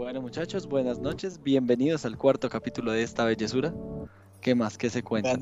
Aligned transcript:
Bueno 0.00 0.22
muchachos, 0.22 0.66
buenas 0.66 0.98
noches, 0.98 1.42
bienvenidos 1.42 2.06
al 2.06 2.16
cuarto 2.16 2.48
capítulo 2.48 2.90
de 2.90 3.02
esta 3.02 3.26
bellezura. 3.26 3.70
¿Qué 4.40 4.54
más? 4.54 4.78
¿Qué 4.78 4.88
se 4.88 5.02
cuenta? 5.02 5.38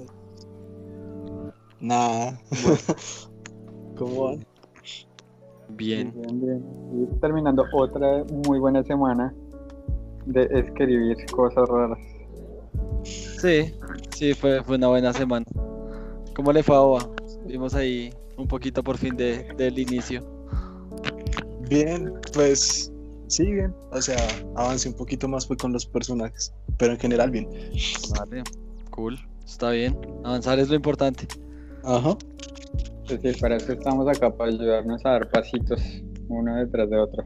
Nada. 1.79 2.37
¿Cómo 3.97 4.25
van? 4.25 4.45
Bien. 5.69 6.13
Bien, 6.13 6.41
bien. 6.41 6.65
Y 6.93 7.21
terminando 7.21 7.65
otra 7.73 8.25
muy 8.45 8.59
buena 8.59 8.83
semana 8.83 9.33
de 10.27 10.49
escribir 10.51 11.17
cosas 11.31 11.69
raras. 11.69 11.99
Sí, 13.05 13.73
sí, 14.11 14.35
fue, 14.35 14.65
fue 14.65 14.75
una 14.75 14.89
buena 14.89 15.13
semana. 15.13 15.47
¿Cómo 16.35 16.53
le 16.53 16.65
fue 16.65 16.75
a 16.75 16.81
Oba? 16.81 17.09
Vimos 17.47 17.77
ahí 17.77 18.13
un 18.37 18.49
poquito 18.49 18.83
por 18.83 18.99
fin 18.99 19.17
de, 19.17 19.45
del 19.57 19.79
inicio. 19.79 20.21
Bien, 21.69 22.13
pues 22.35 22.91
sí, 23.29 23.47
bien. 23.51 23.75
O 23.93 24.01
sea, 24.01 24.19
avancé 24.57 24.89
un 24.89 24.97
poquito 24.97 25.29
más 25.29 25.47
fue 25.47 25.57
con 25.57 25.73
los 25.73 25.87
personajes, 25.87 26.53
pero 26.77 26.93
en 26.93 26.99
general 26.99 27.31
bien. 27.31 27.49
Vale, 28.19 28.43
cool, 28.91 29.19
está 29.47 29.71
bien. 29.71 29.99
Avanzar 30.25 30.59
es 30.59 30.69
lo 30.69 30.75
importante. 30.75 31.27
Ajá. 31.85 32.17
Es 33.05 33.23
decir, 33.23 33.41
para 33.41 33.57
eso 33.57 33.73
estamos 33.73 34.07
acá, 34.09 34.31
para 34.31 34.51
ayudarnos 34.51 35.05
a 35.07 35.11
dar 35.11 35.31
pasitos 35.31 35.81
uno 36.29 36.57
detrás 36.57 36.91
de 36.91 36.99
otro. 36.99 37.25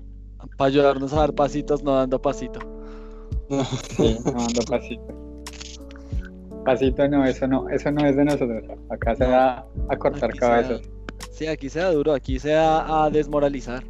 Para 0.56 0.68
ayudarnos 0.68 1.12
a 1.12 1.16
dar 1.16 1.34
pasitos, 1.34 1.82
no 1.82 1.94
dando 1.94 2.20
pasito. 2.20 2.60
Sí, 3.96 4.18
no 4.24 4.32
dando 4.32 4.62
pasito. 4.62 5.22
Pasito 6.64 7.08
no, 7.08 7.24
eso 7.24 7.46
no, 7.48 7.68
eso 7.68 7.90
no 7.90 8.06
es 8.06 8.16
de 8.16 8.24
nosotros. 8.24 8.62
Acá 8.88 9.16
se 9.16 9.24
da 9.24 9.66
a 9.88 9.96
cortar 9.96 10.30
Aquí 10.30 10.38
cabezas. 10.38 10.82
Sí, 11.30 11.46
aquí 11.46 11.68
se 11.68 11.80
da 11.80 11.90
duro, 11.90 12.12
aquí 12.12 12.38
se 12.38 12.50
da 12.50 13.04
a 13.04 13.10
desmoralizar. 13.10 13.82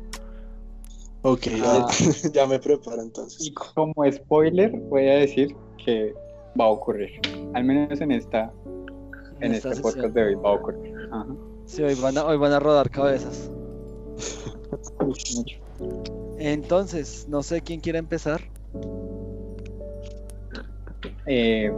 Ok, 1.22 1.46
Ah. 1.62 1.88
ya, 1.90 2.30
ya 2.32 2.46
me 2.46 2.58
preparo 2.58 3.00
entonces. 3.02 3.46
Y 3.46 3.52
como 3.54 3.94
spoiler, 4.10 4.70
voy 4.72 5.08
a 5.08 5.14
decir 5.14 5.54
que 5.84 6.14
va 6.60 6.64
a 6.66 6.68
ocurrir. 6.68 7.10
Al 7.54 7.64
menos 7.64 8.00
en 8.00 8.12
esta, 8.12 8.52
en 9.40 9.54
esta 9.54 9.68
este 9.70 9.82
sesión. 9.82 9.82
podcast 9.82 10.14
de 10.14 10.22
hoy 10.24 10.34
va 10.34 10.50
a 10.50 10.52
ocurrir. 10.54 10.94
Ajá. 11.12 11.26
Sí, 11.66 11.82
hoy 11.82 11.94
van 11.94 12.18
a, 12.18 12.24
hoy 12.26 12.36
van 12.36 12.52
a 12.52 12.58
rodar 12.60 12.90
cabezas. 12.90 13.50
Entonces, 16.38 17.26
no 17.28 17.42
sé 17.42 17.60
quién 17.62 17.80
quiere 17.80 17.98
empezar. 17.98 18.40
Eh, 21.26 21.70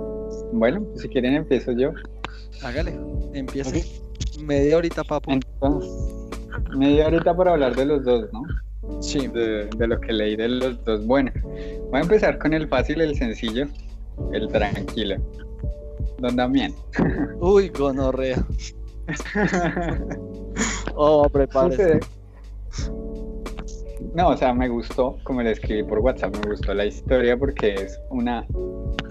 bueno, 0.53 0.83
pues 0.84 1.03
si 1.03 1.09
quieren 1.09 1.34
empiezo 1.34 1.72
yo. 1.72 1.91
Hágale, 2.62 2.98
empieza. 3.34 3.70
Ok. 3.77 3.84
Media 4.42 4.78
horita, 4.78 5.05
papu. 5.05 5.31
Entonces, 5.33 5.91
media 6.77 7.06
horita 7.09 7.37
para 7.37 7.53
hablar 7.53 7.77
de 7.77 7.84
los 7.84 8.05
dos, 8.05 8.33
¿no? 8.33 8.42
Sí. 9.05 9.27
De, 9.28 9.66
de 9.66 9.86
lo 9.86 10.00
que 10.00 10.12
leí 10.12 10.36
de 10.36 10.48
los 10.48 10.83
dos. 10.84 11.05
Bueno, 11.06 11.30
voy 11.91 12.00
a 12.00 12.02
empezar 12.02 12.38
con 12.38 12.55
el 12.55 12.69
fácil, 12.69 13.00
el 13.00 13.14
sencillo, 13.14 13.66
el 14.33 14.48
tranquilo. 14.48 15.16
Don 16.19 16.36
Damián. 16.36 16.72
Uy, 17.41 17.69
gonorrea. 17.69 18.44
Oh, 20.94 21.28
prepárese. 21.28 22.00
No, 24.14 24.28
o 24.28 24.36
sea, 24.36 24.55
me 24.55 24.69
gustó, 24.69 25.19
como 25.25 25.42
le 25.42 25.50
escribí 25.50 25.82
por 25.82 25.98
WhatsApp, 25.98 26.36
me 26.36 26.50
gustó 26.50 26.72
la 26.72 26.86
historia 26.86 27.36
porque 27.36 27.75
es 27.75 28.00
una 28.10 28.47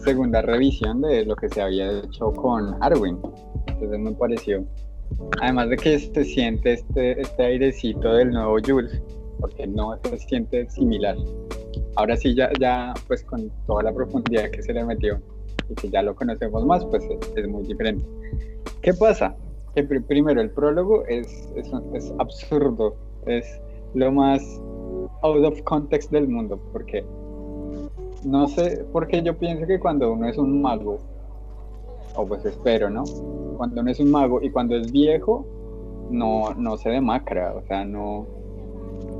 segunda 0.03 0.41
revisión 0.41 1.01
de 1.01 1.25
lo 1.25 1.35
que 1.35 1.49
se 1.49 1.61
había 1.61 1.99
hecho 1.99 2.31
con 2.31 2.81
Arwin. 2.81 3.19
Entonces 3.67 3.99
me 3.99 4.11
pareció, 4.13 4.63
además 5.41 5.69
de 5.69 5.77
que 5.77 5.99
se 5.99 6.23
siente 6.23 6.73
este, 6.73 7.19
este 7.19 7.43
airecito 7.43 8.13
del 8.13 8.31
nuevo 8.31 8.57
Jules, 8.65 9.01
porque 9.43 9.67
no 9.67 9.99
se 10.05 10.17
siente 10.19 10.69
similar. 10.69 11.17
Ahora 11.97 12.15
sí, 12.15 12.33
ya, 12.33 12.49
ya 12.61 12.93
pues 13.07 13.25
con 13.25 13.51
toda 13.67 13.83
la 13.83 13.93
profundidad 13.93 14.49
que 14.51 14.63
se 14.63 14.71
le 14.71 14.85
metió 14.85 15.19
y 15.69 15.75
que 15.75 15.89
ya 15.89 16.01
lo 16.01 16.15
conocemos 16.15 16.65
más, 16.65 16.85
pues 16.85 17.03
es, 17.03 17.33
es 17.35 17.47
muy 17.49 17.63
diferente. 17.63 18.05
¿Qué 18.81 18.93
pasa? 18.93 19.35
Que 19.75 19.83
pri- 19.83 19.99
primero 19.99 20.39
el 20.39 20.49
prólogo 20.49 21.05
es, 21.07 21.27
es, 21.57 21.69
es 21.93 22.13
absurdo, 22.19 22.95
es 23.25 23.45
lo 23.95 24.13
más 24.13 24.41
out 25.23 25.43
of 25.43 25.61
context 25.63 26.09
del 26.09 26.29
mundo, 26.29 26.57
porque 26.71 27.03
no 28.23 28.47
sé, 28.47 28.85
porque 28.93 29.21
yo 29.21 29.37
pienso 29.37 29.67
que 29.67 29.77
cuando 29.77 30.13
uno 30.13 30.29
es 30.29 30.37
un 30.37 30.61
mago, 30.61 30.99
o 32.15 32.25
pues 32.25 32.45
espero, 32.45 32.89
¿no? 32.89 33.03
Cuando 33.57 33.81
uno 33.81 33.91
es 33.91 33.99
un 33.99 34.09
mago 34.09 34.41
y 34.41 34.49
cuando 34.51 34.77
es 34.77 34.89
viejo, 34.89 35.45
no, 36.09 36.53
no 36.53 36.77
se 36.77 36.91
demacra, 36.91 37.53
o 37.55 37.61
sea, 37.67 37.83
no... 37.83 38.25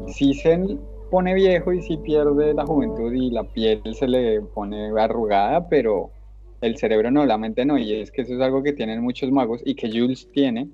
Sí 0.08 0.34
se 0.34 0.78
pone 1.10 1.34
viejo 1.36 1.72
y 1.72 1.82
sí 1.82 1.98
pierde 1.98 2.54
la 2.54 2.66
juventud 2.66 3.14
y 3.14 3.30
la 3.30 3.44
piel 3.44 3.82
se 3.94 4.08
le 4.08 4.42
pone 4.42 4.90
arrugada, 5.00 5.70
pero 5.70 6.12
el 6.62 6.78
cerebro 6.78 7.12
no, 7.12 7.26
la 7.26 7.38
mente 7.38 7.66
no, 7.66 7.78
y 7.78 7.94
es 7.94 8.10
que 8.10 8.24
eso 8.24 8.34
es 8.34 8.42
algo 8.42 8.64
que 8.64 8.74
tienen 8.74 9.02
muchos 9.04 9.30
magos 9.32 9.62
y 9.64 9.76
que 9.76 9.90
Jules 9.92 10.28
tiene, 10.32 10.70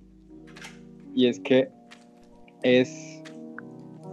y 1.14 1.28
es 1.28 1.40
que 1.40 1.70
es 2.62 3.22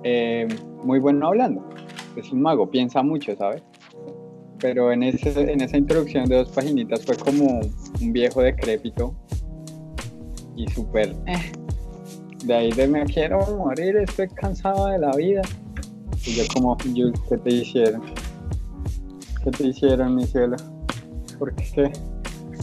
eh, 0.02 0.48
muy 0.82 0.98
bueno 0.98 1.28
hablando, 1.28 1.68
es 2.16 2.32
un 2.32 2.42
mago, 2.42 2.70
piensa 2.70 3.02
mucho, 3.02 3.36
¿sabes? 3.36 3.62
Pero 4.58 4.90
en, 4.90 5.02
ese, 5.02 5.38
en 5.38 5.60
esa 5.60 5.76
introducción 5.76 6.24
de 6.24 6.36
dos 6.36 6.50
paginitas 6.50 7.04
fue 7.04 7.16
como 7.16 7.60
un 8.00 8.12
viejo 8.12 8.40
decrépito 8.40 9.14
y 10.56 10.66
súper... 10.68 11.14
eh, 11.26 11.52
de 12.44 12.54
ahí 12.54 12.72
de 12.72 12.86
me 12.86 13.04
quiero 13.04 13.40
morir, 13.56 13.96
estoy 13.96 14.28
cansado 14.28 14.86
de 14.86 14.98
la 14.98 15.12
vida. 15.12 15.42
Y 16.24 16.34
yo 16.34 16.44
como, 16.52 16.76
Jules, 16.76 17.20
¿qué 17.28 17.36
te 17.38 17.50
hicieron? 17.50 18.02
¿Qué 19.44 19.50
te 19.50 19.66
hicieron, 19.68 20.14
mi 20.14 20.26
cielo? 20.26 20.56
¿Por 21.38 21.54
qué? 21.54 21.92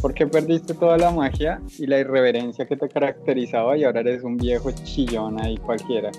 ¿Por 0.01 0.13
qué 0.13 0.27
perdiste 0.27 0.73
toda 0.73 0.97
la 0.97 1.11
magia 1.11 1.61
y 1.79 1.85
la 1.87 1.99
irreverencia 1.99 2.65
que 2.65 2.75
te 2.75 2.89
caracterizaba 2.89 3.77
y 3.77 3.85
ahora 3.85 4.01
eres 4.01 4.23
un 4.23 4.35
viejo 4.35 4.69
chillón 4.71 5.41
ahí 5.41 5.57
cualquiera? 5.57 6.11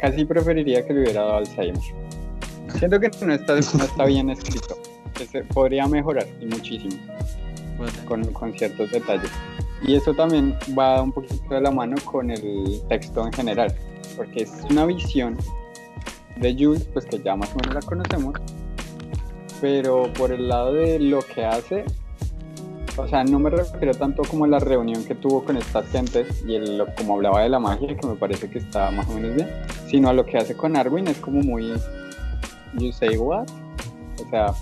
Casi 0.00 0.24
preferiría 0.24 0.86
que 0.86 0.94
le 0.94 1.02
hubiera 1.02 1.20
dado 1.22 1.36
Alzheimer. 1.36 1.82
Siento 2.78 2.98
que 2.98 3.10
no 3.24 3.34
está, 3.34 3.54
no 3.54 3.84
está 3.84 4.04
bien 4.06 4.30
escrito, 4.30 4.78
que 5.14 5.26
se 5.26 5.44
podría 5.44 5.86
mejorar 5.86 6.26
y 6.40 6.46
muchísimo 6.46 6.96
con, 8.06 8.24
con 8.32 8.52
ciertos 8.52 8.90
detalles. 8.90 9.30
Y 9.84 9.96
eso 9.96 10.14
también 10.14 10.56
va 10.78 11.02
un 11.02 11.12
poquito 11.12 11.54
de 11.54 11.60
la 11.60 11.70
mano 11.70 11.96
con 12.04 12.30
el 12.30 12.80
texto 12.88 13.26
en 13.26 13.32
general, 13.32 13.74
porque 14.16 14.42
es 14.42 14.52
una 14.70 14.86
visión 14.86 15.36
de 16.36 16.54
Jules, 16.54 16.84
pues 16.92 17.04
que 17.04 17.18
ya 17.20 17.36
más 17.36 17.50
o 17.52 17.56
menos 17.56 17.74
la 17.74 17.82
conocemos, 17.82 18.34
pero 19.60 20.12
por 20.12 20.32
el 20.32 20.48
lado 20.48 20.74
de 20.74 20.98
lo 20.98 21.20
que 21.20 21.44
hace, 21.44 21.84
o 22.96 23.08
sea, 23.08 23.24
no 23.24 23.38
me 23.38 23.50
refiero 23.50 23.94
tanto 23.94 24.22
como 24.22 24.44
a 24.44 24.48
la 24.48 24.58
reunión 24.58 25.04
que 25.04 25.14
tuvo 25.14 25.44
con 25.44 25.56
estas 25.56 25.88
gentes 25.90 26.44
y 26.46 26.54
el, 26.54 26.84
como 26.96 27.14
hablaba 27.14 27.42
de 27.42 27.48
la 27.48 27.58
magia, 27.58 27.96
que 27.96 28.06
me 28.06 28.14
parece 28.14 28.50
que 28.50 28.58
está 28.58 28.90
más 28.90 29.08
o 29.08 29.14
menos 29.14 29.34
bien, 29.34 29.48
sino 29.88 30.08
a 30.08 30.12
lo 30.12 30.24
que 30.24 30.36
hace 30.36 30.56
con 30.56 30.76
Arwin, 30.76 31.08
es 31.08 31.18
como 31.18 31.40
muy, 31.40 31.72
you 32.74 32.92
say 32.92 33.16
what? 33.16 33.48
O 34.24 34.30
sea, 34.30 34.52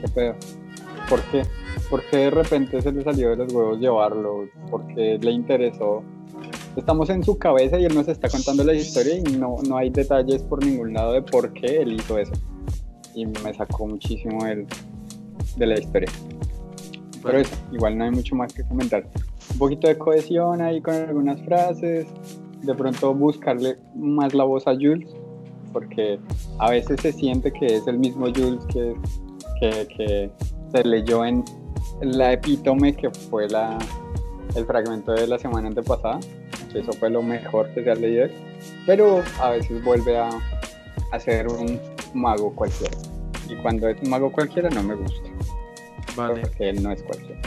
¿qué 0.00 0.08
pedo? 0.08 0.34
¿Por 1.08 1.22
qué? 1.30 1.42
¿Por 1.90 2.04
qué 2.10 2.18
de 2.18 2.30
repente 2.30 2.82
se 2.82 2.92
le 2.92 3.02
salió 3.02 3.30
de 3.30 3.36
los 3.36 3.52
huevos 3.52 3.80
llevarlo? 3.80 4.46
¿Por 4.70 4.86
qué 4.88 5.18
le 5.18 5.30
interesó? 5.30 6.02
Estamos 6.76 7.08
en 7.08 7.24
su 7.24 7.38
cabeza 7.38 7.78
y 7.78 7.86
él 7.86 7.94
nos 7.94 8.08
está 8.08 8.28
contando 8.28 8.62
la 8.62 8.74
historia 8.74 9.16
y 9.16 9.22
no, 9.22 9.56
no 9.66 9.78
hay 9.78 9.88
detalles 9.88 10.42
por 10.42 10.64
ningún 10.64 10.92
lado 10.92 11.14
de 11.14 11.22
por 11.22 11.52
qué 11.54 11.80
él 11.80 11.94
hizo 11.94 12.18
eso. 12.18 12.32
Y 13.14 13.24
me 13.26 13.54
sacó 13.54 13.86
muchísimo 13.86 14.46
el, 14.46 14.66
de 15.56 15.66
la 15.66 15.78
historia. 15.78 16.10
Pero 17.22 17.38
eso, 17.38 17.56
igual 17.72 17.96
no 17.96 18.04
hay 18.04 18.10
mucho 18.10 18.36
más 18.36 18.52
que 18.52 18.62
comentar. 18.64 19.08
Un 19.52 19.58
poquito 19.58 19.88
de 19.88 19.96
cohesión 19.96 20.60
ahí 20.60 20.80
con 20.82 20.94
algunas 20.94 21.40
frases. 21.42 22.06
De 22.62 22.74
pronto 22.74 23.14
buscarle 23.14 23.78
más 23.96 24.34
la 24.34 24.44
voz 24.44 24.66
a 24.66 24.74
Jules, 24.74 25.08
porque 25.72 26.18
a 26.58 26.70
veces 26.70 27.00
se 27.00 27.12
siente 27.12 27.52
que 27.52 27.66
es 27.66 27.86
el 27.86 27.98
mismo 27.98 28.26
Jules 28.26 28.64
que, 28.66 28.94
que, 29.60 29.88
que 29.96 30.30
se 30.72 30.84
leyó 30.84 31.24
en 31.24 31.44
la 32.00 32.32
epítome 32.32 32.94
que 32.94 33.10
fue 33.10 33.48
la, 33.48 33.78
el 34.54 34.64
fragmento 34.64 35.12
de 35.12 35.26
la 35.26 35.38
semana 35.38 35.68
antepasada. 35.68 36.20
que 36.72 36.80
Eso 36.80 36.92
fue 36.92 37.10
lo 37.10 37.22
mejor 37.22 37.72
que 37.74 37.84
se 37.84 37.90
ha 37.90 37.94
leído. 37.94 38.28
Pero 38.86 39.22
a 39.40 39.50
veces 39.50 39.82
vuelve 39.84 40.18
a, 40.18 40.30
a 41.12 41.20
ser 41.20 41.48
un 41.48 41.80
mago 42.14 42.54
cualquiera. 42.54 42.96
Y 43.48 43.54
cuando 43.56 43.88
es 43.88 44.00
un 44.02 44.10
mago 44.10 44.30
cualquiera 44.30 44.68
no 44.70 44.82
me 44.82 44.94
gusta 44.94 45.28
vale. 46.18 46.40
porque 46.40 46.70
él 46.70 46.82
no 46.82 46.90
es 46.92 47.02
cualquiera. 47.02 47.40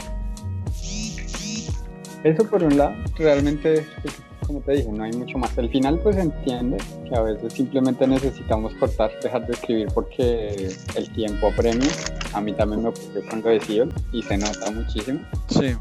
Eso 2.24 2.44
por 2.44 2.62
un 2.62 2.76
lado, 2.76 2.94
realmente, 3.16 3.84
pues, 4.02 4.14
como 4.46 4.60
te 4.60 4.72
dije, 4.72 4.90
no 4.92 5.04
hay 5.04 5.12
mucho 5.12 5.38
más. 5.38 5.56
El 5.58 5.68
final 5.70 5.98
pues 6.00 6.16
entiende 6.16 6.78
que 7.08 7.14
a 7.16 7.22
veces 7.22 7.52
simplemente 7.52 8.06
necesitamos 8.06 8.74
cortar, 8.74 9.10
dejar 9.22 9.46
de 9.46 9.52
escribir 9.52 9.88
porque 9.94 10.68
el 10.96 11.10
tiempo 11.12 11.48
apremia. 11.48 11.88
A 12.34 12.40
mí 12.40 12.52
también 12.52 12.82
me 12.82 12.88
ocurrió 12.90 13.22
con 13.28 13.42
lo 13.42 13.48
de 13.50 13.60
Sion 13.60 13.92
y 14.12 14.22
se 14.22 14.38
nota 14.38 14.70
muchísimo. 14.70 15.20
Sí, 15.48 15.74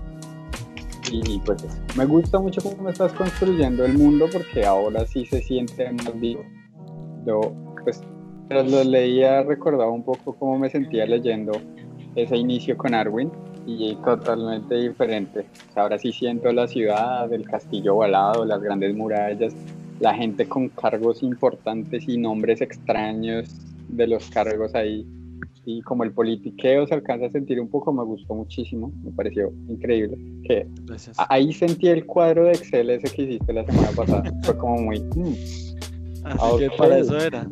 Y 1.11 1.39
pues 1.39 1.63
eso. 1.63 1.75
me 1.97 2.05
gusta 2.05 2.39
mucho 2.39 2.61
cómo 2.61 2.89
estás 2.89 3.11
construyendo 3.13 3.83
el 3.85 3.97
mundo 3.97 4.27
porque 4.31 4.65
ahora 4.65 5.05
sí 5.05 5.25
se 5.25 5.41
siente 5.41 5.91
más 5.91 6.19
vivo. 6.19 6.43
Yo, 7.25 7.39
pues, 7.83 8.01
mientras 8.49 8.71
lo 8.71 8.83
leía 8.83 9.43
recordaba 9.43 9.91
un 9.91 10.03
poco 10.03 10.33
cómo 10.37 10.57
me 10.57 10.69
sentía 10.69 11.05
leyendo 11.05 11.51
ese 12.15 12.35
inicio 12.37 12.77
con 12.77 12.93
Arwin 12.93 13.31
y 13.65 13.95
totalmente 14.03 14.75
diferente. 14.75 15.45
ahora 15.75 15.97
sí 15.97 16.11
siento 16.11 16.51
la 16.51 16.67
ciudad, 16.67 17.31
el 17.31 17.45
castillo 17.45 17.95
volado, 17.95 18.45
las 18.45 18.61
grandes 18.61 18.95
murallas, 18.95 19.53
la 19.99 20.13
gente 20.15 20.47
con 20.47 20.69
cargos 20.69 21.21
importantes 21.21 22.07
y 22.07 22.17
nombres 22.17 22.61
extraños 22.61 23.49
de 23.89 24.07
los 24.07 24.29
cargos 24.29 24.73
ahí. 24.73 25.05
Y 25.63 25.81
como 25.83 26.03
el 26.03 26.11
politiqueo 26.11 26.87
se 26.87 26.95
alcanza 26.95 27.27
a 27.27 27.29
sentir 27.29 27.61
un 27.61 27.67
poco, 27.67 27.93
me 27.93 28.03
gustó 28.03 28.33
muchísimo, 28.33 28.91
me 29.03 29.11
pareció 29.11 29.53
increíble. 29.67 30.17
Que 30.43 30.67
ahí 31.29 31.53
sentí 31.53 31.87
el 31.87 32.05
cuadro 32.07 32.45
de 32.45 32.53
Excel 32.53 32.89
ese 32.89 33.13
que 33.13 33.23
hiciste 33.23 33.53
la 33.53 33.63
semana 33.65 33.89
pasada. 33.95 34.23
Fue 34.43 34.57
como 34.57 34.77
muy... 34.77 34.99
Mm, 34.99 35.35
Así 36.23 36.57
que 36.57 36.69
para 36.77 36.97
eso 36.97 37.17
era. 37.17 37.47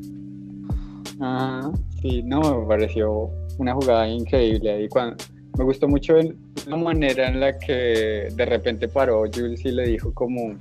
Ajá, 1.20 1.72
sí, 2.02 2.24
no, 2.24 2.62
me 2.62 2.68
pareció 2.68 3.30
una 3.60 3.74
jugada 3.74 4.08
increíble. 4.08 4.86
Y 4.86 4.90
cuando, 4.90 5.18
me 5.58 5.64
gustó 5.64 5.88
mucho 5.88 6.16
la 6.68 6.78
manera 6.78 7.28
en 7.28 7.40
la 7.40 7.58
que 7.58 8.30
de 8.34 8.46
repente 8.46 8.88
paró 8.88 9.24
Jules 9.34 9.66
y 9.66 9.72
le 9.72 9.88
dijo 9.88 10.14
como 10.14 10.56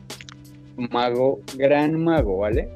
mago, 0.90 1.40
gran 1.56 2.02
mago, 2.02 2.38
¿vale? 2.38 2.68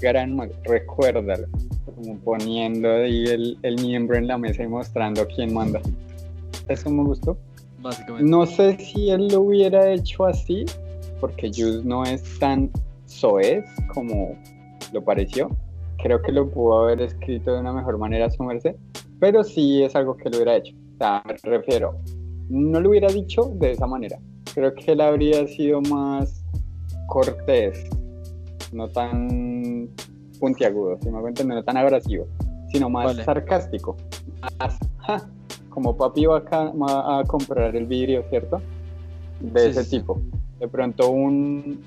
Gran 0.00 0.36
mago, 0.36 0.52
recuérdalo. 0.64 1.46
Como 1.84 2.18
poniendo 2.18 2.90
ahí 2.90 3.24
el, 3.24 3.58
el 3.62 3.76
miembro 3.76 4.16
en 4.16 4.26
la 4.26 4.38
mesa 4.38 4.62
y 4.62 4.68
mostrando 4.68 5.26
quién 5.28 5.54
manda. 5.54 5.80
Eso 6.68 6.90
me 6.90 7.04
gustó. 7.04 7.36
Básicamente. 7.80 8.30
No 8.30 8.46
sé 8.46 8.76
si 8.78 9.10
él 9.10 9.28
lo 9.28 9.42
hubiera 9.42 9.92
hecho 9.92 10.26
así, 10.26 10.64
porque 11.20 11.50
Jules 11.54 11.84
no 11.84 12.04
es 12.04 12.38
tan 12.38 12.70
soez 13.06 13.64
como 13.92 14.36
lo 14.92 15.02
pareció. 15.02 15.50
Creo 16.02 16.20
que 16.22 16.32
lo 16.32 16.50
pudo 16.50 16.84
haber 16.84 17.00
escrito 17.00 17.52
de 17.52 17.60
una 17.60 17.72
mejor 17.72 17.98
manera 17.98 18.26
a 18.26 18.30
su 18.30 18.42
merced, 18.42 18.76
pero 19.20 19.42
sí 19.42 19.82
es 19.82 19.96
algo 19.96 20.16
que 20.16 20.28
lo 20.28 20.36
hubiera 20.36 20.56
hecho. 20.56 20.74
O 20.96 20.98
sea, 20.98 21.22
me 21.26 21.34
refiero, 21.50 21.98
no 22.48 22.80
lo 22.80 22.88
hubiera 22.90 23.08
dicho 23.08 23.50
de 23.56 23.72
esa 23.72 23.86
manera. 23.86 24.18
Creo 24.54 24.74
que 24.74 24.92
él 24.92 25.02
habría 25.02 25.46
sido 25.46 25.82
más 25.82 26.42
cortés, 27.06 27.84
no 28.72 28.88
tan 28.88 29.90
puntiagudo, 30.40 30.98
si 31.02 31.10
me 31.10 31.20
voy 31.20 31.32
no 31.44 31.62
tan 31.62 31.76
agresivo, 31.76 32.26
sino 32.72 32.88
más 32.88 33.14
sarcástico. 33.16 33.96
Más, 34.58 34.78
como 35.68 35.94
papi 35.94 36.24
va 36.24 36.42
a, 36.48 37.22
comprar 37.24 37.76
el 37.76 37.84
vidrio, 37.84 38.24
¿cierto? 38.30 38.62
De 39.40 39.68
ese 39.68 39.84
tipo. 39.84 40.22
De 40.58 40.68
pronto 40.68 41.10
un, 41.10 41.82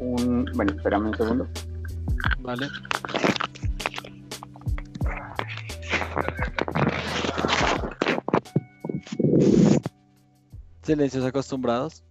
un... 0.00 0.50
Bueno, 0.54 0.72
espérame 0.72 1.08
un 1.08 1.16
segundo. 1.16 1.46
Vale. 2.40 2.66
Silencios 10.86 11.24
acostumbrados. 11.24 12.04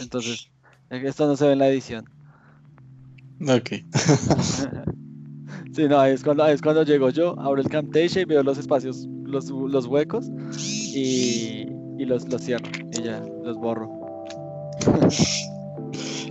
Entonces, 0.00 0.50
esto 0.90 1.28
no 1.28 1.36
se 1.36 1.46
ve 1.46 1.52
en 1.52 1.58
la 1.60 1.68
edición. 1.68 2.04
Ok. 3.42 3.70
sí, 5.72 5.84
no, 5.88 6.04
es 6.04 6.24
cuando, 6.24 6.44
es 6.46 6.60
cuando 6.60 6.82
llego 6.82 7.10
yo, 7.10 7.38
abro 7.38 7.60
el 7.60 7.68
Camtasia 7.68 8.22
y 8.22 8.24
veo 8.24 8.42
los 8.42 8.58
espacios, 8.58 9.06
los, 9.24 9.48
los 9.48 9.86
huecos 9.86 10.26
y, 10.58 11.68
y 11.98 12.04
los, 12.04 12.28
los 12.28 12.42
cierro 12.42 12.68
y 12.92 13.02
ya, 13.02 13.22
los 13.44 13.56
borro. 13.56 13.88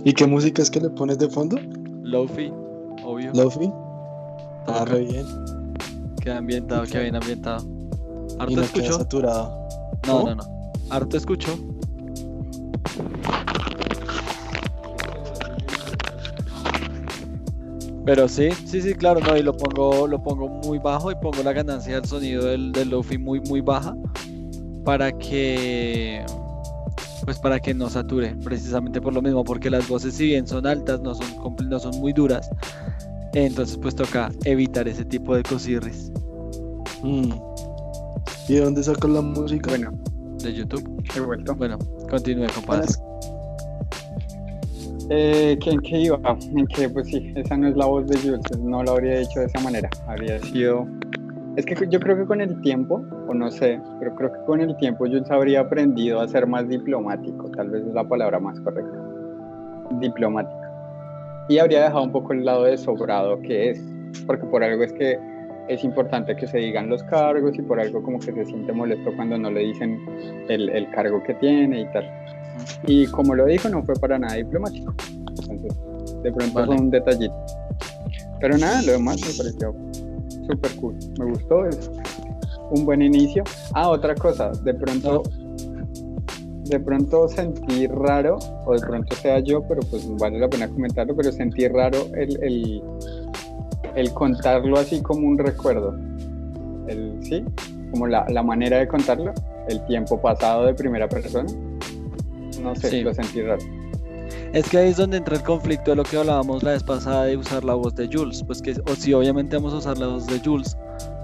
¿Y 0.04 0.12
qué 0.12 0.26
música 0.26 0.60
es 0.60 0.70
que 0.70 0.80
le 0.80 0.90
pones 0.90 1.18
de 1.18 1.30
fondo? 1.30 1.56
Lofi, 2.02 2.52
obvio. 3.04 3.32
Lofi. 3.32 3.72
Ah, 4.66 4.84
re 4.84 5.00
bien. 5.00 5.26
Queda 6.20 6.38
ambientado, 6.38 6.84
queda 6.84 7.02
bien 7.02 7.16
ambientado. 7.16 7.66
Harto 8.38 8.60
escucho. 8.60 8.98
saturado. 8.98 9.68
No, 10.06 10.24
no, 10.24 10.34
no. 10.34 10.51
Harto 10.92 11.16
escucho. 11.16 11.58
Pero 18.04 18.28
sí, 18.28 18.50
sí, 18.66 18.82
sí, 18.82 18.94
claro, 18.94 19.20
no, 19.20 19.34
y 19.36 19.42
lo 19.42 19.56
pongo, 19.56 20.06
lo 20.06 20.22
pongo 20.22 20.48
muy 20.48 20.78
bajo 20.78 21.10
y 21.10 21.14
pongo 21.14 21.42
la 21.42 21.54
ganancia 21.54 21.94
del 21.94 22.04
sonido 22.04 22.44
del, 22.44 22.72
del 22.72 22.90
Lofi 22.90 23.16
muy, 23.16 23.40
muy 23.40 23.62
baja 23.62 23.96
para 24.84 25.12
que 25.12 26.26
pues 27.24 27.38
para 27.38 27.58
que 27.60 27.72
no 27.72 27.88
sature, 27.88 28.34
precisamente 28.44 29.00
por 29.00 29.14
lo 29.14 29.22
mismo, 29.22 29.44
porque 29.44 29.70
las 29.70 29.88
voces 29.88 30.14
si 30.14 30.26
bien 30.26 30.46
son 30.46 30.66
altas, 30.66 31.00
no 31.00 31.14
son, 31.14 31.26
no 31.68 31.78
son 31.78 31.98
muy 32.00 32.12
duras, 32.12 32.50
entonces 33.32 33.78
pues 33.80 33.94
toca 33.94 34.30
evitar 34.44 34.88
ese 34.88 35.04
tipo 35.06 35.34
de 35.36 35.42
cosirris. 35.44 36.10
Mm. 37.02 37.32
¿Y 38.48 38.54
de 38.54 38.60
dónde 38.60 38.82
sacas 38.82 39.10
la 39.10 39.22
música? 39.22 39.70
Bueno, 39.70 39.92
de 40.42 40.54
YouTube. 40.54 41.02
He 41.14 41.20
vuelto. 41.20 41.54
Bueno, 41.54 41.78
continúe, 42.10 42.46
compadre. 42.54 42.86
Eh, 45.10 45.58
¿En 45.66 45.80
qué 45.80 46.00
iba? 46.00 46.18
En 46.56 46.66
que, 46.66 46.88
pues 46.88 47.08
sí, 47.08 47.32
esa 47.36 47.56
no 47.56 47.68
es 47.68 47.76
la 47.76 47.86
voz 47.86 48.06
de 48.06 48.18
Jules, 48.18 48.40
no 48.58 48.82
lo 48.82 48.92
habría 48.92 49.20
hecho 49.20 49.40
de 49.40 49.46
esa 49.46 49.60
manera. 49.60 49.90
Habría 50.06 50.38
sido 50.40 50.86
es 51.56 51.66
que 51.66 51.76
yo 51.88 52.00
creo 52.00 52.16
que 52.16 52.24
con 52.24 52.40
el 52.40 52.58
tiempo, 52.62 53.04
o 53.28 53.34
no 53.34 53.50
sé, 53.50 53.78
pero 53.98 54.14
creo 54.14 54.32
que 54.32 54.38
con 54.46 54.60
el 54.62 54.74
tiempo 54.78 55.04
yo 55.04 55.20
habría 55.28 55.60
aprendido 55.60 56.20
a 56.20 56.28
ser 56.28 56.46
más 56.46 56.66
diplomático, 56.66 57.50
tal 57.50 57.68
vez 57.68 57.84
es 57.86 57.92
la 57.92 58.08
palabra 58.08 58.40
más 58.40 58.58
correcta. 58.60 58.98
Diplomático. 60.00 60.56
Y 61.50 61.58
habría 61.58 61.82
dejado 61.82 62.04
un 62.04 62.12
poco 62.12 62.32
el 62.32 62.46
lado 62.46 62.64
de 62.64 62.78
sobrado 62.78 63.38
que 63.40 63.70
es, 63.70 63.84
porque 64.26 64.46
por 64.46 64.64
algo 64.64 64.82
es 64.82 64.94
que 64.94 65.18
es 65.68 65.84
importante 65.84 66.36
que 66.36 66.46
se 66.46 66.58
digan 66.58 66.88
los 66.88 67.02
cargos 67.04 67.56
y 67.58 67.62
por 67.62 67.80
algo 67.80 68.02
como 68.02 68.18
que 68.18 68.32
se 68.32 68.44
siente 68.44 68.72
molesto 68.72 69.14
cuando 69.14 69.38
no 69.38 69.50
le 69.50 69.60
dicen 69.60 70.00
el, 70.48 70.68
el 70.68 70.90
cargo 70.90 71.22
que 71.22 71.34
tiene 71.34 71.82
y 71.82 71.86
tal. 71.92 72.10
Y 72.86 73.06
como 73.06 73.34
lo 73.34 73.46
dijo, 73.46 73.68
no 73.68 73.82
fue 73.82 73.94
para 73.94 74.18
nada 74.18 74.34
diplomático. 74.34 74.94
Entonces, 75.28 75.74
de 76.22 76.32
pronto 76.32 76.66
fue 76.66 76.76
un 76.76 76.90
detallito. 76.90 77.34
Pero 78.40 78.58
nada, 78.58 78.82
lo 78.82 78.92
demás 78.92 79.20
me 79.20 79.32
pareció 79.36 79.74
súper 80.48 80.76
cool. 80.76 80.96
Me 81.18 81.26
gustó, 81.26 81.66
es 81.66 81.90
un 82.70 82.84
buen 82.84 83.02
inicio. 83.02 83.44
Ah, 83.74 83.88
otra 83.88 84.14
cosa, 84.14 84.50
de 84.50 84.74
pronto, 84.74 85.22
de 86.64 86.80
pronto 86.80 87.28
sentí 87.28 87.86
raro, 87.86 88.38
o 88.66 88.72
de 88.72 88.80
pronto 88.80 89.14
sea 89.16 89.40
yo, 89.40 89.62
pero 89.68 89.80
pues 89.90 90.08
vale 90.16 90.38
la 90.38 90.48
pena 90.48 90.68
comentarlo, 90.68 91.14
pero 91.14 91.32
sentí 91.32 91.68
raro 91.68 91.98
el, 92.14 92.42
el, 92.42 92.82
contarlo 94.14 94.78
así 94.78 95.02
como 95.02 95.26
un 95.26 95.38
recuerdo. 95.38 95.94
El, 96.88 97.18
sí, 97.22 97.44
como 97.90 98.06
la, 98.06 98.42
manera 98.42 98.78
de 98.78 98.88
contarlo, 98.88 99.32
el 99.68 99.84
tiempo 99.86 100.20
pasado 100.20 100.66
de 100.66 100.74
primera 100.74 101.08
persona. 101.08 101.50
No 102.62 102.74
sé, 102.74 103.02
lo 103.02 103.14
sentí 103.14 103.42
raro. 103.42 103.62
Es 104.52 104.68
que 104.68 104.78
ahí 104.78 104.90
es 104.90 104.98
donde 104.98 105.16
entra 105.16 105.36
el 105.36 105.42
conflicto 105.42 105.92
de 105.92 105.96
lo 105.96 106.02
que 106.02 106.16
hablábamos 106.16 106.62
la 106.62 106.72
vez 106.72 106.82
pasada 106.82 107.24
de 107.24 107.36
usar 107.36 107.64
la 107.64 107.74
voz 107.74 107.94
de 107.94 108.08
Jules. 108.12 108.42
Pues 108.46 108.60
que, 108.60 108.72
o 108.72 108.94
si 108.94 109.14
obviamente 109.14 109.56
vamos 109.56 109.72
a 109.72 109.78
usar 109.78 109.98
la 109.98 110.08
voz 110.08 110.26
de 110.26 110.38
Jules, 110.40 110.76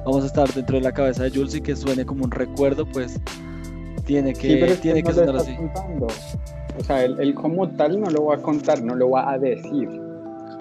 vamos 0.04 0.24
a 0.24 0.26
estar 0.26 0.48
dentro 0.52 0.76
de 0.76 0.82
la 0.82 0.92
cabeza 0.92 1.24
de 1.24 1.30
Jules 1.30 1.54
y 1.54 1.60
que 1.60 1.76
suene 1.76 2.06
como 2.06 2.24
un 2.24 2.30
recuerdo, 2.30 2.86
pues 2.86 3.20
tiene 4.06 4.32
que, 4.32 4.78
tiene 4.80 5.02
que 5.02 5.12
sonar 5.12 5.36
así. 5.36 5.54
O 6.78 6.84
sea, 6.84 7.04
él, 7.04 7.34
como 7.34 7.68
tal 7.68 8.00
no 8.00 8.08
lo 8.08 8.26
va 8.26 8.36
a 8.36 8.38
contar, 8.38 8.82
no 8.82 8.94
lo 8.94 9.10
va 9.10 9.30
a 9.30 9.38
decir, 9.38 9.88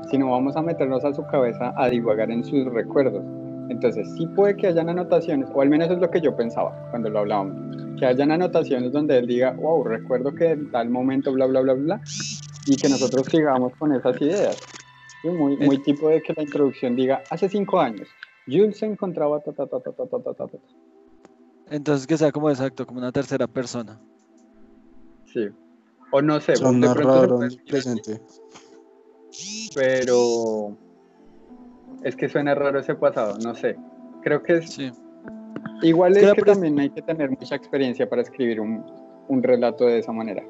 sino 0.10 0.32
vamos 0.32 0.56
a 0.56 0.62
meternos 0.62 1.04
a 1.06 1.14
su 1.14 1.26
cabeza 1.28 1.74
a 1.78 1.90
divagar 1.90 2.32
en 2.32 2.44
sus 2.44 2.66
recuerdos. 2.74 3.24
Entonces, 3.70 4.08
sí 4.16 4.26
puede 4.28 4.56
que 4.56 4.68
hayan 4.68 4.90
anotaciones, 4.90 5.50
o 5.54 5.62
al 5.62 5.70
menos 5.70 5.90
es 5.90 6.00
lo 6.00 6.10
que 6.10 6.22
yo 6.22 6.36
pensaba 6.36 6.72
cuando 6.90 7.10
lo 7.10 7.20
hablábamos, 7.20 7.56
que 8.00 8.06
hayan 8.06 8.32
anotaciones 8.32 8.92
donde 8.92 9.18
él 9.18 9.28
diga, 9.28 9.52
wow, 9.52 9.84
recuerdo 9.84 10.34
que 10.34 10.52
en 10.52 10.72
tal 10.72 10.90
momento, 10.90 11.34
bla, 11.34 11.46
bla, 11.48 11.62
bla, 11.62 11.74
bla, 11.74 12.02
y 12.66 12.78
que 12.78 12.88
nosotros 12.88 13.28
sigamos 13.28 13.74
con 13.78 13.94
esas 13.94 14.22
ideas. 14.22 14.58
Muy, 15.24 15.58
muy 15.58 15.82
tipo 15.82 16.08
de 16.10 16.22
que 16.22 16.34
la 16.34 16.44
introducción 16.44 16.96
diga, 16.96 17.22
hace 17.30 17.50
cinco 17.50 17.80
años, 17.80 18.08
Jules 18.46 18.78
se 18.78 18.86
encontraba 18.86 19.42
ta, 19.42 19.52
ta, 19.52 19.68
ta, 19.68 19.80
ta, 19.82 19.92
ta, 19.92 20.06
ta, 20.08 20.34
ta, 20.34 20.48
ta. 20.48 20.58
Entonces 21.70 22.08
que 22.08 22.18
sea 22.18 22.32
como 22.32 22.50
exacto, 22.50 22.86
como 22.86 23.00
una 23.00 23.12
tercera 23.12 23.48
persona. 23.48 24.00
Sí. 25.26 25.50
O 26.12 26.22
no 26.22 26.40
sé. 26.40 26.56
Son 26.56 26.80
de 26.80 26.94
raro 26.94 27.40
presente. 27.68 28.22
Pero 29.75 30.77
es 32.03 32.15
que 32.15 32.29
suena 32.29 32.56
raro 32.56 32.79
ese 32.79 32.96
pasado, 32.96 33.38
no 33.44 33.56
sé. 33.56 33.75
Creo 34.24 34.41
que 34.44 34.58
es... 34.58 34.72
Sí. 34.72 34.91
Igual 35.82 36.17
es 36.17 36.34
que 36.34 36.41
también 36.41 36.79
hay 36.79 36.89
que 36.89 37.01
tener 37.01 37.29
mucha 37.29 37.56
experiencia 37.56 38.10
para 38.10 38.22
escribir 38.22 38.60
un, 38.60 38.84
un 39.27 39.44
relato 39.44 39.86
de 39.86 40.00
esa 40.00 40.12
manera. 40.12 40.44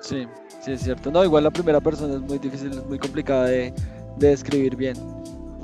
Sí, 0.00 0.26
sí 0.60 0.72
es 0.72 0.82
cierto. 0.82 1.10
No, 1.10 1.24
igual 1.24 1.44
la 1.44 1.50
primera 1.50 1.80
persona 1.80 2.14
es 2.14 2.20
muy 2.20 2.38
difícil, 2.38 2.70
es 2.70 2.86
muy 2.86 2.98
complicada 2.98 3.46
de, 3.46 3.72
de 4.18 4.28
describir 4.28 4.76
bien. 4.76 4.96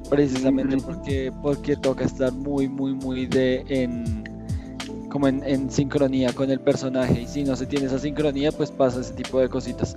Precisamente 0.08 0.76
porque, 0.78 1.32
porque 1.42 1.76
toca 1.76 2.04
estar 2.04 2.32
muy, 2.32 2.68
muy, 2.68 2.94
muy 2.94 3.26
de 3.26 3.64
en 3.68 4.22
como 5.10 5.28
en, 5.28 5.42
en, 5.44 5.70
sincronía 5.70 6.32
con 6.32 6.50
el 6.50 6.60
personaje. 6.60 7.22
Y 7.22 7.26
si 7.26 7.44
no 7.44 7.54
se 7.54 7.66
tiene 7.66 7.86
esa 7.86 7.98
sincronía, 7.98 8.50
pues 8.50 8.70
pasa 8.70 9.00
ese 9.00 9.12
tipo 9.12 9.40
de 9.40 9.48
cositas. 9.48 9.94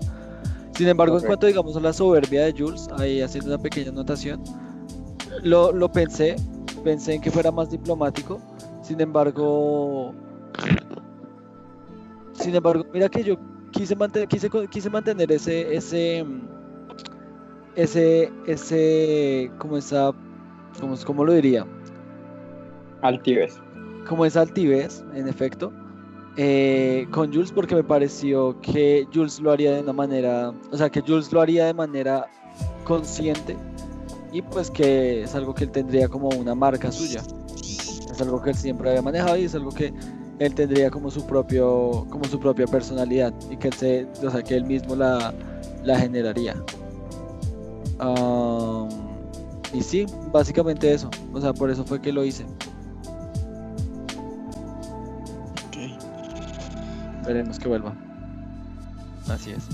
Sin 0.76 0.88
embargo, 0.90 1.18
en 1.18 1.26
cuanto 1.26 1.48
digamos 1.48 1.76
a 1.78 1.80
la 1.80 1.94
soberbia 1.94 2.46
de 2.46 2.54
Jules, 2.58 2.90
ahí 3.00 3.22
haciendo 3.22 3.54
una 3.54 3.62
pequeña 3.62 3.92
anotación, 3.92 4.44
lo, 5.42 5.72
lo 5.72 5.90
pensé, 5.90 6.36
pensé 6.84 7.14
en 7.14 7.22
que 7.22 7.32
fuera 7.32 7.50
más 7.52 7.70
diplomático, 7.70 8.42
sin 8.82 9.00
embargo, 9.00 10.14
sin 12.34 12.54
embargo, 12.56 12.86
mira 12.94 13.08
que 13.08 13.24
yo 13.24 13.38
quise 13.72 13.96
mantener, 13.96 14.28
quise, 14.28 14.50
quise 14.70 14.90
mantener 14.90 15.32
ese, 15.32 15.74
ese, 15.76 16.26
ese, 17.76 18.32
ese, 18.46 19.52
como 19.58 19.78
esa, 19.78 20.12
como, 20.80 20.96
¿cómo 21.06 21.24
lo 21.24 21.34
diría? 21.34 21.66
Altivez. 23.02 23.62
como 24.08 24.26
esa 24.26 24.42
altivez, 24.42 25.06
en 25.14 25.28
efecto, 25.30 25.72
eh, 26.38 27.08
con 27.12 27.34
Jules 27.34 27.52
porque 27.52 27.76
me 27.76 27.84
pareció 27.84 28.60
que 28.62 29.08
Jules 29.14 29.40
lo 29.40 29.52
haría 29.52 29.74
de 29.74 29.82
una 29.82 29.94
manera, 29.94 30.54
o 30.72 30.78
sea, 30.78 30.90
que 30.90 31.02
Jules 31.02 31.32
lo 31.32 31.42
haría 31.42 31.66
de 31.66 31.74
manera 31.74 32.28
consciente 32.84 33.56
y 34.32 34.42
pues 34.42 34.70
que 34.70 35.24
es 35.24 35.34
algo 35.36 35.54
que 35.54 35.64
él 35.64 35.72
tendría 35.72 36.08
como 36.08 36.30
una 36.30 36.56
marca 36.56 36.92
suya. 36.92 37.22
Es 37.62 38.22
algo 38.22 38.42
que 38.42 38.52
él 38.52 38.56
siempre 38.56 38.90
había 38.90 39.02
manejado 39.02 39.38
y 39.38 39.46
es 39.46 39.56
algo 39.56 39.72
que 39.72 39.94
él 40.40 40.54
tendría 40.54 40.90
como 40.92 41.10
su 41.10 41.26
propio, 41.26 42.06
como 42.10 42.26
su 42.26 42.40
propia 42.40 42.66
personalidad 42.68 43.34
y 43.50 43.58
que 43.58 43.70
él 43.70 43.74
se, 43.74 44.08
o 44.26 44.30
sea, 44.30 44.44
que 44.44 44.56
él 44.56 44.66
mismo 44.66 44.96
la, 44.96 45.34
la 45.84 46.00
generaría. 46.00 46.56
Y 49.74 49.82
sí, 49.82 50.06
básicamente 50.32 50.94
eso. 50.94 51.10
O 51.34 51.42
sea, 51.42 51.54
por 51.54 51.70
eso 51.70 51.86
fue 51.86 52.02
que 52.02 52.12
lo 52.12 52.24
hice. 52.24 52.46
Ok. 57.26 57.34
Veremos 57.34 57.60
que 57.60 57.68
vuelva. 57.68 57.94
Así 59.30 59.52
es. 59.52 59.66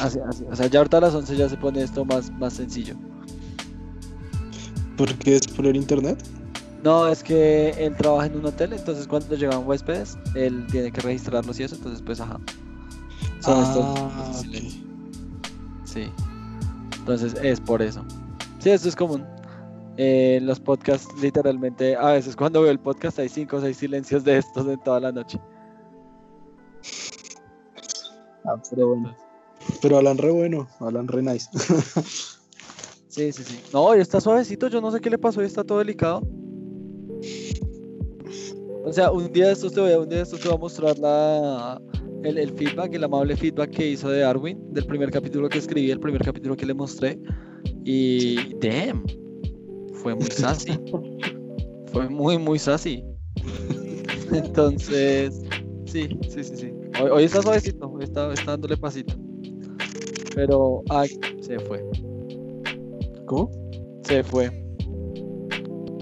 Así, 0.00 0.18
así. 0.26 0.44
O 0.50 0.56
sea, 0.56 0.66
ya 0.66 0.78
ahorita 0.80 0.98
a 0.98 1.00
las 1.02 1.14
11 1.14 1.36
ya 1.36 1.48
se 1.48 1.56
pone 1.56 1.82
esto 1.82 2.04
más, 2.04 2.30
más 2.32 2.54
sencillo. 2.54 2.94
¿Por 4.96 5.14
qué 5.16 5.36
es 5.36 5.46
por 5.46 5.66
el 5.66 5.76
internet? 5.76 6.22
No, 6.82 7.08
es 7.08 7.22
que 7.22 7.70
él 7.70 7.94
trabaja 7.96 8.26
en 8.26 8.36
un 8.36 8.46
hotel, 8.46 8.72
entonces 8.72 9.06
cuando 9.06 9.34
llegan 9.34 9.66
huéspedes, 9.66 10.16
él 10.34 10.64
tiene 10.70 10.90
que 10.92 11.00
registrarlos 11.00 11.58
y 11.60 11.64
eso, 11.64 11.74
entonces 11.74 12.02
pues 12.02 12.20
ajá. 12.20 12.38
Son 13.40 13.62
estos- 13.62 13.84
Ah, 13.84 14.22
estos 14.22 14.36
ok. 14.36 14.42
silencios. 14.42 14.84
Sí. 15.84 16.02
Entonces 16.98 17.34
es 17.42 17.60
por 17.60 17.82
eso. 17.82 18.04
Sí, 18.60 18.70
esto 18.70 18.88
es 18.88 18.96
común. 18.96 19.24
Eh, 19.96 20.38
los 20.42 20.60
podcasts, 20.60 21.08
literalmente, 21.20 21.96
a 21.96 22.12
veces 22.12 22.36
cuando 22.36 22.62
veo 22.62 22.70
el 22.70 22.78
podcast 22.78 23.18
hay 23.18 23.28
cinco 23.28 23.56
o 23.56 23.60
seis 23.60 23.76
silencios 23.76 24.22
de 24.22 24.38
estos 24.38 24.66
en 24.68 24.78
toda 24.82 25.00
la 25.00 25.10
noche. 25.12 25.40
Ah, 28.48 28.60
pero 28.70 28.88
bueno. 28.88 29.14
Pero 29.82 29.98
hablan 29.98 30.18
re 30.18 30.30
bueno, 30.30 30.68
hablan 30.80 31.08
re 31.08 31.22
nice. 31.22 31.48
Sí, 33.08 33.32
sí, 33.32 33.42
sí. 33.42 33.60
No, 33.72 33.96
y 33.96 34.00
está 34.00 34.20
suavecito, 34.20 34.68
yo 34.68 34.80
no 34.80 34.92
sé 34.92 35.00
qué 35.00 35.10
le 35.10 35.18
pasó, 35.18 35.42
y 35.42 35.46
está 35.46 35.64
todo 35.64 35.78
delicado. 35.78 36.22
O 38.84 38.92
sea, 38.92 39.10
un 39.10 39.32
día 39.32 39.46
de 39.46 39.54
estos 39.54 39.72
te 39.72 39.80
voy 39.80 39.92
a, 39.92 39.98
un 39.98 40.08
día 40.08 40.18
de 40.18 40.24
estos 40.24 40.38
te 40.38 40.46
voy 40.46 40.56
a 40.56 40.60
mostrar 40.60 40.98
la, 40.98 41.80
el, 42.22 42.38
el 42.38 42.52
feedback, 42.52 42.94
el 42.94 43.02
amable 43.02 43.36
feedback 43.36 43.70
que 43.70 43.88
hizo 43.90 44.08
de 44.08 44.22
Arwin, 44.22 44.72
del 44.72 44.86
primer 44.86 45.10
capítulo 45.10 45.48
que 45.48 45.58
escribí, 45.58 45.90
el 45.90 45.98
primer 45.98 46.22
capítulo 46.22 46.56
que 46.56 46.66
le 46.66 46.74
mostré. 46.74 47.18
Y 47.84 48.54
damn, 48.58 49.04
fue 49.94 50.14
muy 50.14 50.26
sassy. 50.26 50.78
fue 51.92 52.08
muy, 52.08 52.38
muy 52.38 52.58
sassy. 52.58 53.02
Entonces, 54.32 55.42
sí, 55.86 56.08
sí, 56.28 56.44
sí, 56.44 56.56
sí. 56.56 56.77
Hoy, 57.00 57.10
hoy 57.10 57.24
está 57.24 57.42
suavecito, 57.42 57.90
hoy 57.90 58.04
está, 58.04 58.32
está 58.32 58.52
dándole 58.52 58.76
pasito. 58.76 59.14
Pero, 60.34 60.82
ay, 60.90 61.08
se 61.40 61.58
fue. 61.60 61.84
¿Cómo? 63.26 63.50
Se 64.04 64.22
fue. 64.24 64.50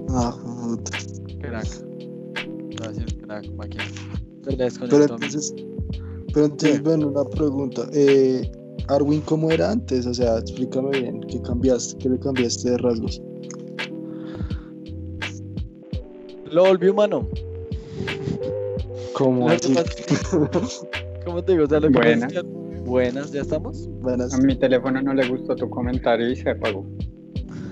Ah, 0.09 0.35
puta. 0.43 0.97
Crack. 1.39 1.67
Gracias, 2.77 3.13
crack, 3.21 3.51
máquina. 3.53 3.83
Pero 4.43 4.63
entonces, 5.03 5.53
pero 6.33 6.45
entonces, 6.45 6.75
Sí. 6.77 6.81
bueno, 6.83 7.07
una 7.07 7.23
pregunta. 7.25 7.87
Eh, 7.93 8.49
Arwin, 8.87 9.21
¿cómo 9.21 9.51
era 9.51 9.71
antes? 9.71 10.05
O 10.05 10.13
sea, 10.13 10.37
explícame 10.37 10.91
bien, 10.91 11.21
¿qué 11.21 11.41
cambiaste? 11.41 11.97
¿Qué 11.97 12.09
le 12.09 12.19
cambiaste 12.19 12.71
de 12.71 12.77
rasgos? 12.77 13.21
Lo 16.51 16.63
volví 16.65 16.87
humano. 16.87 17.27
¿Cómo 19.17 19.49
así? 19.49 19.73
¿Cómo 21.25 21.43
te 21.43 21.53
digo? 21.53 21.63
O 21.63 21.67
sea, 21.67 21.79
lo 21.79 21.89
que 21.89 21.97
Buenas. 21.97 22.31
que- 22.33 22.41
Buenas, 22.85 23.31
¿ya 23.31 23.41
estamos? 23.41 23.89
Buenas. 24.01 24.33
A 24.33 24.37
mi 24.37 24.55
teléfono 24.55 25.01
no 25.01 25.13
le 25.13 25.27
gustó 25.27 25.55
tu 25.55 25.69
comentario 25.69 26.29
y 26.29 26.35
se 26.35 26.51
apagó. 26.51 26.85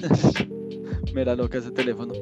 Mira 1.15 1.35
loca 1.35 1.59
ese 1.59 1.71
teléfono. 1.71 2.13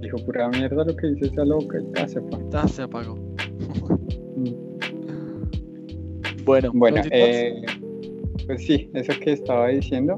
Dijo 0.00 0.16
pura 0.24 0.48
mierda 0.48 0.84
lo 0.84 0.96
que 0.96 1.08
dice 1.08 1.26
esa 1.26 1.44
loca 1.44 1.78
y 1.78 1.98
ya 1.98 2.08
se 2.08 2.20
fue. 2.22 2.38
Ah, 2.54 2.66
se 2.68 2.82
apagó. 2.82 3.16
Bueno, 6.44 6.70
Bueno, 6.74 6.96
¿notitas? 6.98 7.18
eh, 7.20 7.62
pues 8.46 8.64
sí, 8.64 8.90
eso 8.94 9.12
que 9.20 9.32
estaba 9.32 9.68
diciendo, 9.68 10.14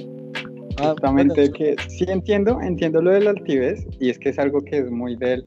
Ah, 0.78 0.90
justamente 0.90 1.34
bueno, 1.48 1.52
que 1.54 1.76
sí 1.88 2.04
entiendo, 2.08 2.60
entiendo 2.60 3.00
lo 3.00 3.10
del 3.12 3.28
altivez 3.28 3.86
y 4.00 4.10
es 4.10 4.18
que 4.18 4.28
es 4.30 4.38
algo 4.38 4.60
que 4.60 4.78
es 4.78 4.90
muy 4.90 5.16
de 5.16 5.34
él. 5.34 5.44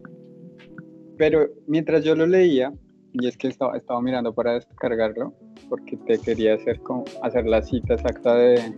Pero 1.19 1.49
mientras 1.67 2.05
yo 2.05 2.15
lo 2.15 2.25
leía, 2.25 2.71
y 3.11 3.27
es 3.27 3.35
que 3.35 3.49
estaba, 3.49 3.75
estaba 3.75 4.01
mirando 4.01 4.33
para 4.33 4.53
descargarlo, 4.53 5.33
porque 5.67 5.97
te 5.97 6.17
quería 6.17 6.53
hacer, 6.53 6.79
como, 6.79 7.03
hacer 7.21 7.45
la 7.45 7.61
cita 7.61 7.95
exacta 7.95 8.35
de, 8.35 8.73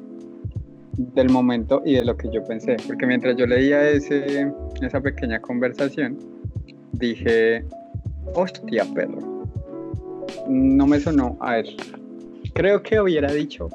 del 0.97 1.29
momento 1.29 1.83
y 1.85 1.93
de 1.93 2.03
lo 2.03 2.17
que 2.17 2.31
yo 2.31 2.43
pensé. 2.43 2.77
Porque 2.87 3.05
mientras 3.05 3.37
yo 3.37 3.45
leía 3.45 3.87
ese, 3.87 4.51
esa 4.81 4.99
pequeña 4.99 5.39
conversación, 5.39 6.17
dije, 6.93 7.63
hostia, 8.33 8.85
perro. 8.95 9.45
No 10.49 10.87
me 10.87 10.99
sonó 10.99 11.37
a 11.41 11.59
él. 11.59 11.77
Creo 12.55 12.81
que 12.81 12.99
hubiera 12.99 13.31
dicho, 13.31 13.69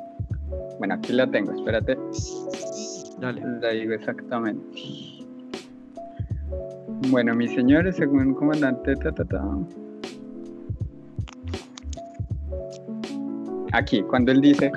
bueno, 0.81 0.95
aquí 0.95 1.13
la 1.13 1.31
tengo, 1.31 1.53
espérate, 1.53 1.97
Dale. 3.21 3.43
la 3.61 3.71
digo 3.71 3.93
exactamente. 3.93 5.16
Bueno, 7.11 7.35
mis 7.35 7.53
señores, 7.53 7.97
según 7.97 8.35
comandante, 8.35 8.95
ta, 8.97 9.13
ta, 9.13 9.25
ta. 9.25 9.43
Aquí, 13.73 14.03
cuando 14.03 14.33
él 14.33 14.41
dice, 14.41 14.73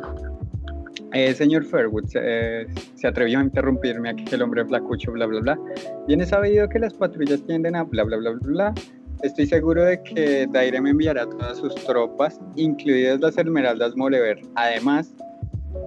eh, 1.14 1.34
señor 1.34 1.64
Fairwood, 1.64 2.06
se, 2.06 2.20
eh, 2.22 2.68
se 2.96 3.08
atrevió 3.08 3.40
a 3.40 3.44
interrumpirme 3.44 4.10
aquí 4.10 4.26
el 4.32 4.42
hombre 4.42 4.66
flacucho, 4.66 5.12
bla, 5.12 5.26
bla, 5.26 5.40
bla. 5.40 5.60
Bien 6.08 6.22
es 6.22 6.30
sabido 6.30 6.68
que 6.68 6.80
las 6.80 6.94
patrullas 6.94 7.42
tienden 7.46 7.76
a 7.76 7.84
bla, 7.84 8.04
bla, 8.04 8.18
bla, 8.18 8.32
bla, 8.32 8.48
bla. 8.48 8.74
Estoy 9.22 9.48
seguro 9.48 9.84
de 9.84 10.02
que 10.04 10.48
Daire 10.52 10.80
me 10.80 10.92
enviará 10.92 11.26
todas 11.26 11.58
sus 11.58 11.76
tropas, 11.76 12.40
incluidas 12.56 13.20
las 13.20 13.38
Esmeraldas 13.38 13.96
Molever. 13.96 14.40
Además, 14.56 15.14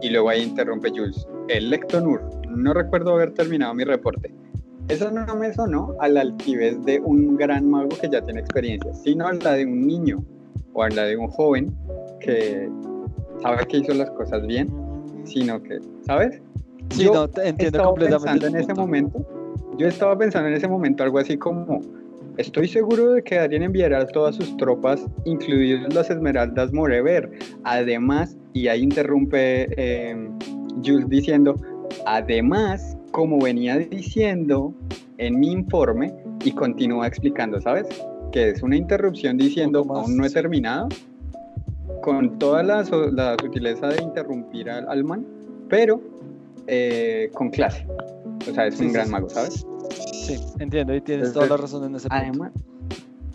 y 0.02 0.10
luego 0.10 0.28
ahí 0.28 0.42
interrumpe 0.42 0.90
Jules, 0.90 1.26
el 1.48 1.70
Lectonur. 1.70 2.22
No 2.48 2.74
recuerdo 2.74 3.14
haber 3.14 3.32
terminado 3.32 3.74
mi 3.74 3.84
reporte. 3.84 4.34
Eso 4.88 5.10
no 5.10 5.36
me 5.36 5.52
sonó 5.54 5.94
a 6.00 6.08
la 6.08 6.22
altivez 6.22 6.82
de 6.84 7.00
un 7.00 7.36
gran 7.36 7.70
mago 7.70 7.88
que 8.00 8.08
ya 8.10 8.20
tiene 8.22 8.40
experiencia, 8.40 8.92
sino 8.94 9.26
a 9.26 9.32
la 9.32 9.52
de 9.52 9.64
un 9.64 9.86
niño 9.86 10.24
o 10.74 10.82
a 10.82 10.90
la 10.90 11.04
de 11.04 11.16
un 11.16 11.28
joven 11.28 11.74
que 12.20 12.68
sabe 13.40 13.66
que 13.66 13.78
hizo 13.78 13.94
las 13.94 14.10
cosas 14.10 14.46
bien, 14.46 14.70
sino 15.24 15.62
que, 15.62 15.80
¿sabes? 16.06 16.40
Sí, 16.90 17.04
Yo 17.04 17.14
no, 17.14 17.28
te 17.28 17.48
entiendo 17.48 17.78
estaba 17.78 17.90
completamente. 17.90 18.30
pensando 18.32 18.46
en 18.58 18.62
ese 18.62 18.74
momento, 18.74 19.26
yo 19.78 19.86
estaba 19.86 20.18
pensando 20.18 20.48
en 20.48 20.54
ese 20.54 20.68
momento 20.68 21.02
algo 21.02 21.18
así 21.18 21.36
como, 21.38 21.80
estoy 22.36 22.68
seguro 22.68 23.12
de 23.12 23.22
que 23.22 23.36
Darien 23.36 23.62
enviará 23.62 24.06
todas 24.06 24.36
sus 24.36 24.56
tropas, 24.56 25.06
incluidas 25.24 25.92
las 25.94 26.10
Esmeraldas 26.10 26.72
Morever. 26.72 27.30
Además, 27.64 28.36
y 28.52 28.68
ahí 28.68 28.82
interrumpe 28.82 29.68
eh, 29.76 30.28
Jules 30.84 31.08
diciendo, 31.08 31.56
además, 32.06 32.96
como 33.11 33.38
venía 33.40 33.78
diciendo 33.78 34.75
en 35.18 35.38
mi 35.38 35.52
informe, 35.52 36.12
y 36.44 36.52
continúa 36.52 37.06
explicando, 37.06 37.61
¿sabes? 37.61 37.87
Que 38.32 38.50
es 38.50 38.62
una 38.62 38.76
interrupción 38.76 39.37
diciendo, 39.37 39.84
aún 39.88 40.16
no 40.16 40.25
he 40.25 40.30
terminado, 40.30 40.88
con 42.02 42.38
toda 42.38 42.62
la, 42.62 42.82
la 43.12 43.37
sutileza 43.40 43.88
de 43.88 44.02
interrumpir 44.02 44.68
al, 44.68 44.88
al 44.88 45.04
man, 45.04 45.25
pero 45.68 46.00
eh, 46.66 47.30
con 47.34 47.50
clase. 47.50 47.87
O 48.49 48.52
sea, 48.52 48.66
es 48.66 48.75
Sí, 48.76 48.82
un 48.84 48.88
sí, 48.88 48.94
gran 48.94 49.06
sí. 49.06 49.12
mago, 49.12 49.28
¿sabes? 49.30 49.64
Sí, 50.12 50.37
entiendo 50.58 50.94
y 50.94 51.00
tienes 51.00 51.28
Entonces, 51.28 51.49
toda 51.49 51.56
la 51.56 51.62
razón 51.62 51.84
en 51.84 51.94
ese 51.96 52.08
punto. 52.08 52.25
Además, 52.25 52.52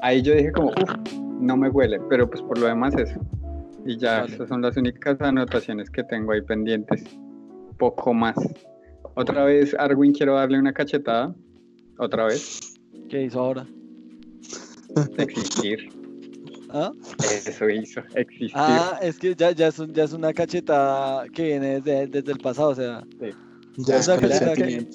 ahí 0.01 0.21
yo 0.21 0.33
dije 0.35 0.51
como, 0.51 0.69
uff, 0.69 0.95
no 1.39 1.55
me 1.55 1.69
huele, 1.69 1.99
pero 2.09 2.29
pues 2.29 2.41
por 2.41 2.57
lo 2.57 2.67
demás 2.67 2.93
eso. 2.95 3.19
Y 3.85 3.97
ya, 3.97 4.21
Vale. 4.21 4.33
esas 4.35 4.49
son 4.49 4.61
las 4.61 4.75
únicas 4.75 5.21
anotaciones 5.21 5.89
que 5.89 6.03
tengo 6.03 6.33
ahí 6.33 6.41
pendientes. 6.41 7.05
Poco 7.77 8.13
más. 8.13 8.35
Otra 9.15 9.43
vez, 9.45 9.75
Arwin, 9.77 10.13
quiero 10.13 10.35
darle 10.35 10.59
una 10.59 10.73
cachetada. 10.73 11.33
Otra 11.97 12.25
vez. 12.25 12.75
¿Qué 13.09 13.23
hizo 13.23 13.39
ahora? 13.39 13.65
Existir. 15.17 15.89
¿Ah? 16.69 16.91
Eso 17.19 17.69
hizo, 17.69 18.01
existir. 18.15 18.51
Ah, 18.53 18.99
es 19.01 19.17
que 19.17 19.33
ya, 19.35 19.51
ya, 19.51 19.67
es 19.67 19.79
un- 19.79 19.93
ya 19.93 20.03
es 20.03 20.11
una 20.13 20.33
cachetada 20.33 21.27
que 21.29 21.43
viene 21.45 21.79
desde, 21.79 22.07
desde 22.07 22.31
el 22.31 22.39
pasado, 22.39 22.69
o 22.71 22.75
sea, 22.75 23.03
Sí. 23.19 23.29
Ya 23.77 23.97
O 23.97 24.01
sea, 24.03 24.17
que 24.19 24.87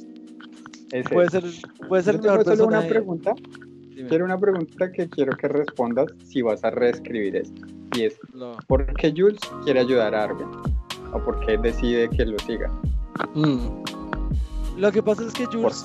Puede 1.11 1.31
ser, 1.31 1.45
puede 1.89 2.03
ser 2.03 2.21
mejor 2.21 2.45
solo 2.45 2.67
una 2.67 2.87
pregunta. 2.87 3.35
Dime, 3.95 4.09
Quiero 4.09 4.25
una 4.27 4.37
pregunta 4.39 4.91
que 4.93 5.09
quiero 5.09 5.35
que 5.37 5.49
respondas 5.49 6.07
si 6.25 6.43
vas 6.43 6.63
a 6.65 6.71
reescribir 6.71 7.37
esto. 7.37 7.63
Y 7.97 8.03
es, 8.05 8.19
lo- 8.35 8.57
¿por 8.67 8.85
qué 8.95 9.13
Jules 9.17 9.41
quiere 9.65 9.81
ayudar 9.81 10.15
a 10.15 10.25
Arwen? 10.25 10.49
¿O 11.13 11.19
por 11.19 11.39
qué 11.41 11.59
decide 11.59 12.09
que 12.09 12.25
lo 12.25 12.39
siga? 12.41 12.71
Mm, 13.35 13.85
Lo 14.79 14.91
que 14.93 15.03
pasa 15.03 15.27
es 15.27 15.33
que 15.33 15.45
¿Por 15.45 15.55
Jules? 15.73 15.85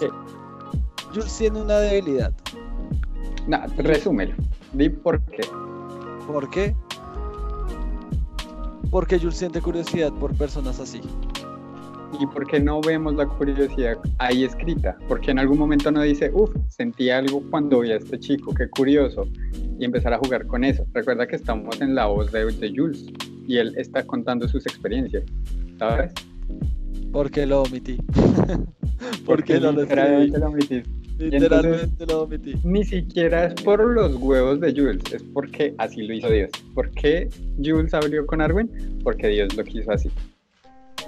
Jules 1.14 1.38
tiene 1.38 1.62
una 1.62 1.80
debilidad. 1.80 2.34
Nah, 3.48 3.66
resúmelo. 3.78 4.36
Di 4.74 4.90
por 4.90 5.22
qué. 5.26 5.42
¿Por 6.26 6.50
qué? 6.50 6.76
Porque 8.92 9.20
Jules 9.20 9.38
siente 9.38 9.62
curiosidad 9.62 10.12
por 10.14 10.34
personas 10.38 10.80
así. 10.80 11.02
¿Y 12.20 12.26
por 12.28 12.48
qué 12.48 12.60
no 12.60 12.80
vemos 12.82 13.16
la 13.16 13.28
curiosidad 13.28 13.98
ahí 14.20 14.46
escrita? 14.46 14.98
Porque 15.10 15.32
en 15.32 15.40
algún 15.40 15.60
momento 15.60 15.92
no 15.92 16.02
dice, 16.02 16.32
uff, 16.34 16.50
sentí 16.70 17.10
algo 17.10 17.44
cuando 17.52 17.82
vi 17.82 17.92
a 17.92 17.98
este 17.98 18.18
chico, 18.18 18.54
qué 18.54 18.70
curioso, 18.70 19.28
y 19.78 19.84
empezar 19.84 20.14
a 20.14 20.18
jugar 20.18 20.48
con 20.48 20.64
eso. 20.64 20.86
Recuerda 20.94 21.28
que 21.28 21.36
estamos 21.36 21.80
en 21.82 21.96
la 21.96 22.06
voz 22.06 22.32
de, 22.32 22.46
de 22.46 22.74
Jules 22.76 23.06
y 23.48 23.58
él 23.58 23.74
está 23.78 24.04
contando 24.06 24.48
sus 24.48 24.66
experiencias, 24.66 25.24
¿sabes? 25.80 26.12
Porque 27.12 27.46
lo 27.46 27.64
omití. 27.64 27.98
Porque 29.26 29.60
no 29.60 29.72
lo 29.72 29.82
literalmente 29.82 30.40
lo 30.40 30.48
omitiste. 30.48 30.90
Literalmente 31.18 32.06
lo 32.06 32.24
omití. 32.24 32.56
Ni 32.64 32.84
siquiera 32.84 33.46
es 33.46 33.54
por 33.62 33.84
los 33.84 34.16
huevos 34.16 34.60
de 34.60 34.72
Jules, 34.72 35.02
es 35.14 35.24
porque 35.34 35.74
así 35.78 36.04
lo 36.04 36.14
hizo 36.14 36.30
Dios. 36.30 36.52
¿Por 36.74 36.92
qué 36.92 37.30
Jules 37.64 37.94
abrió 37.94 38.26
con 38.26 38.42
Arwen? 38.42 38.70
Porque 39.04 39.28
Dios 39.28 39.56
lo 39.56 39.64
quiso 39.64 39.92
así. 39.92 40.10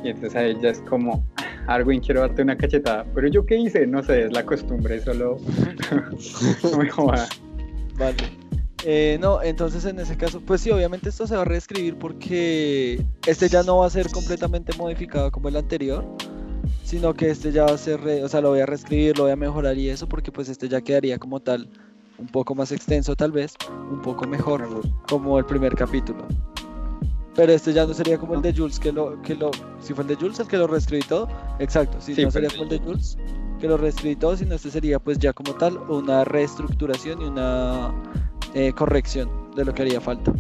Y 0.03 0.09
entonces 0.09 0.35
a 0.35 0.45
ella 0.45 0.69
es 0.69 0.79
como, 0.81 1.25
"Ah, 1.37 1.75
Arwen, 1.75 1.99
quiero 1.99 2.21
darte 2.21 2.41
una 2.41 2.57
cachetada. 2.57 3.05
Pero 3.13 3.27
yo 3.27 3.45
qué 3.45 3.57
hice, 3.57 3.85
no 3.85 4.01
sé, 4.01 4.25
es 4.25 4.31
la 4.33 4.45
costumbre, 4.45 4.99
solo 5.01 5.37
no 6.63 6.77
me 6.77 6.89
joda. 6.89 7.27
Vale. 7.97 8.15
Eh, 8.85 9.17
no, 9.19 9.41
entonces 9.41 9.83
en 9.85 9.99
ese 9.99 10.15
caso, 10.15 10.39
pues 10.39 10.61
sí, 10.61 10.71
obviamente 10.71 11.09
esto 11.09 11.27
se 11.27 11.35
va 11.35 11.41
a 11.41 11.45
reescribir 11.45 11.97
porque 11.97 13.05
este 13.27 13.49
ya 13.49 13.61
no 13.63 13.79
va 13.79 13.87
a 13.87 13.89
ser 13.89 14.09
completamente 14.09 14.71
modificado 14.77 15.31
como 15.31 15.49
el 15.49 15.57
anterior, 15.57 16.05
sino 16.85 17.13
que 17.13 17.29
este 17.29 17.51
ya 17.51 17.65
va 17.65 17.71
a 17.73 17.77
ser, 17.77 17.99
re- 18.01 18.23
o 18.23 18.29
sea, 18.29 18.39
lo 18.41 18.49
voy 18.49 18.61
a 18.61 18.65
reescribir, 18.65 19.17
lo 19.17 19.23
voy 19.25 19.33
a 19.33 19.35
mejorar 19.35 19.77
y 19.77 19.89
eso, 19.89 20.07
porque 20.07 20.31
pues 20.31 20.47
este 20.47 20.69
ya 20.69 20.79
quedaría 20.81 21.19
como 21.19 21.41
tal, 21.41 21.69
un 22.17 22.27
poco 22.27 22.55
más 22.55 22.71
extenso 22.71 23.15
tal 23.15 23.31
vez, 23.33 23.53
un 23.91 24.01
poco 24.01 24.25
mejor, 24.25 24.65
como 25.09 25.37
el 25.37 25.45
primer 25.45 25.75
capítulo. 25.75 26.25
Pero 27.35 27.51
este 27.51 27.73
ya 27.73 27.85
no 27.85 27.93
sería 27.93 28.17
como 28.17 28.33
el 28.33 28.41
de 28.41 28.53
Jules, 28.53 28.79
que 28.79 28.91
lo, 28.91 29.21
que 29.21 29.35
lo, 29.35 29.51
si 29.81 29.93
fue 29.93 30.03
el 30.03 30.07
de 30.07 30.15
Jules 30.15 30.39
el 30.39 30.47
que 30.47 30.57
lo 30.57 30.67
reescribí 30.67 31.03
todo, 31.03 31.27
exacto, 31.59 31.99
si 31.99 32.15
Sí, 32.15 32.23
no 32.23 32.31
sería 32.31 32.49
como 32.49 32.63
el 32.63 32.69
de 32.69 32.79
Jules, 32.79 33.17
que 33.59 33.67
lo 33.67 33.75
reescribí 33.77 34.15
todo, 34.15 34.37
sino 34.37 34.55
este 34.55 34.71
sería 34.71 34.99
pues 34.99 35.19
ya 35.19 35.33
como 35.33 35.53
tal 35.53 35.77
una 35.89 36.23
reestructuración 36.23 37.21
y 37.21 37.25
una 37.25 37.93
eh, 38.53 38.73
corrección 38.73 39.29
de 39.55 39.65
lo 39.65 39.73
que 39.73 39.83
haría 39.83 40.01
falta. 40.01 40.33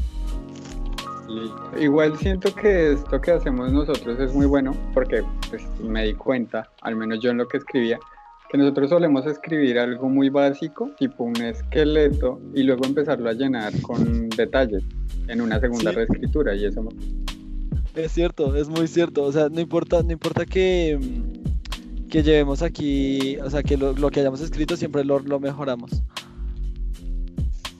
Igual 1.79 2.17
siento 2.17 2.53
que 2.55 2.93
esto 2.93 3.21
que 3.21 3.31
hacemos 3.31 3.71
nosotros 3.71 4.19
es 4.19 4.33
muy 4.33 4.47
bueno 4.47 4.75
porque 4.93 5.23
pues, 5.49 5.63
me 5.79 6.05
di 6.05 6.13
cuenta, 6.15 6.69
al 6.81 6.95
menos 6.95 7.19
yo 7.21 7.29
en 7.29 7.37
lo 7.37 7.47
que 7.47 7.57
escribía, 7.57 7.99
que 8.49 8.57
nosotros 8.57 8.89
solemos 8.89 9.27
escribir 9.27 9.77
algo 9.77 10.09
muy 10.09 10.29
básico, 10.29 10.89
tipo 10.97 11.23
un 11.23 11.39
esqueleto, 11.39 12.39
y 12.55 12.63
luego 12.63 12.83
empezarlo 12.85 13.29
a 13.29 13.33
llenar 13.33 13.79
con 13.83 14.27
detalles 14.29 14.83
en 15.27 15.41
una 15.41 15.59
segunda 15.59 15.91
Sí. 15.91 15.97
reescritura 15.97 16.55
y 16.55 16.65
eso 16.65 16.87
Es 17.93 18.11
cierto, 18.11 18.55
es 18.55 18.67
muy 18.67 18.87
cierto. 18.87 19.23
O 19.23 19.31
sea, 19.31 19.49
no 19.49 19.59
importa, 19.61 20.01
no 20.01 20.11
importa 20.11 20.47
que, 20.47 20.97
que 22.09 22.23
llevemos 22.23 22.63
aquí, 22.63 23.37
o 23.37 23.49
sea, 23.51 23.61
que 23.61 23.77
lo, 23.77 23.93
lo 23.93 24.09
que 24.09 24.21
hayamos 24.21 24.41
escrito 24.41 24.75
siempre 24.75 25.03
lo, 25.05 25.19
lo 25.19 25.39
mejoramos. 25.39 25.91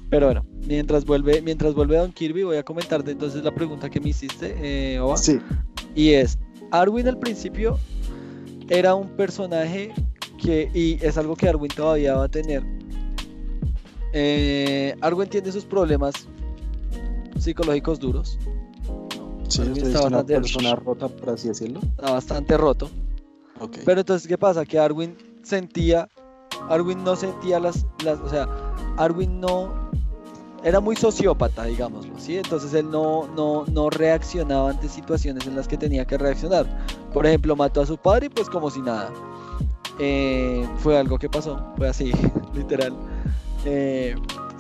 Pero 0.10 0.26
bueno, 0.28 0.46
mientras 0.68 1.06
vuelve, 1.06 1.42
mientras 1.42 1.74
vuelve 1.76 1.98
Don 1.98 2.12
Kirby, 2.12 2.44
voy 2.44 2.58
a 2.58 2.64
comentarte 2.64 3.12
entonces 3.12 3.44
la 3.44 3.54
pregunta 3.54 3.90
que 3.90 4.00
me 4.00 4.10
hiciste, 4.10 4.56
eh, 4.96 5.00
Oba. 5.00 5.18
Sí, 5.18 5.40
Y 5.96 6.10
es, 6.12 6.38
Arwin 6.72 7.08
al 7.08 7.18
principio 7.20 7.78
era 8.70 8.96
un 8.96 9.10
personaje 9.10 9.92
que, 10.42 10.70
y 10.74 10.98
es 11.06 11.18
algo 11.18 11.36
que 11.36 11.48
Arwin 11.50 11.70
todavía 11.76 12.16
va 12.16 12.24
a 12.26 12.30
tener. 12.30 12.64
Eh, 14.14 14.96
Arwen 15.02 15.30
tiene 15.30 15.52
sus 15.52 15.66
problemas 15.66 16.14
psicológicos 17.38 18.00
duros. 18.00 18.40
sí, 19.48 19.62
usted 19.62 19.78
está 19.78 20.00
es 20.00 20.06
una 20.06 20.18
bastante- 20.18 20.34
persona 20.36 20.76
rota, 20.76 21.08
por 21.08 21.30
así 21.30 21.48
decirlo. 21.50 21.80
Está 21.82 22.12
bastante 22.12 22.58
roto. 22.58 22.90
Ok. 23.60 23.78
Pero 23.86 24.00
entonces, 24.02 24.28
¿qué 24.28 24.38
pasa? 24.38 24.66
Que 24.66 24.80
Arwin 24.80 25.16
sentía, 25.44 26.08
Arwin 26.70 27.04
no 27.04 27.16
sentía 27.16 27.60
las, 27.60 27.86
las, 28.04 28.20
o 28.20 28.30
sea, 28.30 28.48
Arwin 28.98 29.40
no, 29.40 29.89
era 30.64 30.80
muy 30.80 30.96
sociópata, 30.96 31.64
digámoslo, 31.64 32.14
¿sí? 32.20 32.38
Entonces 32.38 32.74
él 32.74 32.90
no, 32.90 33.28
no, 33.36 33.66
no 33.66 33.90
reaccionaba 33.90 34.72
ante 34.72 34.90
situaciones 34.90 35.48
en 35.48 35.56
las 35.56 35.68
que 35.68 35.78
tenía 35.78 36.06
que 36.06 36.18
reaccionar. 36.18 36.66
Por 37.14 37.26
ejemplo, 37.26 37.56
mató 37.56 37.82
a 37.82 37.86
su 37.86 37.98
padre 37.98 38.28
y 38.28 38.30
pues 38.30 38.50
como 38.50 38.70
si 38.70 38.82
nada. 38.82 39.12
Eh, 40.00 40.68
fue 40.78 40.98
algo 40.98 41.18
que 41.18 41.30
pasó, 41.30 41.74
fue 41.78 41.88
así, 41.88 42.12
literal. 42.54 42.94
Eh, 43.66 44.16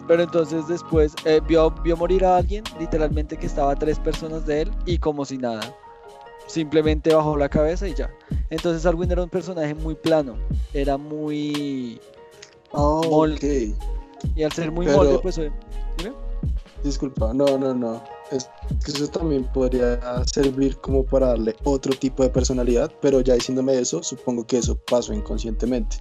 pero 0.08 0.24
entonces 0.24 0.68
después 0.68 1.14
eh, 1.26 1.42
vio, 1.48 1.72
vio 1.84 1.96
morir 1.96 2.26
a 2.26 2.38
alguien, 2.38 2.64
literalmente 2.80 3.38
que 3.38 3.46
estaba 3.46 3.74
a 3.74 3.76
tres 3.76 4.00
personas 4.00 4.46
de 4.46 4.64
él 4.64 4.72
y 4.86 4.98
como 4.98 5.26
si 5.26 5.38
nada. 5.38 5.62
Simplemente 6.48 7.14
bajó 7.14 7.38
la 7.38 7.48
cabeza 7.48 7.88
y 7.88 7.94
ya. 7.94 8.10
Entonces 8.50 8.86
Arwin 8.86 9.12
era 9.12 9.24
un 9.24 9.30
personaje 9.30 9.76
muy 9.76 9.96
plano, 9.96 10.36
era 10.74 10.98
muy... 10.98 12.02
Oh. 12.72 13.26
Y 14.36 14.44
al 14.44 14.52
ser 14.52 14.72
muy 14.72 14.86
Pero- 14.86 14.98
molde, 14.98 15.20
pues... 15.22 15.38
eh, 15.38 15.52
Disculpa, 16.84 17.34
no, 17.34 17.58
no, 17.58 17.74
no. 17.74 18.02
Es 18.32 18.50
que 18.86 18.92
eso 18.92 19.08
también 19.08 19.44
podría 19.52 20.00
servir 20.26 20.78
como 20.78 21.04
para 21.04 21.28
darle 21.28 21.54
otro 21.66 21.94
tipo 21.94 22.24
de 22.24 22.30
personalidad, 22.30 22.90
pero 23.02 23.20
ya 23.20 23.34
diciéndome 23.34 23.78
eso, 23.78 24.02
supongo 24.02 24.48
que 24.48 24.60
eso 24.60 24.78
pasó 24.90 25.14
inconscientemente. 25.14 25.98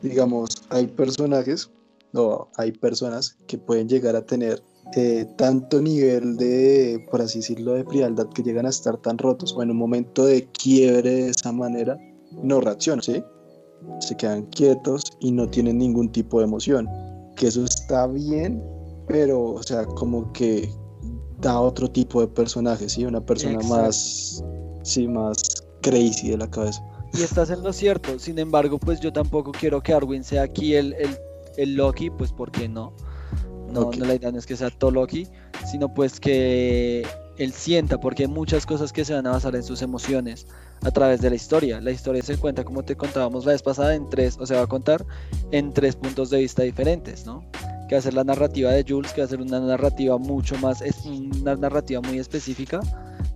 Digamos, 0.00 0.64
hay 0.70 0.88
personajes, 0.88 1.70
o 2.12 2.48
hay 2.56 2.72
personas 2.72 3.36
que 3.46 3.56
pueden 3.56 3.88
llegar 3.88 4.16
a 4.16 4.26
tener 4.26 4.62
eh, 4.96 5.26
tanto 5.38 5.80
nivel 5.80 6.36
de, 6.36 7.06
por 7.10 7.22
así 7.22 7.38
decirlo, 7.38 7.74
de 7.74 7.84
frialdad 7.84 8.28
que 8.30 8.42
llegan 8.42 8.66
a 8.66 8.70
estar 8.70 8.96
tan 8.96 9.16
rotos, 9.16 9.54
o 9.56 9.62
en 9.62 9.70
un 9.70 9.76
momento 9.76 10.24
de 10.24 10.48
quiebre 10.48 11.10
de 11.10 11.28
esa 11.28 11.52
manera, 11.52 11.96
no 12.32 12.60
reaccionan, 12.60 13.02
¿sí? 13.02 13.22
Se 14.00 14.16
quedan 14.16 14.42
quietos 14.46 15.02
y 15.20 15.32
no 15.32 15.48
tienen 15.48 15.78
ningún 15.78 16.10
tipo 16.10 16.38
de 16.38 16.44
emoción. 16.44 16.88
Que 17.36 17.48
eso 17.48 17.64
está 17.64 18.06
bien, 18.06 18.62
pero, 19.08 19.42
o 19.52 19.62
sea, 19.62 19.84
como 19.86 20.32
que 20.32 20.68
da 21.40 21.60
otro 21.60 21.90
tipo 21.90 22.20
de 22.20 22.28
personaje, 22.28 22.88
¿sí? 22.88 23.04
Una 23.04 23.20
persona 23.20 23.54
Exacto. 23.54 23.74
más, 23.76 24.44
sí, 24.82 25.08
más 25.08 25.36
crazy 25.82 26.30
de 26.30 26.38
la 26.38 26.48
cabeza. 26.50 26.82
Y 27.14 27.22
estás 27.22 27.50
en 27.50 27.62
lo 27.62 27.72
cierto, 27.72 28.18
sin 28.18 28.38
embargo, 28.38 28.78
pues 28.78 29.00
yo 29.00 29.12
tampoco 29.12 29.52
quiero 29.52 29.82
que 29.82 29.92
Arwin 29.92 30.24
sea 30.24 30.42
aquí 30.42 30.74
el, 30.74 30.94
el, 30.94 31.16
el 31.56 31.74
Loki, 31.74 32.10
pues 32.10 32.32
porque 32.32 32.68
no. 32.68 32.92
No, 33.70 33.80
Ok. 33.88 33.96
no, 33.96 34.04
la 34.06 34.14
idea 34.14 34.30
no 34.30 34.38
es 34.38 34.46
que 34.46 34.56
sea 34.56 34.70
todo 34.70 34.90
Loki, 34.90 35.26
sino 35.70 35.92
pues 35.92 36.20
que 36.20 37.06
él 37.38 37.52
sienta, 37.52 37.98
porque 37.98 38.24
hay 38.24 38.28
muchas 38.28 38.64
cosas 38.66 38.92
que 38.92 39.04
se 39.04 39.14
van 39.14 39.26
a 39.26 39.30
basar 39.32 39.56
en 39.56 39.62
sus 39.62 39.82
emociones 39.82 40.46
a 40.84 40.90
través 40.90 41.20
de 41.20 41.30
la 41.30 41.36
historia. 41.36 41.80
La 41.80 41.90
historia 41.90 42.22
se 42.22 42.36
cuenta, 42.36 42.64
como 42.64 42.82
te 42.82 42.96
contábamos 42.96 43.44
la 43.44 43.52
vez 43.52 43.62
pasada, 43.62 43.94
en 43.94 44.08
tres, 44.08 44.36
o 44.38 44.46
se 44.46 44.54
va 44.54 44.62
a 44.62 44.66
contar 44.66 45.04
en 45.50 45.72
tres 45.72 45.96
puntos 45.96 46.30
de 46.30 46.38
vista 46.38 46.62
diferentes, 46.62 47.26
¿no? 47.26 47.44
Que 47.88 47.96
va 47.96 47.98
a 47.98 48.02
ser 48.02 48.14
la 48.14 48.24
narrativa 48.24 48.70
de 48.70 48.84
Jules, 48.86 49.12
que 49.12 49.20
va 49.20 49.26
a 49.26 49.30
ser 49.30 49.40
una 49.40 49.60
narrativa 49.60 50.18
mucho 50.18 50.56
más, 50.58 50.82
es 50.82 51.04
una 51.04 51.56
narrativa 51.56 52.00
muy 52.00 52.18
específica. 52.18 52.80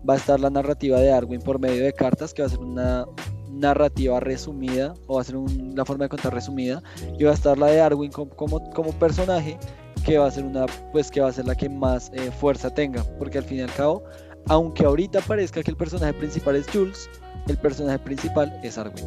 Va 0.09 0.15
a 0.15 0.17
estar 0.17 0.39
la 0.39 0.51
narrativa 0.51 0.99
de 1.01 1.13
Arwin 1.13 1.41
por 1.41 1.59
medio 1.59 1.85
de 1.85 1.93
cartas, 1.93 2.33
que 2.33 2.43
va 2.43 2.47
a 2.47 2.51
ser 2.51 2.61
una 2.61 3.07
narrativa 3.51 4.21
resumida, 4.21 4.95
o 5.07 5.17
va 5.17 5.23
a 5.23 5.25
ser 5.25 5.37
la 5.75 5.85
forma 5.85 6.05
de 6.05 6.09
contar 6.11 6.35
resumida, 6.35 6.83
y 7.19 7.25
va 7.25 7.33
a 7.33 7.35
estar 7.35 7.59
la 7.59 7.67
de 7.67 7.81
Arwin 7.81 8.11
como, 8.11 8.31
como, 8.31 8.71
como 8.71 8.93
personaje, 8.93 9.59
que 10.05 10.19
va 10.19 10.27
a 10.27 10.31
ser 10.31 10.45
una, 10.45 10.67
pues 10.93 11.11
que 11.11 11.21
va 11.21 11.29
a 11.29 11.33
ser 11.33 11.47
la 11.47 11.55
que 11.55 11.69
más 11.69 12.11
eh, 12.15 12.31
fuerza 12.31 12.71
tenga, 12.71 13.03
porque 13.19 13.39
al 13.39 13.45
fin 13.45 13.59
y 13.59 13.63
al 13.63 13.73
cabo, 13.73 14.05
aunque 14.49 14.85
ahorita 14.85 15.21
parezca 15.23 15.63
que 15.63 15.71
el 15.73 15.77
personaje 15.77 16.13
principal 16.15 16.55
es 16.55 16.67
Jules, 16.73 17.09
el 17.49 17.57
personaje 17.59 17.99
principal 17.99 18.59
es 18.63 18.77
Arwin. 18.79 19.05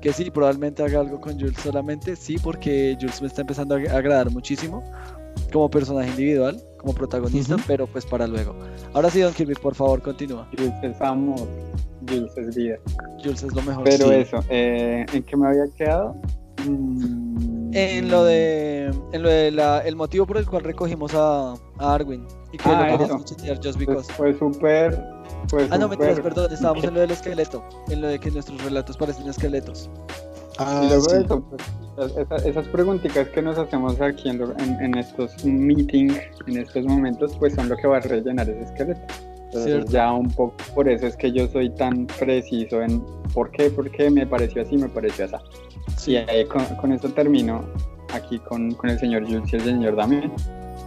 Que 0.00 0.12
sí, 0.12 0.30
probablemente 0.30 0.82
haga 0.84 1.00
algo 1.00 1.20
con 1.20 1.34
Jules 1.38 1.56
solamente, 1.62 2.14
sí, 2.16 2.36
porque 2.38 2.96
Jules 3.00 3.20
me 3.20 3.28
está 3.28 3.40
empezando 3.40 3.74
a 3.74 3.78
ag- 3.78 3.90
agradar 3.90 4.30
muchísimo 4.30 4.82
como 5.52 5.68
personaje 5.70 6.10
individual, 6.10 6.62
como 6.78 6.94
protagonista, 6.94 7.56
pero 7.66 7.86
pues 7.86 8.04
para 8.06 8.26
luego. 8.26 8.54
Ahora 8.94 9.10
sí, 9.10 9.20
Don 9.20 9.32
Kirby, 9.32 9.54
por 9.54 9.74
favor, 9.74 10.00
continúa. 10.02 10.48
Jules 10.56 10.72
es 10.82 11.00
amor, 11.00 11.46
Jules 12.08 12.32
es 12.36 12.54
vida. 12.54 12.76
Jules 13.22 13.42
es 13.42 13.54
lo 13.54 13.62
mejor. 13.62 13.84
Pero 13.84 14.08
Sí. 14.08 14.14
eso, 14.14 14.40
eh, 14.48 15.04
¿en 15.12 15.22
qué 15.22 15.36
me 15.36 15.48
había 15.48 15.64
quedado? 15.76 16.14
Mm, 16.66 17.70
En 17.74 18.10
lo 18.10 18.24
de, 18.24 18.86
en 19.12 19.22
lo 19.22 19.28
de 19.28 19.50
la, 19.50 19.80
el 19.80 19.96
motivo 19.96 20.24
por 20.26 20.38
el 20.38 20.46
cual 20.46 20.62
recogimos 20.64 21.12
a, 21.14 21.52
a 21.78 21.94
Arwin 21.94 22.24
y 22.52 22.56
que 22.58 22.68
Ah, 22.68 22.88
lo 22.98 22.98
querías 23.24 23.58
just 23.62 23.62
Pues 23.62 23.76
because. 23.76 24.12
fue 24.14 24.34
súper. 24.38 24.98
Fue 25.48 25.66
Ah, 25.70 25.78
no, 25.78 25.88
mentiras, 25.88 26.20
perdón, 26.20 26.52
estábamos 26.52 26.84
en 26.84 26.94
lo 26.94 27.00
del 27.00 27.10
esqueleto, 27.12 27.62
en 27.88 28.00
lo 28.00 28.08
de 28.08 28.18
que 28.18 28.30
nuestros 28.30 28.62
relatos 28.64 28.96
parecen 28.96 29.28
esqueletos. 29.28 29.88
Ah, 30.58 30.80
Y 30.84 30.88
luego 30.88 31.04
sí. 31.04 31.16
de 31.16 31.22
eso, 31.24 31.40
pues, 31.96 32.16
esas- 32.16 32.46
esas, 32.46 32.68
preguntitas 32.68 33.28
que 33.28 33.42
nos 33.42 33.58
hacemos 33.58 34.00
aquí 34.00 34.28
en, 34.28 34.42
en- 34.58 34.80
en 34.80 34.98
estos 34.98 35.44
meetings, 35.44 36.18
en 36.46 36.58
estos 36.58 36.84
momentos, 36.86 37.36
pues 37.38 37.54
son 37.54 37.68
lo 37.68 37.76
que 37.76 37.86
va 37.86 37.98
a 37.98 38.00
rellenar 38.00 38.48
ese 38.48 38.62
esqueleto. 38.62 39.00
Entonces 39.46 39.64
Cierto. 39.72 39.90
ya 39.92 40.12
un 40.12 40.28
poco 40.30 40.54
por 40.74 40.88
eso 40.88 41.06
es 41.06 41.16
que 41.16 41.30
yo 41.32 41.46
soy 41.48 41.70
tan 41.70 42.06
preciso 42.18 42.82
en 42.82 43.02
por 43.32 43.50
qué, 43.52 43.70
por 43.70 43.90
qué 43.90 44.10
me 44.10 44.26
pareció 44.26 44.62
así, 44.62 44.76
me 44.76 44.88
pareció 44.88 45.26
así. 45.26 46.10
Y 46.10 46.16
ahí 46.16 46.44
con, 46.46 46.64
con 46.76 46.92
eso 46.92 47.08
termino 47.10 47.64
aquí 48.12 48.38
con, 48.40 48.72
con 48.74 48.90
el 48.90 48.98
señor 48.98 49.24
Jules 49.24 49.50
y 49.52 49.56
el 49.56 49.62
señor 49.62 49.96
Damián. 49.96 50.32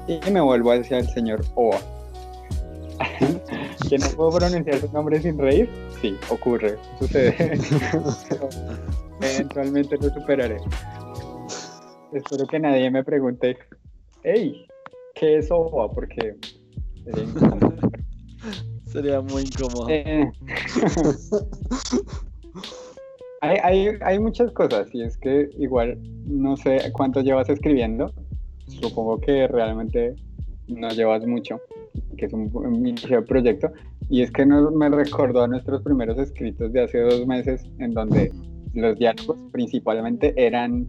Y 0.07 0.19
me 0.31 0.41
vuelvo 0.41 0.71
hacia 0.73 0.97
el 0.99 1.07
señor 1.09 1.41
Oa. 1.55 1.77
Que 3.89 3.97
no 3.97 4.07
puedo 4.15 4.37
pronunciar 4.37 4.79
su 4.79 4.91
nombre 4.91 5.21
sin 5.21 5.37
reír. 5.37 5.69
Sí, 6.01 6.17
ocurre, 6.29 6.77
sucede. 6.99 7.35
Eventualmente 9.21 9.97
lo 9.97 10.09
superaré. 10.09 10.57
Espero 12.13 12.47
que 12.47 12.59
nadie 12.59 12.89
me 12.89 13.03
pregunte, 13.03 13.57
hey, 14.23 14.65
¿qué 15.15 15.37
es 15.37 15.51
OVA? 15.51 15.91
Porque 15.91 16.35
sería 17.03 17.23
incómodo. 17.23 17.73
Sería 18.85 19.21
muy 19.21 19.43
incómodo. 19.43 19.89
Eh, 19.89 20.31
hay, 23.41 23.57
hay, 23.63 23.87
hay 24.01 24.19
muchas 24.19 24.51
cosas 24.51 24.87
y 24.93 25.03
es 25.03 25.17
que 25.17 25.49
igual 25.59 25.99
no 26.25 26.57
sé 26.57 26.91
cuánto 26.93 27.21
llevas 27.21 27.49
escribiendo. 27.49 28.11
Supongo 28.67 29.19
que 29.19 29.47
realmente 29.47 30.15
no 30.67 30.89
llevas 30.89 31.25
mucho, 31.25 31.59
que 32.17 32.25
es 32.25 32.33
un, 32.33 32.49
un 32.53 32.87
inicio 32.87 33.21
de 33.21 33.25
proyecto. 33.25 33.71
Y 34.09 34.21
es 34.21 34.31
que 34.31 34.45
no, 34.45 34.71
me 34.71 34.89
recordó 34.89 35.43
a 35.43 35.47
nuestros 35.47 35.81
primeros 35.83 36.17
escritos 36.17 36.71
de 36.73 36.83
hace 36.83 36.99
dos 36.99 37.25
meses 37.27 37.63
en 37.79 37.93
donde 37.93 38.31
los 38.73 38.97
diálogos 38.97 39.37
principalmente 39.51 40.33
eran 40.35 40.87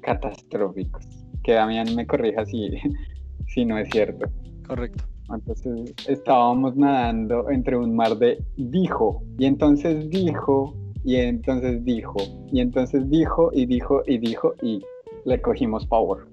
catastróficos. 0.00 1.06
Que 1.42 1.52
Damián 1.52 1.94
me 1.94 2.06
corrija 2.06 2.44
si, 2.46 2.70
si 3.48 3.64
no 3.64 3.78
es 3.78 3.88
cierto. 3.90 4.26
Correcto. 4.66 5.04
Entonces 5.32 5.94
estábamos 6.08 6.76
nadando 6.76 7.48
entre 7.50 7.76
un 7.76 7.96
mar 7.96 8.16
de 8.18 8.38
dijo, 8.56 9.22
y 9.38 9.46
entonces 9.46 10.10
dijo, 10.10 10.76
y 11.04 11.16
entonces 11.16 11.84
dijo, 11.84 12.16
y 12.52 12.60
entonces 12.60 13.08
dijo, 13.08 13.50
y 13.52 13.66
dijo, 13.66 14.02
y 14.06 14.18
dijo, 14.18 14.54
y 14.62 14.82
le 15.24 15.40
cogimos 15.40 15.86
pavor. 15.86 16.28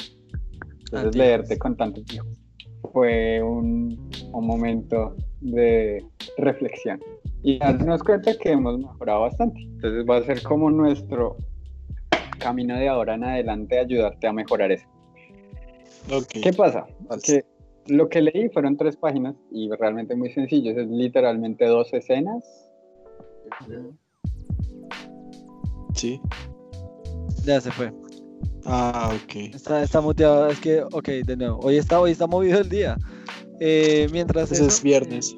Entonces 0.92 1.16
leerte 1.16 1.58
con 1.58 1.78
tantos 1.78 2.04
hijos 2.14 2.39
fue 2.90 3.42
un, 3.42 4.10
un 4.34 4.48
momento 4.48 5.16
de 5.42 6.04
reflexión. 6.38 7.00
Y 7.44 7.58
darnos 7.60 8.04
cuenta 8.04 8.34
que 8.38 8.52
hemos 8.52 8.78
mejorado 8.80 9.22
bastante. 9.22 9.62
Entonces 9.62 10.06
va 10.10 10.18
a 10.18 10.24
ser 10.24 10.44
como 10.44 10.70
nuestro 10.70 11.38
camino 12.40 12.78
de 12.78 12.90
ahora 12.90 13.16
en 13.16 13.24
adelante 13.24 13.80
ayudarte 13.80 14.28
a 14.28 14.34
mejorar 14.34 14.72
eso. 14.72 14.86
Ok. 16.12 16.42
¿Qué 16.44 16.54
pasa? 16.54 16.88
Vale. 17.02 17.22
Que 17.22 17.46
lo 17.88 18.10
que 18.10 18.22
leí 18.22 18.50
fueron 18.50 18.78
tres 18.78 18.98
páginas 18.98 19.36
y 19.52 19.70
realmente 19.72 20.16
muy 20.16 20.32
sencillo. 20.32 20.72
Es 20.72 20.88
literalmente 20.88 21.66
dos 21.66 21.94
escenas. 21.94 22.44
Sí. 25.94 26.20
Ya 27.46 27.60
se 27.62 27.72
fue. 27.72 27.92
Ah, 28.66 29.12
ok. 29.16 29.36
Está, 29.54 29.84
está 29.84 30.02
muteado. 30.02 30.50
Es 30.50 30.60
que, 30.60 30.82
ok, 30.82 31.08
de 31.26 31.38
nuevo. 31.38 31.60
Hoy 31.62 31.78
está, 31.78 32.00
hoy 32.00 32.12
está 32.12 32.28
movido 32.28 32.60
el 32.60 32.70
día. 32.70 32.98
Eh, 33.60 34.08
mientras 34.12 34.52
eso, 34.52 34.66
es 34.66 34.82
viernes. 34.82 35.36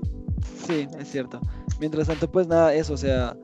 Sí, 0.67 0.87
es 0.99 1.11
cierto. 1.11 1.39
Mientras 1.79 2.07
tanto, 2.07 2.31
pues 2.31 2.47
nada, 2.47 2.73
eso, 2.73 2.93
o 2.93 2.97
sea, 2.97 3.35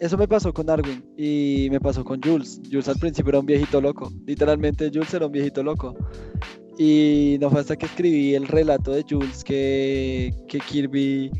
eso 0.00 0.16
me 0.16 0.28
pasó 0.28 0.52
con 0.52 0.68
Arwin 0.68 1.04
y 1.16 1.68
me 1.70 1.80
pasó 1.80 2.04
con 2.04 2.22
Jules. 2.22 2.60
Jules 2.70 2.88
al 2.88 2.96
principio 2.96 3.30
era 3.30 3.40
un 3.40 3.46
viejito 3.46 3.80
loco, 3.80 4.12
literalmente 4.26 4.90
Jules 4.92 5.12
era 5.12 5.26
un 5.26 5.32
viejito 5.32 5.62
loco. 5.62 5.94
Y 6.78 7.38
no 7.40 7.50
fue 7.50 7.60
hasta 7.60 7.76
que 7.76 7.86
escribí 7.86 8.34
el 8.34 8.46
relato 8.46 8.92
de 8.92 9.04
Jules 9.08 9.42
que, 9.42 10.34
que 10.48 10.58
Kirby, 10.58 11.30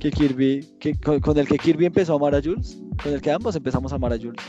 que 0.00 0.10
Kirby, 0.10 0.66
que, 0.80 0.94
con, 0.94 1.20
con 1.20 1.38
el 1.38 1.46
que 1.46 1.58
Kirby 1.58 1.86
empezó 1.86 2.14
a 2.14 2.16
amar 2.16 2.34
a 2.34 2.42
Jules, 2.42 2.78
con 3.02 3.12
el 3.12 3.20
que 3.20 3.30
ambos 3.30 3.56
empezamos 3.56 3.92
a 3.92 3.96
amar 3.96 4.12
a 4.12 4.18
Jules. 4.18 4.42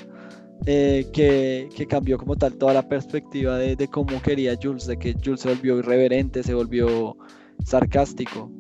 Eh, 0.66 1.08
que, 1.14 1.70
que 1.76 1.88
cambió 1.88 2.18
como 2.18 2.36
tal 2.36 2.56
toda 2.56 2.74
la 2.74 2.88
perspectiva 2.88 3.58
de, 3.58 3.76
de 3.76 3.88
cómo 3.88 4.22
quería 4.22 4.58
Jules, 4.62 4.88
de 4.88 4.98
que 4.98 5.16
Jules 5.24 5.42
se 5.42 5.50
volvió 5.50 5.78
irreverente, 5.80 6.44
se 6.44 6.54
volvió 6.54 7.18
sarcástico. 7.66 8.52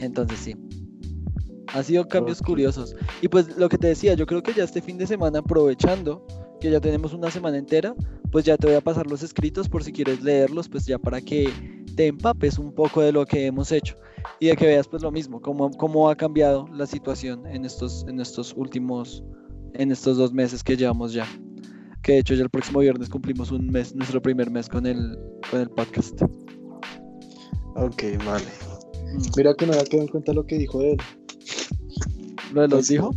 Entonces 0.00 0.38
sí. 0.38 0.56
Ha 1.72 1.82
sido 1.82 2.08
cambios 2.08 2.42
curiosos. 2.42 2.96
Y 3.20 3.28
pues 3.28 3.56
lo 3.56 3.68
que 3.68 3.78
te 3.78 3.88
decía, 3.88 4.14
yo 4.14 4.26
creo 4.26 4.42
que 4.42 4.52
ya 4.52 4.64
este 4.64 4.82
fin 4.82 4.98
de 4.98 5.06
semana, 5.06 5.38
aprovechando 5.38 6.26
que 6.60 6.70
ya 6.70 6.80
tenemos 6.80 7.14
una 7.14 7.30
semana 7.30 7.58
entera, 7.58 7.94
pues 8.30 8.44
ya 8.44 8.56
te 8.56 8.66
voy 8.66 8.76
a 8.76 8.80
pasar 8.80 9.06
los 9.06 9.22
escritos 9.22 9.68
por 9.68 9.82
si 9.82 9.92
quieres 9.92 10.22
leerlos, 10.22 10.68
pues 10.68 10.86
ya 10.86 10.98
para 10.98 11.20
que 11.20 11.48
te 11.96 12.06
empapes 12.06 12.58
un 12.58 12.72
poco 12.72 13.00
de 13.02 13.12
lo 13.12 13.26
que 13.26 13.46
hemos 13.46 13.72
hecho 13.72 13.96
y 14.38 14.48
de 14.48 14.56
que 14.56 14.66
veas 14.66 14.86
pues 14.86 15.02
lo 15.02 15.10
mismo, 15.10 15.40
cómo, 15.40 15.70
cómo 15.72 16.08
ha 16.08 16.16
cambiado 16.16 16.66
la 16.72 16.86
situación 16.86 17.46
en 17.46 17.64
estos, 17.64 18.04
en 18.08 18.20
estos 18.20 18.54
últimos, 18.56 19.24
en 19.74 19.90
estos 19.92 20.16
dos 20.16 20.32
meses 20.32 20.62
que 20.62 20.76
llevamos 20.76 21.12
ya. 21.12 21.26
Que 22.02 22.12
de 22.12 22.18
hecho 22.20 22.34
ya 22.34 22.42
el 22.42 22.50
próximo 22.50 22.80
viernes 22.80 23.08
cumplimos 23.08 23.50
un 23.50 23.66
mes, 23.68 23.94
nuestro 23.94 24.22
primer 24.22 24.50
mes 24.50 24.68
con 24.68 24.86
el, 24.86 25.18
con 25.50 25.60
el 25.60 25.68
podcast. 25.70 26.20
Ok, 27.76 28.02
vale. 28.26 28.44
Mm. 29.14 29.22
Mira 29.36 29.54
que 29.54 29.66
no 29.66 29.72
había 29.72 29.84
quedado 29.84 30.02
en 30.06 30.08
cuenta 30.08 30.32
lo 30.32 30.46
que 30.46 30.58
dijo 30.58 30.80
él. 30.80 30.96
¿Lo 32.52 32.62
de 32.62 32.68
los 32.68 32.78
Pues, 32.78 32.88
dijo? 32.88 33.10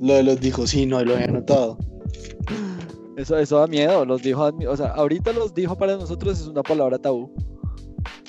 Lo 0.00 0.14
de 0.14 0.22
los 0.22 0.40
dijo, 0.40 0.66
sí, 0.66 0.86
no, 0.86 1.04
lo 1.04 1.14
había 1.14 1.26
notado. 1.28 1.78
Eso, 3.16 3.36
eso 3.36 3.58
da 3.58 3.66
miedo, 3.66 4.04
los 4.06 4.22
dijo, 4.22 4.50
o 4.68 4.76
sea, 4.76 4.88
ahorita 4.92 5.32
los 5.34 5.52
dijo 5.52 5.76
para 5.76 5.96
nosotros 5.96 6.40
es 6.40 6.46
una 6.46 6.62
palabra 6.62 6.98
tabú, 6.98 7.30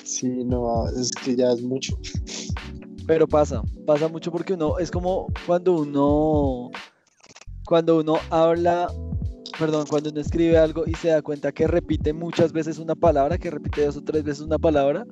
Sí, 0.04 0.28
no, 0.44 0.86
es 0.88 1.10
que 1.12 1.34
ya 1.34 1.50
es 1.52 1.62
mucho. 1.62 1.96
pero 3.06 3.26
pasa, 3.26 3.62
pasa 3.86 4.08
mucho 4.08 4.30
porque 4.30 4.52
uno, 4.52 4.78
es 4.78 4.90
como 4.90 5.28
cuando 5.46 5.76
uno, 5.80 6.70
cuando 7.72 8.00
uno 8.00 8.16
habla, 8.28 8.86
perdón, 9.58 9.86
cuando 9.88 10.10
uno 10.10 10.20
escribe 10.20 10.58
algo 10.58 10.84
y 10.86 10.92
se 10.92 11.08
da 11.08 11.22
cuenta 11.22 11.52
que 11.52 11.66
repite 11.66 12.12
muchas 12.12 12.52
veces 12.52 12.76
una 12.76 12.94
palabra, 12.94 13.38
que 13.38 13.50
repite 13.50 13.86
dos 13.86 13.96
o 13.96 14.02
tres 14.02 14.22
veces 14.24 14.42
una 14.42 14.58
palabra, 14.58 15.06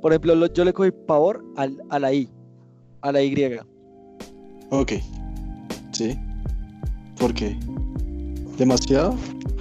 por 0.00 0.10
ejemplo, 0.10 0.34
lo- 0.34 0.52
yo 0.52 0.64
le 0.64 0.72
cogí 0.72 0.90
pavor 1.06 1.44
al, 1.56 1.80
a 1.90 2.00
la 2.00 2.12
I, 2.12 2.28
a 3.02 3.12
la 3.12 3.22
Y, 3.22 3.56
Ok. 4.70 4.94
Sí. 5.92 6.18
¿Por 7.20 7.32
qué? 7.34 7.56
¿Demasiado? 8.58 9.14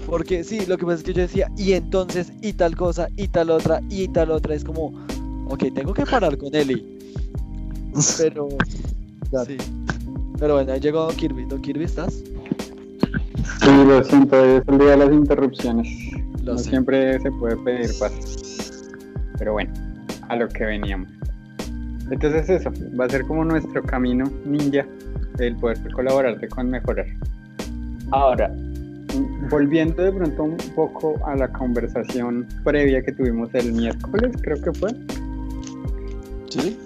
porque 0.08 0.44
sí, 0.44 0.66
lo 0.66 0.80
que 0.80 0.86
pasa 0.88 0.98
es 0.98 1.04
que 1.04 1.14
yo 1.14 1.22
decía, 1.22 1.48
y 1.56 1.74
entonces, 1.74 2.34
y 2.42 2.54
tal 2.54 2.76
cosa, 2.76 3.08
y 3.18 3.28
tal 3.28 3.52
otra, 3.52 3.84
y 3.88 4.08
tal 4.08 4.32
otra, 4.32 4.56
es 4.56 4.64
como, 4.64 4.94
ok, 5.48 5.66
tengo 5.76 5.94
que 5.94 6.08
parar 6.08 6.40
con 6.40 6.56
el 6.56 6.72
I. 6.72 6.98
Pero. 8.18 8.48
Claro. 9.30 9.46
Sí. 9.46 9.58
Pero 10.40 10.56
bueno, 10.56 10.74
ahí 10.74 10.80
llegó 10.80 11.06
Don 11.06 11.16
Kirby. 11.16 11.46
Don 11.46 11.62
Kirby, 11.62 11.84
¿estás? 11.84 12.24
Sí, 13.62 13.70
lo 13.88 14.04
siento, 14.04 14.44
es 14.44 14.64
el 14.68 14.78
día 14.78 14.92
de 14.92 14.98
las 14.98 15.12
interrupciones. 15.12 15.88
Lo 16.44 16.54
no 16.54 16.58
sé. 16.58 16.70
siempre 16.70 17.20
se 17.20 17.32
puede 17.32 17.56
pedir 17.58 17.90
paz. 18.00 18.14
Pero 19.38 19.54
bueno, 19.54 19.72
a 20.30 20.36
lo 20.36 20.48
que 20.48 20.66
veníamos. 20.66 21.10
Entonces 22.10 22.50
eso, 22.50 22.72
va 23.00 23.06
a 23.06 23.10
ser 23.10 23.26
como 23.26 23.46
nuestro 23.46 23.82
camino 23.84 24.26
ninja, 24.46 24.86
el 25.40 25.56
poder 25.58 25.78
colaborarte 25.94 26.48
con 26.50 26.70
mejorar. 26.70 27.06
Ahora, 28.12 28.54
volviendo 29.50 30.04
de 30.04 30.12
pronto 30.12 30.44
un 30.44 30.58
poco 30.76 31.16
a 31.26 31.36
la 31.36 31.48
conversación 31.48 32.46
previa 32.64 33.02
que 33.02 33.12
tuvimos 33.14 33.50
el 33.54 33.72
miércoles, 33.74 34.32
creo 34.42 34.62
que 34.62 34.72
fue, 34.74 34.90
Sí. 36.50 36.78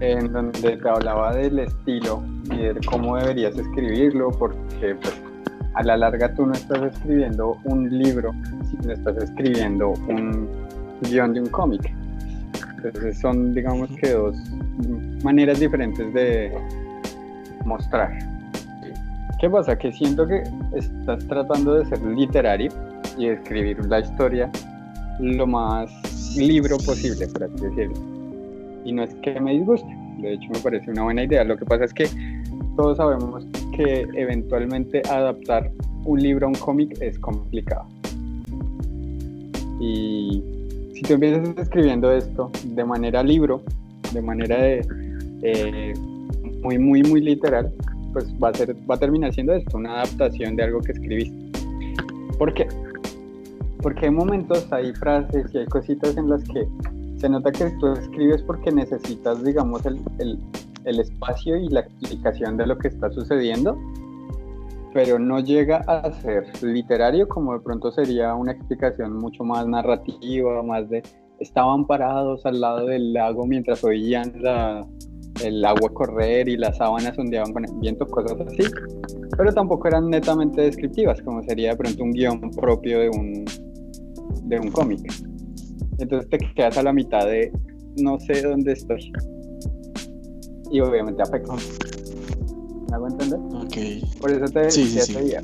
en 0.00 0.32
donde 0.32 0.76
te 0.76 0.88
hablaba 0.88 1.34
del 1.34 1.58
estilo 1.58 2.22
y 2.50 2.56
de 2.56 2.74
cómo 2.90 3.16
deberías 3.18 3.56
escribirlo, 3.58 4.30
porque 4.30 4.94
pues, 4.94 5.14
a 5.76 5.82
la 5.82 5.96
larga 5.96 6.32
tú 6.34 6.46
no 6.46 6.54
estás 6.54 6.82
escribiendo 6.94 7.58
un 7.64 7.98
libro, 7.98 8.32
sino 8.70 8.92
estás 8.92 9.16
escribiendo 9.18 9.90
un 10.08 10.48
guion 11.02 11.34
de 11.34 11.40
un 11.40 11.48
cómic. 11.48 11.92
Entonces 12.76 13.18
son, 13.18 13.54
digamos 13.54 13.90
que 14.00 14.10
dos 14.10 14.36
maneras 15.22 15.60
diferentes 15.60 16.12
de 16.14 16.52
mostrar. 17.64 18.10
¿Qué 19.38 19.50
pasa? 19.50 19.76
Que 19.76 19.92
siento 19.92 20.26
que 20.26 20.44
estás 20.74 21.26
tratando 21.28 21.74
de 21.74 21.84
ser 21.84 22.00
literario 22.02 22.72
y 23.18 23.26
escribir 23.26 23.84
la 23.86 24.00
historia 24.00 24.50
lo 25.20 25.46
más 25.46 25.90
libro 26.36 26.78
posible, 26.78 27.26
por 27.28 27.44
así 27.44 27.64
decirlo. 27.64 27.94
Y 28.84 28.92
no 28.92 29.02
es 29.02 29.14
que 29.16 29.38
me 29.40 29.52
disguste, 29.52 29.88
de 30.18 30.34
hecho 30.34 30.48
me 30.52 30.58
parece 30.60 30.90
una 30.90 31.02
buena 31.02 31.24
idea. 31.24 31.44
Lo 31.44 31.58
que 31.58 31.66
pasa 31.66 31.84
es 31.84 31.92
que 31.92 32.08
todos 32.76 32.96
sabemos 32.96 33.46
que 33.76 34.06
eventualmente 34.14 35.02
adaptar 35.08 35.70
un 36.04 36.20
libro 36.20 36.46
a 36.46 36.48
un 36.48 36.54
cómic 36.54 37.00
es 37.00 37.18
complicado. 37.18 37.86
Y 39.80 40.42
si 40.94 41.02
tú 41.02 41.14
empiezas 41.14 41.56
escribiendo 41.58 42.10
esto 42.12 42.50
de 42.64 42.84
manera 42.84 43.22
libro, 43.22 43.62
de 44.12 44.22
manera 44.22 44.62
de, 44.62 44.86
eh, 45.42 45.94
muy, 46.62 46.78
muy, 46.78 47.02
muy 47.02 47.20
literal, 47.20 47.72
pues 48.12 48.26
va 48.42 48.48
a, 48.48 48.54
ser, 48.54 48.74
va 48.90 48.94
a 48.94 48.98
terminar 48.98 49.34
siendo 49.34 49.52
esto, 49.52 49.76
una 49.76 50.00
adaptación 50.00 50.56
de 50.56 50.64
algo 50.64 50.80
que 50.80 50.92
escribiste. 50.92 51.36
¿Por 52.38 52.54
qué? 52.54 52.66
Porque 53.82 54.06
hay 54.06 54.10
momentos, 54.10 54.66
hay 54.72 54.92
frases 54.94 55.54
y 55.54 55.58
hay 55.58 55.66
cositas 55.66 56.16
en 56.16 56.30
las 56.30 56.42
que 56.44 56.66
se 57.18 57.28
nota 57.28 57.52
que 57.52 57.70
tú 57.78 57.92
escribes 57.92 58.42
porque 58.42 58.70
necesitas, 58.72 59.44
digamos, 59.44 59.84
el, 59.86 59.98
el, 60.18 60.38
el 60.86 61.00
espacio 61.00 61.56
y 61.56 61.68
la 61.68 61.80
explicación 61.80 62.56
de 62.56 62.66
lo 62.66 62.78
que 62.78 62.88
está 62.88 63.10
sucediendo, 63.10 63.76
pero 64.94 65.18
no 65.18 65.40
llega 65.40 65.78
a 65.86 66.10
ser 66.22 66.46
literario 66.62 67.28
como 67.28 67.52
de 67.52 67.60
pronto 67.60 67.92
sería 67.92 68.34
una 68.34 68.52
explicación 68.52 69.14
mucho 69.18 69.44
más 69.44 69.66
narrativa, 69.66 70.62
más 70.62 70.88
de 70.88 71.02
estaban 71.38 71.86
parados 71.86 72.46
al 72.46 72.60
lado 72.60 72.86
del 72.86 73.12
lago 73.12 73.46
mientras 73.46 73.84
oían 73.84 74.32
la, 74.40 74.86
el 75.44 75.64
agua 75.64 75.90
correr 75.92 76.48
y 76.48 76.56
las 76.56 76.78
sábanas 76.78 77.18
ondeaban 77.18 77.52
con 77.52 77.64
el 77.64 77.74
viento, 77.74 78.06
cosas 78.06 78.40
así, 78.46 78.62
pero 79.36 79.52
tampoco 79.52 79.88
eran 79.88 80.08
netamente 80.08 80.62
descriptivas, 80.62 81.20
como 81.22 81.42
sería 81.42 81.72
de 81.72 81.76
pronto 81.76 82.02
un 82.02 82.12
guion 82.12 82.50
propio 82.52 83.00
de 83.00 83.10
un, 83.10 83.44
de 84.44 84.60
un 84.60 84.70
cómic. 84.70 85.00
Entonces 85.98 86.28
te 86.30 86.38
quedas 86.38 86.78
a 86.78 86.82
la 86.82 86.92
mitad 86.92 87.26
de 87.26 87.52
no 87.98 88.18
sé 88.20 88.42
dónde 88.42 88.72
estoy. 88.72 89.12
Y 90.70 90.80
obviamente 90.80 91.22
afecta. 91.22 91.54
¿Me 92.88 92.94
hago 92.96 93.08
entender? 93.08 93.38
Ok. 93.38 94.20
Por 94.20 94.30
eso 94.30 94.44
te 94.52 94.70
Sí, 94.70 94.84
decía 94.84 95.02
sí, 95.02 95.14
sí. 95.14 95.20
día. 95.24 95.42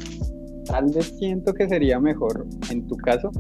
Tal 0.67 0.87
vez 0.93 1.15
siento 1.19 1.53
que 1.53 1.69
sería 1.69 1.99
mejor, 1.99 2.47
en 2.71 2.87
tu 2.87 2.97
caso, 2.97 3.31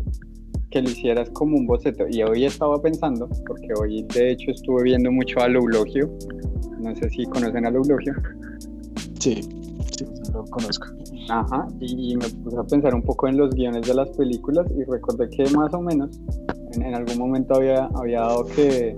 que 0.71 0.83
lo 0.83 0.91
hicieras 0.91 1.31
como 1.31 1.57
un 1.57 1.67
boceto. 1.67 2.05
Y 2.09 2.23
hoy 2.23 2.45
estaba 2.45 2.81
pensando, 2.81 3.29
porque 3.47 3.69
hoy 3.81 4.05
de 4.15 4.33
hecho 4.33 4.51
estuve 4.51 4.83
viendo 4.85 5.11
mucho 5.13 5.41
a 5.41 5.49
Loulogio. 5.49 6.11
No 6.81 6.95
sé 6.97 7.09
si 7.11 7.25
conocen 7.27 7.65
a 7.67 7.71
Loulogio. 7.71 8.13
Sí, 9.21 9.41
sí, 9.97 10.05
lo 10.33 10.45
conozco. 10.47 10.87
Ajá, 11.29 11.69
y, 11.81 12.13
y 12.13 12.17
me 12.17 12.29
puse 12.29 12.57
a 12.59 12.65
pensar 12.65 12.95
un 12.95 13.03
poco 13.03 13.29
en 13.29 13.37
los 13.37 13.55
guiones 13.55 13.87
de 13.87 13.95
las 13.95 14.11
películas 14.11 14.67
y 14.77 14.83
recordé 14.85 15.29
que 15.31 15.49
más 15.51 15.73
o 15.73 15.81
menos 15.81 16.11
en, 16.73 16.83
en 16.83 16.95
algún 16.97 17.17
momento 17.19 17.55
había, 17.55 17.85
había 17.95 18.23
dado 18.23 18.45
que 18.47 18.97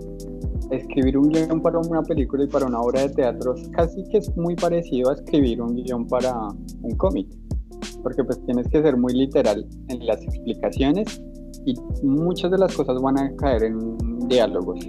escribir 0.70 1.18
un 1.18 1.28
guion 1.28 1.60
para 1.60 1.78
una 1.78 2.02
película 2.02 2.44
y 2.44 2.48
para 2.48 2.66
una 2.66 2.80
obra 2.80 3.02
de 3.02 3.10
teatro 3.10 3.54
casi 3.72 4.02
que 4.04 4.18
es 4.18 4.36
muy 4.36 4.54
parecido 4.56 5.10
a 5.10 5.14
escribir 5.14 5.60
un 5.60 5.74
guion 5.74 6.06
para 6.06 6.34
un 6.82 6.96
cómic, 6.96 7.28
porque 8.02 8.24
pues 8.24 8.44
tienes 8.46 8.68
que 8.68 8.82
ser 8.82 8.96
muy 8.96 9.12
literal 9.12 9.66
en 9.88 10.06
las 10.06 10.22
explicaciones 10.22 11.22
y 11.64 11.74
muchas 12.02 12.50
de 12.50 12.58
las 12.58 12.74
cosas 12.76 13.00
van 13.00 13.18
a 13.18 13.34
caer 13.36 13.64
en 13.64 13.96
diálogos. 14.28 14.80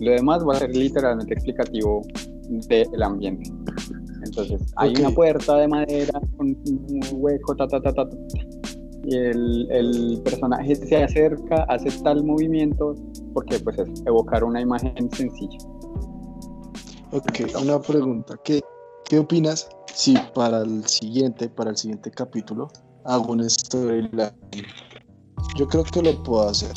Lo 0.00 0.10
demás 0.10 0.44
va 0.46 0.54
a 0.54 0.58
ser 0.58 0.74
literalmente 0.74 1.34
explicativo 1.34 2.02
del 2.68 3.02
ambiente. 3.02 3.50
Entonces, 4.24 4.72
hay 4.76 4.94
una 4.96 5.10
puerta 5.10 5.56
de 5.58 5.68
madera 5.68 6.20
con 6.36 6.48
un 6.48 7.00
hueco, 7.12 7.54
ta, 7.54 7.66
ta, 7.68 7.80
ta, 7.80 7.92
ta, 7.92 8.08
ta, 8.08 8.16
y 9.06 9.16
el, 9.16 9.68
el 9.70 10.20
personaje 10.24 10.74
se 10.74 10.96
acerca, 11.02 11.64
hace 11.68 11.90
tal 12.02 12.24
movimiento, 12.24 12.94
porque 13.34 13.58
pues 13.58 13.78
es 13.78 14.02
evocar 14.06 14.44
una 14.44 14.60
imagen 14.60 15.10
sencilla. 15.12 15.58
Ok, 17.12 17.40
una 17.60 17.80
pregunta. 17.80 18.34
¿Qué, 18.44 18.60
qué 19.08 19.18
opinas 19.18 19.68
si 19.92 20.16
para 20.34 20.62
el 20.62 20.84
siguiente, 20.86 21.48
para 21.48 21.70
el 21.70 21.76
siguiente 21.76 22.10
capítulo, 22.10 22.70
hago 23.04 23.32
un 23.32 23.48
storyline? 23.48 24.32
Yo 25.56 25.68
creo 25.68 25.84
que 25.84 26.02
lo 26.02 26.22
puedo 26.22 26.48
hacer 26.48 26.72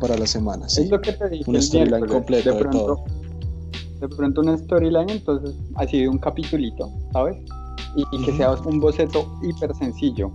para 0.00 0.16
la 0.16 0.26
semana, 0.26 0.68
¿sí? 0.68 0.82
Es 0.82 0.90
lo 0.90 1.00
que 1.00 1.12
te 1.12 1.28
dije 1.28 1.44
Un 1.50 1.60
storyline 1.60 2.06
completo 2.06 2.50
de 2.50 2.54
de 2.56 2.60
pronto, 2.62 2.86
todo. 2.86 3.04
de 4.00 4.08
pronto 4.16 4.40
una 4.40 4.56
storyline, 4.58 5.10
entonces 5.10 5.54
así 5.76 6.00
de 6.00 6.08
un 6.08 6.18
capitulito, 6.18 6.90
¿sabes? 7.12 7.36
Y, 7.96 8.04
y 8.16 8.24
que 8.24 8.36
sea 8.36 8.52
un 8.52 8.80
boceto 8.80 9.26
hiper 9.42 9.74
sencillo, 9.76 10.30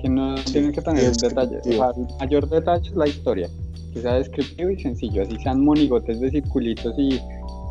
que 0.00 0.08
no 0.08 0.36
Sí, 0.38 0.52
tiene 0.52 0.72
que 0.72 0.80
tener 0.80 1.14
detalles. 1.16 1.66
O 1.66 1.70
sea, 1.72 1.90
el 1.96 2.06
mayor 2.20 2.48
detalle 2.48 2.88
es 2.88 2.94
la 2.96 3.08
historia, 3.08 3.50
que 3.98 4.02
sea 4.02 4.14
descriptivo 4.14 4.70
y 4.70 4.80
sencillo, 4.80 5.22
así 5.22 5.36
sean 5.38 5.64
monigotes 5.64 6.20
de 6.20 6.30
circulitos 6.30 6.94
y, 6.96 7.20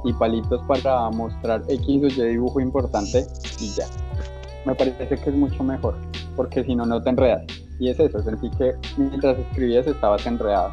y 0.03 0.13
palitos 0.13 0.61
para 0.67 1.09
mostrar 1.11 1.63
X 1.69 2.03
o 2.03 2.07
Y 2.07 2.29
dibujo 2.29 2.59
importante 2.59 3.25
y 3.61 3.69
ya. 3.69 3.85
Me 4.65 4.75
parece 4.75 5.07
que 5.07 5.29
es 5.29 5.35
mucho 5.35 5.63
mejor, 5.63 5.95
porque 6.35 6.63
si 6.65 6.75
no, 6.75 6.85
no 6.85 7.01
te 7.01 7.09
enredas. 7.09 7.45
Y 7.79 7.89
es 7.89 7.99
eso, 7.99 8.21
sentí 8.21 8.49
que 8.51 8.73
mientras 8.97 9.37
escribías 9.39 9.87
estabas 9.87 10.25
enredado 10.25 10.71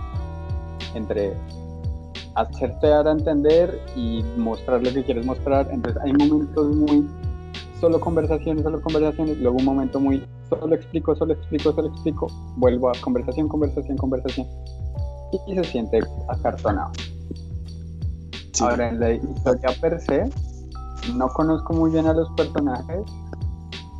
entre 0.94 1.34
hacerte 2.34 2.88
dar 2.88 3.06
a 3.06 3.12
entender 3.12 3.80
y 3.94 4.24
mostrar 4.36 4.82
lo 4.82 4.92
que 4.92 5.04
quieres 5.04 5.24
mostrar. 5.24 5.68
Entonces 5.70 6.02
hay 6.02 6.12
momentos 6.14 6.74
muy 6.74 7.06
solo 7.80 8.00
conversaciones, 8.00 8.64
solo 8.64 8.80
conversaciones, 8.80 9.38
luego 9.38 9.58
un 9.58 9.64
momento 9.66 10.00
muy 10.00 10.24
solo 10.48 10.74
explico, 10.74 11.14
solo 11.14 11.34
explico, 11.34 11.72
solo 11.72 11.88
explico, 11.88 12.26
vuelvo 12.56 12.88
a 12.88 12.92
conversación, 13.00 13.46
conversación, 13.46 13.96
conversación. 13.96 14.48
Y 15.46 15.54
se 15.54 15.64
siente 15.64 16.00
acartonado. 16.28 16.92
Sí. 18.52 18.62
Ahora, 18.62 18.88
en 18.88 19.00
la 19.00 19.12
historia 19.12 19.70
per 19.80 20.00
se, 20.00 20.30
no 21.16 21.28
conozco 21.28 21.72
muy 21.74 21.90
bien 21.90 22.06
a 22.06 22.14
los 22.14 22.30
personajes, 22.30 23.02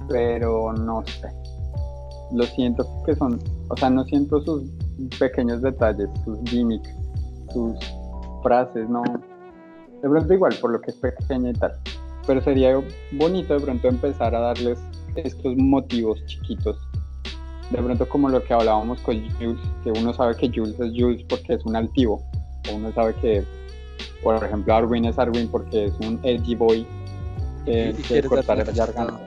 pero 0.09 0.73
no 0.73 1.03
sé. 1.07 1.29
Lo 2.33 2.45
siento 2.45 2.87
que 3.05 3.15
son, 3.17 3.39
o 3.69 3.77
sea, 3.77 3.91
no 3.91 4.05
siento 4.05 4.43
sus 4.43 4.63
pequeños 5.19 5.61
detalles, 5.63 6.09
sus 6.25 6.39
gimmicks, 6.45 6.91
sus 7.53 7.75
frases, 8.43 8.89
no. 8.89 9.03
De 10.03 10.09
pronto 10.09 10.33
igual, 10.33 10.55
por 10.61 10.71
lo 10.71 10.81
que 10.81 10.91
es 10.91 10.97
pequeña 10.97 11.51
y 11.51 11.55
tal. 11.55 11.73
Pero 12.27 12.41
sería 12.43 12.81
bonito 13.13 13.55
de 13.55 13.61
pronto 13.61 13.89
empezar 13.89 14.35
a 14.35 14.41
darles 14.41 14.79
estos 15.17 15.57
motivos 15.57 16.25
chiquitos. 16.27 16.77
De 17.71 17.79
pronto 17.83 18.09
como 18.09 18.29
lo 18.29 18.43
que 18.45 18.53
hablábamos 18.53 19.01
con 19.01 19.17
Jules, 19.39 19.59
que 19.83 19.91
uno 19.91 20.13
sabe 20.13 20.37
que 20.37 20.49
Jules 20.49 20.79
es 20.79 20.93
Jules 20.95 21.25
porque 21.29 21.55
es 21.55 21.65
un 21.65 21.77
altivo. 21.77 22.23
O 22.71 22.77
uno 22.77 22.93
sabe 22.93 23.15
que, 23.17 23.45
por 24.23 24.43
ejemplo, 24.43 24.75
Arwin 24.75 25.07
es 25.07 25.19
Arwin 25.19 25.49
porque 25.49 25.87
es 25.87 25.95
un 26.01 26.21
edgy 26.23 26.55
boy 26.55 26.87
que 27.65 27.95
y 27.99 28.03
quiere 28.03 28.29
cortar 28.29 28.61
el 28.61 28.73
garganta 28.73 29.19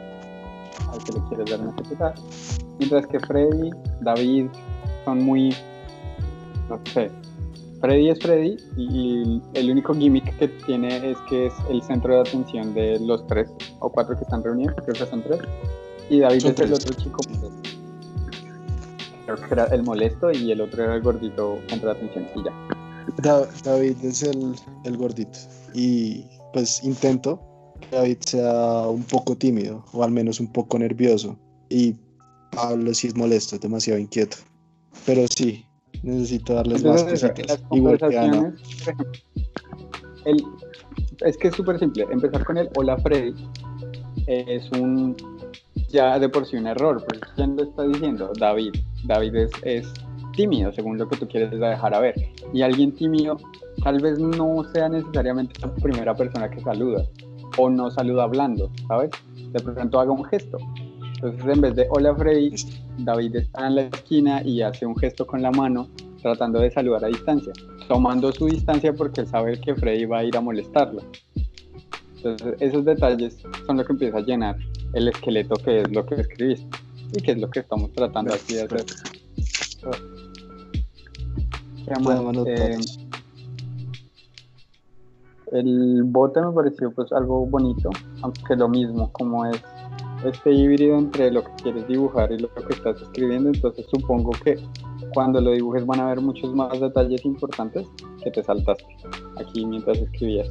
al 0.92 1.04
que 1.04 1.14
le 1.14 1.20
quieres 1.28 1.50
dar 1.50 1.62
una. 1.62 2.14
Mientras 2.80 3.08
que 3.08 3.20
Freddy, 3.20 3.72
David 4.02 4.48
son 5.04 5.24
muy, 5.24 5.56
no 6.70 6.80
sé, 6.94 7.12
Freddy 7.82 8.10
es 8.10 8.20
Freddy 8.20 8.58
y 8.76 9.42
el 9.54 9.72
único 9.72 9.94
gimmick 9.94 10.36
que 10.38 10.48
tiene 10.48 11.12
es 11.12 11.18
que 11.30 11.48
es 11.48 11.54
el 11.70 11.82
centro 11.84 12.16
de 12.16 12.22
atención 12.22 12.74
de 12.74 13.00
los 13.00 13.26
tres 13.28 13.50
o 13.80 13.90
cuatro 13.90 14.16
que 14.16 14.24
están 14.24 14.44
reunidos, 14.44 14.76
creo 14.84 14.94
que 14.94 15.06
son 15.06 15.22
tres. 15.24 15.40
Y 16.10 16.20
David 16.20 16.40
Son 16.42 16.52
es 16.52 16.60
el 16.62 16.74
otro 16.74 16.94
chico, 16.94 17.20
creo 19.36 19.48
que 19.48 19.54
era 19.54 19.66
el 19.66 19.84
molesto 19.84 20.32
y 20.32 20.52
el 20.52 20.62
otro 20.62 20.84
era 20.84 20.96
el 20.96 21.02
gordito 21.02 21.60
centro 21.68 21.90
de 21.94 21.96
atención 21.98 22.26
y 22.36 22.44
ya. 22.44 22.54
Da- 23.24 23.48
David 23.64 23.96
es 24.04 24.24
el, 24.24 24.56
el 24.86 24.98
gordito. 24.98 25.38
Y 25.74 26.26
pues 26.54 26.84
intento 26.84 27.40
que 27.90 27.96
David 27.96 28.18
sea 28.22 28.88
un 28.88 29.04
poco 29.04 29.36
tímido 29.36 29.84
o 29.94 30.04
al 30.04 30.12
menos 30.12 30.40
un 30.40 30.52
poco 30.52 30.80
nervioso. 30.80 31.38
Y 31.70 31.96
Pablo 32.52 32.94
sí 32.94 33.08
es 33.08 33.16
molesto, 33.16 33.56
es 33.56 33.62
demasiado 33.62 34.00
inquieto. 34.00 34.38
Pero 35.06 35.26
sí, 35.30 35.66
necesito 36.04 36.54
darles 36.56 36.84
más 36.84 37.02
Entonces, 37.02 37.32
cositas. 37.32 37.60
Igual 37.72 37.98
que 37.98 38.18
Ana. 38.18 38.56
el- 40.26 40.44
es 41.26 41.38
que 41.38 41.48
es 41.50 41.56
súper 41.56 41.80
simple. 41.80 42.06
Empezar 42.12 42.44
con 42.46 42.58
el 42.58 42.70
hola 42.76 42.98
Freddy 42.98 43.34
es 44.28 44.70
un 44.72 45.16
ya 45.90 46.20
de 46.20 46.30
por 46.30 46.46
sí 46.46 46.58
un 46.58 46.68
error. 46.68 47.04
Pues, 47.08 47.22
¿Quién 47.36 47.56
lo 47.56 47.64
está 47.64 47.84
diciendo? 47.84 48.32
David. 48.40 48.74
David 49.08 49.36
es, 49.36 49.52
es 49.64 49.94
tímido, 50.38 50.72
según 50.72 50.98
lo 50.98 51.10
que 51.10 51.18
tú 51.18 51.28
quieres 51.28 51.52
dejar 51.52 51.94
a 51.94 52.00
ver. 52.00 52.16
Y 52.54 52.62
alguien 52.62 52.94
tímido 52.94 53.38
tal 53.84 54.00
vez 54.00 54.20
no 54.20 54.64
sea 54.74 54.90
necesariamente 54.90 55.60
la 55.62 55.74
primera 55.76 56.16
persona 56.16 56.50
que 56.50 56.62
saluda 56.62 57.06
o 57.58 57.70
no 57.70 57.90
saluda 57.90 58.24
hablando, 58.24 58.70
¿sabes? 58.88 59.12
De 59.52 59.60
pronto 59.60 60.00
haga 60.00 60.12
un 60.12 60.24
gesto. 60.26 60.58
Entonces, 61.16 61.48
en 61.48 61.62
vez 61.62 61.76
de 61.76 61.88
hola 61.90 62.16
Freddy, 62.16 62.54
David 63.00 63.38
está 63.38 63.68
en 63.68 63.76
la 63.76 63.82
esquina 63.84 64.44
y 64.44 64.62
hace 64.62 64.86
un 64.86 64.96
gesto 64.96 65.26
con 65.26 65.42
la 65.42 65.52
mano 65.52 65.88
tratando 66.22 66.60
de 66.60 66.70
saludar 66.70 67.06
a 67.06 67.08
distancia, 67.08 67.54
tomando 67.88 68.32
su 68.32 68.46
distancia 68.46 68.94
porque 68.94 69.26
sabe 69.26 69.60
que 69.60 69.74
Freddy 69.76 70.06
va 70.06 70.20
a 70.20 70.24
ir 70.24 70.38
a 70.38 70.42
molestarlo. 70.42 71.02
Entonces, 72.18 72.56
esos 72.60 72.86
detalles 72.86 73.42
son 73.66 73.78
lo 73.78 73.86
que 73.86 73.94
empieza 73.94 74.18
a 74.18 74.22
llenar 74.22 74.58
el 74.94 75.08
esqueleto 75.08 75.56
que 75.56 75.82
es 75.82 75.92
lo 75.92 76.06
que 76.06 76.16
escribiste 76.16 76.87
y 77.14 77.22
que 77.22 77.32
es 77.32 77.40
lo 77.40 77.50
que 77.50 77.60
estamos 77.60 77.92
tratando 77.94 78.34
aquí 78.34 78.56
de 78.56 78.64
hacer. 78.64 78.86
Eh, 82.46 82.78
el 85.54 86.04
bote 86.04 86.42
me 86.42 86.52
pareció 86.52 86.92
pues 86.92 87.12
algo 87.14 87.46
bonito, 87.46 87.90
aunque 88.22 88.56
lo 88.56 88.68
mismo, 88.68 89.12
como 89.14 89.46
es 89.46 89.62
este 90.26 90.52
híbrido 90.52 90.98
entre 90.98 91.32
lo 91.32 91.44
que 91.44 91.52
quieres 91.64 91.88
dibujar 91.88 92.32
y 92.32 92.40
lo 92.40 92.54
que 92.54 92.74
estás 92.74 93.02
escribiendo, 93.02 93.50
entonces 93.50 93.86
supongo 93.90 94.32
que 94.32 94.60
cuando 95.14 95.40
lo 95.40 95.52
dibujes 95.52 95.86
van 95.86 96.00
a 96.00 96.08
haber 96.08 96.22
muchos 96.22 96.54
más 96.54 96.80
detalles 96.80 97.24
importantes 97.24 97.88
que 98.24 98.32
te 98.32 98.44
saltaste 98.44 98.86
aquí 99.40 99.66
mientras 99.66 99.98
escribías. 100.00 100.48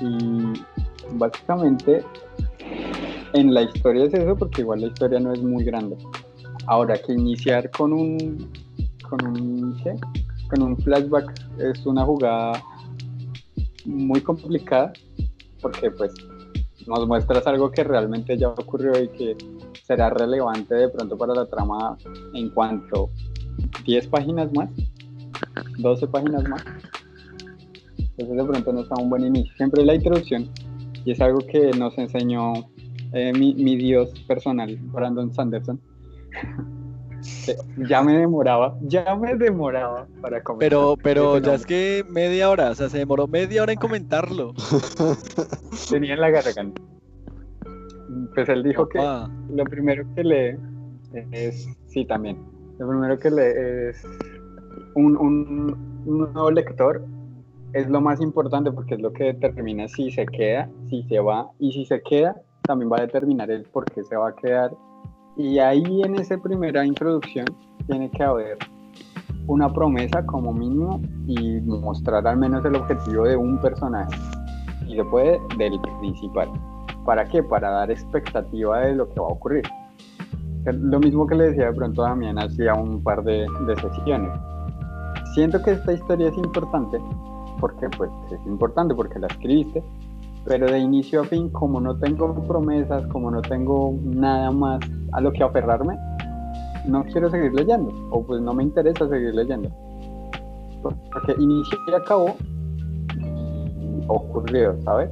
Y 0.00 0.52
básicamente 1.14 2.04
en 3.34 3.54
la 3.54 3.62
historia 3.62 4.04
es 4.04 4.14
eso 4.14 4.36
porque 4.36 4.62
igual 4.62 4.80
la 4.80 4.86
historia 4.88 5.20
no 5.20 5.32
es 5.32 5.42
muy 5.42 5.64
grande. 5.64 5.96
Ahora 6.66 6.96
que 6.98 7.12
iniciar 7.12 7.70
con 7.70 7.92
un 7.92 8.50
con 9.08 9.26
un 9.26 9.76
¿qué? 9.82 9.94
con 10.48 10.76
flashback 10.78 11.32
es 11.58 11.84
una 11.86 12.04
jugada 12.04 12.62
muy 13.84 14.20
complicada 14.20 14.92
porque 15.60 15.90
pues 15.90 16.12
nos 16.86 17.06
muestras 17.06 17.46
algo 17.46 17.70
que 17.70 17.84
realmente 17.84 18.36
ya 18.36 18.48
ocurrió 18.48 19.02
y 19.02 19.08
que 19.08 19.36
será 19.82 20.10
relevante 20.10 20.74
de 20.74 20.88
pronto 20.88 21.16
para 21.16 21.34
la 21.34 21.46
trama 21.46 21.96
en 22.34 22.48
cuanto 22.50 23.10
10 23.84 24.06
páginas 24.08 24.52
más, 24.52 24.70
12 25.78 26.06
páginas 26.08 26.48
más. 26.48 26.64
Entonces 27.98 28.36
de 28.36 28.44
pronto 28.44 28.72
no 28.72 28.80
está 28.80 28.94
un 29.00 29.10
buen 29.10 29.24
inicio. 29.24 29.54
Siempre 29.56 29.84
la 29.84 29.94
introducción 29.94 30.48
y 31.04 31.12
es 31.12 31.20
algo 31.20 31.40
que 31.40 31.70
nos 31.78 31.96
enseñó 31.98 32.52
eh, 33.12 33.32
mi, 33.32 33.54
mi 33.54 33.76
dios 33.76 34.10
personal, 34.26 34.76
Brandon 34.80 35.32
Sanderson. 35.32 35.80
ya 37.88 38.02
me 38.02 38.16
demoraba, 38.16 38.76
ya 38.82 39.14
me 39.16 39.34
demoraba 39.34 40.06
para 40.20 40.42
comentar. 40.42 40.68
Pero, 40.68 40.96
pero 41.02 41.38
ya 41.38 41.54
es 41.54 41.66
que 41.66 42.04
media 42.08 42.50
hora, 42.50 42.70
o 42.70 42.74
sea, 42.74 42.88
se 42.88 42.98
demoró 42.98 43.26
media 43.26 43.62
hora 43.62 43.72
en 43.72 43.78
comentarlo. 43.78 44.54
tenía 45.90 46.14
en 46.14 46.20
la 46.20 46.30
garganta. 46.30 46.80
Pues 48.34 48.48
él 48.48 48.62
dijo 48.62 48.88
que 48.88 48.98
lo 48.98 49.64
primero 49.64 50.04
que 50.14 50.24
lee 50.24 50.58
es, 51.32 51.68
sí, 51.86 52.04
también, 52.04 52.38
lo 52.78 52.88
primero 52.88 53.18
que 53.18 53.30
lee 53.30 53.90
es 53.90 54.06
un, 54.94 55.16
un, 55.16 56.02
un 56.06 56.18
nuevo 56.32 56.50
lector 56.50 57.04
es 57.72 57.88
lo 57.88 58.00
más 58.00 58.20
importante 58.20 58.72
porque 58.72 58.94
es 58.94 59.00
lo 59.00 59.12
que 59.12 59.24
determina 59.24 59.88
si 59.88 60.10
se 60.10 60.26
queda, 60.26 60.70
si 60.88 61.02
se 61.04 61.20
va 61.20 61.50
y 61.58 61.72
si 61.72 61.84
se 61.84 62.00
queda 62.00 62.40
también 62.68 62.92
va 62.92 62.98
a 62.98 63.00
determinar 63.00 63.50
el 63.50 63.64
por 63.64 63.86
qué 63.86 64.04
se 64.04 64.14
va 64.14 64.28
a 64.28 64.36
quedar 64.36 64.70
y 65.36 65.58
ahí 65.58 66.02
en 66.02 66.16
esa 66.16 66.36
primera 66.36 66.84
introducción 66.84 67.46
tiene 67.86 68.10
que 68.10 68.22
haber 68.22 68.58
una 69.46 69.72
promesa 69.72 70.24
como 70.26 70.52
mínimo 70.52 71.00
y 71.26 71.60
mostrar 71.62 72.26
al 72.26 72.36
menos 72.36 72.62
el 72.66 72.76
objetivo 72.76 73.24
de 73.24 73.36
un 73.36 73.58
personaje 73.60 74.14
y 74.86 74.96
se 74.96 75.04
puede 75.04 75.40
del 75.56 75.80
principal. 76.00 76.50
¿Para 77.06 77.24
qué? 77.24 77.42
Para 77.42 77.70
dar 77.70 77.90
expectativa 77.90 78.80
de 78.80 78.94
lo 78.94 79.08
que 79.08 79.18
va 79.18 79.28
a 79.28 79.30
ocurrir. 79.30 79.64
Lo 80.66 81.00
mismo 81.00 81.26
que 81.26 81.36
le 81.36 81.44
decía 81.44 81.70
de 81.70 81.72
pronto 81.72 82.04
a 82.04 82.10
Damián 82.10 82.38
hacía 82.38 82.74
un 82.74 83.02
par 83.02 83.24
de, 83.24 83.46
de 83.66 83.76
sesiones. 83.76 84.30
Siento 85.32 85.62
que 85.62 85.70
esta 85.70 85.94
historia 85.94 86.28
es 86.28 86.36
importante 86.36 86.98
porque 87.60 87.88
pues 87.96 88.10
es 88.30 88.46
importante 88.46 88.94
porque 88.94 89.18
la 89.18 89.26
escribiste, 89.28 89.82
pero 90.48 90.66
de 90.66 90.78
inicio 90.78 91.20
a 91.20 91.24
fin, 91.24 91.50
como 91.50 91.78
no 91.78 91.98
tengo 91.98 92.34
promesas, 92.46 93.06
como 93.08 93.30
no 93.30 93.42
tengo 93.42 93.94
nada 94.02 94.50
más 94.50 94.80
a 95.12 95.20
lo 95.20 95.30
que 95.30 95.44
aferrarme, 95.44 95.98
no 96.86 97.04
quiero 97.04 97.30
seguir 97.30 97.52
leyendo, 97.52 97.92
o 98.10 98.26
pues 98.26 98.40
no 98.40 98.54
me 98.54 98.62
interesa 98.62 99.06
seguir 99.08 99.34
leyendo. 99.34 99.68
Porque 100.82 101.34
inició 101.38 101.78
y 101.88 101.94
acabó 101.94 102.34
ocurrió, 104.08 104.80
¿sabes? 104.82 105.10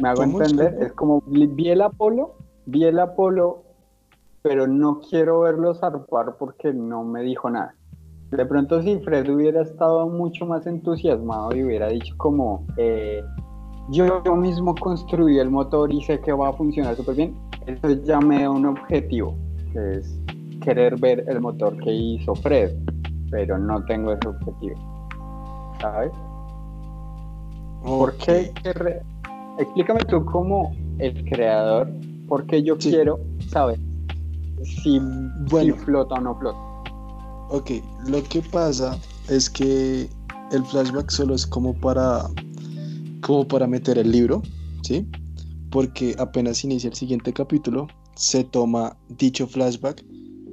Me 0.00 0.08
hago 0.08 0.24
entender, 0.24 0.76
es 0.80 0.92
como 0.92 1.22
vi 1.26 1.68
el 1.68 1.80
Apolo, 1.80 2.34
vi 2.66 2.84
el 2.84 2.98
Apolo, 2.98 3.62
pero 4.42 4.66
no 4.66 5.00
quiero 5.00 5.40
verlo 5.40 5.74
zarpar 5.74 6.36
porque 6.38 6.72
no 6.72 7.04
me 7.04 7.22
dijo 7.22 7.48
nada. 7.48 7.76
De 8.32 8.46
pronto 8.46 8.82
si 8.82 8.98
Fred 9.00 9.28
hubiera 9.28 9.60
estado 9.62 10.08
mucho 10.08 10.46
más 10.46 10.66
entusiasmado 10.66 11.54
y 11.54 11.64
hubiera 11.64 11.88
dicho 11.88 12.14
como, 12.16 12.64
eh, 12.78 13.22
yo, 13.90 14.22
yo 14.24 14.36
mismo 14.36 14.74
construí 14.74 15.38
el 15.38 15.50
motor 15.50 15.92
y 15.92 16.02
sé 16.02 16.18
que 16.20 16.32
va 16.32 16.48
a 16.48 16.52
funcionar 16.54 16.96
súper 16.96 17.14
bien, 17.16 17.36
eso 17.66 17.90
ya 18.04 18.20
me 18.20 18.42
da 18.42 18.50
un 18.50 18.64
objetivo, 18.64 19.36
que 19.72 19.98
es 19.98 20.18
querer 20.62 20.98
ver 20.98 21.24
el 21.28 21.40
motor 21.42 21.76
que 21.84 21.92
hizo 21.92 22.34
Fred, 22.36 22.72
pero 23.30 23.58
no 23.58 23.84
tengo 23.84 24.12
ese 24.12 24.28
objetivo. 24.28 24.76
¿Sabes? 25.80 26.12
¿Por 27.84 28.16
qué? 28.16 28.50
Explícame 29.58 30.00
tú 30.04 30.24
como 30.24 30.72
el 30.98 31.22
creador, 31.28 31.88
por 32.28 32.46
qué 32.46 32.62
yo 32.62 32.76
Sí. 32.78 32.90
quiero 32.90 33.18
saber 33.48 33.78
si, 34.62 34.98
Bueno. 35.50 35.74
si 35.76 35.80
flota 35.84 36.14
o 36.14 36.20
no 36.20 36.34
flota. 36.36 36.58
Ok, 37.54 37.70
lo 38.08 38.22
que 38.24 38.40
pasa 38.40 38.98
es 39.28 39.50
que 39.50 40.08
el 40.52 40.64
flashback 40.64 41.10
solo 41.10 41.34
es 41.34 41.46
como 41.46 41.74
para 41.74 42.26
como 43.20 43.46
para 43.46 43.66
meter 43.66 43.98
el 43.98 44.10
libro, 44.10 44.40
¿sí? 44.82 45.06
Porque 45.70 46.14
apenas 46.18 46.64
inicia 46.64 46.88
el 46.88 46.96
siguiente 46.96 47.30
capítulo, 47.30 47.88
se 48.16 48.42
toma 48.44 48.96
dicho 49.18 49.46
flashback 49.46 50.02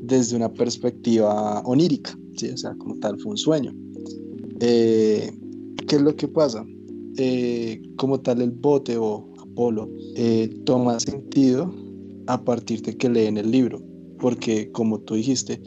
desde 0.01 0.35
una 0.35 0.51
perspectiva 0.51 1.61
onírica, 1.61 2.19
¿sí? 2.35 2.49
O 2.49 2.57
sea, 2.57 2.75
como 2.75 2.97
tal 2.99 3.17
fue 3.21 3.31
un 3.31 3.37
sueño. 3.37 3.73
Eh, 4.59 5.31
¿Qué 5.87 5.95
es 5.95 6.01
lo 6.01 6.13
que 6.17 6.27
pasa? 6.27 6.65
Eh, 7.15 7.81
como 7.95 8.19
tal 8.19 8.41
el 8.41 8.51
bote 8.51 8.97
o 8.97 9.25
Apolo 9.39 9.89
eh, 10.17 10.49
toma 10.65 10.99
sentido 10.99 11.73
a 12.27 12.43
partir 12.43 12.81
de 12.81 12.97
que 12.97 13.07
leen 13.07 13.37
el 13.37 13.51
libro, 13.51 13.81
porque 14.19 14.69
como 14.73 14.99
tú 14.99 15.15
dijiste, 15.15 15.61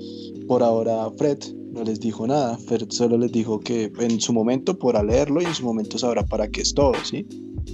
por 0.47 0.63
ahora 0.63 1.11
Fred 1.17 1.39
no 1.73 1.83
les 1.85 2.01
dijo 2.01 2.27
nada. 2.27 2.59
Fred 2.59 2.87
solo 2.91 3.17
les 3.19 3.33
dijo 3.33 3.61
que 3.61 3.91
en 3.99 4.21
su 4.21 4.33
momento 4.33 4.79
podrá 4.79 5.03
leerlo 5.03 5.41
y 5.41 5.45
en 5.47 5.55
su 5.55 5.65
momento 5.65 5.99
sabrá 5.99 6.25
para 6.25 6.49
qué 6.49 6.61
es 6.63 6.75
todo, 6.75 6.93
¿sí? 7.05 7.27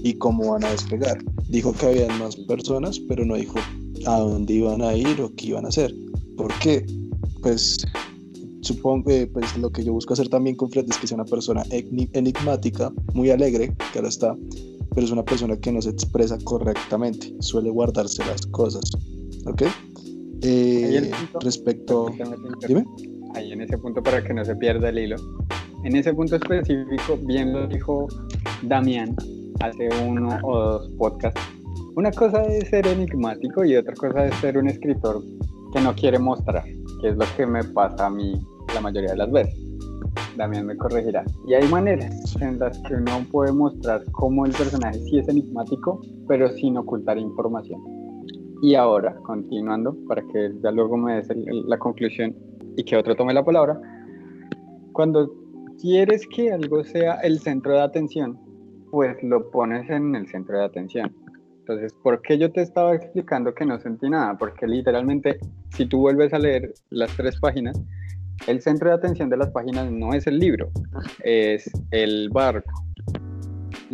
Y 0.05 0.15
cómo 0.15 0.53
van 0.53 0.65
a 0.65 0.71
despegar. 0.71 1.19
Dijo 1.49 1.73
que 1.73 1.87
habían 1.87 2.19
más 2.19 2.37
personas, 2.37 2.99
pero 3.01 3.25
no 3.25 3.35
dijo 3.37 3.59
a 4.07 4.19
dónde 4.21 4.55
iban 4.55 4.83
a 4.83 4.95
ir 4.97 5.21
o 5.21 5.33
qué 5.35 5.49
iban 5.49 5.65
a 5.65 5.69
hacer. 5.69 5.93
¿Por 6.37 6.53
qué? 6.61 6.87
Pues 7.43 7.79
supongo 8.61 9.07
que 9.09 9.27
pues, 9.27 9.57
lo 9.57 9.71
que 9.71 9.83
yo 9.85 9.93
busco 9.93 10.13
hacer 10.13 10.29
también 10.29 10.57
con 10.57 10.71
Fred 10.71 10.87
es 10.89 10.99
que 10.99 11.07
sea 11.07 11.17
una 11.17 11.25
persona 11.25 11.65
eni- 11.65 12.11
enigmática, 12.13 12.93
muy 13.15 13.31
alegre, 13.31 13.75
que 13.93 13.99
ahora 13.99 14.09
está, 14.09 14.37
pero 14.95 15.07
es 15.07 15.11
una 15.13 15.25
persona 15.25 15.57
que 15.57 15.73
no 15.73 15.81
se 15.83 15.91
expresa 15.91 16.39
correctamente, 16.45 17.35
suele 17.41 17.71
guardarse 17.71 18.25
las 18.27 18.47
cosas. 18.47 18.83
¿Ok? 19.47 19.63
Eh, 20.43 21.11
respecto... 21.41 22.11
Dime. 22.67 22.85
Ahí 23.35 23.53
en 23.53 23.61
ese 23.61 23.77
punto 23.79 24.03
para 24.03 24.23
que 24.23 24.33
no 24.33 24.45
se 24.45 24.57
pierda 24.57 24.89
el 24.89 24.99
hilo. 24.99 25.17
En 25.85 25.95
ese 25.95 26.13
punto 26.13 26.37
específico, 26.37 27.17
bien 27.23 27.53
lo 27.53 27.67
dijo 27.67 28.09
Damián 28.63 29.15
hace 29.61 29.89
uno 30.05 30.39
o 30.43 30.59
dos 30.59 30.91
podcasts. 30.99 31.41
Una 31.97 32.11
cosa 32.11 32.43
es 32.45 32.69
ser 32.69 32.87
enigmático 32.87 33.65
y 33.65 33.77
otra 33.77 33.95
cosa 33.95 34.27
es 34.27 34.35
ser 34.37 34.57
un 34.59 34.69
escritor 34.69 35.23
que 35.73 35.81
no 35.81 35.95
quiere 35.95 36.19
mostrar, 36.19 36.65
que 37.01 37.09
es 37.09 37.17
lo 37.17 37.25
que 37.37 37.47
me 37.47 37.63
pasa 37.65 38.07
a 38.07 38.11
mí 38.11 38.41
la 38.75 38.81
mayoría 38.81 39.11
de 39.11 39.17
las 39.17 39.31
veces. 39.31 39.55
Damián 40.37 40.67
me 40.67 40.77
corregirá. 40.77 41.25
Y 41.47 41.55
hay 41.55 41.67
maneras 41.69 42.37
en 42.41 42.59
las 42.59 42.79
que 42.83 42.95
uno 42.95 43.25
puede 43.31 43.53
mostrar 43.53 44.05
cómo 44.13 44.47
el 44.47 44.53
personaje 44.53 44.99
sí 45.01 45.19
es 45.19 45.29
enigmático, 45.29 46.01
pero 46.29 46.49
sin 46.51 46.77
ocultar 46.77 47.19
información. 47.19 47.98
Y 48.61 48.75
ahora, 48.75 49.17
continuando, 49.23 49.97
para 50.09 50.23
que 50.23 50.53
ya 50.63 50.71
luego 50.71 50.97
me 50.97 51.17
des 51.17 51.31
el- 51.31 51.69
la 51.69 51.79
conclusión 51.79 52.35
y 52.77 52.85
que 52.85 52.97
otro 52.97 53.15
tome 53.15 53.33
la 53.33 53.45
palabra, 53.45 53.81
cuando 54.93 55.31
quieres 55.81 56.27
que 56.35 56.51
algo 56.53 56.83
sea 56.83 57.15
el 57.23 57.39
centro 57.39 57.73
de 57.73 57.81
atención, 57.83 58.39
pues 58.91 59.17
lo 59.23 59.51
pones 59.51 59.89
en 59.91 60.15
el 60.17 60.27
centro 60.27 60.59
de 60.59 60.65
atención. 60.65 61.15
Entonces, 61.61 61.95
¿por 62.03 62.23
qué 62.23 62.39
yo 62.39 62.51
te 62.51 62.63
estaba 62.63 62.95
explicando 62.95 63.55
que 63.55 63.67
no 63.67 63.79
sentí 63.79 64.09
nada? 64.09 64.37
Porque 64.39 64.67
literalmente, 64.67 65.39
si 65.71 65.87
tú 65.87 66.01
vuelves 66.01 66.33
a 66.33 66.39
leer 66.39 66.73
las 66.91 67.15
tres 67.17 67.39
páginas, 67.39 67.81
el 68.47 68.61
centro 68.63 68.89
de 68.89 68.97
atención 68.97 69.29
de 69.29 69.37
las 69.37 69.51
páginas 69.51 69.91
no 69.91 70.15
es 70.15 70.27
el 70.27 70.39
libro, 70.39 70.71
es 71.23 71.71
el 71.91 72.31
barco. 72.31 72.88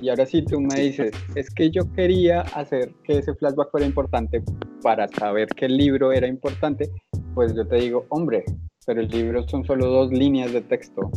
Y 0.04 0.10
ahora 0.10 0.26
sí 0.26 0.42
tú 0.44 0.60
me 0.60 0.78
dices, 0.78 1.12
es 1.34 1.48
que 1.48 1.70
yo 1.70 1.90
quería 1.94 2.42
hacer 2.42 2.92
que 3.04 3.20
ese 3.20 3.34
flashback 3.34 3.70
fuera 3.70 3.86
importante 3.86 4.42
para 4.82 5.08
saber 5.08 5.48
que 5.48 5.64
el 5.64 5.78
libro 5.78 6.12
era 6.12 6.26
importante, 6.26 6.90
pues 7.34 7.54
yo 7.54 7.66
te 7.66 7.76
digo, 7.76 8.04
hombre, 8.10 8.44
pero 8.84 9.00
el 9.00 9.08
libro 9.08 9.48
son 9.48 9.64
solo 9.64 9.86
dos 9.86 10.12
líneas 10.12 10.52
de 10.52 10.60
texto 10.60 11.10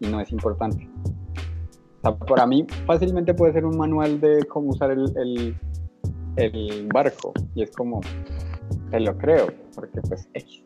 y 0.00 0.08
no 0.08 0.20
es 0.20 0.30
importante. 0.30 0.86
O 1.96 2.00
sea, 2.02 2.18
para 2.18 2.46
mí 2.46 2.66
fácilmente 2.84 3.32
puede 3.32 3.54
ser 3.54 3.64
un 3.64 3.78
manual 3.78 4.20
de 4.20 4.44
cómo 4.44 4.72
usar 4.72 4.90
el, 4.90 5.10
el, 5.16 5.56
el 6.36 6.86
barco 6.92 7.32
y 7.54 7.62
es 7.62 7.70
como, 7.70 8.02
te 8.90 9.00
lo 9.00 9.16
creo, 9.16 9.46
porque 9.74 10.02
pues 10.02 10.28
X. 10.34 10.64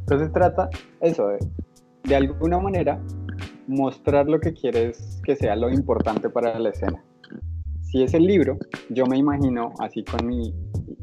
Entonces 0.00 0.32
trata 0.32 0.68
eso, 1.00 1.28
de, 1.28 1.38
de 2.02 2.16
alguna 2.16 2.58
manera 2.58 3.00
mostrar 3.68 4.26
lo 4.28 4.40
que 4.40 4.52
quieres 4.52 5.17
que 5.28 5.36
sea 5.36 5.54
lo 5.56 5.68
importante 5.68 6.30
para 6.30 6.58
la 6.58 6.70
escena. 6.70 7.04
Si 7.82 8.02
es 8.02 8.14
el 8.14 8.24
libro, 8.24 8.56
yo 8.88 9.04
me 9.04 9.18
imagino, 9.18 9.74
así 9.78 10.02
con 10.02 10.26
mi 10.26 10.54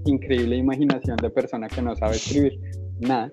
increíble 0.06 0.56
imaginación 0.56 1.16
de 1.18 1.30
persona 1.30 1.68
que 1.68 1.80
no 1.84 1.96
sabe 1.96 2.16
escribir, 2.16 2.60
nada. 3.02 3.32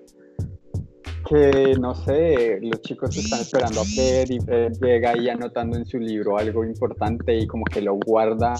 Que 1.27 1.73
no 1.81 1.95
sé, 1.95 2.59
los 2.61 2.79
chicos 2.81 3.17
están 3.17 3.41
esperando 3.41 3.81
a 3.81 3.85
Fred 3.85 4.29
y 4.29 4.39
Fred 4.39 4.73
llega 4.79 5.13
ahí 5.13 5.29
anotando 5.29 5.77
en 5.77 5.85
su 5.87 5.97
libro 5.97 6.37
algo 6.37 6.63
importante 6.63 7.39
y 7.39 7.47
como 7.47 7.65
que 7.65 7.81
lo 7.81 7.95
guarda, 7.95 8.53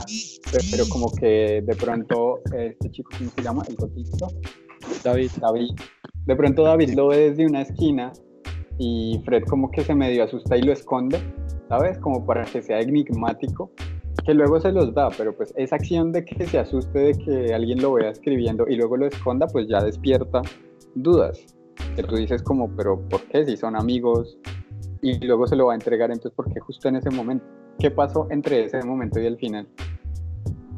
pero 0.72 0.86
como 0.90 1.12
que 1.12 1.62
de 1.62 1.76
pronto 1.76 2.40
este 2.52 2.90
chico, 2.90 3.12
¿cómo 3.16 3.30
se 3.30 3.44
llama? 3.44 3.62
El 3.70 3.76
gotito. 3.76 4.28
David. 5.04 5.30
David. 5.40 5.70
De 6.26 6.36
pronto 6.36 6.64
David 6.64 6.96
lo 6.96 7.10
ve 7.10 7.30
desde 7.30 7.46
una 7.46 7.62
esquina 7.62 8.12
y 8.80 9.22
Fred 9.24 9.44
como 9.44 9.70
que 9.70 9.84
se 9.84 9.94
medio 9.94 10.24
asusta 10.24 10.58
y 10.58 10.64
lo 10.64 10.74
esconde, 10.74 11.20
¿sabes? 11.74 11.98
Como 11.98 12.24
para 12.24 12.46
que 12.46 12.62
sea 12.62 12.80
enigmático, 12.82 13.72
que 14.24 14.36
luego 14.36 14.60
se 14.60 14.72
los 14.72 14.94
da, 14.94 15.10
pero 15.18 15.36
pues 15.36 15.52
esa 15.58 15.76
acción 15.78 16.12
de 16.12 16.24
que 16.24 16.46
se 16.46 16.60
asuste 16.60 17.00
de 17.00 17.14
que 17.14 17.52
alguien 17.52 17.82
lo 17.82 17.94
vea 17.94 18.12
escribiendo 18.12 18.68
y 18.68 18.76
luego 18.76 18.96
lo 18.96 19.08
esconda, 19.08 19.48
pues 19.48 19.68
ya 19.68 19.84
despierta 19.84 20.44
dudas. 20.94 21.44
Que 21.96 22.04
tú 22.04 22.16
dices 22.16 22.44
como, 22.44 22.70
pero 22.76 23.02
¿por 23.10 23.24
qué? 23.24 23.44
Si 23.46 23.58
son 23.58 23.76
amigos 23.76 24.38
y 25.02 25.18
luego 25.26 25.48
se 25.48 25.56
lo 25.56 25.66
va 25.66 25.72
a 25.74 25.76
entregar, 25.76 26.12
entonces 26.12 26.34
¿por 26.36 26.54
qué 26.54 26.60
justo 26.60 26.90
en 26.90 26.98
ese 26.98 27.10
momento? 27.10 27.44
¿Qué 27.80 27.90
pasó 27.90 28.28
entre 28.30 28.66
ese 28.66 28.84
momento 28.84 29.20
y 29.20 29.26
el 29.26 29.38
final? 29.38 29.68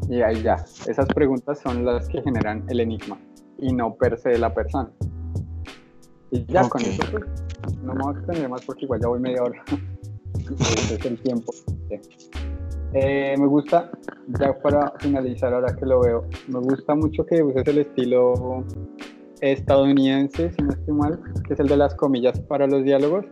Y 0.10 0.22
ahí 0.22 0.42
ya, 0.44 0.56
esas 0.88 1.08
preguntas 1.08 1.60
son 1.60 1.84
las 1.84 2.08
que 2.08 2.22
generan 2.22 2.64
el 2.70 2.80
enigma 2.80 3.18
y 3.58 3.74
no 3.74 3.96
per 3.96 4.18
se 4.18 4.38
la 4.38 4.54
persona. 4.54 4.90
Y 6.32 6.46
ya 6.46 6.70
con 6.70 6.82
Ok. 6.82 6.88
eso 6.88 7.04
pues, 7.12 7.26
no 7.84 7.94
me 7.94 8.02
voy 8.02 8.16
a 8.16 8.18
extender 8.18 8.50
más 8.50 8.64
porque 8.66 8.86
igual 8.86 9.02
ya 9.02 9.10
voy 9.10 9.20
media 9.20 9.44
hora. 9.44 9.62
Ese 10.60 10.96
es 10.96 11.06
el 11.06 11.20
tiempo. 11.22 11.54
Eh, 12.94 13.36
me 13.38 13.48
gusta, 13.48 13.92
ya 14.40 14.58
para 14.60 14.94
finalizar 15.00 15.54
ahora 15.54 15.76
que 15.76 15.86
lo 15.86 16.00
veo, 16.02 16.26
me 16.48 16.60
gusta 16.60 16.96
mucho 16.96 17.26
que 17.26 17.44
uses 17.44 17.68
el 17.68 17.80
estilo 17.80 18.64
estadounidense, 19.42 20.52
si 20.54 20.62
no 20.62 20.72
estoy 20.72 20.94
mal, 20.94 21.20
que 21.46 21.54
es 21.56 21.60
el 21.60 21.68
de 21.68 21.76
las 21.78 21.94
comillas 21.96 22.40
para 22.42 22.68
los 22.68 22.84
diálogos. 22.84 23.26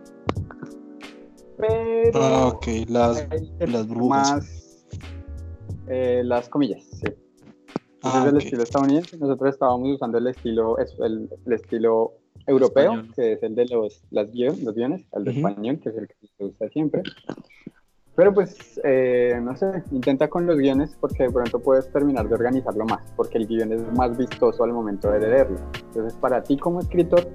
Pero 1.57 2.19
Ah, 2.21 2.47
ok, 2.47 2.67
las, 2.89 3.25
las 3.59 3.87
burbujas. 3.87 4.31
más 4.33 4.85
eh, 5.87 6.21
las 6.25 6.49
comillas, 6.49 6.83
sí. 6.83 7.05
Ese 7.05 7.15
Ah, 8.03 8.23
es 8.25 8.33
el 8.33 8.37
estilo 8.39 8.63
estadounidense. 8.63 9.17
Nosotros 9.17 9.53
estábamos 9.53 9.87
usando 9.95 10.17
el 10.17 10.27
estilo, 10.27 10.77
es 10.77 10.93
el, 10.99 11.29
el 11.45 11.53
estilo 11.53 12.15
europeo, 12.47 12.83
Español. 12.93 13.13
que 13.15 13.33
es 13.33 13.43
el 13.43 13.55
de 13.55 13.65
los, 13.65 14.01
las 14.11 14.31
guion- 14.31 14.61
los 14.63 14.75
guiones, 14.75 15.05
el 15.13 15.23
de 15.23 15.31
español, 15.31 15.79
que 15.79 15.89
es 15.89 15.97
el 15.97 16.07
que 16.07 16.15
se 16.37 16.43
usa 16.45 16.69
siempre. 16.69 17.03
Pero 18.15 18.31
pues, 18.31 18.79
eh, 18.83 19.39
no 19.41 19.55
sé, 19.55 19.83
intenta 19.91 20.27
con 20.29 20.45
los 20.45 20.57
guiones 20.57 20.95
porque 20.99 21.23
de 21.23 21.31
pronto 21.31 21.59
puedes 21.59 21.91
terminar 21.91 22.27
de 22.27 22.35
organizarlo 22.35 22.85
más, 22.85 23.01
porque 23.15 23.39
el 23.39 23.47
guion 23.47 23.71
es 23.71 23.81
más 23.93 24.15
vistoso 24.15 24.63
al 24.63 24.71
momento 24.71 25.09
de 25.09 25.19
leerlo. 25.19 25.57
Entonces, 25.87 26.13
para 26.19 26.43
ti 26.43 26.55
como 26.57 26.79
escritor, 26.79 27.27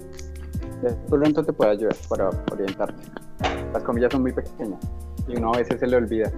de 0.82 0.94
pronto 1.08 1.42
te 1.42 1.52
puede 1.52 1.72
ayudar 1.72 1.96
para 2.08 2.30
orientarte. 2.52 3.02
Las 3.72 3.82
comillas 3.82 4.12
son 4.12 4.22
muy 4.22 4.32
pequeñas 4.32 4.78
y 5.26 5.36
uno 5.36 5.52
a 5.52 5.58
veces 5.58 5.80
se 5.80 5.86
le 5.88 5.96
olvida 5.96 6.30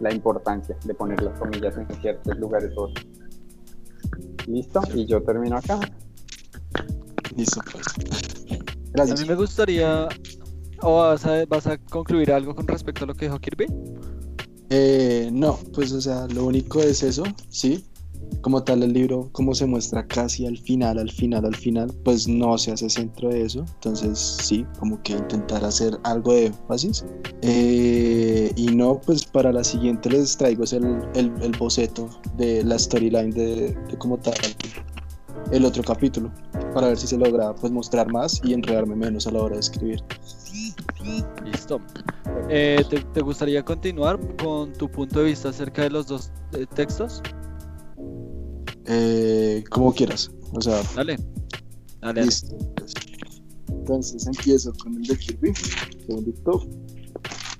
la 0.00 0.12
importancia 0.12 0.74
de 0.84 0.94
poner 0.94 1.22
las 1.22 1.38
comillas 1.38 1.76
en 1.76 1.86
ciertos 2.00 2.36
lugares 2.38 2.72
otros. 2.74 3.06
Listo, 4.46 4.80
y 4.94 5.04
yo 5.06 5.22
termino 5.22 5.56
acá. 5.58 5.78
Listo, 7.36 7.60
pues. 7.72 7.86
A 7.88 8.90
Gracias. 8.92 9.20
mí 9.20 9.26
me 9.28 9.34
gustaría. 9.34 10.08
¿O 10.82 10.96
vas 10.98 11.24
a, 11.26 11.44
vas 11.46 11.66
a 11.66 11.78
concluir 11.78 12.32
algo 12.32 12.54
con 12.54 12.66
respecto 12.66 13.04
a 13.04 13.06
lo 13.06 13.14
que 13.14 13.26
dijo 13.26 13.38
Kirby? 13.38 13.66
Eh, 14.70 15.30
no, 15.32 15.58
pues 15.74 15.92
o 15.92 16.00
sea, 16.00 16.26
lo 16.28 16.46
único 16.46 16.80
es 16.80 17.02
eso, 17.02 17.22
sí. 17.50 17.84
Como 18.40 18.64
tal 18.64 18.82
el 18.82 18.92
libro, 18.92 19.28
como 19.32 19.54
se 19.54 19.66
muestra 19.66 20.06
casi 20.06 20.46
al 20.46 20.56
final, 20.58 20.98
al 20.98 21.10
final, 21.10 21.44
al 21.44 21.54
final, 21.54 21.92
pues 22.04 22.26
no 22.26 22.56
se 22.58 22.72
hace 22.72 22.88
centro 22.88 23.28
de 23.28 23.42
eso. 23.42 23.64
Entonces 23.74 24.18
sí, 24.18 24.66
como 24.80 25.00
que 25.02 25.12
intentar 25.12 25.64
hacer 25.64 25.96
algo 26.04 26.32
de 26.32 26.46
énfasis. 26.46 27.04
Eh, 27.42 28.50
y 28.56 28.66
no, 28.74 29.00
pues 29.00 29.24
para 29.24 29.52
la 29.52 29.62
siguiente 29.62 30.10
les 30.10 30.36
traigo 30.36 30.64
es 30.64 30.72
el, 30.72 31.02
el, 31.14 31.30
el 31.42 31.52
boceto 31.58 32.08
de 32.36 32.64
la 32.64 32.78
storyline 32.78 33.30
de, 33.30 33.76
de 33.88 33.98
como 33.98 34.18
tal 34.18 34.34
el 35.50 35.64
otro 35.64 35.82
capítulo, 35.82 36.32
para 36.74 36.88
ver 36.88 36.96
si 36.96 37.06
se 37.06 37.18
logra 37.18 37.54
pues 37.54 37.72
mostrar 37.72 38.10
más 38.10 38.40
y 38.44 38.52
enredarme 38.54 38.94
menos 38.96 39.26
a 39.26 39.32
la 39.32 39.42
hora 39.42 39.54
de 39.54 39.60
escribir. 39.60 40.02
Listo. 41.44 41.80
Eh, 42.48 42.84
¿te, 42.88 43.00
te 43.00 43.20
gustaría 43.20 43.64
continuar 43.64 44.18
con 44.36 44.72
tu 44.72 44.88
punto 44.90 45.20
de 45.20 45.26
vista 45.26 45.48
acerca 45.48 45.82
de 45.82 45.90
los 45.90 46.06
dos 46.06 46.30
eh, 46.52 46.66
textos? 46.74 47.22
Eh, 48.86 49.64
como 49.70 49.92
quieras, 49.92 50.30
o 50.52 50.60
sea, 50.60 50.80
Dale. 50.94 51.18
Dale. 52.00 52.24
Listo. 52.24 52.56
pues. 52.76 52.94
Entonces 53.68 54.26
empiezo 54.26 54.72
con 54.82 54.94
el 54.94 55.02
de 55.02 55.16
Kirby. 55.18 55.52
Segundito. 56.06 56.66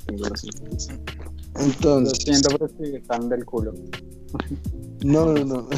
Tengo 0.07 0.25
notas. 0.25 0.45
Lo 0.45 1.63
Entonces, 1.65 2.19
siento 2.25 2.65
escribir 2.65 3.03
tan 3.07 3.29
del 3.29 3.45
culo. 3.45 3.75
no, 5.05 5.27
no, 5.27 5.45
no. 5.45 5.69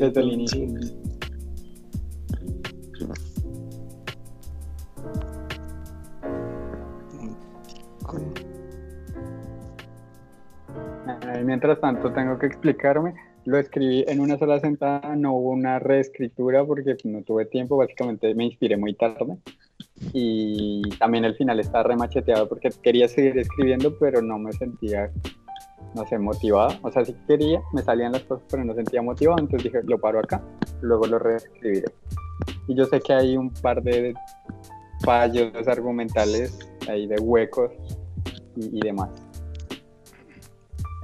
Desde 0.00 0.20
el 0.20 0.32
inicio. 0.32 0.68
Mientras 11.44 11.80
tanto, 11.80 12.12
tengo 12.12 12.38
que 12.38 12.46
explicarme. 12.46 13.14
Lo 13.44 13.58
escribí 13.58 14.04
en 14.06 14.20
una 14.20 14.38
sola 14.38 14.60
sentada, 14.60 15.16
no 15.16 15.34
hubo 15.34 15.50
una 15.50 15.78
reescritura 15.78 16.64
porque 16.64 16.96
no 17.04 17.22
tuve 17.22 17.44
tiempo, 17.44 17.76
básicamente 17.76 18.34
me 18.34 18.44
inspiré 18.44 18.76
muy 18.76 18.94
tarde. 18.94 19.36
Y 20.12 20.82
también 20.98 21.24
el 21.24 21.34
final 21.34 21.60
está 21.60 21.82
remacheteado 21.82 22.48
porque 22.48 22.70
quería 22.82 23.08
seguir 23.08 23.36
escribiendo, 23.38 23.98
pero 23.98 24.22
no 24.22 24.38
me 24.38 24.52
sentía, 24.52 25.10
no 25.94 26.06
sé, 26.06 26.18
motivado. 26.18 26.74
O 26.82 26.90
sea, 26.90 27.04
sí 27.04 27.14
quería, 27.26 27.60
me 27.72 27.82
salían 27.82 28.12
las 28.12 28.22
cosas, 28.22 28.44
pero 28.50 28.64
no 28.64 28.74
sentía 28.74 29.02
motivado, 29.02 29.38
entonces 29.40 29.64
dije, 29.72 29.82
lo 29.84 29.98
paro 29.98 30.18
acá, 30.20 30.42
luego 30.80 31.06
lo 31.06 31.18
reescribiré. 31.18 31.92
Y 32.68 32.74
yo 32.74 32.84
sé 32.86 33.00
que 33.00 33.12
hay 33.12 33.36
un 33.36 33.50
par 33.50 33.82
de 33.82 34.14
fallos 35.04 35.66
argumentales, 35.68 36.58
ahí 36.88 37.06
de 37.06 37.16
huecos 37.20 37.70
y, 38.56 38.78
y 38.78 38.80
demás 38.80 39.10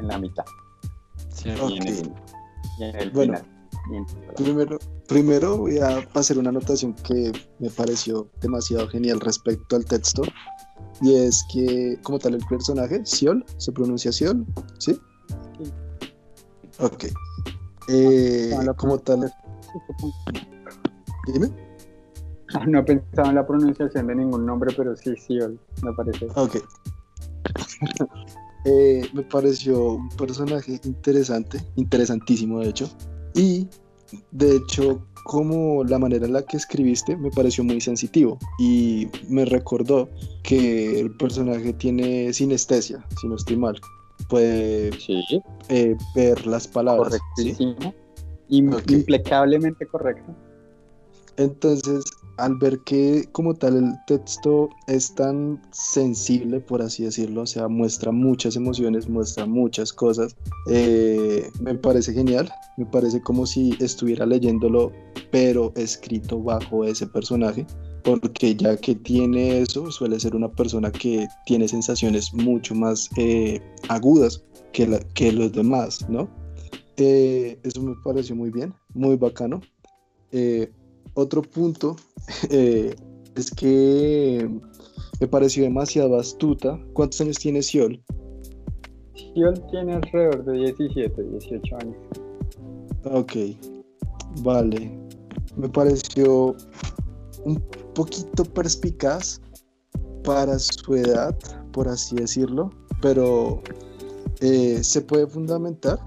en 0.01 0.09
la 0.09 0.18
mitad 0.18 0.45
Cierto. 1.30 1.68
y 1.70 1.78
en 1.78 1.89
el, 1.89 2.12
y 2.78 2.84
en 2.84 2.97
el 2.97 3.11
Bueno. 3.11 3.39
final. 3.39 4.07
Primero, 4.36 4.78
primero 5.09 5.57
voy 5.57 5.78
a 5.78 6.07
hacer 6.14 6.39
una 6.39 6.51
anotación 6.51 6.93
que 6.95 7.32
me 7.59 7.70
pareció 7.70 8.28
demasiado 8.41 8.86
genial 8.89 9.18
respecto 9.20 9.76
al 9.76 9.84
texto. 9.86 10.22
Y 11.01 11.14
es 11.14 11.44
que, 11.53 11.99
como 12.03 12.18
tal, 12.18 12.34
el 12.34 12.44
personaje, 12.46 13.01
Siol, 13.05 13.44
se 13.57 13.72
pronuncia 13.72 14.12
Siol, 14.12 14.44
¿sí? 14.78 14.99
Sí. 15.59 15.72
Ok. 16.80 17.05
Eh, 17.88 18.55
No, 18.64 18.74
como 18.76 18.99
tal, 18.99 19.32
dime. 21.32 21.51
No 22.66 22.80
he 22.80 22.82
pensado 22.82 23.28
en 23.28 23.34
la 23.34 23.46
pronunciación 23.46 24.07
de 24.07 24.14
ningún 24.14 24.46
nombre, 24.46 24.72
pero 24.76 24.96
sí, 24.96 25.14
sí, 25.16 25.38
me 25.82 25.92
parece. 25.92 26.26
Ok. 26.34 26.57
Eh, 28.64 29.09
me 29.14 29.22
pareció 29.22 29.92
un 29.92 30.09
personaje 30.11 30.80
interesante, 30.84 31.64
interesantísimo 31.76 32.59
de 32.61 32.68
hecho. 32.68 32.90
Y 33.34 33.68
de 34.32 34.57
hecho, 34.57 35.01
como 35.29 35.85
la 35.85 35.99
manera 35.99 36.24
en 36.24 36.33
la 36.33 36.41
que 36.43 36.57
escribiste 36.57 37.14
me 37.14 37.31
pareció 37.31 37.62
muy 37.62 37.83
sensitivo. 37.83 38.39
Y 38.59 39.09
me 39.29 39.45
recordó 39.45 40.09
que 40.43 40.99
el 41.01 41.14
personaje 41.18 41.74
tiene 41.74 42.33
sinestesia, 42.33 43.05
si 43.20 43.29
no 43.29 43.37
estoy 43.37 43.57
mal. 43.59 43.79
Puede 44.31 44.91
Sí, 44.99 45.20
eh, 45.68 45.95
ver 46.14 46.47
las 46.47 46.66
palabras. 46.66 47.12
¿sí? 47.37 47.53
correctísimo. 47.55 47.95
Im- 48.49 48.74
Ok. 48.74 48.91
Impecablemente 48.91 49.87
correcto. 49.87 50.35
Entonces, 51.37 52.05
al 52.39 52.57
ver 52.57 52.80
que 52.80 53.28
como 53.32 53.55
tal 53.55 53.76
el 53.76 53.93
texto 54.07 54.68
es 54.86 55.14
tan 55.14 55.61
sensible, 55.72 56.61
por 56.61 56.80
así 56.80 57.05
decirlo, 57.05 57.43
o 57.43 57.47
sea, 57.47 57.68
muestra 57.68 58.12
muchas 58.12 58.57
emociones, 58.57 59.09
muestra 59.09 59.47
muchas 59.47 59.93
cosas, 59.93 60.36
eh, 60.70 61.51
me 61.61 61.74
parece 61.74 62.12
genial, 62.12 62.51
me 62.76 62.86
parece 62.86 63.20
como 63.20 63.45
si 63.47 63.76
estuviera 63.80 64.24
leyéndolo, 64.24 64.93
pero 65.30 65.72
escrito 65.76 66.41
bajo 66.41 66.84
ese 66.84 67.07
personaje, 67.07 67.66
porque 68.03 68.55
ya 68.55 68.76
que 68.76 68.95
tiene 68.95 69.61
eso, 69.61 69.91
suele 69.91 70.18
ser 70.20 70.34
una 70.34 70.51
persona 70.51 70.91
que 70.91 71.26
tiene 71.45 71.68
sensaciones 71.68 72.32
mucho 72.32 72.74
más 72.74 73.11
eh, 73.16 73.61
agudas 73.89 74.45
que, 74.72 75.32
los 75.32 75.53
demás, 75.53 76.09
¿no? 76.09 76.28
Eh, 76.97 77.59
eso 77.62 77.82
me 77.82 77.95
pareció 78.05 78.36
muy 78.36 78.51
bien, 78.51 78.72
muy 78.95 79.16
bacano. 79.16 79.61
Eh, 80.30 80.70
otro 81.18 81.42
punto 81.42 81.96
eh, 82.50 82.94
es 83.34 83.50
que 83.50 84.48
me 85.20 85.28
pareció 85.28 85.64
demasiado 85.64 86.18
astuta. 86.18 86.78
¿Cuántos 86.92 87.20
años 87.20 87.36
tiene 87.38 87.62
Siol? 87.62 88.00
Siol 89.14 89.62
tiene 89.70 89.94
alrededor 89.94 90.44
de 90.44 90.52
17, 90.52 91.22
18 91.22 91.76
años. 91.76 91.96
Ok, 93.04 93.32
vale. 94.42 94.96
Me 95.56 95.68
pareció 95.68 96.54
un 97.44 97.60
poquito 97.94 98.44
perspicaz 98.44 99.40
para 100.22 100.58
su 100.58 100.94
edad, 100.94 101.36
por 101.72 101.88
así 101.88 102.16
decirlo, 102.16 102.70
pero 103.00 103.62
eh, 104.40 104.82
se 104.82 105.00
puede 105.00 105.26
fundamentar, 105.26 105.98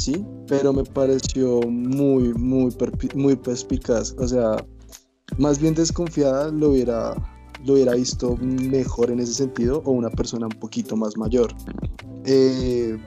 sí, 0.00 0.24
pero 0.46 0.72
me 0.72 0.84
pareció 0.84 1.60
muy, 1.62 2.34
muy, 2.34 2.74
muy 3.14 3.36
perspicaz. 3.36 4.14
O 4.18 4.26
sea, 4.26 4.64
más 5.38 5.60
bien 5.60 5.74
desconfiada 5.74 6.50
lo 6.50 6.70
hubiera, 6.70 7.14
lo 7.64 7.74
hubiera 7.74 7.94
visto 7.94 8.36
mejor 8.36 9.10
en 9.10 9.20
ese 9.20 9.34
sentido 9.34 9.82
o 9.84 9.92
una 9.92 10.10
persona 10.10 10.46
un 10.46 10.58
poquito 10.58 10.96
más 10.96 11.16
mayor. 11.16 11.54
Eh, 12.24 12.98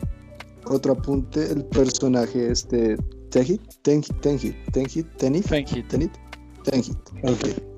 otro 0.65 0.93
apunte, 0.93 1.51
el 1.51 1.65
personaje 1.65 2.51
este 2.51 2.95
Tenhit, 3.29 3.61
Tenhit, 3.81 4.21
Tenhit, 4.21 4.55
Tenhit, 4.71 5.07
Tenhit, 5.17 5.87
Tenhit, 5.87 6.11
Tenhit, 6.63 6.97
ok. 7.23 7.73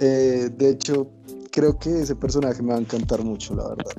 Eh, 0.00 0.50
de 0.56 0.70
hecho, 0.70 1.08
creo 1.50 1.78
que 1.78 2.02
ese 2.02 2.14
personaje 2.14 2.62
me 2.62 2.70
va 2.70 2.76
a 2.76 2.80
encantar 2.80 3.22
mucho, 3.22 3.54
la 3.54 3.68
verdad. 3.68 3.92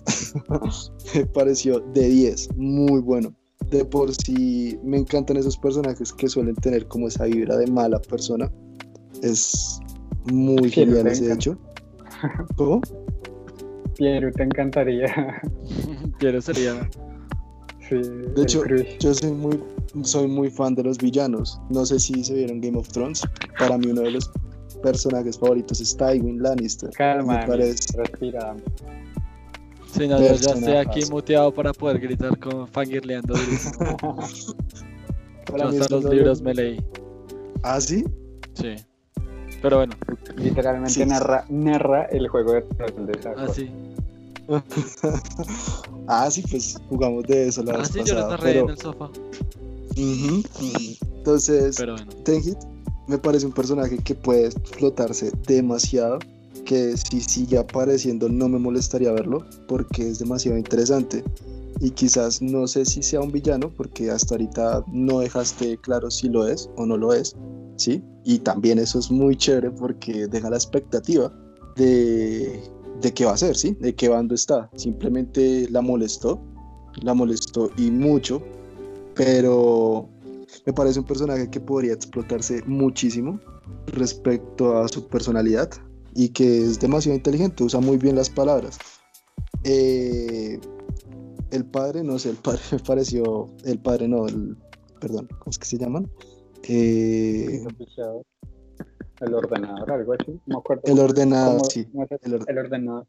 me 1.16 1.26
pareció 1.28 1.80
de 1.80 2.08
10, 2.08 2.56
muy 2.56 3.02
bueno. 3.02 3.34
De 3.68 3.86
por 3.86 4.14
sí 4.16 4.80
me 4.84 4.98
encantan 4.98 5.38
esos 5.38 5.58
personajes 5.58 6.12
que 6.14 6.28
suelen 6.28 6.56
tener 6.56 6.88
como 6.88 7.08
esa 7.08 7.26
vibra 7.26 7.58
de 7.58 7.68
mala 7.68 8.00
persona. 8.00 8.52
Es 9.22 9.80
muy 10.32 10.70
genial 10.72 11.08
ese 11.08 11.32
hecho. 11.32 11.58
¿Cómo? 12.56 12.82
Piero, 13.96 14.32
te 14.32 14.44
encantaría. 14.44 15.42
Piero 16.20 16.42
sería. 16.42 16.90
Sí, 17.88 17.96
de 18.36 18.42
hecho, 18.44 18.64
yo 19.00 19.14
soy 19.14 19.32
muy, 19.32 19.60
soy 20.04 20.28
muy 20.28 20.50
fan 20.50 20.76
de 20.76 20.84
los 20.84 20.98
villanos. 20.98 21.60
No 21.70 21.86
sé 21.86 22.00
si 22.00 22.24
se 22.24 22.34
vieron 22.34 22.62
Game 22.62 22.78
of 22.78 22.88
Thrones. 22.90 23.24
Para 23.58 23.78
mí 23.78 23.88
uno 23.88 24.02
de 24.02 24.12
los 24.12 24.32
personajes 24.82 25.38
favoritos 25.38 25.82
es 25.82 25.96
Tywin 25.98 26.42
Lannister. 26.42 26.90
Calma, 26.92 27.40
me 27.40 27.48
parece. 27.48 27.98
respira. 27.98 28.56
Sí, 29.92 30.08
no, 30.08 30.20
yo 30.20 30.36
ya 30.36 30.54
estoy 30.54 30.76
aquí 30.76 31.02
muteado 31.10 31.54
para 31.54 31.74
poder 31.74 32.00
gritar 32.00 32.38
con 32.40 32.68
fangirleando. 32.68 33.34
para 35.46 35.70
hasta 35.70 35.96
los 35.96 36.06
libros 36.06 36.42
me 36.42 36.54
leí. 36.54 36.84
¿Ah, 37.64 37.82
sí? 37.82 38.06
Sí. 38.54 38.76
Pero 39.62 39.78
bueno. 39.78 39.94
Literalmente 40.38 41.06
narra, 41.06 41.46
narra 41.50 42.06
el 42.06 42.28
juego 42.28 42.54
de 42.54 42.66
Ah, 43.36 43.48
sí. 43.54 43.70
ah, 46.08 46.32
sí, 46.32 46.44
pues 46.50 46.78
jugamos 46.90 47.24
de 47.26 47.50
eso 47.50 47.64
la 47.64 47.74
ah, 47.74 47.78
vez 47.78 47.90
sí, 47.90 48.00
yo 48.04 48.16
lo 48.16 48.30
narré 48.30 48.60
en 48.60 48.70
el 48.70 48.78
sofá. 48.78 49.10
Entonces, 49.96 51.76
Pero 51.78 51.94
bueno. 51.94 52.12
Tenhit 52.24 52.58
me 53.08 53.18
parece 53.18 53.46
un 53.46 53.52
personaje 53.52 53.98
que 53.98 54.16
puede 54.16 54.48
explotarse 54.48 55.32
demasiado, 55.48 56.20
que 56.60 56.96
si 56.98 57.22
sigue 57.22 57.58
apareciendo 57.58 58.30
no 58.30 58.48
me 58.50 58.60
molestaría 58.60 59.12
verlo, 59.12 59.46
porque 59.68 60.10
es 60.10 60.20
demasiado 60.20 60.58
interesante. 60.58 61.24
Y 61.82 61.92
quizás 61.92 62.42
no 62.42 62.68
sé 62.68 62.86
si 62.86 63.02
sea 63.02 63.22
un 63.22 63.32
villano, 63.32 63.72
porque 63.76 64.12
hasta 64.12 64.36
ahorita 64.36 64.84
no 64.92 65.20
dejaste 65.20 65.78
claro 65.78 66.12
si 66.12 66.28
lo 66.30 66.48
es 66.48 66.70
o 66.76 66.86
no 66.86 66.98
lo 66.98 67.14
es, 67.14 67.36
¿sí? 67.78 68.04
Y 68.26 68.40
también 68.40 68.80
eso 68.80 69.00
es 69.00 69.10
muy 69.10 69.36
chévere 69.36 69.72
porque 69.72 70.28
deja 70.28 70.50
la 70.50 70.58
expectativa 70.58 71.32
de, 71.78 72.62
de 73.02 73.14
qué 73.14 73.26
va 73.26 73.34
a 73.34 73.38
ser, 73.38 73.56
¿sí? 73.56 73.78
De 73.80 73.96
qué 73.96 74.10
bando 74.10 74.36
está. 74.36 74.70
Simplemente 74.76 75.70
la 75.70 75.82
molestó, 75.82 76.42
la 77.02 77.14
molestó 77.14 77.72
y 77.78 77.92
mucho, 77.92 78.42
pero 79.16 80.10
me 80.66 80.74
parece 80.74 81.00
un 81.00 81.06
personaje 81.06 81.50
que 81.50 81.60
podría 81.60 81.94
explotarse 81.94 82.62
muchísimo 82.66 83.40
respecto 83.88 84.78
a 84.78 84.88
su 84.88 85.08
personalidad 85.08 85.70
y 86.16 86.30
que 86.30 86.64
es 86.64 86.80
demasiado 86.80 87.16
inteligente, 87.16 87.64
usa 87.64 87.80
muy 87.80 87.98
bien 87.98 88.16
las 88.16 88.30
palabras. 88.30 88.78
Eh, 89.64 90.60
el 91.52 91.66
padre, 91.66 92.04
no 92.04 92.20
sé, 92.20 92.30
el 92.30 92.38
padre 92.38 92.62
me 92.72 92.80
pareció, 92.80 93.50
el 93.66 93.80
padre 93.80 94.08
no, 94.08 94.28
el, 94.28 94.58
perdón, 95.00 95.28
¿cómo 95.28 95.50
es 95.50 95.60
que 95.60 95.66
se 95.66 95.78
llaman? 95.78 96.10
Eh, 96.64 97.64
el 99.22 99.34
ordenador, 99.34 99.92
algo 99.92 100.14
así, 100.14 100.40
no 100.46 100.60
acuerdo. 100.60 100.84
El 100.86 101.00
ordenador, 101.00 101.66
sí. 101.70 101.88
el, 102.24 102.40
el 102.48 102.58
ordenador. 102.58 103.08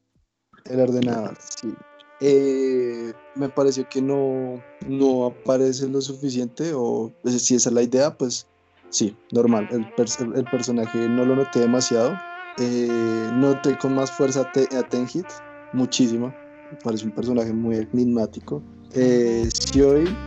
El 0.64 0.80
ordenador, 0.80 1.36
sí. 1.38 1.74
Eh, 2.22 3.12
me 3.34 3.48
pareció 3.48 3.88
que 3.88 4.03
no, 4.03 4.62
no 4.86 5.26
aparece 5.26 5.88
lo 5.88 6.01
suficiente, 6.01 6.72
o 6.74 7.12
pues, 7.22 7.42
si 7.42 7.55
esa 7.55 7.70
es 7.70 7.74
la 7.74 7.82
idea, 7.82 8.16
pues 8.16 8.46
sí, 8.90 9.16
normal. 9.32 9.68
El, 9.70 9.86
el 10.34 10.44
personaje 10.44 11.09
no 11.09 11.24
lo 11.24 11.36
noté 11.36 11.61
demasiado. 11.61 12.12
Eh, 12.57 13.30
noté 13.32 13.76
con 13.76 13.94
más 13.94 14.11
fuerza 14.11 14.40
a 14.40 14.82
Tenhit, 14.82 15.26
muchísimo. 15.72 16.34
Me 16.70 16.76
parece 16.82 17.07
un 17.07 17.12
personaje 17.12 17.53
muy 17.53 17.76
enigmático. 17.76 18.62
Eh, 18.94 19.48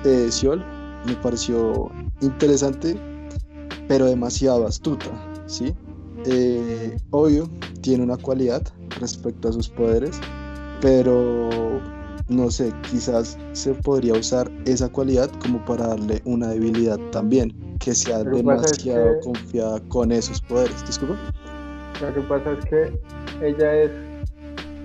eh, 0.06 0.32
Siol 0.32 0.64
me 1.06 1.16
pareció 1.16 1.92
interesante, 2.22 2.98
pero 3.88 4.06
demasiado 4.06 4.66
astuta, 4.66 5.10
¿sí? 5.48 5.74
Eh, 6.26 6.96
obvio, 7.12 7.50
tiene 7.82 8.04
una 8.04 8.18
cualidad 8.18 8.64
respecto 9.00 9.50
a 9.50 9.54
sus 9.54 9.68
poderes, 9.68 10.18
pero 10.82 11.50
no 12.30 12.50
sé, 12.50 12.74
quizás 12.90 13.38
se 13.52 13.74
podría 13.74 14.14
usar 14.14 14.50
esa 14.66 14.90
cualidad 14.90 15.30
como 15.42 15.64
para 15.66 15.88
darle 15.88 16.22
una 16.26 16.50
debilidad 16.50 17.00
también, 17.12 17.54
que 17.80 17.94
sea 17.94 18.24
demasiado 18.24 19.20
confiada 19.22 19.82
con 19.90 20.12
esos 20.12 20.42
poderes. 20.42 20.86
Disculpa. 20.88 21.18
Lo 22.02 22.14
que 22.14 22.22
pasa 22.22 22.52
es 22.52 22.66
que 22.66 23.00
ella 23.42 23.74
es 23.76 23.92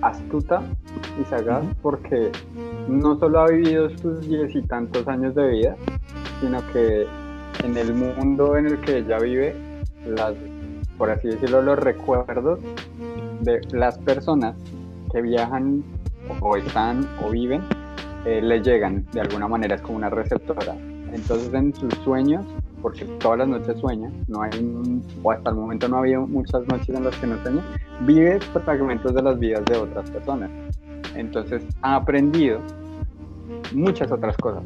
astuta 0.01 0.61
y 1.19 1.25
sagaz 1.25 1.65
porque 1.81 2.31
no 2.87 3.17
solo 3.19 3.41
ha 3.41 3.49
vivido 3.49 3.89
sus 3.97 4.21
diez 4.27 4.55
y 4.55 4.61
tantos 4.63 5.07
años 5.07 5.35
de 5.35 5.47
vida, 5.47 5.75
sino 6.39 6.59
que 6.71 7.05
en 7.63 7.77
el 7.77 7.93
mundo 7.93 8.55
en 8.55 8.67
el 8.67 8.79
que 8.81 8.99
ella 8.99 9.19
vive, 9.19 9.55
las, 10.05 10.33
por 10.97 11.09
así 11.09 11.27
decirlo, 11.27 11.61
los 11.61 11.77
recuerdos 11.77 12.59
de 13.41 13.61
las 13.71 13.97
personas 13.99 14.55
que 15.11 15.21
viajan 15.21 15.83
o 16.39 16.55
están 16.55 17.07
o 17.23 17.29
viven, 17.29 17.61
eh, 18.25 18.41
le 18.41 18.61
llegan 18.61 19.05
de 19.11 19.21
alguna 19.21 19.47
manera, 19.47 19.75
es 19.75 19.81
como 19.81 19.97
una 19.97 20.09
receptora. 20.09 20.75
Entonces 21.13 21.53
en 21.53 21.73
sus 21.73 21.93
sueños, 22.03 22.45
porque 22.81 23.05
todas 23.19 23.39
las 23.39 23.47
noches 23.47 23.79
sueña, 23.79 24.11
no 24.27 24.41
hay, 24.41 24.51
o 25.23 25.31
hasta 25.31 25.49
el 25.49 25.55
momento 25.55 25.87
no 25.87 25.97
ha 25.97 25.99
habido 25.99 26.27
muchas 26.27 26.65
noches 26.67 26.89
en 26.89 27.03
las 27.03 27.15
que 27.17 27.27
no 27.27 27.41
sueña, 27.41 27.61
vive 28.01 28.39
fragmentos 28.39 29.13
de 29.13 29.21
las 29.21 29.39
vidas 29.39 29.65
de 29.65 29.77
otras 29.77 30.09
personas. 30.09 30.49
Entonces 31.15 31.63
ha 31.81 31.95
aprendido 31.95 32.59
muchas 33.73 34.11
otras 34.11 34.35
cosas 34.37 34.63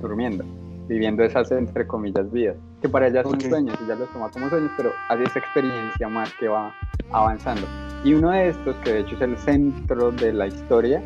durmiendo, 0.00 0.44
viviendo 0.86 1.24
esas 1.24 1.50
entre 1.50 1.86
comillas 1.86 2.30
vidas, 2.30 2.56
que 2.80 2.88
para 2.88 3.08
ella 3.08 3.22
son 3.22 3.40
sueños, 3.40 3.76
y 3.82 3.88
ya 3.88 3.94
los 3.94 4.08
toma 4.12 4.30
como 4.30 4.48
sueños, 4.48 4.70
pero 4.76 4.90
hace 5.08 5.24
esa 5.24 5.38
experiencia 5.38 6.08
más 6.08 6.32
que 6.34 6.48
va 6.48 6.72
avanzando. 7.10 7.66
Y 8.04 8.14
uno 8.14 8.30
de 8.30 8.50
estos, 8.50 8.76
que 8.76 8.92
de 8.92 9.00
hecho 9.00 9.16
es 9.16 9.22
el 9.22 9.36
centro 9.38 10.12
de 10.12 10.32
la 10.32 10.46
historia, 10.46 11.02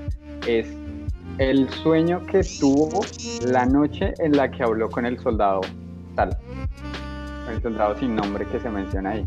es 0.47 0.67
el 1.39 1.69
sueño 1.71 2.21
que 2.27 2.43
tuvo 2.61 3.01
la 3.47 3.65
noche 3.65 4.13
en 4.19 4.37
la 4.37 4.51
que 4.51 4.63
habló 4.63 4.91
con 4.91 5.07
el 5.07 5.19
soldado 5.19 5.63
tal, 6.15 6.37
el 7.51 7.63
soldado 7.63 7.97
sin 7.99 8.15
nombre 8.15 8.47
que 8.47 8.61
se 8.61 8.71
menciona 8.71 9.11
ahí. 9.11 9.27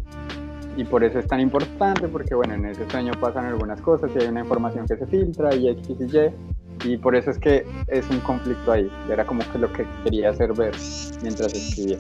Y 0.78 0.84
por 0.84 1.04
eso 1.04 1.20
es 1.20 1.28
tan 1.28 1.40
importante, 1.40 2.08
porque 2.08 2.36
bueno, 2.36 2.54
en 2.54 2.66
ese 2.66 2.90
sueño 2.90 3.14
pasan 3.20 3.46
algunas 3.46 3.80
cosas 3.82 4.12
y 4.16 4.20
hay 4.20 4.28
una 4.28 4.42
información 4.42 4.86
que 4.86 4.98
se 4.98 5.06
filtra 5.06 5.56
y 5.56 5.70
X 5.70 5.96
y 6.00 6.04
Y, 6.04 6.94
y 6.94 6.98
por 6.98 7.16
eso 7.16 7.32
es 7.32 7.38
que 7.40 7.66
es 7.88 8.10
un 8.10 8.20
conflicto 8.20 8.72
ahí. 8.72 8.90
Era 9.10 9.26
como 9.26 9.40
que 9.52 9.58
lo 9.58 9.72
que 9.72 9.86
quería 10.04 10.32
hacer 10.32 10.54
ver 10.54 10.76
mientras 11.22 11.54
escribía. 11.54 11.98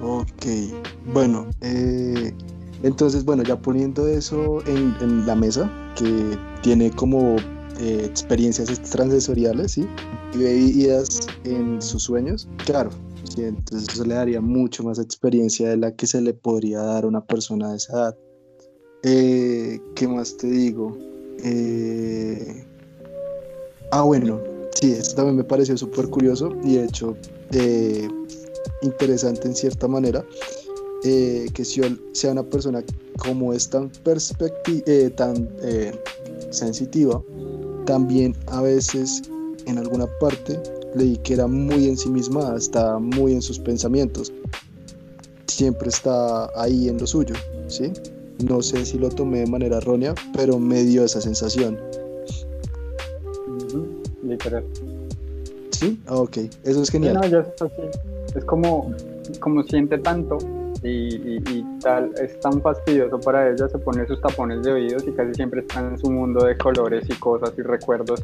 Ok, 0.00 0.46
bueno, 1.12 1.46
eh, 1.60 2.32
entonces, 2.82 3.24
bueno, 3.24 3.42
ya 3.42 3.56
poniendo 3.56 4.06
eso 4.06 4.62
en, 4.66 5.26
la 5.26 5.34
mesa, 5.34 5.70
que 5.96 6.38
tiene 6.62 6.90
como 6.90 7.36
eh, 7.80 8.02
experiencias 8.04 8.70
extrasensoriales, 8.70 9.72
¿sí? 9.72 9.86
Y 10.34 10.38
vividas 10.38 11.20
en 11.44 11.80
sus 11.80 12.04
sueños, 12.04 12.48
claro, 12.64 12.90
entonces 13.36 13.88
eso 13.92 14.04
le 14.04 14.14
daría 14.14 14.40
mucho 14.40 14.82
más 14.82 14.98
experiencia 14.98 15.68
de 15.68 15.76
la 15.76 15.94
que 15.94 16.06
se 16.06 16.20
le 16.20 16.34
podría 16.34 16.80
dar 16.80 17.04
a 17.04 17.06
una 17.06 17.24
persona 17.24 17.70
de 17.70 17.76
esa 17.76 17.92
edad. 17.92 18.16
Eh, 19.02 19.80
¿Qué 19.94 20.08
más 20.08 20.36
te 20.36 20.48
digo? 20.48 20.96
Eh, 21.44 22.64
ah, 23.92 24.02
bueno, 24.02 24.40
sí, 24.80 24.92
esto 24.92 25.16
también 25.16 25.36
me 25.36 25.44
pareció 25.44 25.76
súper 25.76 26.08
curioso 26.08 26.56
y 26.64 26.76
de 26.76 26.84
hecho 26.84 27.16
interesante 28.82 29.46
en 29.46 29.54
cierta 29.54 29.86
manera 29.86 30.24
eh, 31.04 31.46
que 31.54 31.64
Siol 31.64 32.02
sea 32.12 32.32
una 32.32 32.42
persona 32.42 32.82
como 33.18 33.52
es 33.52 33.68
tan, 33.68 33.90
eh, 34.66 35.10
tan 35.14 35.48
eh, 35.62 35.92
sensitiva, 36.50 37.22
también 37.86 38.36
a 38.48 38.60
veces 38.60 39.22
en 39.66 39.78
alguna 39.78 40.06
parte 40.20 40.60
leí 40.94 41.16
que 41.18 41.34
era 41.34 41.46
muy 41.46 41.88
en 41.88 41.96
sí 41.96 42.10
misma, 42.10 42.54
está 42.56 42.98
muy 42.98 43.32
en 43.32 43.40
sus 43.40 43.58
pensamientos, 43.58 44.32
siempre 45.46 45.88
está 45.88 46.50
ahí 46.60 46.88
en 46.88 46.98
lo 46.98 47.06
suyo. 47.06 47.34
¿sí? 47.68 47.92
No 48.46 48.60
sé 48.60 48.84
si 48.84 48.98
lo 48.98 49.08
tomé 49.08 49.40
de 49.40 49.46
manera 49.46 49.78
errónea, 49.78 50.14
pero 50.34 50.58
me 50.58 50.82
dio 50.82 51.04
esa 51.04 51.20
sensación. 51.20 51.78
Literal. 54.22 54.64
¿Sí? 55.70 56.00
Ah, 56.06 56.16
ok, 56.16 56.38
eso 56.64 56.82
es 56.82 56.90
genial. 56.90 57.14
no, 57.14 57.26
ya 57.26 57.40
es 57.40 57.62
así. 57.62 57.82
Es 58.34 58.44
como, 58.44 58.92
como 59.40 59.62
siente 59.62 59.98
tanto 59.98 60.38
y, 60.86 61.16
y- 61.16 61.42
y 61.50 61.64
tal, 61.80 62.12
es 62.22 62.38
tan 62.40 62.60
fastidioso 62.62 63.18
para 63.20 63.50
ella, 63.50 63.68
se 63.68 63.78
pone 63.78 64.06
sus 64.06 64.20
tapones 64.20 64.62
de 64.62 64.72
oídos 64.72 65.04
y 65.06 65.12
casi 65.12 65.34
siempre 65.34 65.60
está 65.60 65.80
en 65.80 65.98
su 65.98 66.10
mundo 66.10 66.44
de 66.44 66.56
colores 66.56 67.04
y 67.08 67.14
cosas 67.14 67.52
y 67.58 67.62
recuerdos 67.62 68.22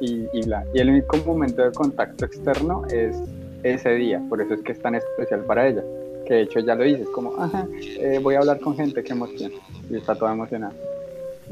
y, 0.00 0.26
y 0.32 0.42
bla. 0.46 0.64
Y 0.74 0.78
el 0.80 0.90
único 0.90 1.16
momento 1.18 1.62
de 1.62 1.72
contacto 1.72 2.24
externo 2.24 2.84
es 2.86 3.16
ese 3.62 3.90
día, 3.90 4.22
por 4.28 4.40
eso 4.40 4.54
es 4.54 4.60
que 4.62 4.72
es 4.72 4.80
tan 4.80 4.94
especial 4.94 5.40
para 5.40 5.66
ella. 5.68 5.82
Que 6.26 6.34
de 6.34 6.42
hecho 6.42 6.58
ya 6.60 6.74
lo 6.74 6.82
dices, 6.84 7.08
como, 7.14 7.36
ajá, 7.40 7.66
eh, 7.72 8.18
voy 8.22 8.34
a 8.34 8.40
hablar 8.40 8.58
con 8.60 8.76
gente, 8.76 9.02
qué 9.02 9.12
emoción. 9.12 9.52
Y 9.88 9.96
está 9.96 10.14
toda 10.16 10.32
emocionada. 10.32 10.74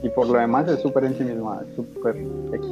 Y 0.02 0.08
por 0.08 0.28
lo 0.28 0.38
demás 0.38 0.68
es 0.68 0.80
súper 0.80 1.04
ensimismada, 1.04 1.64
súper 1.76 2.16
X. 2.52 2.66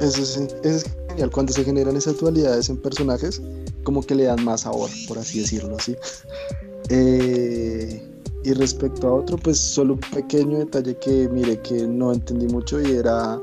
Eso 0.00 0.22
es, 0.22 0.36
eso 0.36 0.76
es 0.76 0.96
genial. 1.08 1.30
Cuando 1.30 1.52
se 1.52 1.64
generan 1.64 1.96
esas 1.96 2.18
dualidades 2.18 2.68
en 2.68 2.80
personajes, 2.80 3.42
como 3.84 4.02
que 4.02 4.14
le 4.14 4.24
dan 4.24 4.44
más 4.44 4.62
sabor, 4.62 4.90
por 5.06 5.18
así 5.18 5.40
decirlo, 5.40 5.76
¿sí? 5.78 5.94
Eh, 6.90 8.02
y 8.44 8.52
respecto 8.52 9.08
a 9.08 9.14
otro, 9.14 9.38
pues 9.38 9.58
solo 9.58 9.94
un 9.94 10.00
pequeño 10.00 10.58
detalle 10.58 10.96
que 10.98 11.28
mire 11.30 11.60
que 11.60 11.86
no 11.86 12.12
entendí 12.12 12.46
mucho 12.46 12.78
y 12.80 12.90
era 12.90 13.40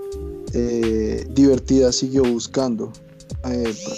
eh, 0.53 1.25
divertida 1.31 1.91
siguió 1.91 2.23
buscando. 2.23 2.91
Eh, 3.49 3.73
por 3.83 3.93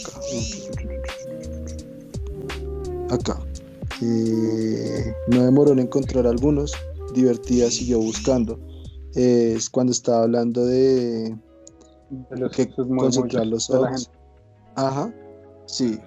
acá. 3.09 3.33
Acá. 3.33 3.45
Eh, 4.01 5.13
no 5.27 5.43
demoró 5.43 5.73
en 5.73 5.79
encontrar 5.79 6.25
algunos. 6.25 6.71
Divertida 7.13 7.69
siguió 7.69 7.99
buscando. 7.99 8.57
Es 9.13 9.69
cuando 9.69 9.91
estaba 9.91 10.23
hablando 10.23 10.65
de, 10.65 11.35
De 12.29 12.37
los 12.37 12.51
que 12.51 12.69
concentrar 12.73 13.45
los 13.47 13.69
ojos. 13.69 14.09
Ajá, 14.75 15.13
sí. 15.65 15.99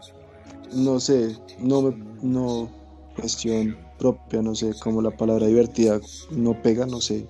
No 0.72 1.00
sé, 1.00 1.36
no 1.58 1.82
me, 1.82 1.96
no, 2.22 2.70
cuestión 3.14 3.76
propia, 3.98 4.42
no 4.42 4.54
sé, 4.54 4.72
como 4.82 5.00
la 5.00 5.10
palabra 5.10 5.46
divertida 5.46 6.00
no 6.30 6.60
pega, 6.62 6.86
no 6.86 7.00
sé, 7.00 7.26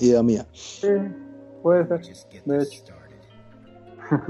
idea 0.00 0.22
mía. 0.22 0.46
Sí, 0.52 0.88
puede 1.62 1.86
ser, 1.88 2.00
de 2.44 2.62
hecho. 2.62 2.84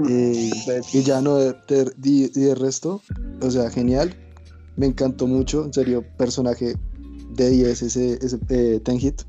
Eh, 0.09 0.49
De 0.67 0.77
hecho. 0.77 0.97
y 0.97 1.03
ya 1.03 1.21
no, 1.21 1.37
y 1.39 2.27
de 2.29 2.55
resto, 2.55 3.01
o 3.41 3.51
sea, 3.51 3.69
genial, 3.69 4.15
me 4.75 4.87
encantó 4.87 5.27
mucho, 5.27 5.65
en 5.65 5.73
serio, 5.73 6.03
personaje 6.17 6.75
de 7.31 7.49
10 7.49 7.81
ese, 7.81 8.13
ese 8.21 8.39
eh, 8.49 8.79
Ten 8.83 8.99
Hit, 8.99 9.21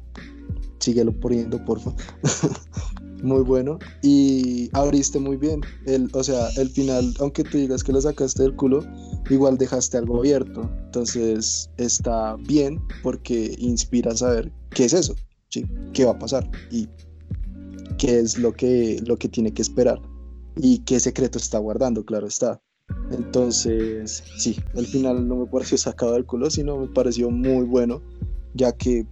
síguelo 0.78 1.12
poniendo, 1.18 1.62
porfa. 1.64 1.92
muy 3.22 3.42
bueno 3.42 3.78
y 4.02 4.70
abriste 4.72 5.18
muy 5.18 5.36
bien. 5.36 5.60
El, 5.86 6.08
o 6.12 6.22
sea 6.22 6.48
el 6.56 6.70
final 6.70 7.14
aunque 7.20 7.44
tú 7.44 7.58
digas 7.58 7.82
que 7.82 7.92
lo 7.92 8.00
sacaste 8.00 8.42
del 8.42 8.56
culo 8.56 8.84
igual 9.30 9.58
dejaste 9.58 9.96
algo 9.98 10.18
abierto. 10.18 10.70
Entonces 10.86 11.70
está 11.76 12.36
bien 12.36 12.80
porque 13.02 13.54
inspira 13.58 14.12
a 14.12 14.16
saber 14.16 14.52
qué 14.70 14.84
es 14.84 14.92
eso 14.92 15.14
¿sí? 15.48 15.64
qué 15.92 16.04
va 16.04 16.12
a 16.12 16.18
pasar 16.18 16.50
y 16.70 16.88
qué 17.98 18.20
es 18.20 18.38
lo 18.38 18.52
que 18.52 19.00
lo 19.06 19.16
que 19.16 19.28
tiene 19.28 19.52
que 19.52 19.62
esperar 19.62 20.00
y 20.56 20.78
qué 20.80 21.00
secreto 21.00 21.38
está 21.38 21.58
guardando 21.58 22.04
claro 22.04 22.26
está. 22.26 22.60
Entonces 23.10 24.22
sí 24.36 24.56
el 24.74 24.86
final 24.86 25.26
no 25.28 25.36
me 25.36 25.46
pareció 25.46 25.76
sacado 25.78 26.12
del 26.14 26.26
culo 26.26 26.50
sino 26.50 26.78
me 26.78 26.88
pareció 26.88 27.30
muy 27.30 27.64
bueno 27.64 28.02
ya 28.54 28.72
que 28.72 29.06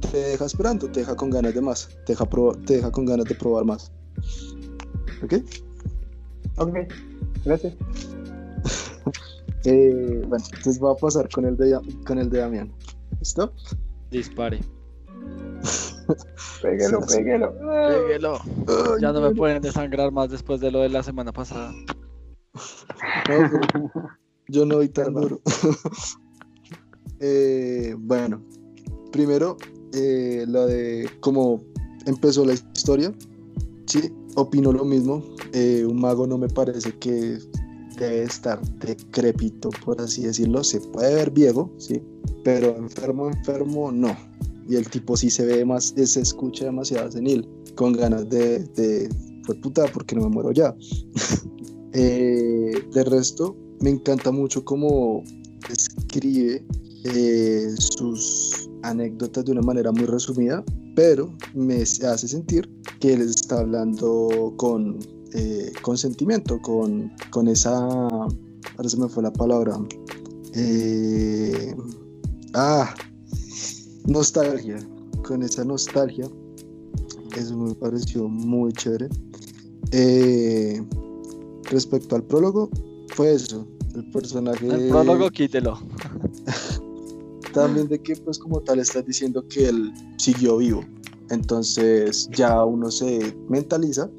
te 0.00 0.18
deja 0.18 0.44
esperando, 0.44 0.88
te 0.88 1.00
deja 1.00 1.16
con 1.16 1.30
ganas 1.30 1.54
de 1.54 1.60
más, 1.60 1.88
te 2.06 2.12
deja, 2.12 2.26
te 2.66 2.76
deja 2.76 2.90
con 2.90 3.04
ganas 3.04 3.26
de 3.26 3.34
probar 3.34 3.64
más. 3.64 3.92
¿Ok? 5.22 5.34
Ok, 6.56 6.76
gracias. 7.44 7.74
Eh, 9.66 10.22
bueno, 10.28 10.44
entonces 10.44 10.78
voy 10.78 10.92
a 10.92 10.94
pasar 10.94 11.26
con 11.30 11.46
el 11.46 11.56
de, 11.56 11.80
con 12.06 12.18
el 12.18 12.28
de 12.28 12.40
Damián. 12.40 12.70
¿Listo? 13.18 13.50
Dispare. 14.10 14.60
Péguelo, 16.60 17.00
Sí, 17.06 17.16
péguelo. 17.16 17.54
Péguelo. 17.88 18.38
Ya 19.00 19.10
no 19.12 19.22
me 19.22 19.34
pueden 19.34 19.62
desangrar 19.62 20.12
más 20.12 20.30
después 20.30 20.60
de 20.60 20.70
lo 20.70 20.80
de 20.80 20.90
la 20.90 21.02
semana 21.02 21.32
pasada. 21.32 21.72
No, 23.26 23.50
yo 24.48 24.66
no 24.66 24.76
voy 24.76 24.88
tan 24.88 25.14
duro. 25.14 25.40
Eh, 27.20 27.94
bueno, 27.96 28.42
primero, 29.10 29.56
eh, 29.94 30.44
lo 30.48 30.66
de 30.66 31.08
cómo 31.20 31.60
empezó 32.06 32.44
la 32.44 32.54
historia. 32.54 33.12
Sí, 33.86 34.12
opino 34.34 34.72
lo 34.72 34.84
mismo. 34.84 35.22
Eh, 35.52 35.84
un 35.88 36.00
mago 36.00 36.26
no 36.26 36.38
me 36.38 36.48
parece 36.48 36.96
que 36.98 37.38
debe 37.98 38.22
estar 38.22 38.60
decrépito, 38.78 39.70
por 39.84 40.00
así 40.00 40.22
decirlo. 40.22 40.64
Se 40.64 40.80
puede 40.80 41.14
ver 41.14 41.30
viejo, 41.30 41.70
sí, 41.78 42.02
pero 42.42 42.76
enfermo, 42.76 43.28
enfermo, 43.28 43.92
no. 43.92 44.16
Y 44.68 44.76
el 44.76 44.88
tipo 44.88 45.16
sí 45.16 45.30
se 45.30 45.44
ve 45.44 45.64
más, 45.64 45.94
se 45.96 46.20
escucha 46.20 46.64
demasiado 46.64 47.10
senil, 47.10 47.46
con 47.74 47.92
ganas 47.92 48.28
de, 48.30 48.60
de 48.60 49.08
puta, 49.62 49.84
porque 49.92 50.16
no 50.16 50.22
me 50.22 50.28
muero 50.28 50.52
ya. 50.52 50.74
Eh, 51.96 52.72
de 52.92 53.04
resto, 53.04 53.56
me 53.78 53.88
encanta 53.88 54.32
mucho 54.32 54.64
cómo 54.64 55.22
escribe 55.70 56.66
eh, 57.04 57.72
sus 57.78 58.68
anécdotas 58.84 59.44
de 59.44 59.52
una 59.52 59.62
manera 59.62 59.90
muy 59.90 60.04
resumida, 60.06 60.64
pero 60.94 61.32
me 61.54 61.82
hace 61.82 62.28
sentir 62.28 62.68
que 63.00 63.14
él 63.14 63.22
está 63.22 63.60
hablando 63.60 64.54
con, 64.56 64.98
eh, 65.32 65.72
con 65.82 65.98
sentimiento, 65.98 66.60
con, 66.60 67.10
esa... 67.48 67.74
Ahora 67.88 68.88
se 68.88 68.96
me 68.96 69.08
fue 69.08 69.22
la 69.22 69.32
palabra. 69.32 69.78
Eh, 70.54 71.74
ah, 72.54 72.94
nostalgia, 74.06 74.78
con 75.26 75.42
esa 75.42 75.64
nostalgia. 75.64 76.26
Eso 77.36 77.56
me 77.56 77.74
pareció 77.74 78.28
muy 78.28 78.72
chévere. 78.72 79.08
Eh, 79.90 80.82
respecto 81.64 82.16
al 82.16 82.22
prólogo, 82.24 82.70
fue 83.14 83.34
eso. 83.34 83.66
El 83.94 84.10
personaje. 84.10 84.66
El 84.66 84.88
prólogo, 84.88 85.30
quítelo. 85.30 85.78
También 87.54 87.88
de 87.88 87.98
que, 88.00 88.16
pues, 88.16 88.38
como 88.38 88.60
tal, 88.60 88.78
estás 88.78 89.04
diciendo 89.06 89.46
que 89.48 89.68
él 89.68 89.92
siguió 90.18 90.58
vivo. 90.58 90.84
Entonces, 91.30 92.28
ya 92.36 92.64
uno 92.64 92.90
se 92.90 93.34
mentaliza 93.48 94.10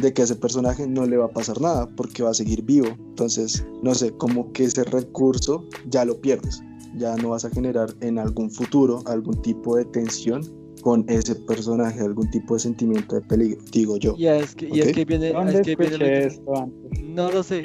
de 0.00 0.12
que 0.12 0.22
a 0.22 0.24
ese 0.24 0.36
personaje 0.36 0.86
no 0.86 1.06
le 1.06 1.16
va 1.16 1.26
a 1.26 1.30
pasar 1.30 1.60
nada 1.60 1.88
porque 1.96 2.22
va 2.22 2.30
a 2.30 2.34
seguir 2.34 2.62
vivo. 2.62 2.88
Entonces, 3.10 3.64
no 3.82 3.94
sé, 3.94 4.12
como 4.12 4.52
que 4.52 4.64
ese 4.64 4.84
recurso 4.84 5.64
ya 5.88 6.04
lo 6.04 6.20
pierdes. 6.20 6.62
Ya 6.96 7.16
no 7.16 7.30
vas 7.30 7.44
a 7.44 7.50
generar 7.50 7.94
en 8.00 8.18
algún 8.18 8.50
futuro 8.50 9.02
algún 9.06 9.40
tipo 9.42 9.76
de 9.76 9.84
tensión 9.86 10.42
con 10.82 11.04
ese 11.08 11.34
personaje, 11.36 12.00
algún 12.00 12.28
tipo 12.30 12.54
de 12.54 12.60
sentimiento 12.60 13.14
de 13.14 13.20
peligro, 13.22 13.62
digo 13.70 13.96
yo. 13.98 14.14
Y 14.18 14.26
es 14.26 14.54
que, 14.54 14.68
y 14.68 14.80
es 14.80 14.92
que 14.92 15.04
viene, 15.04 15.32
¿Dónde 15.32 15.54
es 15.54 15.60
que 15.62 15.76
viene 15.76 15.96
lo 15.96 16.04
que- 16.04 16.26
esto 16.26 16.56
antes? 16.56 17.02
No 17.02 17.30
lo 17.30 17.42
sé. 17.42 17.62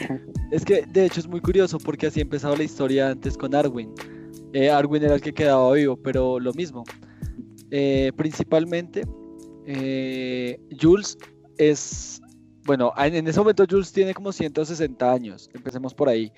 Es 0.51 0.63
que 0.63 0.85
de 0.85 1.05
hecho 1.05 1.19
es 1.19 1.27
muy 1.27 1.41
curioso 1.41 1.77
porque 1.79 2.07
así 2.07 2.21
empezaba 2.21 2.55
la 2.55 2.63
historia 2.63 3.09
antes 3.09 3.35
con 3.37 3.55
Arwin. 3.55 3.91
Eh, 4.53 4.69
Arwin 4.69 5.03
era 5.03 5.15
el 5.15 5.21
que 5.21 5.33
quedaba 5.33 5.73
vivo, 5.73 5.97
pero 5.97 6.39
lo 6.39 6.53
mismo. 6.53 6.83
Eh, 7.71 8.11
principalmente, 8.15 9.03
eh, 9.65 10.59
Jules 10.79 11.17
es. 11.57 12.21
Bueno, 12.65 12.91
en, 12.97 13.15
en 13.15 13.27
ese 13.27 13.39
momento 13.39 13.65
Jules 13.69 13.91
tiene 13.91 14.13
como 14.13 14.31
160 14.31 15.11
años. 15.11 15.49
Empecemos 15.53 15.93
por 15.93 16.09
ahí. 16.09 16.31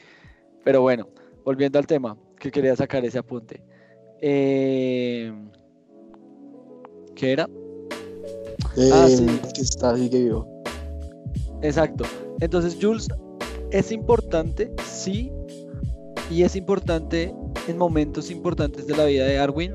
Pero 0.63 0.81
bueno, 0.81 1.07
volviendo 1.43 1.79
al 1.79 1.87
tema, 1.87 2.17
que 2.39 2.51
quería 2.51 2.75
sacar 2.75 3.03
ese 3.05 3.19
apunte. 3.19 3.63
Eh, 4.21 5.33
¿Qué 7.15 7.31
era? 7.33 7.49
Ah, 8.93 9.07
sí. 9.07 9.25
Que 9.53 9.61
está 9.61 9.95
sigue 9.95 10.23
vivo. 10.23 10.47
Exacto. 11.61 12.05
Entonces, 12.39 12.77
Jules 12.79 13.07
es 13.71 13.91
importante, 13.91 14.71
sí, 14.85 15.31
y 16.29 16.43
es 16.43 16.55
importante 16.55 17.33
en 17.67 17.77
momentos 17.77 18.29
importantes 18.29 18.87
de 18.87 18.95
la 18.95 19.05
vida 19.05 19.25
de 19.25 19.39
Arwin, 19.39 19.73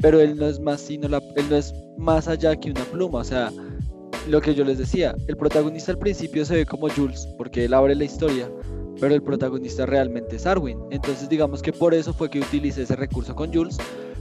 pero 0.00 0.20
él 0.20 0.36
no 0.36 0.46
es 0.46 0.60
más 0.60 0.80
sino 0.80 1.08
la, 1.08 1.22
él 1.36 1.44
no 1.50 1.56
es 1.56 1.74
más 1.96 2.28
allá 2.28 2.56
que 2.56 2.70
una 2.70 2.84
pluma. 2.84 3.18
O 3.18 3.24
sea, 3.24 3.52
lo 4.28 4.40
que 4.40 4.54
yo 4.54 4.64
les 4.64 4.78
decía, 4.78 5.14
el 5.26 5.36
protagonista 5.36 5.92
al 5.92 5.98
principio 5.98 6.44
se 6.44 6.56
ve 6.56 6.66
como 6.66 6.88
Jules, 6.88 7.26
porque 7.36 7.64
él 7.64 7.74
abre 7.74 7.94
la 7.94 8.04
historia, 8.04 8.50
pero 9.00 9.14
el 9.14 9.22
protagonista 9.22 9.86
realmente 9.86 10.36
es 10.36 10.46
Arwin. 10.46 10.78
Entonces, 10.90 11.28
digamos 11.28 11.62
que 11.62 11.72
por 11.72 11.94
eso 11.94 12.12
fue 12.12 12.30
que 12.30 12.40
utilicé 12.40 12.82
ese 12.82 12.96
recurso 12.96 13.34
con 13.34 13.52
Jules, 13.52 13.78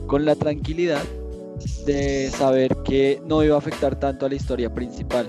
con 0.07 0.25
la 0.25 0.35
tranquilidad 0.35 1.03
de 1.85 2.29
saber 2.31 2.75
que 2.83 3.21
no 3.25 3.43
iba 3.43 3.55
a 3.55 3.59
afectar 3.59 3.99
tanto 3.99 4.25
a 4.25 4.29
la 4.29 4.35
historia 4.35 4.73
principal. 4.73 5.27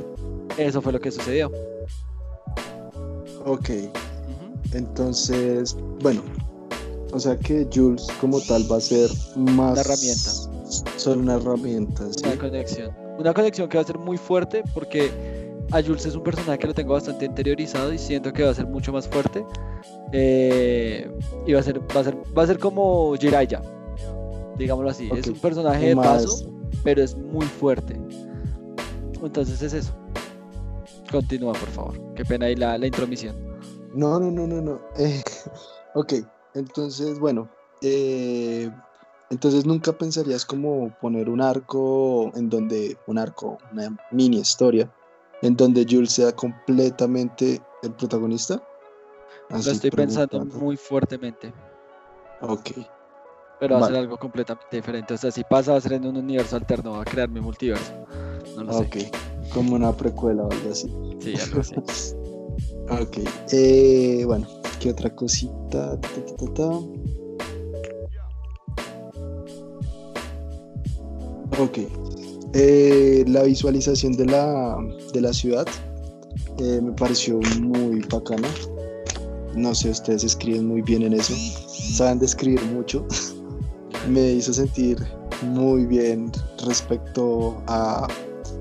Eso 0.56 0.80
fue 0.82 0.92
lo 0.92 1.00
que 1.00 1.10
sucedió. 1.10 1.50
Ok. 3.44 3.70
Entonces, 4.72 5.76
bueno, 6.00 6.22
O 7.12 7.18
sea 7.18 7.36
que 7.38 7.66
Jules 7.72 8.06
como 8.20 8.40
tal 8.40 8.70
va 8.70 8.76
a 8.76 8.80
ser 8.80 9.10
más... 9.36 9.72
Una 9.72 9.80
herramienta. 9.80 10.30
Solo 10.96 11.20
una 11.22 11.34
herramienta, 11.36 12.04
¿sí? 12.12 12.20
Una 12.24 12.36
conexión. 12.36 12.90
Una 13.18 13.32
conexión 13.32 13.68
que 13.68 13.78
va 13.78 13.82
a 13.82 13.86
ser 13.86 13.98
muy 13.98 14.18
fuerte 14.18 14.62
porque 14.74 15.10
a 15.72 15.82
Jules 15.82 16.04
es 16.04 16.14
un 16.14 16.22
personaje 16.22 16.58
que 16.58 16.66
lo 16.66 16.74
tengo 16.74 16.92
bastante 16.92 17.24
interiorizado 17.24 17.92
y 17.92 17.98
siento 17.98 18.32
que 18.32 18.42
va 18.42 18.50
a 18.50 18.54
ser 18.54 18.66
mucho 18.66 18.92
más 18.92 19.08
fuerte. 19.08 19.44
Eh, 20.12 21.10
y 21.46 21.52
va 21.52 21.60
a 21.60 21.62
ser, 21.62 21.80
va 21.80 22.00
a 22.00 22.04
ser, 22.04 22.16
va 22.36 22.42
a 22.42 22.46
ser 22.46 22.58
como 22.58 23.14
Jiraiya, 23.16 23.62
digámoslo 24.58 24.90
así. 24.90 25.08
Es 25.16 25.26
un 25.26 25.38
personaje 25.38 25.88
de 25.88 25.96
paso, 25.96 26.50
pero 26.84 27.02
es 27.02 27.16
muy 27.16 27.46
fuerte. 27.46 27.98
Entonces 29.22 29.62
es 29.62 29.72
eso. 29.72 29.92
Continúa, 31.10 31.54
por 31.54 31.68
favor. 31.70 32.14
Qué 32.14 32.24
pena 32.24 32.46
ahí 32.46 32.54
la, 32.54 32.76
la 32.76 32.86
intromisión. 32.86 33.47
No, 33.94 34.18
no, 34.20 34.30
no, 34.30 34.46
no, 34.46 34.60
no. 34.60 34.80
Eh, 34.96 35.22
ok, 35.94 36.14
entonces, 36.54 37.18
bueno, 37.18 37.48
eh, 37.82 38.70
entonces 39.30 39.66
nunca 39.66 39.92
pensarías 39.92 40.44
como 40.44 40.90
poner 41.00 41.28
un 41.28 41.40
arco 41.40 42.32
en 42.34 42.48
donde, 42.48 42.96
un 43.06 43.18
arco, 43.18 43.58
una 43.72 43.94
mini 44.10 44.38
historia, 44.38 44.92
en 45.42 45.56
donde 45.56 45.86
Jules 45.88 46.12
sea 46.12 46.32
completamente 46.32 47.62
el 47.82 47.92
protagonista. 47.92 48.62
Así 49.50 49.66
Lo 49.66 49.72
estoy 49.72 49.90
pensando 49.90 50.44
muy 50.44 50.76
fuertemente. 50.76 51.52
Ok, 52.40 52.70
Pero 53.58 53.78
va 53.78 53.86
a 53.86 53.88
ser 53.88 53.96
algo 53.96 54.16
completamente 54.16 54.76
diferente. 54.76 55.14
O 55.14 55.16
sea, 55.18 55.30
si 55.30 55.42
pasa, 55.44 55.72
va 55.72 55.78
a 55.78 55.80
ser 55.80 55.94
en 55.94 56.06
un 56.06 56.16
universo 56.16 56.56
alterno, 56.56 56.92
va 56.92 57.02
a 57.02 57.04
crear 57.04 57.28
mi 57.28 57.40
multiverso. 57.40 57.92
No 58.56 58.64
lo 58.64 58.78
ok, 58.78 58.96
como 59.52 59.74
una 59.74 59.92
precuela 59.92 60.44
o 60.44 60.52
algo 60.52 60.70
así. 60.70 60.88
Sí, 61.20 61.34
algo 61.40 61.60
así. 61.60 61.74
Ok, 62.90 63.18
eh, 63.52 64.22
bueno, 64.24 64.46
¿qué 64.80 64.90
otra 64.90 65.14
cosita? 65.14 66.00
Ta, 66.00 66.00
ta, 66.00 66.36
ta, 66.36 66.54
ta. 66.54 66.68
Ok, 71.60 71.78
eh, 72.54 73.24
la 73.26 73.42
visualización 73.42 74.16
de 74.16 74.24
la, 74.24 74.78
de 75.12 75.20
la 75.20 75.34
ciudad 75.34 75.66
eh, 76.58 76.80
me 76.82 76.92
pareció 76.92 77.40
muy 77.60 78.00
bacana. 78.10 78.48
No 79.54 79.74
sé, 79.74 79.90
ustedes 79.90 80.24
escriben 80.24 80.66
muy 80.66 80.80
bien 80.80 81.02
en 81.02 81.12
eso, 81.12 81.34
saben 81.68 82.18
describir 82.18 82.62
mucho. 82.72 83.06
me 84.08 84.32
hizo 84.32 84.54
sentir 84.54 84.96
muy 85.42 85.84
bien 85.84 86.32
respecto 86.64 87.62
a 87.66 88.08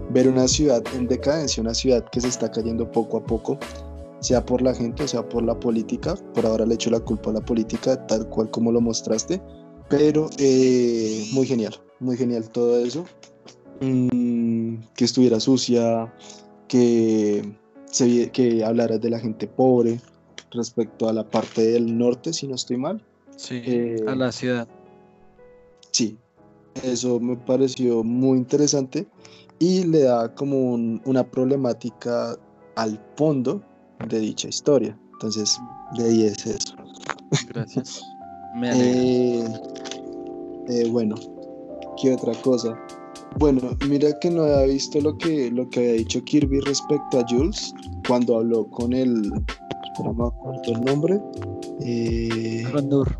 ver 0.10 0.28
una 0.28 0.48
ciudad 0.48 0.84
en 0.96 1.08
decadencia, 1.08 1.62
una 1.62 1.74
ciudad 1.74 2.04
que 2.12 2.22
se 2.22 2.28
está 2.28 2.52
cayendo 2.52 2.92
poco 2.92 3.18
a 3.18 3.24
poco, 3.24 3.58
sea 4.28 4.46
por 4.46 4.62
la 4.62 4.74
gente 4.74 5.04
o 5.04 5.08
sea 5.08 5.28
por 5.28 5.44
la 5.44 5.58
política. 5.60 6.16
Por 6.34 6.46
ahora 6.46 6.66
le 6.66 6.74
echo 6.76 6.90
la 6.90 7.00
culpa 7.00 7.30
a 7.30 7.34
la 7.34 7.42
política, 7.42 8.06
tal 8.08 8.28
cual 8.30 8.50
como 8.52 8.72
lo 8.72 8.82
mostraste, 8.82 9.42
pero 9.90 10.30
eh, 10.38 11.26
muy 11.34 11.46
genial, 11.48 11.76
muy 12.00 12.18
genial 12.18 12.50
todo 12.50 12.78
eso. 12.86 13.06
Mm, 13.80 14.80
que 14.96 15.06
estuviera 15.06 15.40
sucia, 15.40 16.14
que, 16.68 17.42
se, 17.86 18.30
que 18.32 18.66
hablaras 18.66 19.00
de 19.00 19.10
la 19.12 19.20
gente 19.20 19.48
pobre 19.48 20.02
respecto 20.52 21.08
a 21.08 21.14
la 21.14 21.24
parte 21.30 21.62
del 21.62 21.98
norte, 21.98 22.34
si 22.34 22.48
no 22.48 22.56
estoy 22.56 22.78
mal. 22.78 23.02
Sí, 23.38 23.62
Eh, 23.66 23.96
a 24.08 24.16
la 24.16 24.32
ciudad. 24.32 24.68
Sí, 25.92 26.18
eso 26.84 27.20
me 27.20 27.38
pareció 27.38 28.04
muy 28.04 28.38
interesante 28.40 29.08
y 29.60 29.84
le 29.86 30.02
da 30.04 30.34
como 30.36 30.74
un- 30.74 31.02
una 31.06 31.24
problemática 31.24 32.36
al 32.76 33.00
fondo 33.16 33.62
de 34.10 34.20
dicha 34.20 34.48
historia. 34.48 34.98
Entonces, 35.14 35.60
de 35.98 36.06
ahí 36.06 36.24
es 36.24 36.46
eso. 36.46 36.76
Gracias. 37.50 38.02
Me. 38.56 38.72
Eh, 38.74 39.46
eh, 40.70 40.90
bueno, 40.90 41.16
¿qué 42.02 42.14
otra 42.14 42.34
cosa? 42.42 42.78
Bueno, 43.40 43.62
mira 43.88 44.18
que 44.20 44.30
no 44.30 44.44
había 44.44 44.74
visto 44.74 45.00
lo 45.00 45.18
que, 45.18 45.52
lo 45.52 45.70
que 45.70 45.80
había 45.80 45.92
dicho 45.94 46.24
Kirby 46.24 46.60
respecto 46.62 47.20
a 47.20 47.26
Jules 47.28 47.74
cuando 48.08 48.38
habló 48.38 48.68
con 48.70 48.94
el... 48.94 49.30
No 50.04 50.14
me 50.14 50.28
acuerdo 50.28 50.62
el 50.66 50.82
nombre. 50.82 51.22
Eh, 51.82 52.64
Con 52.72 52.90
Nur. 52.90 53.20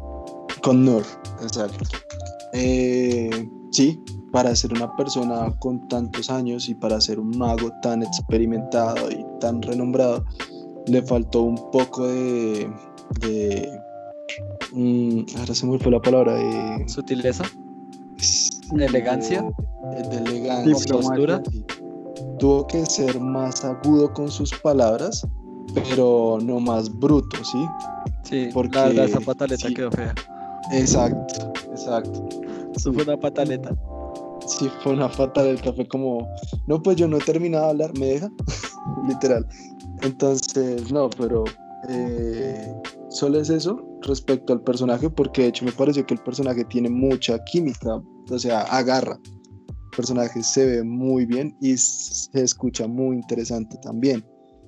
con 0.64 0.86
Nur, 0.86 1.04
exacto. 1.42 1.86
Eh, 2.54 3.30
sí, 3.72 4.00
para 4.32 4.56
ser 4.56 4.74
una 4.74 4.96
persona 4.96 5.56
con 5.60 5.88
tantos 5.88 6.30
años 6.30 6.70
y 6.70 6.76
para 6.76 7.00
ser 7.02 7.20
un 7.20 7.38
mago 7.38 7.72
tan 7.82 8.04
experimentado 8.04 9.12
y 9.12 9.26
tan 9.40 9.62
renombrado, 9.62 10.24
le 10.88 11.02
faltó 11.02 11.42
un 11.44 11.72
poco 11.72 12.08
de... 12.08 12.70
de 13.22 13.80
mm, 14.74 15.22
ahora 15.40 15.54
se 15.54 15.66
me 15.66 15.80
fue 15.80 15.92
la 15.92 16.02
palabra 16.02 16.34
de... 16.34 16.88
Sutileza. 16.88 17.44
de 18.72 18.86
¿Elegancia? 18.86 19.44
De, 19.94 20.04
de 20.04 20.18
elegancia. 20.18 20.94
Compostura. 20.94 21.42
sí. 21.52 21.66
Tuvo 22.40 22.68
que 22.68 22.86
ser 22.86 23.20
más 23.20 23.64
agudo 23.66 24.14
con 24.14 24.30
sus 24.30 24.54
palabras, 24.60 25.26
pero 25.74 26.38
no 26.42 26.60
más 26.60 26.90
bruto, 27.00 27.38
¿sí? 27.44 27.66
Sí, 28.24 28.50
Porque- 28.54 28.76
la 28.78 28.86
verdad, 28.86 29.06
esa 29.06 29.20
pataleta 29.22 29.68
sí. 29.68 29.74
quedó 29.74 29.92
fea. 29.92 30.14
Exacto, 30.72 31.52
exacto. 31.72 32.28
Eso 32.76 32.94
fue 32.94 33.04
una 33.04 33.18
pataleta. 33.18 33.76
Sí, 34.46 34.70
fue 34.84 34.94
una 34.94 35.10
fataleta, 35.10 35.74
fue 35.74 35.88
como, 35.88 36.28
no, 36.68 36.82
pues 36.82 36.96
yo 36.98 37.08
no 37.08 37.18
he 37.18 37.22
terminado 37.22 37.66
de 37.66 37.70
hablar, 37.72 37.98
¿me 37.98 38.06
deja? 38.08 38.30
Literal. 39.08 39.48
Entonces, 40.02 40.92
no, 40.92 41.10
pero 41.10 41.44
eh, 41.90 42.74
solo 43.10 43.40
es 43.40 43.50
eso 43.50 43.84
respecto 44.02 44.54
al 44.54 44.62
personaje, 44.62 45.10
porque 45.10 45.44
de 45.44 45.48
hecho 45.50 45.66
me 45.66 45.72
pareció 45.72 46.06
que 46.06 46.14
el 46.14 46.22
personaje 46.22 46.64
tiene 46.66 46.90
mucha 46.90 47.44
química, 47.46 48.02
o 48.30 48.40
sea, 48.40 48.62
agarra. 48.64 49.20
El 49.68 49.98
personaje 49.98 50.44
se 50.44 50.66
ve 50.66 50.84
muy 50.84 51.26
bien 51.26 51.56
y 51.62 51.76
se 51.78 52.44
escucha 52.44 52.88
muy 52.88 53.16
interesante 53.16 53.78
también. 53.82 54.24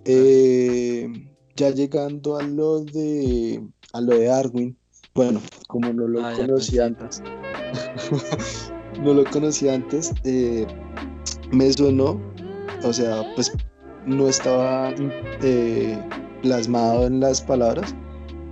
Eh, 0.05 1.07
ya 1.55 1.69
llegando 1.71 2.37
a 2.37 2.43
lo 2.43 2.81
de 2.81 3.61
a 3.93 4.01
lo 4.01 4.17
de 4.17 4.29
Arwin, 4.31 4.77
bueno, 5.13 5.41
como 5.67 5.91
no 5.93 6.07
lo 6.07 6.25
Ah, 6.25 6.33
conocí 6.35 6.79
antes, 6.79 7.21
no 9.03 9.13
lo 9.13 9.25
conocí 9.25 9.67
antes, 9.67 10.13
eh, 10.23 10.65
me 11.51 11.71
sonó, 11.73 12.19
o 12.83 12.93
sea, 12.93 13.23
pues 13.35 13.51
no 14.09 14.27
estaba 14.27 14.93
eh, 15.41 15.97
plasmado 16.41 17.07
en 17.07 17.19
las 17.19 17.41
palabras, 17.41 17.95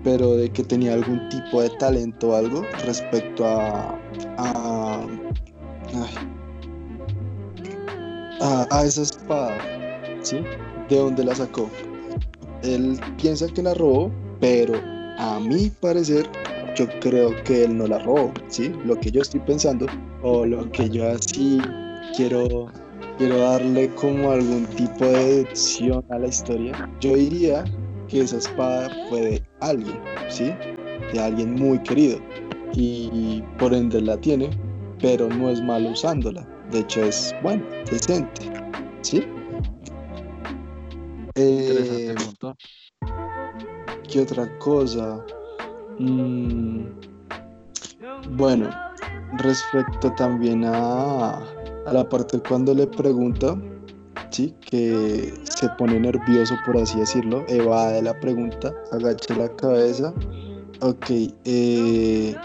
pero 0.04 0.36
de 0.36 0.50
que 0.50 0.64
tenía 0.64 0.94
algún 0.94 1.28
tipo 1.30 1.62
de 1.62 1.70
talento 1.72 2.30
o 2.30 2.36
algo 2.36 2.62
respecto 2.86 3.46
a, 3.46 4.00
a, 4.38 5.06
a, 8.40 8.68
a 8.70 8.84
esa 8.86 9.02
espada, 9.02 9.58
¿sí? 10.22 10.44
¿De 10.90 10.98
dónde 10.98 11.24
la 11.26 11.36
sacó? 11.36 11.70
Él 12.64 13.00
piensa 13.22 13.48
que 13.48 13.64
la 13.64 13.74
robó, 13.74 14.12
pero 14.40 14.74
a 15.18 15.40
mi 15.40 15.70
parecer 15.70 16.28
yo 16.76 16.88
creo 17.02 17.32
que 17.44 17.66
él 17.66 17.78
no 17.78 17.88
la 17.88 18.00
robó, 18.00 18.32
¿sí? 18.48 18.72
Lo 18.86 19.00
que 19.00 19.12
yo 19.12 19.22
estoy 19.22 19.40
pensando 19.42 19.88
o 20.22 20.46
lo 20.46 20.72
que 20.72 20.90
yo 20.90 21.10
así 21.10 21.60
quiero 22.16 22.68
quiero 23.18 23.38
darle 23.40 23.90
como 23.96 24.32
algún 24.32 24.66
tipo 24.66 25.06
de 25.06 25.44
deducción 25.44 26.04
a 26.10 26.20
la 26.20 26.28
historia. 26.28 26.90
Yo 27.00 27.16
diría 27.16 27.64
que 28.08 28.22
esa 28.22 28.38
espada 28.38 28.90
fue 29.10 29.22
de 29.22 29.44
alguien, 29.62 30.00
¿sí? 30.30 30.54
De 31.14 31.20
alguien 31.20 31.56
muy 31.56 31.80
querido 31.84 32.20
y 32.74 33.42
por 33.58 33.74
ende 33.74 34.02
la 34.02 34.18
tiene, 34.18 34.50
pero 35.02 35.30
no 35.30 35.50
es 35.50 35.62
malo 35.62 35.90
usándola. 35.90 36.48
De 36.72 36.80
hecho 36.80 37.04
es 37.04 37.34
bueno, 37.42 37.64
decente, 37.90 38.52
¿sí? 39.02 39.24
Eh. 41.36 42.16
¿Qué 44.10 44.22
otra 44.22 44.58
cosa? 44.60 45.24
Mm, 46.00 46.86
bueno, 48.32 48.70
respecto 49.38 50.12
también 50.14 50.64
a, 50.66 51.44
a 51.88 51.94
la 51.94 52.08
parte 52.08 52.40
cuando 52.40 52.74
le 52.74 52.86
pregunta, 52.86 53.60
sí, 54.30 54.54
que 54.60 55.34
se 55.44 55.70
pone 55.78 56.00
nervioso, 56.00 56.56
por 56.66 56.78
así 56.78 57.00
decirlo, 57.00 57.46
evade 57.48 58.02
la 58.02 58.20
pregunta, 58.20 58.74
agacha 58.92 59.36
la 59.36 59.48
cabeza. 59.56 60.14
Ok, 60.82 61.06
eh, 61.46 62.36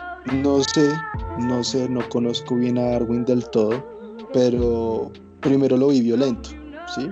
no 0.43 0.63
sé, 0.63 0.95
no 1.41 1.65
sé, 1.65 1.89
no 1.89 2.09
conozco 2.09 2.55
bien 2.55 2.79
a 2.79 2.97
Arwin 2.97 3.25
del 3.25 3.45
todo, 3.51 3.85
pero 4.33 5.11
primero 5.41 5.77
lo 5.77 5.89
vi 5.89 6.01
violento, 6.01 6.51
¿sí? 6.95 7.09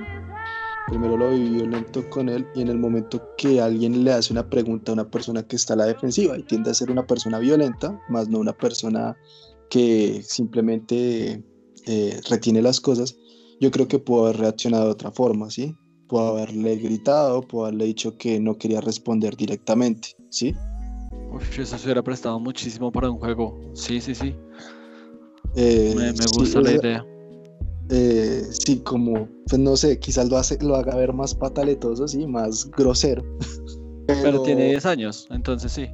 Primero 0.88 1.16
lo 1.16 1.30
vi 1.30 1.50
violento 1.50 2.08
con 2.10 2.28
él 2.28 2.46
y 2.54 2.62
en 2.62 2.68
el 2.68 2.78
momento 2.78 3.20
que 3.36 3.60
alguien 3.60 4.04
le 4.04 4.12
hace 4.12 4.32
una 4.32 4.48
pregunta 4.48 4.92
a 4.92 4.94
una 4.94 5.10
persona 5.10 5.42
que 5.42 5.56
está 5.56 5.74
a 5.74 5.78
la 5.78 5.86
defensiva 5.86 6.38
y 6.38 6.42
tiende 6.44 6.70
a 6.70 6.74
ser 6.74 6.90
una 6.90 7.06
persona 7.06 7.38
violenta, 7.38 8.00
más 8.08 8.28
no 8.28 8.38
una 8.38 8.52
persona 8.52 9.16
que 9.68 10.20
simplemente 10.24 11.42
eh, 11.86 12.20
retiene 12.28 12.62
las 12.62 12.80
cosas, 12.80 13.16
yo 13.60 13.70
creo 13.70 13.88
que 13.88 13.98
pudo 13.98 14.26
haber 14.26 14.38
reaccionado 14.40 14.86
de 14.86 14.92
otra 14.92 15.10
forma, 15.10 15.50
¿sí? 15.50 15.74
Pudo 16.08 16.28
haberle 16.28 16.76
gritado, 16.76 17.42
pudo 17.42 17.64
haberle 17.66 17.84
dicho 17.86 18.16
que 18.16 18.40
no 18.40 18.56
quería 18.58 18.80
responder 18.80 19.36
directamente, 19.36 20.08
¿sí? 20.30 20.54
Uf, 21.32 21.58
eso 21.58 21.78
se 21.78 21.84
hubiera 21.86 22.02
prestado 22.02 22.40
muchísimo 22.40 22.90
para 22.90 23.10
un 23.10 23.18
juego. 23.18 23.58
Sí, 23.74 24.00
sí, 24.00 24.14
sí. 24.14 24.34
Eh, 25.56 25.94
Me, 25.96 26.12
me 26.12 26.12
sí, 26.12 26.38
gusta 26.38 26.58
o 26.58 26.62
la 26.62 26.70
sea, 26.70 26.80
idea. 26.80 27.06
eh, 27.90 28.42
sí, 28.50 28.80
como, 28.80 29.28
pues 29.48 29.60
no 29.60 29.76
sé, 29.76 29.98
quizás 29.98 30.28
lo, 30.28 30.36
hace, 30.36 30.58
lo 30.62 30.76
haga 30.76 30.96
ver 30.96 31.12
más 31.12 31.34
pataletoso, 31.34 32.06
sí, 32.08 32.26
más 32.26 32.70
grosero. 32.70 33.22
Pero 34.06 34.42
tiene 34.42 34.70
10 34.70 34.86
años, 34.86 35.26
entonces 35.30 35.70
sí. 35.72 35.86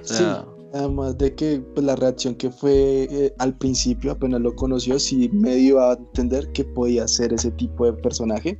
O 0.00 0.04
Sí, 0.04 0.24
además 0.72 1.16
de 1.18 1.34
que 1.34 1.60
pues, 1.74 1.84
la 1.86 1.96
reacción 1.96 2.34
que 2.34 2.50
fue 2.50 3.08
eh, 3.10 3.34
al 3.38 3.56
principio, 3.56 4.12
apenas 4.12 4.40
lo 4.40 4.54
conoció, 4.54 4.98
sí 4.98 5.28
me 5.32 5.54
dio 5.56 5.80
a 5.80 5.94
entender 5.94 6.50
que 6.52 6.64
podía 6.64 7.06
ser 7.08 7.32
ese 7.32 7.50
tipo 7.52 7.86
de 7.86 7.92
personaje 7.94 8.58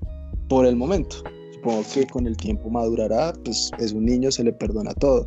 por 0.49 0.67
el 0.67 0.77
momento. 0.77 1.17
Supongo 1.55 1.83
que 1.93 2.07
con 2.07 2.27
el 2.27 2.37
tiempo 2.37 2.71
madurará, 2.71 3.33
pues 3.45 3.71
es 3.79 3.93
un 3.93 4.05
niño, 4.07 4.31
se 4.31 4.45
le 4.45 4.53
perdona 4.53 4.95
todo. 4.95 5.27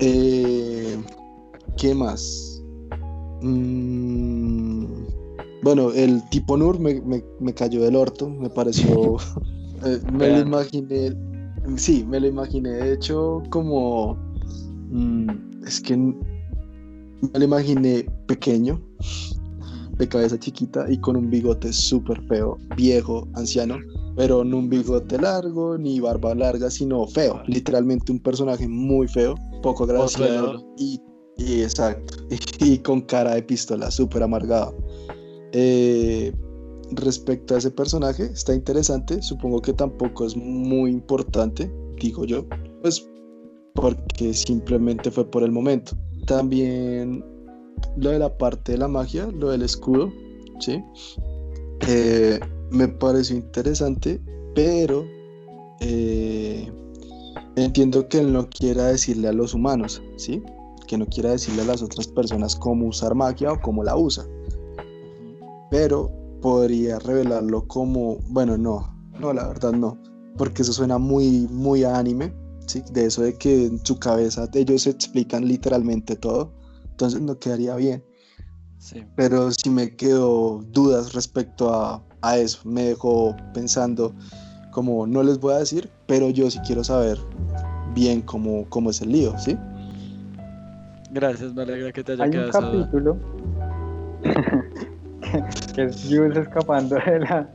Eh, 0.00 0.96
¿Qué 1.76 1.94
más? 1.94 2.62
Mm, 3.42 4.84
bueno, 5.62 5.90
el 5.92 6.22
tipo 6.30 6.56
Nur 6.56 6.78
me, 6.80 7.00
me- 7.02 7.24
me 7.40 7.52
cayó 7.54 7.82
del 7.82 7.96
orto, 7.96 8.28
me 8.28 8.48
pareció... 8.50 9.16
eh, 9.84 10.00
me 10.12 10.28
lo 10.30 10.40
imaginé, 10.46 11.14
sí, 11.76 12.04
me 12.08 12.20
lo 12.20 12.26
imaginé, 12.28 12.70
de 12.70 12.92
hecho, 12.94 13.42
como... 13.50 14.14
mm, 14.90 15.51
es 15.66 15.80
que 15.80 15.96
me 15.96 16.14
lo 17.34 17.44
imaginé 17.44 18.06
pequeño, 18.26 18.80
de 19.98 20.08
cabeza 20.08 20.38
chiquita 20.38 20.86
y 20.90 20.98
con 20.98 21.16
un 21.16 21.30
bigote 21.30 21.72
súper 21.72 22.20
feo, 22.26 22.58
viejo, 22.76 23.28
anciano, 23.34 23.78
pero 24.16 24.42
no 24.44 24.58
un 24.58 24.68
bigote 24.68 25.18
largo 25.18 25.78
ni 25.78 26.00
barba 26.00 26.34
larga, 26.34 26.70
sino 26.70 27.06
feo, 27.06 27.42
literalmente 27.46 28.12
un 28.12 28.18
personaje 28.18 28.66
muy 28.66 29.06
feo, 29.08 29.34
poco 29.62 29.86
y, 30.76 31.00
y 31.36 31.62
exacto, 31.62 32.16
y 32.60 32.78
con 32.78 33.02
cara 33.02 33.34
de 33.34 33.42
pistola, 33.42 33.90
súper 33.90 34.22
amargado. 34.22 34.76
Eh, 35.52 36.32
respecto 36.92 37.54
a 37.54 37.58
ese 37.58 37.70
personaje, 37.70 38.24
está 38.24 38.54
interesante, 38.54 39.22
supongo 39.22 39.60
que 39.60 39.72
tampoco 39.72 40.26
es 40.26 40.36
muy 40.36 40.90
importante, 40.90 41.70
digo 42.00 42.24
yo, 42.24 42.44
pues 42.82 43.06
porque 43.74 44.34
simplemente 44.34 45.10
fue 45.10 45.30
por 45.30 45.42
el 45.42 45.52
momento. 45.52 45.96
También 46.26 47.24
lo 47.96 48.10
de 48.10 48.18
la 48.18 48.36
parte 48.36 48.72
de 48.72 48.78
la 48.78 48.88
magia, 48.88 49.26
lo 49.32 49.50
del 49.50 49.62
escudo, 49.62 50.12
¿sí? 50.60 50.82
Eh, 51.88 52.38
me 52.70 52.88
pareció 52.88 53.36
interesante, 53.36 54.20
pero 54.54 55.04
eh, 55.80 56.70
entiendo 57.56 58.08
que 58.08 58.18
él 58.18 58.32
no 58.32 58.48
quiera 58.48 58.86
decirle 58.86 59.28
a 59.28 59.32
los 59.32 59.54
humanos, 59.54 60.02
¿sí? 60.16 60.42
Que 60.86 60.96
no 60.96 61.06
quiera 61.06 61.30
decirle 61.30 61.62
a 61.62 61.66
las 61.66 61.82
otras 61.82 62.06
personas 62.06 62.56
cómo 62.56 62.86
usar 62.86 63.14
magia 63.14 63.52
o 63.52 63.60
cómo 63.60 63.82
la 63.82 63.96
usa, 63.96 64.24
pero 65.70 66.10
podría 66.40 66.98
revelarlo 66.98 67.66
como, 67.66 68.18
bueno, 68.28 68.56
no, 68.56 68.94
no, 69.20 69.32
la 69.32 69.48
verdad 69.48 69.72
no, 69.72 69.98
porque 70.36 70.62
eso 70.62 70.72
suena 70.72 70.98
muy, 70.98 71.48
muy 71.50 71.84
a 71.84 71.98
anime, 71.98 72.34
¿sí? 72.66 72.82
De 72.92 73.06
eso 73.06 73.22
de 73.22 73.36
que 73.36 73.66
en 73.66 73.84
su 73.84 73.98
cabeza 73.98 74.48
ellos 74.54 74.86
explican 74.86 75.46
literalmente 75.46 76.16
todo, 76.16 76.52
entonces 76.90 77.20
no 77.20 77.38
quedaría 77.38 77.74
bien 77.76 78.04
sí. 78.78 79.04
pero 79.16 79.50
sí 79.52 79.70
me 79.70 79.94
quedo 79.96 80.62
dudas 80.72 81.12
respecto 81.14 81.72
a, 81.72 82.02
a 82.22 82.38
eso. 82.38 82.60
Me 82.64 82.84
dejó 82.84 83.36
pensando 83.54 84.14
como 84.70 85.06
no 85.06 85.22
les 85.22 85.38
voy 85.38 85.54
a 85.54 85.58
decir, 85.58 85.90
pero 86.06 86.30
yo 86.30 86.50
sí 86.50 86.58
quiero 86.66 86.82
saber 86.82 87.18
bien 87.94 88.22
cómo, 88.22 88.66
cómo 88.70 88.90
es 88.90 89.00
el 89.02 89.12
lío, 89.12 89.36
¿sí? 89.38 89.56
Gracias, 91.10 91.52
me 91.54 91.62
alegra 91.62 91.92
que 91.92 92.02
te 92.02 92.12
haya 92.12 92.24
Hay 92.24 92.30
quedado 92.30 92.48
un 92.48 92.50
esa 92.50 92.60
duda. 92.60 92.90
capítulo 92.90 93.18
que, 94.22 95.44
que 95.74 95.84
es 95.84 96.06
Jules 96.08 96.36
escapando 96.38 96.96
de 96.96 97.20
la, 97.20 97.48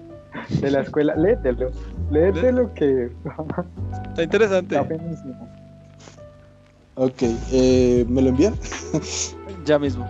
de 0.50 0.72
la 0.72 0.82
escuela. 0.82 1.16
Léetelo, 1.16 1.72
léetelo 2.12 2.74
que 2.74 3.12
Está 4.10 4.24
interesante. 4.24 4.76
está 4.76 4.88
buenísimo. 4.88 5.48
Ok, 6.96 7.22
eh, 7.52 8.06
¿me 8.10 8.22
lo 8.22 8.30
envían? 8.30 8.56
Ya 9.66 9.78
mismo. 9.78 10.08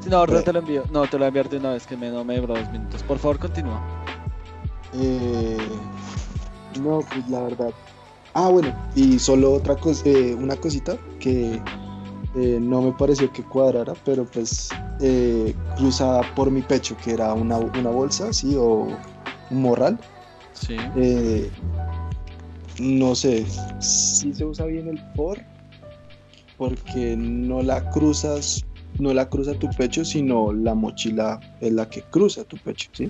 Si 0.00 0.08
no, 0.08 0.18
ahorita 0.18 0.32
Bueno. 0.38 0.44
te 0.44 0.52
lo 0.52 0.58
envío. 0.60 0.82
No, 0.92 1.02
te 1.06 1.12
lo 1.12 1.18
voy 1.18 1.24
a 1.24 1.28
enviar 1.28 1.48
de 1.50 1.56
una 1.58 1.72
vez 1.72 1.86
que 1.86 1.96
me, 1.96 2.10
no 2.10 2.24
me 2.24 2.40
dos 2.40 2.70
minutos. 2.72 3.02
Por 3.02 3.18
favor, 3.18 3.38
continúa. 3.38 3.80
Eh, 4.94 5.56
no, 6.80 7.00
pues 7.00 7.28
la 7.28 7.42
verdad. 7.42 7.70
Ah, 8.34 8.48
bueno, 8.48 8.74
y 8.94 9.18
solo 9.18 9.52
otra 9.54 9.76
cosa, 9.76 10.04
una 10.38 10.56
cosita 10.56 10.96
que 11.20 11.60
eh, 12.36 12.58
no 12.60 12.82
me 12.82 12.92
pareció 12.92 13.30
que 13.32 13.42
cuadrara, 13.44 13.92
pero 14.04 14.24
pues 14.24 14.70
eh, 15.00 15.54
cruzada 15.76 16.22
por 16.34 16.50
mi 16.50 16.62
pecho, 16.62 16.96
que 17.02 17.12
era 17.12 17.32
una, 17.32 17.58
una 17.58 17.90
bolsa, 17.90 18.32
sí, 18.32 18.56
o 18.58 18.88
un 19.54 19.62
morral. 19.62 19.98
Sí. 20.52 20.76
Eh, 20.96 21.50
no 22.80 23.14
sé 23.14 23.46
si 23.80 24.32
se 24.34 24.44
usa 24.44 24.66
bien 24.66 24.88
el 24.88 25.00
por, 25.14 25.38
porque 26.58 27.16
no 27.16 27.62
la 27.62 27.88
cruzas, 27.90 28.64
no 28.98 29.14
la 29.14 29.28
cruza 29.28 29.54
tu 29.54 29.68
pecho, 29.70 30.04
sino 30.04 30.52
la 30.52 30.74
mochila 30.74 31.40
es 31.60 31.72
la 31.72 31.88
que 31.88 32.02
cruza 32.02 32.44
tu 32.44 32.56
pecho, 32.58 32.90
¿sí? 32.92 33.08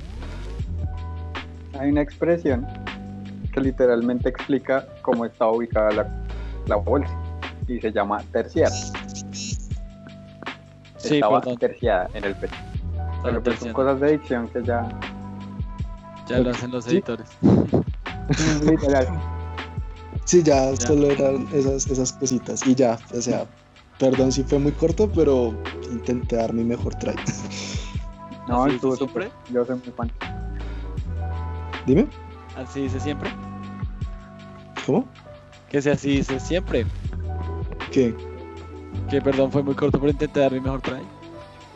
Hay 1.78 1.90
una 1.90 2.02
expresión 2.02 2.66
que 3.52 3.60
literalmente 3.60 4.28
explica 4.28 4.86
cómo 5.02 5.24
está 5.24 5.48
ubicada 5.48 5.90
la, 5.92 6.24
la 6.66 6.76
bolsa 6.76 7.12
y 7.68 7.80
se 7.80 7.92
llama 7.92 8.22
terciar. 8.32 8.70
Sí, 10.98 11.16
Estaba 11.16 11.40
perdón. 11.40 11.58
terciada 11.58 12.08
en 12.14 12.24
el 12.24 12.34
pecho. 12.34 12.54
Pero 13.22 13.42
pues 13.42 13.58
son 13.58 13.72
cosas 13.72 14.00
de 14.00 14.12
dicción 14.12 14.48
que 14.48 14.62
ya 14.62 14.86
Ya 16.28 16.38
lo 16.38 16.50
hacen 16.50 16.70
los 16.70 16.84
Sí. 16.84 16.92
editores. 16.92 17.28
literal. 18.64 19.08
Sí, 20.24 20.42
ya, 20.42 20.70
Ya. 20.72 20.76
solo 20.86 21.10
eran 21.10 21.46
esas, 21.52 21.86
esas 21.86 22.12
cositas 22.14 22.66
y 22.66 22.74
ya, 22.74 22.98
o 23.14 23.20
sea, 23.20 23.46
perdón 23.98 24.32
si 24.32 24.42
fue 24.42 24.58
muy 24.58 24.72
corto, 24.72 25.10
pero 25.14 25.54
intenté 25.90 26.36
dar 26.36 26.52
mi 26.52 26.64
mejor 26.64 26.94
try. 26.96 27.14
No, 28.46 28.64
¿Así 28.64 28.74
estuvo 28.74 28.94
siempre? 28.94 29.30
Yo 29.50 29.64
soy 29.64 29.76
muy 29.76 29.90
fan. 29.96 30.10
Dime, 31.86 32.06
Así 32.56 32.82
dice 32.82 33.00
siempre. 33.00 33.30
¿cómo? 34.84 35.06
Que 35.70 35.80
sea 35.80 35.94
así 35.94 36.18
dice 36.18 36.38
siempre. 36.38 36.84
¿Qué? 37.90 38.14
Que 39.08 39.22
perdón, 39.22 39.50
fue 39.50 39.62
muy 39.62 39.74
corto, 39.74 39.98
pero 39.98 40.10
intenté 40.10 40.40
dar 40.40 40.52
mi 40.52 40.60
mejor 40.60 40.82
try. 40.82 41.00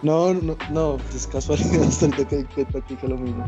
No, 0.03 0.33
no, 0.33 0.57
no, 0.71 0.97
es 1.15 1.27
casualidad 1.27 1.83
hasta 1.89 2.07
ahorita 2.07 2.29
que 2.29 2.65
que 2.67 2.83
dije 2.89 3.09
lo 3.09 3.17
mismo. 3.17 3.45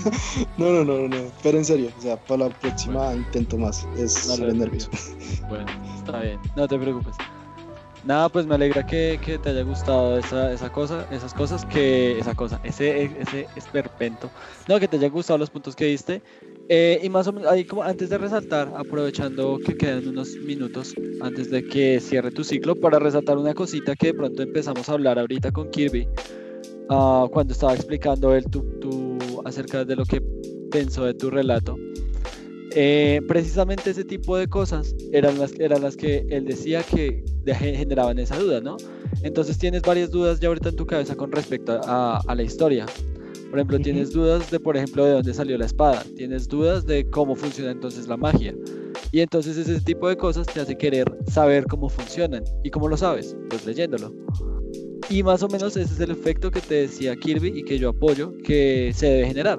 no, 0.58 0.70
no, 0.70 0.84
no, 0.84 1.08
no, 1.08 1.16
pero 1.42 1.58
en 1.58 1.64
serio, 1.64 1.90
o 1.96 2.00
sea, 2.00 2.16
para 2.16 2.48
la 2.48 2.58
próxima 2.58 3.14
intento 3.14 3.56
más, 3.56 3.86
es 3.96 4.28
he 4.38 4.52
nervioso. 4.52 4.90
Bueno, 5.48 5.66
está 5.96 6.20
bien, 6.20 6.40
no 6.56 6.66
te 6.66 6.78
preocupes. 6.78 7.16
Nada, 8.04 8.28
pues 8.28 8.46
me 8.46 8.54
alegra 8.54 8.84
que, 8.84 9.18
que 9.24 9.38
te 9.38 9.48
haya 9.48 9.62
gustado 9.62 10.18
esa, 10.18 10.52
esa 10.52 10.70
cosa, 10.70 11.06
esas 11.10 11.32
cosas, 11.32 11.64
que 11.64 12.18
esa 12.18 12.34
cosa, 12.34 12.60
ese, 12.62 13.04
ese 13.04 13.46
esperpento. 13.56 14.30
No, 14.68 14.78
que 14.78 14.86
te 14.86 14.96
haya 14.98 15.08
gustado 15.08 15.38
los 15.38 15.48
puntos 15.48 15.74
que 15.74 15.86
diste. 15.86 16.20
Eh, 16.68 17.00
y 17.02 17.08
más 17.08 17.26
o 17.26 17.32
menos, 17.32 17.50
ahí 17.50 17.64
como 17.64 17.82
antes 17.82 18.10
de 18.10 18.18
resaltar, 18.18 18.70
aprovechando 18.76 19.58
que 19.58 19.74
quedan 19.74 20.06
unos 20.06 20.28
minutos 20.46 20.94
antes 21.22 21.50
de 21.50 21.62
que 21.62 21.98
cierre 22.00 22.30
tu 22.30 22.44
ciclo, 22.44 22.74
para 22.74 22.98
resaltar 22.98 23.38
una 23.38 23.54
cosita 23.54 23.94
que 23.96 24.08
de 24.08 24.14
pronto 24.14 24.42
empezamos 24.42 24.86
a 24.88 24.92
hablar 24.92 25.18
ahorita 25.18 25.50
con 25.50 25.70
Kirby, 25.70 26.06
ah, 26.90 27.26
cuando 27.30 27.54
estaba 27.54 27.74
explicando 27.74 28.34
él 28.34 28.44
tu, 28.50 28.62
tu- 28.80 29.42
acerca 29.46 29.84
de 29.84 29.96
lo 29.96 30.04
que 30.04 30.22
pensó 30.70 31.04
de 31.04 31.14
tu 31.14 31.30
relato. 31.30 31.76
Eh, 32.76 33.20
precisamente 33.28 33.90
ese 33.90 34.04
tipo 34.04 34.36
de 34.36 34.48
cosas 34.48 34.96
eran 35.12 35.38
las, 35.38 35.52
eran 35.60 35.82
las 35.82 35.96
que 35.96 36.26
él 36.28 36.44
decía 36.44 36.82
que 36.82 37.24
generaban 37.46 38.18
esa 38.18 38.36
duda, 38.36 38.60
¿no? 38.60 38.76
Entonces 39.22 39.58
tienes 39.58 39.82
varias 39.82 40.10
dudas 40.10 40.40
ya 40.40 40.48
ahorita 40.48 40.70
en 40.70 40.76
tu 40.76 40.86
cabeza 40.86 41.14
con 41.14 41.30
respecto 41.30 41.80
a, 41.84 42.20
a 42.26 42.34
la 42.34 42.42
historia. 42.42 42.86
Por 43.54 43.60
ejemplo, 43.60 43.78
tienes 43.78 44.10
dudas 44.10 44.50
de, 44.50 44.58
por 44.58 44.76
ejemplo, 44.76 45.04
de 45.04 45.12
dónde 45.12 45.32
salió 45.32 45.56
la 45.56 45.66
espada. 45.66 46.02
Tienes 46.16 46.48
dudas 46.48 46.84
de 46.86 47.08
cómo 47.08 47.36
funciona 47.36 47.70
entonces 47.70 48.08
la 48.08 48.16
magia. 48.16 48.52
Y 49.12 49.20
entonces 49.20 49.56
ese 49.56 49.80
tipo 49.80 50.08
de 50.08 50.16
cosas 50.16 50.48
te 50.48 50.60
hace 50.60 50.76
querer 50.76 51.16
saber 51.28 51.64
cómo 51.66 51.88
funcionan. 51.88 52.42
¿Y 52.64 52.70
cómo 52.70 52.88
lo 52.88 52.96
sabes? 52.96 53.36
Pues 53.48 53.64
leyéndolo. 53.64 54.12
Y 55.08 55.22
más 55.22 55.44
o 55.44 55.48
menos 55.48 55.76
ese 55.76 55.94
es 55.94 56.00
el 56.00 56.10
efecto 56.10 56.50
que 56.50 56.60
te 56.60 56.74
decía 56.74 57.14
Kirby 57.14 57.52
y 57.54 57.62
que 57.62 57.78
yo 57.78 57.90
apoyo 57.90 58.32
que 58.38 58.90
se 58.92 59.06
debe 59.06 59.28
generar. 59.28 59.58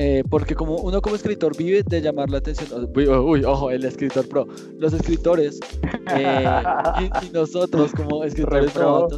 Eh, 0.00 0.22
porque 0.30 0.54
como 0.54 0.76
uno 0.76 1.02
como 1.02 1.16
escritor 1.16 1.56
vive 1.56 1.82
de 1.82 2.00
llamar 2.00 2.30
la 2.30 2.38
atención, 2.38 2.88
uy, 2.94 3.08
uy, 3.08 3.42
ojo, 3.42 3.68
el 3.72 3.84
escritor 3.84 4.28
pro, 4.28 4.46
los 4.78 4.92
escritores 4.92 5.58
eh, 6.14 6.62
y, 7.00 7.26
y 7.26 7.30
nosotros 7.30 7.90
como 7.96 8.22
escritores 8.22 8.70
pro. 8.72 9.08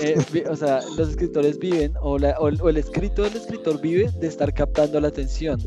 eh, 0.00 0.16
o 0.48 0.56
sea, 0.56 0.80
los 0.96 1.10
escritores 1.10 1.58
viven, 1.58 1.92
o, 2.00 2.18
la- 2.18 2.34
o 2.38 2.48
el- 2.48 2.58
o 2.62 2.70
el 2.70 2.78
escrito 2.78 3.24
del 3.24 3.36
escritor 3.36 3.78
vive 3.82 4.08
de 4.18 4.26
estar 4.26 4.54
captando 4.54 4.98
la 5.00 5.08
atención. 5.08 5.60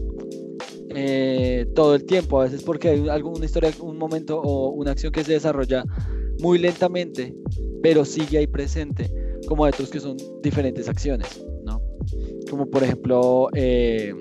eh, 0.95 1.65
todo 1.75 1.93
el 1.95 2.03
tiempo, 2.05 2.39
a 2.41 2.45
veces 2.45 2.63
porque 2.63 2.89
hay 2.89 3.09
alguna 3.09 3.45
historia, 3.45 3.71
un 3.81 3.97
momento 3.97 4.39
o 4.39 4.69
una 4.69 4.91
acción 4.91 5.11
que 5.11 5.23
se 5.23 5.33
desarrolla 5.33 5.83
muy 6.39 6.57
lentamente, 6.57 7.35
pero 7.83 8.03
sigue 8.05 8.39
ahí 8.39 8.47
presente, 8.47 9.11
como 9.47 9.63
otros 9.63 9.89
que 9.89 9.99
son 9.99 10.17
diferentes 10.41 10.87
acciones. 10.89 11.43
Como 12.53 12.67
por 12.67 12.83
ejemplo 12.83 13.49
eh, 13.55 14.13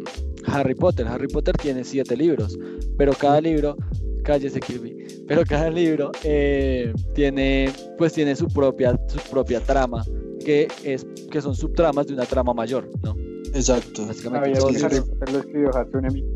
Harry 0.47 0.75
Potter. 0.75 1.07
Harry 1.07 1.29
Potter 1.29 1.55
tiene 1.55 1.85
siete 1.85 2.17
libros, 2.17 2.59
pero 2.97 3.13
cada 3.13 3.43
libro, 3.43 3.77
cállese 4.25 4.59
Kirby, 4.59 5.25
pero 5.29 5.43
cada 5.47 5.69
libro 5.69 6.11
eh, 6.25 6.95
tiene, 7.13 7.71
pues 7.99 8.15
tiene 8.15 8.35
su 8.35 8.49
propia, 8.49 8.99
su 9.09 9.19
propia 9.31 9.61
trama, 9.61 10.03
que, 10.43 10.67
es, 10.83 11.07
que 11.31 11.43
son 11.43 11.55
subtramas 11.55 12.07
de 12.07 12.15
una 12.15 12.25
trama 12.25 12.55
mayor, 12.55 12.89
¿no? 13.03 13.15
Exacto. 13.53 14.07
Básicamente 14.07 14.59
todo 14.59 14.69
Harry 14.69 15.01
Potter 15.03 15.31
lo 15.31 15.39
escribió 15.39 15.77
Hatsune 15.77 16.09
Miku. 16.11 16.29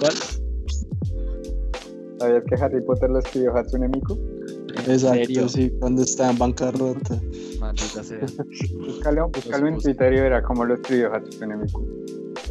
¿Cuál? 0.00 0.12
¿Sabías 2.18 2.44
que 2.48 2.54
Harry 2.64 2.80
Potter 2.80 3.10
lo 3.10 3.18
escribió 3.18 3.54
Hatsune 3.54 3.88
Miku? 3.88 4.18
Exacto, 4.86 5.48
sí, 5.48 5.70
cuando 5.78 6.02
está 6.02 6.30
en 6.30 6.38
bancarrota. 6.38 7.20
Maldita 7.58 8.02
sea. 8.02 8.20
búscalo, 8.78 9.28
búscalo 9.28 9.68
en 9.68 9.78
Twitter 9.78 10.12
y 10.12 10.20
verá 10.20 10.42
cómo 10.42 10.64
lo 10.64 10.74
escribió 10.74 11.12
Hatsune 11.14 11.56
Miku. 11.56 11.86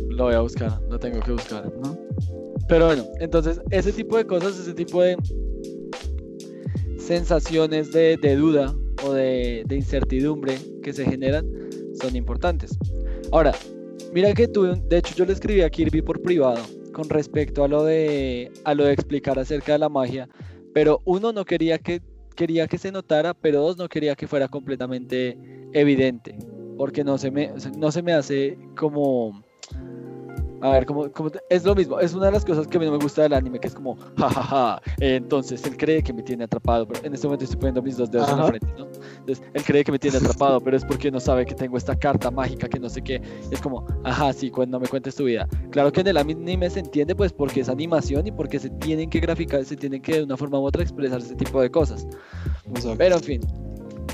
Lo 0.09 0.25
voy 0.25 0.33
a 0.35 0.41
buscar, 0.41 0.81
lo 0.89 0.99
tengo 0.99 1.19
que 1.21 1.31
buscar. 1.31 1.71
¿no? 1.83 1.97
Pero 2.67 2.87
bueno, 2.87 3.05
entonces 3.19 3.61
ese 3.69 3.91
tipo 3.91 4.17
de 4.17 4.25
cosas, 4.25 4.57
ese 4.59 4.73
tipo 4.73 5.01
de 5.01 5.17
sensaciones 6.97 7.91
de, 7.91 8.17
de 8.17 8.35
duda 8.35 8.73
o 9.05 9.11
de, 9.11 9.63
de, 9.67 9.75
incertidumbre 9.75 10.57
que 10.81 10.93
se 10.93 11.05
generan 11.05 11.45
son 12.01 12.15
importantes. 12.15 12.77
Ahora, 13.31 13.53
mira 14.13 14.33
que 14.33 14.47
tú, 14.47 14.63
de 14.63 14.97
hecho 14.97 15.13
yo 15.15 15.25
le 15.25 15.33
escribí 15.33 15.61
a 15.61 15.69
Kirby 15.69 16.01
por 16.01 16.21
privado 16.21 16.63
con 16.93 17.09
respecto 17.09 17.63
a 17.63 17.67
lo 17.67 17.83
de, 17.83 18.51
a 18.63 18.73
lo 18.73 18.85
de 18.85 18.93
explicar 18.93 19.37
acerca 19.37 19.73
de 19.73 19.79
la 19.79 19.89
magia, 19.89 20.29
pero 20.73 21.01
uno 21.03 21.33
no 21.33 21.43
quería 21.43 21.77
que, 21.79 22.01
quería 22.33 22.67
que 22.67 22.77
se 22.77 22.91
notara, 22.91 23.33
pero 23.33 23.61
dos 23.61 23.77
no 23.77 23.87
quería 23.89 24.15
que 24.15 24.27
fuera 24.27 24.47
completamente 24.47 25.37
evidente, 25.73 26.37
porque 26.77 27.03
no 27.03 27.17
se 27.17 27.31
me, 27.31 27.53
no 27.77 27.91
se 27.91 28.01
me 28.01 28.13
hace 28.13 28.57
como 28.75 29.43
a 30.63 30.69
ver, 30.69 30.85
como, 30.85 31.11
como, 31.11 31.29
es 31.49 31.65
lo 31.65 31.75
mismo, 31.75 31.99
es 31.99 32.13
una 32.13 32.27
de 32.27 32.31
las 32.31 32.45
cosas 32.45 32.67
que 32.67 32.77
a 32.77 32.79
mí 32.79 32.85
no 32.85 32.93
me 32.93 32.97
gusta 32.97 33.23
del 33.23 33.33
anime, 33.33 33.59
que 33.59 33.67
es 33.67 33.75
como, 33.75 33.97
jajaja, 34.17 34.43
ja, 34.43 34.81
ja, 34.81 34.81
entonces 35.01 35.61
él 35.65 35.75
cree 35.75 36.01
que 36.01 36.13
me 36.13 36.23
tiene 36.23 36.45
atrapado, 36.45 36.87
pero 36.87 37.05
en 37.05 37.13
este 37.13 37.27
momento 37.27 37.43
estoy 37.43 37.59
poniendo 37.59 37.81
mis 37.81 37.97
dos 37.97 38.09
dedos 38.09 38.29
Ajá. 38.29 38.33
en 38.33 38.39
la 38.39 38.47
frente, 38.47 38.67
¿no? 38.77 38.87
Entonces, 39.19 39.45
él 39.53 39.63
cree 39.63 39.83
que 39.83 39.91
me 39.91 39.99
tiene 39.99 40.17
atrapado, 40.23 40.61
pero 40.61 40.77
es 40.77 40.85
porque 40.85 41.11
no 41.11 41.19
sabe 41.19 41.45
que 41.45 41.53
tengo 41.53 41.75
esta 41.75 41.97
carta 41.97 42.31
mágica 42.31 42.69
que 42.69 42.79
no 42.79 42.87
sé 42.87 43.01
qué, 43.01 43.21
es 43.51 43.61
como, 43.61 43.85
ajá, 44.05 44.31
sí, 44.31 44.49
cuando 44.49 44.79
me 44.79 44.87
cuentes 44.87 45.15
tu 45.15 45.25
vida. 45.25 45.49
Claro 45.71 45.91
que 45.91 45.99
en 45.99 46.07
el 46.07 46.15
anime 46.15 46.69
se 46.69 46.79
entiende, 46.79 47.13
pues, 47.13 47.33
porque 47.33 47.59
es 47.59 47.67
animación 47.67 48.25
y 48.25 48.31
porque 48.31 48.57
se 48.57 48.69
tienen 48.69 49.09
que 49.09 49.19
graficar, 49.19 49.65
se 49.65 49.75
tienen 49.75 50.01
que 50.01 50.13
de 50.13 50.23
una 50.23 50.37
forma 50.37 50.59
u 50.59 50.63
otra 50.63 50.81
expresar 50.81 51.19
ese 51.19 51.35
tipo 51.35 51.61
de 51.61 51.69
cosas. 51.69 52.07
Exacto. 52.67 52.95
Pero, 52.97 53.15
en 53.17 53.23
fin, 53.23 53.41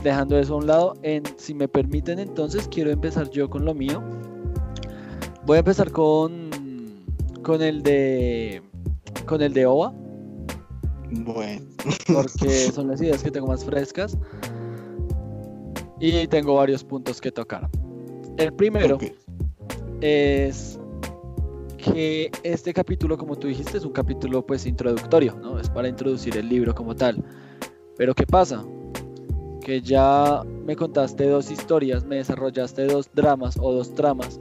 dejando 0.01 0.39
eso 0.39 0.55
a 0.55 0.57
un 0.57 0.65
lado, 0.65 0.93
en, 1.03 1.21
si 1.37 1.53
me 1.53 1.67
permiten, 1.67 2.17
entonces, 2.17 2.67
quiero 2.69 2.89
empezar 2.89 3.29
yo 3.29 3.51
con 3.51 3.65
lo 3.65 3.75
mío. 3.75 4.01
Voy 5.45 5.57
a 5.57 5.59
empezar 5.59 5.91
con 5.91 6.49
con 7.43 7.61
el 7.61 7.81
de 7.81 8.61
con 9.25 9.41
el 9.41 9.53
de 9.53 9.65
OVA. 9.65 9.93
Bueno. 11.11 11.65
Porque 12.13 12.49
son 12.73 12.87
las 12.89 13.01
ideas 13.01 13.23
que 13.23 13.31
tengo 13.31 13.47
más 13.47 13.63
frescas. 13.63 14.17
Y 15.99 16.27
tengo 16.27 16.55
varios 16.55 16.83
puntos 16.83 17.19
que 17.19 17.31
tocar. 17.31 17.69
El 18.37 18.53
primero 18.53 18.95
okay. 18.95 19.13
es 19.99 20.79
que 21.77 22.31
este 22.43 22.73
capítulo, 22.73 23.17
como 23.17 23.35
tú 23.35 23.47
dijiste, 23.47 23.77
es 23.77 23.85
un 23.85 23.91
capítulo 23.91 24.45
pues 24.45 24.65
introductorio, 24.65 25.35
¿no? 25.41 25.59
Es 25.59 25.69
para 25.69 25.89
introducir 25.89 26.37
el 26.37 26.47
libro 26.47 26.73
como 26.73 26.95
tal. 26.95 27.21
Pero 27.97 28.15
¿qué 28.15 28.25
pasa? 28.25 28.63
Que 29.61 29.81
ya 29.81 30.41
me 30.65 30.75
contaste 30.75 31.27
dos 31.27 31.51
historias, 31.51 32.05
me 32.05 32.17
desarrollaste 32.17 32.85
dos 32.85 33.09
dramas 33.13 33.57
o 33.59 33.73
dos 33.73 33.93
tramas 33.93 34.39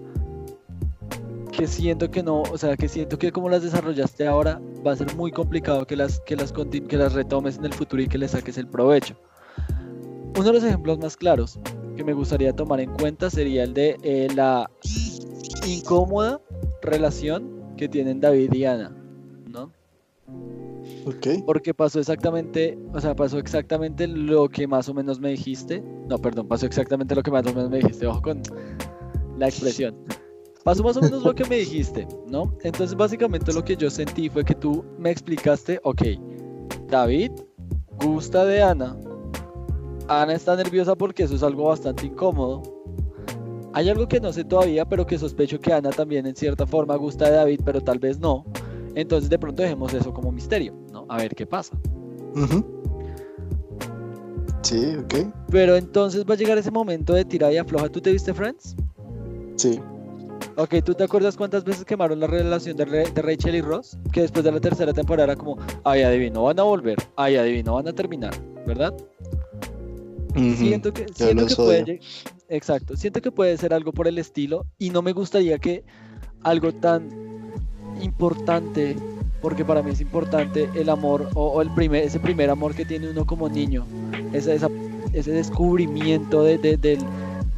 que 1.59 1.67
siento 1.67 2.09
que 2.09 2.23
no, 2.23 2.43
o 2.43 2.57
sea, 2.57 2.77
que 2.77 2.87
siento 2.87 3.19
que 3.19 3.33
como 3.33 3.49
las 3.49 3.65
desarrollaste 3.65 4.29
ahora, 4.29 4.61
va 4.87 4.93
a 4.93 4.97
ser 4.97 5.13
muy 5.17 5.33
complicado 5.33 5.85
que 5.85 5.97
las, 5.97 6.21
que 6.21 6.37
las, 6.37 6.53
que 6.53 6.97
las 6.97 7.15
retomes 7.15 7.59
en 7.59 7.65
el 7.65 7.75
futuro 7.75 8.01
y 8.01 8.07
que 8.07 8.17
le 8.17 8.29
saques 8.29 8.59
el 8.59 8.69
provecho. 8.69 9.17
Uno 10.37 10.45
de 10.45 10.53
los 10.53 10.63
ejemplos 10.63 11.01
más 11.01 11.17
claros 11.17 11.59
que 11.97 12.05
me 12.05 12.13
gustaría 12.13 12.53
tomar 12.53 12.79
en 12.79 12.93
cuenta 12.95 13.29
sería 13.29 13.65
el 13.65 13.75
de 13.75 13.97
eh, 14.05 14.29
la 14.37 14.71
incómoda 15.67 16.41
relación 16.81 17.75
que 17.77 17.89
tienen 17.89 18.21
David 18.21 18.53
y 18.53 18.65
Ana, 18.65 18.97
¿no? 19.49 19.73
Ok. 21.07 21.43
Porque 21.45 21.75
pasó 21.75 21.99
exactamente, 21.99 22.79
o 22.95 23.01
sea, 23.01 23.17
pasó 23.17 23.37
exactamente 23.41 24.07
lo 24.07 24.49
que 24.49 24.69
más 24.69 24.89
o 24.89 24.95
menos 24.95 25.19
me 25.19 25.31
dijiste. 25.31 25.83
No, 26.07 26.19
perdón, 26.19 26.47
pasó 26.47 26.67
exactamente 26.67 27.17
lo 27.17 27.23
que 27.25 27.33
más 27.33 27.45
o 27.47 27.53
menos 27.53 27.69
me 27.69 27.79
dijiste. 27.79 28.07
Ojo 28.07 28.23
con 28.23 28.43
la 29.37 29.49
expresión. 29.49 29.97
Pasó 30.69 30.83
más 30.83 30.99
o 30.99 31.01
menos 31.01 31.23
lo 31.25 31.35
que 31.35 31.47
me 31.47 31.57
dijiste, 31.57 32.07
¿no? 32.27 32.53
Entonces 32.63 32.95
básicamente 32.95 33.55
lo 33.55 33.65
que 33.65 33.75
yo 33.75 33.89
sentí 33.89 34.29
fue 34.29 34.45
que 34.45 34.55
tú 34.55 34.85
me 34.99 35.11
explicaste, 35.11 35.81
ok, 35.83 36.03
David 36.91 37.31
gusta 38.05 38.45
de 38.45 38.61
Ana, 38.61 38.95
Ana 40.09 40.35
está 40.35 40.57
nerviosa 40.57 40.95
porque 40.95 41.23
eso 41.23 41.37
es 41.37 41.43
algo 41.43 41.69
bastante 41.69 42.05
incómodo. 42.05 42.61
Hay 43.73 43.89
algo 43.89 44.07
que 44.09 44.21
no 44.21 44.31
sé 44.31 44.45
todavía, 44.45 44.85
pero 44.85 45.07
que 45.07 45.17
sospecho 45.17 45.59
que 45.59 45.73
Ana 45.73 45.89
también 45.89 46.27
en 46.27 46.37
cierta 46.37 46.67
forma 46.67 46.97
gusta 46.97 47.31
de 47.31 47.37
David, 47.37 47.61
pero 47.65 47.81
tal 47.81 47.99
vez 47.99 48.19
no. 48.19 48.45
Entonces 48.95 49.31
de 49.31 49.39
pronto 49.39 49.63
dejemos 49.63 49.95
eso 49.95 50.13
como 50.13 50.31
misterio, 50.31 50.75
¿no? 50.93 51.07
A 51.09 51.17
ver 51.17 51.35
qué 51.35 51.47
pasa. 51.47 51.79
Uh 52.35 52.41
-huh. 52.41 52.67
Sí, 54.61 54.97
ok. 54.99 55.33
Pero 55.51 55.77
entonces 55.77 56.27
va 56.27 56.35
a 56.35 56.37
llegar 56.37 56.59
ese 56.59 56.71
momento 56.71 57.15
de 57.15 57.25
tirada 57.25 57.55
y 57.55 57.57
afloja. 57.57 57.89
¿Tú 57.89 58.03
te 58.03 58.13
viste 58.13 58.35
Friends? 58.35 58.77
Sí. 59.57 59.81
Ok, 60.61 60.75
¿tú 60.85 60.93
te 60.93 61.05
acuerdas 61.05 61.37
cuántas 61.37 61.63
veces 61.63 61.85
quemaron 61.85 62.19
la 62.19 62.27
relación 62.27 62.77
de, 62.77 62.85
Re 62.85 63.05
de, 63.13 63.23
Rachel 63.23 63.55
y 63.55 63.61
Ross? 63.61 63.97
Que 64.13 64.23
después 64.23 64.45
de 64.45 64.51
la 64.51 64.59
tercera 64.59 64.93
temporada 64.93 65.33
era 65.33 65.37
como, 65.37 65.57
ay, 65.85 66.03
adivino, 66.03 66.43
van 66.43 66.59
a 66.59 66.65
volver, 66.65 66.97
ay, 67.15 67.37
adivino, 67.37 67.75
van 67.75 67.87
a 67.87 67.93
terminar, 67.93 68.35
¿verdad? 68.67 68.93
Uh 70.35 70.41
-huh. 70.41 70.57
Siento 70.57 70.93
que, 70.93 71.07
siento 71.15 71.47
que 71.47 71.55
puede, 71.55 72.01
exacto, 72.49 72.97
siento 72.97 73.23
que 73.23 73.31
puede 73.31 73.57
ser 73.57 73.73
algo 73.73 73.93
por 73.93 74.09
el 74.09 74.19
estilo 74.19 74.67
y 74.79 74.91
no 74.91 75.01
me 75.01 75.13
gustaría 75.13 75.61
que 75.61 75.85
algo 76.43 76.75
tan 76.75 77.09
importante, 78.03 78.97
porque 79.41 79.65
para 79.65 79.81
mí 79.81 79.93
es 79.93 80.01
importante 80.01 80.69
el 80.75 80.89
amor 80.89 81.29
o, 81.35 81.53
o 81.53 81.63
el 81.63 81.71
primer, 81.71 82.03
ese 82.03 82.19
primer 82.19 82.51
amor 82.51 82.75
que 82.75 82.85
tiene 82.85 83.09
uno 83.09 83.25
como 83.25 83.49
niño, 83.49 83.87
esa, 84.33 84.53
esa, 84.55 84.69
ese 85.13 85.31
descubrimiento 85.31 86.43
de, 86.43 86.59
de, 86.59 86.77
del 86.77 86.99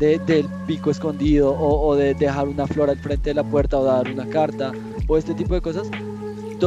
de, 0.01 0.19
del 0.19 0.49
pico 0.67 0.91
escondido 0.91 1.55
o, 1.57 1.95
de 1.95 2.15
dejar 2.15 2.49
una 2.49 2.67
flor 2.67 2.91
al 2.91 2.99
frente 2.99 3.31
de 3.31 3.35
la 3.35 3.45
puerta 3.45 3.79
o 3.79 3.85
dar 3.85 4.11
una 4.11 4.27
carta 4.27 4.73
o 5.07 5.17
este 5.17 5.35
tipo 5.35 5.55
de 5.55 5.61
cosas, 5.61 5.89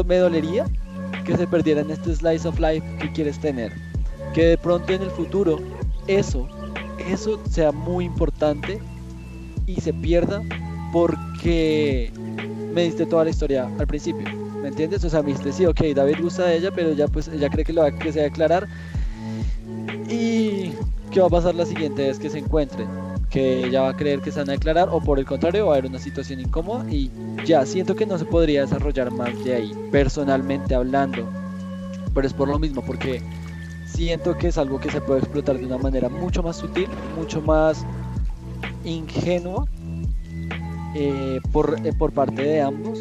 me 0.06 0.18
dolería 0.18 0.66
que 1.26 1.36
se 1.36 1.48
perdiera 1.48 1.82
en 1.82 1.92
este 1.92 2.16
slice 2.16 2.48
of 2.48 2.60
life 2.60 2.84
que 3.00 3.12
quieres 3.12 3.40
tener. 3.40 3.74
Que 4.34 4.46
de 4.46 4.58
pronto 4.58 4.94
en 4.94 5.02
el 5.02 5.10
futuro 5.10 5.60
eso, 6.08 6.48
eso 7.10 7.40
sea 7.50 7.72
muy 7.72 8.06
importante 8.06 8.80
y 9.68 9.82
se 9.82 9.94
pierda 9.94 10.42
porque 10.92 12.12
me 12.74 12.84
diste 12.84 13.06
toda 13.06 13.24
la 13.24 13.30
historia 13.30 13.70
al 13.80 13.88
principio. 13.88 14.28
¿Me 14.62 14.70
entiendes? 14.70 15.04
O 15.04 15.10
sea, 15.10 15.22
me 15.22 15.30
dijiste, 15.30 15.52
sí, 15.54 15.66
ok, 15.66 15.82
David 15.96 16.18
gusta 16.22 16.46
de 16.46 16.58
ella, 16.58 16.72
pero 16.72 16.94
ya 16.94 17.08
pues 17.08 17.28
ella 17.28 17.50
cree 17.50 17.66
que 17.66 17.74
lo 17.74 17.82
va 17.82 17.92
que 17.92 18.12
se 18.12 18.20
va 18.20 18.26
a 18.26 18.30
aclarar. 18.30 18.68
¿Y 20.10 20.72
qué 21.12 21.20
va 21.20 21.28
a 21.28 21.30
pasar 21.30 21.56
la 21.56 21.66
siguiente 21.66 22.08
vez 22.08 22.20
que 22.20 22.30
se 22.30 22.40
encuentren? 22.40 22.88
Que 23.34 23.66
ella 23.66 23.82
va 23.82 23.90
a 23.90 23.98
creer 23.98 24.22
que 24.22 24.32
se 24.32 24.38
van 24.38 24.50
a 24.50 24.52
declarar 24.52 24.90
o 24.92 25.02
por 25.02 25.18
el 25.18 25.26
contrario 25.26 25.66
va 25.66 25.74
a 25.74 25.78
haber 25.78 25.90
una 25.90 25.98
situación 25.98 26.40
incómoda 26.40 26.86
y 26.88 27.10
ya 27.44 27.66
siento 27.66 27.96
que 27.96 28.06
no 28.06 28.20
se 28.20 28.26
podría 28.26 28.62
desarrollar 28.62 29.10
más 29.10 29.44
de 29.44 29.56
ahí, 29.56 29.74
personalmente 29.92 30.76
hablando. 30.76 31.28
Pero 32.14 32.28
es 32.28 32.34
por 32.34 32.48
lo 32.48 32.60
mismo, 32.60 32.84
porque 32.84 33.24
siento 33.88 34.38
que 34.38 34.50
es 34.50 34.60
algo 34.60 34.80
que 34.80 34.92
se 34.92 35.02
puede 35.02 35.22
explotar 35.22 35.58
de 35.58 35.66
una 35.66 35.80
manera 35.80 36.10
mucho 36.10 36.44
más 36.44 36.58
sutil, 36.58 36.88
mucho 37.18 37.42
más 37.42 37.84
ingenua 38.84 39.66
eh, 40.94 41.40
por, 41.52 41.76
eh, 41.84 41.92
por 41.92 42.12
parte 42.12 42.44
de 42.44 42.62
ambos. 42.62 43.00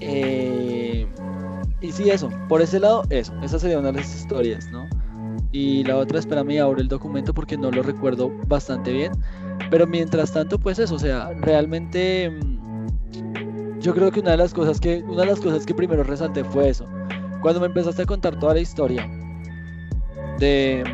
Eh, 0.00 1.06
y 1.80 1.92
sí, 1.92 2.10
eso, 2.10 2.30
por 2.48 2.62
ese 2.62 2.80
lado, 2.80 3.04
eso, 3.10 3.32
esa 3.44 3.60
sería 3.60 3.78
una 3.78 3.92
de 3.92 3.98
las 3.98 4.12
historias, 4.12 4.66
¿no? 4.72 4.88
Y 5.52 5.84
la 5.84 5.96
otra, 5.96 6.18
espérame, 6.18 6.60
abro 6.60 6.80
el 6.80 6.88
documento 6.88 7.34
porque 7.34 7.56
no 7.56 7.70
lo 7.70 7.82
recuerdo 7.82 8.30
bastante 8.46 8.92
bien. 8.92 9.12
Pero 9.70 9.86
mientras 9.86 10.32
tanto, 10.32 10.58
pues 10.58 10.78
eso, 10.78 10.94
o 10.94 10.98
sea, 10.98 11.30
realmente 11.40 12.30
mm, 12.30 13.80
yo 13.80 13.94
creo 13.94 14.10
que 14.10 14.20
una 14.20 14.32
de 14.32 14.36
las 14.36 14.54
cosas 14.54 14.80
que 14.80 15.02
una 15.06 15.22
de 15.22 15.26
las 15.26 15.40
cosas 15.40 15.66
que 15.66 15.74
primero 15.74 16.02
resalté 16.02 16.44
fue 16.44 16.68
eso. 16.68 16.86
Cuando 17.42 17.60
me 17.60 17.66
empezaste 17.66 18.02
a 18.02 18.06
contar 18.06 18.38
toda 18.38 18.54
la 18.54 18.60
historia 18.60 19.08
de 20.38 20.84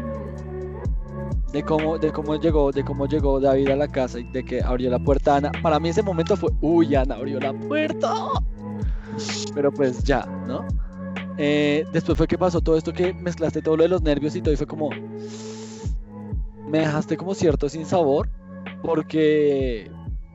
de 1.52 1.62
cómo, 1.62 1.98
de 1.98 2.12
cómo 2.12 2.36
llegó, 2.36 2.70
de 2.70 2.84
cómo 2.84 3.06
llegó 3.06 3.40
David 3.40 3.70
a 3.70 3.76
la 3.76 3.88
casa 3.88 4.18
y 4.18 4.24
de 4.24 4.44
que 4.44 4.62
abrió 4.62 4.90
la 4.90 4.98
puerta 4.98 5.36
Ana. 5.36 5.52
Para 5.62 5.80
mí 5.80 5.88
ese 5.88 6.02
momento 6.02 6.36
fue, 6.36 6.50
uy, 6.60 6.94
Ana 6.94 7.14
abrió 7.14 7.40
la 7.40 7.52
puerta. 7.52 8.12
Pero 9.54 9.72
pues 9.72 10.02
ya, 10.04 10.26
¿no? 10.46 10.66
Eh, 11.38 11.84
después 11.92 12.16
fue 12.16 12.26
que 12.26 12.38
pasó 12.38 12.60
todo 12.60 12.76
esto 12.76 12.92
que 12.92 13.12
mezclaste 13.12 13.60
todo 13.60 13.76
lo 13.76 13.82
de 13.82 13.90
los 13.90 14.02
nervios 14.02 14.34
y 14.36 14.40
todo 14.40 14.54
y 14.54 14.56
fue 14.56 14.66
como, 14.66 14.90
me 16.66 16.78
dejaste 16.78 17.16
como 17.16 17.34
cierto 17.34 17.68
sin 17.68 17.84
sabor 17.84 18.30
porque 18.82 19.90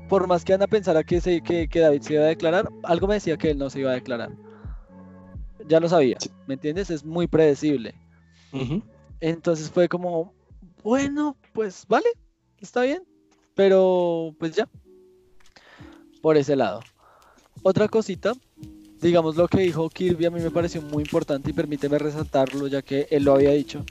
por 0.10 0.28
más 0.28 0.43
que 0.43 0.54
Ana 0.54 0.68
pensara 0.68 1.04
que, 1.04 1.22
se, 1.22 1.41
que, 1.41 1.68
que 1.70 1.80
David 1.80 2.02
se 2.02 2.14
iba 2.16 2.24
a 2.24 2.28
declarar, 2.28 2.70
algo 2.84 3.08
me 3.08 3.14
decía 3.14 3.38
que 3.38 3.52
él 3.52 3.58
no 3.58 3.70
se 3.70 3.80
iba 3.80 3.91
a 3.91 3.95
declarar. 3.95 4.32
Ya 5.68 5.80
lo 5.80 5.88
sabía, 5.88 6.18
¿me 6.47 6.56
entiendes? 6.56 6.89
Es 6.89 7.06
muy 7.06 7.28
predecible. 7.28 7.95
Entonces 9.22 9.72
fue 9.72 9.88
como, 9.88 10.34
bueno, 10.84 11.38
pues 11.54 11.86
vale, 11.88 12.10
está 12.60 12.82
bien, 12.82 13.04
pero 13.56 14.36
pues 14.38 14.54
ya, 14.54 14.68
por 16.22 16.36
ese 16.36 16.58
lado. 16.58 16.82
Otra 17.64 17.88
cosita, 17.88 18.34
digamos 19.02 19.36
lo 19.36 19.47
que 19.47 19.62
dijo 19.62 19.89
Kirby 19.89 20.26
a 20.26 20.32
mí 20.32 20.39
me 20.39 20.52
pareció 20.52 20.82
muy 20.82 21.04
importante 21.04 21.49
y 21.49 21.54
permíteme 21.54 21.97
resaltarlo 21.97 22.68
ya 22.68 22.82
que 22.82 23.08
él 23.10 23.24
lo 23.24 23.34
había 23.34 23.52
dicho. 23.52 23.84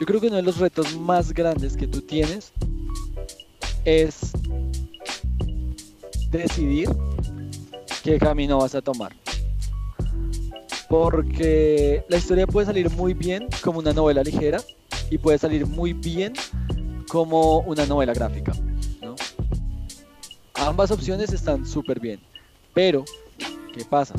Yo 0.00 0.06
creo 0.06 0.20
que 0.20 0.28
uno 0.28 0.36
de 0.36 0.42
los 0.42 0.58
retos 0.58 0.96
más 0.98 1.32
grandes 1.32 1.76
que 1.76 1.86
tú 1.86 2.00
tienes 2.00 2.52
es 3.84 4.32
decidir 6.30 6.88
qué 8.02 8.18
camino 8.18 8.58
vas 8.58 8.74
a 8.74 8.82
tomar. 8.82 9.14
Porque 10.88 12.04
la 12.08 12.18
historia 12.18 12.46
puede 12.46 12.66
salir 12.66 12.90
muy 12.90 13.14
bien 13.14 13.48
como 13.62 13.80
una 13.80 13.92
novela 13.92 14.22
ligera 14.22 14.60
y 15.10 15.18
puede 15.18 15.38
salir 15.38 15.66
muy 15.66 15.92
bien 15.92 16.34
como 17.08 17.60
una 17.60 17.86
novela 17.86 18.12
gráfica. 18.12 18.52
Ambas 20.54 20.90
opciones 20.90 21.32
están 21.32 21.66
súper 21.66 21.98
bien. 21.98 22.20
Pero, 22.72 23.04
¿qué 23.74 23.84
pasa? 23.84 24.14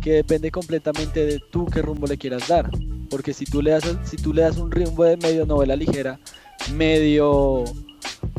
Que 0.00 0.12
depende 0.12 0.50
completamente 0.50 1.24
de 1.26 1.40
tú 1.50 1.66
qué 1.66 1.82
rumbo 1.82 2.06
le 2.06 2.16
quieras 2.16 2.48
dar. 2.48 2.70
Porque 3.10 3.32
si 3.32 3.44
tú 3.44 3.62
le 3.62 3.72
das, 3.72 3.84
si 4.04 4.16
tú 4.16 4.32
le 4.32 4.42
das 4.42 4.56
un 4.58 4.70
rumbo 4.70 5.04
de 5.04 5.16
medio 5.16 5.46
novela 5.46 5.76
ligera, 5.76 6.18
medio 6.72 7.64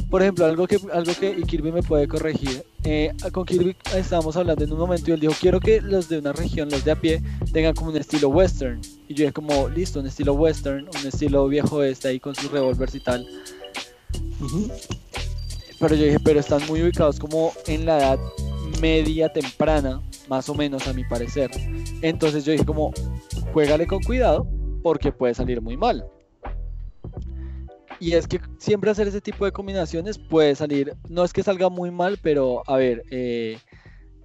por 0.09 0.23
ejemplo, 0.23 0.45
algo 0.45 0.67
que, 0.67 0.79
algo 0.91 1.13
que 1.19 1.35
Kirby 1.43 1.71
me 1.71 1.83
puede 1.83 2.07
corregir. 2.07 2.63
Eh, 2.83 3.13
con 3.31 3.45
Kirby 3.45 3.75
estábamos 3.95 4.35
hablando 4.37 4.63
en 4.63 4.71
un 4.71 4.79
momento 4.79 5.11
y 5.11 5.13
él 5.13 5.19
dijo, 5.19 5.33
quiero 5.39 5.59
que 5.59 5.81
los 5.81 6.09
de 6.09 6.17
una 6.17 6.33
región, 6.33 6.69
los 6.69 6.83
de 6.83 6.91
a 6.91 6.95
pie, 6.95 7.21
tengan 7.53 7.75
como 7.75 7.91
un 7.91 7.97
estilo 7.97 8.29
western. 8.29 8.81
Y 9.07 9.13
yo 9.13 9.23
dije 9.23 9.33
como, 9.33 9.69
listo, 9.69 9.99
un 9.99 10.07
estilo 10.07 10.33
western, 10.33 10.87
un 10.87 11.07
estilo 11.07 11.47
viejo 11.47 11.83
este 11.83 12.07
ahí 12.07 12.19
con 12.19 12.33
sus 12.33 12.51
revólveres 12.51 12.95
y 12.95 12.99
tal. 13.01 13.27
Pero 15.79 15.95
yo 15.95 16.03
dije, 16.05 16.19
pero 16.19 16.39
están 16.39 16.65
muy 16.67 16.81
ubicados 16.81 17.19
como 17.19 17.53
en 17.67 17.85
la 17.85 17.97
edad 17.99 18.19
media 18.79 19.31
temprana, 19.31 20.01
más 20.27 20.49
o 20.49 20.55
menos 20.55 20.87
a 20.87 20.93
mi 20.93 21.03
parecer. 21.03 21.49
Entonces 22.01 22.45
yo 22.45 22.51
dije 22.51 22.65
como, 22.65 22.91
juégale 23.53 23.87
con 23.87 24.01
cuidado 24.01 24.47
porque 24.81 25.11
puede 25.11 25.33
salir 25.33 25.61
muy 25.61 25.77
mal. 25.77 26.05
Y 27.99 28.13
es 28.13 28.27
que 28.27 28.39
siempre 28.57 28.89
hacer 28.89 29.07
ese 29.07 29.19
tipo 29.19 29.43
de 29.43 29.51
combinaciones 29.51 30.17
puede 30.17 30.55
salir, 30.55 30.95
no 31.09 31.23
es 31.23 31.33
que 31.33 31.43
salga 31.43 31.69
muy 31.69 31.91
mal, 31.91 32.17
pero 32.21 32.63
a 32.65 32.77
ver, 32.77 33.03
eh, 33.11 33.57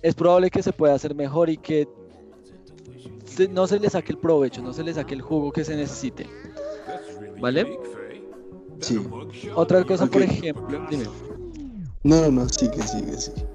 es 0.03 0.15
probable 0.15 0.51
que 0.51 0.63
se 0.63 0.73
pueda 0.73 0.95
hacer 0.95 1.15
mejor 1.15 1.51
y 1.51 1.57
que 1.57 1.89
no 3.51 3.67
se 3.67 3.81
le 3.81 3.91
saque 3.91 4.13
el 4.13 4.19
provecho, 4.19 4.63
no 4.63 4.73
se 4.73 4.85
le 4.85 4.95
saque 4.95 5.15
el 5.15 5.23
jugo 5.23 5.51
que 5.51 5.65
se 5.65 5.75
necesite. 5.75 6.27
¿Vale? 7.41 7.79
Sí. 8.81 9.01
Otra 9.55 9.83
cosa, 9.85 10.07
por 10.07 10.23
ejemplo, 10.23 10.87
dime. 10.89 11.05
No, 12.05 12.21
no, 12.21 12.31
no, 12.31 12.49
sigue, 12.49 12.83
sigue, 12.83 13.17
sigue. 13.19 13.47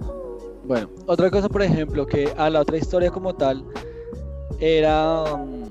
Bueno, 0.69 0.87
otra 1.07 1.31
cosa, 1.31 1.49
por 1.49 1.63
ejemplo, 1.63 2.05
que 2.05 2.31
a 2.37 2.47
la 2.47 2.61
otra 2.61 2.77
historia 2.77 3.09
como 3.09 3.33
tal 3.33 3.65
era... 4.59 5.35
Mm, 5.35 5.63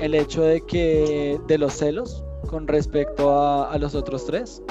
el 0.00 0.14
hecho 0.14 0.42
de 0.42 0.60
que 0.60 1.40
de 1.46 1.58
los 1.58 1.74
celos 1.74 2.24
con 2.48 2.68
respecto 2.68 3.36
a, 3.36 3.76
los 3.78 3.94
otros 3.94 4.26
tres, 4.26 4.62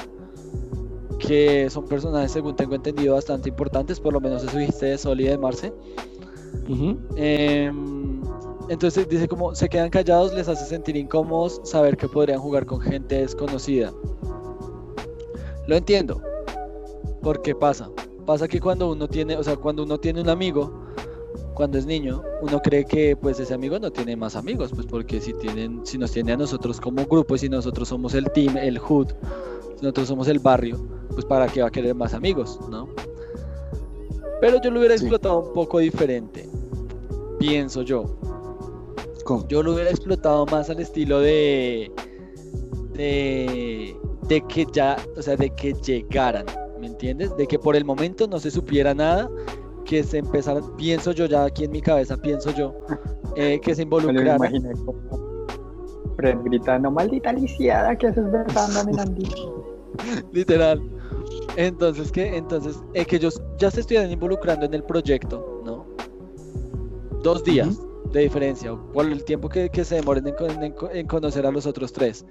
que 1.20 1.70
son 1.70 1.86
personajes, 1.86 2.32
según 2.32 2.56
tengo 2.56 2.76
entendido, 2.76 3.16
bastante 3.16 3.50
importantes, 3.50 4.00
por 4.00 4.14
lo 4.14 4.20
menos 4.20 4.44
eso 4.44 4.58
dijiste 4.58 4.88
de 4.88 4.98
Sol 4.98 5.20
y 5.20 5.26
de 5.26 5.38
Marce. 5.38 5.74
Em, 7.16 8.22
entonces 8.70 9.08
dice 9.10 9.28
como 9.28 9.54
se 9.56 9.68
quedan 9.68 9.90
callados, 9.90 10.34
les 10.34 10.48
hace 10.48 10.66
sentir 10.66 10.96
incómodos 10.96 11.62
saber 11.64 11.98
que 11.98 12.08
podrían 12.08 12.40
jugar 12.40 12.66
con 12.66 12.80
gente 12.80 13.16
desconocida. 13.16 13.92
Lo 15.68 15.76
entiendo. 15.76 16.22
Porque 17.22 17.56
pasa. 17.56 17.90
Pasa 18.26 18.48
que 18.48 18.60
cuando 18.60 18.92
uno 18.92 19.08
tiene, 19.08 19.36
o 19.36 19.44
sea, 19.44 19.56
cuando 19.56 19.84
uno 19.84 20.00
tiene 20.00 20.22
un 20.22 20.30
amigo, 20.30 20.72
cuando 21.54 21.78
es 21.78 21.86
niño, 21.86 22.24
uno 22.42 22.62
cree 22.62 22.86
que 22.86 23.16
pues 23.16 23.40
ese 23.40 23.54
amigo 23.54 23.78
no 23.80 23.92
tiene 23.92 24.16
más 24.16 24.36
amigos, 24.36 24.72
pues 24.74 24.88
porque 24.88 25.20
si 25.20 25.34
tienen, 25.34 25.86
si 25.86 25.98
nos 25.98 26.12
tiene 26.12 26.34
a 26.34 26.38
nosotros 26.38 26.80
como 26.80 27.06
grupo 27.06 27.36
y 27.36 27.40
si 27.40 27.50
nosotros 27.50 27.90
somos 27.90 28.14
el 28.14 28.32
team, 28.32 28.58
el 28.58 28.80
hood, 28.80 29.10
si 29.76 29.82
nosotros 29.84 30.08
somos 30.08 30.28
el 30.28 30.40
barrio, 30.40 30.80
pues 31.10 31.26
para 31.26 31.48
qué 31.48 31.62
va 31.62 31.68
a 31.68 31.72
querer 31.72 31.96
más 31.96 32.14
amigos, 32.14 32.60
¿no? 32.70 32.90
Pero 34.40 34.62
yo 34.62 34.72
lo 34.72 34.80
hubiera 34.80 34.96
explotado 34.96 35.40
un 35.40 35.54
poco 35.54 35.80
diferente, 35.80 36.50
pienso 37.38 37.84
yo. 37.84 38.06
¿Cómo? 39.24 39.48
Yo 39.48 39.62
lo 39.62 39.74
hubiera 39.74 39.92
explotado 39.92 40.48
más 40.48 40.70
al 40.72 40.80
estilo 40.80 41.20
de, 41.20 41.92
de, 42.94 43.96
de 44.28 44.42
que 44.48 44.66
ya, 44.74 44.98
o 45.16 45.22
sea, 45.22 45.36
de 45.36 45.52
que 45.52 45.74
llegaran, 45.74 46.46
¿me 46.82 46.88
entiendes? 46.88 47.36
De 47.38 47.48
que 47.48 47.60
por 47.60 47.76
el 47.76 47.86
momento 47.86 48.28
no 48.28 48.40
se 48.40 48.52
supiera 48.52 48.94
nada 48.94 49.30
que 49.86 50.04
se 50.04 50.18
empezaran, 50.18 50.76
pienso 50.76 51.12
yo 51.12 51.26
ya 51.28 51.46
aquí 51.46 51.64
en 51.64 51.72
mi 51.72 51.82
cabeza, 51.82 52.18
pienso 52.18 52.52
yo, 52.52 52.76
eh, 53.36 53.60
que 53.62 53.76
se 53.76 53.84
involucraran. 53.84 54.40
Me 54.40 54.48
imaginé 54.48 54.74
Fred 56.18 56.38
gritando, 56.44 56.92
maldita 56.92 57.34
lisiada, 57.34 57.96
que 57.96 58.08
haces 58.08 58.26
a 58.26 59.06
Literal. 60.32 60.82
Entonces, 61.56 62.12
que 62.12 62.36
Entonces, 62.36 62.82
eh, 62.94 63.06
que 63.06 63.18
ellos 63.18 63.42
ya 63.58 63.70
se 63.70 63.82
estuvieran 63.82 64.12
involucrando 64.12 64.66
en 64.66 64.74
el 64.74 64.84
proyecto, 64.84 65.62
¿no? 65.66 65.86
Dos 67.24 67.44
días 67.44 67.80
de 68.12 68.22
diferencia, 68.22 68.76
por 68.94 69.06
el 69.06 69.24
tiempo 69.24 69.48
que, 69.50 69.70
que 69.70 69.86
se 69.86 69.96
demoren 69.96 70.28
en, 70.28 70.76
en, 70.92 71.08
conocer 71.08 71.46
a 71.46 71.52
los 71.52 71.66
otros 71.66 71.94
tres. 71.94 72.26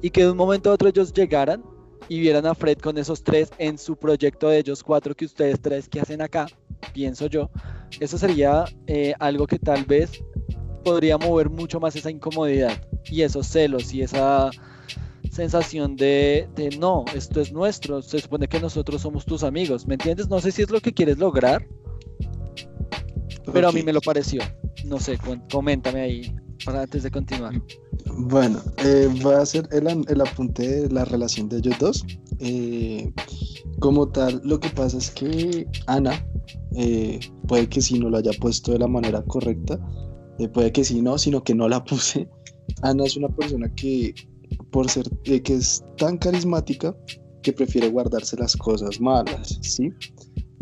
Y 0.00 0.10
que 0.10 0.22
de 0.22 0.30
un 0.30 0.36
momento 0.36 0.70
a 0.70 0.74
otro 0.74 0.88
ellos 0.88 1.12
llegaran 1.12 1.62
y 2.08 2.20
vieran 2.20 2.46
a 2.46 2.54
Fred 2.54 2.78
con 2.78 2.98
esos 2.98 3.22
tres 3.22 3.50
en 3.58 3.78
su 3.78 3.96
proyecto 3.96 4.48
de 4.48 4.58
ellos 4.58 4.82
cuatro 4.82 5.14
que 5.14 5.24
ustedes 5.24 5.60
tres 5.60 5.88
que 5.88 6.00
hacen 6.00 6.20
acá 6.22 6.46
pienso 6.92 7.26
yo, 7.26 7.50
eso 8.00 8.18
sería 8.18 8.64
eh, 8.86 9.14
algo 9.18 9.46
que 9.46 9.58
tal 9.58 9.84
vez 9.84 10.22
podría 10.84 11.18
mover 11.18 11.50
mucho 11.50 11.80
más 11.80 11.96
esa 11.96 12.10
incomodidad 12.10 12.72
y 13.06 13.22
esos 13.22 13.46
celos 13.46 13.92
y 13.94 14.02
esa 14.02 14.50
sensación 15.30 15.96
de, 15.96 16.48
no, 16.78 17.04
esto 17.14 17.40
es 17.40 17.52
nuestro, 17.52 18.02
se 18.02 18.20
supone 18.20 18.46
que 18.46 18.60
nosotros 18.60 19.02
somos 19.02 19.24
tus 19.24 19.42
amigos, 19.42 19.86
¿me 19.86 19.94
entiendes? 19.94 20.28
No 20.28 20.40
sé 20.40 20.52
si 20.52 20.62
es 20.62 20.70
lo 20.70 20.80
que 20.80 20.92
quieres 20.92 21.18
lograr, 21.18 21.66
pero 23.52 23.68
a 23.68 23.72
mí 23.72 23.82
me 23.82 23.92
lo 23.92 24.00
pareció. 24.00 24.42
No 24.84 25.00
sé, 25.00 25.18
coméntame 25.50 26.00
ahí 26.02 26.36
para 26.64 26.82
antes 26.82 27.02
de 27.02 27.10
continuar. 27.10 27.54
Bueno, 28.16 28.60
eh, 28.78 29.08
va 29.24 29.42
a 29.42 29.46
ser 29.46 29.68
el, 29.72 29.86
el, 29.86 30.20
apunte 30.20 30.82
de 30.82 30.90
la 30.90 31.04
relación 31.04 31.48
de 31.48 31.58
ellos 31.58 31.76
dos. 31.78 32.06
Eh, 32.38 33.12
como 33.80 34.08
tal, 34.08 34.40
lo 34.44 34.60
que 34.60 34.70
pasa 34.70 34.98
es 34.98 35.10
que 35.10 35.66
Ana 35.86 36.24
eh, 36.76 37.20
puede 37.46 37.68
que 37.68 37.80
si 37.80 37.98
no 37.98 38.10
lo 38.10 38.18
haya 38.18 38.32
puesto 38.40 38.72
de 38.72 38.78
la 38.78 38.88
manera 38.88 39.22
correcta, 39.22 39.78
eh, 40.38 40.48
puede 40.48 40.72
que 40.72 40.84
sí 40.84 41.00
no, 41.02 41.18
sino 41.18 41.42
que 41.42 41.54
no 41.54 41.68
la 41.68 41.84
puse. 41.84 42.28
Ana 42.82 43.04
es 43.04 43.16
una 43.16 43.28
persona 43.28 43.72
que, 43.74 44.14
por 44.70 44.90
ser 44.90 45.06
eh, 45.24 45.42
que 45.42 45.54
es 45.54 45.84
tan 45.98 46.18
carismática, 46.18 46.96
que 47.42 47.52
prefiere 47.52 47.90
guardarse 47.90 48.36
las 48.36 48.56
cosas 48.56 49.00
malas, 49.00 49.58
¿sí? 49.60 49.90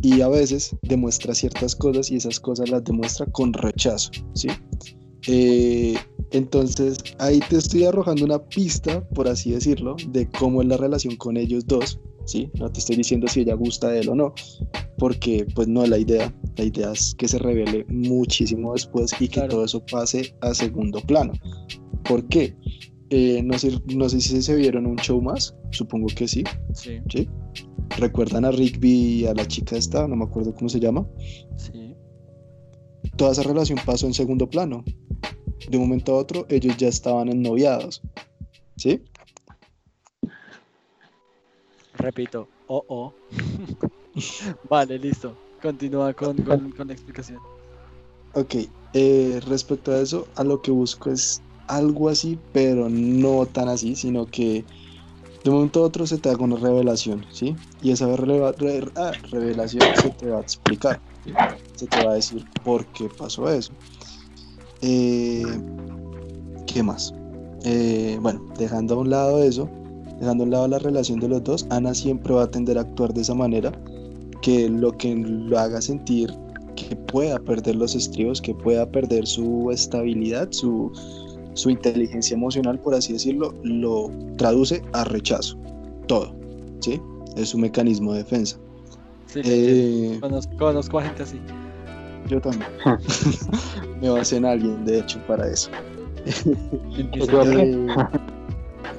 Y 0.02 0.20
a 0.20 0.28
veces 0.28 0.74
demuestra 0.82 1.32
ciertas 1.32 1.76
cosas 1.76 2.10
y 2.10 2.16
esas 2.16 2.40
cosas 2.40 2.70
las 2.70 2.82
demuestra 2.82 3.24
con 3.26 3.52
rechazo, 3.52 4.10
¿sí? 4.34 4.48
Entonces 5.26 6.98
ahí 7.18 7.40
te 7.48 7.56
estoy 7.56 7.84
arrojando 7.84 8.24
una 8.24 8.38
pista, 8.38 9.06
por 9.10 9.28
así 9.28 9.52
decirlo, 9.52 9.96
de 10.08 10.28
cómo 10.30 10.62
es 10.62 10.68
la 10.68 10.76
relación 10.76 11.16
con 11.16 11.36
ellos 11.36 11.66
dos, 11.66 12.00
¿sí? 12.24 12.50
No 12.54 12.70
te 12.70 12.80
estoy 12.80 12.96
diciendo 12.96 13.28
si 13.28 13.40
ella 13.40 13.54
gusta 13.54 13.88
de 13.88 14.00
él 14.00 14.08
o 14.08 14.14
no, 14.14 14.34
porque 14.98 15.46
pues 15.54 15.68
no 15.68 15.84
es 15.84 15.90
la 15.90 15.98
idea. 15.98 16.34
La 16.56 16.64
idea 16.64 16.92
es 16.92 17.14
que 17.16 17.28
se 17.28 17.38
revele 17.38 17.84
muchísimo 17.88 18.74
después 18.74 19.12
y 19.20 19.28
que 19.28 19.40
todo 19.42 19.64
eso 19.64 19.84
pase 19.86 20.34
a 20.40 20.54
segundo 20.54 21.00
plano. 21.00 21.32
¿Por 22.04 22.26
qué? 22.28 22.56
Eh, 23.10 23.42
no, 23.42 23.58
sé, 23.58 23.72
no 23.94 24.08
sé 24.08 24.20
si 24.20 24.40
se 24.40 24.56
vieron 24.56 24.86
un 24.86 24.96
show 24.96 25.20
más, 25.20 25.54
supongo 25.70 26.06
que 26.14 26.26
sí. 26.26 26.44
Sí. 26.72 27.28
¿Recuerdan 27.98 28.46
a 28.46 28.50
Rigby 28.50 28.90
y 28.90 29.26
a 29.26 29.34
la 29.34 29.46
chica 29.46 29.76
esta? 29.76 30.08
No 30.08 30.16
me 30.16 30.24
acuerdo 30.24 30.54
cómo 30.54 30.68
se 30.68 30.80
llama. 30.80 31.06
Sí. 31.56 31.94
Toda 33.16 33.32
esa 33.32 33.42
relación 33.42 33.78
pasó 33.84 34.06
en 34.06 34.14
segundo 34.14 34.48
plano. 34.48 34.82
De 35.68 35.76
un 35.76 35.84
momento 35.84 36.12
a 36.12 36.16
otro, 36.18 36.46
ellos 36.48 36.76
ya 36.76 36.88
estaban 36.88 37.28
ennoviados. 37.28 38.02
¿Sí? 38.76 39.00
Repito, 41.94 42.48
oh, 42.68 42.84
oh. 42.88 43.12
vale, 44.68 44.98
listo. 44.98 45.36
Continúa 45.60 46.12
con, 46.14 46.36
con, 46.38 46.72
con 46.72 46.86
la 46.88 46.92
explicación. 46.94 47.38
Ok, 48.34 48.54
eh, 48.94 49.40
respecto 49.46 49.92
a 49.92 50.00
eso, 50.00 50.26
a 50.36 50.42
lo 50.42 50.60
que 50.60 50.70
busco 50.70 51.10
es 51.10 51.42
algo 51.68 52.08
así, 52.08 52.38
pero 52.52 52.88
no 52.88 53.46
tan 53.46 53.68
así, 53.68 53.94
sino 53.94 54.26
que 54.26 54.64
de 55.44 55.50
un 55.50 55.56
momento 55.56 55.80
a 55.80 55.86
otro 55.86 56.06
se 56.06 56.18
te 56.18 56.30
haga 56.30 56.42
una 56.44 56.56
revelación, 56.56 57.24
¿sí? 57.30 57.54
Y 57.82 57.90
esa 57.92 58.06
releva- 58.16 58.54
re- 58.58 58.90
ah, 58.96 59.12
revelación 59.30 59.82
se 59.94 60.10
te 60.10 60.28
va 60.30 60.38
a 60.38 60.42
explicar, 60.42 61.00
se 61.76 61.86
te 61.86 62.04
va 62.04 62.12
a 62.12 62.14
decir 62.14 62.44
por 62.64 62.86
qué 62.86 63.08
pasó 63.16 63.48
eso. 63.50 63.72
Eh, 64.82 65.44
¿Qué 66.66 66.82
más? 66.82 67.14
Eh, 67.64 68.18
bueno, 68.20 68.42
dejando 68.58 68.94
a 68.94 68.98
un 68.98 69.10
lado 69.10 69.42
eso, 69.42 69.68
dejando 70.20 70.44
a 70.44 70.46
un 70.46 70.50
lado 70.50 70.68
la 70.68 70.78
relación 70.78 71.20
de 71.20 71.28
los 71.28 71.42
dos, 71.44 71.66
Ana 71.70 71.94
siempre 71.94 72.34
va 72.34 72.44
a 72.44 72.50
tender 72.50 72.78
a 72.78 72.82
actuar 72.82 73.12
de 73.14 73.22
esa 73.22 73.34
manera, 73.34 73.72
que 74.40 74.68
lo 74.68 74.92
que 74.92 75.14
lo 75.14 75.58
haga 75.58 75.80
sentir 75.80 76.32
que 76.74 76.96
pueda 76.96 77.38
perder 77.38 77.76
los 77.76 77.94
estribos, 77.94 78.40
que 78.40 78.54
pueda 78.54 78.90
perder 78.90 79.26
su 79.26 79.70
estabilidad, 79.70 80.48
su, 80.50 80.90
su 81.54 81.70
inteligencia 81.70 82.34
emocional, 82.34 82.78
por 82.80 82.94
así 82.94 83.12
decirlo, 83.12 83.54
lo 83.62 84.10
traduce 84.36 84.82
a 84.92 85.04
rechazo. 85.04 85.56
Todo, 86.06 86.34
¿sí? 86.80 87.00
Es 87.36 87.50
su 87.50 87.58
mecanismo 87.58 88.12
de 88.12 88.18
defensa. 88.18 88.58
Sí, 89.26 89.40
Eh, 89.44 90.18
conozco, 90.20 90.56
conozco 90.58 90.98
a 90.98 91.04
gente 91.04 91.22
así. 91.22 91.38
Yo 92.28 92.40
también. 92.40 92.66
Me 94.00 94.08
basé 94.10 94.36
en 94.36 94.44
alguien, 94.44 94.84
de 94.84 94.98
hecho, 95.00 95.18
para 95.26 95.48
eso. 95.48 95.70
Eh, 96.24 97.86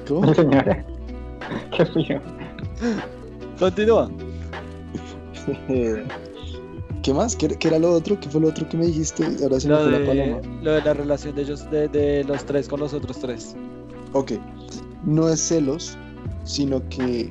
¿Cómo? 0.08 0.34
Señora, 0.34 0.84
qué 1.76 1.86
frío. 1.86 2.20
Continúa. 3.58 4.10
Eh, 5.68 6.02
¿Qué 7.02 7.12
más? 7.12 7.36
¿Qué, 7.36 7.48
qué 7.48 7.68
era 7.68 7.78
lo 7.78 7.92
otro? 7.92 8.18
¿Qué 8.18 8.30
fue 8.30 8.40
lo 8.40 8.48
otro 8.48 8.66
que 8.66 8.78
me 8.78 8.86
dijiste? 8.86 9.26
Ahora 9.42 9.60
se 9.60 9.68
me 9.68 9.74
Lo 9.74 9.80
fue 9.82 9.90
la 9.92 9.98
de, 9.98 10.06
paloma. 10.06 10.40
lo 10.62 10.72
de 10.72 10.80
la 10.80 10.94
relación 10.94 11.34
de 11.34 11.42
ellos, 11.42 11.70
de, 11.70 11.86
de 11.88 12.24
los 12.24 12.46
tres 12.46 12.66
con 12.66 12.80
los 12.80 12.94
otros 12.94 13.18
tres. 13.18 13.54
Ok, 14.14 14.32
no 15.04 15.28
es 15.28 15.38
celos, 15.40 15.98
sino 16.44 16.80
que 16.88 17.30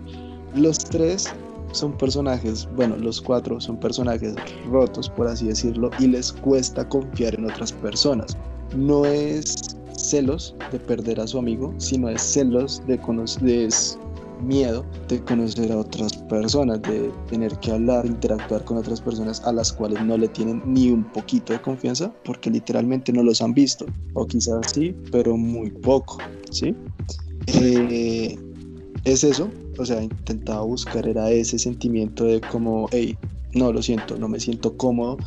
los 0.54 0.78
tres 0.78 1.34
son 1.74 1.98
personajes, 1.98 2.68
bueno, 2.76 2.96
los 2.96 3.22
cuatro 3.22 3.60
son 3.60 3.78
personajes 3.78 4.36
rotos, 4.70 5.10
por 5.10 5.28
así 5.28 5.48
decirlo, 5.48 5.90
y 6.00 6.08
les 6.08 6.32
cuesta 6.32 6.88
confiar 6.88 7.36
en 7.36 7.46
otras 7.46 7.72
personas. 7.72 8.38
No 8.76 9.06
es 9.06 9.56
celos 9.98 10.56
de 10.72 10.80
perder 10.80 11.20
a 11.20 11.28
su 11.28 11.38
amigo, 11.38 11.74
sino 11.78 12.10
es 12.10 12.22
celos 12.22 12.82
de 12.88 12.98
conocer, 12.98 13.48
es 13.48 13.98
miedo 14.44 14.86
de 15.08 15.24
conocer 15.24 15.72
a 15.72 15.78
otras 15.78 16.18
personas, 16.18 16.82
de 16.82 17.12
tener 17.30 17.58
que 17.60 17.72
hablar, 17.72 18.06
interactuar 18.06 18.64
con 18.66 18.78
otras 18.78 19.02
personas 19.02 19.42
a 19.46 19.54
las 19.54 19.72
cuales 19.72 20.04
no 20.04 20.18
le 20.18 20.28
tienen 20.28 20.62
ni 20.66 20.90
un 20.90 21.04
poquito 21.04 21.54
de 21.54 21.62
confianza, 21.62 22.14
porque 22.26 22.50
literalmente 22.50 23.12
no 23.14 23.24
los 23.24 23.42
han 23.42 23.54
visto, 23.54 23.86
o 24.14 24.26
quizás 24.26 24.72
sí, 24.74 24.96
pero 25.12 25.38
muy 25.38 25.72
poco, 25.72 26.18
¿sí? 26.52 26.76
Eh, 27.48 28.38
es 29.06 29.24
eso, 29.24 29.50
o 29.78 29.86
sea, 29.86 30.02
intentaba 30.02 30.62
buscar 30.62 31.08
era 31.08 31.30
ese 31.30 31.60
sentimiento 31.60 32.24
de 32.26 32.42
como, 32.42 32.88
hey, 32.92 33.18
no, 33.54 33.72
lo 33.72 33.82
siento, 33.82 34.18
no 34.18 34.28
me 34.28 34.40
siento 34.40 34.76
cómodo 34.78 35.18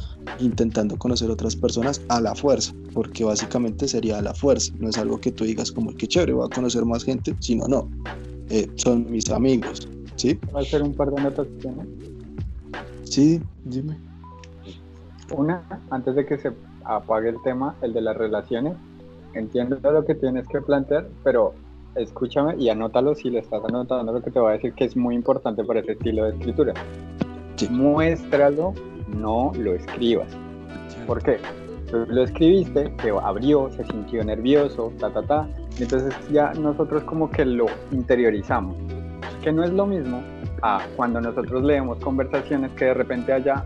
intentando 0.41 0.97
conocer 0.97 1.31
otras 1.31 1.55
personas 1.55 2.01
a 2.09 2.21
la 2.21 2.35
fuerza, 2.35 2.73
porque 2.93 3.25
básicamente 3.25 3.87
sería 3.87 4.19
a 4.19 4.23
la 4.23 4.35
fuerza, 4.35 4.73
no 4.79 4.89
es 4.89 4.99
algo 4.99 5.21
que 5.21 5.31
tú 5.31 5.45
digas 5.45 5.71
como 5.71 5.95
que 5.95 6.07
chévere, 6.07 6.33
voy 6.33 6.47
a 6.47 6.55
conocer 6.55 6.85
más 6.85 7.05
gente, 7.05 7.37
sino 7.41 7.69
no, 7.69 7.89
eh, 8.51 8.69
son 8.77 9.11
mis 9.11 9.31
amigos, 9.31 9.89
¿sí? 10.17 10.39
Va 10.55 10.61
a 10.61 10.63
hacer 10.63 10.83
un 10.83 10.95
par 10.95 11.11
de 11.11 11.21
anotaciones. 11.21 11.87
Sí, 13.05 13.41
dime. 13.65 13.97
Una, 15.35 15.63
antes 15.91 16.15
de 16.15 16.27
que 16.27 16.39
se 16.39 16.53
apague 16.85 17.29
el 17.29 17.43
tema, 17.43 17.77
el 17.83 17.93
de 17.93 18.01
las 18.01 18.17
relaciones. 18.17 18.75
Entiendo 19.35 19.79
lo 19.83 20.05
que 20.05 20.15
tienes 20.15 20.49
que 20.49 20.61
plantear, 20.61 21.09
pero 21.23 21.55
escúchame 21.97 22.57
y 22.57 22.69
anótalo 22.69 23.15
si 23.15 23.31
le 23.31 23.41
estás 23.41 23.63
anotando 23.65 24.13
lo 24.13 24.23
que 24.23 24.31
te 24.31 24.39
voy 24.39 24.51
a 24.51 24.53
decir, 24.55 24.73
que 24.75 24.85
es 24.85 24.97
muy 24.97 25.15
importante 25.15 25.65
para 25.65 25.81
ese 25.81 25.93
estilo 25.93 26.25
de 26.25 26.31
escritura. 26.31 26.75
Sí. 27.57 27.69
Muéstralo, 27.71 28.75
no 29.09 29.53
lo 29.59 29.75
escribas. 29.75 30.29
¿Por 31.07 31.23
qué? 31.23 31.39
Tú 31.91 32.05
lo 32.09 32.25
escribiste, 32.25 32.93
se 33.01 33.11
abrió, 33.11 33.71
se 33.71 33.85
sintió 33.85 34.25
nervioso, 34.25 34.93
ta, 34.99 35.11
ta, 35.11 35.23
ta. 35.23 35.49
Entonces 35.79 36.15
ya 36.31 36.53
nosotros 36.55 37.05
como 37.05 37.31
que 37.31 37.45
lo 37.45 37.67
interiorizamos. 37.93 38.77
Que 39.43 39.53
no 39.53 39.63
es 39.63 39.73
lo 39.73 39.87
mismo 39.87 40.21
a 40.63 40.81
cuando 40.97 41.21
nosotros 41.21 41.63
leemos 41.63 41.99
conversaciones 41.99 42.73
que 42.73 42.87
de 42.87 42.95
repente 42.95 43.33
haya 43.33 43.65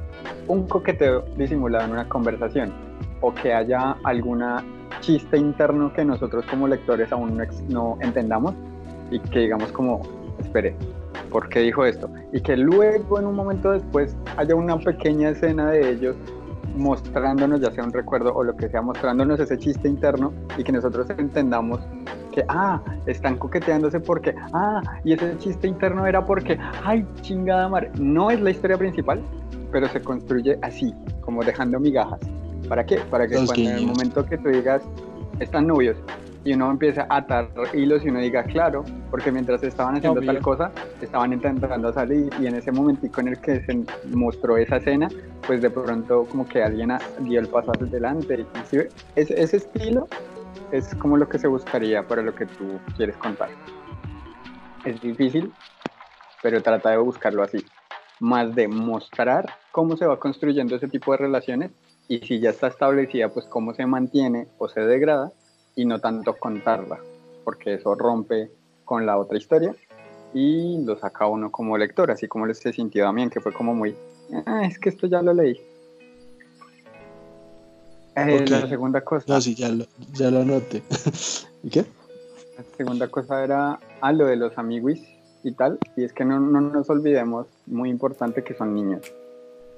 un 0.49 0.67
coqueteo 0.67 1.25
disimulado 1.37 1.87
en 1.87 1.93
una 1.93 2.09
conversación 2.09 2.73
o 3.21 3.33
que 3.35 3.53
haya 3.53 3.97
alguna 4.05 4.65
chiste 5.01 5.39
interno 5.39 5.93
que 5.93 6.05
nosotros 6.05 6.45
como 6.47 6.69
lectores 6.69 7.11
aún 7.13 7.37
no, 7.37 7.45
no 7.69 7.99
entendamos 8.01 8.55
y 9.11 9.19
que 9.19 9.41
digamos 9.41 9.73
como, 9.73 10.03
espere, 10.39 10.75
¿por 11.31 11.49
qué 11.49 11.61
dijo 11.61 11.85
esto? 11.85 12.11
Y 12.33 12.41
que 12.41 12.57
luego 12.57 13.19
en 13.19 13.27
un 13.27 13.35
momento 13.35 13.71
después 13.73 14.17
haya 14.37 14.55
una 14.55 14.79
pequeña 14.79 15.31
escena 15.31 15.71
de 15.71 15.91
ellos 15.91 16.17
mostrándonos, 16.77 17.61
ya 17.61 17.71
sea 17.73 17.85
un 17.85 17.93
recuerdo 17.93 18.33
o 18.35 18.45
lo 18.45 18.57
que 18.57 18.69
sea, 18.69 18.83
mostrándonos 18.83 19.41
ese 19.41 19.59
chiste 19.59 19.89
interno 19.89 20.33
y 20.57 20.65
que 20.65 20.73
nosotros 20.73 21.09
entendamos 21.11 21.81
que, 22.33 22.45
ah, 22.49 22.81
están 23.07 23.37
coqueteándose 23.39 24.01
porque, 24.01 24.35
ah, 24.53 24.81
y 25.05 25.13
ese 25.13 25.37
chiste 25.39 25.67
interno 25.67 26.07
era 26.07 26.25
porque, 26.25 26.59
ay, 26.85 27.05
chingada 27.23 27.69
madre, 27.69 27.91
no 27.99 28.31
es 28.31 28.41
la 28.41 28.51
historia 28.51 28.79
principal, 28.79 29.21
pero 29.73 29.89
se 29.89 30.01
construye 30.01 30.59
así, 30.63 30.95
como 31.21 31.43
dejando 31.43 31.81
migajas. 31.81 32.21
¿Para 32.71 32.87
qué? 32.87 32.99
Para 33.11 33.27
que 33.27 33.35
Los 33.35 33.47
cuando 33.47 33.69
en 33.69 33.77
el 33.79 33.87
momento 33.87 34.25
que 34.25 34.39
tú 34.39 34.49
digas, 34.49 34.81
están 35.41 35.67
novios, 35.67 35.97
y 36.45 36.53
uno 36.53 36.71
empieza 36.71 37.05
a 37.11 37.17
atar 37.17 37.51
hilos 37.75 38.05
y 38.05 38.11
uno 38.11 38.21
diga, 38.21 38.45
claro, 38.45 38.85
porque 39.11 39.33
mientras 39.33 39.61
estaban 39.65 39.97
haciendo 39.97 40.21
Obvio. 40.21 40.35
tal 40.35 40.41
cosa, 40.41 40.73
estaban 41.03 41.33
intentando 41.33 41.93
salir 41.93 42.31
y 42.41 42.47
en 42.47 42.55
ese 42.55 42.71
momentico 42.71 43.23
en 43.23 43.29
el 43.29 43.41
que 43.41 43.61
se 43.65 43.85
mostró 44.15 44.57
esa 44.57 44.77
escena, 44.77 45.09
pues 45.49 45.61
de 45.63 45.69
pronto 45.69 46.27
como 46.27 46.47
que 46.47 46.63
alguien 46.63 46.97
dio 47.23 47.41
el 47.41 47.49
paso 47.49 47.73
hacia 47.73 47.89
adelante. 47.89 48.39
Y 48.41 48.47
sí, 48.71 48.79
ese, 49.17 49.43
ese 49.43 49.57
estilo 49.57 50.07
es 50.71 50.95
como 50.95 51.17
lo 51.17 51.29
que 51.29 51.41
se 51.41 51.49
buscaría 51.49 52.07
para 52.07 52.23
lo 52.23 52.33
que 52.37 52.47
tú 52.47 52.79
quieres 52.97 53.17
contar. 53.17 53.49
Es 54.85 55.01
difícil, 55.01 55.53
pero 56.41 56.63
trata 56.63 56.91
de 56.91 56.99
buscarlo 56.99 57.43
así. 57.43 57.67
Más 58.21 58.55
de 58.55 58.69
mostrar 58.69 59.47
cómo 59.73 59.97
se 59.97 60.07
va 60.07 60.21
construyendo 60.21 60.77
ese 60.77 60.87
tipo 60.87 61.11
de 61.11 61.19
relaciones 61.19 61.73
y 62.11 62.19
si 62.27 62.41
ya 62.41 62.51
está 62.51 62.67
establecida, 62.67 63.29
pues 63.29 63.47
cómo 63.47 63.73
se 63.73 63.87
mantiene 63.87 64.49
o 64.59 64.69
se 64.69 64.81
degrada 64.81 65.31
y 65.77 65.85
no 65.85 66.01
tanto 66.01 66.37
contarla, 66.37 66.99
porque 67.45 67.75
eso 67.75 67.95
rompe 67.95 68.51
con 68.85 69.07
la 69.07 69.17
otra 69.17 69.39
historia 69.39 69.77
y 70.35 70.85
lo 70.85 70.99
saca 70.99 71.29
uno 71.29 71.53
como 71.53 71.79
lector, 71.79 72.11
así 72.11 72.27
como 72.27 72.53
se 72.53 72.73
sintió 72.73 73.05
también, 73.05 73.31
que 73.31 73.41
fue 73.41 73.53
como 73.53 73.75
muy, 73.77 73.95
"Ah, 74.45 74.67
es 74.67 74.77
que 74.81 74.89
esto 74.89 75.07
ya 75.07 75.23
lo 75.23 75.33
leí. 75.33 75.53
Eh, 78.17 78.41
Ok. 78.43 78.51
La 78.51 78.67
segunda 78.69 79.01
cosa, 79.03 79.33
No, 79.33 79.41
sí, 79.41 79.55
ya 79.55 79.69
lo, 79.69 79.85
ya 80.13 80.33
lo 80.33 80.41
anoté. 80.41 80.83
¿Y 81.63 81.71
qué? 81.71 81.85
la 82.59 82.65
segunda 82.77 83.07
cosa 83.07 83.45
era 83.45 83.79
a 84.01 84.13
lo 84.13 84.27
de 84.27 84.35
los 84.35 84.59
amiguis 84.59 85.01
y 85.45 85.53
tal, 85.53 85.79
y 85.97 86.03
es 86.03 86.13
que 86.13 86.25
no, 86.25 86.41
no 86.41 86.61
nos 86.61 86.91
olvidemos, 86.91 87.47
muy 87.67 87.89
importante, 87.89 88.43
que 88.43 88.55
son 88.55 88.75
niños. 88.75 89.01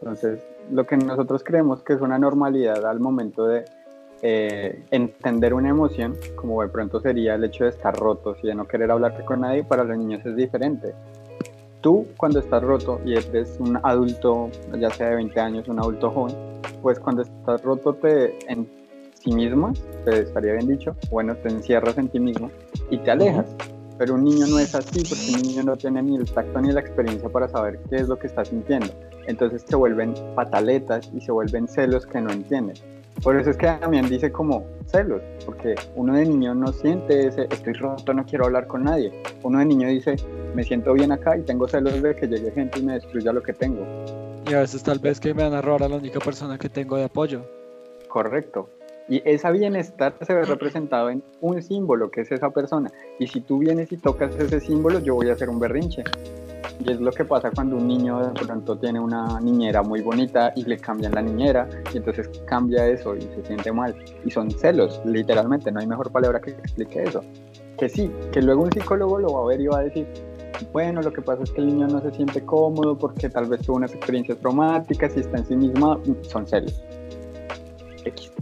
Entonces, 0.02 0.40
lo 0.72 0.84
que 0.84 0.96
nosotros 0.96 1.44
creemos 1.44 1.82
que 1.82 1.92
es 1.92 2.00
una 2.00 2.18
normalidad 2.18 2.84
al 2.86 2.98
momento 2.98 3.46
de 3.46 3.64
eh, 4.20 4.84
entender 4.90 5.54
una 5.54 5.68
emoción, 5.68 6.16
como 6.34 6.60
de 6.60 6.68
pronto 6.68 7.00
sería 7.00 7.36
el 7.36 7.44
hecho 7.44 7.64
de 7.64 7.70
estar 7.70 7.96
rotos 7.96 8.36
y 8.42 8.48
de 8.48 8.54
no 8.56 8.66
querer 8.66 8.90
hablarte 8.90 9.24
con 9.24 9.42
nadie, 9.42 9.62
para 9.62 9.84
los 9.84 9.96
niños 9.96 10.26
es 10.26 10.34
diferente. 10.34 10.92
Tú, 11.80 12.08
cuando 12.16 12.40
estás 12.40 12.64
roto 12.64 13.00
y 13.04 13.14
eres 13.14 13.56
un 13.60 13.78
adulto, 13.80 14.50
ya 14.76 14.90
sea 14.90 15.10
de 15.10 15.16
20 15.16 15.40
años, 15.40 15.68
un 15.68 15.78
adulto 15.78 16.10
joven, 16.10 16.34
pues 16.82 16.98
cuando 16.98 17.22
estás 17.22 17.62
roto 17.62 17.94
te, 17.94 18.36
en 18.50 18.68
sí 19.14 19.32
misma, 19.32 19.72
te 20.04 20.22
estaría 20.22 20.54
bien 20.54 20.66
dicho, 20.66 20.96
bueno, 21.12 21.36
te 21.36 21.48
encierras 21.48 21.96
en 21.96 22.08
ti 22.08 22.18
mismo 22.18 22.50
y 22.90 22.98
te 22.98 23.12
alejas. 23.12 23.46
Pero 23.98 24.14
un 24.14 24.24
niño 24.24 24.46
no 24.48 24.58
es 24.58 24.74
así, 24.74 25.00
porque 25.08 25.36
un 25.36 25.42
niño 25.42 25.62
no 25.62 25.76
tiene 25.76 26.02
ni 26.02 26.16
el 26.16 26.28
tacto 26.28 26.60
ni 26.60 26.72
la 26.72 26.80
experiencia 26.80 27.28
para 27.28 27.46
saber 27.46 27.78
qué 27.88 27.96
es 27.96 28.08
lo 28.08 28.18
que 28.18 28.26
está 28.26 28.44
sintiendo. 28.44 28.88
Entonces 29.26 29.64
se 29.66 29.76
vuelven 29.76 30.14
pataletas 30.34 31.10
y 31.14 31.20
se 31.20 31.32
vuelven 31.32 31.68
celos 31.68 32.06
que 32.06 32.20
no 32.20 32.30
entienden. 32.30 32.76
Por 33.22 33.36
eso 33.36 33.50
es 33.50 33.56
que 33.56 33.66
también 33.66 34.08
dice 34.08 34.32
como 34.32 34.64
celos, 34.86 35.22
porque 35.44 35.74
uno 35.94 36.14
de 36.14 36.26
niño 36.26 36.54
no 36.54 36.72
siente 36.72 37.28
ese 37.28 37.42
estoy 37.50 37.74
roto, 37.74 38.12
no 38.14 38.24
quiero 38.24 38.46
hablar 38.46 38.66
con 38.66 38.84
nadie. 38.84 39.12
Uno 39.42 39.58
de 39.58 39.66
niño 39.66 39.88
dice 39.88 40.16
me 40.54 40.64
siento 40.64 40.92
bien 40.92 41.12
acá 41.12 41.36
y 41.36 41.42
tengo 41.42 41.68
celos 41.68 42.02
de 42.02 42.16
que 42.16 42.26
llegue 42.26 42.50
gente 42.50 42.80
y 42.80 42.82
me 42.82 42.94
destruya 42.94 43.32
lo 43.32 43.42
que 43.42 43.52
tengo. 43.52 43.86
Y 44.48 44.54
a 44.54 44.60
veces 44.60 44.82
tal 44.82 44.98
vez 44.98 45.20
que 45.20 45.34
me 45.34 45.44
van 45.44 45.54
a 45.54 45.62
robar 45.62 45.84
a 45.84 45.88
la 45.88 45.96
única 45.96 46.18
persona 46.18 46.58
que 46.58 46.68
tengo 46.68 46.96
de 46.96 47.04
apoyo. 47.04 47.44
Correcto. 48.08 48.68
Y 49.08 49.22
ese 49.24 49.50
bienestar 49.52 50.14
se 50.20 50.34
ve 50.34 50.44
representado 50.44 51.10
en 51.10 51.22
un 51.40 51.62
símbolo, 51.62 52.10
que 52.10 52.22
es 52.22 52.32
esa 52.32 52.50
persona. 52.50 52.90
Y 53.18 53.26
si 53.26 53.40
tú 53.40 53.58
vienes 53.58 53.92
y 53.92 53.96
tocas 53.96 54.34
ese 54.36 54.60
símbolo, 54.60 55.00
yo 55.00 55.14
voy 55.14 55.28
a 55.28 55.32
hacer 55.32 55.48
un 55.48 55.58
berrinche. 55.58 56.04
Y 56.84 56.90
es 56.90 57.00
lo 57.00 57.12
que 57.12 57.24
pasa 57.24 57.50
cuando 57.50 57.76
un 57.76 57.86
niño 57.86 58.32
de 58.32 58.44
pronto 58.44 58.76
tiene 58.76 58.98
una 58.98 59.40
niñera 59.40 59.82
muy 59.82 60.00
bonita 60.00 60.52
y 60.56 60.64
le 60.64 60.78
cambian 60.78 61.12
la 61.12 61.22
niñera 61.22 61.68
y 61.92 61.98
entonces 61.98 62.28
cambia 62.46 62.88
eso 62.88 63.14
y 63.16 63.22
se 63.22 63.44
siente 63.44 63.72
mal. 63.72 63.94
Y 64.24 64.30
son 64.30 64.50
celos, 64.50 65.00
literalmente, 65.04 65.70
no 65.70 65.80
hay 65.80 65.86
mejor 65.86 66.10
palabra 66.10 66.40
que 66.40 66.50
explique 66.50 67.02
eso. 67.02 67.22
Que 67.78 67.88
sí, 67.88 68.10
que 68.32 68.42
luego 68.42 68.62
un 68.62 68.72
psicólogo 68.72 69.18
lo 69.18 69.32
va 69.32 69.42
a 69.42 69.46
ver 69.46 69.60
y 69.60 69.66
va 69.66 69.78
a 69.78 69.82
decir, 69.82 70.06
bueno, 70.72 71.02
lo 71.02 71.12
que 71.12 71.22
pasa 71.22 71.42
es 71.42 71.50
que 71.50 71.60
el 71.60 71.68
niño 71.68 71.88
no 71.88 72.00
se 72.00 72.10
siente 72.12 72.44
cómodo 72.44 72.96
porque 72.96 73.28
tal 73.28 73.46
vez 73.46 73.62
tuvo 73.62 73.76
unas 73.76 73.94
experiencias 73.94 74.38
traumáticas 74.38 75.16
y 75.16 75.20
está 75.20 75.38
en 75.38 75.46
sí 75.46 75.56
misma, 75.56 75.98
son 76.22 76.46
celos. 76.46 76.82
X. 78.04 78.32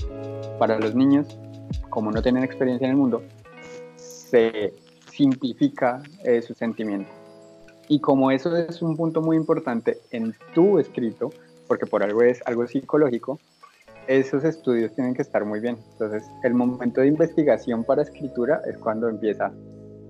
Para 0.61 0.79
los 0.79 0.95
niños, 0.95 1.27
como 1.89 2.13
no 2.13 2.23
tienen 2.23 2.45
experiencia 2.45 2.85
en 2.85 2.93
el 2.93 2.97
mundo, 2.97 3.23
se 3.97 4.73
simplifica 5.11 6.01
eh, 6.23 6.41
su 6.41 6.55
sentimiento 6.55 7.11
y 7.91 7.99
como 7.99 8.31
eso 8.31 8.57
es 8.57 8.83
un 8.83 8.97
punto 8.97 9.21
muy 9.21 9.37
importante 9.37 9.99
en 10.13 10.33
tu 10.55 10.79
escrito, 10.79 11.31
porque 11.67 11.87
por 11.87 12.05
algo 12.05 12.23
es 12.23 12.41
algo 12.47 12.65
psicológico, 12.65 13.41
esos 14.07 14.45
estudios 14.45 14.95
tienen 14.95 15.13
que 15.13 15.23
estar 15.23 15.45
muy 15.45 15.59
bien. 15.59 15.77
Entonces, 15.93 16.23
el 16.45 16.55
momento 16.55 17.01
de 17.01 17.09
investigación 17.09 17.83
para 17.83 18.03
escritura 18.03 18.63
es 18.65 18.79
cuando 18.79 19.09
empieza 19.09 19.53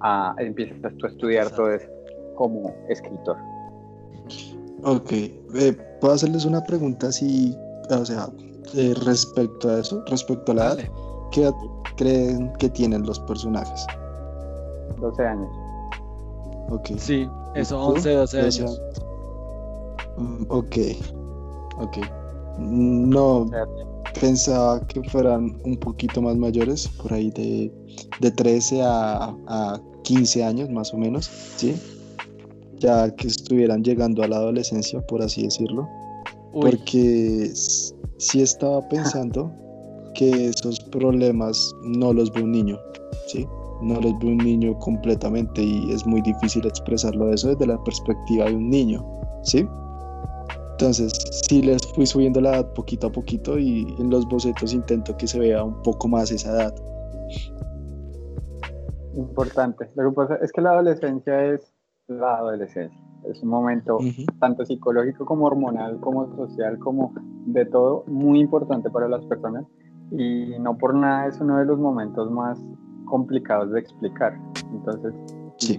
a, 0.00 0.34
empiezas 0.36 0.94
tú 0.98 1.06
a 1.06 1.08
estudiar 1.08 1.50
todo 1.52 1.72
eso 1.72 1.88
como 2.34 2.74
escritor. 2.90 3.38
Ok, 4.82 5.12
eh, 5.12 5.72
¿puedo 6.02 6.12
hacerles 6.12 6.44
una 6.44 6.62
pregunta 6.62 7.06
así, 7.06 7.56
o 7.88 8.04
sea, 8.04 8.28
eh, 8.74 8.94
respecto 9.04 9.68
a 9.68 9.80
eso, 9.80 10.02
respecto 10.06 10.52
a 10.52 10.54
la 10.54 10.66
edad? 10.72 10.78
¿Qué 11.30 11.42
edad 11.42 11.54
creen 11.96 12.52
que 12.58 12.68
tienen 12.68 13.04
los 13.04 13.18
personajes? 13.20 13.86
12 15.00 15.26
años. 15.26 15.48
Ok. 16.70 16.90
Sí, 16.98 17.28
eso, 17.54 17.80
11, 17.80 18.12
12 18.12 18.40
años. 18.40 18.82
Mm, 20.16 20.44
ok, 20.48 20.76
ok. 21.78 21.98
No, 22.58 23.46
pensaba 24.20 24.80
que 24.86 25.02
fueran 25.04 25.60
un 25.64 25.76
poquito 25.78 26.20
más 26.20 26.36
mayores, 26.36 26.88
por 26.88 27.12
ahí 27.12 27.30
de, 27.30 27.72
de 28.20 28.30
13 28.30 28.82
a, 28.82 29.34
a 29.46 29.80
15 30.02 30.44
años 30.44 30.70
más 30.70 30.92
o 30.92 30.98
menos, 30.98 31.26
¿sí? 31.56 31.74
Ya 32.78 33.14
que 33.14 33.28
estuvieran 33.28 33.82
llegando 33.82 34.22
a 34.22 34.28
la 34.28 34.36
adolescencia, 34.36 35.00
por 35.06 35.22
así 35.22 35.44
decirlo. 35.44 35.88
Porque 36.52 37.52
sí 38.20 38.42
estaba 38.42 38.86
pensando 38.88 39.50
que 40.14 40.46
esos 40.48 40.78
problemas 40.78 41.74
no 41.84 42.12
los 42.12 42.30
ve 42.32 42.42
un 42.42 42.52
niño, 42.52 42.78
¿sí? 43.26 43.46
no 43.82 43.94
los 43.94 44.18
ve 44.18 44.26
un 44.26 44.38
niño 44.38 44.78
completamente 44.78 45.62
y 45.62 45.90
es 45.90 46.06
muy 46.06 46.20
difícil 46.20 46.66
expresarlo 46.66 47.32
eso 47.32 47.48
desde 47.48 47.66
la 47.66 47.82
perspectiva 47.82 48.44
de 48.44 48.54
un 48.54 48.68
niño, 48.68 49.04
¿sí? 49.42 49.66
Entonces, 50.72 51.12
sí 51.48 51.62
les 51.62 51.80
fui 51.94 52.06
subiendo 52.06 52.40
la 52.40 52.56
edad 52.56 52.72
poquito 52.74 53.06
a 53.06 53.12
poquito 53.12 53.58
y 53.58 53.86
en 53.98 54.10
los 54.10 54.26
bocetos 54.28 54.72
intento 54.72 55.16
que 55.16 55.26
se 55.26 55.38
vea 55.38 55.64
un 55.64 55.82
poco 55.82 56.08
más 56.08 56.30
esa 56.30 56.52
edad. 56.52 56.74
Importante. 59.14 59.90
Lo 59.94 60.10
que 60.10 60.14
pasa 60.14 60.36
es 60.42 60.52
que 60.52 60.60
la 60.60 60.70
adolescencia 60.70 61.44
es 61.52 61.72
la 62.06 62.36
adolescencia. 62.36 63.09
Es 63.24 63.42
un 63.42 63.50
momento 63.50 63.98
tanto 64.38 64.64
psicológico 64.64 65.24
como 65.24 65.46
hormonal, 65.46 66.00
como 66.00 66.34
social, 66.36 66.78
como 66.78 67.12
de 67.46 67.66
todo, 67.66 68.04
muy 68.06 68.40
importante 68.40 68.90
para 68.90 69.08
las 69.08 69.24
personas. 69.26 69.64
Y 70.12 70.58
no 70.58 70.76
por 70.76 70.94
nada 70.94 71.26
es 71.26 71.40
uno 71.40 71.58
de 71.58 71.64
los 71.64 71.78
momentos 71.78 72.30
más 72.30 72.58
complicados 73.04 73.70
de 73.72 73.80
explicar. 73.80 74.38
Entonces, 74.72 75.14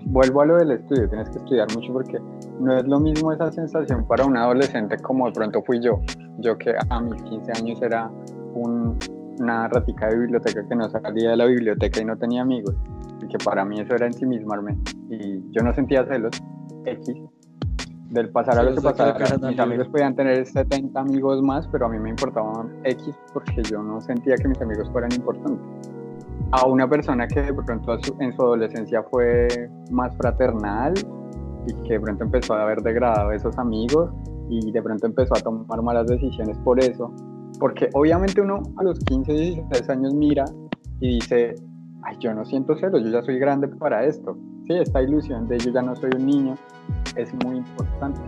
vuelvo 0.05 0.41
a 0.41 0.45
lo 0.45 0.57
del 0.57 0.71
estudio, 0.71 1.09
tienes 1.09 1.29
que 1.29 1.37
estudiar 1.37 1.67
mucho 1.75 1.91
porque 1.93 2.19
no 2.59 2.77
es 2.77 2.85
lo 2.85 2.99
mismo 2.99 3.31
esa 3.31 3.51
sensación 3.51 4.05
para 4.05 4.25
un 4.25 4.37
adolescente 4.37 4.97
como 4.97 5.25
de 5.25 5.33
pronto 5.33 5.63
fui 5.63 5.81
yo. 5.81 5.99
Yo 6.39 6.57
que 6.57 6.75
a 6.89 7.01
mis 7.01 7.21
15 7.23 7.51
años 7.53 7.81
era 7.81 8.11
una 8.53 9.67
ratica 9.69 10.07
de 10.09 10.19
biblioteca 10.19 10.67
que 10.67 10.75
no 10.75 10.89
salía 10.89 11.31
de 11.31 11.37
la 11.37 11.45
biblioteca 11.45 12.01
y 12.01 12.05
no 12.05 12.17
tenía 12.17 12.41
amigos. 12.41 12.75
Y 13.21 13.27
que 13.27 13.37
para 13.43 13.65
mí 13.65 13.79
eso 13.79 13.95
era 13.95 14.05
ensimismarme. 14.07 14.77
Y 15.09 15.51
yo 15.51 15.63
no 15.63 15.73
sentía 15.73 16.05
celos, 16.05 16.31
X, 16.85 17.15
del 18.09 18.29
pasar 18.29 18.59
a 18.59 18.63
lo 18.63 18.75
que 18.75 18.81
pasara. 18.81 19.17
Mis 19.47 19.59
amigos 19.59 19.87
podían 19.89 20.15
tener 20.15 20.45
70 20.45 20.99
amigos 20.99 21.41
más, 21.41 21.67
pero 21.67 21.85
a 21.85 21.89
mí 21.89 21.99
me 21.99 22.09
importaban 22.09 22.79
X 22.83 23.15
porque 23.33 23.63
yo 23.63 23.81
no 23.81 24.01
sentía 24.01 24.35
que 24.35 24.47
mis 24.47 24.61
amigos 24.61 24.89
fueran 24.91 25.11
importantes 25.13 25.91
a 26.51 26.65
una 26.65 26.87
persona 26.87 27.27
que 27.27 27.41
de 27.41 27.53
pronto 27.53 27.97
en 28.19 28.33
su 28.33 28.41
adolescencia 28.41 29.03
fue 29.03 29.47
más 29.89 30.15
fraternal 30.17 30.93
y 31.67 31.73
que 31.83 31.93
de 31.93 31.99
pronto 31.99 32.23
empezó 32.25 32.53
a 32.53 32.63
haber 32.63 32.81
degradado 32.81 33.29
a 33.29 33.35
esos 33.35 33.57
amigos 33.57 34.11
y 34.49 34.71
de 34.71 34.81
pronto 34.81 35.05
empezó 35.05 35.35
a 35.35 35.39
tomar 35.39 35.81
malas 35.81 36.07
decisiones 36.07 36.57
por 36.59 36.79
eso. 36.79 37.13
Porque 37.59 37.89
obviamente 37.93 38.41
uno 38.41 38.63
a 38.77 38.83
los 38.83 38.99
15, 38.99 39.31
16 39.31 39.89
años 39.89 40.13
mira 40.13 40.45
y 40.99 41.15
dice, 41.15 41.55
ay, 42.03 42.17
yo 42.19 42.33
no 42.33 42.45
siento 42.45 42.75
celos, 42.77 43.03
yo 43.03 43.09
ya 43.09 43.21
soy 43.21 43.39
grande 43.39 43.67
para 43.67 44.05
esto. 44.05 44.37
Sí, 44.67 44.73
esta 44.73 45.01
ilusión 45.01 45.47
de 45.47 45.57
yo 45.59 45.71
ya 45.71 45.81
no 45.81 45.95
soy 45.95 46.11
un 46.15 46.25
niño 46.25 46.55
es 47.15 47.33
muy 47.43 47.57
importante. 47.57 48.19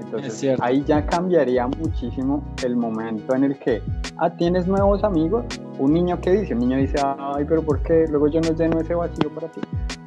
Entonces 0.00 0.60
ahí 0.60 0.84
ya 0.84 1.04
cambiaría 1.06 1.66
muchísimo 1.66 2.44
el 2.64 2.76
momento 2.76 3.34
en 3.34 3.44
el 3.44 3.58
que, 3.58 3.82
ah, 4.18 4.30
tienes 4.30 4.66
nuevos 4.66 5.02
amigos. 5.02 5.44
Un 5.78 5.92
niño 5.92 6.20
que 6.20 6.32
dice, 6.32 6.54
un 6.54 6.60
niño 6.60 6.76
dice, 6.76 6.96
ay, 7.02 7.44
pero 7.48 7.62
¿por 7.62 7.82
qué? 7.82 8.06
Luego 8.08 8.28
yo 8.28 8.40
no 8.40 8.52
lleno 8.52 8.80
ese 8.80 8.94
vacío 8.94 9.30
para 9.34 9.48
ti. 9.48 9.60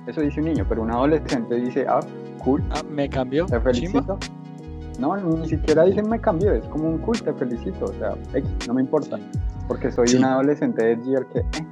Eso 0.06 0.22
dice 0.22 0.40
un 0.40 0.46
niño, 0.46 0.66
pero 0.70 0.84
un 0.84 0.92
adolescente 0.92 1.56
dice, 1.56 1.86
ah, 1.90 2.00
cool. 2.44 2.64
Ah, 2.72 2.82
me 2.90 3.10
cambió. 3.10 3.46
Te 3.48 3.60
felicito. 3.60 4.18
No, 5.00 5.16
ni 5.18 5.48
siquiera 5.48 5.84
dicen 5.84 6.10
me 6.10 6.20
cambió, 6.20 6.54
es 6.54 6.66
como 6.70 6.90
un 6.90 6.98
cool, 7.00 7.22
te 7.22 7.34
felicito. 7.34 7.86
O 7.86 7.94
sea, 7.94 8.16
no 8.68 8.74
me 8.74 8.82
importa. 8.82 9.20
Porque 9.68 9.92
soy 9.92 10.16
un 10.16 10.24
adolescente 10.24 10.84
de 10.84 11.04
Gear 11.04 11.26
que, 11.28 11.40
eh, 11.40 11.68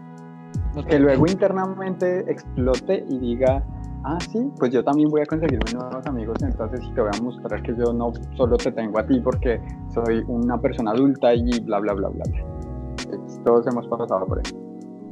que 0.83 0.99
luego 0.99 1.25
internamente 1.27 2.19
explote 2.29 3.05
y 3.09 3.19
diga, 3.19 3.63
ah, 4.03 4.17
sí, 4.31 4.51
pues 4.57 4.71
yo 4.71 4.83
también 4.83 5.09
voy 5.09 5.21
a 5.21 5.25
conseguirme 5.25 5.71
nuevos 5.73 6.05
amigos, 6.05 6.37
entonces 6.41 6.81
te 6.93 7.01
voy 7.01 7.09
a 7.13 7.21
mostrar 7.21 7.61
que 7.63 7.75
yo 7.77 7.93
no 7.93 8.11
solo 8.35 8.57
te 8.57 8.71
tengo 8.71 8.99
a 8.99 9.05
ti 9.05 9.19
porque 9.19 9.61
soy 9.93 10.23
una 10.27 10.59
persona 10.59 10.91
adulta 10.91 11.33
y 11.33 11.59
bla, 11.61 11.79
bla, 11.79 11.93
bla, 11.93 12.09
bla. 12.09 12.23
Todos 13.43 13.67
hemos 13.67 13.87
pasado 13.87 14.25
por 14.25 14.41
eso. 14.43 14.55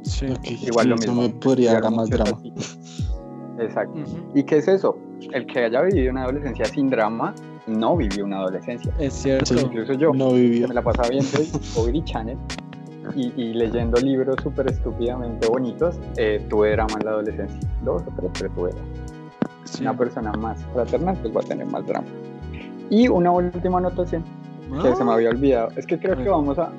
Sí, 0.04 0.26
igual 0.62 0.90
lo 0.90 0.96
mismo. 0.96 1.22
me 1.22 1.30
podría 1.30 1.80
dar 1.80 1.92
más 1.92 2.10
drama. 2.10 2.38
Exacto. 3.60 4.00
¿Y 4.34 4.44
qué 4.44 4.58
es 4.58 4.68
eso? 4.68 4.98
El 5.32 5.46
que 5.46 5.66
haya 5.66 5.82
vivido 5.82 6.12
una 6.12 6.24
adolescencia 6.24 6.66
sin 6.66 6.90
drama, 6.90 7.34
no 7.68 7.96
vivió 7.96 8.26
una 8.26 8.40
adolescencia. 8.40 8.94
Es 9.00 9.14
cierto. 9.14 9.54
incluso 9.54 9.94
yo, 9.94 10.12
no 10.14 10.32
vivió. 10.32 10.68
me 10.68 10.74
la 10.74 10.82
pasaba 10.82 11.10
viendo 11.10 11.30
Discovery 11.40 12.04
Channel 12.04 12.38
y, 13.16 13.54
leyendo 13.54 14.00
libros 14.00 14.36
súper 14.42 14.70
estúpidamente 14.70 15.48
bonitos, 15.48 15.96
eh, 16.18 16.44
tuve 16.50 16.72
drama 16.72 16.94
en 17.00 17.06
la 17.06 17.12
adolescencia. 17.12 17.70
Dos 17.84 18.02
o 18.04 18.14
tres, 18.16 18.32
pero 18.40 18.54
tuve 18.54 18.72
Una 19.82 19.98
persona 19.98 20.32
más 20.34 20.64
fraternal, 20.74 21.18
pues 21.22 21.36
va 21.36 21.42
a 21.42 21.44
tener 21.44 21.66
más 21.66 21.86
drama. 21.86 22.08
Y 22.90 23.08
una 23.08 23.32
última 23.32 23.78
anotación 23.80 24.24
que 24.82 24.96
se 24.96 25.04
me 25.04 25.12
ah. 25.12 25.16
había 25.16 25.30
olvidado. 25.30 25.70
Es 25.76 25.86
que 25.86 25.98
creo 26.00 26.16
que 26.16 26.30
vamos 26.30 26.58
a, 26.58 26.72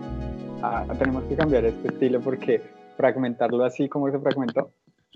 Tenemos 0.98 1.24
que 1.24 1.36
cambiar 1.36 1.64
este 1.64 1.88
estilo 1.88 2.20
porque 2.20 2.62
fragmentarlo 2.96 3.64
así 3.64 3.88
como 3.88 4.10
se 4.10 4.18
fragmentó, 4.18 4.70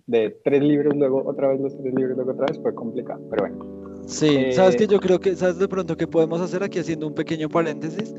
de 0.06 0.36
tres 0.44 0.62
libros, 0.62 0.94
luego 0.97 1.22
otra 1.26 1.48
vez 1.48 1.60
los 1.60 1.76
tres 1.78 1.94
libros, 1.94 2.16
luego 2.16 2.32
otra 2.32 2.47
vez, 2.47 2.60
fue 2.60 2.74
complicado. 2.74 3.20
Pero 3.30 3.48
bueno. 3.48 3.78
Sí, 4.06 4.52
sabes 4.52 4.76
que 4.76 4.85
eh, 4.85 4.89
yo 4.89 5.01
creo 5.01 5.20
que, 5.20 5.36
sabes 5.36 5.59
de 5.59 5.68
pronto 5.68 5.97
que 5.97 6.06
podemos 6.06 6.40
hacer 6.40 6.62
aquí 6.62 6.78
haciendo 6.78 7.06
un 7.06 7.14
pequeño 7.14 7.48
paréntesis 7.48 8.14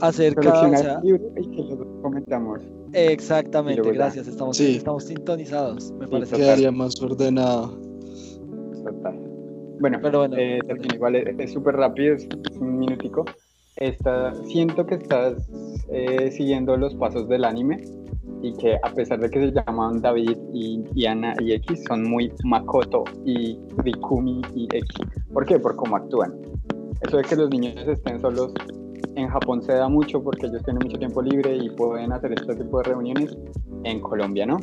acerca 0.00 0.62
o 0.62 0.76
sea, 0.76 1.00
y 1.04 1.50
que 1.50 1.74
lo 1.74 2.02
comentamos. 2.02 2.62
Exactamente, 2.92 3.90
gracias, 3.92 4.26
estamos, 4.26 4.58
estamos 4.60 5.04
sintonizados, 5.04 5.92
me 5.92 6.06
parece. 6.08 6.36
Quedaría 6.36 6.70
más 6.70 7.00
ordenado. 7.00 7.78
Total. 8.84 9.18
Bueno, 9.80 9.98
pero 10.00 10.20
bueno, 10.20 10.36
eh, 10.38 10.58
igual 10.94 11.16
es 11.16 11.52
súper 11.52 11.76
rápido, 11.76 12.14
es 12.14 12.28
un 12.60 12.78
minutico. 12.78 13.24
Está, 13.76 14.32
siento 14.44 14.86
que 14.86 14.94
estás 14.94 15.50
eh, 15.90 16.30
siguiendo 16.30 16.76
los 16.76 16.94
pasos 16.94 17.28
del 17.28 17.44
anime 17.44 17.84
y 18.40 18.54
que 18.54 18.76
a 18.82 18.92
pesar 18.94 19.20
de 19.20 19.28
que 19.28 19.40
se 19.40 19.52
llaman 19.52 20.00
David 20.00 20.38
y, 20.54 20.82
y 20.94 21.06
Ana 21.06 21.34
y 21.40 21.52
X, 21.52 21.84
son 21.86 22.04
muy 22.04 22.32
Makoto 22.44 23.04
y 23.24 23.58
Rikumi 23.78 24.40
y 24.54 24.64
X. 24.64 24.88
¿Por 25.32 25.44
qué? 25.44 25.58
Por 25.58 25.76
cómo 25.76 25.96
actúan. 25.96 26.34
Eso 27.02 27.18
de 27.18 27.24
que 27.24 27.36
los 27.36 27.50
niños 27.50 27.86
estén 27.86 28.20
solos 28.20 28.54
en 29.14 29.28
Japón 29.28 29.62
se 29.62 29.72
da 29.72 29.88
mucho 29.88 30.22
porque 30.22 30.46
ellos 30.46 30.62
tienen 30.64 30.82
mucho 30.84 30.98
tiempo 30.98 31.22
libre 31.22 31.56
y 31.56 31.70
pueden 31.70 32.12
hacer 32.12 32.32
este 32.32 32.54
tipo 32.56 32.78
de 32.78 32.84
reuniones. 32.84 33.36
En 33.84 34.00
Colombia, 34.00 34.46
¿no? 34.46 34.58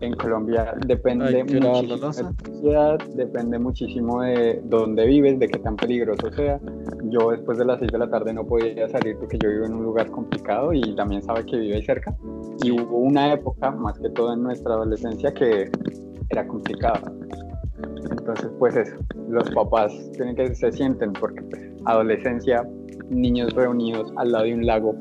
en 0.00 0.14
Colombia 0.14 0.74
depende 0.86 1.30
la 1.30 1.44
muchísimo 1.44 2.34
tu 2.42 2.54
ciudad, 2.60 2.98
depende 3.14 3.58
muchísimo 3.58 4.22
de 4.22 4.60
dónde 4.64 5.06
vives, 5.06 5.38
de 5.38 5.48
qué 5.48 5.58
tan 5.58 5.76
peligroso 5.76 6.30
sea. 6.32 6.60
Yo 7.04 7.30
después 7.30 7.58
de 7.58 7.64
las 7.64 7.78
6 7.78 7.92
de 7.92 7.98
la 7.98 8.10
tarde 8.10 8.32
no 8.34 8.44
podía 8.46 8.88
salir 8.88 9.16
porque 9.18 9.38
yo 9.38 9.48
vivo 9.48 9.64
en 9.64 9.74
un 9.74 9.84
lugar 9.84 10.10
complicado 10.10 10.72
y 10.72 10.94
también 10.96 11.22
sabe 11.22 11.46
que 11.46 11.56
vive 11.56 11.76
ahí 11.76 11.84
cerca. 11.84 12.14
Y 12.62 12.72
hubo 12.72 12.98
una 12.98 13.32
época, 13.32 13.70
más 13.70 13.98
que 13.98 14.10
todo 14.10 14.34
en 14.34 14.42
nuestra 14.42 14.74
adolescencia, 14.74 15.32
que 15.32 15.70
era 16.28 16.46
complicada. 16.46 17.00
Entonces, 18.10 18.50
pues 18.58 18.76
eso, 18.76 18.96
los 19.28 19.48
papás 19.50 19.92
tienen 20.12 20.36
que 20.36 20.54
se 20.54 20.72
sienten 20.72 21.12
porque 21.12 21.42
pues, 21.42 21.62
adolescencia, 21.84 22.68
niños 23.10 23.52
reunidos 23.54 24.12
al 24.16 24.32
lado 24.32 24.44
de 24.44 24.54
un 24.54 24.66
lago. 24.66 24.94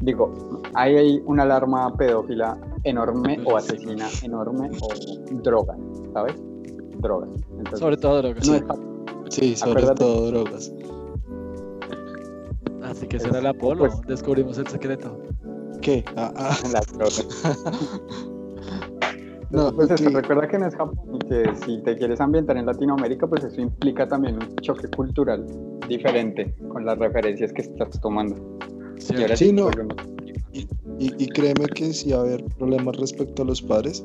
Digo, 0.00 0.32
ahí 0.74 0.96
hay 0.96 1.22
una 1.26 1.44
alarma 1.44 1.94
pedófila 1.96 2.58
enorme 2.84 3.38
o 3.44 3.56
asesina 3.56 4.08
enorme 4.22 4.70
o 4.80 4.88
droga, 5.42 5.76
¿sabes? 6.12 6.34
Drogas. 6.98 7.30
Entonces, 7.50 7.78
Sobre 7.78 7.96
todo 7.96 8.22
drogas. 8.22 8.48
no 8.48 8.54
es 8.54 8.62
Sí, 9.34 9.56
sobre 9.56 9.72
Acuérdate. 9.72 10.04
todo 10.04 10.26
drogas. 10.26 10.72
Así 12.82 13.06
que 13.06 13.18
será 13.18 13.38
el 13.38 13.46
Apolo. 13.46 13.86
Pues- 13.86 14.00
Descubrimos 14.06 14.58
el 14.58 14.66
secreto. 14.66 15.18
¿Qué? 15.80 16.04
Ah, 16.16 16.32
ah. 16.36 16.56
las 16.72 16.92
drogas. 16.92 17.26
No, 19.50 19.70
pues 19.70 19.90
eso, 19.90 20.08
recuerda 20.08 20.48
que 20.48 20.58
no 20.58 20.66
es 20.66 20.74
Japón 20.74 20.98
y 21.12 21.18
que 21.28 21.54
si 21.66 21.76
te 21.82 21.94
quieres 21.98 22.22
ambientar 22.22 22.56
en 22.56 22.64
Latinoamérica, 22.64 23.26
pues 23.26 23.44
eso 23.44 23.60
implica 23.60 24.08
también 24.08 24.36
un 24.36 24.56
choque 24.62 24.88
cultural 24.88 25.44
diferente 25.88 26.54
con 26.68 26.84
las 26.84 26.98
referencias 26.98 27.52
que 27.52 27.62
estás 27.62 28.00
tomando. 28.00 28.36
Sí, 28.98 29.14
Y 29.14 29.36
Sí, 29.36 29.52
no. 29.52 29.64
volvemos. 29.64 29.96
Y, 30.52 30.66
y 30.98 31.26
créeme 31.28 31.66
que 31.74 31.92
sí 31.92 32.10
va 32.10 32.18
a 32.18 32.20
haber 32.20 32.44
problemas 32.58 32.96
respecto 32.96 33.42
a 33.42 33.46
los 33.46 33.60
padres. 33.62 34.04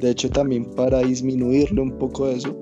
De 0.00 0.10
hecho, 0.10 0.30
también 0.30 0.64
para 0.76 1.00
disminuirle 1.00 1.80
un 1.80 1.98
poco 1.98 2.28
eso, 2.28 2.58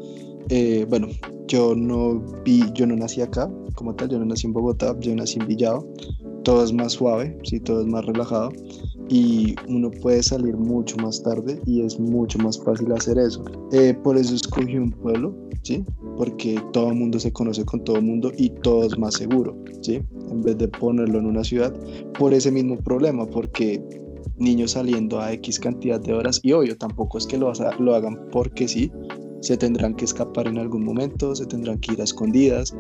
eh, 0.48 0.86
bueno, 0.88 1.09
yo 1.47 1.74
no 1.76 2.20
vi, 2.44 2.64
yo 2.74 2.86
no 2.86 2.97
nací 2.97 3.20
acá 3.20 3.51
como 3.74 3.94
tal, 3.94 4.09
yo 4.09 4.18
no 4.18 4.24
nací 4.24 4.47
en 4.47 4.55
Bogotá, 4.55 4.97
yo 5.01 5.14
nací 5.14 5.38
en 5.38 5.47
Villado. 5.47 5.86
Todo 6.43 6.64
es 6.64 6.72
más 6.72 6.93
suave, 6.93 7.38
sí, 7.44 7.60
todo 7.60 7.82
es 7.82 7.86
más 7.86 8.05
relajado 8.06 8.51
y 9.08 9.54
uno 9.68 9.90
puede 9.90 10.22
salir 10.22 10.56
mucho 10.56 10.96
más 10.96 11.22
tarde 11.22 11.60
y 11.66 11.82
es 11.82 11.98
mucho 11.98 12.38
más 12.38 12.58
fácil 12.58 12.92
hacer 12.92 13.18
eso. 13.18 13.44
Eh, 13.72 13.94
por 14.02 14.16
eso 14.16 14.34
escogí 14.34 14.76
un 14.76 14.90
pueblo, 14.90 15.34
¿sí? 15.62 15.84
Porque 16.16 16.60
todo 16.72 16.88
el 16.88 16.96
mundo 16.96 17.20
se 17.20 17.32
conoce 17.32 17.64
con 17.64 17.84
todo 17.84 17.96
el 17.96 18.04
mundo 18.04 18.32
y 18.36 18.50
todo 18.50 18.84
es 18.84 18.98
más 18.98 19.14
seguro, 19.14 19.56
¿sí? 19.82 20.02
En 20.30 20.42
vez 20.42 20.58
de 20.58 20.68
ponerlo 20.68 21.18
en 21.18 21.26
una 21.26 21.44
ciudad 21.44 21.74
por 22.18 22.34
ese 22.34 22.50
mismo 22.50 22.76
problema, 22.78 23.26
porque 23.26 23.82
niños 24.38 24.72
saliendo 24.72 25.20
a 25.20 25.32
X 25.32 25.60
cantidad 25.60 26.00
de 26.00 26.12
horas 26.12 26.40
y 26.42 26.52
obvio, 26.52 26.76
tampoco 26.76 27.18
es 27.18 27.26
que 27.26 27.38
lo, 27.38 27.52
lo 27.78 27.94
hagan 27.94 28.18
porque 28.32 28.68
sí, 28.68 28.90
se 29.40 29.56
tendrán 29.56 29.94
que 29.94 30.04
escapar 30.04 30.48
en 30.48 30.58
algún 30.58 30.84
momento, 30.84 31.34
se 31.34 31.46
tendrán 31.46 31.78
que 31.78 31.92
ir 31.92 32.00
a 32.00 32.04
escondidas, 32.04 32.74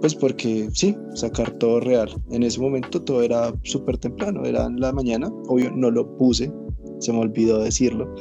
pues 0.00 0.14
porque 0.14 0.68
sí, 0.72 0.96
sacar 1.14 1.50
todo 1.58 1.80
real. 1.80 2.10
En 2.30 2.42
ese 2.42 2.60
momento 2.60 3.02
todo 3.02 3.22
era 3.22 3.52
súper 3.62 3.98
temprano, 3.98 4.44
era 4.44 4.66
en 4.66 4.80
la 4.80 4.92
mañana, 4.92 5.28
obvio 5.48 5.70
no 5.70 5.90
lo 5.90 6.16
puse, 6.16 6.52
se 7.00 7.12
me 7.12 7.18
olvidó 7.20 7.58
decirlo, 7.58 8.12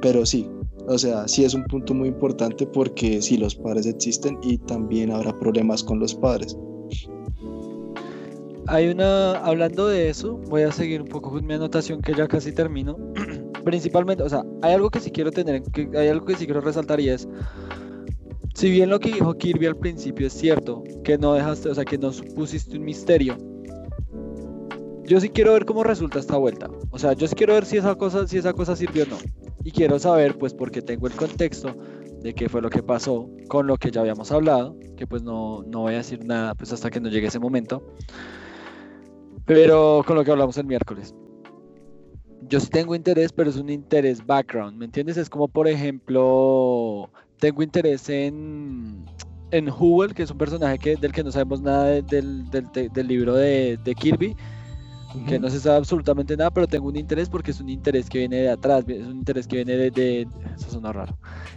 pero 0.00 0.24
sí, 0.24 0.48
o 0.86 0.96
sea, 0.96 1.28
sí 1.28 1.44
es 1.44 1.54
un 1.54 1.64
punto 1.64 1.92
muy 1.92 2.08
importante 2.08 2.66
porque 2.66 3.20
sí, 3.20 3.36
los 3.36 3.54
padres 3.54 3.86
existen 3.86 4.38
y 4.42 4.58
también 4.58 5.10
habrá 5.10 5.38
problemas 5.38 5.84
con 5.84 5.98
los 5.98 6.14
padres. 6.14 6.56
Hay 8.66 8.88
una, 8.88 9.32
hablando 9.38 9.86
de 9.86 10.10
eso, 10.10 10.38
voy 10.48 10.62
a 10.62 10.72
seguir 10.72 11.00
un 11.00 11.08
poco 11.08 11.30
con 11.30 11.46
mi 11.46 11.54
anotación 11.54 12.00
que 12.00 12.14
ya 12.14 12.28
casi 12.28 12.52
termino. 12.52 12.96
Principalmente, 13.64 14.22
o 14.22 14.28
sea, 14.28 14.44
hay 14.62 14.74
algo 14.74 14.90
que 14.90 15.00
sí 15.00 15.10
quiero 15.10 15.30
tener, 15.30 15.62
que 15.62 15.88
hay 15.94 16.08
algo 16.08 16.26
que 16.26 16.36
sí 16.36 16.44
quiero 16.44 16.60
resaltar 16.60 17.00
y 17.00 17.08
es, 17.08 17.28
si 18.58 18.72
bien 18.72 18.90
lo 18.90 18.98
que 18.98 19.12
dijo 19.12 19.38
Kirby 19.38 19.66
al 19.66 19.76
principio 19.76 20.26
es 20.26 20.32
cierto, 20.32 20.82
que 21.04 21.16
no 21.16 21.32
dejaste, 21.34 21.68
o 21.68 21.74
sea, 21.76 21.84
que 21.84 21.96
no 21.96 22.12
supusiste 22.12 22.76
un 22.76 22.84
misterio, 22.84 23.38
yo 25.04 25.20
sí 25.20 25.28
quiero 25.28 25.52
ver 25.52 25.64
cómo 25.64 25.84
resulta 25.84 26.18
esta 26.18 26.36
vuelta. 26.36 26.68
O 26.90 26.98
sea, 26.98 27.12
yo 27.12 27.28
sí 27.28 27.36
quiero 27.36 27.54
ver 27.54 27.64
si 27.64 27.76
esa 27.76 27.94
cosa, 27.94 28.26
si 28.26 28.36
esa 28.36 28.52
cosa 28.52 28.74
sirvió 28.74 29.04
o 29.04 29.06
no. 29.06 29.18
Y 29.62 29.70
quiero 29.70 30.00
saber, 30.00 30.36
pues, 30.38 30.54
porque 30.54 30.82
tengo 30.82 31.06
el 31.06 31.12
contexto 31.12 31.72
de 32.20 32.34
qué 32.34 32.48
fue 32.48 32.60
lo 32.60 32.68
que 32.68 32.82
pasó 32.82 33.30
con 33.46 33.68
lo 33.68 33.76
que 33.76 33.92
ya 33.92 34.00
habíamos 34.00 34.32
hablado, 34.32 34.76
que 34.96 35.06
pues 35.06 35.22
no, 35.22 35.62
no 35.62 35.82
voy 35.82 35.94
a 35.94 35.98
decir 35.98 36.24
nada, 36.24 36.56
pues 36.56 36.72
hasta 36.72 36.90
que 36.90 36.98
no 36.98 37.10
llegue 37.10 37.28
ese 37.28 37.38
momento. 37.38 37.94
Pero 39.44 40.02
con 40.04 40.16
lo 40.16 40.24
que 40.24 40.32
hablamos 40.32 40.58
el 40.58 40.66
miércoles. 40.66 41.14
Yo 42.48 42.58
sí 42.58 42.70
tengo 42.70 42.96
interés, 42.96 43.30
pero 43.30 43.50
es 43.50 43.56
un 43.56 43.70
interés 43.70 44.26
background, 44.26 44.76
¿me 44.76 44.86
entiendes? 44.86 45.16
Es 45.16 45.30
como, 45.30 45.46
por 45.46 45.68
ejemplo, 45.68 47.08
tengo 47.38 47.62
interés 47.62 48.08
en, 48.08 49.04
en 49.50 49.68
que 50.14 50.22
es 50.22 50.30
un 50.30 50.38
personaje 50.38 50.78
que, 50.78 50.96
del 50.96 51.12
que 51.12 51.24
no 51.24 51.32
sabemos 51.32 51.60
nada 51.62 51.84
de- 51.84 52.02
del, 52.02 52.50
del- 52.50 52.70
de- 52.72 52.88
del 52.88 53.06
libro 53.08 53.34
de, 53.34 53.78
de 53.84 53.94
Kirby, 53.94 54.36
que 55.26 55.38
no 55.38 55.48
se 55.48 55.58
sabe 55.58 55.78
absolutamente 55.78 56.36
nada, 56.36 56.50
pero 56.50 56.66
tengo 56.66 56.88
un 56.88 56.96
interés 56.96 57.30
porque 57.30 57.50
es 57.52 57.60
un 57.60 57.70
interés 57.70 58.10
que 58.10 58.18
viene 58.18 58.36
de 58.36 58.50
atrás, 58.50 58.84
es 58.88 59.06
un 59.06 59.16
interés 59.18 59.46
que 59.46 59.56
viene 59.56 59.72
de... 59.76 59.90
de- 59.90 60.28
eso 60.54 60.70
suena 60.70 60.92
raro. 60.92 61.16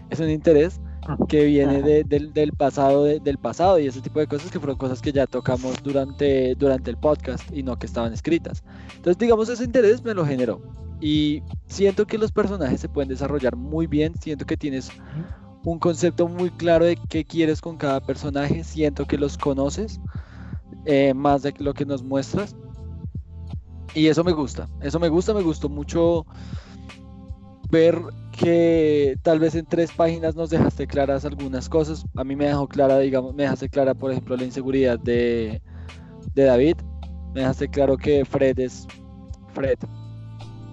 Es 0.10 0.20
un 0.20 0.30
interés 0.30 0.80
que 1.28 1.46
viene 1.46 1.82
de- 1.82 2.04
del, 2.06 2.32
del 2.32 2.54
pasado 2.54 3.04
de- 3.04 3.20
del 3.20 3.38
pasado 3.38 3.78
y 3.80 3.88
ese 3.88 4.02
tipo 4.02 4.20
de 4.20 4.28
cosas 4.28 4.52
que 4.52 4.60
fueron 4.60 4.78
cosas 4.78 5.02
que 5.02 5.12
ya 5.12 5.28
tocamos 5.28 5.82
durante, 5.84 6.56
durante 6.56 6.92
el 6.92 6.98
podcast 6.98 7.44
y 7.52 7.64
no 7.64 7.78
que 7.78 7.88
estaban 7.88 8.14
escritas. 8.14 8.64
Entonces, 8.96 9.18
digamos, 9.18 9.50
ese 9.50 9.64
interés 9.66 10.04
me 10.04 10.14
lo 10.14 10.26
generó. 10.26 10.62
Y 11.02 11.42
siento 11.66 12.06
que 12.06 12.20
los 12.20 12.32
personajes 12.32 12.80
se 12.80 12.88
pueden 12.88 13.10
desarrollar 13.10 13.56
muy 13.56 13.88
bien, 13.88 14.14
siento 14.22 14.46
que 14.46 14.56
tienes 14.56 14.92
un 15.64 15.80
concepto 15.80 16.28
muy 16.28 16.50
claro 16.52 16.86
de 16.86 16.98
qué 17.10 17.26
quieres 17.26 17.62
con 17.62 17.78
cada 17.78 18.00
personaje, 18.02 18.64
siento 18.64 19.06
que 19.06 19.18
los 19.18 19.38
conoces 19.38 20.00
eh, 20.86 21.14
más 21.14 21.44
de 21.44 21.54
lo 21.60 21.74
que 21.74 21.86
nos 21.86 22.04
muestras. 22.04 22.56
Y 23.94 24.08
eso 24.08 24.24
me 24.24 24.32
gusta, 24.32 24.70
eso 24.82 25.00
me 25.00 25.10
gusta, 25.10 25.34
me 25.34 25.42
gustó 25.42 25.68
mucho 25.70 26.26
ver 27.70 27.98
que 28.32 29.18
tal 29.22 29.40
vez 29.40 29.56
en 29.56 29.66
tres 29.66 29.92
páginas 29.92 30.36
nos 30.36 30.50
dejaste 30.50 30.88
claras 30.88 31.26
algunas 31.26 31.70
cosas. 31.70 32.06
A 32.16 32.24
mí 32.24 32.36
me 32.36 32.46
dejó 32.48 32.68
clara, 32.68 33.00
digamos, 33.00 33.34
me 33.34 33.44
dejaste 33.44 33.70
clara, 33.70 33.94
por 33.94 34.12
ejemplo, 34.12 34.36
la 34.36 34.44
inseguridad 34.44 35.00
de, 35.00 35.62
de 36.34 36.44
David. 36.44 36.78
Me 37.34 37.42
dejaste 37.42 37.70
claro 37.70 37.98
que 37.98 38.26
Fred 38.26 38.60
es 38.60 38.88
Fred. 39.54 39.78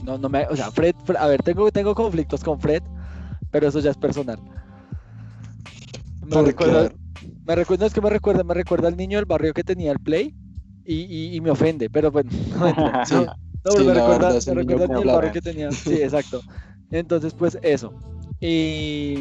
No, 0.04 0.18
no 0.18 0.28
me, 0.28 0.46
o 0.48 0.56
sea, 0.56 0.70
Fred, 0.70 0.94
Fred- 1.04 1.18
a 1.18 1.26
ver, 1.26 1.42
tengo, 1.42 1.70
tengo 1.72 1.94
conflictos 1.94 2.44
con 2.44 2.60
Fred, 2.60 2.82
pero 3.50 3.68
eso 3.68 3.80
ya 3.80 3.90
es 3.90 3.96
personal. 3.98 4.40
Me 6.28 6.42
recuerda, 6.42 6.90
me 7.44 7.54
recuerda, 7.54 7.86
es 7.86 7.94
que 7.94 8.00
me 8.00 8.10
recuerda, 8.10 8.44
me 8.44 8.54
recuerda 8.54 8.88
al 8.88 8.96
niño 8.96 9.18
del 9.18 9.26
barrio 9.26 9.52
que 9.54 9.64
tenía 9.64 9.92
el 9.92 9.98
play 10.00 10.34
y, 10.84 10.94
y- 11.02 11.36
y 11.36 11.40
me 11.40 11.50
ofende, 11.50 11.90
pero 11.90 12.10
bueno, 12.10 12.30
no. 12.58 12.74
Sí, 13.02 13.30
No, 13.64 13.74
sí, 13.76 13.82
me 13.84 13.94
recuerda, 13.94 14.40
me 14.46 14.54
recuerda 14.54 14.84
al 14.84 14.90
niño 14.90 15.02
del 15.02 15.10
barrio 15.10 15.30
que 15.30 15.42
tenía. 15.42 15.74
Sí, 15.84 16.00
exacto. 16.02 16.44
Entonces, 16.90 17.34
pues 17.34 17.58
eso. 17.62 17.94
Y, 18.40 19.18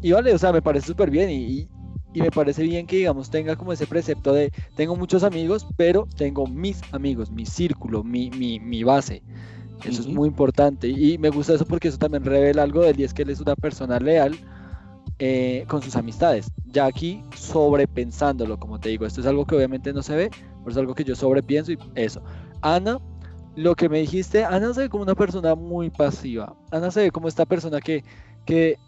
y 0.00 0.12
vale, 0.12 0.32
o 0.32 0.38
sea, 0.38 0.52
me 0.52 0.62
parece 0.62 0.86
súper 0.88 1.10
bien 1.10 1.30
y, 1.30 1.60
y- 1.62 1.70
y 2.16 2.22
me 2.22 2.30
parece 2.30 2.62
bien 2.62 2.86
que, 2.86 2.96
digamos, 2.96 3.28
tenga 3.28 3.56
como 3.56 3.72
ese 3.72 3.88
precepto 3.88 4.32
de, 4.32 4.50
tengo 4.74 4.94
muchos 4.96 5.24
amigos, 5.24 5.66
pero 5.76 6.08
tengo 6.16 6.46
mis 6.46 6.84
amigos, 6.92 7.30
mi 7.32 7.44
círculo, 7.44 8.04
mi, 8.04 8.30
mi, 8.30 8.60
mi 8.60 8.84
base. 8.84 9.24
Eso 9.82 10.02
es 10.02 10.08
Ujú. 10.08 10.10
muy 10.10 10.28
importante 10.28 10.88
y 10.88 11.18
me 11.18 11.30
gusta 11.30 11.54
eso 11.54 11.66
porque 11.66 11.88
eso 11.88 11.98
también 11.98 12.24
revela 12.24 12.62
algo 12.62 12.82
de 12.82 12.90
él 12.90 13.00
y 13.00 13.04
es 13.04 13.12
que 13.14 13.22
él 13.22 13.30
es 13.30 13.40
una 13.40 13.54
persona 13.56 13.98
leal 14.00 14.40
eh, 15.18 15.64
con 15.68 15.82
sus 15.82 15.96
amistades. 15.96 16.50
Ya 16.66 16.86
aquí 16.86 17.24
sobrepensándolo, 17.36 18.58
como 18.58 18.80
te 18.80 18.88
digo, 18.88 19.06
esto 19.06 19.20
es 19.20 19.26
algo 19.26 19.46
que 19.46 19.54
obviamente 19.56 19.92
no 19.92 20.02
se 20.02 20.16
ve, 20.16 20.30
pero 20.30 20.70
es 20.70 20.76
algo 20.76 20.94
que 20.94 21.04
yo 21.04 21.14
sobrepienso 21.14 21.72
y 21.72 21.78
eso. 21.94 22.22
Ana, 22.62 22.98
lo 23.56 23.74
que 23.74 23.88
me 23.88 24.00
dijiste, 24.00 24.44
Ana 24.44 24.74
se 24.74 24.82
ve 24.82 24.88
como 24.88 25.04
una 25.04 25.14
persona 25.14 25.54
muy 25.54 25.90
pasiva. 25.90 26.56
Ana 26.70 26.90
se 26.90 27.02
ve 27.02 27.10
como 27.10 27.28
esta 27.28 27.46
persona 27.46 27.80
que, 27.80 28.02
que, 28.44 28.78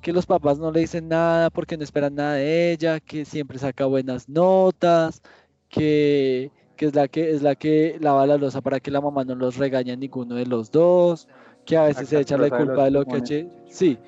que 0.00 0.12
los 0.12 0.26
papás 0.26 0.58
no 0.58 0.70
le 0.70 0.80
dicen 0.80 1.08
nada 1.08 1.50
porque 1.50 1.76
no 1.76 1.84
esperan 1.84 2.14
nada 2.14 2.34
de 2.34 2.72
ella, 2.72 3.00
que 3.00 3.24
siempre 3.24 3.58
saca 3.58 3.86
buenas 3.86 4.28
notas, 4.28 5.22
que, 5.68 6.52
que 6.76 6.86
es 6.86 6.94
la 6.94 7.08
que 7.08 7.30
es 7.30 7.42
la 7.42 7.56
que 7.56 7.96
lava 8.00 8.26
la 8.26 8.36
losa 8.36 8.60
para 8.60 8.78
que 8.78 8.90
la 8.90 9.00
mamá 9.00 9.24
no 9.24 9.34
los 9.34 9.56
regañe 9.56 9.92
a 9.92 9.96
ninguno 9.96 10.36
de 10.36 10.46
los 10.46 10.70
dos, 10.70 11.26
que 11.64 11.76
a 11.76 11.84
veces 11.84 12.08
se 12.08 12.20
echa 12.20 12.36
la 12.36 12.44
de 12.44 12.50
culpa 12.50 12.84
de 12.84 12.90
los 12.92 13.06
lo 13.06 13.12
que 13.12 13.48
sí, 13.68 13.98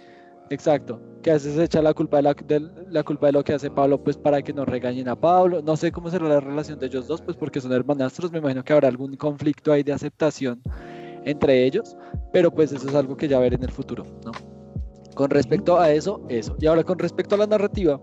exacto, 0.50 1.00
que 1.22 1.30
a 1.30 1.34
veces 1.34 1.68
se 1.70 1.82
la 1.82 1.94
culpa 1.94 2.18
de 2.18 2.22
la, 2.22 2.34
de 2.34 2.70
la 2.90 3.02
culpa 3.02 3.26
de 3.26 3.32
lo 3.32 3.44
que 3.44 3.54
hace 3.54 3.70
Pablo 3.70 4.02
pues 4.02 4.16
para 4.16 4.42
que 4.42 4.52
no 4.52 4.64
regañen 4.64 5.08
a 5.08 5.16
Pablo, 5.16 5.62
no 5.62 5.76
sé 5.76 5.92
cómo 5.92 6.10
será 6.10 6.28
la 6.28 6.40
relación 6.40 6.78
de 6.78 6.86
ellos 6.86 7.06
dos 7.06 7.20
pues 7.22 7.36
porque 7.36 7.60
son 7.60 7.72
hermanastros, 7.72 8.32
me 8.32 8.38
imagino 8.38 8.64
que 8.64 8.72
habrá 8.72 8.88
algún 8.88 9.16
conflicto 9.16 9.72
ahí 9.72 9.82
de 9.82 9.92
aceptación 9.92 10.62
entre 11.24 11.64
ellos, 11.64 11.96
pero 12.32 12.50
pues 12.50 12.72
eso 12.72 12.88
es 12.88 12.94
algo 12.94 13.16
que 13.16 13.28
ya 13.28 13.38
veré 13.38 13.56
en 13.56 13.64
el 13.64 13.70
futuro, 13.72 14.04
¿no? 14.24 14.32
Con 15.14 15.30
respecto 15.30 15.78
a 15.78 15.90
eso, 15.90 16.22
eso. 16.28 16.56
Y 16.60 16.66
ahora 16.66 16.84
con 16.84 16.98
respecto 16.98 17.34
a 17.34 17.38
la 17.38 17.46
narrativa, 17.46 18.00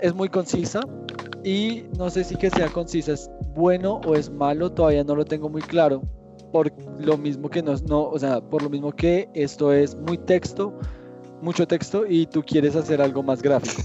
es 0.00 0.14
muy 0.14 0.28
concisa 0.28 0.80
y 1.44 1.84
no 1.96 2.10
sé 2.10 2.24
si 2.24 2.36
que 2.36 2.50
sea 2.50 2.68
concisa 2.68 3.12
es 3.12 3.30
bueno 3.54 4.00
o 4.06 4.14
es 4.14 4.30
malo, 4.30 4.70
todavía 4.70 5.04
no 5.04 5.14
lo 5.14 5.24
tengo 5.24 5.48
muy 5.48 5.62
claro. 5.62 6.02
Por 6.50 6.72
lo 7.00 7.16
mismo 7.16 7.48
que 7.48 7.62
no, 7.62 7.74
no, 7.88 8.04
o 8.04 8.18
sea, 8.18 8.40
por 8.40 8.62
lo 8.62 8.70
mismo 8.70 8.92
que 8.92 9.28
esto 9.34 9.72
es 9.72 9.96
muy 9.96 10.18
texto, 10.18 10.72
mucho 11.42 11.66
texto 11.66 12.04
y 12.06 12.26
tú 12.26 12.42
quieres 12.42 12.76
hacer 12.76 13.00
algo 13.00 13.22
más 13.22 13.42
gráfico. 13.42 13.82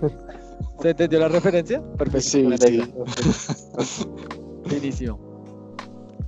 ¿Se 0.80 0.90
entendió 0.90 1.20
la 1.20 1.28
referencia? 1.28 1.82
Perfecto. 1.96 2.20
Sí, 2.20 2.48
sí. 2.58 4.06
Inicio. 4.76 5.18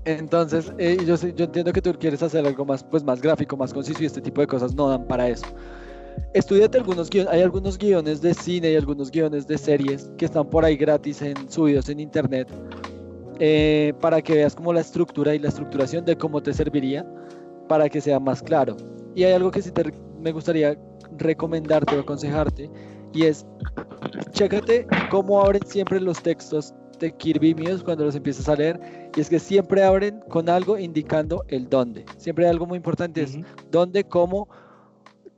Entonces, 0.04 0.72
eh, 0.78 0.96
yo, 1.04 1.16
yo 1.16 1.44
entiendo 1.44 1.72
que 1.72 1.82
tú 1.82 1.92
quieres 1.98 2.22
hacer 2.22 2.46
algo 2.46 2.64
más, 2.64 2.84
pues, 2.84 3.02
más 3.02 3.20
gráfico, 3.20 3.56
más 3.56 3.74
conciso 3.74 4.02
y 4.02 4.06
este 4.06 4.20
tipo 4.20 4.40
de 4.40 4.46
cosas 4.46 4.74
no 4.74 4.88
dan 4.88 5.06
para 5.06 5.28
eso. 5.28 5.46
Estudiate 6.32 6.78
algunos 6.78 7.10
guiones, 7.10 7.32
hay 7.32 7.42
algunos 7.42 7.76
guiones 7.76 8.22
de 8.22 8.32
cine 8.32 8.70
y 8.70 8.76
algunos 8.76 9.10
guiones 9.10 9.46
de 9.46 9.58
series 9.58 10.10
que 10.16 10.26
están 10.26 10.48
por 10.48 10.64
ahí 10.64 10.76
gratis 10.76 11.20
en, 11.22 11.50
subidos 11.50 11.88
en 11.88 12.00
internet 12.00 12.48
eh, 13.38 13.92
para 14.00 14.22
que 14.22 14.34
veas 14.34 14.54
como 14.54 14.72
la 14.72 14.80
estructura 14.80 15.34
y 15.34 15.38
la 15.38 15.48
estructuración 15.48 16.04
de 16.04 16.16
cómo 16.16 16.42
te 16.42 16.52
serviría 16.52 17.06
para 17.68 17.88
que 17.88 18.00
sea 18.00 18.18
más 18.20 18.42
claro. 18.42 18.76
Y 19.14 19.24
hay 19.24 19.32
algo 19.32 19.50
que 19.50 19.62
sí 19.62 19.70
te, 19.70 19.92
me 20.20 20.32
gustaría 20.32 20.78
recomendarte 21.18 21.96
o 21.96 22.00
aconsejarte 22.00 22.70
y 23.12 23.24
es, 23.24 23.46
chécate 24.30 24.86
cómo 25.10 25.40
abren 25.40 25.64
siempre 25.66 26.00
los 26.00 26.22
textos 26.22 26.74
de 26.98 27.12
Kirby 27.12 27.54
míos 27.54 27.82
cuando 27.82 28.04
los 28.04 28.14
empiezas 28.14 28.48
a 28.48 28.56
leer 28.56 28.80
y 29.14 29.20
es 29.20 29.28
que 29.28 29.38
siempre 29.38 29.82
abren 29.82 30.20
con 30.28 30.48
algo 30.48 30.78
indicando 30.78 31.44
el 31.48 31.68
dónde. 31.68 32.04
Siempre 32.16 32.46
hay 32.46 32.50
algo 32.50 32.66
muy 32.66 32.76
importante, 32.76 33.22
es 33.22 33.38
dónde, 33.70 34.04
cómo, 34.04 34.48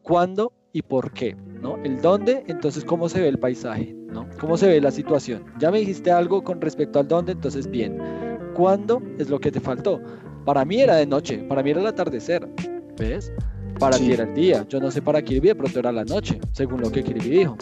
cuándo 0.03 0.53
y 0.79 0.83
por 0.83 1.11
qué, 1.11 1.35
¿no? 1.61 1.77
El 1.83 2.01
dónde, 2.01 2.45
entonces 2.47 2.85
cómo 2.85 3.09
se 3.09 3.21
ve 3.21 3.27
el 3.27 3.39
paisaje, 3.39 3.93
¿no? 4.13 4.29
Cómo 4.41 4.57
se 4.57 4.69
ve 4.69 4.81
la 4.81 4.93
situación. 4.93 5.43
Ya 5.59 5.73
me 5.73 5.81
dijiste 5.81 6.13
algo 6.13 6.45
con 6.45 6.61
respecto 6.61 7.01
al 7.01 7.09
dónde, 7.09 7.33
entonces 7.33 7.69
bien. 7.69 7.99
¿Cuándo 8.55 9.03
es 9.19 9.29
lo 9.29 9.41
que 9.41 9.51
te 9.51 9.59
faltó? 9.59 10.01
Para 10.45 10.65
mí 10.65 10.81
era 10.81 10.95
de 10.95 11.07
noche, 11.07 11.39
para 11.49 11.65
mí 11.65 11.71
era 11.73 11.81
el 11.81 11.87
atardecer, 11.89 12.49
¿ves? 12.97 13.33
Para 13.81 13.97
Sí. 13.97 14.07
ti 14.07 14.13
era 14.13 14.23
el 14.25 14.35
día. 14.35 14.67
Yo 14.69 14.79
no 14.79 14.91
sé 14.93 15.03
para 15.03 15.21
Kirby, 15.21 15.49
de 15.49 15.55
pronto 15.57 15.79
era 15.81 15.91
la 15.91 16.05
noche, 16.05 16.39
según 16.53 16.81
lo 16.81 16.93
que 16.93 17.03
Kirby 17.03 17.29
dijo. 17.29 17.57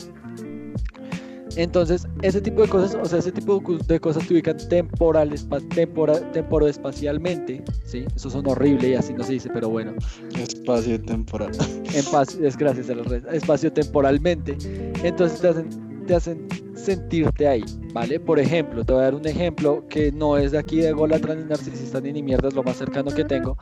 Entonces, 1.56 2.06
ese 2.20 2.40
tipo 2.40 2.62
de 2.62 2.68
cosas, 2.68 2.94
o 2.94 3.06
sea, 3.06 3.18
ese 3.18 3.32
tipo 3.32 3.62
de 3.88 3.98
cosas 3.98 4.26
te 4.26 4.34
ubican 4.34 4.56
temporal, 4.68 5.32
tempora, 5.74 6.20
temporoespacialmente, 6.32 7.64
¿sí? 7.84 8.04
Eso 8.14 8.28
son 8.28 8.46
horrible 8.46 8.90
y 8.90 8.94
así 8.94 9.14
no 9.14 9.24
se 9.24 9.32
dice, 9.32 9.48
pero 9.52 9.70
bueno. 9.70 9.94
Espacio 10.38 11.00
temporal. 11.00 11.52
En 11.96 12.04
paz, 12.12 12.34
es 12.34 12.58
gracias 12.58 12.90
a 12.90 12.94
la 12.94 13.04
red, 13.04 13.26
espacio 13.32 13.72
temporalmente. 13.72 14.58
Entonces 15.02 15.40
te 15.40 15.48
hacen, 15.48 16.04
te 16.06 16.14
hacen 16.14 16.46
sentirte 16.74 17.48
ahí, 17.48 17.64
¿vale? 17.94 18.20
Por 18.20 18.38
ejemplo, 18.38 18.84
te 18.84 18.92
voy 18.92 19.00
a 19.00 19.04
dar 19.04 19.14
un 19.14 19.26
ejemplo 19.26 19.82
que 19.88 20.12
no 20.12 20.36
es 20.36 20.52
de 20.52 20.58
aquí 20.58 20.76
de 20.76 20.92
Golatra 20.92 21.34
ni 21.34 21.44
narcisista 21.44 22.00
ni 22.02 22.12
ni 22.12 22.22
mierda, 22.22 22.48
es 22.48 22.54
lo 22.54 22.62
más 22.62 22.76
cercano 22.76 23.10
que 23.10 23.24
tengo. 23.24 23.56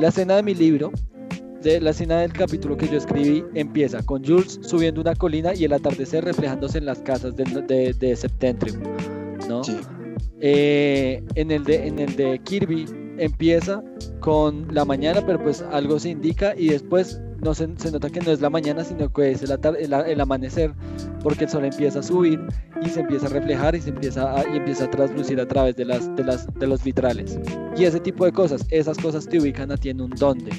La 0.00 0.08
escena 0.08 0.36
de 0.36 0.42
mi 0.42 0.54
libro, 0.54 0.92
de 1.62 1.80
la 1.80 1.90
escena 1.90 2.20
del 2.20 2.32
capítulo 2.32 2.76
que 2.76 2.88
yo 2.88 2.96
escribí, 2.96 3.44
empieza 3.54 4.02
con 4.02 4.24
Jules 4.24 4.58
subiendo 4.62 5.00
una 5.00 5.14
colina 5.14 5.54
y 5.54 5.64
el 5.64 5.72
atardecer 5.72 6.24
reflejándose 6.24 6.78
en 6.78 6.86
las 6.86 6.98
casas 7.00 7.34
de, 7.36 7.94
de 7.98 8.16
Septentrium, 8.16 8.82
¿no? 9.48 9.64
Sí. 9.64 9.78
Eh, 10.40 11.22
en, 11.36 11.52
el 11.52 11.62
de, 11.62 11.86
en 11.86 12.00
el 12.00 12.16
de 12.16 12.40
Kirby 12.40 12.84
empieza 13.18 13.82
con 14.18 14.66
la 14.74 14.84
mañana, 14.84 15.24
pero 15.24 15.40
pues 15.40 15.62
algo 15.62 16.00
se 16.00 16.10
indica 16.10 16.54
y 16.56 16.68
después 16.68 17.20
no 17.42 17.54
se, 17.54 17.68
se 17.76 17.92
nota 17.92 18.10
que 18.10 18.20
no 18.20 18.32
es 18.32 18.40
la 18.40 18.50
mañana, 18.50 18.82
sino 18.82 19.12
que 19.12 19.30
es 19.30 19.42
el, 19.42 19.52
el, 19.78 19.92
el 19.92 20.20
amanecer, 20.20 20.72
porque 21.22 21.44
el 21.44 21.50
sol 21.50 21.64
empieza 21.64 22.00
a 22.00 22.02
subir 22.02 22.40
y 22.84 22.88
se 22.88 23.00
empieza 23.00 23.26
a 23.26 23.30
reflejar 23.30 23.76
y 23.76 23.80
se 23.80 23.90
empieza 23.90 24.36
a, 24.36 24.44
y 24.52 24.56
empieza 24.56 24.84
a 24.84 24.90
traslucir 24.90 25.40
a 25.40 25.46
través 25.46 25.76
de, 25.76 25.84
las, 25.84 26.14
de, 26.16 26.24
las, 26.24 26.52
de 26.54 26.66
los 26.66 26.82
vitrales. 26.82 27.38
Y 27.76 27.84
ese 27.84 28.00
tipo 28.00 28.24
de 28.24 28.32
cosas, 28.32 28.66
esas 28.70 28.98
cosas 28.98 29.28
te 29.28 29.38
ubican 29.38 29.70
a 29.70 29.76
ti 29.76 29.90
en 29.90 30.00
un 30.00 30.10
dónde. 30.10 30.50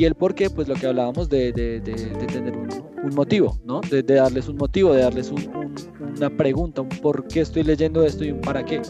Y 0.00 0.06
el 0.06 0.14
por 0.14 0.34
qué, 0.34 0.48
pues 0.48 0.66
lo 0.66 0.74
que 0.76 0.86
hablábamos 0.86 1.28
de, 1.28 1.52
de- 1.52 1.78
de- 1.80 1.92
de 2.06 2.26
tener 2.26 2.56
un, 2.56 2.68
un 3.04 3.14
motivo, 3.14 3.58
¿no? 3.66 3.82
De, 3.82 4.02
darles 4.02 4.48
un 4.48 4.56
motivo, 4.56 4.94
de 4.94 5.02
darles 5.02 5.30
un- 5.30 5.46
un- 5.54 5.74
una 6.16 6.30
pregunta, 6.30 6.80
un 6.80 6.88
por 6.88 7.26
qué 7.28 7.42
estoy 7.42 7.64
leyendo 7.64 8.02
esto 8.02 8.24
y 8.24 8.30
un 8.30 8.40
para 8.40 8.64
qué, 8.64 8.80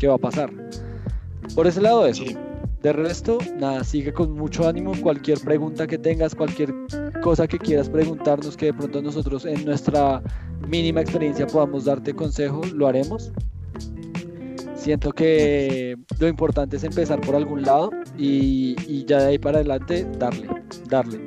qué 0.00 0.08
va 0.08 0.14
a 0.14 0.18
pasar. 0.18 0.50
Por 1.54 1.68
ese 1.68 1.80
lado 1.80 2.04
eso. 2.04 2.24
Sí. 2.24 2.36
De 2.82 2.92
resto, 2.92 3.38
nada, 3.60 3.84
sigue 3.84 4.12
con 4.12 4.32
mucho 4.32 4.66
ánimo. 4.68 4.92
Cualquier 5.00 5.38
pregunta 5.38 5.86
que 5.86 5.98
tengas, 5.98 6.34
cualquier 6.34 6.74
cosa 7.22 7.46
que 7.46 7.58
quieras 7.58 7.88
preguntarnos, 7.88 8.56
que 8.56 8.66
de 8.66 8.74
pronto 8.74 9.00
nosotros 9.02 9.44
en 9.46 9.64
nuestra 9.64 10.20
mínima 10.68 11.00
experiencia 11.00 11.46
podamos 11.46 11.84
darte 11.84 12.12
consejo, 12.12 12.60
lo 12.74 12.88
haremos. 12.88 13.30
Siento 14.84 15.12
que 15.12 15.96
lo 16.18 16.28
importante 16.28 16.76
es 16.76 16.84
empezar 16.84 17.18
por 17.22 17.34
algún 17.34 17.62
lado 17.62 17.90
y, 18.18 18.76
y 18.86 19.06
ya 19.06 19.18
de 19.20 19.28
ahí 19.28 19.38
para 19.38 19.56
adelante 19.56 20.06
darle, 20.18 20.46
darle. 20.90 21.18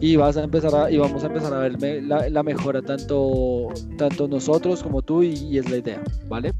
Y 0.00 0.16
vas 0.16 0.36
a 0.36 0.42
empezar 0.42 0.74
a, 0.74 0.90
y 0.90 0.98
vamos 0.98 1.22
a 1.22 1.28
empezar 1.28 1.54
a 1.54 1.58
ver 1.58 1.80
la 2.02 2.42
mejora 2.42 2.82
tanto, 2.82 3.68
tanto 3.96 4.26
nosotros 4.26 4.82
como 4.82 5.00
tú 5.00 5.22
y, 5.22 5.34
y 5.34 5.58
es 5.58 5.70
la 5.70 5.76
idea, 5.76 6.02
¿vale? 6.26 6.52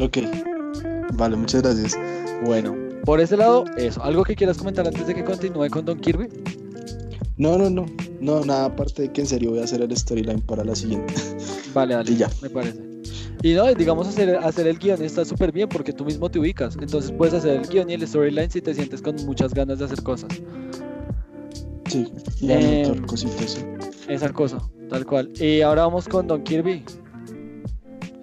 Ok. 0.00 0.20
Vale, 1.12 1.36
muchas 1.36 1.60
gracias. 1.60 1.98
Bueno, 2.46 2.74
por 3.04 3.20
ese 3.20 3.36
lado, 3.36 3.66
eso. 3.76 4.02
¿Algo 4.02 4.24
que 4.24 4.34
quieras 4.34 4.56
comentar 4.56 4.86
antes 4.86 5.06
de 5.06 5.14
que 5.14 5.22
continúe 5.22 5.68
con 5.68 5.84
Don 5.84 6.00
Kirby? 6.00 6.28
No, 7.38 7.56
no, 7.56 7.70
no. 7.70 7.86
No, 8.20 8.44
nada 8.44 8.66
aparte 8.66 9.02
de 9.02 9.12
que 9.12 9.20
en 9.20 9.26
serio 9.26 9.50
voy 9.50 9.60
a 9.60 9.64
hacer 9.64 9.80
el 9.80 9.96
storyline 9.96 10.40
para 10.40 10.64
la 10.64 10.74
siguiente. 10.74 11.14
Vale, 11.74 11.94
dale, 11.94 12.12
Y 12.12 12.16
ya. 12.16 12.28
me 12.42 12.50
parece. 12.50 12.82
Y 13.42 13.54
no, 13.54 13.72
digamos, 13.72 14.08
hacer, 14.08 14.34
hacer 14.36 14.66
el 14.66 14.78
guion 14.78 15.00
está 15.02 15.24
súper 15.24 15.52
bien 15.52 15.68
porque 15.68 15.92
tú 15.92 16.04
mismo 16.04 16.28
te 16.28 16.40
ubicas. 16.40 16.76
Entonces 16.80 17.12
puedes 17.12 17.34
hacer 17.34 17.60
el 17.60 17.68
guion 17.68 17.88
y 17.88 17.94
el 17.94 18.06
storyline 18.06 18.50
si 18.50 18.60
te 18.60 18.74
sientes 18.74 19.00
con 19.00 19.14
muchas 19.26 19.54
ganas 19.54 19.78
de 19.78 19.84
hacer 19.84 20.02
cosas. 20.02 20.28
Sí. 21.88 22.12
Y 22.40 22.50
Eh, 22.50 22.82
anotar 22.86 23.06
cositas. 23.06 23.50
sí. 23.52 23.60
Esa 24.08 24.32
cosa, 24.32 24.58
tal 24.90 25.06
cual. 25.06 25.30
Y 25.40 25.60
ahora 25.60 25.82
vamos 25.82 26.08
con 26.08 26.26
Don 26.26 26.42
Kirby. 26.42 26.82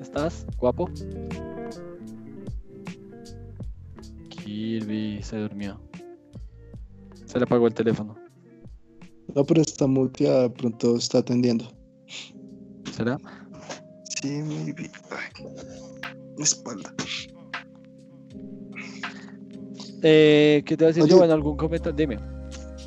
¿Estás 0.01 0.45
guapo? 0.57 0.89
Kirby 4.29 5.21
se 5.23 5.37
durmió. 5.37 5.79
Se 7.25 7.37
le 7.39 7.43
apagó 7.45 7.67
el 7.67 7.73
teléfono. 7.73 8.15
No, 9.33 9.43
pero 9.43 9.61
está 9.61 9.87
muteada, 9.87 10.43
de 10.43 10.49
pronto 10.49 10.95
está 10.95 11.19
atendiendo. 11.19 11.65
¿Será? 12.95 13.17
Sí, 14.21 14.29
maybe. 14.43 14.89
Ay, 15.09 15.45
mi 16.37 16.43
espalda. 16.43 16.93
Eh, 20.03 20.61
¿Qué 20.65 20.77
te 20.77 20.83
voy 20.83 20.91
a 20.91 20.93
decir 20.93 21.03
yo? 21.09 21.15
Oye. 21.15 21.15
Bueno, 21.15 21.33
algún 21.33 21.57
comentario. 21.57 21.95
Dime. 21.95 22.19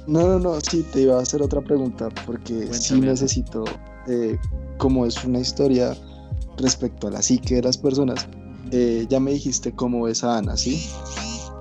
No, 0.07 0.27
no, 0.27 0.39
no, 0.39 0.61
sí, 0.61 0.85
te 0.93 1.03
iba 1.03 1.19
a 1.19 1.23
hacer 1.23 1.43
otra 1.43 1.61
pregunta 1.61 2.09
porque 2.25 2.73
sí 2.73 2.99
necesito, 2.99 3.65
eh, 4.07 4.39
como 4.79 5.05
es 5.05 5.23
una 5.25 5.41
historia 5.41 5.95
respecto 6.57 7.09
a 7.09 7.11
la 7.11 7.21
psique 7.21 7.57
de 7.57 7.63
las 7.63 7.77
personas, 7.77 8.27
eh, 8.71 9.07
ya 9.11 9.21
me 9.21 9.33
dijiste 9.33 9.73
cómo 9.73 10.05
ves 10.05 10.25
a 10.25 10.39
Ana, 10.39 10.57
¿sí? 10.57 10.89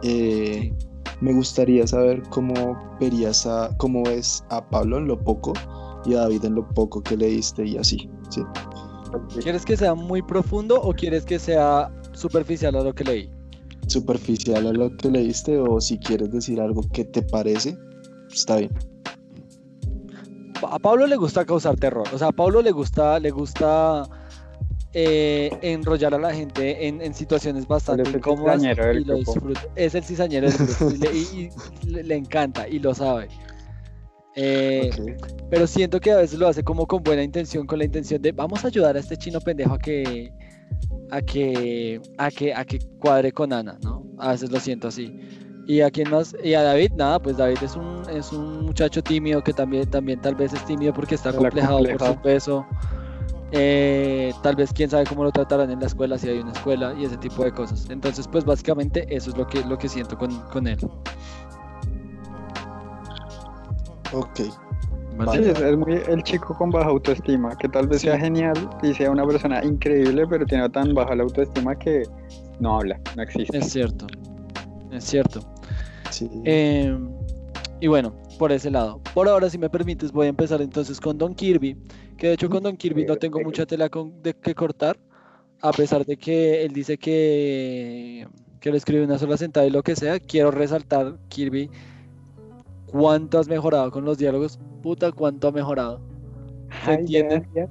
Eh, 0.03 0.71
me 1.21 1.33
gustaría 1.33 1.85
saber 1.87 2.21
cómo 2.29 2.77
verías 2.99 3.45
a, 3.45 3.75
cómo 3.77 4.03
ves 4.03 4.43
a 4.49 4.67
Pablo 4.69 4.97
en 4.97 5.07
lo 5.07 5.19
poco 5.19 5.53
y 6.05 6.13
a 6.13 6.19
David 6.19 6.45
en 6.45 6.55
lo 6.55 6.67
poco 6.69 7.01
que 7.01 7.17
leíste 7.17 7.65
y 7.65 7.77
así, 7.77 8.09
¿sí? 8.29 8.41
¿Quieres 9.41 9.65
que 9.65 9.77
sea 9.77 9.93
muy 9.93 10.21
profundo 10.21 10.81
o 10.81 10.93
quieres 10.93 11.25
que 11.25 11.39
sea 11.39 11.91
superficial 12.13 12.75
a 12.75 12.83
lo 12.83 12.93
que 12.93 13.03
leí? 13.03 13.31
Superficial 13.87 14.67
a 14.67 14.73
lo 14.73 14.95
que 14.97 15.09
leíste 15.09 15.57
o 15.57 15.79
si 15.79 15.97
quieres 15.97 16.31
decir 16.31 16.59
algo 16.59 16.81
que 16.91 17.05
te 17.05 17.21
parece, 17.21 17.77
está 18.31 18.57
bien. 18.57 18.71
A 20.69 20.79
Pablo 20.79 21.07
le 21.07 21.15
gusta 21.15 21.45
causar 21.45 21.77
terror. 21.77 22.07
O 22.13 22.17
sea, 22.17 22.29
a 22.29 22.31
Pablo 22.31 22.61
le 22.61 22.71
gusta, 22.71 23.19
le 23.19 23.29
gusta 23.31 24.09
eh, 24.99 25.51
enrollar 25.61 26.15
a 26.15 26.17
la 26.17 26.33
gente 26.33 26.87
en, 26.87 27.01
en 27.03 27.13
situaciones 27.13 27.67
bastante 27.67 28.01
incómodas 28.17 28.63
y 29.01 29.05
lo 29.05 29.13
disfruta. 29.35 29.61
Es 29.75 29.93
el 29.93 30.03
cizañero 30.03 30.49
del 30.49 30.57
grupo 30.57 30.89
y, 30.91 30.97
le, 30.97 31.11
y- 31.13 31.49
y 31.83 31.89
le- 31.91 32.03
le 32.03 32.15
encanta 32.15 32.67
y 32.67 32.79
lo 32.79 32.95
sabe. 32.95 33.27
Eh. 34.35 34.89
Pero 35.49 35.67
siento 35.67 35.99
que 35.99 36.11
a 36.11 36.17
veces 36.17 36.37
lo 36.39 36.47
hace 36.47 36.63
como 36.63 36.87
con 36.87 37.03
buena 37.03 37.21
intención, 37.23 37.67
con 37.67 37.77
la 37.79 37.85
intención 37.85 38.21
de 38.21 38.31
vamos 38.31 38.63
a 38.63 38.67
ayudar 38.69 38.95
a 38.95 38.99
este 38.99 39.17
chino 39.17 39.39
pendejo 39.39 39.73
a 39.75 39.79
que 39.79 40.31
a 41.11 41.21
que 41.21 42.01
a 42.17 42.29
que 42.31 42.53
a 42.53 42.65
que 42.65 42.79
cuadre 42.99 43.31
con 43.31 43.53
Ana, 43.53 43.77
¿no? 43.83 44.03
A 44.17 44.31
veces 44.31 44.51
lo 44.51 44.59
siento 44.59 44.87
así. 44.87 45.19
Y 45.67 45.81
a 45.81 45.91
quién 45.91 46.09
más, 46.09 46.35
y 46.43 46.53
a 46.53 46.63
David, 46.63 46.93
nada, 46.95 47.19
pues 47.19 47.35
David 47.37 47.57
es 47.61 47.75
un, 47.75 48.01
es 48.09 48.31
un 48.31 48.65
muchacho 48.65 49.03
tímido 49.03 49.43
que 49.43 49.51
también, 49.53 49.87
también 49.89 50.21
tal 50.21 50.33
vez 50.33 50.53
es 50.53 50.65
tímido 50.65 50.93
porque 50.93 51.15
está 51.15 51.29
complejado 51.33 51.77
por 51.97 52.07
su 52.15 52.21
peso. 52.21 52.65
Eh, 53.51 54.33
tal 54.43 54.55
vez 54.55 54.73
quién 54.73 54.89
sabe 54.89 55.05
cómo 55.05 55.23
lo 55.23 55.31
tratarán 55.31 55.71
en 55.71 55.79
la 55.79 55.85
escuela, 55.85 56.17
si 56.17 56.27
hay 56.27 56.39
una 56.39 56.51
escuela 56.51 56.93
y 56.97 57.05
ese 57.05 57.17
tipo 57.17 57.43
de 57.43 57.51
cosas. 57.51 57.89
Entonces, 57.89 58.27
pues 58.27 58.43
básicamente 58.43 59.07
eso 59.09 59.29
es 59.29 59.37
lo 59.37 59.47
que, 59.47 59.63
lo 59.63 59.77
que 59.77 59.87
siento 59.87 60.17
con, 60.17 60.37
con 60.49 60.67
él. 60.67 60.77
Ok, 64.13 64.39
¿vale? 65.17 65.43
Sí, 65.43 65.49
es, 65.49 65.61
es 65.61 65.77
muy 65.77 66.01
el 66.07 66.23
chico 66.23 66.57
con 66.57 66.71
baja 66.71 66.89
autoestima, 66.89 67.55
que 67.57 67.67
tal 67.69 67.87
vez 67.87 68.01
sea 68.01 68.17
genial 68.17 68.55
y 68.83 68.93
sea 68.93 69.11
una 69.11 69.25
persona 69.25 69.63
increíble, 69.63 70.25
pero 70.27 70.45
tiene 70.45 70.69
tan 70.69 70.93
baja 70.93 71.15
la 71.15 71.23
autoestima 71.23 71.75
que 71.75 72.03
no 72.59 72.77
habla, 72.77 72.99
no 73.15 73.23
existe. 73.23 73.57
Es 73.57 73.71
cierto, 73.71 74.07
es 74.91 75.03
cierto. 75.03 75.41
Sí. 76.09 76.29
Eh, 76.45 76.97
y 77.79 77.87
bueno, 77.87 78.13
por 78.37 78.51
ese 78.51 78.69
lado. 78.71 79.01
Por 79.13 79.27
ahora, 79.27 79.49
si 79.49 79.57
me 79.57 79.69
permites, 79.69 80.11
voy 80.11 80.27
a 80.27 80.29
empezar 80.29 80.61
entonces 80.61 80.99
con 81.01 81.17
Don 81.17 81.33
Kirby, 81.35 81.75
que 82.17 82.27
de 82.27 82.33
hecho 82.33 82.49
con 82.49 82.63
Don 82.63 82.77
Kirby 82.77 83.05
no 83.05 83.15
tengo 83.17 83.39
mucha 83.41 83.65
tela 83.65 83.89
con- 83.89 84.21
de 84.23 84.33
que 84.33 84.55
cortar, 84.55 84.97
a 85.61 85.71
pesar 85.71 86.05
de 86.05 86.17
que 86.17 86.63
él 86.63 86.73
dice 86.73 86.97
que, 86.97 88.27
que 88.59 88.71
lo 88.71 88.77
escribe 88.77 89.03
una 89.03 89.17
sola 89.17 89.37
sentada 89.37 89.65
y 89.65 89.69
lo 89.71 89.83
que 89.83 89.95
sea, 89.95 90.19
quiero 90.19 90.51
resaltar, 90.51 91.17
Kirby, 91.29 91.69
cuánto 92.85 93.39
has 93.39 93.47
mejorado 93.47 93.91
con 93.91 94.05
los 94.05 94.17
diálogos, 94.17 94.59
puta, 94.81 95.11
cuánto 95.11 95.47
ha 95.47 95.51
mejorado. 95.51 95.99
¿Se 96.85 96.91
Ay, 96.91 96.97
entiende? 96.99 97.39
gracias. 97.53 97.69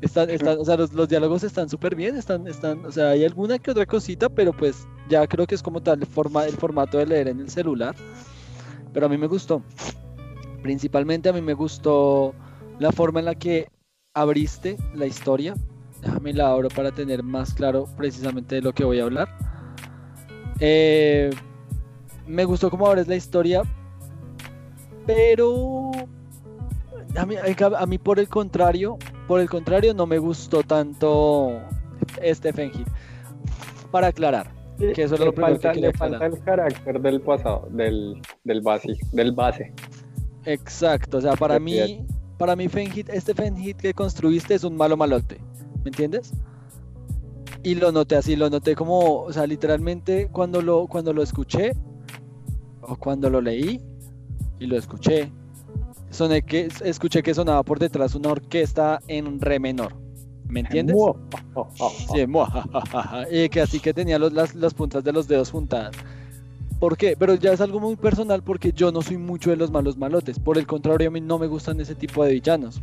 Están, 0.00 0.28
están, 0.28 0.58
o 0.58 0.64
sea, 0.64 0.76
los, 0.76 0.92
los 0.92 1.08
diálogos 1.08 1.44
están 1.44 1.68
súper 1.70 1.94
bien, 1.94 2.14
están, 2.16 2.46
están, 2.46 2.84
o 2.84 2.92
sea, 2.92 3.10
hay 3.10 3.24
alguna 3.24 3.58
que 3.58 3.70
otra 3.70 3.86
cosita, 3.86 4.28
pero 4.28 4.52
pues 4.52 4.86
ya 5.08 5.26
creo 5.26 5.46
que 5.46 5.54
es 5.54 5.62
como 5.62 5.82
tal 5.82 6.00
el, 6.00 6.06
forma, 6.06 6.44
el 6.44 6.52
formato 6.52 6.98
de 6.98 7.06
leer 7.06 7.28
en 7.28 7.40
el 7.40 7.48
celular. 7.48 7.94
Pero 8.92 9.06
a 9.06 9.08
mí 9.08 9.16
me 9.16 9.26
gustó. 9.26 9.62
Principalmente 10.64 11.28
a 11.28 11.32
mí 11.34 11.42
me 11.42 11.52
gustó 11.52 12.34
la 12.78 12.90
forma 12.90 13.20
en 13.20 13.26
la 13.26 13.34
que 13.34 13.68
abriste 14.14 14.78
la 14.94 15.04
historia. 15.04 15.52
Déjame 16.00 16.32
la 16.32 16.52
abro 16.52 16.68
para 16.70 16.90
tener 16.90 17.22
más 17.22 17.52
claro 17.52 17.84
precisamente 17.98 18.54
de 18.54 18.62
lo 18.62 18.72
que 18.72 18.82
voy 18.82 18.98
a 18.98 19.02
hablar. 19.02 19.28
Eh, 20.60 21.28
me 22.26 22.46
gustó 22.46 22.70
cómo 22.70 22.86
abres 22.86 23.08
la 23.08 23.14
historia, 23.14 23.60
pero 25.04 25.90
a 27.14 27.26
mí, 27.26 27.34
a 27.36 27.84
mí 27.84 27.98
por 27.98 28.18
el 28.18 28.30
contrario, 28.30 28.96
por 29.28 29.40
el 29.40 29.50
contrario, 29.50 29.92
no 29.92 30.06
me 30.06 30.16
gustó 30.16 30.62
tanto 30.62 31.60
Stephen 32.22 32.70
Heath. 32.70 32.88
Para 33.90 34.06
aclarar, 34.06 34.50
que 34.78 35.02
eso 35.02 35.12
es 35.12 35.20
Le 35.20 35.26
lo 35.26 35.34
primero 35.34 35.58
que 35.60 35.68
falta, 35.68 35.80
le 35.80 35.92
falta 35.92 36.24
el 36.24 36.42
carácter 36.42 37.00
del 37.02 37.20
pasado, 37.20 37.68
del, 37.70 38.22
del 38.44 38.62
base, 38.62 38.96
del 39.12 39.32
base. 39.32 39.70
Exacto. 40.46 41.18
O 41.18 41.20
sea, 41.20 41.32
para 41.34 41.58
mí, 41.60 42.06
para 42.38 42.56
mí 42.56 42.68
Fenhit, 42.68 43.08
este 43.10 43.34
Fenhit 43.34 43.76
que 43.76 43.94
construiste 43.94 44.54
es 44.54 44.64
un 44.64 44.76
malo 44.76 44.96
malote. 44.96 45.38
¿Me 45.82 45.90
entiendes? 45.90 46.32
Y 47.62 47.74
lo 47.76 47.92
noté 47.92 48.16
así, 48.16 48.36
lo 48.36 48.50
noté 48.50 48.74
como, 48.74 49.22
o 49.22 49.32
sea, 49.32 49.46
literalmente 49.46 50.28
cuando 50.30 50.60
lo, 50.60 50.86
cuando 50.86 51.12
lo 51.12 51.22
escuché, 51.22 51.72
o 52.82 52.96
cuando 52.96 53.30
lo 53.30 53.40
leí, 53.40 53.80
y 54.60 54.66
lo 54.66 54.76
escuché, 54.76 55.32
soné 56.10 56.42
que, 56.42 56.68
escuché 56.84 57.22
que 57.22 57.34
sonaba 57.34 57.62
por 57.62 57.78
detrás 57.78 58.14
una 58.14 58.30
orquesta 58.30 59.00
en 59.08 59.40
re 59.40 59.58
menor. 59.58 59.94
¿Me 60.46 60.60
entiendes? 60.60 60.94
Sí, 62.12 62.26
y 63.30 63.48
que 63.48 63.60
así 63.62 63.80
que 63.80 63.94
tenía 63.94 64.18
los- 64.18 64.32
las, 64.32 64.54
las 64.54 64.74
puntas 64.74 65.02
de 65.04 65.12
los 65.12 65.26
dedos 65.26 65.50
juntadas. 65.50 65.94
¿Por 66.84 66.98
qué? 66.98 67.16
Pero 67.18 67.34
ya 67.36 67.54
es 67.54 67.62
algo 67.62 67.80
muy 67.80 67.96
personal 67.96 68.42
porque 68.42 68.70
yo 68.70 68.92
no 68.92 69.00
soy 69.00 69.16
mucho 69.16 69.48
de 69.48 69.56
los 69.56 69.70
malos 69.70 69.96
malotes. 69.96 70.38
Por 70.38 70.58
el 70.58 70.66
contrario, 70.66 71.08
a 71.08 71.10
mí 71.10 71.18
no 71.18 71.38
me 71.38 71.46
gustan 71.46 71.80
ese 71.80 71.94
tipo 71.94 72.22
de 72.22 72.34
villanos. 72.34 72.82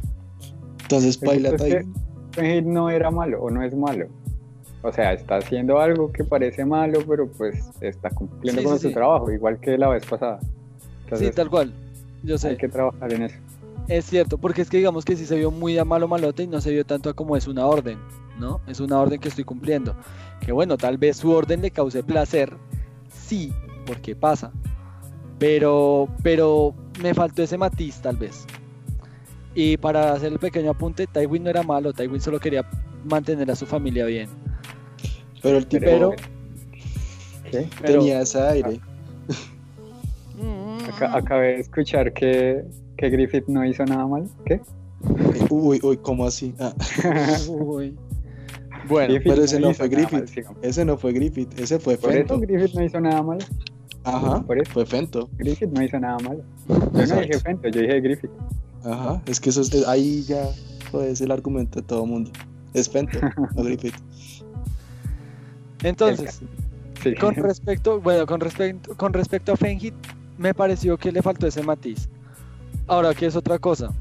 Entonces, 0.81 1.19
baila 1.19 1.49
Es 1.49 1.61
que 1.61 1.69
Tywin. 1.69 1.93
Fenrir 2.31 2.65
no 2.65 2.89
era 2.89 3.11
malo 3.11 3.43
o 3.43 3.51
no 3.51 3.61
es 3.61 3.75
malo. 3.75 4.07
O 4.81 4.91
sea, 4.91 5.13
está 5.13 5.35
haciendo 5.35 5.79
algo 5.79 6.11
que 6.11 6.23
parece 6.23 6.65
malo, 6.65 6.97
pero 7.07 7.27
pues 7.29 7.63
está 7.79 8.09
cumpliendo 8.09 8.63
Sí, 8.63 8.67
con 8.67 8.77
sí, 8.77 8.81
su 8.81 8.87
sí. 8.87 8.93
trabajo, 8.95 9.29
igual 9.29 9.59
que 9.59 9.77
la 9.77 9.89
vez 9.89 10.03
pasada. 10.03 10.39
Entonces, 11.03 11.27
sí, 11.27 11.35
tal 11.35 11.51
cual. 11.51 11.71
Yo 12.23 12.39
sé. 12.39 12.47
hay 12.49 12.57
que 12.57 12.69
trabajar 12.69 13.13
en 13.13 13.21
eso. 13.21 13.35
Es 13.87 14.05
cierto, 14.05 14.39
porque 14.39 14.63
es 14.63 14.69
que 14.71 14.77
digamos 14.77 15.05
que 15.05 15.15
sí 15.15 15.27
se 15.27 15.35
vio 15.35 15.51
muy 15.51 15.77
a 15.77 15.85
malo 15.85 16.07
malote 16.07 16.41
y 16.41 16.47
no 16.47 16.59
se 16.59 16.71
vio 16.71 16.87
tanto 16.87 17.11
a 17.11 17.13
como 17.13 17.37
es 17.37 17.47
una 17.47 17.67
orden, 17.67 17.99
¿no? 18.39 18.61
Es 18.65 18.79
una 18.79 18.99
orden 18.99 19.19
que 19.19 19.29
estoy 19.29 19.43
cumpliendo. 19.43 19.95
Que 20.43 20.51
bueno, 20.51 20.75
tal 20.75 20.97
vez 20.97 21.17
su 21.17 21.29
orden 21.31 21.61
le 21.61 21.69
cause 21.69 22.01
placer, 22.01 22.51
sí, 23.13 23.53
porque 23.85 24.15
pasa. 24.15 24.51
Pero, 25.39 26.07
pero 26.23 26.73
me 27.01 27.13
faltó 27.13 27.41
ese 27.43 27.57
matiz, 27.57 27.99
tal 28.01 28.17
vez. 28.17 28.45
Y 29.55 29.75
para 29.77 30.13
hacer 30.13 30.31
el 30.31 30.39
pequeño 30.39 30.71
apunte, 30.71 31.07
Tywin 31.07 31.43
no 31.43 31.49
era 31.49 31.63
malo, 31.63 31.91
Tywin 31.93 32.21
solo 32.21 32.39
quería 32.39 32.63
mantener 33.05 33.49
a 33.51 33.55
su 33.55 33.65
familia 33.65 34.05
bien. 34.05 34.29
Pero 35.41 35.57
el 35.57 35.65
tipo 35.67 35.85
Pero- 35.85 36.11
¿Qué? 37.49 37.67
Pero, 37.81 37.99
tenía 37.99 38.21
ese 38.21 38.39
aire. 38.41 38.79
Mm, 40.41 40.85
Aca- 40.93 41.15
acabé 41.17 41.47
de 41.55 41.59
escuchar 41.61 42.13
que, 42.13 42.63
que 42.97 43.09
Griffith 43.09 43.47
no 43.47 43.65
hizo 43.65 43.83
nada 43.85 44.07
mal. 44.07 44.29
¿Qué? 44.45 44.61
Uy, 45.49 45.79
uy, 45.83 45.97
¿cómo 45.97 46.25
así? 46.25 46.53
Ah, 46.59 46.73
uy. 47.49 47.97
Bueno, 48.91 49.13
Griffith 49.13 49.31
pero 49.31 49.43
ese 49.45 49.59
no 49.59 49.73
fue 49.73 49.89
mal, 49.89 49.95
Griffith. 49.95 50.47
ese 50.61 50.85
no 50.85 50.97
fue 50.97 51.13
Griffith, 51.13 51.59
ese 51.59 51.80
fue 51.80 51.97
Por 51.97 52.11
eso 52.11 52.18
Fento. 52.19 52.39
Griffith 52.39 52.73
no 52.76 52.84
hizo 52.84 52.99
nada 52.99 53.23
mal. 53.23 53.38
Ajá, 54.03 54.41
Por 54.43 54.59
eso 54.59 54.72
fue 54.72 54.85
Fento. 54.85 55.30
Griffith 55.38 55.69
no 55.69 55.81
hizo 55.81 55.97
nada 55.99 56.18
mal. 56.19 56.43
Yo 56.68 56.76
no 57.15 57.22
dije 57.22 57.39
Fento, 57.39 57.69
yo 57.69 57.81
dije 57.81 58.01
Griffith. 58.01 58.31
Ajá, 58.84 59.22
es 59.26 59.39
que 59.39 59.49
eso 59.49 59.61
es, 59.61 59.88
ahí 59.88 60.23
ya 60.23 60.43
joder, 60.91 61.09
es 61.11 61.22
el 61.22 61.31
argumento 61.31 61.80
de 61.80 61.88
todo 61.88 62.05
mundo. 62.05 62.31
Es 62.73 62.89
Fento, 62.89 63.18
no 63.55 63.63
Griffith. 63.63 63.95
entonces, 65.84 66.41
Sí. 67.03 67.15
Con 67.15 67.34
respecto, 67.34 67.99
bueno, 67.99 68.27
con 68.27 68.39
respecto, 68.39 68.95
con 68.95 69.11
respecto 69.11 69.53
a 69.53 69.57
Fenhit, 69.57 69.95
me 70.38 70.53
pareció 70.53 70.97
que 70.99 71.11
le 71.11 71.23
faltó 71.23 71.47
ese 71.47 71.63
matiz. 71.63 72.07
Ahora, 72.85 73.15
¿qué 73.15 73.26
es 73.26 73.35
otra 73.35 73.57
cosa? 73.57 73.91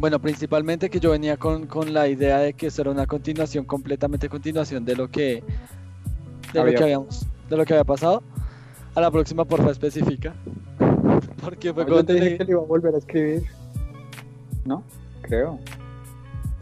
Bueno, 0.00 0.18
principalmente 0.18 0.88
que 0.88 0.98
yo 0.98 1.10
venía 1.10 1.36
con, 1.36 1.66
con 1.66 1.92
la 1.92 2.08
idea 2.08 2.38
de 2.38 2.54
que 2.54 2.68
eso 2.68 2.80
era 2.80 2.90
una 2.90 3.06
continuación, 3.06 3.66
completamente 3.66 4.30
continuación 4.30 4.82
de 4.82 4.96
lo 4.96 5.08
que, 5.10 5.44
de 6.54 6.64
lo 6.64 6.72
que 6.72 6.82
habíamos, 6.82 7.26
de 7.50 7.56
lo 7.58 7.66
que 7.66 7.74
había 7.74 7.84
pasado. 7.84 8.22
A 8.94 9.00
la 9.02 9.10
próxima, 9.10 9.44
porfa, 9.44 9.70
especifica. 9.70 10.32
Porque 11.44 11.74
fue 11.74 11.84
No, 11.84 11.88
yo 11.90 11.94
cuando 11.96 12.04
te 12.04 12.14
dije 12.14 12.38
que 12.38 12.44
le 12.46 12.50
iba 12.52 12.62
a 12.62 12.64
volver 12.64 12.94
a 12.94 12.98
escribir. 12.98 13.42
¿No? 14.64 14.82
Creo. 15.20 15.58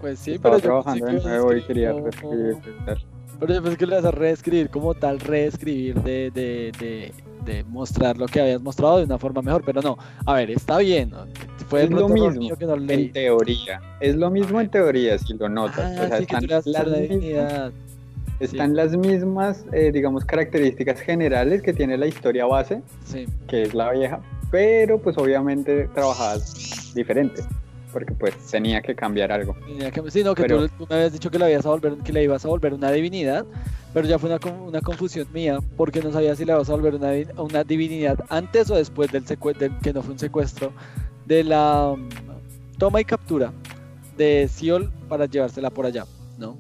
Pues 0.01 0.19
sí, 0.19 0.33
Estaba 0.33 0.57
pero 0.57 0.81
yo 0.81 0.83
trabajando 0.83 1.07
de 1.07 1.19
que 1.21 1.29
nuevo 1.29 1.55
y 1.55 1.63
quería 1.63 1.91
escribir 1.91 2.57
reescribir. 2.57 3.07
Pero 3.39 3.55
yo 3.55 3.63
pensé 3.63 3.77
que 3.77 3.87
lo 3.87 3.93
ibas 3.93 4.05
a 4.05 4.11
reescribir 4.11 4.69
como 4.69 4.95
tal, 4.95 5.21
reescribir 5.21 6.03
de, 6.03 6.33
de, 6.33 6.73
de, 6.81 7.15
de 7.45 7.63
mostrar 7.63 8.17
lo 8.17 8.27
que 8.27 8.41
habías 8.41 8.61
mostrado 8.61 8.99
de 8.99 9.05
una 9.05 9.17
forma 9.17 9.43
mejor, 9.43 9.63
pero 9.65 9.81
no. 9.81 9.97
A 10.27 10.35
ver, 10.35 10.51
está 10.51 10.79
bien. 10.79 11.11
¿no? 11.11 11.25
Fue 11.69 11.85
Es 11.85 11.91
lo 11.91 12.09
mismo, 12.09 12.57
que 12.57 12.65
no 12.67 12.77
leí. 12.77 13.05
En 13.07 13.13
teoría. 13.13 13.81
Es 14.01 14.17
lo 14.17 14.31
mismo 14.31 14.61
en 14.61 14.71
teoría, 14.71 15.19
si 15.19 15.35
lo 15.35 15.49
notas. 15.49 15.97
Ah, 15.99 16.03
o 16.05 16.09
sea, 16.09 16.19
sí, 16.19 16.27
que 16.27 16.37
están 16.37 16.47
las 16.49 16.67
la 16.67 16.83
mismas- 16.85 17.25
las 18.41 18.77
eh, 19.73 19.91
digamos, 19.93 20.25
características 20.25 21.01
generales 21.01 21.61
que 21.63 21.73
tiene 21.73 21.99
la 21.99 22.07
historia 22.07 22.47
base, 22.47 22.83
Sí, 23.05 23.27
que 23.49 23.63
es 23.63 23.75
la 23.75 23.91
vieja, 23.93 24.21
pero 24.51 24.99
pues 24.99 25.19
obviamente 25.19 25.89
trabajadas 25.95 26.93
diferente, 26.95 27.43
porque 27.93 28.13
pues 28.15 28.35
tenía 28.51 28.81
que 28.81 28.95
cambiar 28.95 29.33
algo. 29.33 29.55
tenía 29.67 29.91
que- 29.91 30.11
sí, 30.11 30.23
no, 30.23 30.35
que 30.35 30.43
Pero- 30.43 30.69
tú, 30.69 30.75
tú 30.79 30.87
me 30.89 30.97
habías 30.97 31.13
dicho 31.13 31.31
que 31.31 31.39
le, 31.39 31.51
ibas 31.53 31.67
a 31.67 31.71
volver, 31.71 31.95
que 31.97 32.13
le 32.13 32.23
ibas 32.23 32.45
a 32.45 32.49
volver 32.49 32.75
una 32.75 32.93
divinidad, 32.93 33.45
pero 33.93 34.07
ya 34.07 34.19
fue 34.21 34.31
una, 34.31 34.39
con- 34.39 34.61
una 34.61 34.81
confusión 34.81 35.27
mía, 35.35 35.59
porque 35.77 36.01
no 36.01 36.13
sabía 36.13 36.35
si 36.37 36.45
le 36.45 36.53
ibas 36.53 36.69
a 36.71 36.73
volver 36.73 36.95
una, 36.95 37.11
di- 37.11 37.27
una 37.37 37.65
divinidad 37.65 38.19
antes 38.29 38.71
o 38.71 38.77
después 38.77 39.11
del 39.11 39.27
secuestro, 39.27 39.69
que 39.83 39.93
no 39.93 40.01
fue 40.03 40.13
un 40.13 40.19
secuestro, 40.21 40.73
de 41.29 41.45
la 41.45 41.91
um, 41.93 42.09
toma 42.79 43.03
y 43.03 43.05
captura 43.05 43.53
de 44.17 44.49
Siol 44.49 44.91
para 45.09 45.27
llevársela 45.27 45.69
por 45.69 45.85
allá, 45.85 46.05
¿no? 46.39 46.57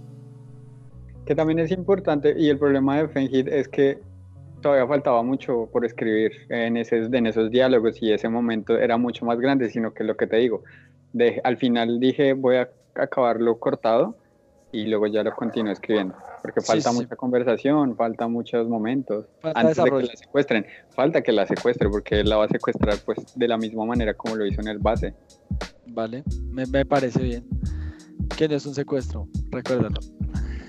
Que 1.24 1.34
también 1.34 1.58
es 1.58 1.70
importante, 1.72 2.34
y 2.36 2.50
el 2.50 2.58
problema 2.58 2.98
de 2.98 3.08
Fenhit 3.08 3.48
es 3.48 3.66
que 3.66 3.98
todavía 4.60 4.86
faltaba 4.86 5.22
mucho 5.22 5.68
por 5.72 5.86
escribir 5.86 6.32
en, 6.50 6.76
ese, 6.76 6.98
en 6.98 7.26
esos 7.26 7.50
diálogos 7.50 8.02
y 8.02 8.12
ese 8.12 8.28
momento 8.28 8.76
era 8.76 8.98
mucho 8.98 9.24
más 9.24 9.38
grande, 9.40 9.70
sino 9.70 9.94
que 9.94 10.04
lo 10.04 10.16
que 10.16 10.26
te 10.26 10.36
digo, 10.36 10.62
de, 11.14 11.40
al 11.44 11.56
final 11.56 11.98
dije 11.98 12.34
voy 12.34 12.56
a 12.56 12.68
acabarlo 12.94 13.58
cortado 13.58 14.16
y 14.72 14.86
luego 14.86 15.06
ya 15.06 15.22
lo 15.22 15.34
continúo 15.34 15.72
escribiendo, 15.72 16.14
porque 16.42 16.60
falta 16.60 16.90
sí. 16.90 16.96
mucha 16.96 17.16
conversación, 17.16 17.96
falta 17.96 18.28
muchos 18.28 18.68
momentos 18.68 19.26
Falta 19.40 19.60
antes 19.60 19.76
de 19.76 19.84
que 19.84 20.02
la 20.02 20.16
secuestren, 20.16 20.66
falta 20.90 21.22
que 21.22 21.32
la 21.32 21.46
secuestre 21.46 21.88
porque 21.88 22.20
él 22.20 22.28
la 22.28 22.36
va 22.36 22.44
a 22.44 22.48
secuestrar 22.48 22.98
pues 23.04 23.18
de 23.34 23.48
la 23.48 23.56
misma 23.56 23.84
manera 23.84 24.14
como 24.14 24.36
lo 24.36 24.46
hizo 24.46 24.60
en 24.60 24.68
el 24.68 24.78
base. 24.78 25.14
Vale, 25.86 26.22
me, 26.50 26.66
me 26.66 26.84
parece 26.84 27.22
bien. 27.22 27.46
Que 28.36 28.46
no 28.48 28.56
es 28.56 28.66
un 28.66 28.74
secuestro, 28.74 29.26
recuérdalo. 29.50 30.00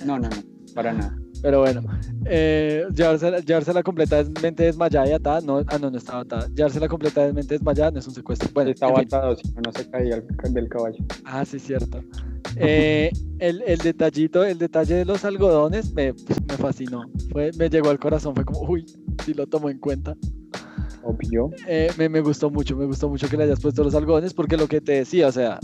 No, 0.06 0.18
no, 0.18 0.30
no, 0.30 0.74
para 0.74 0.94
nada. 0.94 1.16
Pero 1.42 1.60
bueno, 1.62 1.82
eh, 2.26 2.86
llevársela, 2.94 3.40
llevársela 3.40 3.82
completamente 3.82 4.64
desmayada 4.64 5.08
y 5.08 5.12
atada, 5.14 5.40
no, 5.42 5.64
ah, 5.68 5.78
no, 5.80 5.90
no 5.90 5.98
estaba 5.98 6.22
atada. 6.22 6.48
Llevársela 6.54 6.88
completamente 6.90 7.54
desmayada 7.54 7.92
no 7.92 8.00
es 8.00 8.08
un 8.08 8.14
secuestro. 8.14 8.50
Bueno, 8.54 8.72
Estaba 8.72 9.00
atado, 9.00 9.36
si 9.38 9.44
no, 9.54 9.72
se 9.72 9.90
caía 9.90 10.16
el- 10.16 10.54
del 10.54 10.68
caballo. 10.68 10.98
Ah, 11.24 11.46
sí, 11.46 11.58
cierto. 11.60 12.04
Eh, 12.58 13.12
el, 13.40 13.62
el 13.62 13.78
detallito, 13.78 14.44
el 14.44 14.58
detalle 14.58 14.96
de 14.96 15.06
los 15.06 15.24
algodones 15.24 15.94
me, 15.94 16.12
me 16.48 16.58
fascinó. 16.58 17.10
Fue, 17.32 17.52
me 17.58 17.70
llegó 17.70 17.90
al 17.90 18.00
corazón, 18.00 18.36
fue 18.36 18.44
como, 18.44 18.62
uy, 18.70 18.86
si 19.24 19.34
lo 19.34 19.48
tomo 19.48 19.70
en 19.70 19.78
cuenta. 19.80 20.16
Obvio. 21.04 21.52
Eh, 21.68 21.90
me, 21.98 22.10
me 22.10 22.20
gustó 22.20 22.50
mucho, 22.50 22.76
me 22.76 22.86
gustó 22.86 23.08
mucho 23.08 23.30
que 23.30 23.38
le 23.38 23.44
hayas 23.44 23.62
puesto 23.62 23.84
los 23.84 23.96
algodones 23.96 24.34
porque 24.34 24.58
lo 24.58 24.68
que 24.68 24.82
te 24.82 24.92
decía, 24.94 25.28
o 25.28 25.32
sea, 25.32 25.60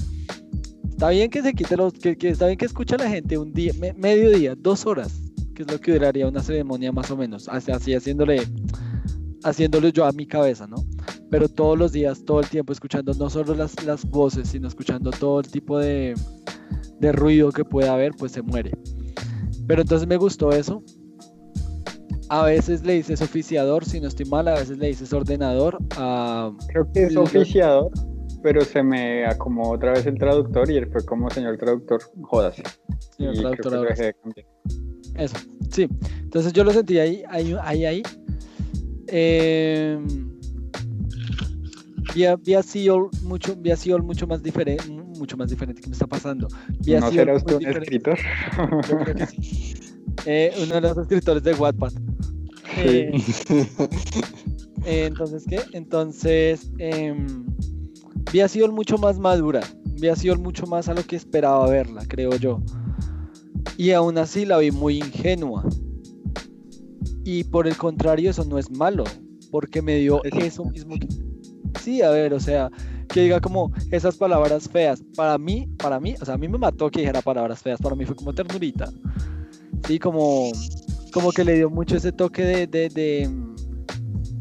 está 0.89 1.09
bien 1.09 1.29
que 1.29 1.41
se 1.41 1.53
quite 1.53 1.75
los, 1.75 1.91
que, 1.93 2.15
que 2.17 2.29
está 2.29 2.45
bien 2.45 2.57
que 2.57 2.65
escucha 2.65 2.95
a 2.95 2.99
la 2.99 3.09
gente 3.09 3.37
un 3.37 3.51
día, 3.51 3.73
me- 3.77 3.93
medio 3.93 4.29
día, 4.29 4.55
dos 4.57 4.85
horas, 4.85 5.21
que 5.55 5.63
es 5.63 5.71
lo 5.71 5.79
que 5.79 5.93
duraría 5.93 6.27
una 6.27 6.43
ceremonia 6.43 6.91
más 6.91 7.09
o 7.09 7.17
menos, 7.17 7.47
así, 7.49 7.71
así 7.71 7.95
haciéndole, 7.95 8.43
haciéndolo 9.43 9.87
yo 9.89 10.05
a 10.05 10.11
mi 10.11 10.27
cabeza, 10.27 10.67
¿no? 10.67 10.75
Pero 11.31 11.49
todos 11.49 11.77
los 11.79 11.91
días, 11.91 12.23
todo 12.23 12.41
el 12.41 12.47
tiempo, 12.47 12.71
escuchando 12.71 13.13
no 13.13 13.29
solo 13.29 13.55
las, 13.55 13.83
las 13.83 14.05
voces, 14.05 14.49
sino 14.49 14.67
escuchando 14.67 15.09
todo 15.09 15.39
el 15.39 15.47
tipo 15.47 15.79
de, 15.79 16.13
de 16.99 17.11
ruido 17.11 17.51
que 17.51 17.65
pueda 17.65 17.93
haber, 17.93 18.13
pues 18.13 18.33
se 18.33 18.43
muere. 18.43 18.71
Pero 19.67 19.81
entonces 19.81 20.07
me 20.07 20.17
gustó 20.17 20.51
eso. 20.51 20.83
A 22.29 22.43
veces 22.43 22.83
le 22.83 22.93
dices 22.93 23.21
oficiador, 23.21 23.85
si 23.85 23.99
no 23.99 24.07
estoy 24.07 24.25
mal, 24.25 24.47
a 24.47 24.55
veces 24.55 24.77
le 24.77 24.87
dices 24.87 25.13
ordenador. 25.13 25.77
a 25.97 26.51
Creo 26.67 26.91
que 26.91 27.03
es 27.05 27.15
oficiador, 27.15 27.91
pero 28.45 28.63
se 28.63 28.83
me 28.83 29.25
acomodó 29.25 29.71
otra 29.71 29.93
vez 29.93 30.05
el 30.05 30.19
traductor 30.19 30.69
y 30.69 30.77
él 30.77 30.87
fue 30.91 31.03
como 31.03 31.31
señor 31.31 31.57
traductor, 31.57 31.99
jódase. 32.21 32.61
señor 33.17 33.33
y 33.33 33.39
creo 33.39 33.51
que 33.53 33.57
traductor 33.57 33.71
lo 33.71 33.77
ahora. 33.79 33.89
dejé 33.89 34.03
de 34.03 34.13
cambiar. 34.13 34.47
Eso, 35.15 35.37
sí. 35.71 35.89
Entonces 36.21 36.53
yo 36.53 36.63
lo 36.63 36.71
sentí 36.71 36.99
ahí, 36.99 37.23
ahí, 37.27 37.55
ahí, 37.59 37.85
ahí. 37.85 38.03
Eh, 39.07 39.97
vi, 42.13 42.25
a, 42.25 42.35
vi 42.35 42.53
a 42.53 42.61
Seol 42.61 43.09
mucho, 43.23 43.55
vi 43.55 43.71
a 43.71 43.75
Seol 43.75 44.03
mucho 44.03 44.27
más 44.27 44.43
diferente, 44.43 44.87
mucho 44.91 45.35
más 45.37 45.49
diferente. 45.49 45.81
¿Qué 45.81 45.87
me 45.87 45.93
está 45.93 46.05
pasando? 46.05 46.47
Vi 46.81 46.93
a 46.93 46.99
¿No 46.99 47.07
Seol 47.07 47.15
será 47.15 47.35
usted 47.37 47.53
un 47.53 47.59
diferente. 47.61 47.95
escritor? 47.95 48.19
Yo 48.87 48.97
creo 48.99 49.15
que 49.15 49.25
sí. 49.25 49.73
Eh, 50.27 50.53
uno 50.63 50.75
de 50.75 50.81
los 50.81 50.97
escritores 50.99 51.41
de 51.41 51.53
Wattpad. 51.55 51.93
Eh, 52.77 53.11
eh, 54.85 55.05
entonces, 55.07 55.45
¿qué? 55.49 55.61
Entonces, 55.73 56.71
em, 56.77 57.43
vi 58.31 58.39
a 58.41 58.47
Seol 58.47 58.71
mucho 58.71 58.97
más 58.97 59.17
madura. 59.19 59.61
Vi 59.99 60.07
a 60.09 60.15
Seol 60.15 60.39
mucho 60.39 60.65
más 60.67 60.89
a 60.89 60.93
lo 60.93 61.03
que 61.03 61.15
esperaba 61.15 61.67
verla, 61.69 62.03
creo 62.07 62.35
yo. 62.35 62.61
Y 63.77 63.91
aún 63.91 64.17
así 64.17 64.45
la 64.45 64.57
vi 64.57 64.71
muy 64.71 64.97
ingenua. 64.97 65.63
Y 67.23 67.43
por 67.45 67.67
el 67.67 67.75
contrario, 67.77 68.29
eso 68.29 68.45
no 68.45 68.57
es 68.59 68.69
malo, 68.71 69.03
porque 69.51 69.81
me 69.81 69.95
dio 69.97 70.23
Es 70.23 70.35
eso 70.43 70.65
mismo. 70.65 70.95
que- 70.99 71.07
Sí, 71.81 72.01
a 72.01 72.09
ver, 72.09 72.33
o 72.33 72.39
sea, 72.39 72.71
que 73.09 73.21
diga 73.21 73.39
como 73.39 73.71
esas 73.91 74.15
palabras 74.17 74.67
feas. 74.69 75.03
Para 75.15 75.37
mí, 75.37 75.67
para 75.77 75.99
mí, 75.99 76.15
o 76.19 76.25
sea, 76.25 76.35
a 76.35 76.37
mí 76.37 76.47
me 76.47 76.57
mató 76.57 76.89
que 76.89 77.01
dijera 77.01 77.21
palabras 77.21 77.61
feas. 77.61 77.79
Para 77.79 77.95
mí 77.95 78.05
fue 78.05 78.15
como 78.15 78.33
ternurita. 78.33 78.91
Sí, 79.87 79.99
como, 79.99 80.51
como 81.13 81.31
que 81.31 81.43
le 81.43 81.55
dio 81.55 81.69
mucho 81.69 81.97
ese 81.97 82.11
toque 82.11 82.43
de, 82.43 82.67
de, 82.67 82.89
de, 82.89 83.29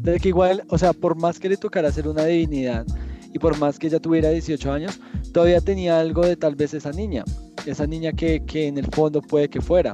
de 0.01 0.19
que 0.19 0.29
igual, 0.29 0.63
o 0.69 0.77
sea, 0.77 0.93
por 0.93 1.15
más 1.19 1.39
que 1.39 1.49
le 1.49 1.57
tocara 1.57 1.91
ser 1.91 2.07
una 2.07 2.25
divinidad 2.25 2.85
y 3.35 3.39
por 3.39 3.59
más 3.59 3.77
que 3.77 3.87
ella 3.87 3.99
tuviera 3.99 4.29
18 4.29 4.71
años, 4.71 4.97
todavía 5.33 5.59
tenía 5.59 5.99
algo 5.99 6.25
de 6.25 6.37
tal 6.37 6.55
vez 6.55 6.73
esa 6.73 6.91
niña. 6.93 7.25
Esa 7.65 7.85
niña 7.85 8.13
que, 8.13 8.45
que 8.45 8.67
en 8.67 8.77
el 8.77 8.85
fondo 8.85 9.21
puede 9.21 9.49
que 9.49 9.59
fuera. 9.59 9.93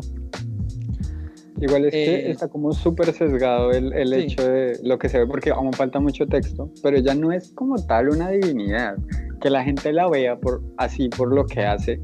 Igual 1.59 1.85
es 1.85 1.91
que 1.91 2.15
Eh, 2.27 2.31
está 2.31 2.47
como 2.47 2.71
súper 2.71 3.11
sesgado 3.11 3.71
el, 3.71 3.93
el 3.93 4.09
sí. 4.09 4.15
hecho 4.19 4.47
de 4.47 4.77
lo 4.83 4.99
que 4.99 5.09
se 5.09 5.17
ve, 5.17 5.25
porque 5.25 5.49
aún 5.49 5.73
falta 5.73 5.99
mucho 5.99 6.27
texto, 6.27 6.69
pero 6.83 6.97
ella 6.97 7.15
no 7.15 7.31
es 7.31 7.51
como 7.53 7.83
tal 7.83 8.09
una 8.09 8.29
divinidad. 8.29 8.95
Que 9.41 9.49
la 9.49 9.63
gente 9.63 9.91
la 9.91 10.07
vea 10.07 10.39
por, 10.39 10.61
así 10.77 11.09
por 11.09 11.33
lo 11.33 11.43
que 11.47 11.61
hace, 11.61 11.99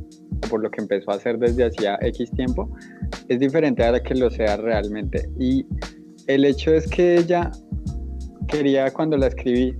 por 0.49 0.63
lo 0.63 0.71
que 0.71 0.81
empezó 0.81 1.11
a 1.11 1.15
hacer 1.17 1.37
desde 1.37 1.65
hacía 1.65 1.99
X 2.01 2.31
tiempo, 2.31 2.67
es 3.27 3.39
diferente 3.39 3.83
a 3.83 4.01
que 4.01 4.15
lo 4.15 4.31
sea 4.31 4.57
realmente. 4.57 5.29
Y 5.39 5.67
el 6.25 6.45
hecho 6.45 6.73
es 6.73 6.87
que 6.87 7.17
ella 7.17 7.51
quería 8.47 8.91
cuando 8.91 9.17
la 9.17 9.27
escribí, 9.27 9.75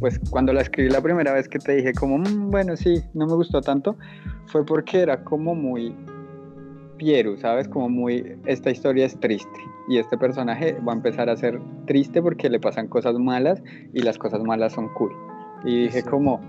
pues 0.00 0.18
cuando 0.30 0.52
la 0.52 0.60
escribí 0.62 0.88
la 0.90 1.00
primera 1.00 1.32
vez 1.32 1.48
que 1.48 1.58
te 1.58 1.74
dije 1.76 1.92
como, 1.94 2.18
"Mm, 2.18 2.50
bueno, 2.50 2.76
sí, 2.76 3.02
no 3.14 3.26
me 3.26 3.34
gustó 3.34 3.60
tanto, 3.62 3.96
fue 4.46 4.64
porque 4.64 5.00
era 5.00 5.22
como 5.24 5.54
muy 5.54 5.94
Pieru, 6.98 7.36
¿sabes? 7.36 7.68
Como 7.68 7.88
muy, 7.90 8.36
esta 8.46 8.70
historia 8.70 9.04
es 9.04 9.18
triste 9.20 9.60
y 9.88 9.98
este 9.98 10.16
personaje 10.16 10.78
va 10.86 10.92
a 10.92 10.96
empezar 10.96 11.28
a 11.28 11.36
ser 11.36 11.60
triste 11.86 12.22
porque 12.22 12.48
le 12.48 12.58
pasan 12.58 12.88
cosas 12.88 13.18
malas 13.18 13.62
y 13.92 14.00
las 14.02 14.16
cosas 14.18 14.42
malas 14.42 14.72
son 14.72 14.88
cool. 14.94 15.12
Y 15.64 15.82
dije 15.82 15.98
Exacto. 15.98 16.10
como, 16.10 16.40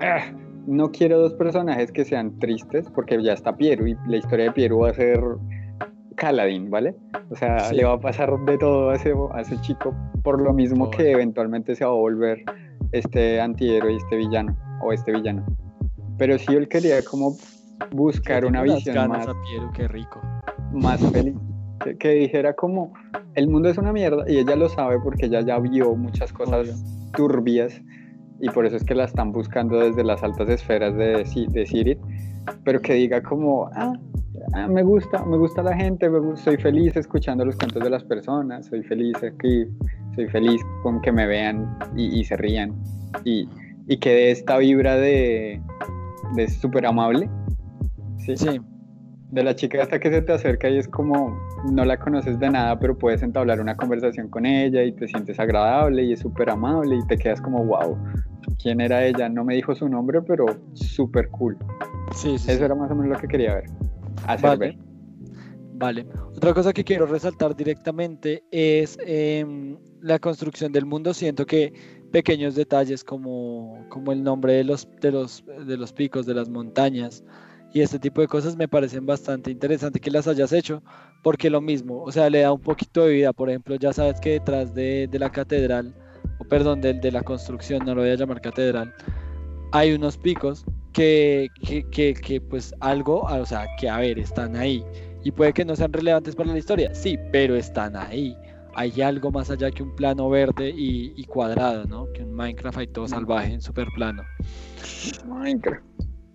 "Ah, 0.00 0.20
no 0.66 0.90
quiero 0.92 1.18
dos 1.18 1.34
personajes 1.34 1.92
que 1.92 2.04
sean 2.06 2.38
tristes 2.38 2.88
porque 2.94 3.22
ya 3.22 3.34
está 3.34 3.54
Pieru 3.56 3.86
y 3.86 3.96
la 4.06 4.16
historia 4.16 4.46
de 4.46 4.52
Pieru 4.52 4.78
va 4.80 4.90
a 4.90 4.94
ser 4.94 5.20
Caladín, 6.16 6.70
¿vale? 6.70 6.94
O 7.30 7.34
sea, 7.36 7.58
Sí. 7.60 7.76
le 7.76 7.84
va 7.84 7.94
a 7.94 8.00
pasar 8.00 8.30
de 8.46 8.56
todo 8.58 8.90
a 8.90 8.94
ese, 8.96 9.12
a 9.32 9.40
ese 9.40 9.60
chico 9.60 9.94
por 10.22 10.40
lo 10.40 10.52
mismo 10.52 10.90
que 10.90 11.10
eventualmente 11.10 11.74
se 11.74 11.84
va 11.84 11.90
a 11.90 11.94
volver 11.94 12.44
este 12.92 13.40
antihéroe 13.40 13.94
y 13.94 13.96
este 13.96 14.16
villano 14.16 14.56
o 14.82 14.92
este 14.92 15.12
villano. 15.12 15.44
Pero 16.18 16.38
sí 16.38 16.54
él 16.54 16.68
quería 16.68 17.02
como 17.02 17.36
buscar 17.90 18.44
una 18.44 18.62
visión 18.62 19.08
más 19.08 19.26
a 19.26 19.34
Piero, 19.42 19.70
qué 19.74 19.88
rico. 19.88 20.20
más 20.72 21.00
feliz. 21.10 21.34
Que, 21.84 21.96
que 21.98 22.10
dijera 22.10 22.54
como, 22.54 22.92
el 23.34 23.48
mundo 23.48 23.68
es 23.68 23.78
una 23.78 23.92
mierda 23.92 24.24
y 24.28 24.38
ella 24.38 24.54
lo 24.54 24.68
sabe 24.68 25.00
porque 25.02 25.26
ella 25.26 25.40
ya 25.40 25.58
vio 25.58 25.96
muchas 25.96 26.32
cosas 26.32 26.84
turbias 27.16 27.80
y 28.40 28.48
por 28.50 28.66
eso 28.66 28.76
es 28.76 28.84
que 28.84 28.94
la 28.94 29.04
están 29.04 29.32
buscando 29.32 29.78
desde 29.78 30.02
las 30.04 30.22
altas 30.22 30.48
esferas 30.48 30.94
de, 30.96 31.24
de 31.48 31.66
Sirit, 31.66 31.98
pero 32.64 32.80
que 32.80 32.94
diga 32.94 33.22
como, 33.22 33.68
ah, 33.74 33.92
ah, 34.54 34.68
me 34.68 34.82
gusta, 34.82 35.24
me 35.24 35.36
gusta 35.36 35.62
la 35.62 35.74
gente, 35.76 36.08
soy 36.36 36.56
feliz 36.56 36.96
escuchando 36.96 37.44
los 37.44 37.56
cuentos 37.56 37.82
de 37.82 37.90
las 37.90 38.04
personas, 38.04 38.66
soy 38.66 38.82
feliz 38.82 39.16
aquí, 39.22 39.66
soy 40.14 40.28
feliz 40.28 40.60
con 40.82 41.00
que 41.00 41.12
me 41.12 41.26
vean 41.26 41.78
y, 41.96 42.20
y 42.20 42.24
se 42.24 42.36
rían 42.36 42.74
y, 43.24 43.48
y 43.88 43.96
que 43.98 44.10
de 44.10 44.30
esta 44.30 44.58
vibra 44.58 44.96
de, 44.96 45.60
de 46.34 46.48
súper 46.48 46.86
amable. 46.86 47.28
¿sí? 48.18 48.36
Sí, 48.36 48.60
de 49.30 49.42
la 49.42 49.54
chica 49.54 49.82
hasta 49.82 49.98
que 49.98 50.10
se 50.10 50.22
te 50.22 50.32
acerca 50.32 50.68
y 50.68 50.78
es 50.78 50.88
como 50.88 51.36
no 51.70 51.84
la 51.84 51.98
conoces 51.98 52.38
de 52.38 52.50
nada, 52.50 52.78
pero 52.78 52.96
puedes 52.96 53.22
entablar 53.22 53.60
una 53.60 53.76
conversación 53.76 54.28
con 54.28 54.46
ella 54.46 54.82
y 54.82 54.92
te 54.92 55.06
sientes 55.08 55.38
agradable 55.38 56.02
y 56.04 56.12
es 56.12 56.20
súper 56.20 56.50
amable 56.50 56.96
y 56.96 57.06
te 57.06 57.16
quedas 57.16 57.40
como 57.40 57.64
wow, 57.64 57.96
¿quién 58.60 58.80
era 58.80 59.04
ella? 59.04 59.28
No 59.28 59.44
me 59.44 59.54
dijo 59.54 59.74
su 59.74 59.88
nombre, 59.88 60.20
pero 60.22 60.46
súper 60.74 61.28
cool. 61.28 61.56
sí, 62.14 62.38
sí. 62.38 62.50
Eso 62.50 62.64
era 62.64 62.74
más 62.74 62.90
o 62.90 62.94
menos 62.94 63.12
lo 63.12 63.18
que 63.20 63.28
quería 63.28 63.54
ver. 63.54 63.64
Hacer 64.26 64.50
Vale. 64.50 64.58
ver. 64.58 64.78
Vale. 65.74 66.06
Otra 66.36 66.54
cosa 66.54 66.72
que 66.72 66.84
quiero 66.84 67.06
resaltar 67.06 67.56
directamente 67.56 68.44
es 68.50 68.96
em, 69.04 69.76
la 70.00 70.18
construcción 70.18 70.70
del 70.70 70.86
mundo. 70.86 71.12
Siento 71.12 71.44
que 71.44 71.72
pequeños 72.12 72.54
detalles 72.54 73.02
como, 73.02 73.84
como 73.88 74.12
el 74.12 74.22
nombre 74.22 74.52
de 74.52 74.64
los, 74.64 74.88
de, 75.00 75.10
los, 75.10 75.44
de 75.66 75.76
los 75.76 75.92
picos, 75.92 76.26
de 76.26 76.34
las 76.34 76.48
montañas 76.48 77.24
y 77.72 77.80
este 77.80 77.98
tipo 77.98 78.20
de 78.20 78.28
cosas 78.28 78.56
me 78.56 78.68
parecen 78.68 79.06
bastante 79.06 79.50
interesante 79.50 79.98
que 79.98 80.10
las 80.10 80.28
hayas 80.28 80.52
hecho, 80.52 80.82
porque 81.22 81.48
lo 81.48 81.60
mismo, 81.60 82.02
o 82.02 82.12
sea, 82.12 82.28
le 82.28 82.40
da 82.40 82.52
un 82.52 82.60
poquito 82.60 83.04
de 83.06 83.14
vida. 83.14 83.32
Por 83.32 83.48
ejemplo, 83.48 83.76
ya 83.76 83.92
sabes 83.92 84.20
que 84.20 84.32
detrás 84.32 84.74
de, 84.74 85.08
de 85.10 85.18
la 85.18 85.30
catedral, 85.30 85.94
o 86.38 86.44
perdón, 86.44 86.80
de, 86.80 86.94
de 86.94 87.12
la 87.12 87.22
construcción, 87.22 87.84
no 87.84 87.94
lo 87.94 88.02
voy 88.02 88.10
a 88.10 88.16
llamar 88.16 88.40
catedral, 88.40 88.92
hay 89.72 89.92
unos 89.92 90.18
picos 90.18 90.64
que, 90.92 91.48
que, 91.64 91.88
que, 91.90 92.14
que 92.14 92.40
pues 92.40 92.74
algo, 92.80 93.22
o 93.22 93.46
sea, 93.46 93.66
que 93.78 93.88
a 93.88 93.98
ver, 93.98 94.18
están 94.18 94.56
ahí. 94.56 94.84
Y 95.24 95.30
puede 95.30 95.52
que 95.52 95.64
no 95.64 95.76
sean 95.76 95.92
relevantes 95.92 96.34
para 96.34 96.50
la 96.52 96.58
historia, 96.58 96.94
sí, 96.94 97.16
pero 97.30 97.54
están 97.54 97.96
ahí. 97.96 98.36
Hay 98.74 99.00
algo 99.00 99.30
más 99.30 99.50
allá 99.50 99.70
que 99.70 99.82
un 99.82 99.94
plano 99.94 100.28
verde 100.28 100.70
y, 100.70 101.12
y 101.16 101.24
cuadrado, 101.24 101.84
¿no? 101.84 102.10
Que 102.12 102.24
un 102.24 102.32
Minecraft 102.32 102.78
hay 102.78 102.86
todo 102.88 103.06
salvaje 103.06 103.52
en 103.52 103.60
super 103.60 103.86
plano. 103.94 104.22
Minecraft. 105.26 105.84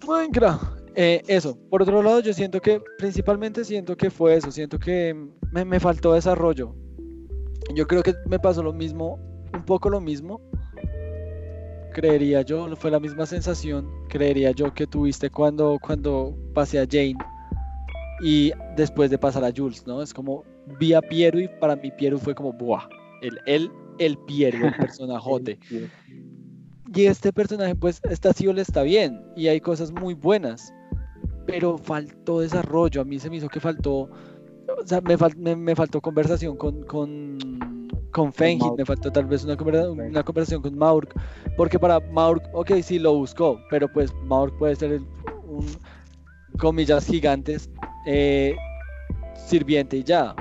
Minecraft. 0.08 0.77
Eh, 1.00 1.22
eso. 1.28 1.56
Por 1.70 1.84
otro 1.84 2.02
lado, 2.02 2.22
yo 2.22 2.34
siento 2.34 2.60
que, 2.60 2.82
principalmente 2.98 3.64
siento 3.64 3.96
que 3.96 4.10
fue 4.10 4.36
eso. 4.36 4.52
Siento 4.52 4.80
que 4.80 5.16
me, 5.52 5.64
me 5.64 5.80
faltó 5.80 6.14
desarrollo. 6.14 6.76
Yo 7.76 7.86
creo 7.86 8.02
que 8.02 8.16
me 8.28 8.40
pasó 8.40 8.64
lo 8.64 8.74
mismo, 8.74 9.20
un 9.54 9.64
poco 9.64 9.92
lo 9.92 10.02
mismo. 10.02 10.42
Creería 11.94 12.42
yo, 12.42 12.76
fue 12.76 12.90
la 12.90 13.00
misma 13.00 13.28
sensación, 13.28 13.88
creería 14.10 14.52
yo 14.52 14.74
que 14.74 14.88
tuviste 14.88 15.30
cuando, 15.30 15.78
cuando 15.82 16.36
pasé 16.54 16.80
a 16.80 16.88
Jane 16.90 17.18
y 18.22 18.52
después 18.76 19.10
de 19.12 19.18
pasar 19.18 19.44
a 19.44 19.52
Jules, 19.56 19.86
¿no? 19.86 20.02
Es 20.02 20.14
como 20.14 20.44
vi 20.80 20.94
a 20.94 21.02
Piero 21.02 21.40
y 21.40 21.48
para 21.60 21.76
mí 21.76 21.92
Piero 21.92 22.18
fue 22.18 22.34
como, 22.34 22.54
¡buah! 22.54 22.88
El, 23.22 23.40
el, 23.46 23.72
el 24.00 24.18
Piero, 24.26 24.66
el 24.66 24.76
personajote. 24.80 25.60
Y 26.96 27.06
este 27.06 27.34
personaje, 27.34 27.76
pues, 27.76 28.00
esta 28.10 28.34
sí 28.34 28.52
le 28.52 28.62
está 28.62 28.82
bien 28.84 29.20
y 29.36 29.48
hay 29.48 29.60
cosas 29.60 29.92
muy 29.92 30.14
buenas, 30.14 30.72
pero 31.48 31.78
faltó 31.80 32.42
desarrollo. 32.42 33.02
A 33.02 33.06
mí 33.06 33.18
se 33.18 33.30
me 33.30 33.38
hizo 33.38 33.50
que 33.50 33.60
faltó, 33.60 34.02
o 34.02 34.86
sea, 34.86 35.02
me, 35.02 35.18
fal- 35.18 35.36
me, 35.38 35.56
me 35.56 35.76
faltó 35.76 36.00
conversación 36.02 36.56
con, 36.58 36.84
con, 36.84 37.38
con 38.12 38.32
Maurk. 38.60 38.78
me 38.78 38.86
faltó 38.86 39.12
tal 39.12 39.26
vez 39.26 39.44
una, 39.44 39.56
conversa- 39.58 39.90
una 39.90 40.24
conversación 40.24 40.62
con 40.62 40.78
Maurk, 40.78 41.16
porque 41.56 41.80
para 41.80 42.00
Maurk, 42.00 42.44
ok, 42.54 42.72
sí 42.84 43.00
lo 43.00 43.16
buscó, 43.16 43.60
pero 43.70 43.88
pues 43.92 44.14
Maurk 44.26 44.56
puede 44.60 44.76
ser 44.76 44.92
el- 44.92 45.08
un, 45.48 45.66
comillas 46.60 47.06
gigantes, 47.08 47.70
eh, 48.06 48.56
sirviente 49.36 49.98
y 49.98 50.04
ya. 50.04 50.36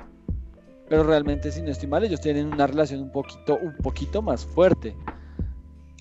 pero 0.89 1.03
realmente 1.03 1.51
si 1.51 1.63
no 1.63 1.71
estoy 1.71 1.89
mal, 1.89 2.05
ellos 2.05 2.21
tienen 2.21 2.47
una 2.47 2.67
relación 2.67 3.01
un 3.03 3.11
poquito, 3.11 3.59
un 3.59 3.75
poquito 3.75 4.23
más 4.23 4.45
fuerte. 4.47 4.95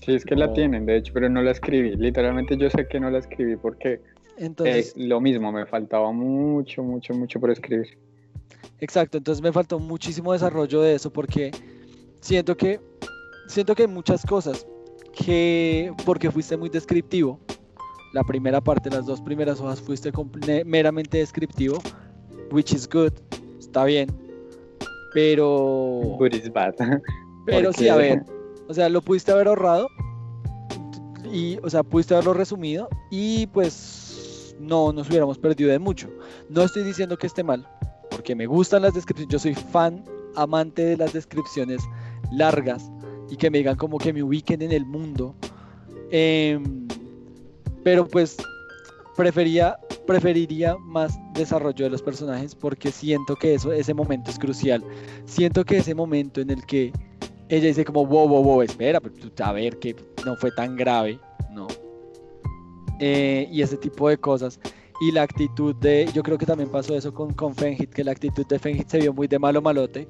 Sí, 0.04 0.14
es 0.14 0.24
que 0.24 0.36
la 0.36 0.52
tienen, 0.52 0.86
de 0.86 0.96
hecho, 0.98 1.12
pero 1.12 1.28
no 1.28 1.42
la 1.42 1.50
escribí. 1.50 1.96
Literalmente 1.96 2.56
yo 2.56 2.70
sé 2.70 2.86
que 2.86 3.00
no 3.00 3.10
la 3.10 3.18
escribí 3.18 3.56
porque 3.56 4.00
Entonces, 4.38 4.94
eh, 4.96 5.06
lo 5.06 5.20
mismo, 5.20 5.50
me 5.52 5.66
faltaba 5.66 6.12
mucho, 6.12 6.82
mucho, 6.82 7.14
mucho 7.14 7.40
por 7.40 7.50
escribir. 7.50 7.98
Exacto, 8.80 9.18
entonces 9.18 9.42
me 9.42 9.52
faltó 9.52 9.78
muchísimo 9.78 10.32
desarrollo 10.32 10.82
de 10.82 10.94
eso 10.94 11.10
porque 11.10 11.50
siento 12.20 12.56
que 12.56 12.80
siento 13.46 13.74
que 13.74 13.82
hay 13.82 13.88
muchas 13.88 14.24
cosas 14.26 14.66
que 15.14 15.92
porque 16.04 16.30
fuiste 16.30 16.56
muy 16.56 16.68
descriptivo. 16.68 17.40
La 18.12 18.22
primera 18.24 18.60
parte, 18.60 18.90
las 18.90 19.06
dos 19.06 19.20
primeras 19.20 19.60
hojas 19.60 19.80
fuiste 19.80 20.12
meramente 20.64 21.18
descriptivo, 21.18 21.78
which 22.50 22.72
is 22.72 22.88
good, 22.88 23.12
está 23.58 23.84
bien. 23.84 24.08
Pero 25.12 26.16
But 26.18 26.34
it's 26.34 26.52
bad. 26.52 26.74
pero 27.46 27.72
sí, 27.72 27.88
a 27.88 27.96
ver, 27.96 28.24
o 28.68 28.74
sea, 28.74 28.88
lo 28.88 29.00
pudiste 29.00 29.32
haber 29.32 29.48
ahorrado 29.48 29.88
y, 31.32 31.58
o 31.62 31.70
sea, 31.70 31.82
pudiste 31.82 32.14
haberlo 32.14 32.34
resumido 32.34 32.88
y 33.10 33.46
pues 33.48 34.05
no 34.60 34.92
nos 34.92 35.08
hubiéramos 35.08 35.38
perdido 35.38 35.70
de 35.70 35.78
mucho. 35.78 36.08
No 36.48 36.62
estoy 36.62 36.82
diciendo 36.84 37.16
que 37.16 37.26
esté 37.26 37.42
mal, 37.42 37.66
porque 38.10 38.34
me 38.34 38.46
gustan 38.46 38.82
las 38.82 38.94
descripciones, 38.94 39.32
yo 39.32 39.38
soy 39.38 39.54
fan, 39.54 40.04
amante 40.34 40.84
de 40.84 40.96
las 40.96 41.12
descripciones 41.12 41.80
largas 42.32 42.90
y 43.30 43.36
que 43.36 43.50
me 43.50 43.58
digan 43.58 43.76
como 43.76 43.98
que 43.98 44.12
me 44.12 44.22
ubiquen 44.22 44.62
en 44.62 44.72
el 44.72 44.84
mundo. 44.84 45.34
Em, 46.10 46.86
pero 47.82 48.06
pues 48.06 48.36
prefería, 49.16 49.76
preferiría 50.06 50.76
más 50.78 51.18
desarrollo 51.34 51.84
de 51.84 51.90
los 51.90 52.02
personajes 52.02 52.54
porque 52.54 52.92
siento 52.92 53.34
que 53.36 53.54
eso, 53.54 53.72
ese 53.72 53.94
momento 53.94 54.30
es 54.30 54.38
crucial. 54.38 54.84
Siento 55.24 55.64
que 55.64 55.78
ese 55.78 55.94
momento 55.94 56.40
en 56.40 56.50
el 56.50 56.64
que 56.66 56.92
ella 57.48 57.68
dice 57.68 57.84
como, 57.84 58.04
wow, 58.06 58.28
wow, 58.28 58.42
wow, 58.42 58.62
espera, 58.62 59.00
tú- 59.00 59.32
a 59.42 59.52
ver 59.52 59.78
que 59.78 59.94
no 60.24 60.36
fue 60.36 60.50
tan 60.52 60.76
grave, 60.76 61.18
¿no? 61.52 61.66
Eh, 63.00 63.48
y 63.50 63.62
ese 63.62 63.76
tipo 63.76 64.08
de 64.08 64.16
cosas. 64.18 64.58
Y 65.00 65.12
la 65.12 65.22
actitud 65.22 65.74
de, 65.76 66.08
yo 66.14 66.22
creo 66.22 66.38
que 66.38 66.46
también 66.46 66.70
pasó 66.70 66.96
eso 66.96 67.12
con, 67.12 67.32
con 67.34 67.54
Fenhit, 67.54 67.90
que 67.90 68.02
la 68.02 68.12
actitud 68.12 68.46
de 68.46 68.58
Fenhit 68.58 68.88
se 68.88 68.98
vio 68.98 69.12
muy 69.12 69.28
de 69.28 69.38
malo 69.38 69.60
malote 69.60 70.08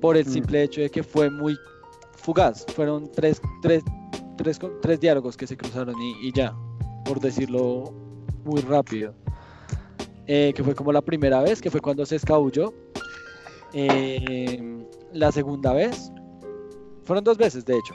por 0.00 0.16
el 0.16 0.24
Mm. 0.26 0.30
simple 0.30 0.62
hecho 0.62 0.80
de 0.80 0.90
que 0.90 1.02
fue 1.02 1.28
muy 1.30 1.54
fugaz. 2.16 2.64
Fueron 2.74 3.10
tres, 3.12 3.40
tres, 3.60 3.82
tres, 4.38 4.58
tres 4.80 5.00
diálogos 5.00 5.36
que 5.36 5.46
se 5.46 5.56
cruzaron 5.56 5.94
y, 6.00 6.28
y 6.28 6.32
ya, 6.32 6.56
por 7.04 7.20
decirlo 7.20 7.92
muy 8.44 8.60
rápido. 8.62 9.14
Eh, 10.26 10.52
que 10.56 10.64
fue 10.64 10.74
como 10.74 10.90
la 10.92 11.02
primera 11.02 11.40
vez, 11.42 11.60
que 11.60 11.70
fue 11.70 11.80
cuando 11.80 12.04
se 12.06 12.16
escabulló. 12.16 12.72
Eh, 13.72 14.86
la 15.12 15.30
segunda 15.32 15.72
vez, 15.72 16.10
fueron 17.02 17.22
dos 17.22 17.36
veces 17.36 17.64
de 17.64 17.74
hecho. 17.74 17.94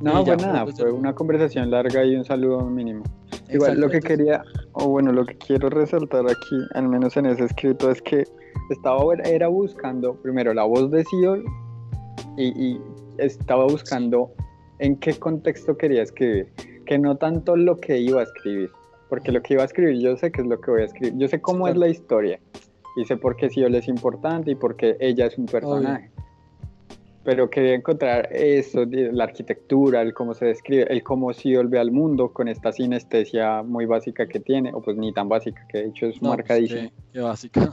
No, 0.00 0.24
fue 0.24 0.36
nada, 0.36 0.66
fue 0.66 0.90
una 0.90 1.14
conversación 1.14 1.70
larga 1.70 2.04
y 2.04 2.16
un 2.16 2.24
saludo 2.24 2.62
mínimo. 2.62 3.04
Igual 3.52 3.72
Exacto, 3.72 3.80
lo 3.80 3.90
que 3.90 4.00
quería, 4.00 4.42
o 4.72 4.88
bueno, 4.88 5.12
lo 5.12 5.24
que 5.24 5.36
quiero 5.36 5.68
resaltar 5.70 6.24
aquí, 6.26 6.56
al 6.74 6.88
menos 6.88 7.16
en 7.16 7.26
ese 7.26 7.44
escrito, 7.44 7.90
es 7.90 8.00
que 8.02 8.24
estaba 8.70 9.02
era 9.24 9.48
buscando 9.48 10.14
primero 10.14 10.54
la 10.54 10.64
voz 10.64 10.90
de 10.90 11.04
Sion 11.04 11.44
y, 12.36 12.48
y 12.48 12.80
estaba 13.18 13.64
buscando 13.64 14.30
en 14.78 14.96
qué 14.96 15.14
contexto 15.14 15.76
quería 15.76 16.02
escribir, 16.02 16.52
que 16.86 16.98
no 16.98 17.16
tanto 17.16 17.56
lo 17.56 17.76
que 17.76 17.98
iba 17.98 18.20
a 18.20 18.24
escribir, 18.24 18.70
porque 19.08 19.32
lo 19.32 19.42
que 19.42 19.54
iba 19.54 19.62
a 19.62 19.66
escribir 19.66 20.00
yo 20.00 20.16
sé 20.16 20.30
que 20.30 20.40
es 20.42 20.46
lo 20.46 20.60
que 20.60 20.70
voy 20.70 20.82
a 20.82 20.84
escribir, 20.84 21.18
yo 21.18 21.28
sé 21.28 21.40
cómo 21.40 21.66
es 21.66 21.74
Claro. 21.74 21.86
la 21.86 21.88
historia 21.88 22.40
y 22.96 23.04
sé 23.04 23.16
por 23.16 23.36
qué 23.36 23.50
Sion 23.50 23.74
es 23.74 23.88
importante 23.88 24.50
y 24.50 24.54
por 24.54 24.76
qué 24.76 24.96
ella 25.00 25.26
es 25.26 25.38
un 25.38 25.46
personaje. 25.46 26.10
Pero 27.22 27.50
quería 27.50 27.74
encontrar 27.74 28.28
eso, 28.32 28.84
la 28.88 29.24
arquitectura, 29.24 30.00
el 30.00 30.14
cómo 30.14 30.32
se 30.32 30.46
describe, 30.46 30.84
el 30.90 31.02
cómo 31.02 31.32
Siol 31.34 31.68
ve 31.68 31.78
al 31.78 31.90
mundo 31.92 32.32
con 32.32 32.48
esta 32.48 32.72
sinestesia 32.72 33.62
muy 33.62 33.84
básica 33.84 34.26
que 34.26 34.40
tiene, 34.40 34.72
o 34.72 34.80
pues 34.80 34.96
ni 34.96 35.12
tan 35.12 35.28
básica, 35.28 35.66
que 35.68 35.78
de 35.78 35.88
hecho 35.88 36.06
es 36.06 36.14
No, 36.22 36.30
pues, 36.30 36.38
marcadísima. 36.38 36.80
qué- 36.88 36.92
qué 37.12 37.20
básica. 37.20 37.72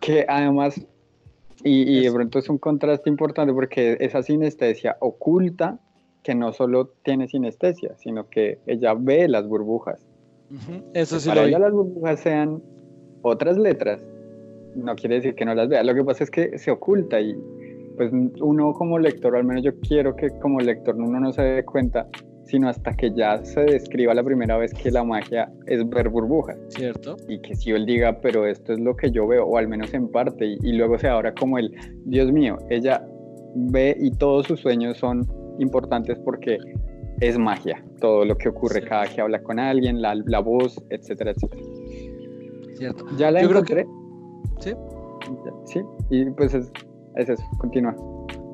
Que 0.00 0.24
además, 0.28 0.80
y, 1.64 1.98
y 1.98 2.04
de 2.04 2.12
pronto 2.12 2.38
es 2.38 2.48
un 2.48 2.58
contraste 2.58 3.10
importante 3.10 3.52
porque 3.52 3.96
esa 4.00 4.22
sinestesia 4.22 4.96
oculta 5.00 5.80
que 6.22 6.34
no 6.36 6.52
solo 6.52 6.92
tiene 7.02 7.26
sinestesia, 7.26 7.96
sino 7.98 8.28
que 8.28 8.58
ella 8.66 8.94
ve 8.94 9.26
las 9.28 9.48
burbujas. 9.48 10.00
Eso 10.94 11.18
sí 11.18 11.28
Para 11.28 11.40
lo 11.40 11.46
vi. 11.48 11.52
ella 11.54 11.58
las 11.58 11.72
burbujas 11.72 12.20
sean 12.20 12.62
otras 13.22 13.56
letras, 13.58 14.00
no 14.76 14.94
quiere 14.94 15.16
decir 15.16 15.34
que 15.34 15.44
no 15.44 15.54
las 15.56 15.68
vea. 15.68 15.82
Lo 15.82 15.92
que 15.94 16.04
pasa 16.04 16.22
es 16.22 16.30
que 16.30 16.56
se 16.58 16.70
oculta 16.70 17.20
y 17.20 17.34
pues 17.96 18.10
uno 18.40 18.72
como 18.72 18.98
lector, 18.98 19.36
al 19.36 19.44
menos 19.44 19.62
yo 19.64 19.72
quiero 19.80 20.14
que 20.16 20.28
como 20.40 20.58
lector 20.60 20.96
uno 20.96 21.20
no 21.20 21.32
se 21.32 21.42
dé 21.42 21.64
cuenta, 21.64 22.08
sino 22.44 22.68
hasta 22.68 22.92
que 22.92 23.12
ya 23.14 23.42
se 23.44 23.60
describa 23.62 24.12
la 24.14 24.22
primera 24.22 24.56
vez 24.58 24.74
que 24.74 24.90
la 24.90 25.02
magia 25.04 25.50
es 25.66 25.88
ver 25.88 26.08
burbujas 26.10 26.58
¿Cierto? 26.68 27.16
y 27.28 27.40
que 27.40 27.54
si 27.54 27.70
él 27.70 27.86
diga, 27.86 28.20
pero 28.20 28.46
esto 28.46 28.72
es 28.74 28.80
lo 28.80 28.94
que 28.96 29.10
yo 29.10 29.26
veo, 29.26 29.46
o 29.46 29.56
al 29.56 29.66
menos 29.68 29.94
en 29.94 30.08
parte, 30.08 30.44
y, 30.46 30.58
y 30.62 30.72
luego 30.72 30.98
sea 30.98 31.12
ahora 31.12 31.32
como 31.34 31.56
el, 31.58 31.72
Dios 32.04 32.30
mío, 32.32 32.58
ella 32.68 33.06
ve 33.54 33.96
y 33.98 34.10
todos 34.10 34.46
sus 34.46 34.60
sueños 34.60 34.98
son 34.98 35.26
importantes 35.58 36.18
porque 36.18 36.58
es 37.20 37.38
magia, 37.38 37.82
todo 38.00 38.24
lo 38.24 38.36
que 38.36 38.48
ocurre 38.48 38.80
Sí. 38.82 38.86
cada 38.88 39.06
que 39.06 39.20
habla 39.20 39.40
con 39.42 39.58
alguien, 39.60 40.02
la, 40.02 40.14
la 40.26 40.40
voz, 40.40 40.76
etcétera, 40.90 41.30
etcétera. 41.30 41.62
Cierto. 42.74 43.04
Ya 43.16 43.30
la 43.30 43.40
Yo 43.42 43.48
creo 43.50 43.62
que- 43.62 43.80
encontré. 43.80 44.04
Sí. 44.58 44.74
Sí, 45.64 45.80
y 46.10 46.24
pues 46.32 46.52
es, 46.54 46.70
es 47.16 47.28
eso, 47.28 47.44
continúa. 47.58 47.94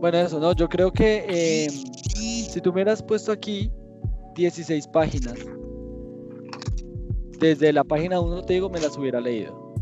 Bueno, 0.00 0.18
eso, 0.18 0.40
¿no? 0.40 0.52
Yo 0.54 0.68
creo 0.68 0.92
que 0.92 1.26
eh, 1.28 1.68
si 1.70 2.60
tú 2.60 2.70
me 2.70 2.76
hubieras 2.76 3.02
puesto 3.02 3.32
aquí 3.32 3.70
16 4.34 4.88
páginas, 4.88 5.34
desde 7.38 7.72
la 7.72 7.84
página 7.84 8.20
1 8.20 8.42
te 8.42 8.54
digo, 8.54 8.70
me 8.70 8.80
las 8.80 8.96
hubiera 8.96 9.20
leído. 9.20 9.74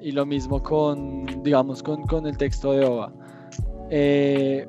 Y 0.00 0.12
lo 0.12 0.26
mismo 0.26 0.62
con, 0.62 1.42
digamos, 1.42 1.82
con, 1.82 2.02
con 2.02 2.26
el 2.26 2.36
texto 2.36 2.72
de 2.72 2.84
Ova. 2.84 3.12
Eh, 3.90 4.66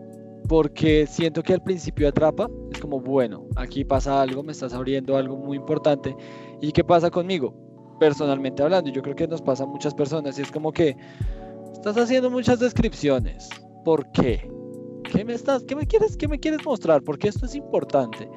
porque 0.47 1.07
siento 1.07 1.41
que 1.41 1.53
al 1.53 1.63
principio 1.63 2.07
atrapa, 2.07 2.49
es 2.71 2.79
como, 2.79 2.99
bueno, 2.99 3.45
aquí 3.55 3.85
pasa 3.85 4.21
algo, 4.21 4.43
me 4.43 4.51
estás 4.51 4.73
abriendo 4.73 5.15
algo 5.17 5.37
muy 5.37 5.57
importante. 5.57 6.15
¿Y 6.61 6.71
qué 6.71 6.83
pasa 6.83 7.09
conmigo? 7.09 7.53
Personalmente 7.99 8.61
hablando, 8.61 8.91
yo 8.91 9.01
creo 9.01 9.15
que 9.15 9.27
nos 9.27 9.41
pasa 9.41 9.63
a 9.63 9.67
muchas 9.67 9.93
personas 9.95 10.37
y 10.37 10.41
es 10.41 10.51
como 10.51 10.71
que 10.71 10.97
estás 11.73 11.97
haciendo 11.97 12.29
muchas 12.29 12.59
descripciones. 12.59 13.49
¿Por 13.83 14.09
qué? 14.11 14.49
¿Qué 15.11 15.25
me 15.25 15.33
estás, 15.33 15.63
qué 15.63 15.75
me 15.75 15.85
quieres, 15.85 16.15
qué 16.15 16.27
me 16.27 16.39
quieres 16.39 16.65
mostrar? 16.65 17.01
Porque 17.03 17.27
esto 17.27 17.45
es 17.45 17.55
importante. 17.55 18.29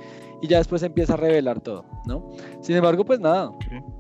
Y 0.43 0.49
ya 0.49 0.59
después 0.59 0.83
empieza 0.83 1.15
a 1.15 1.17
revelar 1.17 1.61
todo, 1.61 1.85
¿no? 2.07 2.29
Sin 2.61 2.77
embargo, 2.77 3.05
pues 3.05 3.21
nada, 3.21 3.51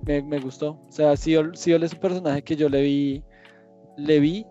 me, 0.04 0.22
me 0.22 0.40
gustó. 0.40 0.72
O 0.88 0.92
sea, 0.92 1.16
Siol, 1.16 1.56
Siol 1.56 1.82
es 1.84 1.92
un 1.94 2.00
personaje 2.00 2.42
que 2.42 2.56
yo 2.56 2.68
le 2.68 2.82
vi, 2.82 3.24
le 3.96 4.20
vi 4.20 4.46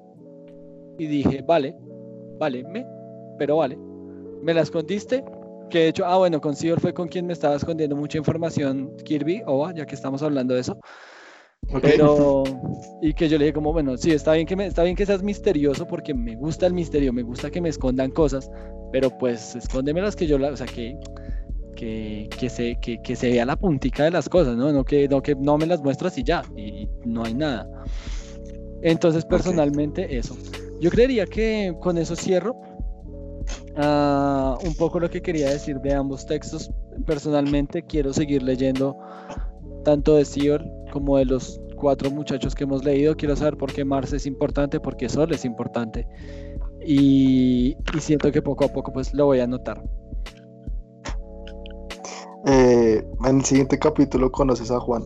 y 0.97 1.05
dije, 1.05 1.43
vale, 1.45 1.75
vale, 2.39 2.63
me, 2.63 2.85
pero 3.37 3.57
vale. 3.57 3.77
Me 4.41 4.53
la 4.53 4.61
escondiste, 4.61 5.23
que 5.69 5.79
de 5.79 5.87
hecho, 5.89 6.05
ah, 6.05 6.17
bueno, 6.17 6.41
con 6.41 6.55
Siol 6.55 6.79
fue 6.79 6.93
con 6.93 7.07
quien 7.07 7.27
me 7.27 7.33
estaba 7.33 7.55
escondiendo 7.55 7.95
mucha 7.95 8.17
información 8.17 8.95
Kirby, 9.03 9.43
Oba, 9.45 9.73
ya 9.73 9.85
que 9.85 9.95
estamos 9.95 10.23
hablando 10.23 10.53
de 10.53 10.61
eso. 10.61 10.79
Pero, 11.81 12.43
y 13.01 13.13
que 13.13 13.27
yo 13.27 13.37
le 13.37 13.45
dije 13.45 13.53
como, 13.53 13.73
bueno, 13.73 13.97
sí, 13.97 14.11
está 14.11 14.33
bien 14.33 14.45
que 14.47 14.55
me, 14.55 14.65
está 14.65 14.83
bien 14.83 14.95
que 14.95 15.05
seas 15.05 15.23
misterioso 15.23 15.87
porque 15.87 16.13
me 16.13 16.35
gusta 16.35 16.67
el 16.67 16.73
misterio, 16.73 17.11
me 17.13 17.23
gusta 17.23 17.49
que 17.49 17.61
me 17.61 17.69
escondan 17.69 18.11
cosas, 18.11 18.49
pero 18.91 19.09
pues 19.09 19.55
escóndemelas 19.55 20.15
que 20.15 20.27
yo, 20.27 20.37
la, 20.37 20.49
o 20.49 20.57
sea, 20.57 20.67
que, 20.67 20.97
que, 21.75 22.29
que 22.37 22.49
se, 22.49 22.77
que, 22.81 23.01
que 23.01 23.15
se 23.15 23.29
vea 23.29 23.45
la 23.45 23.55
puntica 23.55 24.03
de 24.03 24.11
las 24.11 24.29
cosas, 24.29 24.55
¿no? 24.55 24.71
No 24.71 24.83
que, 24.83 25.07
no 25.07 25.21
que 25.21 25.35
no 25.35 25.57
me 25.57 25.65
las 25.65 25.81
muestras 25.81 26.17
y 26.17 26.23
ya, 26.23 26.43
y 26.55 26.87
no 27.05 27.23
hay 27.23 27.33
nada. 27.33 27.67
Entonces, 28.81 29.25
personalmente, 29.25 30.15
eso. 30.15 30.37
Yo 30.79 30.91
creería 30.91 31.25
que 31.25 31.75
con 31.81 31.97
eso 31.97 32.15
cierro. 32.15 32.55
Ah, 33.77 34.57
un 34.63 34.75
poco 34.75 34.99
lo 34.99 35.09
que 35.09 35.21
quería 35.21 35.49
decir 35.49 35.79
de 35.79 35.93
ambos 35.93 36.25
textos. 36.25 36.71
Personalmente, 37.05 37.83
quiero 37.83 38.13
seguir 38.13 38.43
leyendo 38.43 38.97
tanto 39.83 40.15
de 40.15 40.25
Sior 40.25 40.63
como 40.95 41.17
de 41.17 41.25
los 41.25 41.59
cuatro 41.75 42.09
muchachos 42.09 42.55
que 42.55 42.63
hemos 42.63 42.85
leído. 42.85 43.17
Quiero 43.17 43.35
saber 43.35 43.57
por 43.57 43.73
qué 43.73 43.83
Mars 43.83 44.13
es 44.13 44.25
importante, 44.25 44.79
por 44.79 44.95
qué 44.95 45.09
Sol 45.09 45.29
es 45.33 45.43
importante. 45.43 46.07
Y, 46.85 47.75
y 47.93 47.99
siento 47.99 48.31
que 48.31 48.41
poco 48.41 48.63
a 48.63 48.69
poco 48.69 48.93
pues 48.93 49.13
lo 49.13 49.25
voy 49.25 49.41
a 49.41 49.47
notar. 49.47 49.83
Eh, 52.45 53.05
en 53.25 53.37
el 53.39 53.43
siguiente 53.43 53.77
capítulo 53.77 54.31
conoces 54.31 54.71
a 54.71 54.79
Juan. 54.79 55.03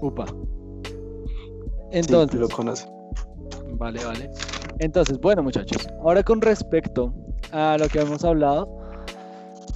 Upa. 0.00 0.24
Sí, 0.28 0.92
Entonces, 1.90 2.40
lo 2.40 2.48
conoces. 2.48 2.88
Vale, 3.72 4.02
vale. 4.02 4.30
Entonces, 4.78 5.20
bueno, 5.20 5.42
muchachos, 5.42 5.86
ahora 6.00 6.22
con 6.22 6.40
respecto 6.40 7.12
a 7.52 7.76
lo 7.78 7.86
que 7.88 8.00
hemos 8.00 8.24
hablado, 8.24 8.66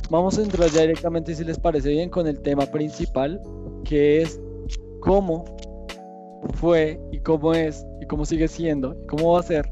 vamos 0.08 0.38
a 0.38 0.42
entrar 0.42 0.70
ya 0.70 0.80
directamente, 0.80 1.34
si 1.34 1.44
les 1.44 1.58
parece 1.58 1.90
bien, 1.90 2.08
con 2.08 2.26
el 2.26 2.40
tema 2.40 2.64
principal, 2.64 3.38
que 3.84 4.22
es 4.22 4.40
cómo 5.00 5.44
fue 6.54 7.00
y 7.10 7.18
cómo 7.20 7.52
es 7.52 7.86
y 8.00 8.06
cómo 8.06 8.24
sigue 8.24 8.48
siendo 8.48 8.96
y 9.02 9.06
cómo 9.06 9.32
va 9.32 9.40
a 9.40 9.42
ser 9.42 9.70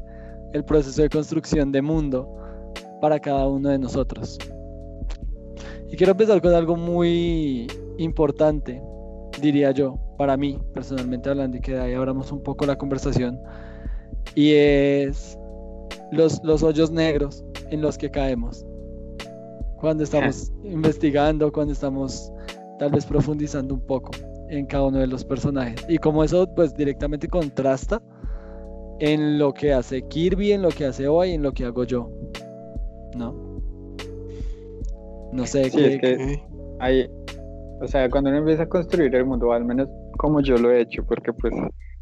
el 0.53 0.63
proceso 0.63 1.01
de 1.01 1.09
construcción 1.09 1.71
de 1.71 1.81
mundo 1.81 2.27
para 3.01 3.19
cada 3.19 3.47
uno 3.47 3.69
de 3.69 3.79
nosotros. 3.79 4.37
Y 5.89 5.95
quiero 5.95 6.11
empezar 6.11 6.41
con 6.41 6.53
algo 6.53 6.75
muy 6.75 7.67
importante, 7.97 8.81
diría 9.41 9.71
yo, 9.71 9.97
para 10.17 10.37
mí, 10.37 10.59
personalmente 10.73 11.29
hablando, 11.29 11.57
y 11.57 11.61
que 11.61 11.73
de 11.73 11.81
ahí 11.81 11.93
abramos 11.93 12.31
un 12.31 12.43
poco 12.43 12.65
la 12.65 12.77
conversación, 12.77 13.39
y 14.35 14.51
es 14.53 15.37
los, 16.11 16.43
los 16.43 16.61
hoyos 16.61 16.91
negros 16.91 17.43
en 17.71 17.81
los 17.81 17.97
que 17.97 18.11
caemos. 18.11 18.65
Cuando 19.79 20.03
estamos 20.03 20.51
investigando, 20.63 21.51
cuando 21.51 21.73
estamos 21.73 22.31
tal 22.77 22.91
vez 22.91 23.05
profundizando 23.05 23.73
un 23.73 23.81
poco 23.81 24.11
en 24.49 24.65
cada 24.65 24.85
uno 24.85 24.99
de 24.99 25.07
los 25.07 25.23
personajes. 25.23 25.85
Y 25.87 25.97
como 25.97 26.23
eso 26.23 26.47
pues 26.55 26.75
directamente 26.75 27.27
contrasta 27.27 28.01
en 28.99 29.39
lo 29.39 29.53
que 29.53 29.73
hace 29.73 30.01
Kirby, 30.01 30.51
en 30.51 30.61
lo 30.61 30.69
que 30.69 30.85
hace 30.85 31.07
Oa 31.07 31.27
y 31.27 31.33
en 31.33 31.43
lo 31.43 31.51
que 31.51 31.65
hago 31.65 31.83
yo. 31.83 32.09
¿No? 33.15 33.33
No 35.31 35.45
sé 35.45 35.69
qué. 35.71 35.99
que 35.99 36.41
hay, 36.79 37.09
o 37.81 37.87
sea, 37.87 38.09
cuando 38.09 38.29
uno 38.29 38.39
empieza 38.39 38.63
a 38.63 38.69
construir 38.69 39.13
el 39.15 39.25
mundo, 39.25 39.53
al 39.53 39.65
menos 39.65 39.87
como 40.17 40.41
yo 40.41 40.57
lo 40.57 40.71
he 40.71 40.81
hecho, 40.81 41.05
porque 41.05 41.31
pues 41.33 41.53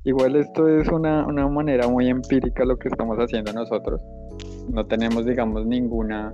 igual 0.05 0.35
esto 0.35 0.67
es 0.67 0.87
una, 0.87 1.25
una 1.27 1.47
manera 1.47 1.87
muy 1.87 2.07
empírica 2.07 2.65
lo 2.65 2.77
que 2.77 2.87
estamos 2.87 3.17
haciendo 3.17 3.51
nosotros. 3.53 4.01
No 4.69 4.85
tenemos, 4.85 5.25
digamos, 5.25 5.65
ninguna 5.65 6.33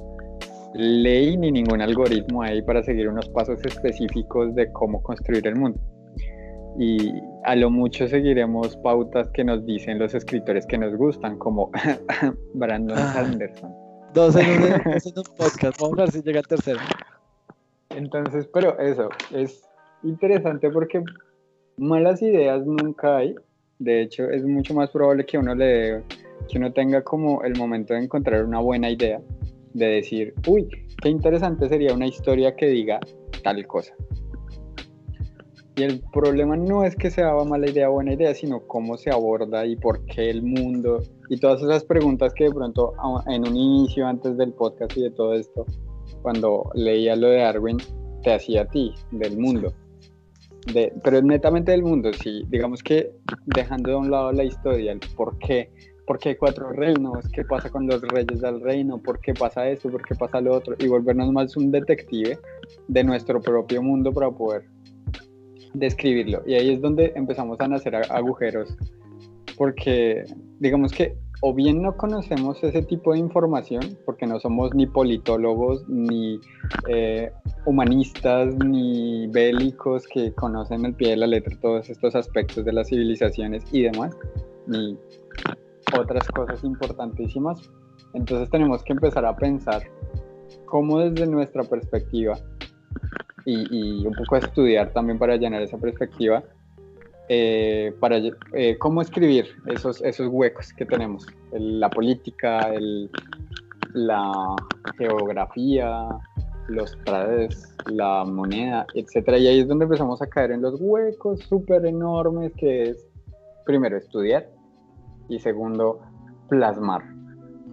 ley 0.74 1.38
ni 1.38 1.52
ningún 1.52 1.82
algoritmo 1.82 2.42
ahí 2.42 2.62
para 2.62 2.84
seguir 2.84 3.08
unos 3.10 3.30
pasos 3.30 3.60
específicos 3.66 4.56
de 4.56 4.72
cómo 4.72 5.02
construir 5.02 5.46
el 5.48 5.56
mundo. 5.56 5.80
Y 6.80 7.14
a 7.44 7.56
lo 7.56 7.70
mucho 7.70 8.08
seguiremos 8.08 8.76
pautas 8.78 9.30
que 9.32 9.44
nos 9.44 9.66
dicen 9.66 10.00
los 10.00 10.14
escritores 10.14 10.66
que 10.66 10.78
nos 10.78 10.96
gustan, 10.96 11.38
como 11.38 11.72
Brandon 12.54 12.98
ah. 12.98 13.14
Sanderson. 13.14 13.72
Dos 14.14 14.36
en, 14.36 14.48
un, 15.16 15.24
podcast, 15.38 15.80
vamos 15.80 16.00
a 16.00 16.02
ver 16.04 16.12
si 16.12 16.22
llega 16.22 16.40
el 16.40 16.48
tercero. 16.48 16.80
Entonces, 17.90 18.48
pero 18.54 18.78
eso, 18.80 19.10
es 19.32 19.64
interesante 20.04 20.70
porque 20.70 21.04
malas 21.78 22.22
ideas 22.22 22.66
nunca 22.66 23.18
hay. 23.18 23.36
De 23.80 24.02
hecho, 24.02 24.30
es 24.30 24.44
mucho 24.44 24.74
más 24.74 24.92
probable 24.92 25.26
que 25.26 25.38
uno 25.38 25.56
le 25.56 26.04
que 26.50 26.58
uno 26.58 26.72
tenga 26.74 27.02
como 27.02 27.44
el 27.44 27.58
momento 27.58 27.94
de 27.94 28.02
encontrar 28.02 28.44
una 28.44 28.60
buena 28.60 28.90
idea 28.90 29.22
de 29.74 29.86
decir, 29.86 30.34
uy, 30.48 30.68
qué 31.02 31.10
interesante 31.10 31.68
sería 31.68 31.94
una 31.94 32.06
historia 32.06 32.56
que 32.56 32.68
diga 32.68 33.00
tal 33.44 33.66
cosa. 33.66 33.94
Y 35.76 35.84
el 35.84 36.02
problema 36.12 36.56
no 36.56 36.84
es 36.84 36.96
que 36.96 37.10
sea 37.10 37.34
mala 37.46 37.70
idea 37.70 37.90
o 37.90 37.94
buena 37.94 38.14
idea, 38.14 38.34
sino 38.36 38.62
cómo 38.68 38.96
se 38.96 39.10
aborda 39.10 39.66
y 39.66 39.76
por 39.76 40.06
qué 40.06 40.30
el 40.30 40.44
mundo 40.44 41.02
y 41.30 41.38
todas 41.38 41.64
esas 41.64 41.84
preguntas 41.84 42.34
que 42.36 42.44
de 42.46 42.52
pronto 42.52 42.94
en 43.28 43.48
un 43.48 43.56
inicio, 43.56 44.06
antes 44.06 44.38
del 44.38 44.54
podcast 44.54 44.96
y 44.96 45.02
de 45.04 45.12
todo 45.12 45.34
esto, 45.34 45.66
cuando 46.22 46.70
leía 46.76 47.16
lo 47.16 47.28
de 47.28 47.38
Darwin, 47.38 47.78
te 48.22 48.34
hacía 48.34 48.62
a 48.62 48.66
ti, 48.66 48.94
del 49.12 49.38
mundo. 49.38 49.74
De, 50.74 50.94
pero 51.04 51.22
netamente 51.22 51.72
del 51.72 51.82
mundo, 51.82 52.12
sí, 52.14 52.44
digamos 52.50 52.84
que 52.84 53.12
dejando 53.48 53.90
de 53.90 53.96
un 53.98 54.12
lado 54.12 54.32
la 54.32 54.44
historia, 54.44 54.92
el 54.92 55.00
por 55.16 55.38
qué 55.40 55.72
¿por 56.06 56.20
qué 56.20 56.30
hay 56.30 56.36
cuatro 56.36 56.70
reinos? 56.72 57.28
¿Qué 57.34 57.44
pasa 57.46 57.70
con 57.70 57.88
los 57.88 58.02
reyes 58.02 58.42
del 58.42 58.62
reino? 58.62 58.98
¿Por 58.98 59.20
qué 59.20 59.34
pasa 59.34 59.68
esto? 59.70 59.90
¿Por 59.90 60.04
qué 60.04 60.16
pasa 60.16 60.42
lo 60.42 60.54
otro? 60.54 60.76
Y 60.80 60.88
volvernos 60.88 61.32
más 61.32 61.56
un 61.58 61.72
detective 61.72 62.38
de 62.88 63.04
nuestro 63.04 63.42
propio 63.42 63.82
mundo 63.82 64.12
para 64.12 64.30
poder 64.30 64.66
describirlo. 65.74 66.42
Y 66.46 66.54
ahí 66.56 66.72
es 66.72 66.82
donde 66.82 67.14
empezamos 67.16 67.60
a 67.60 67.68
nacer 67.68 67.96
agujeros, 68.10 68.76
porque 69.58 70.26
digamos 70.60 70.92
que 70.92 71.16
o 71.46 71.54
bien 71.54 71.82
no 71.82 71.98
conocemos 71.98 72.64
ese 72.64 72.84
tipo 72.84 73.12
de 73.12 73.20
información, 73.20 73.98
porque 74.06 74.26
no 74.26 74.40
somos 74.40 74.74
ni 74.74 74.88
politólogos, 74.88 75.86
ni 75.90 76.40
eh, 76.88 77.30
humanistas, 77.66 78.56
ni 78.56 79.28
bélicos 79.28 80.08
que 80.08 80.32
conocen 80.36 80.86
el 80.86 80.94
pie 80.94 81.10
de 81.10 81.18
la 81.18 81.28
letra 81.28 81.60
todos 81.60 81.90
estos 81.90 82.16
aspectos 82.16 82.64
de 82.64 82.72
las 82.72 82.88
civilizaciones 82.88 83.66
y 83.74 83.82
demás, 83.82 84.16
ni 84.68 84.98
otras 86.00 86.26
cosas 86.30 86.64
importantísimas. 86.64 87.60
Entonces 88.14 88.50
tenemos 88.50 88.82
que 88.82 88.94
empezar 88.94 89.26
a 89.26 89.36
pensar 89.36 89.84
cómo 90.66 91.00
desde 91.00 91.28
nuestra 91.28 91.64
perspectiva 91.66 92.38
y, 93.46 94.06
un 94.06 94.14
poco 94.14 94.36
a 94.36 94.40
estudiar 94.40 94.92
también 94.94 95.20
para 95.20 95.36
llenar 95.36 95.62
esa 95.62 95.78
perspectiva, 95.78 96.44
eh, 97.30 97.94
para 98.00 98.22
eh, 98.54 98.78
cómo 98.78 99.02
escribir 99.02 99.48
esos, 99.68 100.02
esos 100.02 100.28
huecos 100.28 100.74
que 100.74 100.86
tenemos, 100.86 101.26
la 101.52 101.90
política, 101.90 102.72
la 103.94 104.56
geografía, 104.98 106.08
los 106.68 106.98
trades, 107.04 107.76
la 107.88 108.24
moneda, 108.26 108.86
etcétera. 108.94 109.38
Y 109.38 109.48
ahí 109.48 109.60
es 109.60 109.68
donde 109.68 109.86
empezamos 109.86 110.22
a 110.22 110.28
caer 110.28 110.52
en 110.52 110.62
los 110.62 110.80
huecos 110.80 111.40
súper 111.42 111.86
enormes 111.86 112.54
que 112.58 112.84
es, 112.84 113.08
primero, 113.66 113.98
estudiar, 113.98 114.50
y 115.30 115.40
segundo, 115.40 116.00
plasmar. 116.50 117.04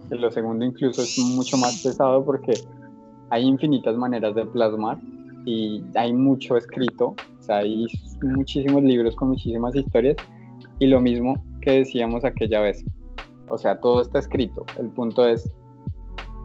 Lo 0.09 0.29
segundo 0.31 0.65
incluso 0.65 1.01
es 1.01 1.17
mucho 1.35 1.57
más 1.57 1.81
pesado 1.83 2.25
porque 2.25 2.53
hay 3.29 3.43
infinitas 3.43 3.95
maneras 3.95 4.35
de 4.35 4.45
plasmar 4.45 4.99
y 5.45 5.83
hay 5.95 6.13
mucho 6.13 6.57
escrito, 6.57 7.15
o 7.39 7.43
sea, 7.43 7.57
hay 7.57 7.87
muchísimos 8.21 8.83
libros 8.83 9.15
con 9.15 9.29
muchísimas 9.29 9.75
historias 9.75 10.17
y 10.79 10.87
lo 10.87 10.99
mismo 10.99 11.43
que 11.61 11.79
decíamos 11.79 12.23
aquella 12.25 12.61
vez. 12.61 12.83
O 13.49 13.57
sea, 13.57 13.79
todo 13.79 14.01
está 14.01 14.19
escrito. 14.19 14.65
El 14.79 14.89
punto 14.89 15.27
es 15.27 15.51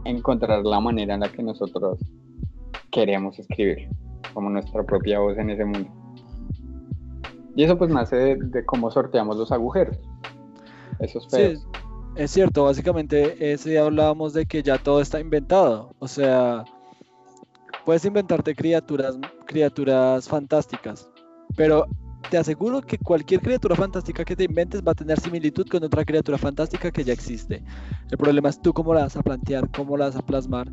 encontrar 0.05 0.63
la 0.65 0.79
manera 0.79 1.13
en 1.13 1.21
la 1.21 1.31
que 1.31 1.41
nosotros 1.41 1.99
queremos 2.91 3.39
escribir, 3.39 3.89
como 4.33 4.49
nuestra 4.49 4.83
propia 4.83 5.19
voz 5.19 5.37
en 5.37 5.49
ese 5.49 5.65
mundo. 5.65 5.89
Y 7.55 7.63
eso 7.63 7.77
pues 7.77 7.89
nace 7.89 8.15
de, 8.15 8.35
de 8.35 8.65
cómo 8.65 8.91
sorteamos 8.91 9.37
los 9.37 9.51
agujeros. 9.51 9.97
Eso 10.99 11.19
es 11.31 11.65
es 12.17 12.31
cierto, 12.31 12.63
básicamente 12.63 13.53
ese 13.53 13.69
día 13.69 13.83
hablábamos 13.83 14.33
de 14.33 14.47
que 14.47 14.63
ya 14.63 14.79
todo 14.79 15.01
está 15.01 15.19
inventado. 15.19 15.93
O 15.99 16.07
sea, 16.07 16.65
puedes 17.87 18.03
inventarte 18.03 18.53
criaturas, 18.53 19.17
criaturas 19.45 20.27
fantásticas, 20.27 21.09
pero 21.55 21.87
te 22.29 22.37
aseguro 22.37 22.81
que 22.81 22.97
cualquier 22.97 23.39
criatura 23.39 23.77
fantástica 23.77 24.25
que 24.25 24.35
te 24.35 24.43
inventes 24.43 24.81
va 24.85 24.91
a 24.91 24.95
tener 24.95 25.17
similitud 25.21 25.65
con 25.69 25.81
otra 25.81 26.03
criatura 26.03 26.37
fantástica 26.37 26.91
que 26.91 27.05
ya 27.05 27.13
existe. 27.13 27.63
El 28.11 28.17
problema 28.17 28.49
es 28.49 28.61
tú 28.61 28.73
cómo 28.73 28.93
la 28.93 29.03
vas 29.03 29.15
a 29.15 29.23
plantear, 29.23 29.71
cómo 29.71 29.95
la 29.95 30.07
vas 30.07 30.17
a 30.17 30.21
plasmar. 30.21 30.69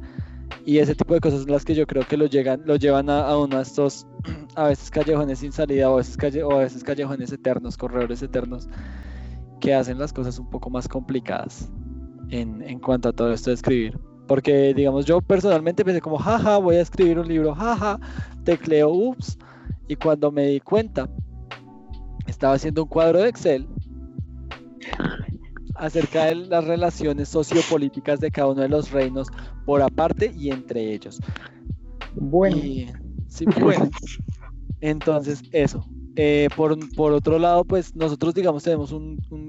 Y 0.66 0.78
ese 0.78 0.97
tipo 0.97 1.15
de 1.15 1.20
cosas 1.20 1.43
son 1.43 1.53
las 1.53 1.65
que 1.65 1.77
yo 1.77 1.86
creo 1.86 2.03
que 2.03 2.16
lo, 2.16 2.27
llegan, 2.27 2.62
lo 2.65 2.74
llevan 2.74 3.09
a, 3.09 3.39
uno 3.39 3.59
de 3.59 3.62
estos, 3.62 4.09
a 4.57 4.65
veces 4.65 4.91
callejones 4.91 5.39
sin 5.39 5.53
salida 5.53 5.89
o 5.91 5.95
a 5.95 5.97
veces, 5.99 6.16
calle, 6.16 6.43
o 6.43 6.51
a 6.51 6.65
veces 6.65 6.82
callejones 6.82 7.31
eternos, 7.31 7.77
corredores 7.77 8.24
eternos, 8.24 8.69
que 9.61 9.73
hacen 9.73 10.01
las 10.01 10.12
cosas 10.12 10.41
un 10.41 10.51
poco 10.51 10.69
más 10.69 10.89
complicadas 10.89 11.70
en, 12.31 12.61
en 12.62 12.81
cuanto 12.81 13.11
a 13.11 13.12
todo 13.12 13.32
esto 13.32 13.51
de 13.51 13.55
escribir. 13.55 14.14
Porque, 14.27 14.73
digamos, 14.75 15.05
yo 15.05 15.21
personalmente 15.21 15.85
pensé 15.85 16.01
como, 16.01 16.19
jaja, 16.19 16.57
voy 16.59 16.77
a 16.77 16.81
escribir 16.81 17.19
un 17.19 17.29
libro, 17.29 17.55
jaja, 17.55 17.99
tecleo, 18.45 18.91
ups. 18.91 19.39
Y 19.89 19.97
cuando 19.97 20.33
me 20.33 20.47
di 20.47 20.61
cuenta, 20.61 21.09
estaba 22.27 22.55
haciendo 22.55 22.85
un 22.85 22.89
cuadro 22.89 23.21
de 23.21 23.29
Excel 23.29 23.67
acerca 25.75 26.27
de 26.27 26.37
las 26.37 26.65
relaciones 26.65 27.29
sociopolíticas 27.29 28.21
de 28.21 28.31
cada 28.31 28.49
uno 28.49 28.63
de 28.63 28.69
los 28.69 28.91
reinos 28.91 29.29
por 29.67 29.83
aparte 29.83 30.33
y 30.35 30.51
entre 30.51 30.93
ellos. 30.95 31.21
Bueno. 32.15 32.57
sí, 33.29 33.45
bueno. 33.61 33.91
Entonces, 34.81 35.43
eso. 35.53 35.87
Eh, 36.17 36.49
por, 36.57 36.79
por, 36.95 37.13
otro 37.13 37.39
lado, 37.39 37.65
pues 37.65 37.95
nosotros, 37.97 38.35
digamos, 38.35 38.63
tenemos 38.63 38.93
un, 38.93 39.19
un, 39.31 39.49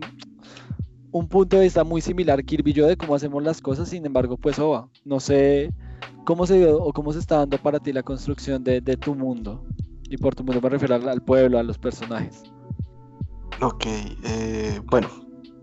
punto 1.30 1.56
de 1.56 1.64
vista 1.64 1.86
muy 1.86 2.02
similar, 2.02 2.44
Kirby 2.44 2.72
y 2.72 2.74
yo, 2.74 2.88
de 2.88 2.98
cómo 2.98 3.16
hacemos 3.16 3.42
las 3.42 3.62
cosas. 3.62 3.88
Sin 3.88 4.06
embargo, 4.06 4.36
pues, 4.36 4.60
Oba, 4.60 4.90
no 5.06 5.22
sé 5.22 5.74
cómo 6.26 6.46
se 6.46 6.58
dio 6.58 6.78
o 6.78 6.92
cómo 6.92 7.14
se 7.14 7.20
está 7.20 7.38
dando 7.38 7.58
para 7.58 7.80
ti 7.80 7.94
la 7.94 8.04
construcción 8.04 8.66
de, 8.66 8.82
tu 8.98 9.16
mundo. 9.16 9.64
Y 10.10 10.18
por 10.18 10.36
tu 10.36 10.44
mundo 10.44 10.60
me 10.62 10.68
refiero 10.68 10.96
al, 10.96 11.22
pueblo, 11.22 11.58
a 11.58 11.64
los 11.64 11.78
personajes. 11.78 12.44
Ok, 13.62 13.86
eh, 13.86 14.82
bueno, 14.92 15.08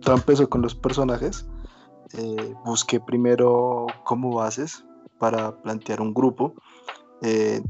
todo 0.00 0.14
empezó 0.14 0.48
con 0.48 0.62
los 0.62 0.74
personajes. 0.74 1.46
Eh, 2.16 2.54
busqué 2.64 2.98
primero 2.98 3.86
como 4.04 4.34
bases 4.36 4.84
para 5.18 5.54
plantear 5.62 6.00
un 6.00 6.14
grupo. 6.14 6.54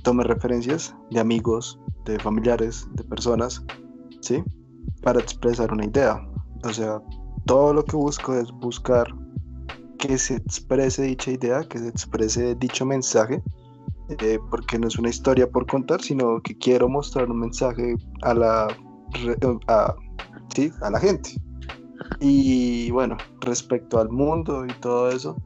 tomé 0.05 0.23
referencias 0.23 0.95
de 1.11 1.19
amigos, 1.19 1.81
de 2.05 2.19
familiares, 2.21 2.87
de 2.95 3.03
personas, 3.03 3.65
¿sí? 4.21 4.43
Para 5.03 5.21
expresar 5.21 5.73
una 5.73 5.85
idea. 5.85 6.25
O 6.65 6.73
sea, 6.73 7.03
todo 7.47 7.73
lo 7.75 7.85
que 7.85 7.97
busco 7.97 8.35
es 8.35 8.51
buscar 8.53 9.07
que 9.99 10.19
se 10.19 10.35
exprese 10.35 11.03
dicha 11.03 11.31
idea, 11.31 11.63
que 11.65 11.79
se 11.79 11.89
exprese 11.89 12.55
dicho 12.57 12.85
mensaje, 12.85 13.43
eh, 14.09 14.39
porque 14.51 14.79
no 14.79 14.89
es 14.89 14.99
una 14.99 15.11
historia 15.11 15.49
por 15.49 15.67
contar, 15.67 16.03
sino 16.03 16.41
que 16.43 16.57
quiero 16.59 16.89
mostrar 16.89 17.31
un 17.31 17.41
mensaje 17.41 17.95
a 18.23 18.35
la, 18.35 18.69
a, 19.69 19.95
¿sí? 20.55 20.73
a 20.83 20.91
la 20.91 20.99
gente. 20.99 21.31
Y 22.21 22.91
bueno, 22.91 23.17
respecto 23.41 24.01
al 24.01 24.11
mundo 24.11 24.67
y 24.67 24.73
todo 24.81 25.11
eso, 25.11 25.37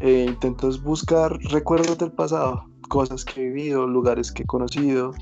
eh, 0.00 0.26
intento 0.28 0.70
buscar 0.82 1.38
recuerdos 1.50 1.98
del 1.98 2.12
pasado, 2.12 2.64
cosas 2.88 3.24
que 3.24 3.42
he 3.42 3.48
vivido, 3.50 3.86
lugares 3.86 4.32
que 4.32 4.42
he 4.42 4.46
conocido, 4.46 5.12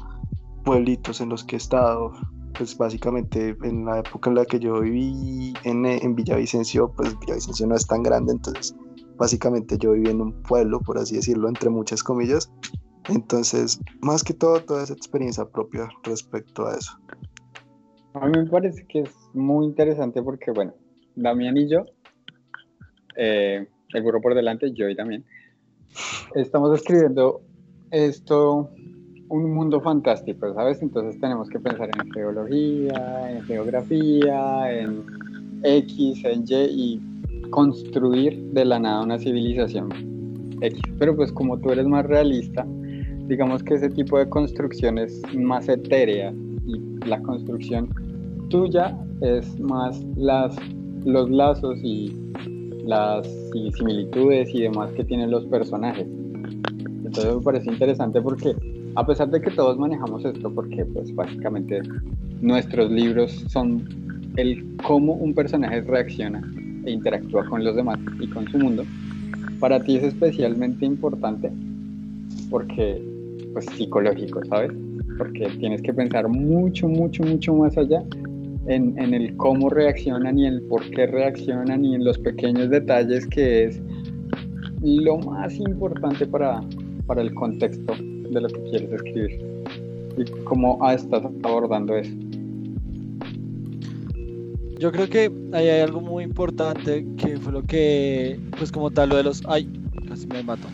pueblitos 0.65 1.21
en 1.21 1.29
los 1.29 1.45
que 1.45 1.57
he 1.57 1.59
estado. 1.59 2.13
Pues 2.57 2.77
básicamente 2.77 3.57
en 3.63 3.85
la 3.85 4.01
época 4.01 4.31
en 4.31 4.37
la 4.37 4.45
que 4.45 4.59
yo 4.59 4.81
viví 4.81 5.55
en, 5.65 5.87
en 5.87 6.15
Villavicencio, 6.15 6.93
pues 6.97 7.19
Villavicencio 7.21 7.67
no 7.67 7.75
es 7.77 7.87
tan 7.87 8.03
grande, 8.03 8.33
entonces 8.33 8.75
básicamente 9.17 9.77
yo 9.79 9.93
viví 9.93 10.09
en 10.09 10.21
un 10.21 10.43
pueblo, 10.43 10.81
por 10.81 10.99
así 10.99 11.17
decirlo, 11.17 11.49
entre 11.49 11.71
muchas 11.71 12.03
comillas. 12.03 12.51
Entonces, 13.09 13.81
más 14.01 14.23
que 14.23 14.35
todo, 14.35 14.61
toda 14.61 14.85
esa 14.85 14.93
experiencia 14.93 15.45
propia 15.45 15.89
respecto 16.05 16.67
a 16.67 16.77
eso. 16.77 16.93
A 18.15 18.27
mí 18.27 18.39
me 18.39 18.47
parece 18.47 18.87
que 18.87 19.01
es 19.01 19.15
muy 19.35 19.67
interesante 19.67 20.23
porque, 20.23 20.51
bueno, 20.51 20.75
Damián 21.15 21.57
y 21.57 21.69
yo, 21.69 21.85
eh, 23.17 23.67
el 23.95 24.03
burro 24.03 24.21
por 24.21 24.35
delante, 24.35 24.73
yo 24.73 24.89
y 24.89 24.97
también, 24.97 25.25
estamos 26.35 26.79
escribiendo 26.79 27.43
esto, 27.91 28.71
un 29.31 29.53
mundo 29.53 29.81
fantástico, 29.81 30.53
¿sabes? 30.55 30.83
Entonces 30.83 31.21
tenemos 31.21 31.49
que 31.49 31.59
pensar 31.59 31.91
en 31.99 32.11
geología, 32.13 33.31
en 33.31 33.43
geografía, 33.43 34.81
en 34.81 35.03
X, 35.63 36.25
en 36.25 36.45
Y 36.47 36.55
y 36.55 37.01
construir 37.51 38.39
de 38.53 38.65
la 38.65 38.79
nada 38.79 39.03
una 39.03 39.19
civilización 39.19 39.89
X. 40.61 40.81
Pero 40.99 41.17
pues 41.17 41.33
como 41.33 41.59
tú 41.59 41.71
eres 41.71 41.87
más 41.87 42.07
realista, 42.07 42.67
digamos 43.27 43.63
que 43.63 43.75
ese 43.75 43.91
tipo 43.91 44.19
de 44.19 44.29
construcción 44.29 44.99
es 44.99 45.23
más 45.35 45.69
etérea 45.69 46.33
y 46.67 47.07
la 47.07 47.21
construcción 47.23 47.89
tuya 48.49 48.99
es 49.21 49.59
más 49.61 50.03
las, 50.17 50.57
los 51.05 51.31
lazos 51.31 51.79
y 51.83 52.15
las 52.85 53.29
similitudes 53.77 54.49
y 54.55 54.63
demás 54.63 54.91
que 54.93 55.05
tienen 55.05 55.31
los 55.31 55.45
personajes. 55.47 56.07
Entonces 57.05 57.37
me 57.37 57.43
parece 57.43 57.71
interesante 57.71 58.21
porque 58.21 58.55
a 58.95 59.07
pesar 59.07 59.31
de 59.31 59.41
que 59.41 59.51
todos 59.51 59.79
manejamos 59.79 60.25
esto, 60.25 60.53
porque 60.53 60.85
pues 60.85 61.15
básicamente 61.15 61.81
nuestros 62.41 62.91
libros 62.91 63.45
son 63.49 63.85
el 64.37 64.77
cómo 64.87 65.15
un 65.15 65.35
personaje 65.35 65.81
reacciona 65.81 66.43
e 66.85 66.93
interactúa 66.93 67.45
con 67.47 67.65
los 67.65 67.77
demás 67.77 67.99
y 68.21 68.29
con 68.29 68.47
su 68.49 68.59
mundo, 68.59 68.85
para 69.61 69.81
ti 69.81 69.97
es 69.97 70.05
especialmente 70.05 70.87
importante 70.87 71.51
porque, 72.51 73.03
pues, 73.53 73.67
psicológico, 73.67 74.45
¿sabes? 74.47 74.71
Porque 75.19 75.49
tienes 75.59 75.83
que 75.83 75.93
pensar 75.93 76.29
mucho, 76.29 76.89
mucho, 76.89 77.23
mucho 77.25 77.55
más 77.55 77.77
allá 77.77 78.03
en, 78.67 78.99
en, 78.99 79.15
el 79.15 79.37
cómo 79.37 79.69
reaccionan 79.69 80.39
y 80.39 80.47
el 80.47 80.63
por 80.63 80.89
qué 80.91 81.07
reaccionan 81.07 81.85
y 81.85 81.95
en 81.95 82.05
los 82.05 82.19
pequeños 82.19 82.71
detalles 82.71 83.27
que 83.27 83.65
es 83.65 83.83
lo 84.83 85.19
más 85.19 85.59
importante 85.59 86.27
para, 86.27 86.61
para 87.07 87.23
el 87.23 87.35
contexto 87.35 87.95
de 88.31 88.41
lo 88.41 88.49
que 88.49 88.63
quieres 88.71 88.93
escribir. 88.93 89.41
¿Y 90.17 90.25
cómo 90.45 90.79
estás 90.91 91.23
abordando 91.43 91.97
eso? 91.97 92.13
Yo 94.79 94.93
creo 94.93 95.09
que 95.09 95.31
ahí 95.53 95.69
hay 95.69 95.81
algo 95.81 96.01
muy 96.01 96.23
importante 96.23 97.05
que 97.17 97.37
fue 97.39 97.53
lo 97.53 97.63
que, 97.63 98.39
pues 98.57 98.71
como 98.71 98.91
tal, 98.91 99.09
lo 99.09 99.17
de 99.17 99.25
los, 99.25 99.43
ay, 99.47 99.69
casi 100.09 100.27
me 100.29 100.43
mato, 100.43 100.69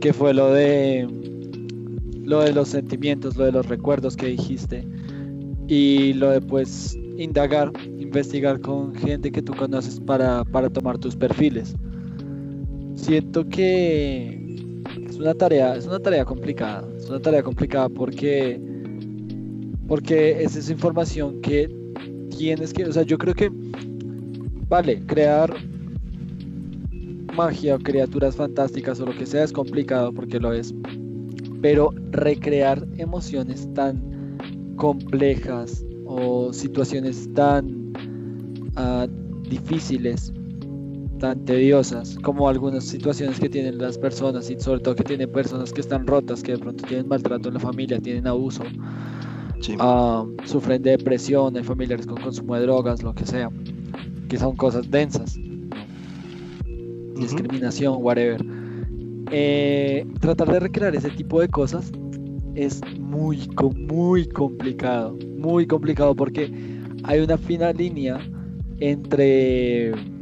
que 0.00 0.12
fue 0.12 0.32
lo 0.32 0.52
de, 0.52 1.08
lo 2.22 2.40
de 2.40 2.52
los 2.52 2.68
sentimientos, 2.68 3.36
lo 3.36 3.44
de 3.44 3.52
los 3.52 3.66
recuerdos 3.68 4.16
que 4.16 4.26
dijiste 4.26 4.86
y 5.66 6.12
lo 6.12 6.30
de 6.30 6.40
pues 6.40 6.96
indagar, 7.18 7.72
investigar 7.98 8.60
con 8.60 8.94
gente 8.94 9.32
que 9.32 9.42
tú 9.42 9.52
conoces 9.54 9.98
para, 9.98 10.44
para 10.44 10.70
tomar 10.70 10.98
tus 10.98 11.16
perfiles. 11.16 11.74
Siento 12.94 13.48
que 13.48 14.43
es 15.14 15.20
una 15.20 15.34
tarea, 15.34 15.76
es 15.76 15.86
una 15.86 16.00
tarea 16.00 16.24
complicada, 16.24 16.84
es 16.96 17.08
una 17.08 17.20
tarea 17.20 17.40
complicada 17.40 17.88
porque 17.88 18.60
porque 19.86 20.42
es 20.42 20.56
esa 20.56 20.72
información 20.72 21.40
que 21.40 21.70
tienes 22.36 22.72
que, 22.72 22.84
o 22.84 22.92
sea, 22.92 23.04
yo 23.04 23.16
creo 23.16 23.34
que, 23.34 23.48
vale, 24.68 25.00
crear 25.06 25.54
magia 27.32 27.76
o 27.76 27.78
criaturas 27.78 28.34
fantásticas 28.34 28.98
o 28.98 29.06
lo 29.06 29.16
que 29.16 29.24
sea 29.24 29.44
es 29.44 29.52
complicado 29.52 30.12
porque 30.12 30.40
lo 30.40 30.52
es, 30.52 30.74
pero 31.60 31.90
recrear 32.10 32.84
emociones 32.96 33.72
tan 33.74 34.02
complejas 34.76 35.84
o 36.06 36.52
situaciones 36.52 37.32
tan 37.34 37.92
uh, 38.76 39.06
difíciles, 39.48 40.32
tan 41.24 41.42
tediosas, 41.46 42.18
como 42.22 42.50
algunas 42.50 42.84
situaciones 42.84 43.40
que 43.40 43.48
tienen 43.48 43.78
las 43.78 43.96
personas 43.96 44.50
y 44.50 44.60
sobre 44.60 44.80
todo 44.80 44.94
que 44.94 45.04
tienen 45.04 45.32
personas 45.32 45.72
que 45.72 45.80
están 45.80 46.06
rotas, 46.06 46.42
que 46.42 46.52
de 46.52 46.58
pronto 46.58 46.84
tienen 46.86 47.08
maltrato 47.08 47.48
en 47.48 47.54
la 47.54 47.60
familia, 47.60 47.98
tienen 47.98 48.26
abuso 48.26 48.62
Ah, 49.78 50.26
sufren 50.44 50.82
de 50.82 50.90
depresión, 50.90 51.56
hay 51.56 51.62
familiares 51.62 52.06
con 52.06 52.20
consumo 52.20 52.56
de 52.56 52.60
drogas, 52.60 53.02
lo 53.02 53.14
que 53.14 53.24
sea, 53.24 53.48
que 54.28 54.36
son 54.36 54.54
cosas 54.54 54.90
densas, 54.90 55.38
discriminación, 57.16 57.96
whatever. 58.02 58.44
Eh, 59.30 60.06
tratar 60.20 60.52
de 60.52 60.60
recrear 60.60 60.94
ese 60.94 61.08
tipo 61.08 61.40
de 61.40 61.48
cosas 61.48 61.90
es 62.54 62.82
muy, 62.98 63.48
muy 63.78 64.28
complicado, 64.28 65.16
muy 65.38 65.66
complicado 65.66 66.14
porque 66.14 66.52
hay 67.04 67.20
una 67.20 67.38
fina 67.38 67.72
línea 67.72 68.18
entre 68.80 70.13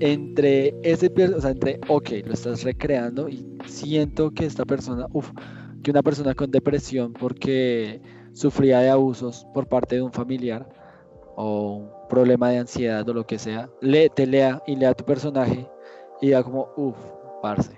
entre 0.00 0.74
ese, 0.82 1.12
o 1.36 1.40
sea, 1.40 1.50
entre, 1.50 1.80
ok, 1.88 2.10
lo 2.24 2.32
estás 2.32 2.62
recreando 2.62 3.28
y 3.28 3.58
siento 3.66 4.30
que 4.30 4.46
esta 4.46 4.64
persona, 4.64 5.06
uff, 5.12 5.30
que 5.82 5.90
una 5.90 6.02
persona 6.02 6.34
con 6.34 6.50
depresión 6.50 7.12
porque 7.12 8.00
sufría 8.32 8.80
de 8.80 8.90
abusos 8.90 9.46
por 9.54 9.66
parte 9.66 9.96
de 9.96 10.02
un 10.02 10.12
familiar 10.12 10.68
o 11.36 11.76
un 11.76 12.08
problema 12.08 12.50
de 12.50 12.58
ansiedad 12.58 13.08
o 13.08 13.14
lo 13.14 13.26
que 13.26 13.38
sea, 13.38 13.68
le, 13.80 14.08
te 14.08 14.26
lea 14.26 14.62
y 14.66 14.76
lea 14.76 14.94
tu 14.94 15.04
personaje 15.04 15.68
y 16.20 16.26
diga 16.26 16.42
como, 16.42 16.68
uff, 16.76 16.96
parce, 17.42 17.72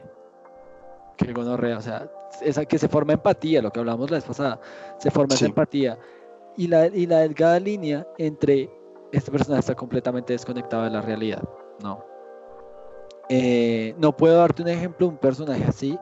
que 1.16 1.32
gonorrea, 1.32 1.78
o 1.78 1.82
sea, 1.82 2.10
esa 2.42 2.64
que 2.64 2.78
se 2.78 2.88
forma 2.88 3.12
empatía, 3.12 3.60
lo 3.60 3.70
que 3.70 3.80
hablamos 3.80 4.10
la 4.10 4.18
vez 4.18 4.24
pasada, 4.24 4.60
se 4.98 5.10
forma 5.10 5.34
esa 5.34 5.46
empatía 5.46 5.98
y 6.56 6.66
la, 6.66 6.86
y 6.86 7.06
la 7.06 7.20
delgada 7.20 7.58
línea 7.60 8.06
entre 8.18 8.70
esta 9.12 9.32
persona 9.32 9.58
está 9.58 9.74
completamente 9.74 10.32
desconectada 10.32 10.84
de 10.84 10.90
la 10.90 11.02
realidad, 11.02 11.42
no. 11.82 12.09
Eh, 13.32 13.94
no 13.96 14.16
puedo 14.16 14.36
darte 14.38 14.60
un 14.62 14.68
ejemplo, 14.68 15.06
un 15.06 15.16
personaje 15.16 15.62
así, 15.62 15.96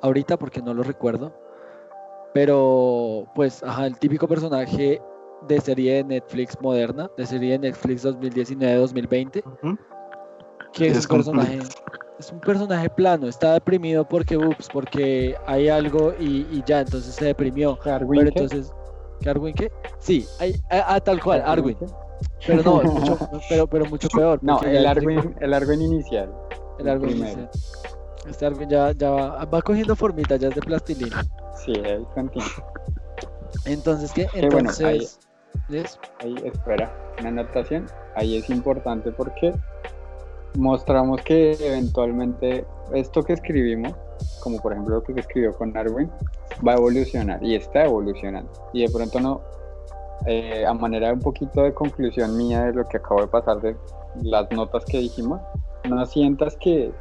ahorita 0.00 0.38
porque 0.38 0.62
no 0.62 0.72
lo 0.72 0.82
recuerdo. 0.82 1.32
Pero, 2.32 3.26
pues, 3.34 3.62
ajá, 3.62 3.86
el 3.86 3.98
típico 3.98 4.26
personaje 4.26 5.00
de 5.46 5.60
serie 5.60 5.96
de 5.96 6.04
Netflix 6.04 6.58
moderna, 6.60 7.10
de 7.18 7.26
serie 7.26 7.52
de 7.52 7.58
Netflix 7.58 8.04
2019-2020, 8.06 9.44
que 10.72 10.86
es, 10.88 11.04
un 11.04 11.16
personaje, 11.16 11.58
es 12.18 12.32
un 12.32 12.40
personaje 12.40 12.88
plano, 12.88 13.28
está 13.28 13.52
deprimido 13.52 14.08
porque, 14.08 14.38
ups, 14.38 14.68
porque 14.72 15.36
hay 15.46 15.68
algo 15.68 16.14
y, 16.18 16.62
ya, 16.66 16.80
entonces 16.80 17.14
se 17.14 17.26
deprimió. 17.26 17.78
Pero 17.84 18.22
entonces, 18.22 18.72
¿Arwin 19.30 19.54
qué? 19.54 19.70
Sí, 19.98 20.26
hay, 20.38 20.54
ah, 20.70 21.00
tal 21.00 21.22
cual, 21.22 21.42
Arwin. 21.44 21.76
Pero 22.46 22.62
no, 22.62 22.82
mucho, 22.82 23.18
pero, 23.48 23.66
pero 23.66 23.86
mucho 23.86 24.08
peor. 24.08 24.38
No, 24.42 24.60
el 24.62 24.86
Arwin, 24.86 25.34
el 25.40 25.54
Arwin 25.54 25.82
inicial. 25.82 26.32
El 26.78 26.88
Arwin 26.88 27.18
inicial. 27.18 27.50
Este 28.28 28.46
árbol 28.46 28.68
ya, 28.68 28.92
ya 28.92 29.10
va, 29.10 29.62
cogiendo 29.62 29.94
formita, 29.94 30.36
ya 30.36 30.48
es 30.48 30.54
de 30.54 30.62
plastilina. 30.62 31.24
Sí, 31.64 31.72
ahí 31.84 32.04
continúa. 32.14 32.72
Entonces, 33.66 34.12
¿qué? 34.12 34.26
Entonces, 34.34 35.18
ahí, 36.20 36.34
espera, 36.44 36.92
una 37.20 37.28
anotación. 37.28 37.86
Ahí 38.16 38.36
es 38.36 38.48
importante 38.48 39.10
porque 39.12 39.52
mostramos 40.54 41.20
que 41.22 41.52
eventualmente 41.60 42.64
esto 42.94 43.22
que 43.22 43.34
escribimos, 43.34 43.92
como 44.40 44.60
por 44.60 44.72
ejemplo 44.72 44.96
lo 44.96 45.02
que 45.02 45.12
escribió 45.18 45.52
con 45.54 45.76
Arwin, 45.76 46.10
va 46.66 46.72
a 46.72 46.76
evolucionar 46.76 47.42
y 47.42 47.54
está 47.54 47.84
evolucionando. 47.84 48.50
Y 48.72 48.82
de 48.82 48.90
pronto 48.90 49.20
no, 49.20 49.40
eh, 50.26 50.64
a 50.66 50.74
manera 50.74 51.08
de 51.08 51.14
un 51.14 51.20
poquito 51.20 51.62
de 51.62 51.72
conclusión 51.72 52.36
mía 52.36 52.64
de 52.64 52.72
lo 52.74 52.84
que 52.84 52.98
acabo 52.98 53.20
de 53.20 53.28
pasar 53.28 53.60
de 53.60 53.76
las 54.22 54.50
notas 54.52 54.84
que 54.84 54.98
dijimos, 54.98 55.40
no 55.88 56.04
sientas 56.06 56.56
que 56.56 56.92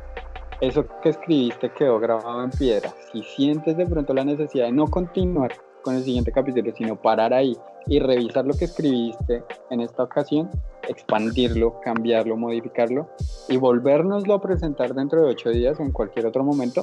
eso 0.61 0.85
que 1.01 1.09
escribiste 1.09 1.71
quedó 1.71 1.99
grabado 1.99 2.43
en 2.43 2.51
piedra. 2.51 2.93
Si 3.11 3.21
sientes 3.23 3.75
de 3.77 3.85
pronto 3.85 4.13
la 4.13 4.23
necesidad 4.23 4.65
de 4.65 4.71
no 4.71 4.87
continuar 4.87 5.51
con 5.83 5.95
el 5.95 6.03
siguiente 6.03 6.31
capítulo, 6.31 6.71
sino 6.75 6.95
parar 6.99 7.33
ahí 7.33 7.55
y 7.85 7.99
revisar 7.99 8.45
lo 8.45 8.53
que 8.55 8.65
escribiste 8.65 9.43
en 9.69 9.81
esta 9.81 10.03
ocasión, 10.03 10.49
expandirlo, 10.87 11.79
cambiarlo, 11.81 12.35
modificarlo 12.37 13.09
y 13.49 13.57
volvernoslo 13.57 14.33
a 14.33 14.41
presentar 14.41 14.95
dentro 14.95 15.21
de 15.21 15.31
ocho 15.31 15.49
días 15.49 15.79
o 15.79 15.83
en 15.83 15.91
cualquier 15.91 16.25
otro 16.25 16.43
momento, 16.43 16.81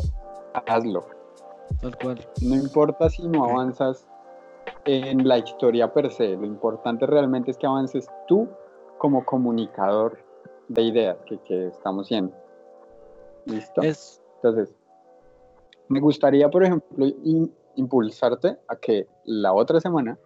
hazlo. 0.67 1.07
Tal 1.81 1.97
cual. 1.97 2.21
No 2.43 2.55
importa 2.55 3.09
si 3.09 3.27
no 3.27 3.45
avanzas 3.45 4.07
en 4.85 5.27
la 5.27 5.39
historia 5.39 5.93
per 5.93 6.13
se, 6.13 6.37
lo 6.37 6.45
importante 6.45 7.07
realmente 7.07 7.51
es 7.51 7.57
que 7.59 7.67
avances 7.67 8.07
tú 8.29 8.49
como 8.99 9.25
comunicador 9.25 10.19
de 10.69 10.83
ideas 10.83 11.17
que, 11.27 11.39
que 11.39 11.69
estamos 11.69 12.07
siendo. 12.09 12.33
¿Listo? 13.47 13.81
Es, 13.83 14.23
Entonces, 14.37 14.75
me 15.89 16.01
gustaría, 16.01 16.51
por 16.51 16.63
ejemplo, 16.65 17.07
in- 17.25 17.53
impulsarte 17.77 18.57
a 18.69 18.77
que 18.77 19.07
la 19.25 19.53
otra 19.53 19.81
semana 19.81 20.19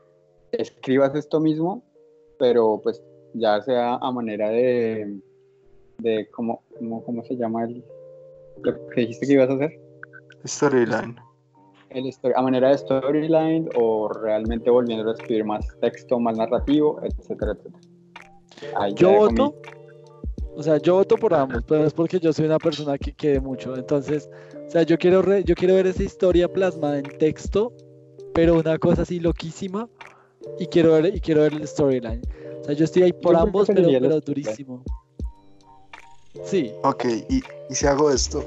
escribas 0.53 1.15
esto 1.15 1.41
mismo, 1.41 1.83
pero 2.39 2.81
pues 2.83 3.03
ya 3.35 3.61
sea 3.63 3.97
a 3.97 4.11
manera 4.13 4.49
de, 4.51 5.19
de 5.99 6.29
¿cómo, 6.31 6.63
cómo, 6.79 7.05
cómo 7.05 7.23
se 7.25 7.37
llama 7.37 7.65
el, 7.65 7.85
lo 8.63 8.89
que 8.91 9.01
dijiste 9.03 9.27
que 9.27 9.33
ibas 9.35 9.51
a 9.51 9.55
hacer? 9.55 9.81
Storyline. 10.47 11.17
El 11.91 12.07
story- 12.07 12.35
a 12.37 12.43
manera 12.43 12.71
de 12.71 12.79
storyline 12.79 13.69
o 13.77 14.09
realmente 14.09 14.69
volviendo 14.71 15.09
a 15.09 15.13
escribir 15.15 15.45
más 15.45 15.67
texto, 15.81 16.19
más 16.19 16.37
narrativo, 16.37 17.01
etcétera, 17.03 17.53
etcétera. 17.53 17.79
Ahí 18.77 18.95
yo 18.95 19.09
mi- 19.11 19.17
voto, 19.19 19.55
o 20.57 20.63
sea, 20.63 20.79
yo 20.79 20.95
voto 20.95 21.17
por 21.17 21.35
ambos, 21.35 21.63
pero 21.69 21.85
es 21.85 21.93
porque 21.93 22.19
yo 22.19 22.33
soy 22.33 22.47
una 22.47 22.59
persona 22.59 22.97
que 22.99 23.13
quiere 23.13 23.41
mucho. 23.41 23.77
Entonces, 23.77 24.29
o 24.67 24.71
sea, 24.71 24.83
yo 24.83 24.99
quiero, 24.99 25.23
re- 25.23 25.45
yo 25.45 25.55
quiero 25.55 25.75
ver 25.75 25.87
esa 25.87 26.03
historia 26.03 26.53
plasmada 26.53 26.99
en 26.99 27.05
texto, 27.05 27.73
pero 28.35 28.59
una 28.59 28.79
cosa 28.79 29.03
así 29.03 29.21
loquísima, 29.21 29.89
y 30.59 30.67
quiero 30.67 30.93
ver, 30.93 31.15
y 31.15 31.21
quiero 31.21 31.43
ver 31.43 31.55
el 31.55 31.67
storyline. 31.67 32.23
O 32.61 32.65
sea, 32.65 32.75
yo 32.75 32.85
estoy 32.85 33.03
ahí 33.05 33.13
por 33.13 33.35
Yo 33.35 33.41
ambos, 33.41 33.67
pero, 33.67 33.89
pero 33.89 34.21
durísimo. 34.21 34.83
Sí, 36.45 36.73
Ok, 36.83 37.05
y, 37.31 37.37
y 37.71 37.75
si 37.75 37.87
hago 37.87 38.11
esto, 38.11 38.45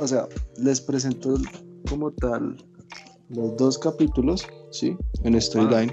o 0.00 0.06
sea, 0.06 0.28
les 0.58 0.80
presento 0.80 1.34
como 1.88 2.10
tal 2.12 2.56
los 3.30 3.56
dos 3.56 3.78
capítulos, 3.78 4.46
¿sí? 4.70 4.96
En 5.24 5.40
Storyline. 5.40 5.90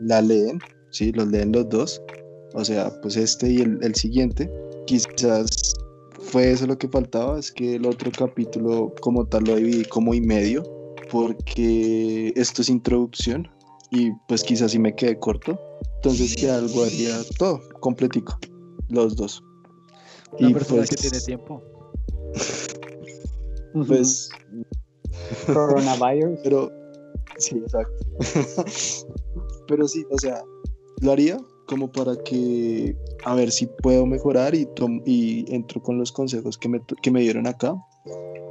La 0.00 0.22
leen, 0.22 0.58
¿sí? 0.90 1.12
Los 1.12 1.28
leen 1.28 1.52
los 1.52 1.68
dos. 1.68 2.00
O 2.54 2.64
sea, 2.64 2.90
pues 3.02 3.16
este 3.16 3.50
y 3.50 3.60
el, 3.60 3.78
el 3.82 3.94
siguiente. 3.94 4.50
Quizás 4.86 5.73
fue 6.34 6.50
eso 6.50 6.66
lo 6.66 6.76
que 6.76 6.88
faltaba, 6.88 7.38
es 7.38 7.52
que 7.52 7.76
el 7.76 7.86
otro 7.86 8.10
capítulo 8.10 8.92
como 9.00 9.24
tal 9.24 9.44
lo 9.44 9.54
dividí 9.54 9.84
como 9.84 10.14
y 10.14 10.20
medio, 10.20 10.64
porque 11.08 12.32
esto 12.34 12.60
es 12.60 12.68
introducción 12.68 13.48
y 13.92 14.10
pues 14.26 14.42
quizás 14.42 14.72
si 14.72 14.80
me 14.80 14.92
quedé 14.96 15.16
corto. 15.16 15.56
Entonces 15.94 16.34
que 16.34 16.50
algo 16.50 16.82
haría 16.82 17.18
todo, 17.38 17.60
completico, 17.78 18.36
los 18.88 19.14
dos. 19.14 19.44
una 20.40 20.50
Y 20.50 20.54
persona 20.54 20.78
pues- 20.80 20.90
que 20.90 20.96
tiene 20.96 21.20
tiempo. 21.20 21.62
Pues 23.86 24.28
coronavirus. 25.46 26.40
Pero, 26.42 26.70
sí, 27.38 27.58
exacto. 27.58 28.06
Pero 29.68 29.86
sí, 29.86 30.04
o 30.10 30.18
sea, 30.18 30.42
lo 31.00 31.12
haría 31.12 31.38
como 31.66 31.90
para 31.90 32.16
que, 32.16 32.96
a 33.24 33.34
ver 33.34 33.50
si 33.50 33.66
puedo 33.66 34.06
mejorar 34.06 34.54
y, 34.54 34.68
y 35.04 35.44
entro 35.54 35.82
con 35.82 35.98
los 35.98 36.12
consejos 36.12 36.58
que 36.58 36.68
me, 36.68 36.80
que 37.02 37.10
me 37.10 37.20
dieron 37.20 37.46
acá. 37.46 37.74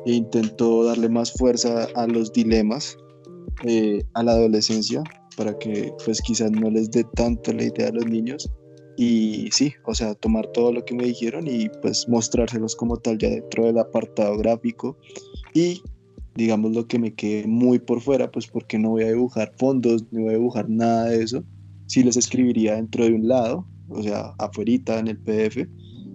E 0.06 0.14
intento 0.14 0.84
darle 0.84 1.08
más 1.08 1.32
fuerza 1.32 1.88
a 1.96 2.08
los 2.08 2.34
dilemas 2.34 2.98
eh, 3.64 4.04
a 4.14 4.24
la 4.24 4.34
adolescencia 4.34 5.04
para 5.38 5.58
que 5.58 5.94
pues 6.04 6.22
quizás 6.22 6.52
no 6.52 6.70
les 6.70 6.92
dé 6.92 7.06
tanto 7.16 7.54
la 7.54 7.64
idea 7.64 7.88
a 7.88 7.92
los 7.92 8.06
niños. 8.06 8.50
Y 8.98 9.50
sí, 9.52 9.74
o 9.86 9.96
sea, 9.96 10.14
tomar 10.14 10.48
todo 10.48 10.72
lo 10.72 10.86
que 10.86 10.94
me 10.94 11.06
dijeron 11.06 11.48
y 11.48 11.70
pues 11.82 12.08
mostrárselos 12.08 12.76
como 12.76 12.98
tal 12.98 13.18
ya 13.18 13.30
dentro 13.30 13.66
del 13.66 13.80
apartado 13.80 14.38
gráfico. 14.38 14.98
Y 15.54 15.82
digamos 16.36 16.74
lo 16.74 16.88
que 16.88 17.00
me 17.00 17.14
quede 17.14 17.48
muy 17.48 17.80
por 17.80 18.02
fuera, 18.02 18.32
pues 18.32 18.48
porque 18.48 18.78
no 18.78 18.90
voy 18.90 19.04
a 19.04 19.10
dibujar 19.10 19.54
fondos, 19.58 20.06
no 20.12 20.22
voy 20.22 20.30
a 20.30 20.38
dibujar 20.38 20.70
nada 20.70 21.06
de 21.06 21.24
eso. 21.24 21.44
Sí 21.94 22.02
les 22.04 22.18
escribiría 22.18 22.76
dentro 22.76 23.06
de 23.06 23.14
un 23.14 23.28
lado, 23.28 23.66
o 23.90 24.02
sea, 24.02 24.34
afuerita 24.40 24.98
en 24.98 25.08
el 25.10 25.18
PDF, 25.18 25.58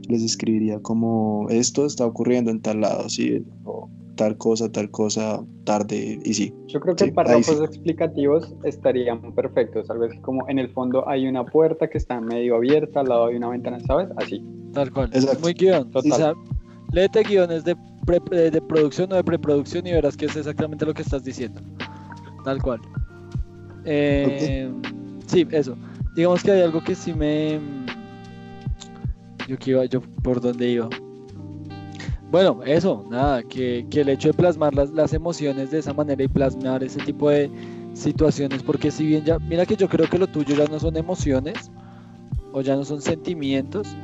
les 0.09 0.23
escribiría 0.25 0.81
como 0.81 1.47
esto 1.51 1.87
está 1.87 2.05
ocurriendo 2.05 2.51
en 2.51 2.61
tal 2.61 2.81
lado, 2.81 3.09
sí, 3.09 3.45
o 3.65 3.89
tal 4.17 4.37
cosa, 4.37 4.73
tal 4.73 4.91
cosa, 4.91 5.45
tarde, 5.63 6.19
y 6.25 6.35
sí. 6.35 6.53
Yo 6.67 6.81
creo 6.81 6.97
que 6.97 7.05
Sí, 7.05 7.11
párrafos 7.13 7.59
sí. 7.59 7.65
explicativos 7.65 8.53
estarían 8.65 9.33
perfectos. 9.35 9.89
Algo 9.91 10.07
así 10.07 10.19
como 10.19 10.49
en 10.49 10.59
el 10.59 10.69
fondo 10.71 11.09
hay 11.09 11.29
una 11.29 11.45
puerta 11.45 11.89
que 11.89 11.99
está 11.99 12.21
medio 12.21 12.57
abierta, 12.57 12.99
al 13.01 13.07
lado 13.09 13.27
hay 13.27 13.37
una 13.37 13.51
ventana, 13.51 13.79
¿sabes? 13.87 14.09
Así. 14.17 14.45
Tal 14.73 14.91
cual. 14.93 15.11
Exacto. 15.15 15.39
Muy 15.41 15.53
guion. 15.53 15.89
Total. 15.93 16.13
O 16.13 16.17
sea, 16.17 16.33
léete 16.93 17.23
guiones 17.23 17.63
de, 17.65 17.77
pre- 18.05 18.19
de, 18.37 18.51
de 18.51 18.61
producción 18.61 19.13
o 19.13 19.15
de 19.17 19.23
preproducción 19.23 19.87
y 19.87 19.93
verás 19.93 20.17
que 20.17 20.27
es 20.27 20.35
exactamente 20.35 20.85
lo 20.85 20.93
que 20.95 21.03
estás 21.03 21.23
diciendo. 21.23 21.61
Tal 22.45 22.61
cual. 22.61 22.81
Eh, 23.85 24.69
Sí, 25.29 25.47
eso. 25.51 25.77
Digamos 26.17 26.43
que 26.43 26.51
hay 26.51 26.63
algo 26.63 26.83
que 26.83 26.95
sí 26.95 27.13
me. 27.13 27.61
Yo 29.47 29.59
que 29.59 29.71
iba, 29.71 29.85
yo 29.85 30.01
por 30.01 30.41
dónde 30.41 30.69
iba. 30.71 30.89
Bueno, 32.31 32.61
eso, 32.65 33.07
nada, 33.11 33.43
que, 33.43 33.87
que 33.91 34.03
el 34.03 34.09
hecho 34.11 34.29
de 34.29 34.35
plasmar 34.35 34.75
las, 34.75 34.91
las 34.91 35.13
emociones 35.13 35.71
de 35.71 35.79
esa 35.79 35.95
manera 35.95 36.23
y 36.23 36.29
plasmar 36.29 36.83
ese 36.83 37.01
tipo 37.01 37.31
de 37.31 37.51
situaciones, 37.95 38.63
porque 38.63 38.91
si 38.91 39.07
bien 39.07 39.25
ya, 39.25 39.39
mira 39.39 39.65
que 39.65 39.77
yo 39.77 39.89
creo 39.89 40.09
que 40.09 40.19
lo 40.19 40.27
tuyo 40.27 40.55
ya 40.55 40.67
no 40.67 40.79
son 40.79 40.97
emociones 40.97 41.71
o 42.53 42.61
ya 42.61 42.77
no 42.77 42.85
son 42.85 43.01
sentimientos, 43.01 43.97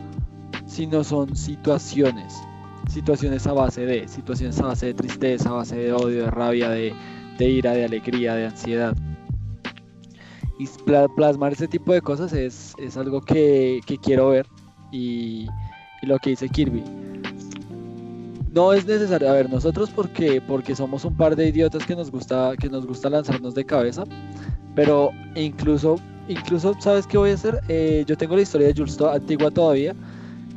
sino 0.67 1.05
son 1.05 1.37
situaciones. 1.37 2.35
Situaciones 2.89 3.47
a 3.47 3.53
base 3.53 3.85
de, 3.85 4.09
situaciones 4.09 4.59
a 4.61 4.67
base 4.67 4.87
de 4.87 4.95
tristeza, 4.95 5.51
a 5.51 5.55
base 5.55 5.77
de 5.77 5.93
odio, 5.93 6.25
de 6.25 6.31
rabia, 6.31 6.71
de, 6.71 6.95
de 7.39 7.49
ira, 7.49 7.73
de 7.73 7.85
alegría, 7.85 8.35
de 8.35 8.47
ansiedad. 8.47 8.95
Y 10.59 10.69
pla- 10.85 11.09
plasmar 11.09 11.53
ese 11.53 11.67
tipo 11.67 11.93
de 11.93 12.01
cosas 12.01 12.33
es, 12.33 12.75
es 12.79 12.97
algo 12.97 13.21
que, 13.21 13.81
que 13.87 13.99
quiero 13.99 14.29
ver 14.29 14.47
y, 14.93 15.47
y 16.03 16.07
lo 16.07 16.19
que 16.19 16.31
dice 16.31 16.49
Kirby. 16.49 16.83
No 18.53 18.73
es 18.73 18.87
necesario, 18.87 19.29
a 19.29 19.33
ver, 19.33 19.51
nosotros 19.51 19.91
porque, 19.91 20.41
porque 20.41 20.77
somos 20.77 21.05
un 21.05 21.17
par 21.17 21.35
de 21.35 21.49
idiotas 21.49 21.85
que 21.85 21.97
nos 21.97 22.13
gusta, 22.13 22.53
que 22.57 22.69
nos 22.69 22.87
gusta 22.87 23.11
lanzarnos 23.11 23.53
de 23.57 23.65
cabeza, 23.65 24.05
pero 24.77 25.11
incluso, 25.35 25.97
incluso, 26.29 26.73
¿sabes 26.79 27.05
qué 27.09 27.19
voy 27.19 27.31
a 27.31 27.35
hacer? 27.35 27.61
Eh, 27.69 28.05
yo 28.07 28.17
tengo 28.17 28.37
la 28.37 28.43
historia 28.43 28.69
de 28.69 28.75
Jules 28.75 29.01
antigua 29.01 29.51
todavía 29.51 29.93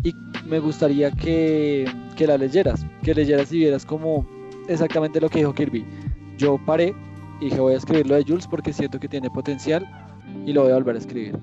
y 0.03 0.13
me 0.45 0.59
gustaría 0.59 1.09
que, 1.09 1.91
que 2.15 2.27
la 2.27 2.37
leyeras, 2.37 2.85
que 3.01 3.15
leyeras 3.15 3.51
y 3.51 3.57
vieras 3.57 3.83
como 3.83 4.27
exactamente 4.67 5.19
lo 5.19 5.27
que 5.27 5.39
dijo 5.39 5.55
Kirby. 5.55 5.83
Yo 6.37 6.59
paré 6.67 6.93
y 7.39 7.45
dije 7.45 7.59
voy 7.59 7.73
a 7.73 7.77
escribir 7.77 8.07
lo 8.07 8.15
de 8.15 8.23
Jules 8.23 8.47
porque 8.47 8.73
siento 8.73 8.99
que 8.99 9.07
tiene 9.07 9.29
potencial 9.29 9.85
y 10.45 10.53
lo 10.53 10.63
voy 10.63 10.71
a 10.71 10.75
volver 10.75 10.95
a 10.95 10.99
escribir. 10.99 11.37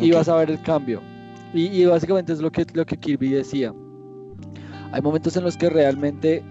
Y 0.00 0.10
Ok. 0.10 0.16
vas 0.18 0.28
a 0.28 0.36
ver 0.36 0.50
el 0.50 0.60
cambio. 0.62 1.00
Y, 1.54 1.66
y 1.68 1.86
básicamente 1.86 2.32
es 2.32 2.40
lo 2.40 2.50
que, 2.50 2.66
lo 2.74 2.84
que 2.84 2.96
Kirby 2.98 3.30
decía. 3.30 3.72
Hay 4.92 5.00
momentos 5.00 5.36
en 5.36 5.44
los 5.44 5.56
que 5.56 5.70
realmente 5.70 6.42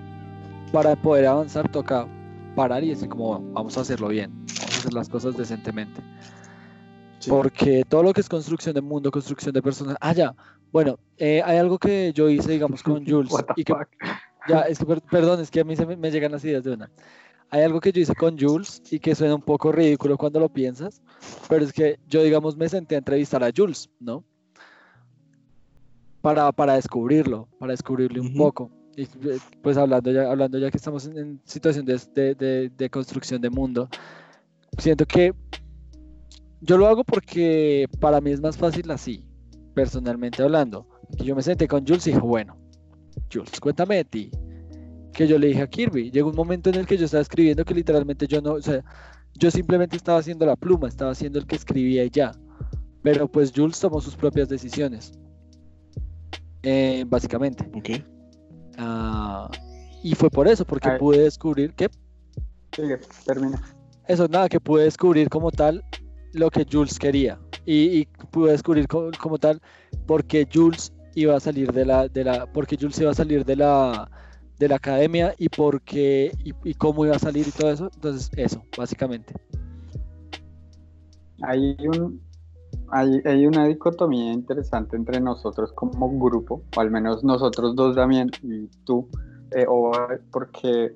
para 0.72 0.96
poder 0.96 1.28
avanzar 1.28 1.70
toca 1.72 2.08
parar 2.56 2.84
y 2.84 2.90
decir 2.90 3.10
como 3.10 3.28
"Bueno, 3.40 3.54
vamos 3.54 3.78
a 3.78 3.82
hacerlo 3.82 4.08
bien, 4.08 4.32
vamos 4.32 4.76
a 4.76 4.80
hacer 4.80 4.94
las 4.94 5.10
cosas 5.10 5.38
decentemente. 5.38 6.02
Sí. 7.20 7.30
Porque 7.30 7.84
todo 7.88 8.04
lo 8.04 8.14
que 8.14 8.22
es 8.22 8.30
construcción 8.30 8.74
de 8.76 8.82
mundo, 8.82 9.12
construcción 9.12 9.54
de 9.54 9.62
personas. 9.62 9.96
Ah, 10.02 10.14
ya. 10.14 10.34
Bueno, 10.72 10.98
eh, 11.18 11.42
hay 11.46 11.58
algo 11.58 11.78
que 11.80 12.12
yo 12.14 12.30
hice, 12.30 12.52
digamos, 12.52 12.84
con 12.84 13.06
Jules. 13.08 13.34
Y 13.56 13.64
que, 13.64 13.74
ya, 14.48 14.62
es 14.62 14.80
que, 14.80 14.86
per- 14.86 15.02
perdón, 15.02 15.40
es 15.40 15.50
que 15.52 15.62
a 15.62 15.64
mí 15.64 15.76
se 15.76 15.86
me, 15.86 15.96
me 15.96 16.12
llegan 16.12 16.32
las 16.32 16.44
ideas 16.44 16.64
de 16.64 16.72
una. 16.74 16.90
Hay 17.56 17.62
algo 17.62 17.80
que 17.80 17.94
yo 17.94 18.02
hice 18.02 18.14
con 18.16 18.38
Jules 18.38 18.82
y 18.92 19.00
que 19.00 19.16
suena 19.16 19.34
un 19.34 19.42
poco 19.42 19.72
ridículo 19.72 20.18
cuando 20.18 20.42
lo 20.42 20.50
piensas, 20.50 21.02
pero 21.48 21.64
es 21.64 21.72
que 21.72 21.98
yo, 22.06 22.22
digamos, 22.22 22.58
me 22.58 22.68
senté 22.68 22.96
a 22.96 22.98
entrevistar 22.98 23.42
a 23.46 23.50
Jules, 23.56 23.90
¿no? 23.98 24.26
Para, 26.20 26.52
para 26.52 26.74
descubrirlo, 26.74 27.48
para 27.58 27.72
descubrirle 27.72 28.20
un 28.20 28.28
Ujú. 28.28 28.38
poco. 28.38 28.72
Y 28.98 29.04
eh, 29.04 29.08
pues 29.62 29.78
hablando 29.78 30.12
ya, 30.12 30.30
hablando 30.30 30.58
ya 30.60 30.70
que 30.70 30.76
estamos 30.76 31.06
en, 31.06 31.18
en 31.18 31.42
situación 31.46 31.86
de, 31.86 31.98
de- 32.14 32.36
de- 32.36 32.70
de 32.76 32.90
construcción 32.90 33.40
de 33.42 33.50
mundo, 33.50 33.88
siento 34.78 35.06
que 35.06 35.34
yo 36.60 36.78
lo 36.78 36.88
hago 36.88 37.06
porque 37.06 37.88
para 38.02 38.20
mí 38.20 38.32
es 38.32 38.42
más 38.42 38.58
fácil 38.58 38.92
así, 38.92 39.24
personalmente 39.74 40.44
hablando. 40.44 40.86
Que 41.18 41.24
yo 41.24 41.34
me 41.38 41.42
senté 41.42 41.70
con 41.70 41.88
Jules 41.88 42.06
y 42.08 42.10
dije, 42.10 42.22
bueno, 42.22 42.58
Jules, 43.32 43.62
cuéntame 43.62 43.96
de 43.96 44.04
ti. 44.04 44.32
Que 45.16 45.28
yo 45.28 45.40
le 45.40 45.48
dije 45.48 45.62
a 45.62 45.68
Kirby. 45.68 46.12
Llegó 46.12 46.30
un 46.30 46.36
momento 46.36 46.70
en 46.70 46.76
el 46.76 46.86
que 46.86 46.98
yo 46.98 47.06
estaba 47.06 47.22
escribiendo 47.22 47.64
que 47.64 47.74
literalmente 47.74 48.28
yo 48.28 48.42
no, 48.42 48.54
o 48.54 48.62
sea, 48.62 48.84
yo 49.34 49.50
simplemente 49.50 49.96
estaba 49.96 50.20
haciendo 50.20 50.46
la 50.46 50.56
pluma, 50.56 50.88
estaba 50.90 51.12
haciendo 51.12 51.40
el 51.40 51.48
que 51.48 51.56
escribía 51.56 52.04
y 52.04 52.10
ya. 52.10 52.34
Pero 53.02 53.28
pues 53.28 53.52
Jules 53.56 53.80
tomó 53.80 54.02
sus 54.02 54.16
propias 54.16 54.50
decisiones. 54.50 55.14
Eh, 56.64 57.06
básicamente. 57.08 57.70
Ok. 57.74 58.04
Ah, 58.78 59.50
y 60.04 60.16
fue 60.16 60.30
por 60.30 60.48
eso, 60.48 60.66
porque 60.66 60.90
pude 61.00 61.20
descubrir 61.20 61.74
que 61.74 61.90
Sigue, 62.76 63.00
termina. 63.26 63.62
eso, 64.08 64.28
nada, 64.28 64.50
que 64.50 64.60
pude 64.60 64.84
descubrir 64.84 65.30
como 65.30 65.52
tal 65.52 65.84
lo 66.34 66.50
que 66.50 66.66
Jules 66.70 67.00
quería. 67.00 67.40
Y, 67.66 68.00
y 68.00 68.06
pude 68.32 68.52
descubrir 68.52 68.88
co- 68.88 69.12
como, 69.20 69.38
tal 69.38 69.62
porque 70.06 70.48
Jules 70.52 70.92
iba 71.16 71.36
a 71.38 71.40
salir 71.40 71.72
de 71.72 71.86
la, 71.86 72.08
de 72.10 72.24
la, 72.24 72.52
porque 72.52 72.76
Jules 72.80 73.00
iba 73.00 73.12
a 73.12 73.16
salir 73.16 73.46
de 73.46 73.56
la, 73.56 74.12
de 74.60 74.68
la 74.70 74.76
academia 74.76 75.34
y 75.38 75.50
porque, 75.50 76.32
y, 76.44 76.54
y 76.64 76.74
cómo 76.76 77.06
iba 77.06 77.16
a 77.16 77.20
salir 77.20 77.48
y 77.48 77.52
todo 77.52 77.72
eso. 77.72 77.90
Entonces, 77.94 78.32
eso, 78.36 78.64
básicamente. 78.78 79.34
Hay 81.42 81.76
un, 81.88 82.22
hay, 82.92 83.22
hay 83.26 83.46
una 83.46 83.68
dicotomía 83.68 84.32
interesante 84.32 84.96
entre 84.96 85.20
nosotros 85.20 85.72
como 85.74 86.10
grupo, 86.20 86.64
o 86.76 86.80
al 86.80 86.92
menos 86.92 87.24
nosotros 87.24 87.76
dos, 87.76 87.96
Damián, 87.96 88.32
y 88.42 88.68
tú, 88.86 89.08
eh, 89.56 89.66
o 89.68 89.92
porque 90.32 90.94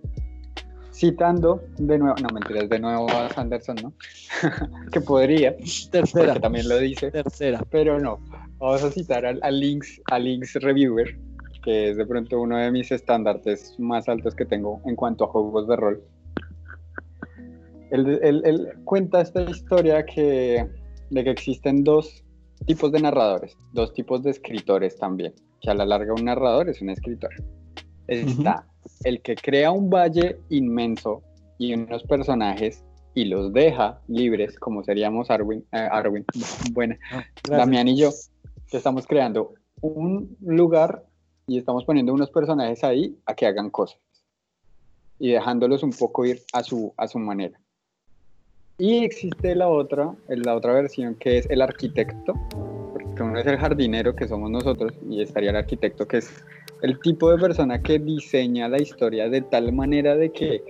citando 0.93 1.63
de 1.77 1.97
nuevo, 1.97 2.15
no 2.21 2.29
mentiras, 2.33 2.67
de 2.69 2.79
nuevo 2.79 3.09
a 3.09 3.29
Sanderson, 3.29 3.77
¿no? 3.81 3.93
que 4.91 4.99
podría, 5.01 5.55
Tercera. 5.91 6.25
porque 6.25 6.39
también 6.41 6.67
lo 6.67 6.77
dice, 6.77 7.11
Tercera. 7.11 7.63
pero 7.69 7.99
no. 7.99 8.19
Vamos 8.57 8.83
a 8.83 8.91
citar 8.91 9.25
al, 9.25 9.39
al 9.41 9.59
Links, 9.59 10.01
al 10.11 10.25
Links 10.25 10.55
Reviewer, 10.55 11.17
que 11.63 11.89
es 11.91 11.97
de 11.97 12.05
pronto 12.05 12.39
uno 12.39 12.57
de 12.57 12.71
mis 12.71 12.91
estándares 12.91 13.75
más 13.79 14.07
altos 14.09 14.35
que 14.35 14.45
tengo 14.45 14.81
en 14.85 14.95
cuanto 14.95 15.25
a 15.25 15.27
juegos 15.27 15.67
de 15.67 15.75
rol. 15.75 16.03
Él, 17.91 18.19
él- 18.21 18.41
él 18.45 18.67
cuenta 18.85 19.21
esta 19.21 19.41
historia 19.43 20.05
que, 20.05 20.67
de 21.09 21.23
que 21.23 21.29
existen 21.31 21.83
dos 21.83 22.23
tipos 22.65 22.91
de 22.91 22.99
narradores, 23.01 23.57
dos 23.73 23.93
tipos 23.93 24.21
de 24.23 24.31
escritores 24.31 24.95
también, 24.97 25.33
que 25.61 25.71
a 25.71 25.73
la 25.73 25.85
larga 25.85 26.13
un 26.13 26.25
narrador 26.25 26.69
es 26.69 26.81
un 26.81 26.89
escritor. 26.89 27.31
Está 28.07 28.65
el 29.03 29.21
que 29.21 29.35
crea 29.35 29.71
un 29.71 29.89
valle 29.89 30.39
inmenso 30.49 31.21
y 31.57 31.73
unos 31.73 32.03
personajes 32.03 32.83
y 33.15 33.25
los 33.25 33.51
deja 33.53 33.99
libres, 34.07 34.57
como 34.59 34.83
seríamos 34.83 35.29
Arwin, 35.31 35.65
eh, 35.71 35.87
Arwin, 35.91 36.25
buena, 36.73 36.97
Ah, 37.11 37.23
gracias. 37.43 37.57
Damián 37.57 37.87
y 37.87 37.97
yo, 37.97 38.09
que 38.69 38.77
estamos 38.77 39.07
creando 39.07 39.53
un 39.81 40.35
lugar 40.41 41.05
y 41.49 41.57
estamos 41.57 41.83
poniendo 41.83 42.13
unos 42.13 42.29
personajes 42.29 42.83
ahí 42.83 43.17
a 43.25 43.33
que 43.33 43.47
hagan 43.47 43.69
cosas 43.71 43.99
y 45.17 45.31
dejándolos 45.31 45.83
un 45.83 45.91
poco 45.91 46.23
ir 46.25 46.41
a 46.53 46.63
su, 46.63 46.93
a 46.95 47.07
su 47.07 47.19
manera. 47.19 47.59
Y 48.77 49.03
existe 49.03 49.55
la 49.55 49.67
otra, 49.67 50.15
la 50.29 50.55
otra 50.55 50.73
versión 50.73 51.15
que 51.15 51.39
es 51.39 51.49
el 51.49 51.61
arquitecto, 51.61 52.33
porque 52.93 53.23
uno 53.23 53.37
es 53.39 53.45
el 53.47 53.57
jardinero 53.57 54.15
que 54.15 54.27
somos 54.27 54.49
nosotros 54.49 54.93
y 55.09 55.21
estaría 55.21 55.49
el 55.49 55.57
arquitecto 55.57 56.07
que 56.07 56.17
es 56.17 56.31
el 56.81 56.97
tipo 56.99 57.29
de 57.29 57.37
persona 57.37 57.81
que 57.81 57.99
diseña 57.99 58.69
la 58.69 58.81
historia 58.81 59.27
de 59.27 59.41
tal 59.41 59.73
manera 59.73 60.15
de 60.15 60.31
que 60.31 60.63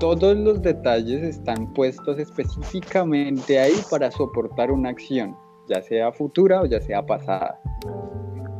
todos 0.00 0.36
los 0.36 0.60
detalles 0.60 1.22
están 1.22 1.72
puestos 1.72 2.18
específicamente 2.18 3.58
ahí 3.58 3.80
para 3.90 4.10
soportar 4.10 4.70
una 4.70 4.90
acción, 4.90 5.36
ya 5.68 5.80
sea 5.80 6.12
futura 6.12 6.62
o 6.62 6.66
ya 6.66 6.80
sea 6.80 7.06
pasada. 7.06 7.58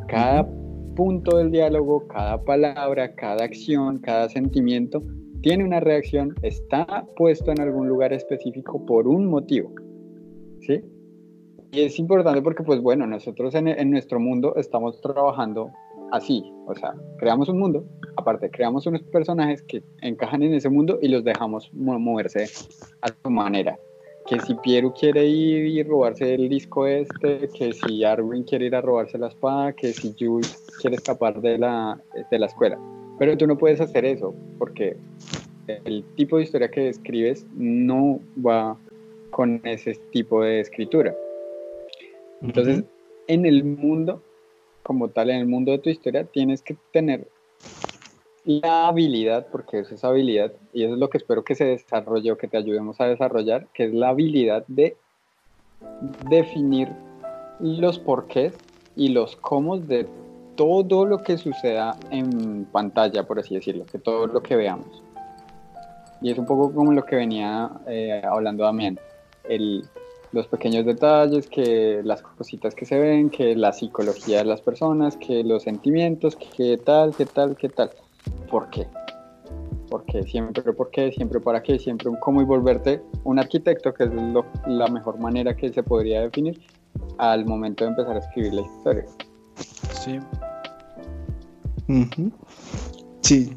Cada 0.08 0.46
punto 1.00 1.38
del 1.38 1.50
diálogo, 1.50 2.06
cada 2.08 2.44
palabra, 2.44 3.14
cada 3.14 3.42
acción, 3.44 4.00
cada 4.00 4.28
sentimiento 4.28 5.02
tiene 5.40 5.64
una 5.64 5.80
reacción, 5.80 6.34
está 6.42 7.06
puesto 7.16 7.50
en 7.52 7.58
algún 7.62 7.88
lugar 7.88 8.12
específico 8.12 8.84
por 8.84 9.08
un 9.08 9.26
motivo. 9.26 9.72
¿Sí? 10.60 10.78
Y 11.72 11.80
es 11.84 11.98
importante 11.98 12.42
porque, 12.42 12.62
pues 12.62 12.82
bueno, 12.82 13.06
nosotros 13.06 13.54
en, 13.54 13.68
en 13.68 13.90
nuestro 13.90 14.20
mundo 14.20 14.54
estamos 14.56 15.00
trabajando 15.00 15.70
así, 16.12 16.44
o 16.66 16.74
sea, 16.74 16.92
creamos 17.18 17.48
un 17.48 17.58
mundo, 17.60 17.82
aparte 18.18 18.50
creamos 18.50 18.86
unos 18.86 19.02
personajes 19.04 19.62
que 19.62 19.82
encajan 20.02 20.42
en 20.42 20.52
ese 20.52 20.68
mundo 20.68 20.98
y 21.00 21.08
los 21.08 21.24
dejamos 21.24 21.72
mo- 21.72 21.98
moverse 21.98 22.44
a 23.00 23.08
su 23.08 23.30
manera. 23.30 23.78
Que 24.30 24.38
si 24.40 24.54
Piero 24.54 24.94
quiere 24.94 25.26
ir 25.26 25.66
y 25.66 25.82
robarse 25.82 26.34
el 26.34 26.48
disco 26.48 26.86
este, 26.86 27.48
que 27.48 27.72
si 27.72 28.04
Arwin 28.04 28.44
quiere 28.44 28.66
ir 28.66 28.76
a 28.76 28.80
robarse 28.80 29.18
la 29.18 29.26
espada, 29.26 29.72
que 29.72 29.92
si 29.92 30.14
Jules 30.16 30.66
quiere 30.80 30.96
escapar 30.96 31.40
de 31.40 31.58
la, 31.58 32.00
de 32.30 32.38
la 32.38 32.46
escuela. 32.46 32.78
Pero 33.18 33.36
tú 33.36 33.48
no 33.48 33.58
puedes 33.58 33.80
hacer 33.80 34.04
eso 34.04 34.32
porque 34.56 34.96
el 35.84 36.04
tipo 36.14 36.36
de 36.36 36.44
historia 36.44 36.70
que 36.70 36.88
escribes 36.88 37.44
no 37.54 38.20
va 38.46 38.78
con 39.30 39.60
ese 39.64 39.94
tipo 40.12 40.42
de 40.42 40.60
escritura. 40.60 41.14
Entonces, 42.40 42.84
en 43.26 43.46
el 43.46 43.64
mundo, 43.64 44.22
como 44.82 45.08
tal, 45.08 45.30
en 45.30 45.36
el 45.38 45.46
mundo 45.46 45.72
de 45.72 45.78
tu 45.78 45.90
historia, 45.90 46.24
tienes 46.24 46.62
que 46.62 46.76
tener 46.92 47.26
la 48.58 48.88
habilidad, 48.88 49.46
porque 49.52 49.80
eso 49.80 49.94
es 49.94 50.02
habilidad, 50.02 50.52
y 50.72 50.82
eso 50.82 50.94
es 50.94 50.98
lo 50.98 51.08
que 51.08 51.18
espero 51.18 51.44
que 51.44 51.54
se 51.54 51.64
desarrolle 51.64 52.32
o 52.32 52.36
que 52.36 52.48
te 52.48 52.56
ayudemos 52.56 53.00
a 53.00 53.06
desarrollar, 53.06 53.68
que 53.72 53.84
es 53.84 53.94
la 53.94 54.08
habilidad 54.08 54.64
de 54.66 54.96
definir 56.28 56.88
los 57.60 57.98
porqués 57.98 58.54
y 58.96 59.10
los 59.10 59.36
cómo 59.36 59.78
de 59.78 60.08
todo 60.56 61.06
lo 61.06 61.22
que 61.22 61.38
suceda 61.38 61.96
en 62.10 62.64
pantalla, 62.64 63.22
por 63.22 63.38
así 63.38 63.54
decirlo, 63.54 63.84
que 63.86 63.98
todo 63.98 64.26
lo 64.26 64.42
que 64.42 64.56
veamos. 64.56 65.02
Y 66.20 66.32
es 66.32 66.38
un 66.38 66.46
poco 66.46 66.74
como 66.74 66.92
lo 66.92 67.04
que 67.04 67.16
venía 67.16 67.70
eh, 67.86 68.20
hablando 68.28 68.64
Damián, 68.64 68.98
el, 69.48 69.84
los 70.32 70.48
pequeños 70.48 70.84
detalles, 70.84 71.46
que 71.46 72.00
las 72.04 72.20
cositas 72.22 72.74
que 72.74 72.84
se 72.84 72.98
ven, 72.98 73.30
que 73.30 73.54
la 73.54 73.72
psicología 73.72 74.38
de 74.38 74.44
las 74.44 74.60
personas, 74.60 75.16
que 75.16 75.44
los 75.44 75.62
sentimientos, 75.62 76.36
que 76.36 76.78
tal, 76.78 77.14
que 77.14 77.26
tal, 77.26 77.56
que 77.56 77.68
tal. 77.68 77.90
¿Por 78.50 78.68
qué? 78.70 78.86
¿Por 79.88 80.04
qué? 80.04 80.22
Siempre 80.22 80.72
por 80.72 80.90
qué, 80.90 81.10
siempre 81.12 81.40
para 81.40 81.62
qué, 81.62 81.78
siempre 81.78 82.08
un 82.08 82.16
cómo 82.16 82.40
y 82.40 82.44
volverte 82.44 83.02
un 83.24 83.38
arquitecto, 83.38 83.92
que 83.92 84.04
es 84.04 84.10
lo- 84.14 84.46
la 84.66 84.86
mejor 84.88 85.18
manera 85.18 85.56
que 85.56 85.72
se 85.72 85.82
podría 85.82 86.20
definir 86.22 86.60
al 87.18 87.44
momento 87.46 87.84
de 87.84 87.90
empezar 87.90 88.16
a 88.16 88.20
escribir 88.20 88.54
la 88.54 88.62
historia. 88.62 89.04
Sí. 89.92 90.18
Ujú. 91.88 92.30
Sí, 93.22 93.52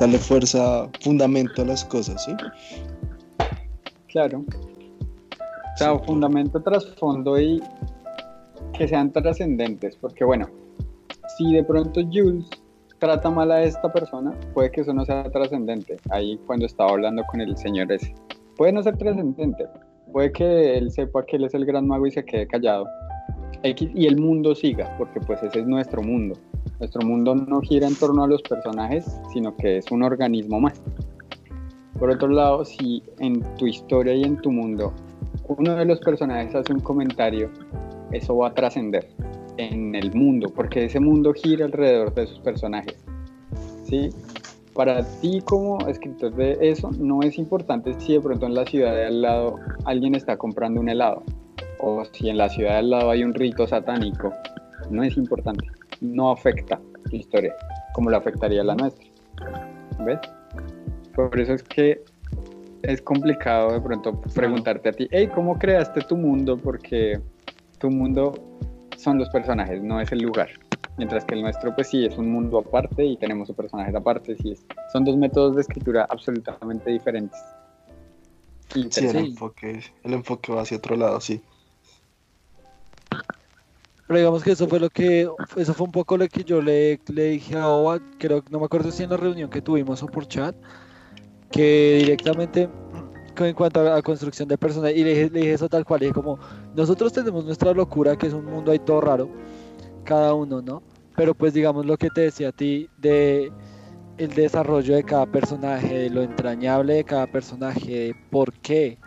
darle 0.00 0.18
fuerza, 0.18 0.88
fundamento 1.02 1.62
a 1.62 1.66
las 1.66 1.84
cosas, 1.84 2.24
¿sí? 2.24 2.34
Claro. 4.08 4.44
O 5.74 5.76
sea, 5.78 5.92
Sí. 5.94 6.00
fundamento, 6.06 6.60
trasfondo 6.62 7.38
y 7.40 7.62
que 8.72 8.88
sean 8.88 9.12
trascendentes, 9.12 9.96
porque 9.96 10.24
bueno, 10.24 10.48
si 11.36 11.52
de 11.52 11.62
pronto 11.64 12.00
Jules 12.02 12.46
trata 12.98 13.30
mal 13.30 13.50
a 13.50 13.62
esta 13.62 13.92
persona, 13.92 14.32
puede 14.54 14.70
que 14.70 14.80
eso 14.80 14.92
no 14.94 15.04
sea 15.04 15.24
trascendente. 15.30 15.96
Ahí 16.10 16.38
cuando 16.46 16.66
estaba 16.66 16.90
hablando 16.90 17.22
con 17.30 17.40
el 17.40 17.56
señor 17.56 17.90
ese, 17.92 18.14
puede 18.56 18.72
no 18.72 18.82
ser 18.82 18.96
trascendente, 18.96 19.66
puede 20.12 20.32
que 20.32 20.78
él 20.78 20.90
sepa 20.90 21.24
que 21.24 21.36
él 21.36 21.44
es 21.44 21.54
el 21.54 21.66
gran 21.66 21.86
mago 21.86 22.06
y 22.06 22.10
se 22.10 22.24
quede 22.24 22.46
callado. 22.46 22.86
Y 23.62 24.06
el 24.06 24.20
mundo 24.20 24.54
siga, 24.54 24.94
porque 24.96 25.18
pues 25.20 25.42
ese 25.42 25.60
es 25.60 25.66
nuestro 25.66 26.02
mundo. 26.02 26.36
Nuestro 26.78 27.04
mundo 27.04 27.34
no 27.34 27.60
gira 27.62 27.88
en 27.88 27.96
torno 27.96 28.22
a 28.22 28.28
los 28.28 28.42
personajes, 28.42 29.20
sino 29.32 29.56
que 29.56 29.78
es 29.78 29.90
un 29.90 30.02
organismo 30.02 30.60
más. 30.60 30.80
Por 31.98 32.10
otro 32.10 32.28
lado, 32.28 32.64
si 32.64 33.02
en 33.18 33.42
tu 33.56 33.66
historia 33.66 34.14
y 34.14 34.22
en 34.22 34.36
tu 34.36 34.52
mundo 34.52 34.92
uno 35.48 35.74
de 35.74 35.84
los 35.84 35.98
personajes 36.00 36.54
hace 36.54 36.72
un 36.72 36.80
comentario, 36.80 37.50
eso 38.12 38.36
va 38.36 38.48
a 38.48 38.54
trascender 38.54 39.08
en 39.56 39.94
el 39.94 40.14
mundo, 40.14 40.52
porque 40.54 40.84
ese 40.84 41.00
mundo 41.00 41.32
gira 41.32 41.64
alrededor 41.64 42.14
de 42.14 42.26
sus 42.26 42.38
personajes. 42.40 43.04
¿sí? 43.84 44.10
Para 44.74 45.02
ti 45.20 45.40
como 45.44 45.78
escritor 45.88 46.34
de 46.34 46.58
eso, 46.60 46.90
no 46.98 47.22
es 47.22 47.38
importante 47.38 47.94
si 47.98 48.14
de 48.14 48.20
pronto 48.20 48.46
en 48.46 48.54
la 48.54 48.66
ciudad 48.66 48.94
de 48.94 49.06
al 49.06 49.22
lado 49.22 49.56
alguien 49.84 50.14
está 50.14 50.36
comprando 50.36 50.80
un 50.80 50.88
helado, 50.88 51.22
o 51.80 52.04
si 52.12 52.28
en 52.28 52.36
la 52.36 52.48
ciudad 52.48 52.72
de 52.72 52.78
al 52.78 52.90
lado 52.90 53.10
hay 53.10 53.24
un 53.24 53.32
rito 53.32 53.66
satánico, 53.66 54.32
no 54.90 55.02
es 55.02 55.16
importante, 55.16 55.66
no 56.00 56.30
afecta 56.30 56.80
tu 57.08 57.16
historia, 57.16 57.54
como 57.94 58.10
lo 58.10 58.18
afectaría 58.18 58.62
la 58.62 58.74
nuestra. 58.74 59.06
¿Ves? 60.04 60.18
Por 61.14 61.40
eso 61.40 61.54
es 61.54 61.62
que 61.62 62.02
es 62.82 63.00
complicado 63.00 63.72
de 63.72 63.80
pronto 63.80 64.20
preguntarte 64.34 64.90
a 64.90 64.92
ti, 64.92 65.08
hey, 65.10 65.30
¿cómo 65.34 65.58
creaste 65.58 66.02
tu 66.02 66.16
mundo? 66.16 66.58
Porque 66.58 67.18
tu 67.78 67.90
mundo 67.90 68.34
son 68.96 69.18
los 69.18 69.28
personajes, 69.30 69.82
no 69.82 70.00
es 70.00 70.10
el 70.12 70.20
lugar. 70.20 70.48
Mientras 70.96 71.24
que 71.24 71.34
el 71.34 71.42
nuestro, 71.42 71.74
pues 71.74 71.88
sí, 71.88 72.04
es 72.06 72.16
un 72.16 72.30
mundo 72.30 72.58
aparte 72.58 73.04
y 73.04 73.16
tenemos 73.16 73.50
personajes 73.52 73.94
aparte. 73.94 74.36
Sí, 74.36 74.52
es- 74.52 74.64
son 74.92 75.04
dos 75.04 75.16
métodos 75.16 75.54
de 75.56 75.62
escritura 75.62 76.06
absolutamente 76.08 76.90
diferentes. 76.90 77.38
Sí, 78.70 78.88
el 78.96 79.16
enfoque, 79.16 79.80
el 80.04 80.12
enfoque 80.14 80.52
va 80.52 80.62
hacia 80.62 80.76
otro 80.78 80.96
lado, 80.96 81.20
sí. 81.20 81.42
Pero 84.06 84.18
digamos 84.18 84.42
que 84.44 84.52
eso 84.52 84.68
fue 84.68 84.78
lo 84.78 84.88
que, 84.88 85.28
eso 85.56 85.74
fue 85.74 85.86
un 85.86 85.92
poco 85.92 86.16
lo 86.16 86.28
que 86.28 86.44
yo 86.44 86.62
le, 86.62 87.00
le 87.12 87.24
dije 87.24 87.56
a 87.56 87.68
Oba, 87.68 87.98
creo 88.18 88.42
que 88.42 88.50
no 88.50 88.60
me 88.60 88.66
acuerdo 88.66 88.90
si 88.92 89.02
en 89.02 89.10
la 89.10 89.16
reunión 89.16 89.50
que 89.50 89.60
tuvimos 89.60 90.02
o 90.02 90.06
por 90.06 90.26
chat, 90.28 90.54
que 91.50 91.96
directamente 92.00 92.68
en 93.44 93.54
cuanto 93.54 93.80
a 93.80 93.84
la 93.84 94.02
construcción 94.02 94.48
de 94.48 94.56
personajes, 94.56 94.96
y 94.96 95.04
le 95.04 95.10
dije, 95.10 95.30
le 95.30 95.40
dije 95.40 95.52
eso 95.52 95.68
tal 95.68 95.84
cual, 95.84 96.00
le 96.00 96.06
dije 96.06 96.14
como, 96.14 96.38
nosotros 96.74 97.12
tenemos 97.12 97.44
nuestra 97.44 97.72
locura, 97.72 98.16
que 98.16 98.28
es 98.28 98.32
un 98.32 98.44
mundo 98.44 98.72
ahí 98.72 98.78
todo 98.78 99.00
raro, 99.00 99.28
cada 100.04 100.34
uno, 100.34 100.62
¿no? 100.62 100.82
Pero 101.16 101.34
pues 101.34 101.54
digamos 101.54 101.86
lo 101.86 101.96
que 101.96 102.10
te 102.10 102.22
decía 102.22 102.48
a 102.48 102.52
ti 102.52 102.88
de 102.98 103.52
el 104.18 104.30
desarrollo 104.34 104.94
de 104.94 105.04
cada 105.04 105.26
personaje, 105.26 105.98
de 105.98 106.10
lo 106.10 106.22
entrañable 106.22 106.94
de 106.94 107.04
cada 107.04 107.26
personaje, 107.26 107.90
de 107.90 108.16
por 108.30 108.52
qué 108.60 108.98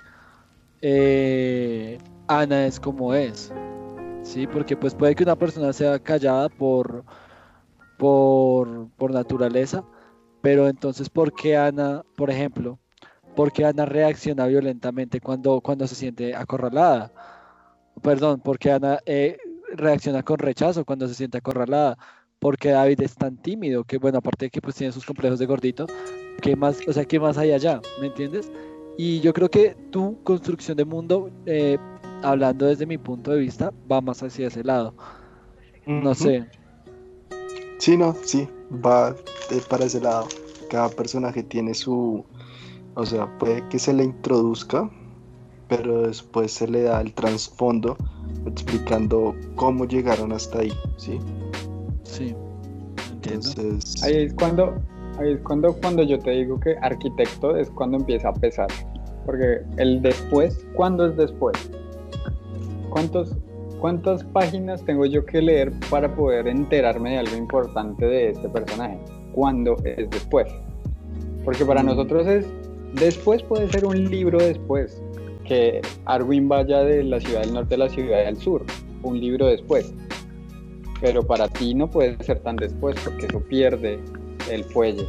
eh, 0.82 1.98
Ana 2.28 2.66
es 2.66 2.80
como 2.80 3.14
es. 3.14 3.52
Sí, 4.24 4.48
porque 4.48 4.78
pues 4.78 4.94
puede 4.94 5.16
que 5.16 5.24
una 5.24 5.36
persona 5.36 5.74
sea 5.74 5.98
callada 6.00 6.50
por, 6.50 7.04
por, 7.98 8.90
por 8.98 9.12
naturaleza, 9.12 9.84
pero 10.42 10.68
entonces 10.68 11.10
¿por 11.10 11.34
qué 11.34 11.58
Ana, 11.58 12.04
por 12.16 12.30
ejemplo, 12.30 12.78
por 13.40 13.54
qué 13.54 13.64
Ana 13.64 13.86
reacciona 13.86 14.48
violentamente 14.48 15.22
cuando, 15.22 15.62
cuando 15.62 15.88
se 15.88 15.96
siente 15.96 16.36
acorralada? 16.36 17.10
perdón, 18.02 18.42
porque 18.44 18.70
Ana 18.70 19.00
eh, 19.06 19.38
reacciona 19.78 20.24
con 20.24 20.40
rechazo 20.40 20.84
cuando 20.84 21.08
se 21.08 21.14
siente 21.14 21.38
acorralada, 21.38 21.98
porque 22.38 22.72
David 22.72 23.00
es 23.02 23.16
tan 23.16 23.38
tímido, 23.38 23.86
que 23.86 23.98
bueno, 23.98 24.18
aparte 24.18 24.48
de 24.48 24.50
que 24.50 24.60
pues 24.60 24.76
tiene 24.76 24.92
sus 24.92 25.06
complejos 25.06 25.40
de 25.40 25.46
gordito, 25.46 25.86
¿qué 26.42 26.58
más, 26.58 26.86
o 26.86 26.92
sea, 26.92 27.06
qué 27.06 27.18
más 27.18 27.38
hay 27.38 27.54
allá? 27.54 27.80
¿Me 28.02 28.08
entiendes? 28.08 28.52
Y 28.98 29.22
yo 29.22 29.32
creo 29.32 29.48
que 29.50 29.74
tu 29.90 30.22
construcción 30.24 30.76
de 30.76 30.84
mundo, 30.84 31.32
eh, 31.46 31.78
hablando 32.24 32.66
desde 32.66 32.86
mi 32.86 32.98
punto 32.98 33.32
de 33.32 33.40
vista, 33.40 33.72
va 33.90 34.02
más 34.02 34.22
hacia 34.22 34.48
ese 34.48 34.66
lado. 34.66 34.94
No 35.86 36.14
sé. 36.14 36.46
Sí, 37.78 37.96
no, 37.96 38.14
sí, 38.22 38.50
va 38.86 39.12
de- 39.50 39.62
para 39.70 39.86
ese 39.86 40.02
lado. 40.02 40.28
Cada 40.70 40.90
personaje 40.90 41.42
tiene 41.42 41.74
su, 41.74 42.26
o 43.00 43.06
sea, 43.06 43.28
puede 43.38 43.66
que 43.70 43.80
se 43.80 43.94
le 43.94 44.04
introduzca, 44.04 44.90
pero 45.70 46.02
después 46.02 46.52
se 46.52 46.68
le 46.68 46.84
da 46.84 47.00
el 47.00 47.14
trasfondo 47.14 47.96
explicando 48.46 49.34
cómo 49.56 49.86
llegaron 49.86 50.34
hasta 50.34 50.60
ahí, 50.60 50.74
¿sí? 50.98 51.18
Sí. 52.04 52.36
Entiendo. 53.12 53.50
Entonces, 53.56 54.04
Ahí 54.04 54.18
es 54.18 54.34
cuando, 54.34 54.74
ahí 55.18 55.34
es 55.34 55.40
cuando, 55.42 55.74
cuando 55.74 56.04
yo 56.04 56.20
te 56.20 56.32
digo 56.32 56.60
que 56.60 56.76
arquitecto 56.82 57.56
es 57.56 57.70
cuando 57.70 57.98
empieza 57.98 58.30
a 58.30 58.34
pesar. 58.34 58.68
Porque 59.26 59.60
el 59.78 60.02
después, 60.02 60.66
¿cuándo 60.76 61.06
es 61.08 61.16
después? 61.16 61.56
¿Cuántos, 62.90 63.36
¿Cuántas 63.80 64.24
páginas 64.26 64.84
tengo 64.84 65.06
yo 65.06 65.26
que 65.26 65.42
leer 65.42 65.72
para 65.90 66.14
poder 66.14 66.48
enterarme 66.48 67.12
de 67.12 67.18
algo 67.20 67.38
importante 67.38 68.06
de 68.06 68.32
este 68.32 68.50
personaje? 68.50 69.00
¿Cuándo 69.34 69.78
es 69.86 70.10
después? 70.10 70.48
Porque 71.46 71.64
para 71.64 71.82
Mm. 71.84 71.86
nosotros 71.86 72.28
es, 72.28 72.46
después 72.94 73.44
puede 73.44 73.70
ser 73.70 73.86
un 73.86 74.10
libro 74.10 74.40
después, 74.40 75.02
que 75.46 75.82
Arwin 76.06 76.48
vaya 76.48 76.84
de 76.84 77.04
la 77.04 77.20
ciudad 77.20 77.42
del 77.42 77.54
norte 77.54 77.76
a 77.76 77.80
la 77.80 77.90
ciudad 77.90 78.26
del 78.26 78.38
sur, 78.38 78.66
un 79.04 79.20
libro 79.20 79.48
después. 79.48 79.94
Pero 81.02 81.26
para 81.26 81.48
ti 81.48 81.74
no 81.74 81.90
puede 81.90 82.22
ser 82.24 82.40
tan 82.40 82.56
después 82.58 82.96
porque 83.04 83.26
eso 83.26 83.40
pierde 83.42 84.00
el 84.52 84.64
fuelle. 84.66 85.08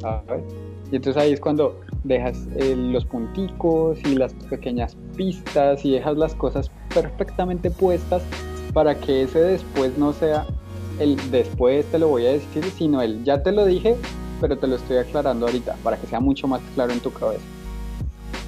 ¿sabes? 0.00 0.44
Y 0.90 0.96
entonces 0.96 1.22
ahí 1.22 1.32
es 1.32 1.40
cuando 1.40 1.80
dejas 2.04 2.46
eh, 2.56 2.74
los 2.76 3.04
punticos 3.06 3.98
y 4.04 4.14
las 4.14 4.34
pequeñas 4.34 4.96
pistas 5.16 5.84
y 5.84 5.92
dejas 5.92 6.16
las 6.16 6.34
cosas 6.34 6.70
perfectamente 6.92 7.70
puestas 7.70 8.22
para 8.74 8.94
que 8.94 9.22
ese 9.22 9.40
después 9.40 9.96
no 9.96 10.12
sea 10.12 10.46
el 10.98 11.16
después 11.30 11.86
te 11.86 11.98
lo 11.98 12.08
voy 12.08 12.26
a 12.26 12.32
decir, 12.32 12.64
sino 12.76 13.00
el 13.00 13.24
ya 13.24 13.42
te 13.42 13.52
lo 13.52 13.64
dije, 13.64 13.96
pero 14.42 14.58
te 14.58 14.68
lo 14.68 14.76
estoy 14.76 14.98
aclarando 14.98 15.46
ahorita 15.46 15.80
para 15.84 16.00
que 16.00 16.08
sea 16.08 16.20
mucho 16.20 16.48
más 16.48 16.62
claro 16.74 16.92
en 16.94 17.02
tu 17.02 17.12
cabeza. 17.14 17.48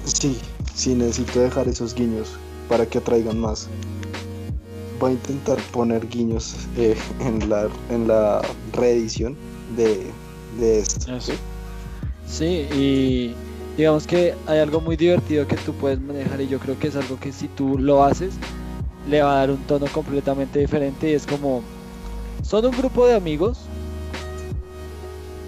sí, 0.03 0.49
sí, 0.73 0.95
necesito 0.95 1.39
dejar 1.41 1.67
esos 1.69 1.95
guiños 1.95 2.43
para 2.67 2.87
que 2.89 2.99
atraigan 2.99 3.39
más. 3.39 3.75
Voy 4.99 5.11
a 5.11 5.13
intentar 5.15 5.69
poner 5.71 6.07
guiños 6.07 6.69
eh, 6.75 7.05
en, 7.19 7.49
la, 7.49 7.69
en 7.89 8.07
la 8.07 8.57
reedición 8.73 9.41
de, 9.67 10.19
de 10.51 10.79
esto. 10.79 11.07
Eso. 11.07 11.41
Sí, 12.25 12.67
y 12.71 13.45
digamos 13.77 14.07
que 14.07 14.41
hay 14.45 14.59
algo 14.59 14.81
muy 14.81 14.97
divertido 14.97 15.47
que 15.47 15.59
tú 15.59 15.77
puedes 15.77 16.01
manejar 16.01 16.41
y 16.41 16.47
yo 16.47 16.59
creo 16.59 16.77
que 16.79 16.87
es 16.87 16.95
algo 16.95 17.19
que 17.19 17.33
si 17.33 17.49
tú 17.49 17.77
lo 17.77 18.03
haces 18.03 18.41
le 19.03 19.21
va 19.23 19.33
a 19.35 19.39
dar 19.39 19.51
un 19.51 19.67
tono 19.67 19.91
completamente 19.91 20.59
diferente 20.59 21.11
y 21.11 21.13
es 21.13 21.27
como 21.27 21.71
son 22.41 22.65
un 22.65 22.75
grupo 22.77 23.07
de 23.07 23.15
amigos 23.15 23.71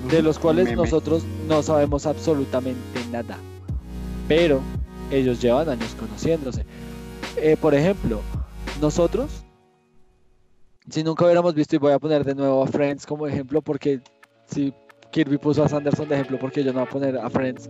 de 0.09 0.21
los 0.21 0.39
cuales 0.39 0.65
Meme. 0.65 0.77
nosotros 0.77 1.23
no 1.47 1.61
sabemos 1.63 2.05
absolutamente 2.05 2.99
nada, 3.11 3.37
pero 4.27 4.61
ellos 5.11 5.41
llevan 5.41 5.69
años 5.69 5.95
conociéndose. 5.99 6.65
Eh, 7.37 7.55
por 7.59 7.73
ejemplo, 7.75 8.21
nosotros, 8.81 9.43
si 10.89 11.03
nunca 11.03 11.25
hubiéramos 11.25 11.53
visto, 11.53 11.75
y 11.75 11.79
voy 11.79 11.91
a 11.93 11.99
poner 11.99 12.23
de 12.23 12.35
nuevo 12.35 12.63
a 12.63 12.67
Friends 12.67 13.05
como 13.05 13.27
ejemplo, 13.27 13.61
porque 13.61 14.01
si 14.45 14.73
Kirby 15.11 15.37
puso 15.37 15.63
a 15.63 15.69
Sanderson 15.69 16.07
de 16.07 16.15
ejemplo, 16.15 16.37
porque 16.39 16.63
yo 16.63 16.73
no 16.73 16.79
voy 16.79 16.87
a 16.87 16.91
poner 16.91 17.17
a 17.17 17.29
Friends, 17.29 17.69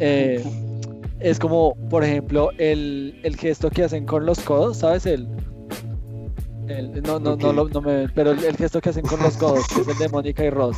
eh, 0.00 0.42
es 1.20 1.38
como, 1.38 1.74
por 1.88 2.04
ejemplo, 2.04 2.50
el, 2.58 3.18
el 3.22 3.36
gesto 3.36 3.70
que 3.70 3.84
hacen 3.84 4.04
con 4.06 4.26
los 4.26 4.40
codos, 4.40 4.78
¿sabes? 4.78 5.06
El, 5.06 5.28
el- 6.68 7.02
no, 7.02 7.18
no, 7.18 7.36
no, 7.36 7.48
Ok. 7.48 7.54
lo- 7.54 7.68
no 7.68 7.80
me, 7.80 8.08
pero 8.10 8.32
el, 8.32 8.42
el 8.44 8.56
gesto 8.56 8.80
que 8.80 8.90
hacen 8.90 9.06
con 9.06 9.20
los 9.22 9.36
codos, 9.36 9.66
que 9.68 9.80
es 9.82 9.88
el 9.88 9.98
de 9.98 10.08
Mónica 10.08 10.44
y 10.44 10.50
Ross. 10.50 10.76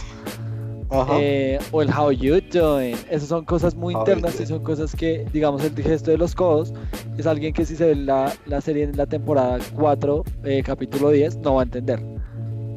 Eh, 0.91 1.59
o 1.73 1.83
el 1.83 1.91
how 1.91 2.11
you 2.11 2.41
doing. 2.53 2.97
Esas 3.11 3.29
son 3.29 3.45
cosas 3.45 3.75
muy 3.75 3.95
How 3.95 4.01
internas 4.01 4.41
y 4.41 4.47
son 4.47 4.63
cosas 4.63 4.95
que, 4.95 5.27
digamos, 5.33 5.65
el 5.65 5.75
gesto 5.75 6.11
de 6.11 6.19
los 6.19 6.35
codos 6.35 6.73
es 7.19 7.27
alguien 7.27 7.53
que 7.53 7.65
si 7.65 7.77
se 7.77 7.87
ve 7.87 7.97
la, 7.97 8.33
la 8.47 8.61
serie 8.61 8.85
en 8.85 8.97
la 8.97 9.07
temporada 9.07 9.59
4, 9.75 10.25
eh, 10.45 10.63
capítulo 10.65 11.11
10, 11.11 11.39
no 11.39 11.55
va 11.57 11.63
a 11.63 11.65
entender. 11.65 12.01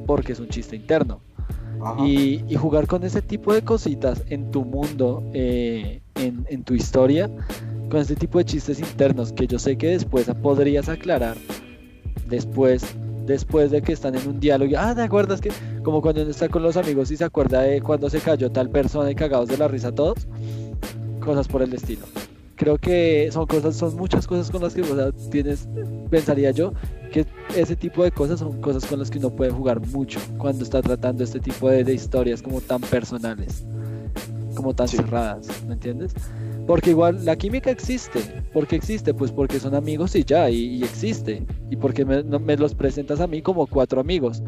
Porque 0.08 0.34
es 0.34 0.40
un 0.40 0.50
chiste 0.50 0.76
interno. 0.76 1.22
y 2.04 2.56
jugar 2.56 2.88
con 2.88 3.04
ese 3.04 3.22
tipo 3.22 3.54
de 3.54 3.62
cositas 3.62 4.24
en 4.28 4.52
tu 4.52 4.66
mundo, 4.66 5.24
eh, 5.34 6.02
en, 6.16 6.46
en 6.50 6.64
tu 6.64 6.74
historia, 6.74 7.30
con 7.90 8.02
este 8.02 8.16
tipo 8.16 8.38
de 8.38 8.46
chistes 8.46 8.80
internos 8.80 9.32
que 9.32 9.48
yo 9.48 9.58
sé 9.60 9.78
que 9.78 9.88
después 9.88 10.30
podrías 10.42 10.90
aclarar, 10.90 11.38
después, 12.28 12.84
después 13.30 13.72
de 13.72 13.82
que 13.82 13.94
están 13.94 14.16
en 14.16 14.28
un 14.28 14.40
diálogo, 14.40 14.74
ah, 14.78 14.94
¿te 14.94 15.02
acuerdas 15.04 15.40
que? 15.40 15.50
Como 15.84 16.02
cuando 16.02 16.22
uno 16.24 16.32
está 16.32 16.50
con 16.50 16.62
los 16.64 16.76
amigos 16.76 17.10
y 17.12 17.16
se 17.18 17.24
acuerda 17.24 17.62
de 17.62 17.82
cuando 17.82 18.10
se 18.10 18.20
cayó 18.20 18.52
tal 18.52 18.70
persona 18.70 19.10
y 19.10 19.16
cagados 19.16 19.48
de 19.48 19.58
la 19.58 19.68
risa 19.70 19.94
todos, 19.94 20.28
cosas 21.22 21.48
por 21.48 21.62
el 21.62 21.74
estilo. 21.74 22.06
Creo 22.56 22.78
que 22.78 23.30
son 23.32 23.48
cosas, 23.48 23.78
son 23.78 23.96
muchas 23.96 24.28
cosas 24.28 24.52
con 24.52 24.62
las 24.62 24.74
que 24.74 24.82
o 24.82 24.96
sea, 24.96 25.12
tienes, 25.32 25.68
pensaría 26.10 26.52
yo, 26.52 26.74
que 27.14 27.26
ese 27.56 27.78
tipo 27.78 28.04
de 28.04 28.12
cosas 28.12 28.40
son 28.40 28.60
cosas 28.60 28.86
con 28.86 29.00
las 29.00 29.10
que 29.10 29.18
uno 29.18 29.30
puede 29.30 29.50
jugar 29.52 29.80
mucho 29.88 30.20
cuando 30.38 30.66
está 30.66 30.82
tratando 30.82 31.24
este 31.24 31.40
tipo 31.40 31.70
de, 31.70 31.86
de 31.86 31.94
historias 31.94 32.42
como 32.42 32.60
tan 32.60 32.82
personales, 32.82 33.64
como 34.56 34.74
tan 34.74 34.90
Sí. 34.90 34.98
cerradas, 34.98 35.48
¿me 35.68 35.74
entiendes? 35.76 36.14
Porque 36.70 36.92
igual 36.92 37.26
la 37.26 37.36
química 37.36 37.72
existe. 37.72 38.20
¿Por 38.54 38.68
qué 38.68 38.76
existe? 38.76 39.12
Pues 39.12 39.32
porque 39.32 39.60
son 39.60 39.74
amigos 39.74 40.16
y 40.16 40.24
ya, 40.24 40.52
y, 40.52 40.76
y 40.76 40.84
existe. 40.84 41.44
Y 41.72 41.76
porque 41.76 42.06
me, 42.06 42.24
no- 42.24 42.38
me 42.40 42.56
los 42.58 42.76
presentas 42.76 43.20
a 43.22 43.26
mí 43.26 43.42
como 43.42 43.66
cuatro 43.66 44.00
amigos. 44.00 44.44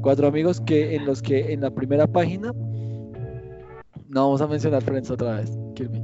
Cuatro 0.00 0.28
amigos 0.28 0.62
que 0.62 0.94
en 0.96 1.04
los 1.04 1.20
que 1.20 1.52
en 1.52 1.60
la 1.60 1.70
primera 1.70 2.06
página 2.06 2.54
no 4.08 4.24
vamos 4.24 4.40
a 4.40 4.46
mencionar 4.46 4.82
Friends 4.82 5.10
otra 5.10 5.36
vez, 5.40 5.58
Kirby. 5.74 6.00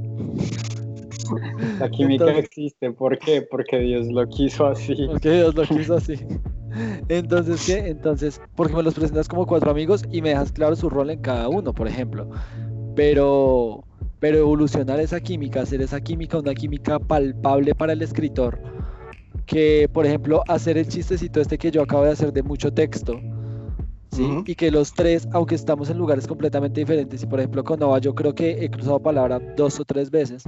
La 1.79 1.89
química 1.89 2.25
Entonces- 2.25 2.45
existe, 2.45 2.91
¿por 2.91 3.17
qué? 3.17 3.41
Porque 3.41 3.79
Dios 3.79 4.05
lo 4.11 4.27
quiso 4.27 4.67
así. 4.67 4.95
Porque 5.07 5.31
Dios 5.31 5.55
lo 5.55 5.63
quiso 5.63 5.95
así. 5.95 6.15
Entonces, 7.09 7.65
¿qué? 7.65 7.87
Entonces, 7.89 8.39
porque 8.55 8.75
me 8.75 8.83
los 8.83 8.93
presentas 8.93 9.27
como 9.27 9.47
cuatro 9.47 9.71
amigos 9.71 10.03
y 10.11 10.21
me 10.21 10.29
dejas 10.29 10.51
claro 10.51 10.75
su 10.75 10.91
rol 10.91 11.09
en 11.09 11.21
cada 11.21 11.49
uno, 11.49 11.73
por 11.73 11.87
ejemplo. 11.87 12.29
Pero, 12.95 13.84
pero 14.25 14.39
evolucionar 14.39 14.99
esa 14.99 15.19
química, 15.19 15.61
hacer 15.61 15.83
esa 15.83 16.01
química 16.01 16.39
una 16.39 16.55
química 16.55 16.97
palpable 16.97 17.75
para 17.75 17.93
el 17.93 18.01
escritor. 18.01 18.59
Que, 19.45 19.87
por 19.93 20.07
ejemplo, 20.07 20.41
hacer 20.47 20.79
el 20.79 20.87
chistecito 20.87 21.39
este 21.39 21.59
que 21.59 21.69
yo 21.69 21.83
acabo 21.83 22.05
de 22.05 22.13
hacer 22.13 22.33
de 22.33 22.41
mucho 22.41 22.73
texto. 22.73 23.19
¿sí? 24.11 24.23
Ujú. 24.23 24.43
Y 24.47 24.55
que 24.55 24.71
los 24.71 24.91
tres, 24.93 25.27
aunque 25.31 25.53
estamos 25.53 25.91
en 25.91 25.99
lugares 25.99 26.25
completamente 26.25 26.79
diferentes, 26.79 27.21
y 27.21 27.27
por 27.27 27.39
ejemplo 27.39 27.63
con 27.63 27.79
Nova 27.79 27.99
yo 27.99 28.15
creo 28.15 28.33
que 28.33 28.65
he 28.65 28.71
cruzado 28.71 28.99
palabra 28.99 29.39
dos 29.55 29.79
o 29.79 29.85
tres 29.85 30.09
veces, 30.09 30.43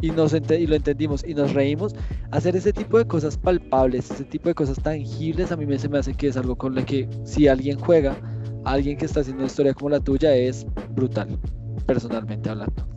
y, 0.00 0.10
nos 0.10 0.32
y 0.34 0.66
lo 0.66 0.74
entendimos 0.74 1.24
y 1.24 1.34
nos 1.34 1.54
reímos, 1.54 1.94
hacer 2.32 2.56
ese 2.56 2.72
tipo 2.72 2.98
de 2.98 3.04
cosas 3.04 3.38
palpables, 3.38 4.10
ese 4.10 4.24
tipo 4.24 4.48
de 4.48 4.56
cosas 4.56 4.82
tangibles, 4.82 5.52
a 5.52 5.56
mí 5.56 5.64
me, 5.64 5.78
se 5.78 5.88
me 5.88 5.98
hace 5.98 6.12
que 6.12 6.26
es 6.26 6.36
algo 6.36 6.56
con 6.56 6.74
lo 6.74 6.84
que 6.84 7.08
si 7.22 7.46
alguien 7.46 7.78
juega, 7.78 8.16
alguien 8.64 8.98
que 8.98 9.04
está 9.04 9.20
haciendo 9.20 9.44
una 9.44 9.46
historia 9.46 9.74
como 9.74 9.90
la 9.90 10.00
tuya, 10.00 10.34
es 10.34 10.66
brutal, 10.96 11.38
personalmente 11.86 12.50
hablando. 12.50 12.91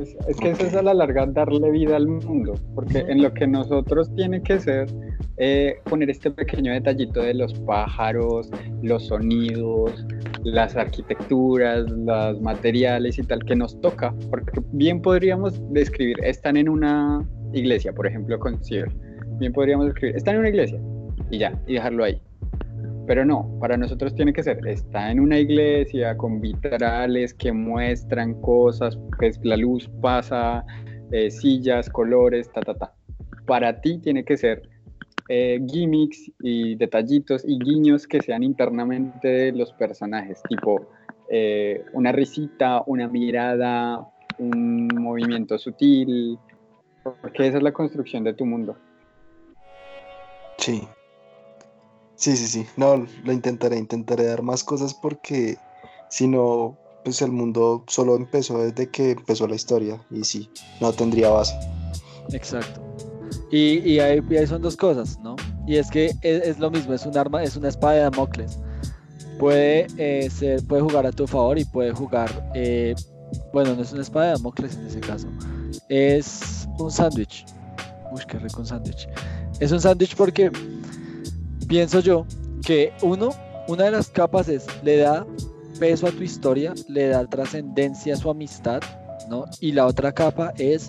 Es, 0.00 0.36
que 0.36 0.50
eso 0.50 0.66
es 0.66 0.74
a 0.74 0.82
la 0.82 0.94
larga 0.94 1.26
darle 1.26 1.70
vida 1.70 1.96
al 1.96 2.06
mundo, 2.06 2.54
porque 2.74 2.98
en 2.98 3.22
lo 3.22 3.32
que 3.32 3.46
nosotros 3.46 4.14
tiene 4.14 4.42
que 4.42 4.60
ser 4.60 4.88
eh, 5.38 5.76
poner 5.84 6.10
este 6.10 6.30
pequeño 6.30 6.72
detallito 6.72 7.20
de 7.20 7.34
los 7.34 7.54
pájaros, 7.60 8.50
los 8.82 9.06
sonidos, 9.06 10.06
las 10.44 10.76
arquitecturas, 10.76 11.90
los 11.90 12.40
materiales 12.40 13.18
y 13.18 13.22
tal 13.22 13.44
que 13.44 13.56
nos 13.56 13.80
toca, 13.80 14.14
porque 14.30 14.60
bien 14.72 15.00
podríamos 15.02 15.60
describir, 15.72 16.16
están 16.22 16.56
en 16.56 16.68
una 16.68 17.26
iglesia, 17.52 17.92
por 17.92 18.06
ejemplo, 18.06 18.38
con 18.38 18.62
Ciel, 18.62 18.86
bien 19.38 19.52
podríamos 19.52 19.86
describir, 19.86 20.16
están 20.16 20.34
en 20.34 20.40
una 20.40 20.48
iglesia 20.48 20.80
y 21.30 21.38
ya, 21.38 21.60
y 21.66 21.74
dejarlo 21.74 22.04
ahí. 22.04 22.20
Pero 23.08 23.24
no, 23.24 23.50
para 23.58 23.78
nosotros 23.78 24.14
tiene 24.14 24.34
que 24.34 24.42
ser, 24.42 24.64
está 24.68 25.10
en 25.10 25.18
una 25.18 25.38
iglesia 25.38 26.14
con 26.14 26.42
vitrales 26.42 27.32
que 27.32 27.50
muestran 27.50 28.38
cosas, 28.42 28.98
pues 29.18 29.40
la 29.42 29.56
luz 29.56 29.90
pasa, 30.02 30.62
eh, 31.10 31.30
sillas, 31.30 31.88
colores, 31.88 32.52
ta, 32.52 32.60
ta, 32.60 32.74
ta. 32.74 32.92
Para 33.46 33.80
ti 33.80 33.98
tiene 33.98 34.26
que 34.26 34.36
ser 34.36 34.68
eh, 35.30 35.58
gimmicks 35.66 36.30
y 36.40 36.74
detallitos 36.74 37.46
y 37.46 37.58
guiños 37.58 38.06
que 38.06 38.20
sean 38.20 38.42
internamente 38.42 39.52
los 39.52 39.72
personajes, 39.72 40.42
tipo 40.46 40.90
eh, 41.30 41.82
una 41.94 42.12
risita, 42.12 42.82
una 42.86 43.08
mirada, 43.08 44.06
un 44.38 44.86
movimiento 44.88 45.56
sutil, 45.56 46.38
porque 47.02 47.46
esa 47.46 47.56
es 47.56 47.62
la 47.62 47.72
construcción 47.72 48.22
de 48.22 48.34
tu 48.34 48.44
mundo. 48.44 48.76
Sí. 50.58 50.86
Sí, 52.18 52.36
sí, 52.36 52.48
sí. 52.48 52.66
No, 52.76 53.06
lo 53.24 53.32
intentaré, 53.32 53.78
intentaré 53.78 54.24
dar 54.24 54.42
más 54.42 54.64
cosas 54.64 54.92
porque 54.92 55.56
si 56.10 56.26
no, 56.26 56.76
pues 57.04 57.22
el 57.22 57.30
mundo 57.30 57.84
solo 57.86 58.16
empezó 58.16 58.58
desde 58.58 58.90
que 58.90 59.12
empezó 59.12 59.46
la 59.46 59.54
historia 59.54 60.04
y 60.10 60.24
sí, 60.24 60.50
no 60.80 60.92
tendría 60.92 61.30
base. 61.30 61.54
Exacto. 62.32 62.82
Y, 63.52 63.78
y, 63.88 64.00
ahí, 64.00 64.20
son 64.48 64.60
dos 64.62 64.76
cosas, 64.76 65.18
¿no? 65.20 65.36
Y 65.66 65.76
es 65.76 65.90
que 65.90 66.06
es, 66.22 66.42
es 66.42 66.58
lo 66.58 66.72
mismo, 66.72 66.92
es 66.92 67.06
un 67.06 67.16
arma, 67.16 67.42
es 67.44 67.56
una 67.56 67.68
espada 67.68 67.94
de 67.94 68.00
Damocles. 68.00 68.58
Puede, 69.38 69.86
eh, 69.96 70.28
ser, 70.28 70.66
puede 70.66 70.82
jugar 70.82 71.06
a 71.06 71.12
tu 71.12 71.26
favor 71.28 71.56
y 71.56 71.64
puede 71.64 71.92
jugar, 71.92 72.50
eh, 72.54 72.96
bueno, 73.52 73.76
no 73.76 73.82
es 73.82 73.92
una 73.92 74.02
espada 74.02 74.26
de 74.26 74.32
Damocles 74.32 74.74
en 74.74 74.86
ese 74.88 75.00
caso, 75.00 75.28
es 75.88 76.68
un 76.78 76.90
sándwich. 76.90 77.46
Uy, 78.10 78.22
qué 78.26 78.38
rico 78.38 78.60
un 78.60 78.66
sándwich. 78.66 79.08
Es 79.60 79.70
un 79.70 79.80
sándwich 79.80 80.16
porque 80.16 80.50
pienso 81.68 82.00
yo 82.00 82.26
que 82.64 82.92
uno, 83.02 83.30
una 83.68 83.84
de 83.84 83.90
las 83.92 84.08
capas 84.08 84.48
es, 84.48 84.66
le 84.82 84.96
da 84.96 85.26
peso 85.78 86.06
a 86.06 86.10
tu 86.10 86.22
historia, 86.22 86.74
le 86.88 87.08
da 87.08 87.24
trascendencia 87.26 88.14
a 88.14 88.16
su 88.16 88.30
amistad, 88.30 88.80
¿no? 89.28 89.44
Y 89.60 89.72
la 89.72 89.86
otra 89.86 90.12
capa 90.12 90.52
es 90.58 90.88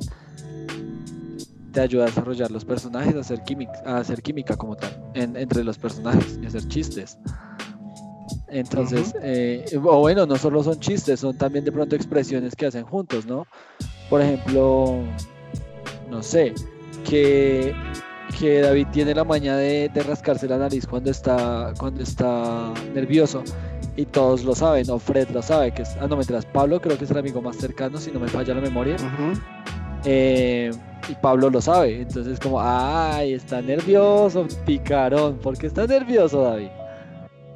te 1.72 1.82
ayuda 1.82 2.06
a 2.06 2.08
desarrollar 2.08 2.50
los 2.50 2.66
personajes, 2.66 3.16
a 3.16 3.20
hacer 3.20 3.44
química, 3.44 3.74
a 3.86 3.98
hacer 4.00 4.24
química 4.24 4.56
como 4.58 4.76
tal, 4.76 4.90
en- 5.14 5.36
entre 5.38 5.64
los 5.64 5.78
personajes 5.78 6.40
y 6.42 6.46
hacer 6.48 6.68
chistes. 6.68 7.20
Entonces, 8.48 9.14
eh, 9.22 9.64
o 9.84 10.00
bueno, 10.00 10.26
no 10.26 10.36
solo 10.38 10.64
son 10.64 10.80
chistes, 10.80 11.20
son 11.20 11.38
también 11.38 11.64
de 11.66 11.72
pronto 11.72 11.96
expresiones 11.96 12.56
que 12.56 12.66
hacen 12.66 12.84
juntos, 12.84 13.28
¿no? 13.28 13.46
Por 14.10 14.22
ejemplo, 14.22 15.04
no 16.10 16.24
sé, 16.24 16.56
que, 17.08 17.76
que 18.40 18.62
David 18.62 18.88
tiene 18.94 19.14
la 19.14 19.26
maña 19.26 19.58
de, 19.58 19.90
de 19.94 20.04
rascarse 20.04 20.48
la 20.48 20.58
nariz 20.58 20.88
cuando 20.88 21.12
está, 21.12 21.74
cuando 21.78 22.02
está 22.02 22.74
nervioso 22.94 23.44
y 23.98 24.06
todos 24.06 24.46
lo 24.46 24.56
saben, 24.56 24.90
o 24.90 24.98
Fred 24.98 25.28
lo 25.32 25.42
sabe, 25.42 25.74
que 25.74 25.82
es, 25.82 25.98
ah, 26.00 26.08
no, 26.08 26.16
mientras 26.16 26.46
Pablo 26.46 26.80
creo 26.80 26.98
que 26.98 27.04
es 27.04 27.12
el 27.12 27.18
amigo 27.18 27.42
más 27.42 27.58
cercano, 27.58 27.98
si 27.98 28.12
no 28.12 28.20
me 28.22 28.30
falla 28.30 28.54
la 28.54 28.62
memoria. 28.62 28.96
Eh, 30.06 30.72
y 31.10 31.16
Pablo 31.16 31.50
lo 31.50 31.60
sabe, 31.60 32.02
entonces 32.02 32.40
como, 32.40 32.62
ay, 32.62 33.34
está 33.34 33.62
nervioso, 33.62 34.48
picarón, 34.66 35.38
¿por 35.40 35.58
qué 35.58 35.68
está 35.68 35.86
nervioso 35.86 36.42
David? 36.44 36.70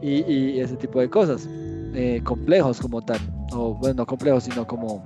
Y, 0.01 0.29
y 0.29 0.59
ese 0.59 0.75
tipo 0.75 0.99
de 0.99 1.09
cosas, 1.09 1.47
eh, 1.93 2.19
complejos 2.25 2.81
como 2.81 3.01
tal, 3.01 3.19
o 3.53 3.75
bueno, 3.75 3.95
no 3.95 4.05
complejos, 4.05 4.43
sino 4.43 4.67
como 4.67 5.01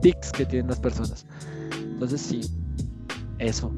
tics 0.00 0.32
que 0.32 0.46
tienen 0.46 0.68
las 0.68 0.80
personas. 0.80 1.26
Entonces 1.70 2.18
sí, 2.18 2.40
eso. 3.38 3.70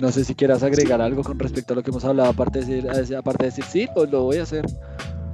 No 0.00 0.10
sé 0.10 0.24
si 0.24 0.34
quieras 0.34 0.62
agregar 0.62 1.00
algo 1.00 1.22
con 1.22 1.38
respecto 1.38 1.74
a 1.74 1.76
lo 1.76 1.82
que 1.82 1.90
hemos 1.90 2.04
hablado, 2.04 2.30
aparte 2.30 2.64
de 2.64 2.82
decir, 2.82 3.16
aparte 3.16 3.44
de 3.44 3.50
decir 3.50 3.64
sí, 3.64 3.86
pues 3.94 4.10
lo 4.10 4.24
voy 4.24 4.38
a 4.38 4.42
hacer. 4.44 4.64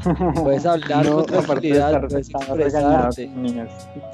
Puedes 0.43 0.65
hablar 0.67 1.05
No, 1.07 1.25
con 1.25 1.45
tranquilidad, 1.45 2.01
puedes 2.07 2.29
expresarte. 2.29 3.31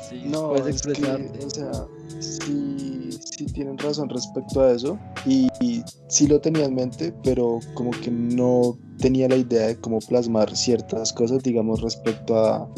Sí, 0.08 0.22
No, 0.24 0.50
puedes 0.50 0.76
es 0.76 0.82
que, 0.82 0.90
expresarte. 0.90 1.44
o 1.44 1.50
sea, 1.50 1.72
sí, 2.20 3.10
sí 3.24 3.46
tienen 3.46 3.76
razón 3.78 4.08
respecto 4.08 4.62
a 4.62 4.72
eso 4.72 4.98
y, 5.26 5.48
y 5.60 5.82
sí 6.08 6.26
lo 6.28 6.40
tenía 6.40 6.64
en 6.66 6.74
mente, 6.74 7.12
pero 7.22 7.58
como 7.74 7.90
que 7.90 8.10
no 8.10 8.78
tenía 8.98 9.28
la 9.28 9.36
idea 9.36 9.66
de 9.66 9.76
cómo 9.80 9.98
plasmar 9.98 10.54
ciertas 10.56 11.12
cosas, 11.12 11.42
digamos, 11.42 11.82
respecto 11.82 12.36
a, 12.38 12.68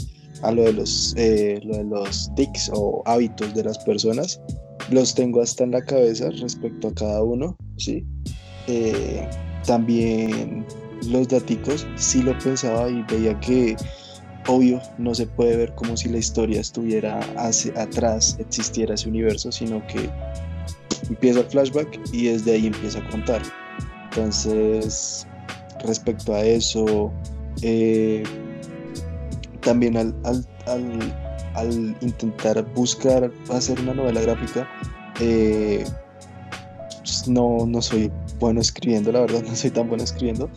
a 0.42 0.51
lo, 0.51 0.62
de 0.62 0.72
los, 0.72 1.14
eh, 1.16 1.60
lo 1.62 1.76
de 1.76 1.84
los 1.84 2.34
tics 2.34 2.70
o 2.74 3.02
hábitos 3.05 3.55
de 3.55 3.64
las 3.64 3.78
personas. 3.80 4.40
Los 4.90 5.15
tengo 5.15 5.40
hasta 5.40 5.65
en 5.65 5.70
la 5.73 5.82
cabeza 5.82 6.31
respecto 6.40 6.89
a 6.89 6.94
cada 6.94 7.23
uno, 7.23 7.56
¿sí? 7.77 8.05
Eh, 8.66 9.28
también 9.66 10.65
los 11.09 11.28
daticos, 11.28 11.86
sí 11.97 12.23
lo 12.23 12.39
pensaba 12.39 12.89
y 12.89 13.02
veía 13.11 13.39
que 13.40 13.77
obvio 14.47 14.81
no 14.98 15.15
se 15.15 15.27
puede 15.27 15.56
ver 15.56 15.74
como 15.74 15.97
si 15.97 16.09
la 16.11 16.19
historia 16.19 16.61
estuviera 16.61 17.20
hacia 17.36 17.73
atrás, 17.82 18.36
existiera 18.39 18.94
ese 18.94 19.09
universo, 19.09 19.51
sino 19.51 19.85
que 19.86 20.11
empieza 21.09 21.40
el 21.40 21.47
flashback 21.47 21.98
y 22.12 22.27
desde 22.27 22.52
ahí 22.52 22.66
empieza 22.66 22.98
a 22.98 23.09
contar. 23.11 23.43
Entonces, 24.11 25.27
respecto 25.85 26.35
a 26.35 26.44
eso, 26.44 27.11
eh, 27.62 28.23
también 29.61 29.97
al, 29.97 30.15
al- 30.24 30.47
al- 30.66 31.23
al 31.55 31.97
intentar 32.01 32.64
buscar 32.74 33.31
hacer 33.51 33.81
una 33.81 33.94
novela 33.94 34.20
gráfica, 34.20 34.68
eh, 35.20 35.85
pues, 36.98 37.28
no, 37.28 37.66
no 37.66 37.81
soy 37.81 38.10
bueno 38.39 38.60
escribiendo, 38.60 39.12
la 39.12 39.20
verdad, 39.20 39.43
no 39.47 39.55
soy 39.55 39.70
tan 39.70 39.89
bueno 39.89 40.05
escribiendo, 40.05 40.51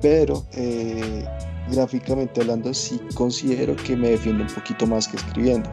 pero 0.00 0.44
eh, 0.52 1.24
gráficamente 1.70 2.40
hablando 2.40 2.74
sí 2.74 3.00
considero 3.14 3.76
que 3.76 3.96
me 3.96 4.10
defiendo 4.10 4.44
un 4.44 4.50
poquito 4.50 4.86
más 4.86 5.08
que 5.08 5.16
escribiendo. 5.16 5.70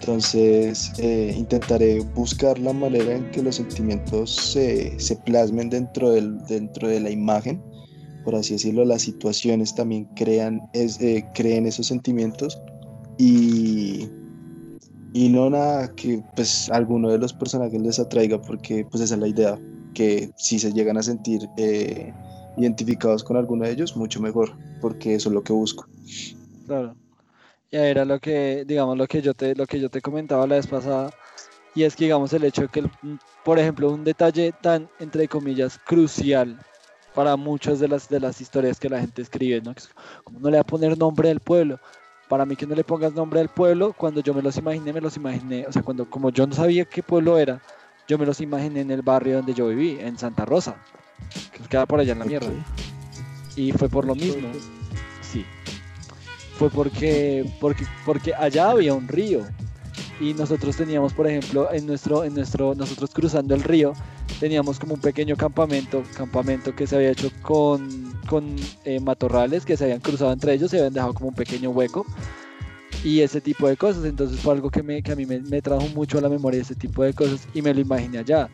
Entonces 0.00 0.92
eh, 0.98 1.32
intentaré 1.36 2.00
buscar 2.00 2.58
la 2.58 2.72
manera 2.72 3.14
en 3.14 3.30
que 3.30 3.40
los 3.40 3.56
sentimientos 3.56 4.34
se, 4.34 4.98
se 4.98 5.14
plasmen 5.14 5.70
dentro, 5.70 6.10
del, 6.10 6.44
dentro 6.46 6.88
de 6.88 6.98
la 6.98 7.10
imagen, 7.10 7.62
por 8.24 8.34
así 8.34 8.54
decirlo, 8.54 8.84
las 8.84 9.02
situaciones 9.02 9.74
también 9.74 10.06
crean, 10.16 10.60
eh, 10.74 11.24
creen 11.34 11.66
esos 11.66 11.86
sentimientos 11.86 12.60
y, 13.22 14.08
y 15.14 15.28
no 15.28 15.48
nada 15.48 15.94
que 15.94 16.20
pues 16.34 16.68
alguno 16.70 17.10
de 17.10 17.18
los 17.18 17.32
personajes 17.32 17.80
les 17.80 18.00
atraiga 18.00 18.40
porque 18.40 18.84
pues 18.90 19.02
esa 19.04 19.14
es 19.14 19.20
la 19.20 19.28
idea, 19.28 19.58
que 19.94 20.30
si 20.36 20.58
se 20.58 20.72
llegan 20.72 20.96
a 20.96 21.02
sentir 21.02 21.48
eh, 21.56 22.12
identificados 22.56 23.22
con 23.22 23.36
alguno 23.36 23.64
de 23.64 23.72
ellos, 23.72 23.96
mucho 23.96 24.20
mejor, 24.20 24.56
porque 24.80 25.14
eso 25.14 25.28
es 25.28 25.34
lo 25.34 25.42
que 25.42 25.52
busco. 25.52 25.86
Claro. 26.66 26.96
Y 27.70 27.76
ahí 27.76 27.90
era 27.90 28.04
lo 28.04 28.18
que, 28.18 28.64
digamos, 28.66 28.98
lo 28.98 29.06
que 29.06 29.22
yo 29.22 29.34
te, 29.34 29.54
lo 29.54 29.66
que 29.66 29.80
yo 29.80 29.88
te 29.88 30.00
comentaba 30.00 30.46
la 30.46 30.56
vez 30.56 30.66
pasada, 30.66 31.10
y 31.74 31.84
es 31.84 31.96
que, 31.96 32.04
digamos, 32.04 32.32
el 32.32 32.44
hecho 32.44 32.62
de 32.62 32.68
que, 32.68 32.80
el- 32.80 32.90
por 33.44 33.58
ejemplo, 33.58 33.90
un 33.92 34.04
detalle 34.04 34.52
tan, 34.52 34.88
entre 34.98 35.28
comillas, 35.28 35.78
crucial 35.78 36.58
para 37.14 37.36
muchas 37.36 37.78
de 37.80 37.88
las, 37.88 38.08
de 38.08 38.20
las 38.20 38.40
historias 38.40 38.78
que 38.80 38.88
la 38.88 39.00
gente 39.00 39.22
escribe, 39.22 39.60
¿no? 39.62 39.74
Como 40.24 40.40
no 40.40 40.50
le 40.50 40.56
va 40.56 40.62
a 40.62 40.64
poner 40.64 40.98
nombre 40.98 41.28
del 41.28 41.40
pueblo. 41.40 41.78
Para 42.28 42.46
mí 42.46 42.56
que 42.56 42.66
no 42.66 42.74
le 42.74 42.84
pongas 42.84 43.12
nombre 43.12 43.40
al 43.40 43.48
pueblo, 43.48 43.92
cuando 43.92 44.20
yo 44.20 44.32
me 44.32 44.42
los 44.42 44.56
imaginé, 44.56 44.92
me 44.92 45.00
los 45.00 45.16
imaginé, 45.16 45.66
o 45.66 45.72
sea, 45.72 45.82
cuando 45.82 46.08
como 46.08 46.30
yo 46.30 46.46
no 46.46 46.54
sabía 46.54 46.84
qué 46.84 47.02
pueblo 47.02 47.38
era, 47.38 47.60
yo 48.08 48.18
me 48.18 48.26
los 48.26 48.40
imaginé 48.40 48.80
en 48.80 48.90
el 48.90 49.02
barrio 49.02 49.36
donde 49.36 49.54
yo 49.54 49.68
viví, 49.68 49.98
en 50.00 50.18
Santa 50.18 50.44
Rosa, 50.44 50.76
que 51.52 51.62
queda 51.68 51.86
por 51.86 52.00
allá 52.00 52.12
en 52.12 52.18
la 52.20 52.24
mierda. 52.24 52.50
Y 53.56 53.72
fue 53.72 53.88
por 53.88 54.06
lo 54.06 54.14
mismo. 54.14 54.48
Sí. 55.20 55.44
Fue 56.58 56.70
porque, 56.70 57.44
porque, 57.60 57.84
porque 58.04 58.34
allá 58.34 58.70
había 58.70 58.94
un 58.94 59.08
río. 59.08 59.46
Y 60.20 60.34
nosotros 60.34 60.76
teníamos, 60.76 61.12
por 61.12 61.26
ejemplo, 61.26 61.72
en 61.72 61.86
nuestro, 61.86 62.24
en 62.24 62.34
nuestro, 62.34 62.74
nosotros 62.74 63.10
cruzando 63.12 63.54
el 63.54 63.62
río, 63.62 63.92
teníamos 64.40 64.78
como 64.78 64.94
un 64.94 65.00
pequeño 65.00 65.36
campamento, 65.36 66.02
campamento 66.16 66.74
que 66.74 66.86
se 66.86 66.96
había 66.96 67.10
hecho 67.10 67.30
con, 67.42 68.11
con 68.28 68.56
eh, 68.84 69.00
matorrales 69.00 69.64
que 69.64 69.76
se 69.76 69.84
habían 69.84 70.00
cruzado 70.00 70.32
entre 70.32 70.54
ellos, 70.54 70.70
se 70.70 70.78
habían 70.78 70.92
dejado 70.92 71.14
como 71.14 71.28
un 71.28 71.34
pequeño 71.34 71.70
hueco. 71.70 72.06
Y 73.04 73.20
ese 73.20 73.40
tipo 73.40 73.68
de 73.68 73.76
cosas. 73.76 74.04
Entonces 74.04 74.40
fue 74.40 74.54
algo 74.54 74.70
que, 74.70 74.82
me, 74.82 75.02
que 75.02 75.12
a 75.12 75.16
mí 75.16 75.26
me, 75.26 75.62
trajo 75.62 75.88
mucho 75.88 76.18
a 76.18 76.20
la 76.20 76.28
memoria 76.28 76.60
ese 76.60 76.74
tipo 76.74 77.02
de 77.02 77.12
cosas. 77.12 77.48
Y 77.54 77.62
me 77.62 77.74
lo 77.74 77.80
imaginé 77.80 78.18
allá. 78.18 78.48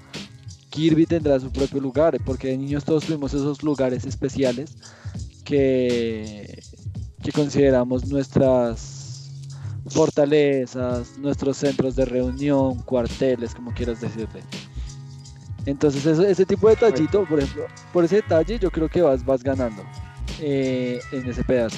Kirby 0.71 1.07
tendrá 1.07 1.39
su 1.41 1.51
propio 1.51 1.81
lugar, 1.81 2.17
porque 2.25 2.49
de 2.49 2.59
niños 2.59 2.85
todos 2.85 3.05
tuvimos 3.05 3.35
esos 3.35 3.63
lugares 3.63 4.05
especiales 4.05 4.77
que, 5.45 6.63
que 7.23 7.33
consideramos 7.33 8.07
nuestras 8.07 8.99
fortalezas, 9.89 11.19
nuestros 11.19 11.57
centros 11.57 11.97
de 11.97 12.05
reunión, 12.05 12.77
cuarteles, 12.83 13.55
como 13.55 13.73
quieras 13.73 14.01
decirle. 14.01 14.43
Entonces 15.69 16.07
eso- 16.07 16.25
ese 16.27 16.47
tipo 16.47 16.67
de 16.69 16.77
detallito, 16.77 17.25
por 17.27 17.41
ejemplo, 17.41 17.67
por 17.93 18.03
ese 18.03 18.17
detalle 18.17 18.59
yo 18.59 18.71
creo 18.71 18.89
que 18.89 19.03
vas, 19.03 19.23
vas 19.23 19.43
ganando 19.43 19.83
eh, 20.41 20.99
en 21.13 21.29
ese 21.29 21.45
pedazo. 21.45 21.77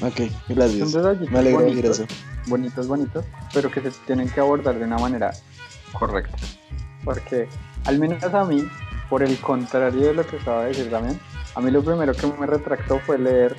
Ok, 0.00 0.16
Son 0.18 0.56
gracias. 0.56 0.92
detallitos 0.92 1.30
Me 1.30 1.38
alegra 1.40 1.58
oír 1.60 1.68
bonitos, 1.68 1.98
eso. 2.00 2.06
bonitos, 2.46 2.86
bonitos, 2.86 3.24
pero 3.52 3.70
que 3.72 3.80
se 3.80 3.90
tienen 4.06 4.28
que 4.28 4.38
abordar 4.40 4.78
de 4.78 4.84
una 4.84 4.98
manera 4.98 5.32
correcta. 5.92 6.36
Porque, 7.04 7.48
al 7.86 7.98
menos 7.98 8.22
a 8.22 8.44
mí, 8.44 8.64
por 9.10 9.22
el 9.24 9.36
contrario 9.38 10.06
de 10.08 10.14
lo 10.14 10.24
que 10.26 10.36
estaba 10.36 10.62
a 10.62 10.64
decir 10.66 10.88
también, 10.90 11.18
a 11.56 11.60
mí 11.60 11.70
lo 11.72 11.82
primero 11.82 12.12
que 12.14 12.26
me 12.38 12.46
retractó 12.46 13.00
fue 13.00 13.18
leer, 13.18 13.56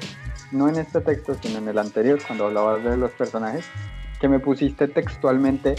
no 0.52 0.70
en 0.70 0.78
este 0.78 1.02
texto, 1.02 1.36
sino 1.42 1.58
en 1.58 1.68
el 1.68 1.78
anterior, 1.78 2.20
cuando 2.26 2.46
hablabas 2.46 2.82
de 2.84 2.96
los 2.96 3.12
personajes, 3.12 3.66
que 4.22 4.30
me 4.30 4.40
pusiste 4.40 4.88
textualmente, 4.88 5.76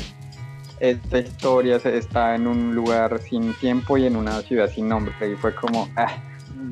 esta 0.80 1.18
historia 1.18 1.78
se- 1.80 1.96
está 1.96 2.34
en 2.34 2.46
un 2.46 2.74
lugar 2.74 3.18
sin 3.20 3.52
tiempo 3.54 3.96
y 3.96 4.06
en 4.06 4.16
una 4.16 4.40
ciudad 4.42 4.68
sin 4.70 4.88
nombre. 4.88 5.12
Y 5.30 5.34
fue 5.36 5.54
como, 5.54 5.88
ah, 5.96 6.08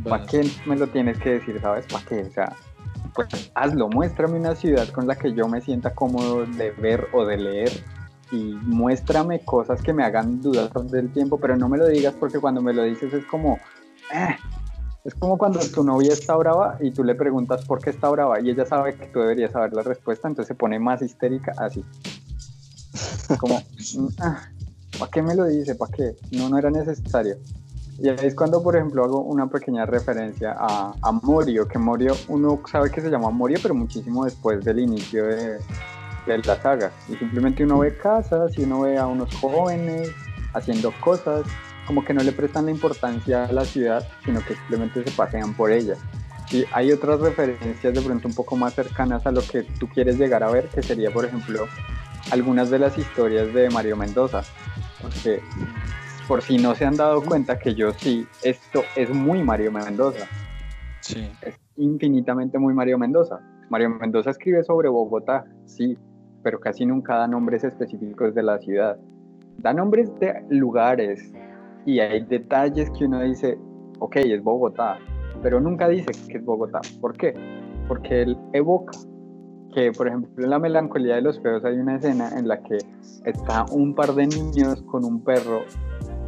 ¿Para 0.09 0.27
qué 0.27 0.49
me 0.67 0.77
lo 0.77 0.87
tienes 0.89 1.19
que 1.19 1.31
decir, 1.35 1.59
sabes? 1.61 1.87
¿Para 1.87 2.05
qué? 2.05 2.23
O 2.23 2.31
sea, 2.31 2.53
pues 3.15 3.51
hazlo, 3.55 3.89
muéstrame 3.89 4.39
una 4.39 4.55
ciudad 4.55 4.89
con 4.89 5.07
la 5.07 5.15
que 5.17 5.33
yo 5.33 5.49
me 5.49 5.61
sienta 5.61 5.95
cómodo 5.95 6.45
de 6.47 6.73
ver 6.73 7.07
o 7.13 7.25
de 7.25 7.37
leer 7.39 7.73
y 8.31 8.37
muéstrame 8.65 9.41
cosas 9.45 9.81
que 9.83 9.93
me 9.93 10.05
hagan 10.05 10.43
dudar 10.43 10.71
del 10.73 11.11
tiempo, 11.13 11.39
pero 11.39 11.57
no 11.57 11.69
me 11.69 11.79
lo 11.79 11.87
digas 11.87 12.15
porque 12.19 12.39
cuando 12.39 12.61
me 12.61 12.73
lo 12.75 12.83
dices 12.83 13.13
es 13.15 13.25
como, 13.27 13.59
eh, 14.13 14.37
es 15.05 15.15
como 15.15 15.39
cuando 15.39 15.61
tu 15.61 15.85
novia 15.85 16.13
está 16.13 16.35
brava 16.37 16.77
y 16.81 16.91
tú 16.91 17.05
le 17.05 17.15
preguntas 17.15 17.65
por 17.65 17.81
qué 17.81 17.91
está 17.91 18.09
brava 18.09 18.41
y 18.41 18.51
ella 18.51 18.65
sabe 18.67 18.95
que 18.97 19.07
tú 19.07 19.21
deberías 19.21 19.53
saber 19.53 19.73
la 19.73 19.83
respuesta, 19.83 20.29
entonces 20.29 20.49
se 20.49 20.55
pone 20.55 20.79
más 20.79 21.01
histérica 21.03 21.53
así. 21.59 21.85
Como, 23.39 23.59
mm, 23.97 24.07
ah, 24.21 24.43
¿para 24.99 25.11
qué 25.11 25.23
me 25.23 25.35
lo 25.35 25.47
dice? 25.47 25.75
¿Para 25.75 25.93
qué? 25.93 26.17
No, 26.33 26.49
no 26.49 26.59
era 26.59 26.71
necesario. 26.71 27.37
Y 27.99 28.09
ahí 28.09 28.17
es 28.23 28.35
cuando, 28.35 28.63
por 28.63 28.75
ejemplo, 28.75 29.05
hago 29.05 29.21
una 29.21 29.47
pequeña 29.47 29.87
referencia 29.87 30.57
a, 30.59 30.95
a 31.01 31.13
Morio, 31.13 31.69
que 31.69 31.79
Morio, 31.79 32.17
uno 32.29 32.61
sabe 32.71 32.91
que 32.91 33.01
se 33.01 33.09
llama 33.09 33.31
Morio, 33.31 33.59
pero 33.63 33.75
muchísimo 33.75 34.25
después 34.25 34.65
del 34.65 34.81
inicio 34.81 35.27
de, 35.27 35.59
de 36.27 36.39
la 36.39 36.61
saga. 36.61 36.91
Y 37.09 37.17
simplemente 37.17 37.65
uno 37.65 37.79
ve 37.79 37.97
casas 37.97 38.59
y 38.59 38.65
uno 38.65 38.81
ve 38.81 38.99
a 38.99 39.07
unos 39.07 39.33
jóvenes 39.37 40.11
haciendo 40.55 40.93
cosas, 41.01 41.45
como 41.87 42.05
que 42.05 42.15
no 42.15 42.23
le 42.23 42.33
prestan 42.33 42.67
la 42.67 42.73
importancia 42.73 43.45
a 43.45 43.53
la 43.53 43.65
ciudad, 43.65 44.07
sino 44.25 44.41
que 44.41 44.55
simplemente 44.55 45.05
se 45.05 45.11
pasean 45.11 45.55
por 45.55 45.71
ella. 45.71 45.95
Y 46.51 46.65
hay 46.73 46.93
otras 46.93 47.21
referencias 47.21 47.95
de 47.95 48.01
pronto 48.01 48.29
un 48.29 48.35
poco 48.35 48.57
más 48.57 48.75
cercanas 48.75 49.27
a 49.27 49.31
lo 49.33 49.41
que 49.41 49.63
tú 49.63 49.89
quieres 49.89 50.19
llegar 50.19 50.43
a 50.43 50.51
ver, 50.51 50.69
que 50.69 50.83
sería, 50.83 51.11
por 51.11 51.25
ejemplo, 51.25 51.67
algunas 52.31 52.71
de 52.71 52.79
las 52.79 52.97
historias 52.99 53.53
de 53.53 53.71
Mario 53.71 53.97
Mendoza. 53.97 54.43
Porque 55.01 55.41
por 56.27 56.43
si 56.43 56.57
no 56.59 56.75
se 56.75 56.85
han 56.85 56.97
dado 56.97 57.23
cuenta 57.23 57.59
que 57.59 57.75
yo 57.75 57.93
sí, 57.93 58.27
esto 58.43 58.83
es 58.97 59.11
muy 59.11 59.43
Mario 59.43 59.73
Mendoza. 59.73 60.27
Sí. 61.01 61.31
Es 61.43 61.59
infinitamente 61.77 62.59
muy 62.59 62.73
Mario 62.73 62.99
Mendoza. 62.99 63.41
Mario 63.69 63.91
Mendoza 63.91 64.31
escribe 64.31 64.63
sobre 64.65 64.89
Bogotá, 64.89 65.45
sí, 65.65 65.99
pero 66.43 66.61
casi 66.61 66.87
nunca 66.87 67.17
da 67.17 67.27
nombres 67.27 67.65
específicos 67.65 68.35
de 68.35 68.43
la 68.43 68.59
ciudad. 68.59 68.99
Da 69.59 69.73
nombres 69.73 70.13
de 70.21 70.35
lugares 70.51 71.33
y 71.87 72.01
hay 72.01 72.25
detalles 72.25 72.91
que 72.91 73.05
uno 73.05 73.21
dice, 73.23 73.59
ok, 73.99 74.17
es 74.17 74.43
Bogotá, 74.43 74.99
pero 75.43 75.61
nunca 75.61 75.89
dice 75.89 76.13
que 76.29 76.39
es 76.39 76.45
Bogotá. 76.45 76.81
¿Por 77.01 77.17
qué? 77.17 77.35
Porque 77.89 78.23
él 78.23 78.39
evoca 78.53 78.93
que, 79.75 79.93
por 79.93 80.09
ejemplo, 80.09 80.45
en 80.45 80.51
la 80.51 80.59
melancolía 80.59 81.17
de 81.17 81.23
los 81.23 81.41
feos 81.41 81.65
hay 81.65 81.79
una 81.79 81.97
escena 81.97 82.31
en 82.39 82.47
la 82.47 82.63
que 82.63 82.79
está 83.25 83.65
un 83.71 83.95
par 83.95 84.15
de 84.15 84.27
niños 84.27 84.83
con 84.83 85.05
un 85.05 85.23
perro 85.23 85.63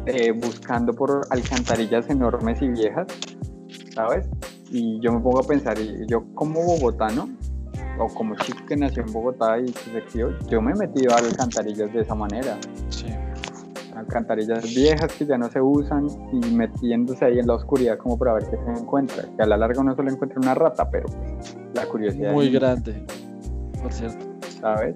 eh, 0.05 0.31
buscando 0.31 0.93
por 0.93 1.21
alcantarillas 1.29 2.09
enormes 2.09 2.61
y 2.61 2.69
viejas, 2.69 3.07
¿sabes? 3.93 4.27
Y 4.69 4.99
yo 4.99 5.13
me 5.13 5.19
pongo 5.21 5.39
a 5.39 5.47
pensar, 5.47 5.79
y 5.79 6.05
yo 6.07 6.25
como 6.35 6.61
bogotano, 6.61 7.29
o 7.99 8.07
como 8.07 8.35
chico 8.35 8.59
que 8.67 8.75
nació 8.75 9.03
en 9.03 9.11
Bogotá 9.11 9.59
y 9.59 9.67
se 9.69 10.03
crió, 10.03 10.37
yo 10.49 10.61
me 10.61 10.71
he 10.71 10.75
metido 10.75 11.13
a 11.13 11.17
alcantarillas 11.17 11.91
de 11.93 12.01
esa 12.01 12.15
manera. 12.15 12.57
Sí. 12.89 13.07
Alcantarillas 13.95 14.63
viejas 14.75 15.11
que 15.13 15.25
ya 15.25 15.37
no 15.37 15.49
se 15.49 15.59
usan 15.59 16.07
y 16.31 16.51
metiéndose 16.51 17.25
ahí 17.25 17.39
en 17.39 17.47
la 17.47 17.55
oscuridad 17.55 17.97
como 17.97 18.17
para 18.17 18.33
ver 18.33 18.43
qué 18.43 18.57
se 18.57 18.79
encuentra. 18.79 19.23
Que 19.35 19.41
a 19.41 19.47
la 19.47 19.57
larga 19.57 19.81
uno 19.81 19.95
solo 19.95 20.11
encuentra 20.11 20.39
una 20.39 20.53
rata, 20.53 20.87
pero 20.91 21.07
pues, 21.07 21.57
la 21.73 21.85
curiosidad. 21.87 22.33
Muy 22.33 22.47
es- 22.47 22.53
grande, 22.53 23.03
por 23.87 23.93
cierto. 23.93 24.25
¿sabes? 24.59 24.95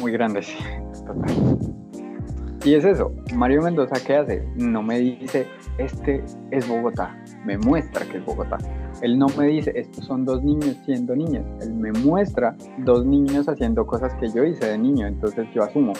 Muy 0.00 0.12
grande, 0.12 0.40
sí. 0.40 0.56
Total. 1.04 1.58
Y 2.64 2.74
es 2.74 2.84
eso, 2.84 3.12
Mario 3.34 3.62
Mendoza, 3.62 3.96
¿qué 4.04 4.16
hace? 4.16 4.44
No 4.56 4.82
me 4.82 4.98
dice, 4.98 5.46
este 5.78 6.24
es 6.50 6.68
Bogotá, 6.68 7.16
me 7.44 7.58
muestra 7.58 8.06
que 8.06 8.18
es 8.18 8.24
Bogotá. 8.24 8.58
Él 9.02 9.18
no 9.18 9.26
me 9.36 9.46
dice, 9.46 9.72
estos 9.74 10.04
son 10.04 10.24
dos 10.24 10.42
niños 10.42 10.76
siendo 10.84 11.14
niños. 11.14 11.44
Él 11.60 11.74
me 11.74 11.92
muestra 11.92 12.56
dos 12.78 13.04
niños 13.04 13.48
haciendo 13.48 13.86
cosas 13.86 14.14
que 14.14 14.28
yo 14.28 14.44
hice 14.44 14.66
de 14.66 14.78
niño, 14.78 15.06
entonces 15.06 15.46
yo 15.54 15.64
asumo 15.64 15.92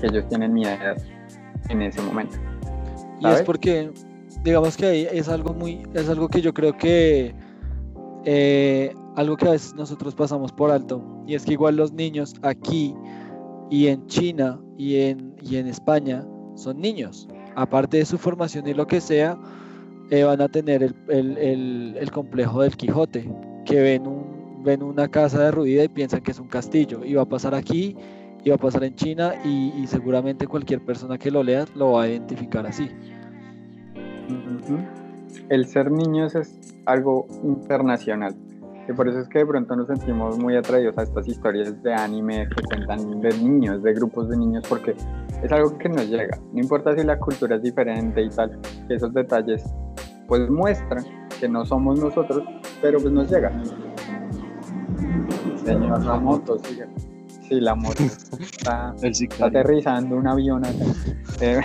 que 0.00 0.06
ellos 0.06 0.26
tienen 0.28 0.52
mi 0.52 0.64
edad 0.64 0.96
en 1.68 1.82
ese 1.82 2.00
momento. 2.02 2.36
Y 3.20 3.26
es 3.26 3.42
porque, 3.42 3.92
digamos 4.42 4.76
que 4.76 4.86
ahí 4.86 5.08
es 5.10 5.28
algo 5.28 5.54
muy, 5.54 5.82
es 5.94 6.08
algo 6.08 6.28
que 6.28 6.40
yo 6.40 6.52
creo 6.54 6.76
que, 6.76 7.34
eh, 8.24 8.92
algo 9.16 9.36
que 9.36 9.46
a 9.48 9.52
veces 9.52 9.74
nosotros 9.74 10.14
pasamos 10.14 10.52
por 10.52 10.70
alto, 10.70 11.02
y 11.26 11.34
es 11.34 11.44
que 11.44 11.52
igual 11.52 11.76
los 11.76 11.92
niños 11.92 12.34
aquí 12.42 12.94
y 13.70 13.86
en 13.88 14.06
China 14.06 14.60
y 14.78 14.96
en, 14.96 15.34
y 15.42 15.56
en 15.56 15.66
España 15.66 16.24
son 16.54 16.80
niños. 16.80 17.28
Aparte 17.54 17.98
de 17.98 18.04
su 18.06 18.18
formación 18.18 18.66
y 18.66 18.74
lo 18.74 18.86
que 18.86 19.00
sea, 19.00 19.38
eh, 20.10 20.24
van 20.24 20.40
a 20.40 20.48
tener 20.48 20.82
el, 20.82 20.94
el- 21.08 21.96
el- 21.96 22.10
complejo 22.10 22.62
del 22.62 22.76
Quijote, 22.76 23.30
que 23.64 23.80
ven, 23.80 24.06
un, 24.06 24.62
ven 24.62 24.82
una 24.82 25.08
casa 25.08 25.44
derruida 25.44 25.84
y 25.84 25.88
piensan 25.88 26.20
que 26.20 26.32
es 26.32 26.38
un 26.38 26.48
castillo, 26.48 27.04
y 27.04 27.14
va 27.14 27.22
a 27.22 27.28
pasar 27.28 27.54
aquí, 27.54 27.96
y 28.44 28.50
va 28.50 28.56
a 28.56 28.58
pasar 28.58 28.84
en 28.84 28.94
China, 28.94 29.34
y, 29.44 29.86
seguramente 29.86 30.46
cualquier 30.46 30.84
persona 30.84 31.16
que 31.16 31.30
lo 31.30 31.42
lea 31.42 31.64
lo 31.74 31.92
va 31.92 32.02
a 32.02 32.08
identificar 32.08 32.66
así. 32.66 32.90
El 35.48 35.66
ser 35.66 35.90
niños 35.90 36.34
es 36.34 36.58
algo 36.86 37.26
internacional. 37.42 38.34
Y 38.88 38.92
por 38.92 39.08
eso 39.08 39.20
es 39.20 39.28
que 39.28 39.40
de 39.40 39.46
pronto 39.46 39.76
nos 39.76 39.86
sentimos 39.86 40.38
muy 40.38 40.56
atraídos 40.56 40.98
a 40.98 41.02
estas 41.02 41.28
historias 41.28 41.80
de 41.82 41.94
anime 41.94 42.48
que 42.48 42.62
cuentan 42.64 43.20
de 43.20 43.28
niños, 43.38 43.82
de 43.82 43.94
grupos 43.94 44.28
de 44.28 44.36
niños, 44.36 44.64
porque 44.68 44.96
es 45.42 45.52
algo 45.52 45.78
que 45.78 45.88
nos 45.88 46.08
llega. 46.08 46.38
No 46.52 46.60
importa 46.60 46.96
si 46.96 47.04
la 47.04 47.18
cultura 47.18 47.56
es 47.56 47.62
diferente 47.62 48.22
y 48.22 48.28
tal, 48.30 48.58
que 48.88 48.94
esos 48.94 49.14
detalles 49.14 49.64
pues 50.26 50.48
muestran 50.50 51.04
que 51.38 51.48
no 51.48 51.64
somos 51.64 52.00
nosotros, 52.00 52.42
pero 52.80 52.98
pues 52.98 53.12
nos 53.12 53.30
llega. 53.30 53.52
Señor, 55.64 56.04
la 56.04 56.16
moto, 56.18 56.58
sigue. 56.58 56.86
Sí, 57.48 57.60
la 57.60 57.74
moto. 57.74 58.02
Está, 58.40 58.94
aterrizando 59.40 60.16
un 60.16 60.26
avión 60.26 60.64
acá. 60.64 60.84
Eh, 61.40 61.60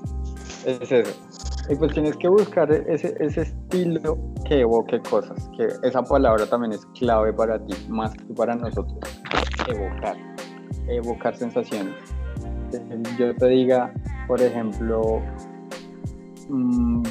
es 0.66 0.92
eso. 0.92 1.25
Y 1.68 1.74
pues 1.74 1.92
tienes 1.92 2.16
que 2.16 2.28
buscar 2.28 2.70
ese, 2.70 3.16
ese 3.18 3.42
estilo 3.42 4.18
que 4.44 4.60
evoque 4.60 5.00
cosas, 5.00 5.50
que 5.56 5.66
esa 5.82 6.02
palabra 6.02 6.46
también 6.46 6.72
es 6.72 6.86
clave 6.98 7.32
para 7.32 7.58
ti, 7.58 7.74
más 7.88 8.14
que 8.14 8.34
para 8.34 8.54
nosotros. 8.54 8.98
Evocar, 9.68 10.16
evocar 10.88 11.36
sensaciones. 11.36 11.94
Yo 13.18 13.34
te 13.34 13.48
diga, 13.48 13.92
por 14.28 14.40
ejemplo, 14.40 15.20
mm, 16.48 17.02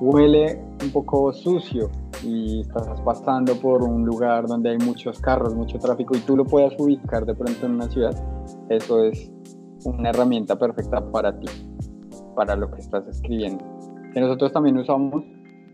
huele 0.00 0.58
un 0.82 0.90
poco 0.90 1.32
sucio 1.32 1.90
y 2.22 2.60
estás 2.62 3.00
pasando 3.02 3.54
por 3.56 3.82
un 3.82 4.04
lugar 4.04 4.46
donde 4.46 4.70
hay 4.70 4.78
muchos 4.78 5.20
carros, 5.20 5.54
mucho 5.54 5.78
tráfico 5.78 6.16
y 6.16 6.20
tú 6.20 6.36
lo 6.36 6.44
puedas 6.44 6.74
ubicar 6.78 7.26
de 7.26 7.34
pronto 7.34 7.66
en 7.66 7.72
una 7.72 7.88
ciudad, 7.88 8.14
eso 8.70 9.04
es 9.04 9.30
una 9.84 10.10
herramienta 10.10 10.58
perfecta 10.58 11.00
para 11.10 11.38
ti, 11.38 11.46
para 12.34 12.56
lo 12.56 12.70
que 12.70 12.80
estás 12.80 13.06
escribiendo. 13.06 13.77
Que 14.12 14.20
nosotros 14.20 14.52
también 14.52 14.78
usamos, 14.78 15.24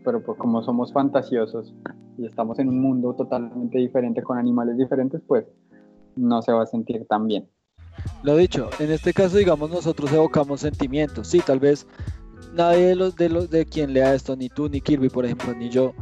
pero 0.05 0.23
pues 0.23 0.39
como 0.39 0.63
somos 0.63 0.93
fantasiosos 0.93 1.75
y 2.19 2.27
estamos 2.27 2.59
en 2.59 2.69
un 2.69 2.81
mundo 2.81 3.15
totalmente 3.15 3.79
diferente 3.79 4.23
con 4.23 4.39
animales 4.39 4.77
diferentes, 4.77 5.21
pues 5.27 5.45
no 6.17 6.43
se 6.43 6.53
va 6.53 6.63
a 6.63 6.67
sentir 6.67 7.07
tan 7.07 7.27
bien. 7.27 7.49
Lo 8.23 8.37
dicho, 8.37 8.71
en 8.79 8.91
este 8.91 9.13
caso, 9.13 9.37
digamos, 9.37 9.71
nosotros 9.71 10.13
evocamos 10.13 10.61
sentimientos. 10.61 11.29
Sí, 11.29 11.41
tal 11.45 11.61
vez 11.61 11.87
nadie 12.55 12.87
de 12.87 12.95
los 12.95 13.17
de 13.17 13.29
los 13.29 13.51
de 13.51 13.67
quien 13.67 13.93
lea 13.93 14.15
esto, 14.15 14.37
ni 14.37 14.49
tú, 14.49 14.69
ni 14.69 14.81
Kirby, 14.81 15.09
por 15.09 15.25
ejemplo, 15.25 15.55
ni 15.55 15.69
yo, 15.69 15.93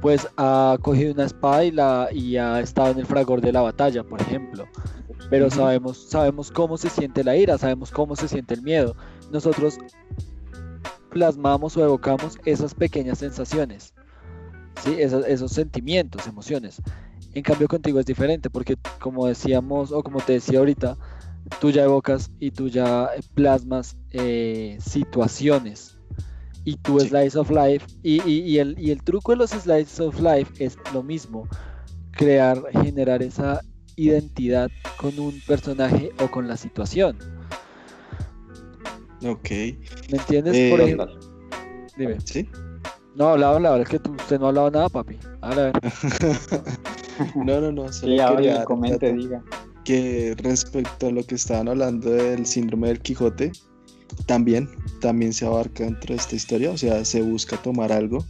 pues 0.00 0.28
ha 0.36 0.76
cogido 0.80 1.12
una 1.12 1.24
espada 1.24 1.64
y 1.64 1.70
la 1.70 2.08
y 2.12 2.36
ha 2.36 2.60
estado 2.60 2.90
en 2.90 2.98
el 2.98 3.06
fragor 3.06 3.40
de 3.40 3.52
la 3.52 3.62
batalla, 3.62 4.02
por 4.02 4.20
ejemplo. 4.20 4.64
Pero 5.28 5.50
sabemos, 5.50 6.08
sabemos 6.08 6.50
cómo 6.50 6.76
se 6.76 6.88
siente 6.88 7.22
la 7.22 7.36
ira, 7.36 7.58
sabemos 7.58 7.90
cómo 7.90 8.16
se 8.16 8.26
siente 8.26 8.54
el 8.54 8.62
miedo. 8.62 8.96
Nosotros 9.30 9.78
plasmamos 11.10 11.76
o 11.76 11.84
evocamos 11.84 12.38
esas 12.44 12.74
pequeñas 12.74 13.18
sensaciones, 13.18 13.92
¿sí? 14.82 14.94
esos, 14.98 15.26
esos 15.26 15.52
sentimientos, 15.52 16.26
emociones. 16.26 16.80
En 17.34 17.42
cambio 17.42 17.68
contigo 17.68 18.00
es 18.00 18.06
diferente 18.06 18.50
porque 18.50 18.76
como 19.00 19.26
decíamos 19.26 19.92
o 19.92 20.02
como 20.02 20.20
te 20.20 20.34
decía 20.34 20.58
ahorita, 20.58 20.96
tú 21.60 21.70
ya 21.70 21.84
evocas 21.84 22.30
y 22.40 22.50
tú 22.50 22.68
ya 22.68 23.10
eh, 23.16 23.20
plasmas 23.34 23.96
eh, 24.10 24.78
situaciones 24.80 25.96
y 26.64 26.76
tu 26.76 26.98
Sí. 27.00 27.08
slice 27.08 27.38
of 27.38 27.50
life 27.50 27.86
y, 28.02 28.20
y- 28.28 28.40
y 28.42 28.58
el, 28.58 28.76
y 28.78 28.90
el 28.90 29.02
truco 29.02 29.32
de 29.32 29.38
los 29.38 29.50
slices 29.50 30.00
of 30.00 30.20
life 30.20 30.52
es 30.58 30.76
lo 30.92 31.02
mismo, 31.02 31.48
crear, 32.10 32.62
generar 32.82 33.22
esa 33.22 33.60
identidad 33.96 34.70
con 34.96 35.18
un 35.20 35.40
personaje 35.40 36.10
o 36.20 36.30
con 36.30 36.48
la 36.48 36.56
situación. 36.56 37.16
Ok. 39.24 39.50
¿Me 39.50 40.18
entiendes? 40.18 40.56
Eh, 40.56 40.70
Por 40.70 40.80
ejemplo, 40.80 41.06
dime. 41.96 42.16
¿Sí? 42.24 42.48
No, 43.16 43.28
hablaba, 43.30 43.56
hablaba, 43.56 43.80
es 43.82 43.88
que 43.88 43.98
tú- 43.98 44.12
usted 44.12 44.38
no 44.38 44.46
ha 44.46 44.48
hablado 44.50 44.70
nada, 44.70 44.88
papi. 44.88 45.16
Ahora, 45.40 45.68
a 45.68 45.72
ver. 45.72 47.32
No, 47.36 47.60
no, 47.60 47.72
no. 47.72 47.82
Solo 47.92 47.92
Sí, 47.92 48.00
quería 48.06 48.26
hable, 48.28 48.46
dar 48.48 48.58
un 48.60 48.64
comente, 48.64 49.06
dato 49.12 49.18
diga. 49.20 49.44
que 49.84 50.34
respecto 50.38 51.08
a 51.08 51.10
lo 51.10 51.22
que 51.24 51.34
estaban 51.34 51.68
hablando 51.68 52.08
del 52.10 52.46
síndrome 52.46 52.88
del 52.88 53.00
Quijote, 53.00 53.52
también, 54.26 54.68
también 55.00 55.32
se 55.32 55.44
abarca 55.44 55.84
dentro 55.84 56.14
de 56.14 56.20
esta 56.20 56.34
historia. 56.36 56.70
O 56.70 56.78
sea, 56.78 57.04
se 57.04 57.20
busca 57.22 57.56
tomar 57.58 57.92
algo, 57.92 58.24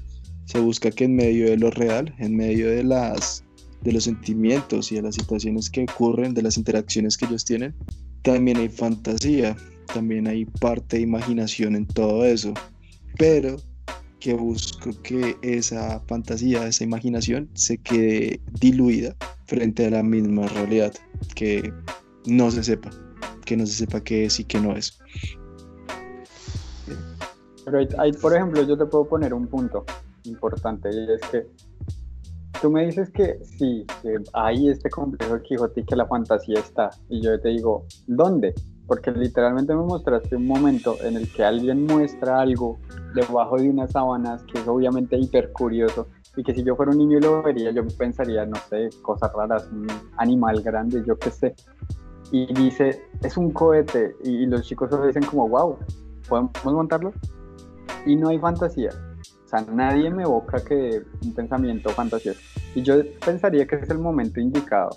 se 0.46 0.58
busca 0.58 0.90
que 0.90 1.04
en 1.04 1.14
medio 1.14 1.46
de 1.48 1.56
lo 1.56 1.70
real, 1.70 2.14
en 2.18 2.36
medio 2.36 2.68
de 2.68 2.82
las 2.82 3.44
de 3.82 3.92
los 3.92 4.04
sentimientos 4.04 4.92
y 4.92 4.96
de 4.96 5.02
las 5.02 5.14
situaciones 5.14 5.70
que 5.70 5.86
ocurren, 5.90 6.34
de 6.34 6.42
las 6.42 6.58
interacciones 6.58 7.16
que 7.16 7.24
ellos 7.24 7.46
tienen, 7.46 7.74
también 8.22 8.58
hay 8.58 8.68
fantasía, 8.68 9.56
también 9.92 10.26
hay 10.26 10.44
parte 10.44 10.96
de 10.96 11.02
imaginación 11.02 11.76
en 11.76 11.86
todo 11.86 12.24
eso, 12.24 12.54
pero 13.18 13.56
que 14.18 14.34
busco 14.34 14.90
que 15.02 15.36
esa 15.42 16.00
fantasía, 16.06 16.66
esa 16.66 16.84
imaginación 16.84 17.48
se 17.54 17.78
quede 17.78 18.40
diluida 18.60 19.16
frente 19.46 19.86
a 19.86 19.90
la 19.90 20.02
misma 20.02 20.46
realidad, 20.48 20.92
que 21.34 21.72
no 22.26 22.50
se 22.50 22.62
sepa, 22.62 22.90
que 23.44 23.56
no 23.56 23.66
se 23.66 23.72
sepa 23.74 24.00
qué 24.02 24.26
es 24.26 24.38
y 24.38 24.44
qué 24.44 24.60
no 24.60 24.76
es. 24.76 24.98
Pero 27.64 27.78
hay, 27.98 28.12
por 28.12 28.34
ejemplo, 28.34 28.62
yo 28.62 28.76
te 28.76 28.86
puedo 28.86 29.06
poner 29.06 29.32
un 29.32 29.46
punto 29.46 29.84
importante 30.24 30.90
y 30.92 31.12
es 31.12 31.20
que 31.30 31.46
tú 32.60 32.70
me 32.70 32.86
dices 32.86 33.10
que 33.10 33.38
sí, 33.42 33.86
que 34.02 34.16
hay 34.34 34.68
este 34.68 34.90
complejo 34.90 35.34
de 35.34 35.42
Quijote 35.42 35.84
que 35.84 35.96
la 35.96 36.06
fantasía 36.06 36.60
está. 36.60 36.90
Y 37.08 37.22
yo 37.22 37.40
te 37.40 37.48
digo, 37.50 37.86
¿dónde? 38.06 38.54
Porque 38.90 39.12
literalmente 39.12 39.72
me 39.72 39.84
mostraste 39.84 40.34
un 40.34 40.48
momento 40.48 40.96
en 41.04 41.14
el 41.14 41.32
que 41.32 41.44
alguien 41.44 41.86
muestra 41.86 42.40
algo 42.40 42.80
debajo 43.14 43.56
de 43.56 43.70
unas 43.70 43.92
sábanas 43.92 44.42
que 44.42 44.58
es 44.58 44.66
obviamente 44.66 45.16
hiper 45.16 45.52
curioso 45.52 46.08
y 46.36 46.42
que 46.42 46.52
si 46.52 46.64
yo 46.64 46.74
fuera 46.74 46.90
un 46.90 46.98
niño 46.98 47.18
y 47.18 47.20
lo 47.20 47.40
vería, 47.40 47.70
yo 47.70 47.86
pensaría, 47.96 48.44
no 48.46 48.56
sé, 48.68 48.88
cosas 49.02 49.32
raras, 49.32 49.68
un 49.70 49.86
animal 50.16 50.60
grande, 50.62 51.04
yo 51.06 51.16
qué 51.16 51.30
sé. 51.30 51.54
Y 52.32 52.52
dice, 52.52 53.00
es 53.22 53.36
un 53.36 53.52
cohete. 53.52 54.16
Y 54.24 54.46
los 54.46 54.62
chicos 54.62 54.90
solo 54.90 55.06
dicen 55.06 55.22
como, 55.22 55.48
wow, 55.48 55.76
¿podemos 56.28 56.50
montarlo? 56.64 57.12
Y 58.06 58.16
no 58.16 58.30
hay 58.30 58.40
fantasía 58.40 58.90
o 59.44 59.48
sea, 59.50 59.66
nadie 59.72 60.10
me 60.10 60.22
evoca 60.22 60.62
que 60.64 61.02
un 61.24 61.34
pensamiento 61.34 61.90
fantasioso. 61.90 62.40
Y 62.76 62.82
yo 62.82 62.94
pensaría 63.24 63.66
que 63.66 63.76
es 63.76 63.90
el 63.90 63.98
momento 63.98 64.38
indicado, 64.38 64.90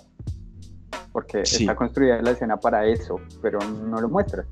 porque 1.14 1.42
está 1.42 1.76
construida 1.76 2.20
la 2.22 2.32
escena 2.32 2.56
para 2.56 2.84
eso, 2.86 3.20
pero 3.40 3.60
no 3.60 4.00
lo 4.00 4.08
muestra. 4.08 4.44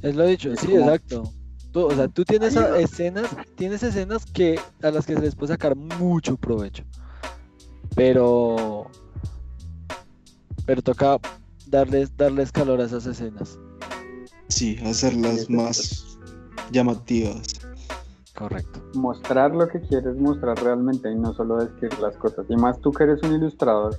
Es 0.00 0.16
lo 0.16 0.24
dicho, 0.24 0.56
sí, 0.56 0.74
exacto. 0.74 1.30
Tú, 1.70 1.84
o 1.84 1.90
sea, 1.90 2.08
tú 2.08 2.24
tienes 2.24 2.56
escenas, 2.56 3.28
tienes 3.54 3.82
escenas 3.82 4.24
que 4.24 4.58
a 4.82 4.90
las 4.90 5.04
que 5.04 5.12
se 5.12 5.20
les 5.20 5.34
puede 5.34 5.52
sacar 5.52 5.76
mucho 5.76 6.38
provecho. 6.38 6.82
Pero 7.94 8.86
pero 10.64 10.80
toca 10.80 11.18
darles 11.66 12.16
darles 12.16 12.50
calor 12.50 12.80
a 12.80 12.84
esas 12.84 13.04
escenas. 13.04 13.58
Sí, 14.48 14.78
hacerlas 14.82 15.50
más 15.50 16.18
llamativas. 16.72 17.42
Correcto. 18.34 18.82
Mostrar 18.94 19.54
lo 19.54 19.68
que 19.68 19.82
quieres 19.82 20.16
mostrar 20.16 20.56
realmente 20.64 21.12
y 21.12 21.16
no 21.16 21.34
solo 21.34 21.58
describir 21.58 21.98
las 21.98 22.16
cosas. 22.16 22.46
Y 22.48 22.56
más 22.56 22.80
tú 22.80 22.92
que 22.92 23.04
eres 23.04 23.22
un 23.22 23.34
ilustrador 23.34 23.94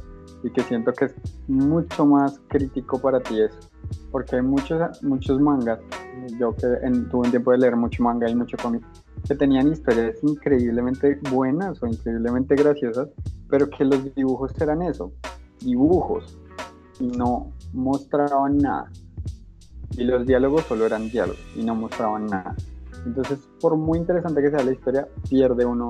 y 0.46 0.52
que 0.52 0.62
siento 0.62 0.94
que 0.94 1.06
es 1.06 1.16
mucho 1.48 2.06
más 2.06 2.40
crítico 2.50 3.00
para 3.00 3.20
ti 3.20 3.42
eso. 3.42 3.58
Porque 4.12 4.36
hay 4.36 4.44
muchos, 4.44 5.02
muchos 5.02 5.42
mangas, 5.42 5.80
yo 6.40 6.56
que 6.56 6.68
tuve 7.10 7.26
un 7.26 7.32
tiempo 7.32 7.52
de 7.52 7.58
leer 7.58 7.76
mucho 7.76 8.04
manga 8.04 8.30
y 8.30 8.36
mucho 8.36 8.56
cómic, 8.62 8.84
que 9.28 9.34
tenían 9.34 9.72
historias 9.72 10.18
increíblemente 10.22 11.20
buenas 11.32 11.82
o 11.82 11.88
increíblemente 11.88 12.56
graciosas, 12.56 13.10
pero 13.50 13.68
que 13.72 13.86
los 13.86 14.14
dibujos 14.14 14.52
eran 14.62 14.84
eso, 14.84 15.12
dibujos, 15.62 16.38
y 17.00 17.08
no 17.08 17.52
mostraban 17.74 18.60
nada. 18.60 18.92
Y 19.98 20.04
los 20.04 20.28
diálogos 20.28 20.64
solo 20.66 20.86
eran 20.86 21.10
diálogos 21.10 21.42
y 21.56 21.64
no 21.64 21.74
mostraban 21.74 22.28
nada. 22.28 22.56
Entonces, 23.04 23.40
por 23.60 23.76
muy 23.78 23.98
interesante 23.98 24.44
que 24.44 24.52
sea 24.52 24.64
la 24.64 24.74
historia, 24.74 25.08
pierde 25.28 25.66
uno 25.66 25.90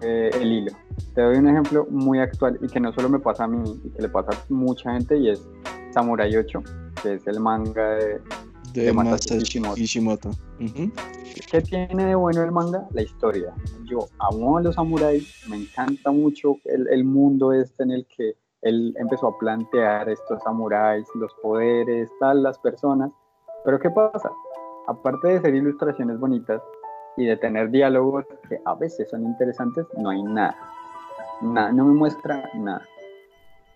eh, 0.00 0.30
el 0.34 0.52
hilo. 0.52 0.72
Te 1.14 1.22
doy 1.22 1.36
un 1.36 1.48
ejemplo 1.48 1.86
muy 1.90 2.18
actual 2.18 2.58
y 2.60 2.68
que 2.68 2.80
no 2.80 2.92
solo 2.92 3.08
me 3.08 3.18
pasa 3.18 3.44
a 3.44 3.48
mí, 3.48 3.80
y 3.84 3.90
que 3.90 4.02
le 4.02 4.08
pasa 4.08 4.32
a 4.32 4.44
mucha 4.48 4.92
gente, 4.92 5.16
y 5.16 5.30
es 5.30 5.46
Samurai 5.90 6.36
8, 6.36 6.62
que 7.02 7.14
es 7.14 7.26
el 7.26 7.40
manga 7.40 7.90
de, 7.90 8.20
de, 8.74 8.92
Masashi 8.92 9.60
Kishimoto. 9.74 10.30
¿Qué 11.50 11.60
tiene 11.60 12.06
de 12.06 12.14
bueno 12.14 12.42
el 12.42 12.52
manga? 12.52 12.86
La 12.92 13.02
historia. 13.02 13.54
Yo 13.84 14.06
amo 14.18 14.58
a 14.58 14.62
los 14.62 14.74
samuráis, 14.74 15.44
me 15.48 15.56
encanta 15.56 16.10
mucho 16.10 16.56
el, 16.64 16.88
el 16.88 17.04
mundo 17.04 17.52
este 17.52 17.82
en 17.82 17.90
el 17.90 18.06
que 18.06 18.36
él 18.62 18.94
empezó 18.98 19.28
a 19.28 19.38
plantear 19.38 20.08
estos 20.08 20.42
samuráis, 20.42 21.06
los 21.14 21.32
poderes, 21.42 22.08
tal, 22.20 22.42
las 22.42 22.58
personas. 22.58 23.10
Pero 23.64 23.78
¿qué 23.78 23.90
pasa? 23.90 24.30
aparte 24.86 25.28
de 25.28 25.40
ser 25.40 25.54
ilustraciones 25.54 26.18
bonitas 26.18 26.62
y 27.16 27.26
de 27.26 27.36
tener 27.36 27.70
diálogos 27.70 28.24
que 28.48 28.60
a 28.64 28.74
veces 28.74 29.08
son 29.10 29.24
interesantes, 29.24 29.86
no 29.96 30.10
hay 30.10 30.22
nada. 30.22 30.56
nada 31.42 31.72
no 31.72 31.84
me 31.84 31.94
muestra 31.94 32.50
nada. 32.54 32.82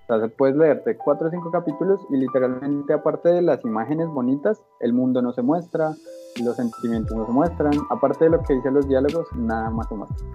O 0.09 0.19
sea, 0.19 0.29
puedes 0.29 0.57
leerte 0.57 0.97
cuatro 0.97 1.27
o 1.27 1.31
cinco 1.31 1.51
capítulos 1.51 2.01
y 2.11 2.17
literalmente 2.17 2.93
aparte 2.93 3.29
de 3.29 3.43
las 3.43 3.65
imágenes 3.65 4.07
bonitas, 4.09 4.63
el 4.81 4.93
mundo 4.93 5.21
no 5.21 5.33
se 5.33 5.43
muestra, 5.43 5.95
los 6.45 6.57
sentimientos 6.57 7.17
no 7.17 7.27
se 7.27 7.33
muestran, 7.33 7.73
aparte 7.91 8.25
de 8.25 8.31
lo 8.31 8.43
que 8.43 8.55
dicen 8.55 8.75
los 8.75 8.89
diálogos, 8.89 9.27
nada 9.35 9.69
más 9.71 9.89
se 9.89 9.95
muestra. 9.97 10.27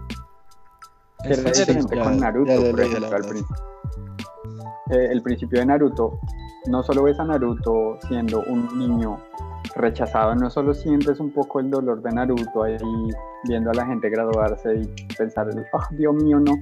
Es 1.23 1.43
diferente 1.43 1.99
con 1.99 2.19
Naruto, 2.19 2.71
por 2.71 2.81
ejemplo, 2.81 3.15
al 3.15 3.21
principio. 3.21 3.55
Eh, 4.89 5.07
el 5.11 5.21
principio 5.21 5.59
de 5.59 5.65
Naruto, 5.65 6.19
no 6.67 6.83
solo 6.83 7.03
ves 7.03 7.19
a 7.19 7.25
Naruto 7.25 7.97
siendo 8.07 8.41
un 8.41 8.77
niño 8.77 9.17
rechazado, 9.75 10.35
no 10.35 10.49
solo 10.49 10.73
sientes 10.73 11.19
un 11.19 11.31
poco 11.31 11.59
el 11.59 11.69
dolor 11.69 12.01
de 12.01 12.11
Naruto 12.11 12.63
ahí 12.63 12.77
viendo 13.45 13.71
a 13.71 13.73
la 13.73 13.85
gente 13.85 14.09
graduarse 14.09 14.75
y 14.75 15.15
pensar, 15.15 15.47
oh, 15.73 15.81
Dios 15.91 16.13
mío, 16.15 16.39
no. 16.39 16.53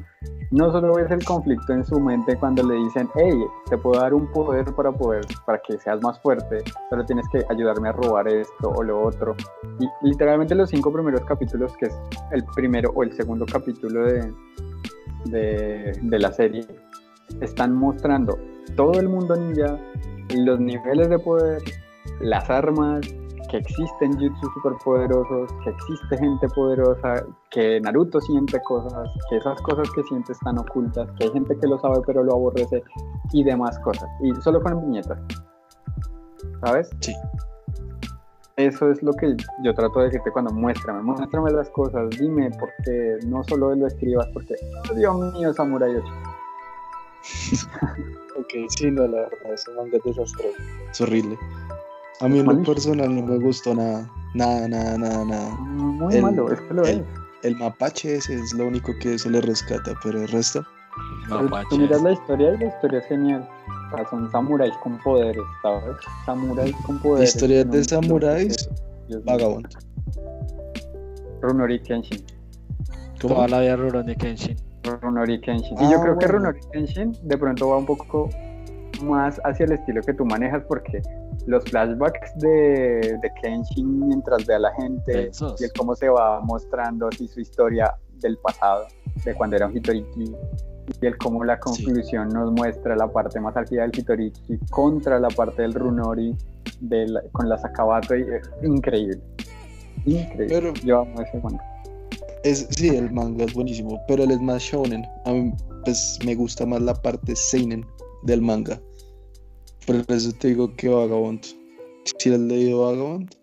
No 0.52 0.72
solo 0.72 0.96
ves 0.96 1.12
el 1.12 1.24
conflicto 1.24 1.74
en 1.74 1.86
su 1.86 2.00
mente 2.00 2.36
cuando 2.36 2.64
le 2.64 2.76
dicen, 2.76 3.08
hey, 3.16 3.40
te 3.70 3.78
puedo 3.78 4.00
dar 4.02 4.14
un 4.14 4.26
poder 4.32 4.66
para 4.74 4.92
poder, 4.92 5.24
para 5.46 5.60
que 5.60 5.78
seas 5.78 6.02
más 6.02 6.20
fuerte, 6.22 6.64
pero 6.90 7.06
tienes 7.06 7.28
que 7.30 7.46
ayudarme 7.50 7.90
a 7.90 7.92
robar 7.92 8.28
esto 8.28 8.70
o 8.70 8.84
lo 8.84 9.02
otro. 9.02 9.36
Y 9.80 10.08
literalmente 10.08 10.56
los 10.56 10.70
cinco 10.70 10.92
primeros 10.92 11.22
capítulos, 11.22 11.76
que 11.78 11.88
es 11.88 12.00
el 12.32 12.44
primero 12.56 12.92
o 12.96 13.04
el 13.04 13.12
segundo 13.14 13.46
capítulo 13.46 14.06
de, 14.06 14.34
de, 15.26 16.00
de 16.02 16.20
la 16.20 16.32
serie, 16.32 16.66
están 17.42 17.76
mostrando 17.76 18.38
todo 18.76 19.00
el 19.00 19.10
mundo 19.10 19.36
ninja, 19.36 19.78
los 20.36 20.60
niveles 20.60 21.10
de 21.10 21.20
poder, 21.20 21.62
las 22.22 22.50
armas, 22.50 23.02
que 23.50 23.58
existen 23.58 24.14
jutsu 24.14 24.48
superpoderosos, 24.54 25.52
que 25.64 25.70
existe 25.72 26.18
gente 26.18 26.48
poderosa, 26.50 27.26
que 27.50 27.82
Naruto 27.82 28.22
siente 28.22 28.62
cosas, 28.62 29.10
que 29.30 29.38
esas 29.38 29.60
cosas 29.62 29.90
que 29.92 30.04
siente 30.04 30.34
están 30.34 30.60
ocultas, 30.60 31.10
que 31.18 31.26
hay 31.26 31.32
gente 31.32 31.58
que 31.58 31.68
lo 31.68 31.80
sabe 31.80 32.00
pero 32.06 32.24
lo 32.24 32.34
aborrece 32.34 32.84
y 33.34 33.44
demás 33.44 33.78
cosas. 33.80 34.08
Y 34.22 34.34
solo 34.42 34.62
con 34.62 34.82
viñetas. 34.82 35.20
¿Sabes? 36.64 36.90
Sí. 37.02 37.14
Eso 38.56 38.92
es 38.92 39.02
lo 39.02 39.14
que 39.14 39.38
yo 39.64 39.74
trato 39.74 40.00
de 40.00 40.06
decirte 40.06 40.32
cuando 40.32 40.52
muéstrame, 40.52 41.02
muéstrame 41.02 41.50
las 41.52 41.70
cosas, 41.70 42.10
dime, 42.20 42.50
porque 42.60 43.18
no 43.26 43.42
solo 43.46 43.74
lo 43.74 43.88
escribas, 43.88 44.28
porque, 44.34 44.56
oh, 44.92 44.96
Dios 44.96 45.34
mío, 45.34 45.54
Samurai 45.54 45.96
8. 45.96 46.06
ok, 48.38 48.54
sí, 48.70 48.92
no, 48.92 49.08
la 49.08 49.22
verdad, 49.22 49.54
ese 49.54 49.72
manga 49.72 49.98
es 49.98 50.04
desastroso. 50.04 50.58
Es 50.92 51.02
horrible. 51.02 51.38
A 52.22 52.28
mí 52.28 52.40
en 52.40 52.46
lo 52.48 52.64
personal 52.64 53.16
no 53.16 53.22
me 53.22 53.38
gustó 53.40 53.74
nada. 53.74 54.10
Nada, 54.34 54.68
nada, 54.68 54.98
nada, 54.98 55.26
nada. 55.26 55.50
Muy 55.56 56.22
malo, 56.22 56.52
es 56.52 56.60
que 56.62 56.74
lo 56.74 56.84
el, 56.86 57.06
El 57.44 57.56
mapache 57.56 58.16
ese 58.16 58.36
es 58.36 58.54
lo 58.54 58.68
único 58.68 58.92
que 59.00 59.18
se 59.18 59.30
le 59.30 59.42
rescata, 59.42 59.94
pero 60.04 60.22
el 60.22 60.28
resto. 60.28 60.64
Mapache. 61.30 61.68
Tú 61.70 61.78
miras 61.78 62.02
la 62.02 62.12
historia 62.12 62.54
y 62.54 62.58
la 62.58 62.66
historia 62.66 63.00
es 63.00 63.06
genial. 63.06 63.50
son 64.10 64.30
samuráis 64.32 64.74
con 64.84 64.98
poderes, 65.00 65.44
¿sabes? 65.62 65.96
Samuráis 66.26 66.76
con 66.86 67.00
poderes. 67.00 67.34
Historia 67.34 67.64
de 67.64 67.84
samuráis, 67.84 68.70
vagabundo. 69.24 69.70
Runori 71.42 71.82
Kenshin. 71.82 72.24
¿Cómo? 73.22 73.36
Toda 73.36 73.48
la 73.48 73.62
vida 73.62 73.76
Runori 73.78 74.16
Kenshin. 74.16 74.69
Runori 74.84 75.40
Kenshin. 75.42 75.78
y 75.80 75.92
yo 75.92 75.98
ah, 75.98 76.02
creo 76.04 76.18
que 76.18 76.28
Runori 76.28 76.60
Kenshin 76.72 77.14
de 77.24 77.38
pronto 77.38 77.70
va 77.70 77.78
un 77.78 77.86
poco 77.86 78.30
más 79.04 79.40
hacia 79.44 79.66
el 79.66 79.74
estilo 79.74 80.02
que 80.02 80.14
tú 80.14 80.26
manejas 80.26 80.64
porque 80.68 81.02
los 81.48 81.64
flashbacks 81.66 82.38
de, 82.38 83.18
de 83.22 83.32
Kenshin 83.42 84.08
mientras 84.08 84.46
ve 84.46 84.56
a 84.56 84.60
la 84.60 84.74
gente 84.76 85.32
y 85.60 85.64
el 85.64 85.74
cómo 85.74 85.96
se 85.96 86.10
va 86.10 86.42
mostrando 86.42 87.08
así 87.08 87.28
su 87.28 87.40
historia 87.40 87.96
del 88.20 88.38
pasado, 88.38 88.88
de 89.24 89.34
cuando 89.34 89.56
era 89.56 89.68
un 89.68 89.76
Hitoriki 89.76 90.36
y 91.02 91.06
el 91.06 91.18
cómo 91.18 91.44
la 91.44 91.60
conclusión 91.60 92.30
nos 92.30 92.52
muestra 92.52 92.96
la 92.96 93.08
parte 93.08 93.40
más 93.40 93.56
álgida 93.56 93.84
del 93.84 93.92
Hitoriki 93.98 94.60
contra 94.70 95.20
la 95.20 95.30
parte 95.30 95.62
del 95.62 95.74
Runori 95.74 96.36
con 97.32 97.50
la 97.50 97.58
Sakabato 97.58 98.16
y, 98.16 98.26
increíble. 98.64 99.20
Increíble. 100.06 100.74
Yo 100.84 101.02
amo 101.02 101.22
ese 101.22 101.40
manga. 101.40 101.64
Es, 102.44 102.68
sí, 102.72 102.90
el 102.90 103.12
manga 103.12 103.46
es 103.46 103.54
buenísimo, 103.54 104.00
pero 104.08 104.24
él 104.24 104.32
es 104.32 104.40
más 104.40 104.62
shonen. 104.62 105.06
A 105.26 105.34
mí 105.34 105.52
pues, 105.84 106.20
me 106.26 106.36
gusta 106.36 106.66
más 106.66 106.82
la 106.82 106.94
parte 106.94 107.36
seinen 107.36 107.86
del 108.24 108.42
manga. 108.42 108.82
Por 109.86 109.98
eso 110.08 110.32
te 110.40 110.50
digo 110.50 110.74
que 110.76 110.88
Vagabond. 110.88 111.42
¿Sí 112.18 112.32
has 112.32 112.40
leído 112.40 112.82
Vagabond? 112.82 113.36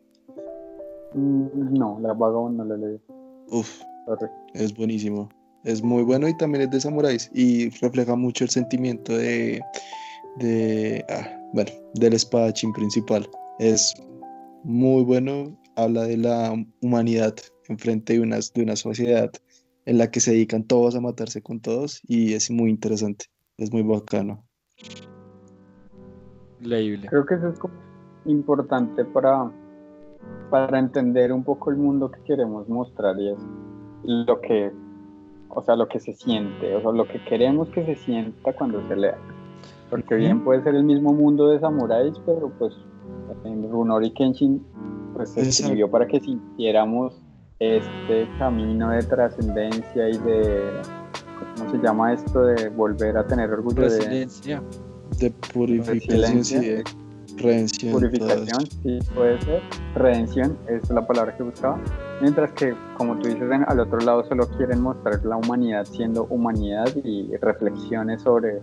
Mm, 1.14 1.78
no, 1.78 1.98
la 2.00 2.12
Vagabond 2.12 2.56
no 2.56 2.64
la 2.64 2.74
he 2.74 2.78
leído. 2.78 3.00
Uf, 3.50 3.80
es 4.54 4.74
buenísimo. 4.74 5.28
Es 5.64 5.82
muy 5.82 6.04
bueno 6.04 6.28
y 6.28 6.36
también 6.36 6.62
es 6.62 6.70
de 6.70 6.80
samuráis 6.80 7.30
y 7.34 7.70
refleja 7.80 8.14
mucho 8.14 8.44
el 8.44 8.50
sentimiento 8.50 9.16
de, 9.16 9.60
de, 10.36 11.04
ah, 11.10 11.28
bueno, 11.52 11.70
del 11.94 12.12
espadachín 12.12 12.72
principal. 12.72 13.28
Es 13.58 13.94
muy 14.62 15.02
bueno, 15.02 15.56
habla 15.76 16.04
de 16.04 16.16
la 16.16 16.54
humanidad 16.80 17.34
enfrente 17.68 18.14
de 18.14 18.20
una, 18.20 18.38
de 18.54 18.62
una 18.62 18.76
sociedad 18.76 19.30
en 19.84 19.98
la 19.98 20.10
que 20.10 20.20
se 20.20 20.32
dedican 20.32 20.64
todos 20.64 20.96
a 20.96 21.00
matarse 21.00 21.42
con 21.42 21.60
todos 21.60 22.00
y 22.02 22.34
es 22.34 22.50
muy 22.50 22.70
interesante, 22.70 23.26
es 23.56 23.72
muy 23.72 23.82
bacano. 23.82 24.44
Leíble. 26.60 27.06
Creo 27.08 27.24
que 27.24 27.34
eso 27.34 27.48
es 27.48 27.58
como 27.58 27.74
importante 28.24 29.04
para, 29.04 29.50
para 30.50 30.78
entender 30.78 31.32
un 31.32 31.44
poco 31.44 31.70
el 31.70 31.76
mundo 31.76 32.10
que 32.10 32.20
queremos 32.22 32.68
mostrar 32.68 33.18
y 33.20 33.30
es 33.30 33.38
lo 34.02 34.40
que, 34.40 34.72
o 35.50 35.62
sea, 35.62 35.76
lo 35.76 35.88
que 35.88 36.00
se 36.00 36.14
siente, 36.14 36.74
o 36.74 36.80
sea, 36.80 36.90
lo 36.90 37.06
que 37.06 37.22
queremos 37.24 37.68
que 37.70 37.84
se 37.84 37.94
sienta 37.94 38.52
cuando 38.54 38.86
se 38.88 38.96
lea. 38.96 39.18
Porque 39.90 40.16
bien 40.16 40.42
puede 40.42 40.64
ser 40.64 40.74
el 40.74 40.82
mismo 40.82 41.12
mundo 41.12 41.48
de 41.48 41.60
samuráis, 41.60 42.18
pero 42.26 42.50
pues 42.58 42.74
en 43.44 43.70
Runori 43.70 44.10
Kenshin 44.12 44.64
pues 45.16 45.30
se 45.30 45.40
escribió 45.40 45.90
para 45.90 46.06
que 46.06 46.20
sintiéramos 46.20 47.20
este 47.58 48.28
camino 48.38 48.90
de 48.90 49.02
trascendencia 49.02 50.08
y 50.08 50.18
de 50.18 50.70
¿cómo 51.56 51.70
se 51.70 51.78
llama 51.78 52.12
esto? 52.12 52.42
de 52.42 52.68
volver 52.68 53.16
a 53.16 53.26
tener 53.26 53.50
orgullo 53.50 53.82
Resiliencia. 53.82 54.62
De 55.18 55.30
purificación, 55.52 56.44
sí, 56.44 56.56
de 56.56 56.84
redención. 57.36 57.92
Purificación, 57.92 58.66
sí, 58.82 58.98
puede 59.14 59.40
ser. 59.42 59.62
Redención 59.94 60.58
es 60.68 60.90
la 60.90 61.06
palabra 61.06 61.36
que 61.36 61.42
buscaba. 61.44 61.80
Mientras 62.20 62.52
que, 62.52 62.74
como 62.96 63.18
tú 63.18 63.28
dices, 63.28 63.48
al 63.66 63.80
otro 63.80 63.98
lado 64.00 64.24
solo 64.24 64.48
quieren 64.56 64.80
mostrar 64.80 65.24
la 65.24 65.36
humanidad 65.36 65.84
siendo 65.84 66.24
humanidad 66.24 66.88
y 67.04 67.34
reflexiones 67.36 68.22
sobre 68.22 68.60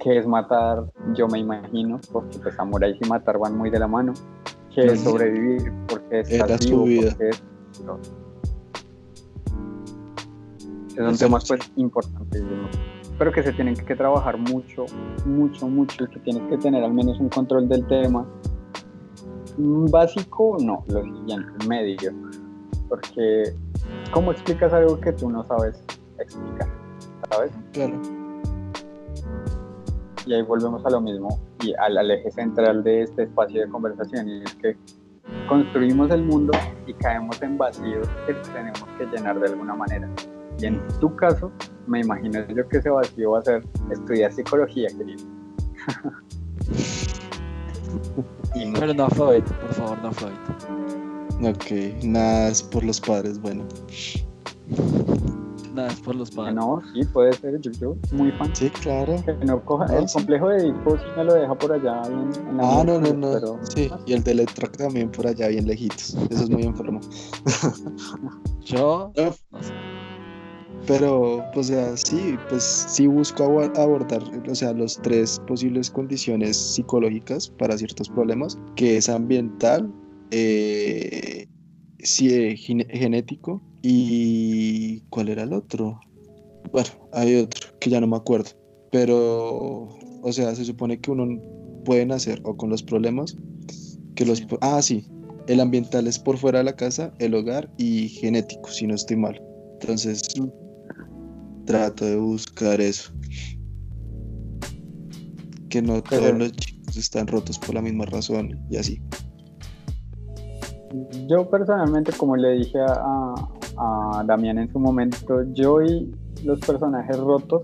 qué 0.00 0.18
es 0.18 0.26
matar, 0.26 0.84
yo 1.14 1.28
me 1.28 1.38
imagino, 1.38 2.00
porque 2.12 2.38
pues 2.38 2.54
samuráis 2.56 2.96
y 3.00 3.08
matar 3.08 3.38
van 3.38 3.56
muy 3.56 3.70
de 3.70 3.78
la 3.78 3.86
mano, 3.86 4.12
qué 4.74 4.86
es 4.86 5.00
sobrevivir, 5.00 5.72
porque 5.88 6.20
estás 6.20 6.66
vivo, 6.66 6.84
porque 6.84 7.28
es... 7.28 7.42
Son 10.96 11.16
temas 11.16 11.44
pues 11.48 11.72
importantes, 11.76 12.42
pero 13.18 13.32
que 13.32 13.42
se 13.42 13.52
tienen 13.52 13.74
que 13.74 13.96
trabajar 13.96 14.36
mucho, 14.36 14.84
mucho, 15.24 15.66
mucho, 15.66 16.04
y 16.04 16.08
que 16.08 16.20
tienes 16.20 16.42
que 16.50 16.58
tener 16.58 16.84
al 16.84 16.92
menos 16.92 17.18
un 17.18 17.30
control 17.30 17.68
del 17.68 17.86
tema. 17.86 18.26
Básico, 19.56 20.56
no, 20.60 20.84
lo 20.88 21.02
siguiente, 21.02 21.66
medio, 21.66 22.12
porque 22.88 23.54
¿cómo 24.12 24.32
explicas 24.32 24.72
algo 24.72 25.00
que 25.00 25.12
tú 25.12 25.30
no 25.30 25.44
sabes 25.44 25.82
explicar? 26.18 26.68
¿Sabes? 27.30 27.52
Claro 27.72 28.21
y 30.26 30.34
ahí 30.34 30.42
volvemos 30.42 30.84
a 30.86 30.90
lo 30.90 31.00
mismo 31.00 31.40
y 31.62 31.74
al, 31.74 32.10
eje 32.10 32.30
central 32.30 32.82
de 32.82 33.02
este 33.02 33.24
espacio 33.24 33.62
de 33.62 33.68
conversación 33.68 34.28
y 34.28 34.42
es 34.42 34.54
que 34.56 34.76
construimos 35.48 36.10
el 36.10 36.22
mundo 36.22 36.52
y 36.86 36.94
caemos 36.94 37.40
en 37.42 37.58
vacíos 37.58 38.08
que 38.26 38.34
tenemos 38.52 38.84
que 38.98 39.06
llenar 39.06 39.38
de 39.40 39.48
alguna 39.48 39.74
manera. 39.74 40.08
Y 40.58 40.66
en 40.66 40.80
tu 41.00 41.14
caso, 41.16 41.50
me 41.86 42.00
imagino 42.00 42.46
yo 42.48 42.68
que 42.68 42.78
ese 42.78 42.90
vacío 42.90 43.32
va 43.32 43.38
a 43.38 43.42
ser 43.42 43.62
estudiar 43.90 44.32
psicología, 44.32 44.88
querido. 44.96 45.24
Pero 48.54 48.94
no 48.94 49.08
Freud, 49.08 49.44
por 49.44 49.74
favor, 49.74 49.98
no 50.02 50.12
Freud. 50.12 50.32
Ok, 51.44 52.04
nada 52.04 52.48
es 52.48 52.62
por 52.62 52.84
los 52.84 53.00
padres, 53.00 53.40
bueno. 53.40 53.64
Nada, 55.74 55.88
es 55.88 56.00
por 56.00 56.16
los 56.16 56.30
padres. 56.30 56.54
No, 56.54 56.82
sí, 56.92 57.04
puede 57.04 57.32
ser, 57.32 57.60
yo, 57.60 57.70
yo 57.72 57.96
muy 58.12 58.30
fan. 58.32 58.54
Sí, 58.54 58.68
claro. 58.70 59.16
Que 59.24 59.32
no 59.44 59.64
coja, 59.64 59.86
el 59.96 60.06
complejo 60.12 60.48
de 60.48 60.58
Edipo 60.58 60.96
sí 60.96 61.04
me 61.16 61.24
lo 61.24 61.34
deja 61.34 61.54
por 61.54 61.72
allá 61.72 62.02
bien 62.08 62.30
en 62.48 62.56
la 62.56 62.80
Ah, 62.80 62.84
no, 62.84 63.00
no, 63.00 63.12
no. 63.12 63.32
Pero... 63.32 63.58
Sí, 63.62 63.90
y 64.06 64.12
el 64.12 64.22
de 64.22 64.46
también 64.76 65.10
por 65.10 65.26
allá 65.26 65.48
bien 65.48 65.66
lejitos. 65.66 66.14
Eso 66.30 66.44
es 66.44 66.50
muy 66.50 66.64
enfermo. 66.64 67.00
yo 68.64 69.12
no 69.16 69.32
sé. 69.32 69.72
Pero, 70.86 71.44
pues, 71.54 71.70
o 71.70 71.72
sea, 71.72 71.96
sí, 71.96 72.36
pues 72.48 72.64
sí 72.64 73.06
busco 73.06 73.44
abordar, 73.44 74.22
o 74.48 74.54
sea, 74.54 74.72
los 74.72 75.00
tres 75.00 75.40
posibles 75.46 75.90
condiciones 75.90 76.56
psicológicas 76.56 77.50
para 77.50 77.78
ciertos 77.78 78.08
problemas, 78.08 78.58
que 78.74 78.96
es 78.96 79.08
ambiental, 79.08 79.92
eh, 80.32 81.46
sí, 82.02 82.56
genético 82.56 83.62
y 83.82 85.00
¿cuál 85.10 85.28
era 85.28 85.42
el 85.44 85.52
otro? 85.52 86.00
Bueno, 86.72 86.88
hay 87.12 87.36
otro 87.36 87.68
que 87.80 87.90
ya 87.90 88.00
no 88.00 88.06
me 88.06 88.16
acuerdo. 88.16 88.50
Pero, 88.90 89.88
o 90.22 90.32
sea, 90.32 90.54
se 90.54 90.64
supone 90.64 91.00
que 91.00 91.10
uno 91.10 91.40
puede 91.84 92.06
nacer 92.06 92.40
o 92.44 92.56
con 92.56 92.70
los 92.70 92.82
problemas 92.82 93.36
que 94.14 94.26
los... 94.26 94.42
Ah, 94.60 94.82
sí. 94.82 95.06
El 95.48 95.60
ambiental 95.60 96.06
es 96.06 96.18
por 96.18 96.38
fuera 96.38 96.58
de 96.58 96.64
la 96.64 96.76
casa, 96.76 97.12
el 97.18 97.34
hogar 97.34 97.72
y 97.76 98.08
genético, 98.08 98.68
si 98.70 98.86
no 98.86 98.94
estoy 98.94 99.16
mal. 99.16 99.42
Entonces, 99.80 100.22
trato 101.64 102.04
de 102.04 102.16
buscar 102.16 102.80
eso. 102.80 103.12
Que 105.68 105.82
no 105.82 106.02
todos 106.02 106.38
los 106.38 106.52
chicos 106.52 106.96
están 106.96 107.26
rotos 107.26 107.58
por 107.58 107.74
la 107.74 107.82
misma 107.82 108.04
razón 108.04 108.60
y 108.70 108.76
así. 108.76 109.00
Yo 111.28 111.48
personalmente, 111.48 112.12
como 112.12 112.36
le 112.36 112.52
dije 112.52 112.78
a, 112.80 113.34
a 113.78 114.24
Damián 114.26 114.58
en 114.58 114.70
su 114.70 114.78
momento, 114.78 115.42
yo 115.52 115.80
y 115.82 116.14
los 116.44 116.60
personajes 116.60 117.18
rotos 117.18 117.62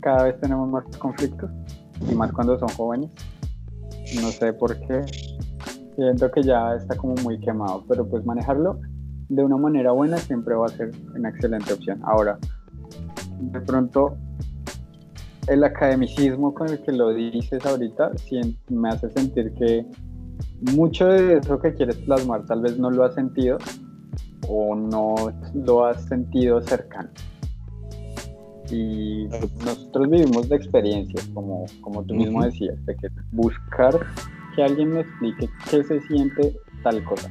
cada 0.00 0.24
vez 0.24 0.40
tenemos 0.40 0.68
más 0.70 0.84
conflictos 0.98 1.50
y 2.10 2.14
más 2.14 2.32
cuando 2.32 2.58
son 2.58 2.68
jóvenes. 2.70 3.10
No 4.22 4.28
sé 4.28 4.52
por 4.52 4.78
qué. 4.80 5.02
Siento 5.96 6.30
que 6.30 6.42
ya 6.42 6.74
está 6.74 6.96
como 6.96 7.14
muy 7.22 7.40
quemado, 7.40 7.84
pero 7.88 8.08
pues 8.08 8.24
manejarlo 8.24 8.80
de 9.28 9.44
una 9.44 9.56
manera 9.56 9.92
buena 9.92 10.16
siempre 10.16 10.54
va 10.54 10.66
a 10.66 10.70
ser 10.70 10.92
una 11.14 11.28
excelente 11.28 11.72
opción. 11.72 12.00
Ahora, 12.04 12.38
de 13.40 13.60
pronto, 13.60 14.16
el 15.48 15.64
academicismo 15.64 16.54
con 16.54 16.68
el 16.68 16.80
que 16.82 16.92
lo 16.92 17.10
dices 17.10 17.64
ahorita 17.66 18.12
me 18.70 18.88
hace 18.88 19.10
sentir 19.10 19.52
que 19.54 19.86
mucho 20.60 21.06
de 21.06 21.38
eso 21.38 21.60
que 21.60 21.74
quieres 21.74 21.96
plasmar 21.96 22.44
tal 22.46 22.62
vez 22.62 22.78
no 22.78 22.90
lo 22.90 23.04
has 23.04 23.14
sentido 23.14 23.58
o 24.48 24.74
no 24.74 25.14
lo 25.54 25.84
has 25.84 26.04
sentido 26.04 26.60
cercano. 26.62 27.10
Y 28.70 29.26
nosotros 29.64 30.10
vivimos 30.10 30.48
de 30.48 30.56
experiencias, 30.56 31.26
como, 31.32 31.64
como 31.80 32.04
tú 32.04 32.14
mismo 32.14 32.44
decías, 32.44 32.84
de 32.84 32.96
que 32.96 33.08
buscar 33.32 33.98
que 34.54 34.62
alguien 34.62 34.92
me 34.92 35.00
explique 35.00 35.48
qué 35.70 35.82
se 35.84 36.00
siente 36.02 36.54
tal 36.82 37.02
cosa. 37.04 37.30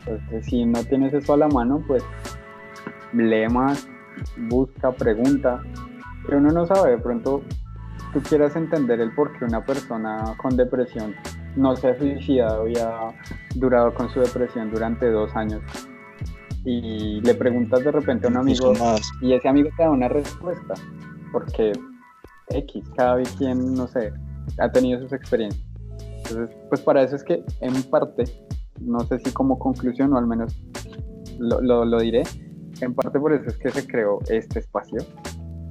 Entonces, 0.00 0.44
si 0.46 0.64
no 0.66 0.84
tienes 0.84 1.14
eso 1.14 1.32
a 1.32 1.38
la 1.38 1.48
mano, 1.48 1.82
pues 1.86 2.02
lee 3.12 3.48
más, 3.48 3.88
busca, 4.48 4.92
pregunta. 4.92 5.62
Pero 6.26 6.38
uno 6.38 6.52
no 6.52 6.66
sabe, 6.66 6.92
de 6.92 6.98
pronto 6.98 7.42
tú 8.12 8.20
quieras 8.20 8.54
entender 8.56 9.00
el 9.00 9.14
por 9.14 9.36
qué 9.38 9.44
una 9.44 9.64
persona 9.64 10.34
con 10.36 10.56
depresión 10.56 11.14
no 11.56 11.74
se 11.74 11.88
ha 11.88 11.98
suicidado 11.98 12.68
y 12.68 12.76
ha 12.76 13.14
durado 13.54 13.92
con 13.94 14.08
su 14.10 14.20
depresión 14.20 14.70
durante 14.70 15.10
dos 15.10 15.34
años 15.34 15.62
y 16.66 17.20
le 17.20 17.34
preguntas 17.34 17.84
de 17.84 17.92
repente 17.92 18.26
a 18.26 18.30
un 18.30 18.38
amigo 18.38 18.72
y 19.20 19.32
ese 19.32 19.48
amigo 19.48 19.70
te 19.76 19.84
da 19.84 19.90
una 19.90 20.08
respuesta, 20.08 20.74
porque 21.32 21.72
X, 22.48 22.84
cada 22.96 23.22
quien, 23.38 23.74
no 23.74 23.86
sé, 23.86 24.12
ha 24.58 24.70
tenido 24.70 25.00
sus 25.00 25.12
experiencias. 25.12 25.64
Entonces, 26.16 26.56
pues 26.68 26.80
para 26.80 27.02
eso 27.02 27.14
es 27.14 27.22
que 27.22 27.44
en 27.60 27.82
parte, 27.84 28.24
no 28.80 28.98
sé 29.00 29.20
si 29.20 29.30
como 29.30 29.60
conclusión 29.60 30.12
o 30.12 30.18
al 30.18 30.26
menos 30.26 30.60
lo, 31.38 31.84
lo, 31.84 32.00
diré, 32.00 32.24
en 32.80 32.94
parte 32.94 33.20
por 33.20 33.32
eso 33.32 33.48
es 33.48 33.56
que 33.58 33.70
se 33.70 33.86
creó 33.86 34.18
este 34.28 34.58
espacio 34.58 34.98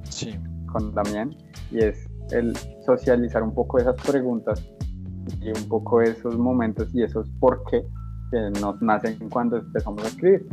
sí. 0.04 0.34
con 0.72 0.94
Damián 0.94 1.36
y 1.70 1.84
es 1.84 2.08
el 2.30 2.56
socializar 2.86 3.42
un 3.42 3.54
poco 3.54 3.78
esas 3.78 3.96
preguntas 3.96 4.66
y 5.40 5.48
un 5.48 5.68
poco 5.68 6.00
esos 6.00 6.36
momentos 6.38 6.94
y 6.94 7.02
esos 7.02 7.28
por 7.40 7.62
qué 7.70 7.84
que 8.30 8.60
nos 8.60 8.82
nacen 8.82 9.28
cuando 9.30 9.58
empezamos 9.58 10.02
a 10.04 10.08
escribir 10.08 10.48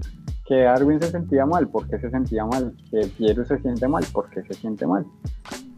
que 0.46 0.68
Arwin 0.68 1.02
se 1.02 1.12
sentía 1.12 1.46
mal, 1.46 1.68
porque 1.70 1.98
se 2.00 2.10
sentía 2.10 2.46
mal, 2.46 2.76
que 2.92 3.08
Piero 3.18 3.46
se 3.46 3.58
siente 3.60 3.88
mal, 3.88 4.04
porque 4.12 4.44
se 4.44 4.54
siente 4.54 4.86
mal. 4.86 5.06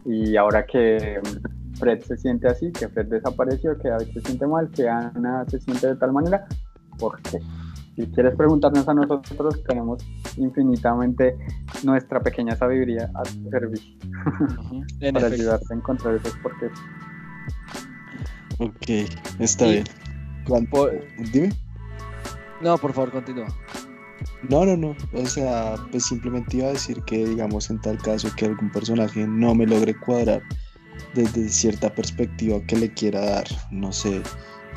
Y 0.04 0.36
ahora 0.36 0.66
que 0.66 1.20
Fred 1.78 2.00
se 2.02 2.16
siente 2.16 2.48
así, 2.48 2.72
que 2.72 2.88
Fred 2.88 3.06
desapareció, 3.06 3.78
que 3.78 3.88
David 3.88 4.12
se 4.12 4.20
siente 4.22 4.46
mal, 4.46 4.70
que 4.70 4.88
Ana 4.88 5.44
se 5.48 5.60
siente 5.60 5.86
de 5.86 5.96
tal 5.96 6.12
manera, 6.12 6.46
¿por 6.98 7.20
qué? 7.22 7.38
Si 7.94 8.06
quieres 8.08 8.34
preguntarnos 8.36 8.86
a 8.88 8.94
nosotros, 8.94 9.62
tenemos 9.64 10.04
infinitamente 10.36 11.36
nuestra 11.82 12.20
pequeña 12.20 12.54
sabiduría 12.54 13.10
a 13.14 13.22
tu 13.22 13.48
servicio 13.50 13.96
para 15.12 15.26
ayudarte 15.28 15.66
a 15.72 15.76
encontrar 15.76 16.14
esos 16.14 16.36
porqués. 16.38 16.72
Ok, 18.58 18.90
está 19.38 19.66
bien. 19.66 19.84
Dime. 21.32 21.52
No, 22.62 22.78
por 22.78 22.92
favor, 22.92 23.10
continúa. 23.10 23.48
No, 24.48 24.64
no, 24.64 24.76
no. 24.76 24.96
O 25.12 25.26
sea, 25.26 25.76
pues 25.90 26.06
simplemente 26.06 26.58
iba 26.58 26.68
a 26.68 26.72
decir 26.72 27.02
que, 27.02 27.26
digamos, 27.26 27.68
en 27.70 27.80
tal 27.80 27.98
caso 27.98 28.28
que 28.36 28.46
algún 28.46 28.70
personaje 28.70 29.26
no 29.26 29.54
me 29.54 29.66
logre 29.66 29.94
cuadrar 29.94 30.42
desde 31.14 31.48
cierta 31.48 31.94
perspectiva 31.94 32.60
que 32.66 32.76
le 32.76 32.92
quiera 32.92 33.20
dar. 33.20 33.44
No 33.70 33.92
sé, 33.92 34.22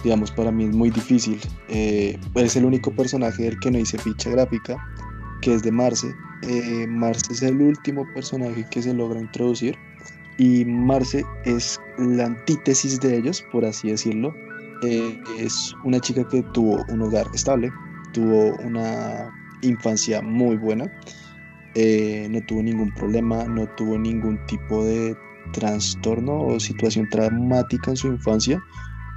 digamos, 0.04 0.32
para 0.32 0.52
mí 0.52 0.66
es 0.66 0.76
muy 0.76 0.90
difícil. 0.90 1.40
Eh, 1.70 2.20
es 2.36 2.56
el 2.56 2.66
único 2.66 2.92
personaje 2.92 3.44
del 3.44 3.60
que 3.60 3.72
no 3.72 3.78
hice 3.78 3.98
ficha 3.98 4.30
gráfica, 4.30 4.78
que 5.42 5.54
es 5.54 5.64
de 5.64 5.72
Marce. 5.72 6.14
Eh, 6.44 6.86
Marce 6.88 7.32
es 7.32 7.42
el 7.44 7.62
último 7.62 8.06
personaje 8.14 8.66
que 8.70 8.82
se 8.82 8.94
logra 8.94 9.20
introducir 9.20 9.78
y 10.40 10.66
Marce 10.66 11.24
es 11.44 11.80
la 11.98 12.26
antítesis 12.26 13.00
de 13.00 13.18
ellos, 13.18 13.46
por 13.52 13.66
así 13.66 13.90
decirlo. 13.90 14.34
Eh, 14.82 15.22
es 15.38 15.76
una 15.84 16.00
chica 16.00 16.26
que 16.28 16.42
tuvo 16.54 16.84
un 16.88 17.02
hogar 17.02 17.28
estable, 17.34 17.72
tuvo 18.14 18.56
una 18.66 19.30
infancia 19.62 20.22
muy 20.22 20.56
buena, 20.56 20.86
no 20.86 22.42
tuvo 22.48 22.64
ningún 22.64 22.94
problema, 22.94 23.44
no 23.44 23.68
tuvo 23.76 23.98
ningún 23.98 24.44
tipo 24.48 24.84
de 24.86 25.16
trastorno 25.52 26.42
o 26.42 26.60
situación 26.60 27.10
traumática 27.10 27.92
en 27.92 27.98
su 27.98 28.08
infancia, 28.08 28.64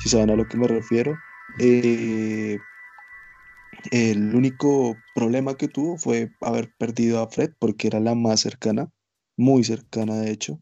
si 0.01 0.09
saben 0.09 0.31
a 0.31 0.37
lo 0.37 0.47
que 0.49 0.57
me 0.57 0.67
refiero. 0.67 1.17
Eh, 1.59 2.59
el 3.91 4.35
único 4.35 4.97
problema 5.15 5.55
que 5.55 5.69
tuvo 5.69 5.97
fue 5.99 6.33
haber 6.41 6.73
perdido 6.79 7.23
a 7.23 7.29
Fred 7.29 7.53
porque 7.59 7.87
era 7.87 8.01
la 8.01 8.15
más 8.15 8.41
cercana, 8.41 8.91
muy 9.37 9.65
cercana 9.65 10.17
de 10.17 10.31
hecho, 10.31 10.61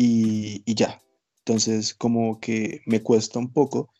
y, 0.00 0.62
y 0.64 0.74
ya. 0.74 0.98
Entonces 1.44 1.92
como 1.94 2.40
que 2.40 2.80
me 2.86 3.02
cuesta 3.02 3.38
un 3.38 3.52
poco, 3.52 3.90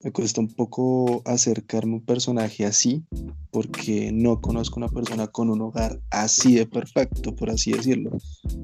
me 0.00 0.12
cuesta 0.12 0.40
un 0.40 0.54
poco 0.54 1.22
acercarme 1.24 1.94
a 1.94 1.96
un 1.96 2.04
personaje 2.04 2.64
así, 2.64 3.02
porque 3.50 4.12
no 4.12 4.40
conozco 4.40 4.78
una 4.78 4.88
persona 4.88 5.26
con 5.26 5.50
un 5.50 5.60
hogar 5.60 6.00
así 6.10 6.54
de 6.54 6.66
perfecto, 6.66 7.34
por 7.34 7.50
así 7.50 7.72
decirlo. 7.72 8.12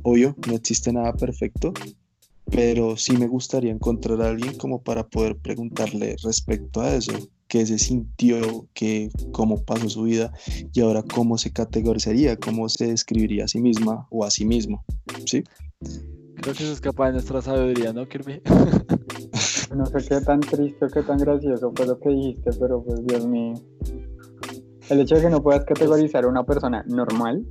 Obvio, 0.04 0.36
no 0.46 0.54
existe 0.54 0.92
nada 0.92 1.12
perfecto, 1.14 1.72
pero 2.52 2.96
sí 2.96 3.16
me 3.16 3.26
gustaría 3.26 3.72
encontrar 3.72 4.22
a 4.22 4.28
alguien 4.28 4.56
como 4.56 4.80
para 4.80 5.08
poder 5.08 5.36
preguntarle 5.38 6.14
respecto 6.22 6.82
a 6.82 6.94
eso, 6.94 7.12
qué 7.48 7.66
se 7.66 7.80
sintió, 7.80 8.68
qué, 8.74 9.10
cómo 9.32 9.64
pasó 9.64 9.88
su 9.88 10.04
vida 10.04 10.32
y 10.72 10.80
ahora 10.82 11.02
cómo 11.02 11.36
se 11.36 11.50
categorizaría, 11.50 12.36
cómo 12.36 12.68
se 12.68 12.86
describiría 12.86 13.44
a 13.44 13.48
sí 13.48 13.60
misma 13.60 14.06
o 14.10 14.24
a 14.24 14.30
sí 14.30 14.44
mismo, 14.44 14.84
¿sí? 15.26 15.42
Creo 16.40 16.54
que 16.54 16.62
eso 16.62 16.72
escapa 16.72 17.06
de 17.06 17.12
nuestra 17.12 17.42
sabiduría, 17.42 17.92
¿no, 17.92 18.06
Kirby? 18.06 18.42
no 19.76 19.86
sé 19.86 19.98
qué 20.08 20.20
tan 20.20 20.40
triste 20.40 20.84
o 20.84 20.88
qué 20.88 21.02
tan 21.02 21.18
gracioso 21.18 21.72
fue 21.74 21.86
lo 21.86 21.98
que 21.98 22.08
dijiste, 22.10 22.50
pero 22.58 22.82
pues 22.82 23.04
Dios 23.06 23.26
mío. 23.26 23.54
El 24.88 25.00
hecho 25.00 25.16
de 25.16 25.22
que 25.22 25.30
no 25.30 25.42
puedas 25.42 25.64
categorizar 25.64 26.24
a 26.24 26.28
una 26.28 26.44
persona 26.44 26.84
normal 26.86 27.44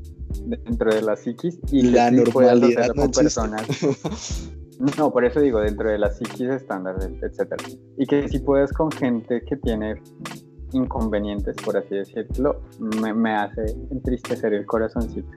dentro 0.45 0.93
de 0.93 1.01
la 1.01 1.15
psiquis 1.15 1.59
y 1.71 1.83
la 1.83 2.09
que 2.09 2.17
sí 2.17 2.23
normalidad 2.23 2.87
con 2.95 3.11
personas 3.11 3.65
No, 4.97 5.11
por 5.11 5.23
eso 5.23 5.39
digo, 5.39 5.59
dentro 5.59 5.89
de 5.89 5.97
la 5.97 6.11
psiquis 6.11 6.49
estándar, 6.49 6.95
etcétera. 7.21 7.63
Y 7.97 8.05
que 8.05 8.27
si 8.27 8.39
puedes 8.39 8.71
con 8.73 8.91
gente 8.91 9.41
que 9.47 9.55
tiene 9.57 10.01
inconvenientes, 10.75 11.55
por 11.63 11.77
así 11.77 11.95
decirlo, 11.95 12.61
me, 12.79 13.35
hace 13.35 13.63
entristecer 13.91 14.53
el 14.53 14.65
corazoncito. 14.65 15.27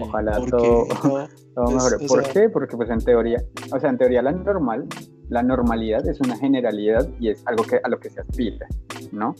Ojalá 0.00 0.32
todo, 0.50 0.86
todo 1.54 1.70
mejore. 1.70 2.06
¿Por 2.06 2.22
qué? 2.28 2.48
Porque 2.48 2.76
pues 2.76 2.90
en 2.90 2.98
teoría, 2.98 3.42
o 3.72 3.80
sea, 3.80 3.90
en 3.90 3.98
teoría 3.98 4.22
la 4.22 4.32
normal, 4.32 4.86
la 5.28 5.42
normalidad 5.42 6.06
es 6.06 6.20
una 6.20 6.36
generalidad 6.36 7.08
y 7.18 7.28
es 7.30 7.46
algo 7.46 7.64
que, 7.64 7.80
a 7.82 7.88
lo 7.88 7.98
que 7.98 8.10
se 8.10 8.20
aspira, 8.20 8.66
¿no? 9.12 9.34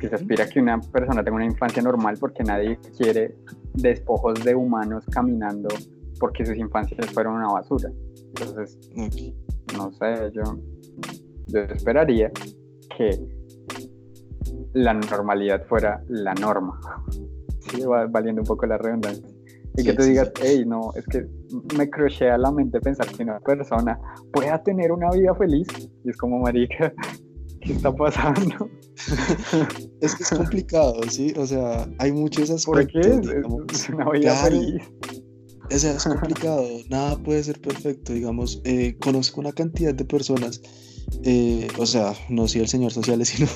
Que 0.00 0.08
se 0.08 0.14
aspira 0.14 0.44
a 0.44 0.48
que 0.48 0.60
una 0.60 0.80
persona 0.80 1.22
tenga 1.22 1.36
una 1.36 1.46
infancia 1.46 1.82
normal 1.82 2.16
porque 2.18 2.42
nadie 2.42 2.78
quiere 2.96 3.36
despojos 3.74 4.42
de 4.44 4.54
humanos 4.54 5.04
caminando 5.10 5.68
porque 6.18 6.46
sus 6.46 6.56
infancias 6.56 7.10
fueron 7.10 7.34
una 7.34 7.48
basura. 7.48 7.90
Entonces, 8.28 8.78
no 9.76 9.92
sé, 9.92 10.30
yo, 10.32 10.42
yo 11.46 11.60
esperaría 11.60 12.30
que 12.96 13.35
la 14.76 14.92
normalidad 14.92 15.64
fuera 15.66 16.02
la 16.08 16.34
norma. 16.34 16.78
Sí, 17.70 17.80
va 17.82 18.06
valiendo 18.06 18.42
un 18.42 18.46
poco 18.46 18.66
la 18.66 18.76
redundancia. 18.76 19.26
Y 19.78 19.84
que 19.84 19.92
te 19.92 20.04
digas, 20.04 20.32
hey, 20.42 20.64
no, 20.66 20.92
es 20.94 21.04
que 21.06 21.26
me 21.76 21.88
crochea 21.88 22.38
la 22.38 22.50
mente 22.50 22.80
pensar 22.80 23.06
que 23.08 23.22
una 23.22 23.40
persona 23.40 23.98
pueda 24.32 24.62
tener 24.62 24.92
una 24.92 25.10
vida 25.10 25.34
feliz. 25.34 25.66
Y 26.04 26.10
es 26.10 26.16
como, 26.16 26.40
marica, 26.40 26.92
¿qué 27.60 27.72
está 27.72 27.94
pasando? 27.94 28.70
es 30.00 30.14
que 30.14 30.22
es 30.22 30.30
complicado, 30.30 31.02
¿sí? 31.08 31.32
O 31.38 31.46
sea, 31.46 31.88
hay 31.98 32.12
muchos 32.12 32.50
aspectos. 32.50 33.02
¿Por 33.02 33.66
qué? 33.66 33.74
es 33.74 33.88
una 33.88 34.10
vida 34.10 34.34
feliz. 34.34 34.82
O 35.74 35.78
sea, 35.78 35.92
es 35.92 36.04
complicado, 36.04 36.64
nada 36.90 37.16
puede 37.16 37.42
ser 37.42 37.60
perfecto, 37.60 38.12
digamos, 38.12 38.60
eh, 38.64 38.96
conozco 39.00 39.40
una 39.40 39.52
cantidad 39.52 39.92
de 39.92 40.04
personas, 40.04 40.60
eh, 41.24 41.68
o 41.78 41.86
sea, 41.86 42.14
no 42.28 42.48
soy 42.48 42.62
el 42.62 42.68
señor 42.68 42.92
sociales, 42.92 43.28
sino 43.36 43.48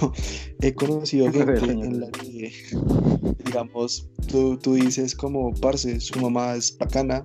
he 0.61 0.75
conocido 0.75 1.31
gente 1.33 1.71
en 1.71 2.01
la 2.01 2.11
que, 2.11 2.53
digamos, 3.45 4.09
tú, 4.29 4.57
tú 4.59 4.75
dices 4.75 5.15
como, 5.15 5.53
parce, 5.55 6.01
su 6.01 6.19
mamá 6.21 6.55
es 6.55 6.77
bacana, 6.77 7.25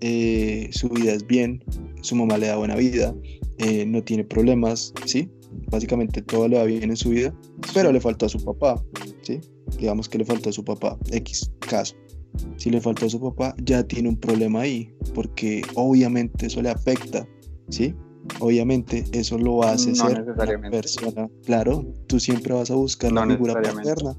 eh, 0.00 0.68
su 0.72 0.88
vida 0.88 1.12
es 1.12 1.26
bien, 1.26 1.62
su 2.02 2.16
mamá 2.16 2.38
le 2.38 2.46
da 2.48 2.56
buena 2.56 2.76
vida, 2.76 3.14
no 3.86 4.02
tiene 4.04 4.22
problemas, 4.22 4.92
¿sí? 5.06 5.30
Básicamente 5.70 6.20
todo 6.20 6.46
le 6.46 6.58
va 6.58 6.64
bien 6.64 6.90
en 6.90 6.96
su 6.96 7.10
vida, 7.10 7.34
pero 7.72 7.90
le 7.90 8.00
faltó 8.00 8.26
a 8.26 8.28
su 8.28 8.38
papá, 8.44 8.84
¿sí? 9.22 9.40
Digamos 9.78 10.08
que 10.08 10.18
le 10.18 10.24
faltó 10.24 10.50
a 10.50 10.52
su 10.52 10.62
papá, 10.62 10.98
X 11.10 11.50
caso 11.60 11.96
si 12.56 12.70
le 12.70 12.80
faltó 12.80 13.06
a 13.06 13.10
su 13.10 13.20
papá, 13.20 13.54
ya 13.62 13.82
tiene 13.82 14.08
un 14.08 14.16
problema 14.16 14.62
ahí, 14.62 14.90
porque 15.14 15.62
obviamente 15.74 16.46
eso 16.46 16.62
le 16.62 16.70
afecta, 16.70 17.26
¿sí? 17.68 17.94
Obviamente 18.40 19.04
eso 19.12 19.38
lo 19.38 19.62
hace 19.62 19.94
ser 19.94 20.26
una 20.58 20.70
persona. 20.70 21.28
Claro, 21.44 21.84
tú 22.06 22.20
siempre 22.20 22.54
vas 22.54 22.70
a 22.70 22.74
buscar 22.74 23.12
la 23.12 23.26
figura 23.26 23.54
paterna. 23.54 24.14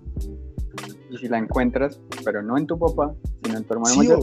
Y 1.09 1.17
si 1.17 1.27
la 1.27 1.37
encuentras, 1.37 2.01
pero 2.25 2.41
no 2.41 2.57
en 2.57 2.67
tu 2.67 2.77
papá, 2.77 3.13
sino 3.43 3.57
en 3.57 3.63
tu 3.63 3.73
hermano 3.73 3.95
mayor, 3.95 4.19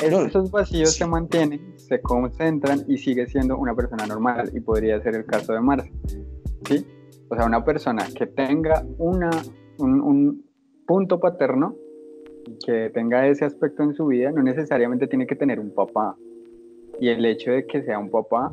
esos 0.00 0.50
vacíos 0.50 0.94
se 0.94 1.06
mantienen, 1.06 1.74
se 1.76 2.00
concentran 2.00 2.84
y 2.86 2.98
sigue 2.98 3.26
siendo 3.26 3.56
una 3.56 3.74
persona 3.74 4.06
normal. 4.06 4.50
Y 4.54 4.60
podría 4.60 5.00
ser 5.02 5.14
el 5.14 5.24
caso 5.24 5.52
de 5.52 5.60
Marce, 5.60 5.92
¿sí? 6.68 6.86
O 7.30 7.36
sea, 7.36 7.46
una 7.46 7.64
persona 7.64 8.06
que 8.14 8.26
tenga 8.26 8.84
una, 8.98 9.30
un 9.78 10.44
punto 10.86 11.18
paterno 11.20 11.74
que 12.64 12.90
tenga 12.94 13.26
ese 13.26 13.44
aspecto 13.44 13.82
en 13.82 13.94
su 13.94 14.06
vida 14.06 14.32
no 14.32 14.42
necesariamente 14.42 15.06
tiene 15.06 15.26
que 15.26 15.36
tener 15.36 15.60
un 15.60 15.74
papá. 15.74 16.16
Y 17.00 17.08
el 17.08 17.24
hecho 17.24 17.52
de 17.52 17.66
que 17.66 17.82
sea 17.82 17.98
un 17.98 18.10
papá 18.10 18.52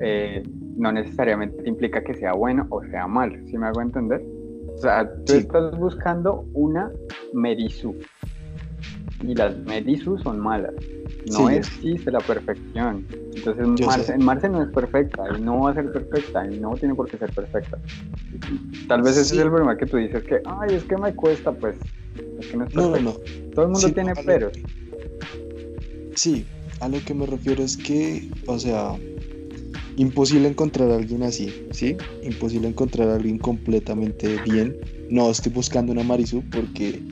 eh, 0.00 0.42
no 0.76 0.92
necesariamente 0.92 1.68
implica 1.68 2.02
que 2.02 2.14
sea 2.14 2.32
bueno 2.32 2.66
o 2.70 2.82
sea 2.84 3.06
malo, 3.06 3.36
¿sí 3.46 3.58
me 3.58 3.66
hago 3.66 3.80
entender? 3.82 4.22
O 4.74 4.78
sea, 4.78 5.10
tú 5.26 5.34
estás 5.34 5.78
buscando 5.78 6.46
una 6.54 6.90
Merisu 7.34 7.94
y 9.22 9.34
las 9.34 9.56
Merisu 9.58 10.18
son 10.18 10.40
malas. 10.40 10.72
No 11.30 11.50
existe 11.50 12.10
la 12.10 12.20
perfección. 12.20 13.06
Entonces, 13.34 13.86
Marce, 13.86 14.18
Marce, 14.18 14.48
no 14.48 14.62
es 14.62 14.70
perfecta 14.70 15.22
y 15.36 15.42
no 15.42 15.60
va 15.60 15.70
a 15.70 15.74
ser 15.74 15.92
perfecta 15.92 16.50
y 16.50 16.58
no 16.58 16.74
tiene 16.76 16.94
por 16.94 17.08
qué 17.08 17.18
ser 17.18 17.30
perfecta. 17.32 17.78
Tal 18.88 19.02
vez 19.02 19.18
ese 19.18 19.34
es 19.34 19.40
el 19.40 19.48
problema 19.48 19.76
que 19.76 19.86
tú 19.86 19.98
dices 19.98 20.24
que, 20.24 20.40
ay, 20.46 20.74
es 20.74 20.84
que 20.84 20.96
me 20.96 21.14
cuesta, 21.14 21.52
pues 21.52 21.76
no, 22.54 22.88
no, 22.88 23.00
no, 23.00 23.12
Todo 23.54 23.66
el 23.66 23.70
mundo 23.70 23.92
tiene 23.92 24.14
peros. 24.14 24.52
Sí, 26.14 26.46
a 26.80 26.88
lo 26.88 26.98
que 27.04 27.14
me 27.14 27.26
refiero 27.26 27.62
es 27.62 27.76
que, 27.76 28.30
o 28.46 28.58
sea, 28.58 28.94
imposible 30.00 30.48
encontrar 30.48 30.90
a 30.90 30.96
alguien 30.96 31.22
así, 31.22 31.52
¿sí? 31.72 31.94
Imposible 32.22 32.68
encontrar 32.68 33.10
a 33.10 33.16
alguien 33.16 33.36
completamente 33.36 34.38
bien. 34.44 34.74
No 35.10 35.30
estoy 35.30 35.52
buscando 35.52 35.92
una 35.92 36.02
Marisu 36.02 36.42
porque 36.50 37.02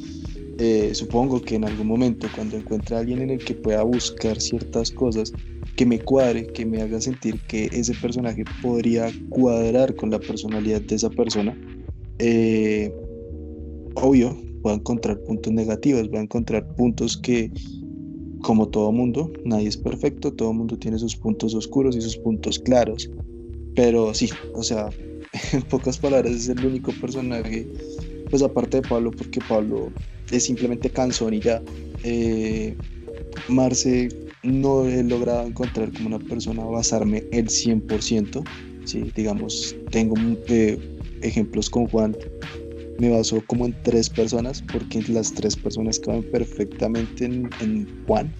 eh, 0.59 0.91
supongo 0.95 1.43
que 1.43 1.57
en 1.57 1.65
algún 1.65 1.87
momento 1.87 2.29
cuando 2.35 2.57
encuentre 2.57 2.97
a 2.97 3.01
alguien 3.01 3.21
en 3.21 3.31
el 3.31 3.45
que 3.45 3.53
pueda 3.53 3.83
buscar 3.83 4.41
ciertas 4.41 4.91
cosas 4.91 5.35
que 5.77 5.85
me 5.85 6.01
cuadre, 6.01 6.47
que 6.47 6.65
me 6.65 6.81
haga 6.81 6.99
sentir 6.99 7.39
que 7.41 7.69
ese 7.73 7.93
personaje 7.93 8.43
podría 8.63 9.11
cuadrar 9.29 9.95
con 9.95 10.11
la 10.11 10.19
personalidad 10.19 10.81
de 10.81 10.95
esa 10.95 11.11
persona, 11.11 11.55
eh, 12.19 12.91
obvio, 13.97 14.35
va 14.67 14.73
a 14.73 14.75
encontrar 14.77 15.21
puntos 15.25 15.53
negativos, 15.53 16.09
va 16.13 16.21
a 16.21 16.23
encontrar 16.23 16.67
puntos 16.75 17.19
que, 17.19 17.51
como 18.43 18.69
todo 18.69 18.93
mundo, 18.93 19.33
nadie 19.45 19.69
es 19.69 19.77
perfecto, 19.77 20.33
todo 20.33 20.53
mundo 20.53 20.79
tiene 20.79 20.99
sus 20.99 21.17
puntos 21.17 21.55
oscuros 21.55 21.97
y 21.97 22.01
sus 22.01 22.17
puntos 22.17 22.59
claros. 22.59 23.11
Pero 23.75 24.15
sí, 24.15 24.29
o 24.55 24.63
sea, 24.63 24.91
en 25.53 25.63
pocas 25.63 25.99
palabras 25.99 26.33
es 26.33 26.49
el 26.49 26.65
único 26.65 26.93
personaje, 27.01 27.67
pues 28.31 28.43
aparte 28.43 28.81
de 28.81 28.89
Pablo, 28.89 29.11
porque 29.11 29.41
Pablo 29.49 29.93
es 30.31 30.45
simplemente 30.45 30.91
cansón 30.91 31.35
y 31.35 31.41
ya. 31.41 31.63
Eh, 32.05 32.77
Marce 33.49 34.09
no 34.43 34.87
he 34.87 35.03
logrado 35.03 35.47
encontrar 35.47 35.93
como 35.93 36.09
una 36.09 36.19
persona 36.19 36.65
basarme 36.65 37.25
el 37.33 37.49
100%, 37.49 38.43
¿sí? 38.85 39.13
digamos, 39.15 39.75
tengo 39.91 40.15
eh, 40.49 40.79
ejemplos 41.23 41.69
con 41.71 41.87
Juan 41.89 42.17
me 42.99 43.11
baso 43.11 43.43
como 43.47 43.67
en 43.67 43.75
tres 43.83 44.11
personas, 44.11 44.63
porque 44.73 45.03
las 45.09 45.33
tres 45.33 45.57
personas 45.57 45.99
caben 45.99 46.25
perfectamente 46.31 47.25
en, 47.25 48.05
Juan. 48.07 48.33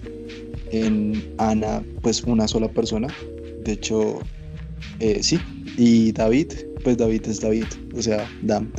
En 0.71 1.33
Ana, 1.37 1.83
pues 2.01 2.23
una 2.23 2.47
sola 2.47 2.67
persona. 2.67 3.07
De 3.63 3.73
hecho, 3.73 4.19
eh, 4.99 5.23
sí. 5.23 5.39
Y 5.77 6.11
David, 6.11 6.51
pues 6.83 6.97
David 6.97 7.27
es 7.27 7.39
David. 7.41 7.65
O 7.95 8.01
sea, 8.01 8.29
Dam. 8.43 8.71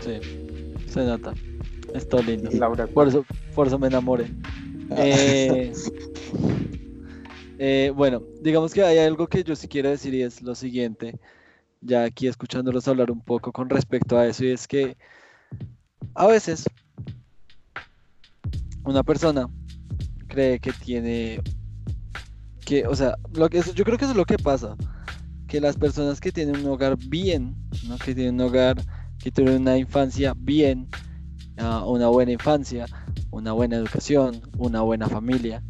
Sí, 0.00 0.18
se 0.88 1.04
nota. 1.04 1.34
Está 1.94 2.22
lindo. 2.22 2.50
Laura, 2.52 2.86
Por 2.86 3.08
eso, 3.08 3.24
por 3.54 3.66
eso 3.66 3.78
me 3.78 3.88
enamoré. 3.88 4.26
Eh, 4.96 5.72
eh, 7.58 7.92
bueno, 7.94 8.22
digamos 8.40 8.72
que 8.72 8.82
hay 8.82 8.98
algo 8.98 9.26
que 9.26 9.44
yo 9.44 9.56
sí 9.56 9.68
quiero 9.68 9.90
decir 9.90 10.14
y 10.14 10.22
es 10.22 10.42
lo 10.42 10.54
siguiente, 10.54 11.14
ya 11.82 12.04
aquí 12.04 12.26
escuchándolos 12.26 12.88
hablar 12.88 13.10
un 13.10 13.20
poco 13.20 13.52
con 13.52 13.68
respecto 13.68 14.16
a 14.18 14.26
eso, 14.26 14.44
y 14.44 14.50
es 14.52 14.66
que 14.66 14.96
a 16.14 16.26
veces 16.26 16.64
una 18.84 19.02
persona 19.02 19.48
cree 20.28 20.58
que 20.58 20.72
tiene 20.72 21.40
que, 22.64 22.86
o 22.86 22.94
sea, 22.94 23.16
lo 23.34 23.48
que 23.48 23.60
yo 23.74 23.84
creo 23.84 23.98
que 23.98 24.04
eso 24.04 24.12
es 24.12 24.16
lo 24.16 24.24
que 24.24 24.38
pasa, 24.38 24.76
que 25.48 25.60
las 25.60 25.76
personas 25.76 26.20
que 26.20 26.32
tienen 26.32 26.56
un 26.56 26.66
hogar 26.66 26.96
bien, 26.96 27.54
¿no? 27.86 27.98
que 27.98 28.14
tienen 28.14 28.34
un 28.34 28.42
hogar, 28.42 28.80
que 29.18 29.30
tienen 29.30 29.62
una 29.62 29.76
infancia 29.76 30.34
bien, 30.36 30.88
ah, 31.58 31.84
una 31.86 32.08
buena 32.08 32.32
infancia, 32.32 32.86
una 33.30 33.52
buena 33.52 33.76
educación, 33.76 34.40
una 34.58 34.80
buena 34.82 35.08
familia, 35.08 35.62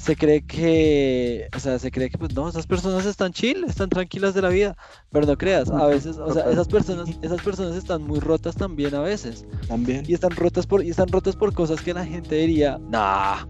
se 0.00 0.16
cree 0.16 0.40
que, 0.46 1.48
o 1.54 1.58
sea, 1.60 1.78
se 1.78 1.90
cree 1.90 2.08
que 2.08 2.16
pues 2.16 2.34
no, 2.34 2.48
esas 2.48 2.66
personas 2.66 3.04
están 3.04 3.32
chill, 3.32 3.64
están 3.64 3.90
tranquilas 3.90 4.32
de 4.32 4.40
la 4.40 4.48
vida, 4.48 4.74
pero 5.12 5.26
no 5.26 5.36
creas, 5.36 5.70
a 5.70 5.86
veces, 5.86 6.16
o 6.16 6.32
sea, 6.32 6.50
esas 6.50 6.68
personas, 6.68 7.10
esas 7.20 7.42
personas 7.42 7.76
están 7.76 8.02
muy 8.04 8.18
rotas 8.18 8.56
también 8.56 8.94
a 8.94 9.00
veces. 9.00 9.44
También. 9.68 10.04
y 10.08 10.14
están 10.14 10.30
rotas 10.30 10.66
por 10.66 10.82
y 10.82 10.88
están 10.88 11.08
rotas 11.08 11.36
por 11.36 11.52
cosas 11.52 11.82
que 11.82 11.92
la 11.92 12.04
gente 12.06 12.34
diría 12.36 12.78
nah 12.88 13.44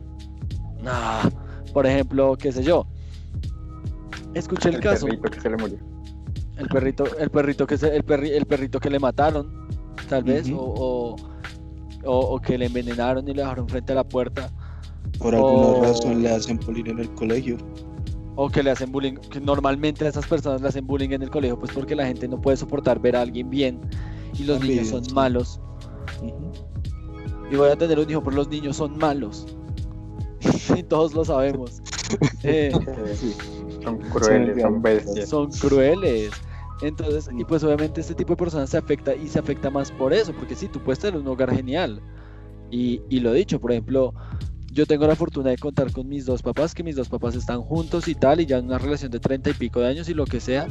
nah 0.82 1.28
por 1.72 1.86
ejemplo 1.86 2.36
qué 2.36 2.50
sé 2.50 2.64
yo. 2.64 2.84
Escuché 4.34 4.70
el, 4.70 4.80
caso. 4.80 5.06
perrito 5.06 5.30
que 5.30 5.40
se 5.40 5.50
le 5.50 5.56
murió. 5.56 5.78
el 6.56 6.68
perrito 6.68 7.16
el 7.18 7.30
perrito 7.30 7.66
que 7.66 7.78
se, 7.78 7.94
el, 7.94 8.04
perri- 8.04 8.32
el 8.32 8.46
perrito 8.46 8.80
que 8.80 8.90
le 8.90 8.98
mataron 8.98 9.68
tal 10.08 10.24
vez 10.24 10.50
o, 10.50 10.56
o, 10.58 11.16
o- 12.04 12.34
o 12.34 12.40
que 12.40 12.58
le 12.58 12.66
envenenaron 12.66 13.28
y 13.28 13.34
le 13.34 13.42
dejaron 13.42 13.68
frente 13.68 13.92
a 13.92 13.96
la 13.96 14.04
puerta 14.04 14.50
Por 15.20 15.34
alguna 15.34 15.80
razón 15.88 16.22
le 16.22 16.30
hacen 16.30 16.58
bullying 16.66 16.86
en 16.86 16.98
el 17.00 17.10
colegio. 17.14 17.56
o 18.36 18.48
que 18.48 18.62
le 18.62 18.70
hacen 18.70 18.90
bullying 18.90 19.14
que 19.30 19.40
normalmente 19.40 20.04
a 20.06 20.08
esas 20.08 20.26
personas 20.26 20.62
le 20.62 20.68
hacen 20.68 20.86
bullying 20.86 21.10
en 21.10 21.22
el 21.22 21.30
colegio 21.30 21.58
pues 21.58 21.72
porque 21.72 21.94
la 21.94 22.06
gente 22.06 22.26
no 22.26 22.40
puede 22.40 22.56
soportar 22.56 22.98
ver 22.98 23.14
a 23.16 23.20
alguien 23.22 23.50
bien 23.50 23.80
y 24.38 24.44
los 24.44 24.60
niños 24.60 24.76
También, 24.76 24.86
son 24.86 25.04
sí. 25.04 25.12
malos 25.14 25.60
y 27.50 27.56
voy 27.56 27.68
a 27.70 27.76
tener 27.76 27.98
un 27.98 28.08
hijo 28.08 28.22
pero 28.22 28.36
los 28.36 28.48
niños 28.48 28.76
son 28.76 28.96
malos 28.98 29.46
y 30.76 30.82
todos 30.82 31.12
lo 31.14 31.24
sabemos 31.24 31.82
Eh, 32.42 32.72
Sí. 33.14 33.34
son 33.84 33.98
crueles, 33.98 34.60
son 34.62 34.82
bestias. 34.82 35.28
son 35.28 35.50
crueles. 35.52 36.30
Entonces, 36.82 37.28
y 37.38 37.44
pues 37.44 37.62
obviamente 37.62 38.00
este 38.00 38.14
tipo 38.14 38.32
de 38.32 38.36
personas 38.38 38.70
se 38.70 38.78
afecta 38.78 39.14
y 39.14 39.28
se 39.28 39.38
afecta 39.38 39.70
más 39.70 39.92
por 39.92 40.12
eso, 40.12 40.32
porque 40.32 40.54
sí, 40.56 40.66
tú 40.66 40.80
puedes 40.80 40.98
tener 40.98 41.20
un 41.20 41.28
hogar 41.28 41.54
genial. 41.54 42.00
Y, 42.70 43.00
y 43.10 43.20
lo 43.20 43.32
dicho, 43.32 43.60
por 43.60 43.70
ejemplo, 43.72 44.12
yo 44.70 44.86
tengo 44.86 45.06
la 45.06 45.16
fortuna 45.16 45.50
de 45.50 45.58
contar 45.58 45.92
con 45.92 46.08
mis 46.08 46.26
dos 46.26 46.42
papás, 46.42 46.74
que 46.74 46.82
mis 46.82 46.96
dos 46.96 47.08
papás 47.08 47.34
están 47.34 47.60
juntos 47.62 48.08
y 48.08 48.14
tal, 48.14 48.40
y 48.40 48.46
ya 48.46 48.58
en 48.58 48.66
una 48.66 48.78
relación 48.78 49.10
de 49.10 49.20
treinta 49.20 49.50
y 49.50 49.54
pico 49.54 49.80
de 49.80 49.88
años 49.88 50.08
y 50.08 50.14
lo 50.14 50.24
que 50.24 50.40
sea. 50.40 50.66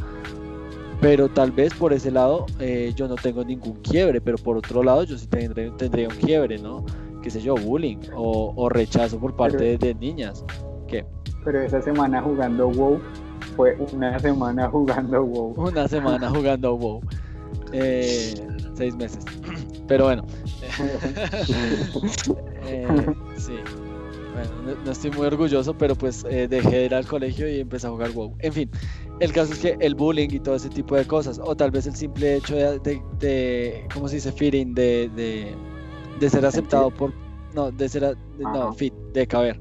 Pero 1.01 1.29
tal 1.29 1.51
vez 1.51 1.73
por 1.73 1.93
ese 1.93 2.11
lado 2.11 2.45
eh, 2.59 2.93
yo 2.95 3.07
no 3.07 3.15
tengo 3.15 3.43
ningún 3.43 3.75
quiebre, 3.81 4.19
pero 4.19 4.37
por 4.37 4.57
otro 4.57 4.83
lado 4.83 5.03
yo 5.03 5.17
sí 5.17 5.27
tendré, 5.27 5.71
tendría 5.71 6.09
un 6.09 6.15
quiebre, 6.15 6.59
¿no? 6.59 6.85
Qué 7.21 7.29
sé 7.29 7.41
yo, 7.41 7.55
bullying 7.55 7.97
o, 8.15 8.53
o 8.55 8.69
rechazo 8.69 9.19
por 9.19 9.35
parte 9.35 9.63
de, 9.63 9.77
de 9.77 9.95
niñas. 9.95 10.43
¿Qué? 10.87 11.05
Pero 11.45 11.61
esa 11.61 11.81
semana 11.81 12.21
jugando 12.21 12.67
WoW 12.69 12.99
fue 13.55 13.77
una 13.93 14.19
semana 14.19 14.69
jugando 14.69 15.23
WoW. 15.23 15.53
Una 15.57 15.87
semana 15.87 16.29
jugando 16.29 16.75
WoW. 16.75 17.01
Eh, 17.71 18.33
seis 18.73 18.95
meses. 18.95 19.23
Pero 19.87 20.05
bueno. 20.05 20.25
Eh, 22.71 22.85
sí. 23.35 23.53
Bueno, 24.39 24.61
no, 24.75 24.85
no 24.85 24.91
estoy 24.91 25.11
muy 25.11 25.27
orgulloso, 25.27 25.77
pero 25.77 25.95
pues 25.95 26.23
eh, 26.29 26.47
dejé 26.47 26.69
de 26.77 26.85
ir 26.85 26.95
al 26.95 27.05
colegio 27.05 27.49
y 27.49 27.59
empecé 27.59 27.87
a 27.87 27.89
jugar 27.89 28.11
WoW. 28.11 28.35
En 28.39 28.53
fin, 28.53 28.69
el 29.19 29.33
caso 29.33 29.51
es 29.53 29.59
que 29.59 29.77
el 29.79 29.95
bullying 29.95 30.29
y 30.31 30.39
todo 30.39 30.55
ese 30.55 30.69
tipo 30.69 30.95
de 30.95 31.05
cosas, 31.05 31.39
o 31.43 31.55
tal 31.55 31.71
vez 31.71 31.87
el 31.87 31.95
simple 31.95 32.37
hecho 32.37 32.55
de, 32.55 32.79
de, 32.79 33.01
de- 33.19 33.87
¿cómo 33.93 34.07
se 34.07 34.15
dice? 34.15 34.31
Feeling, 34.31 34.73
de, 34.73 35.09
de, 35.15 35.55
de 36.19 36.29
ser 36.29 36.45
aceptado 36.45 36.89
por... 36.89 37.13
No, 37.53 37.71
de 37.71 37.89
ser... 37.89 38.15
no, 38.37 38.73
fit, 38.73 38.93
de 39.13 39.27
caber. 39.27 39.59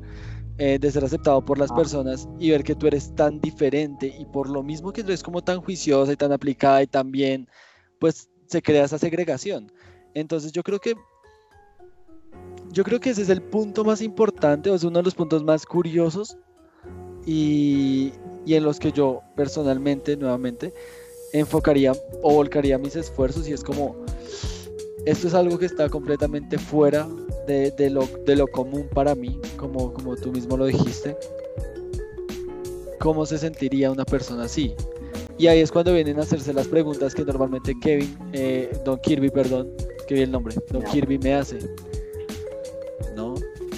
eh, 0.59 0.79
de 0.81 0.91
ser 0.91 1.05
aceptado 1.05 1.45
por 1.45 1.59
las 1.59 1.71
Ah. 1.71 1.77
personas 1.77 2.29
y 2.39 2.51
ver 2.51 2.63
que 2.65 2.75
tú 2.75 2.87
eres 2.89 3.15
tan 3.15 3.41
diferente 3.41 4.13
y 4.19 4.25
por 4.27 4.49
lo 4.51 4.63
mismo 4.63 4.93
que 4.93 5.03
tú 5.03 5.09
eres 5.11 5.23
como 5.23 5.41
tan 5.43 5.61
juiciosa 5.61 6.13
y 6.13 6.17
tan 6.17 6.33
aplicada 6.33 6.83
y 6.83 6.87
tan 6.89 7.11
bien, 7.13 7.49
pues 8.01 8.29
se 8.47 8.61
crea 8.61 8.85
esa 8.85 8.99
segregación. 8.99 9.71
Entonces 10.15 10.51
yo 10.53 10.63
creo 10.63 10.79
que 10.81 10.95
yo 12.73 12.85
creo 12.85 13.01
que 13.01 13.11
ese 13.11 13.23
es 13.23 13.29
el 13.29 13.43
punto 13.43 13.85
más 13.85 14.03
importante, 14.03 14.71
o 14.71 14.75
es 14.75 14.85
uno 14.85 14.99
de 14.99 15.05
los 15.05 15.15
puntos 15.15 15.43
más 15.45 15.65
curiosos 15.67 16.37
y, 17.27 18.13
y 18.47 18.55
en 18.55 18.65
los 18.65 18.79
que 18.79 18.93
yo 18.93 19.23
personalmente, 19.37 20.17
nuevamente, 20.17 20.73
enfocaría 21.33 21.93
o 22.23 22.35
volcaría 22.35 22.79
mis 22.79 22.97
esfuerzos 22.97 23.49
y 23.49 23.53
es 23.53 23.63
como, 23.63 23.97
esto 25.05 25.29
es 25.29 25.35
algo 25.35 25.59
que 25.59 25.67
está 25.67 25.89
completamente 25.89 26.59
fuera 26.59 27.09
de, 27.47 27.71
de 27.73 27.91
lo, 27.91 28.09
de 28.27 28.37
lo 28.37 28.47
común 28.47 28.89
para 28.93 29.15
mí, 29.15 29.41
como, 29.57 29.93
como 29.93 30.17
tú 30.17 30.33
mismo 30.33 30.57
lo 30.57 30.67
dijiste. 30.67 31.17
¿Cómo 33.01 33.25
se 33.27 33.39
sentiría 33.39 33.91
una 33.91 34.05
persona 34.05 34.45
así? 34.45 34.75
Y 35.39 35.47
ahí 35.47 35.61
es 35.61 35.71
cuando 35.71 35.95
vienen 35.95 36.19
a 36.19 36.23
hacerse 36.23 36.53
las 36.53 36.67
preguntas 36.67 37.15
que 37.15 37.25
normalmente 37.25 37.73
Kevin, 37.81 38.19
eh, 38.33 38.77
Don 38.85 38.99
Kirby, 38.99 39.31
perdón, 39.31 39.71
que 40.09 40.15
vi 40.15 40.23
el 40.23 40.33
nombre, 40.33 40.57
Don 40.71 40.83
Kirby 40.83 41.19
me 41.19 41.35
hace. 41.35 41.59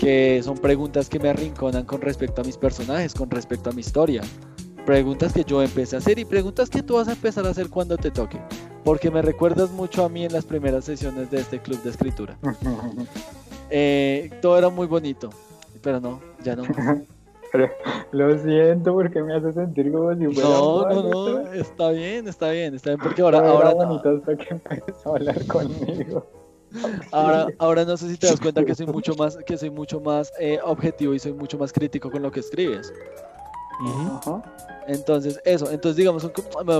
¿No? 0.00 0.06
Que 0.06 0.40
son 0.42 0.56
preguntas 0.58 1.08
que 1.08 1.18
me 1.18 1.28
arrinconan 1.28 1.84
con 1.84 2.00
respecto 2.00 2.40
a 2.40 2.44
mis 2.44 2.56
personajes, 2.56 3.14
con 3.14 3.30
respecto 3.30 3.70
a 3.70 3.72
mi 3.72 3.80
historia. 3.80 4.22
Preguntas 4.86 5.32
que 5.32 5.44
yo 5.44 5.62
empecé 5.62 5.96
a 5.96 5.98
hacer 5.98 6.18
y 6.18 6.24
preguntas 6.24 6.70
que 6.70 6.82
tú 6.82 6.94
vas 6.94 7.08
a 7.08 7.12
empezar 7.12 7.46
a 7.46 7.50
hacer 7.50 7.68
cuando 7.68 7.96
te 7.98 8.10
toque. 8.10 8.40
Porque 8.82 9.10
me 9.10 9.20
recuerdas 9.20 9.70
mucho 9.70 10.04
a 10.04 10.08
mí 10.08 10.24
en 10.24 10.32
las 10.32 10.46
primeras 10.46 10.86
sesiones 10.86 11.30
de 11.30 11.40
este 11.40 11.58
club 11.60 11.82
de 11.82 11.90
escritura. 11.90 12.36
Eh, 13.72 14.30
todo 14.42 14.58
era 14.58 14.68
muy 14.68 14.88
bonito, 14.88 15.30
pero 15.80 16.00
no, 16.00 16.20
ya 16.42 16.56
no. 16.56 16.64
Pero 17.52 17.68
lo 18.12 18.38
siento 18.42 18.92
porque 18.92 19.22
me 19.22 19.34
hace 19.34 19.52
sentir 19.52 19.92
como 19.92 20.12
si 20.16 20.26
fuera 20.26 20.48
No, 20.48 20.88
no, 20.88 21.02
no, 21.02 21.52
está 21.52 21.90
bien, 21.90 22.26
está 22.26 22.50
bien, 22.50 22.74
está 22.74 22.90
bien, 22.90 23.00
porque 23.00 23.22
ahora, 23.22 23.38
Todo 23.38 23.48
ahora, 23.48 23.74
no- 23.74 23.94
hasta 23.96 24.36
que 24.36 24.54
empezó 24.54 25.12
a 25.12 25.16
hablar 25.16 25.46
conmigo. 25.46 26.26
Ahora, 27.10 27.49
ahora 27.58 27.84
no 27.84 27.97
sé 27.97 28.08
si 28.10 28.16
te 28.16 28.26
das 28.26 28.40
cuenta 28.40 28.65
que 28.65 28.74
soy 28.74 28.86
mucho 28.86 29.15
más, 29.15 29.36
que 29.36 29.57
soy 29.57 29.70
mucho 29.70 30.00
más 30.00 30.32
eh, 30.39 30.58
objetivo 30.65 31.15
y 31.15 31.18
soy 31.18 31.32
mucho 31.32 31.58
más 31.58 31.73
crítico 31.73 32.10
con 32.10 32.23
lo 32.23 32.31
que 32.31 32.40
escribes. 32.40 32.92
Entonces, 34.86 35.40
eso, 35.44 35.70
entonces 35.70 35.97
digamos, 35.97 36.28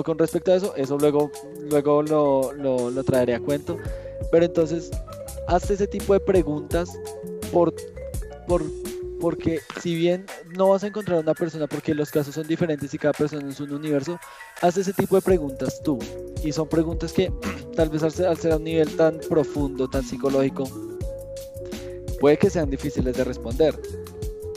con 0.05 0.19
respecto 0.19 0.53
a 0.53 0.57
eso, 0.57 0.75
eso 0.77 0.99
luego, 0.99 1.31
luego 1.71 2.03
lo, 2.03 2.53
lo, 2.53 2.91
lo 2.91 3.05
traeré 3.05 3.35
a 3.35 3.41
cuento. 3.41 3.79
Pero 4.31 4.45
entonces, 4.45 4.91
hazte 5.47 5.75
ese 5.75 5.87
tipo 5.87 6.13
de 6.13 6.21
preguntas 6.21 6.99
por, 7.53 7.75
por, 8.47 8.63
porque 9.21 9.61
si 9.81 9.95
bien 9.95 10.27
no 10.57 10.71
vas 10.71 10.83
a 10.83 10.89
encontrar 10.89 11.21
una 11.21 11.35
persona, 11.35 11.67
porque 11.67 11.95
los 11.95 12.11
casos 12.11 12.35
son 12.35 12.47
diferentes 12.47 12.93
y 12.95 12.99
cada 12.99 13.13
persona 13.13 13.49
es 13.49 13.61
un 13.61 13.73
universo, 13.73 14.19
haz 14.63 14.77
ese 14.77 14.93
tipo 14.93 15.17
de 15.17 15.23
preguntas 15.23 15.81
tú. 15.83 15.99
Y 16.43 16.53
son 16.53 16.69
preguntas 16.69 17.13
que 17.13 17.33
tal 17.77 17.91
vez 17.91 18.03
al 18.03 18.13
ser 18.13 18.53
a 18.53 18.57
un 18.57 18.65
nivel 18.65 18.97
tan 18.97 19.19
profundo, 19.29 19.89
tan 19.89 20.03
psicológico, 20.03 20.65
puede 22.21 22.39
que 22.39 22.51
sean 22.51 22.71
difíciles 22.71 23.17
de 23.17 23.25
responder. 23.25 23.79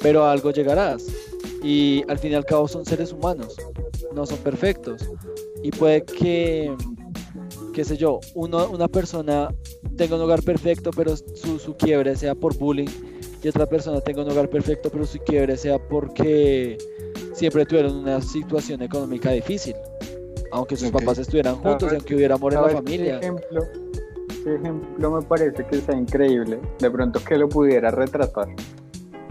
Pero 0.02 0.24
a 0.24 0.32
algo 0.32 0.52
llegarás. 0.52 1.06
Y 1.64 2.04
al 2.10 2.20
fin 2.20 2.34
y 2.34 2.36
al 2.36 2.46
cabo 2.46 2.68
son 2.68 2.86
seres 2.86 3.14
humanos, 3.14 3.56
no 4.14 4.26
son 4.26 4.38
perfectos. 4.40 5.02
Y 5.64 5.72
puede 5.72 6.04
que, 6.04 6.76
qué 7.74 7.84
sé 7.84 7.98
yo, 7.98 8.20
uno, 8.36 8.68
una 8.70 8.88
persona 8.88 9.54
tenga 9.98 10.16
un 10.16 10.22
hogar 10.22 10.44
perfecto, 10.44 10.92
pero 10.96 11.16
su, 11.18 11.60
su 11.60 11.76
quiebre 11.76 12.16
sea 12.16 12.36
por 12.36 12.58
bullying, 12.58 12.88
y 13.42 13.48
otra 13.48 13.66
persona 13.66 14.00
tenga 14.00 14.22
un 14.24 14.32
hogar 14.32 14.50
perfecto, 14.50 14.90
pero 14.90 15.06
su 15.06 15.20
quiebre 15.20 15.58
sea 15.58 15.78
porque 15.80 16.78
siempre 17.34 17.66
tuvieron 17.66 17.96
una 17.98 18.22
situación 18.22 18.82
económica 18.82 19.32
difícil. 19.32 19.76
Aunque 20.52 20.76
sus 20.78 20.92
papás 20.92 21.18
estuvieran 21.18 21.56
juntos, 21.56 21.90
¿Sabes- 21.90 21.94
aunque 21.96 22.16
hubiera 22.16 22.36
amor 22.36 22.54
en 22.54 22.62
la 22.62 22.68
¿Sabes 22.68 22.76
familia. 22.84 23.20
¿Qué 23.20 23.26
ejemplo, 23.26 23.64
qué 24.44 24.56
ejemplo 24.56 25.12
me 25.12 25.22
parece 25.24 25.66
que 25.66 25.82
sea 25.82 25.96
increíble? 25.96 26.60
De 26.80 26.92
pronto 26.92 27.20
que 27.28 27.38
lo 27.38 27.50
pudiera 27.50 27.90
retratar. 27.90 28.48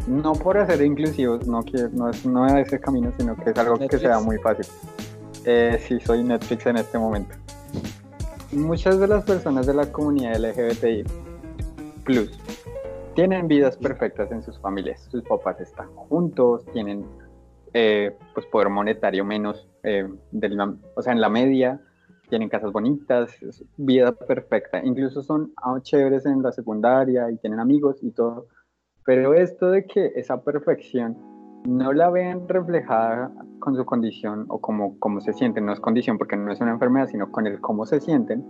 No 0.09 0.33
por 0.33 0.59
hacer 0.59 0.83
inclusivos, 0.83 1.47
no, 1.47 1.63
que, 1.63 1.87
no, 1.93 2.11
es, 2.11 2.27
no 2.27 2.45
es 2.49 2.67
ese 2.67 2.81
camino, 2.81 3.13
sino 3.17 3.37
que 3.37 3.51
es 3.51 3.57
algo 3.57 3.79
que 3.79 3.99
sea 3.99 4.19
muy 4.19 4.37
fácil. 4.39 4.67
Eh, 5.45 5.81
sí, 5.87 5.99
soy 6.05 6.25
Netflix 6.25 6.67
en 6.67 6.77
este 6.79 6.99
momento. 6.99 7.37
Muchas 8.53 9.01
de 9.01 9.09
las 9.09 9.25
personas 9.25 9.67
de 9.67 9.73
la 9.73 9.91
comunidad 9.91 10.37
LGBTI 10.37 11.05
plus 12.05 12.39
tienen 13.15 13.49
vidas 13.49 13.79
perfectas 13.79 14.31
en 14.31 14.43
sus 14.43 14.59
familias. 14.59 15.09
Sus 15.11 15.23
papás 15.23 15.59
están 15.61 15.89
juntos, 15.95 16.65
tienen 16.73 17.07
eh, 17.73 18.15
pues 18.35 18.45
poder 18.47 18.69
monetario 18.69 19.25
menos, 19.25 19.67
eh, 19.83 20.07
o 20.95 21.03
sea, 21.03 21.15
en 21.15 21.23
la 21.23 21.31
media, 21.31 21.81
tienen 22.29 22.51
casas 22.51 22.73
bonitas, 22.73 23.31
vida 23.79 24.13
perfecta, 24.13 24.85
incluso 24.85 25.23
son 25.23 25.55
ah, 25.57 25.79
chéveres 25.81 26.27
en 26.27 26.43
la 26.43 26.53
secundaria 26.53 27.31
y 27.31 27.39
tienen 27.39 27.59
amigos 27.59 28.03
y 28.03 28.11
todo, 28.11 28.49
pero 29.07 29.33
esto 29.33 29.71
de 29.71 29.87
que 29.87 30.13
esa 30.17 30.43
perfección 30.43 31.17
no 31.65 31.93
la 31.93 32.11
ven 32.11 32.49
reflejada 32.49 33.31
con 33.61 33.77
su 33.77 33.85
condición 33.85 34.47
o 34.49 34.61
como, 34.61 34.99
como 34.99 35.21
se 35.21 35.33
sienten, 35.33 35.67
no 35.67 35.73
es 35.73 35.81
condición 35.81 36.19
porque 36.19 36.37
no 36.37 36.51
es 36.53 36.61
una 36.61 36.73
enfermedad, 36.73 37.07
sino 37.07 37.31
con 37.31 37.47
el 37.47 37.61
cómo 37.61 37.87
se 37.87 38.01
sienten, 38.01 38.45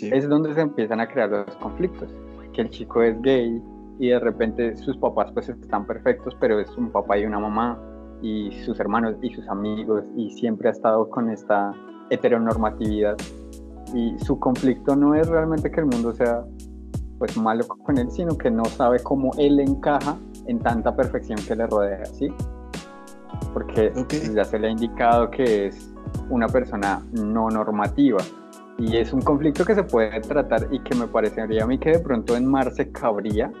es 0.00 0.28
donde 0.28 0.54
se 0.54 0.60
empiezan 0.60 1.00
a 1.00 1.08
crear 1.08 1.30
los 1.30 1.56
conflictos. 1.56 2.14
Que 2.52 2.62
el 2.62 2.70
chico 2.70 3.02
es 3.02 3.20
gay 3.22 3.62
y 3.98 4.08
de 4.08 4.18
repente 4.18 4.76
sus 4.76 4.96
papás 4.98 5.32
pues 5.32 5.48
están 5.48 5.86
perfectos, 5.86 6.36
pero 6.38 6.60
es 6.60 6.76
un 6.76 6.90
papá 6.90 7.18
y 7.18 7.24
una 7.24 7.38
mamá 7.38 7.78
y 8.20 8.52
sus 8.64 8.78
hermanos 8.78 9.16
y 9.22 9.30
sus 9.30 9.48
amigos 9.48 10.04
y 10.16 10.30
siempre 10.30 10.68
ha 10.68 10.72
estado 10.72 11.08
con 11.08 11.30
esta 11.30 11.72
heteronormatividad. 12.10 13.16
Y 13.94 14.18
su 14.18 14.38
conflicto 14.38 14.94
no 14.96 15.14
es 15.14 15.28
realmente 15.28 15.70
que 15.70 15.80
el 15.80 15.86
mundo 15.86 16.12
sea 16.12 16.44
pues 17.18 17.36
malo 17.36 17.66
con 17.66 17.98
él, 17.98 18.10
sino 18.10 18.36
que 18.36 18.50
no 18.50 18.64
sabe 18.64 18.98
cómo 19.02 19.30
él 19.38 19.60
encaja 19.60 20.16
en 20.46 20.58
tanta 20.58 20.94
perfección 20.94 21.38
que 21.46 21.56
le 21.56 21.66
rodea, 21.66 22.04
¿sí? 22.06 22.28
Porque 23.52 23.92
ya 24.34 24.44
se 24.44 24.58
le 24.58 24.68
ha 24.68 24.70
indicado 24.70 25.30
que 25.30 25.66
es 25.66 25.92
una 26.30 26.48
persona 26.48 27.02
no 27.12 27.48
normativa 27.48 28.18
y 28.78 28.96
es 28.96 29.12
un 29.12 29.20
conflicto 29.20 29.64
que 29.64 29.74
se 29.74 29.82
puede 29.82 30.20
tratar 30.20 30.66
y 30.70 30.80
que 30.80 30.94
me 30.94 31.06
parecería 31.06 31.64
a 31.64 31.66
mí 31.66 31.78
que 31.78 31.90
de 31.90 31.98
pronto 31.98 32.36
en 32.36 32.46
Marce 32.46 32.90
cabría 32.90 33.52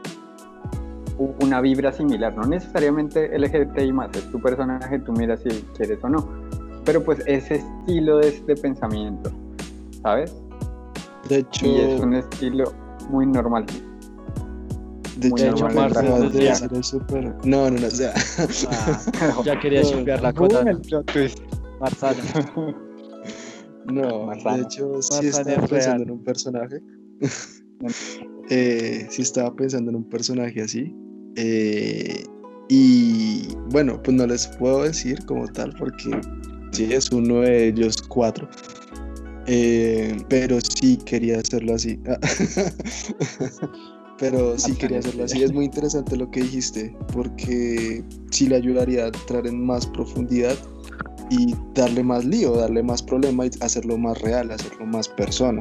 una 1.40 1.60
vibra 1.60 1.92
similar, 1.92 2.36
no 2.36 2.44
necesariamente 2.44 3.38
LGBTI 3.38 3.92
más, 3.92 4.10
es 4.16 4.30
tu 4.30 4.40
personaje, 4.40 4.98
tú 4.98 5.12
miras 5.12 5.40
si 5.40 5.50
quieres 5.76 6.02
o 6.02 6.08
no, 6.08 6.26
pero 6.84 7.04
pues 7.04 7.22
ese 7.26 7.56
estilo 7.56 8.18
de, 8.18 8.32
de 8.40 8.56
pensamiento, 8.56 9.30
¿sabes? 10.02 10.34
De 11.28 11.38
hecho, 11.38 11.66
y 11.66 11.76
es 11.76 12.00
un 12.00 12.14
estilo 12.14 12.72
muy 13.10 13.26
normal. 13.26 13.66
De 15.16 15.28
hecho, 15.28 15.68
Marce 15.68 16.02
No, 17.44 17.70
no, 17.70 17.78
no, 17.78 17.86
o 17.86 17.90
sea. 17.90 18.14
Ah, 18.70 19.42
ya 19.44 19.60
quería 19.60 19.82
chimpear 19.82 20.22
la 20.22 20.32
cuota. 20.32 20.64
Marzana. 21.80 22.22
No, 23.86 24.30
de 24.30 24.60
hecho, 24.60 25.02
sí 25.02 25.26
estaba 25.26 25.66
pensando 25.66 26.04
en 26.04 26.10
un 26.12 26.22
personaje. 26.22 26.80
eh, 28.50 29.06
sí 29.10 29.22
estaba 29.22 29.54
pensando 29.56 29.90
en 29.90 29.96
un 29.96 30.08
personaje 30.08 30.62
así. 30.62 30.94
Eh, 31.34 32.22
y 32.68 33.48
bueno, 33.70 34.00
pues 34.02 34.16
no 34.16 34.26
les 34.26 34.46
puedo 34.58 34.84
decir 34.84 35.18
como 35.26 35.48
tal 35.48 35.74
porque 35.76 36.20
sí 36.70 36.92
es 36.92 37.10
uno 37.10 37.40
de 37.40 37.68
ellos 37.68 38.00
cuatro. 38.02 38.48
Eh, 39.46 40.16
pero 40.28 40.58
sí 40.60 40.96
quería 41.04 41.40
hacerlo 41.40 41.74
así. 41.74 41.98
Pero 44.22 44.56
sí 44.56 44.74
quería 44.76 45.00
hacerlo 45.00 45.24
así. 45.24 45.42
Es 45.42 45.52
muy 45.52 45.64
interesante 45.64 46.16
lo 46.16 46.30
que 46.30 46.42
dijiste, 46.42 46.96
porque 47.12 48.04
sí 48.30 48.46
le 48.46 48.56
ayudaría 48.56 49.04
a 49.04 49.06
entrar 49.08 49.46
en 49.48 49.66
más 49.66 49.84
profundidad 49.84 50.54
y 51.28 51.54
darle 51.74 52.04
más 52.04 52.24
lío, 52.24 52.56
darle 52.56 52.84
más 52.84 53.02
problema 53.02 53.46
y 53.46 53.50
hacerlo 53.60 53.98
más 53.98 54.22
real, 54.22 54.52
hacerlo 54.52 54.86
más 54.86 55.08
persona. 55.08 55.60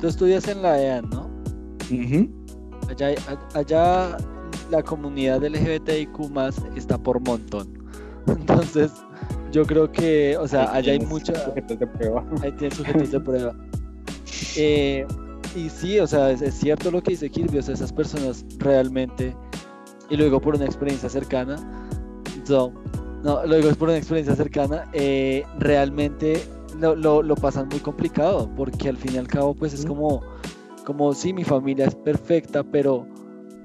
Tú 0.00 0.06
estudias 0.06 0.46
en 0.46 0.62
la 0.62 0.80
EAN, 0.80 1.10
¿no? 1.10 1.28
allá, 2.88 3.14
allá 3.54 4.16
la 4.70 4.82
comunidad 4.82 5.44
LGBTIQ 5.44 6.30
más 6.30 6.56
está 6.76 6.96
por 6.98 7.20
montón. 7.20 7.68
Entonces, 8.28 8.92
yo 9.50 9.66
creo 9.66 9.90
que, 9.90 10.36
o 10.36 10.46
sea, 10.46 10.72
allá 10.72 10.92
hay 10.92 11.00
muchos 11.00 11.36
sujetos 11.42 11.80
de 11.80 11.86
prueba. 11.86 12.24
Ahí 12.42 12.52
tiene 12.52 12.74
sujetos 12.74 13.10
de 13.10 13.20
prueba. 13.28 13.56
Eh, 14.56 15.04
y 15.54 15.70
sí, 15.70 15.98
o 15.98 16.06
sea, 16.06 16.30
es, 16.30 16.54
cierto 16.54 16.90
lo 16.90 17.02
que 17.02 17.12
dice 17.12 17.30
Kirby, 17.30 17.58
o 17.58 17.62
sea, 17.62 17.74
esas 17.74 17.92
personas 17.92 18.44
realmente, 18.58 19.36
y 20.10 20.16
luego 20.16 20.40
por 20.40 20.54
una 20.54 20.64
experiencia 20.64 21.08
cercana, 21.08 21.56
no, 22.48 23.46
luego 23.46 23.70
es 23.70 23.76
por 23.76 23.88
una 23.88 23.96
experiencia 23.96 24.36
cercana, 24.36 24.84
eh, 24.92 25.44
realmente 25.58 26.42
lo, 26.78 26.94
lo, 26.94 27.22
lo, 27.22 27.34
pasan 27.36 27.68
muy 27.68 27.80
complicado, 27.80 28.50
porque 28.54 28.88
al 28.88 28.96
fin 28.96 29.14
y 29.14 29.18
al 29.18 29.28
cabo, 29.28 29.54
pues 29.54 29.72
es 29.72 29.86
como, 29.86 30.22
como 30.84 31.14
sí, 31.14 31.32
mi 31.32 31.44
familia 31.44 31.86
es 31.86 31.94
perfecta, 31.94 32.62
pero, 32.62 33.06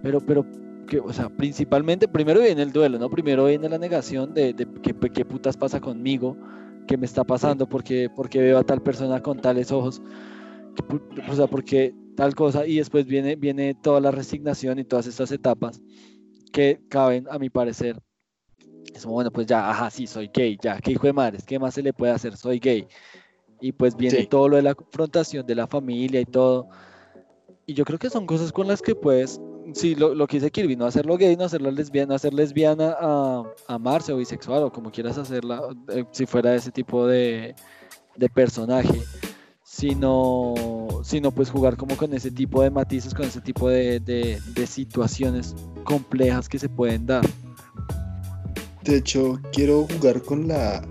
pero, 0.01 0.21
pero 0.21 0.45
que, 0.87 0.99
o 0.99 1.11
sea, 1.11 1.29
principalmente, 1.29 2.07
primero 2.07 2.41
viene 2.41 2.61
el 2.61 2.71
duelo, 2.71 2.97
¿no? 2.97 3.09
Primero 3.09 3.45
viene 3.45 3.69
la 3.69 3.77
negación 3.77 4.33
de, 4.33 4.53
de 4.53 4.67
qué, 4.81 5.25
putas 5.25 5.57
pasa 5.57 5.79
conmigo, 5.79 6.37
qué 6.87 6.97
me 6.97 7.05
está 7.05 7.23
pasando, 7.23 7.67
porque, 7.67 8.09
porque 8.15 8.39
veo 8.39 8.57
a 8.57 8.63
tal 8.63 8.81
persona 8.81 9.21
con 9.21 9.39
tales 9.39 9.71
ojos, 9.71 10.01
o 11.29 11.35
sea, 11.35 11.47
porque 11.47 11.93
tal 12.15 12.35
cosa, 12.35 12.65
y 12.65 12.77
después 12.77 13.05
viene, 13.05 13.35
viene 13.35 13.75
toda 13.75 13.99
la 14.01 14.11
resignación 14.11 14.79
y 14.79 14.83
todas 14.83 15.07
estas 15.07 15.31
etapas 15.31 15.81
que 16.51 16.79
caben, 16.89 17.27
a 17.29 17.39
mi 17.39 17.49
parecer. 17.49 17.99
Es 18.93 19.03
como, 19.03 19.15
bueno, 19.15 19.31
pues 19.31 19.47
ya, 19.47 19.69
ajá, 19.69 19.89
sí, 19.89 20.07
soy 20.07 20.29
gay, 20.33 20.57
ya, 20.61 20.79
qué 20.79 20.91
hijo 20.91 21.07
de 21.07 21.13
madres, 21.13 21.45
¿qué 21.45 21.59
más 21.59 21.73
se 21.73 21.83
le 21.83 21.93
puede 21.93 22.11
hacer? 22.11 22.35
Soy 22.35 22.59
gay. 22.59 22.87
Y 23.61 23.71
pues 23.71 23.95
viene 23.95 24.25
todo 24.25 24.49
lo 24.49 24.55
de 24.55 24.63
la 24.63 24.73
confrontación 24.73 25.45
de 25.45 25.55
la 25.55 25.67
familia 25.67 26.21
y 26.21 26.25
todo. 26.25 26.69
Y 27.65 27.73
yo 27.73 27.85
creo 27.85 27.99
que 27.99 28.09
son 28.09 28.25
cosas 28.25 28.51
con 28.51 28.67
las 28.67 28.81
que 28.81 28.95
puedes 28.95 29.39
sí, 29.73 29.95
lo, 29.95 30.13
lo, 30.15 30.27
que 30.27 30.37
dice 30.37 30.51
Kirby, 30.51 30.75
no 30.75 30.85
hacerlo 30.85 31.17
gay, 31.17 31.35
no 31.35 31.45
hacerlo 31.45 31.71
lesbiana, 31.71 32.15
hacer 32.15 32.33
lesbiana 32.33 32.95
a 32.99 33.43
amarse 33.67 34.13
o 34.13 34.17
bisexual 34.17 34.63
o 34.63 34.71
como 34.71 34.91
quieras 34.91 35.17
hacerla, 35.17 35.61
eh, 35.89 36.05
si 36.11 36.25
fuera 36.25 36.55
ese 36.55 36.71
tipo 36.71 37.07
de, 37.07 37.55
de 38.15 38.29
personaje, 38.29 39.01
sino, 39.71 40.55
sino 41.03 41.31
pues 41.31 41.51
jugar 41.51 41.77
como 41.77 41.95
con 41.95 42.13
ese 42.15 42.31
tipo 42.31 42.63
de 42.63 42.71
matices, 42.71 43.13
con 43.13 43.27
ese 43.27 43.39
tipo 43.39 43.69
de, 43.69 43.99
de, 43.99 44.67
situaciones 44.67 45.55
complejas 45.83 46.49
que 46.49 46.57
se 46.57 46.67
pueden 46.67 47.05
dar. 47.05 47.23
De 48.83 48.97
hecho, 48.97 49.39
quiero 49.53 49.85
jugar 49.93 50.23
con 50.23 50.47
la, 50.47 50.81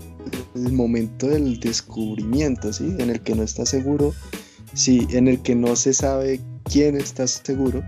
el 0.55 0.71
momento 0.71 1.27
del 1.27 1.59
descubrimiento, 1.59 2.71
¿sí? 2.71 2.95
En 2.99 3.09
el 3.09 3.19
que 3.19 3.35
no 3.35 3.43
está 3.43 3.65
seguro, 3.65 4.13
sí, 4.73 5.05
en 5.11 5.27
el 5.27 5.41
que 5.41 5.55
no 5.55 5.75
se 5.75 5.93
sabe 5.93 6.39
quién 6.63 6.95
está 6.95 7.27
seguro 7.27 7.83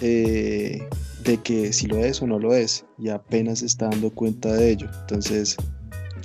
eh, 0.00 0.86
de 1.24 1.36
que 1.38 1.72
si 1.72 1.88
lo 1.88 1.98
es 1.98 2.22
o 2.22 2.28
no 2.28 2.38
lo 2.38 2.54
es 2.54 2.84
y 2.96 3.08
apenas 3.08 3.62
está 3.62 3.88
dando 3.88 4.10
cuenta 4.10 4.52
de 4.52 4.70
ello. 4.70 4.88
Entonces 5.00 5.56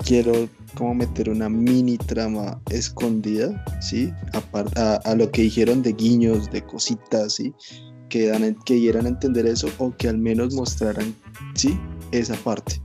quiero 0.05 0.47
como 0.73 0.95
meter 0.95 1.29
una 1.29 1.49
mini 1.49 1.97
trama 1.97 2.59
escondida, 2.69 3.63
¿sí? 3.81 4.11
A, 4.75 4.95
a, 5.05 5.15
lo 5.15 5.29
que 5.31 5.43
dijeron 5.43 5.81
de 5.81 5.93
guiños, 5.93 6.51
de 6.51 6.61
cositas, 6.61 7.33
¿sí? 7.33 7.53
Que, 8.09 8.27
dan, 8.27 8.55
que 8.65 8.75
dieran 8.75 9.05
a 9.05 9.09
entender 9.09 9.45
eso 9.45 9.67
o 9.79 9.95
que 9.95 10.07
al 10.09 10.17
menos 10.17 10.53
mostraran, 10.53 11.13
¿sí? 11.55 11.77
Esa 12.11 12.35
parte. 12.35 12.81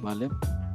Vale. 0.00 0.28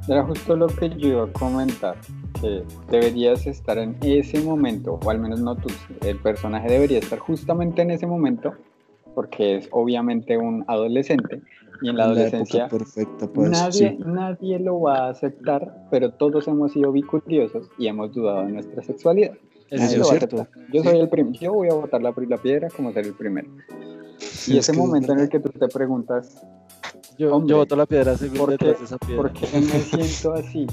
Era 0.08 0.24
justo 0.24 0.56
lo 0.56 0.68
que 0.68 0.88
yo 0.90 1.08
iba 1.08 1.24
a 1.24 1.32
comentar, 1.32 1.96
que 2.40 2.62
deberías 2.90 3.46
estar 3.46 3.76
en 3.76 3.96
ese 4.00 4.40
momento, 4.40 4.98
o 5.04 5.10
al 5.10 5.18
menos 5.18 5.40
no 5.40 5.54
tú, 5.56 5.68
el 6.00 6.18
personaje 6.18 6.68
debería 6.68 6.98
estar 6.98 7.18
justamente 7.18 7.82
en 7.82 7.90
ese 7.90 8.06
momento 8.06 8.54
porque 9.18 9.56
es 9.56 9.68
obviamente 9.72 10.38
un 10.38 10.64
adolescente 10.68 11.42
y 11.80 11.88
en 11.88 11.96
la, 11.96 12.04
adolescencia 12.04 12.68
nadie, 13.36 13.98
nadie 14.04 14.58
lo 14.58 14.80
va 14.80 15.06
a 15.06 15.10
aceptar, 15.10 15.86
pero 15.90 16.12
todos 16.12 16.48
hemos 16.48 16.72
sido 16.72 16.92
bicuriosos 16.92 17.70
y 17.78 17.86
hemos 17.86 18.12
dudado 18.14 18.46
de 18.46 18.52
nuestra 18.52 18.82
sexualidad. 18.82 19.34
Eso 19.70 20.00
es 20.00 20.08
cierto. 20.08 20.46
Yo 20.72 20.82
soy 20.82 20.98
el 20.98 21.08
primero, 21.08 21.38
yo 21.38 21.52
voy 21.52 21.68
a 21.68 21.74
botar 21.74 22.00
la, 22.02 22.14
la 22.16 22.36
piedra 22.38 22.68
como 22.74 22.92
ser 22.92 23.06
el 23.06 23.14
primero. 23.14 23.48
Y 24.46 24.56
ese 24.56 24.72
momento 24.72 25.12
en 25.12 25.20
el 25.20 25.28
que 25.28 25.40
tú 25.40 25.50
te 25.50 25.68
preguntas, 25.68 26.46
yo, 27.18 27.44
yo 27.46 27.58
boto 27.58 27.76
la 27.76 27.86
piedra 27.86 28.16
según 28.16 28.38
¿por 28.38 28.56
qué, 28.56 28.70
esa 28.70 28.96
piedra. 28.98 29.22
¿por 29.22 29.32
qué 29.32 29.60
me 29.60 29.80
siento 29.80 30.32
así? 30.32 30.66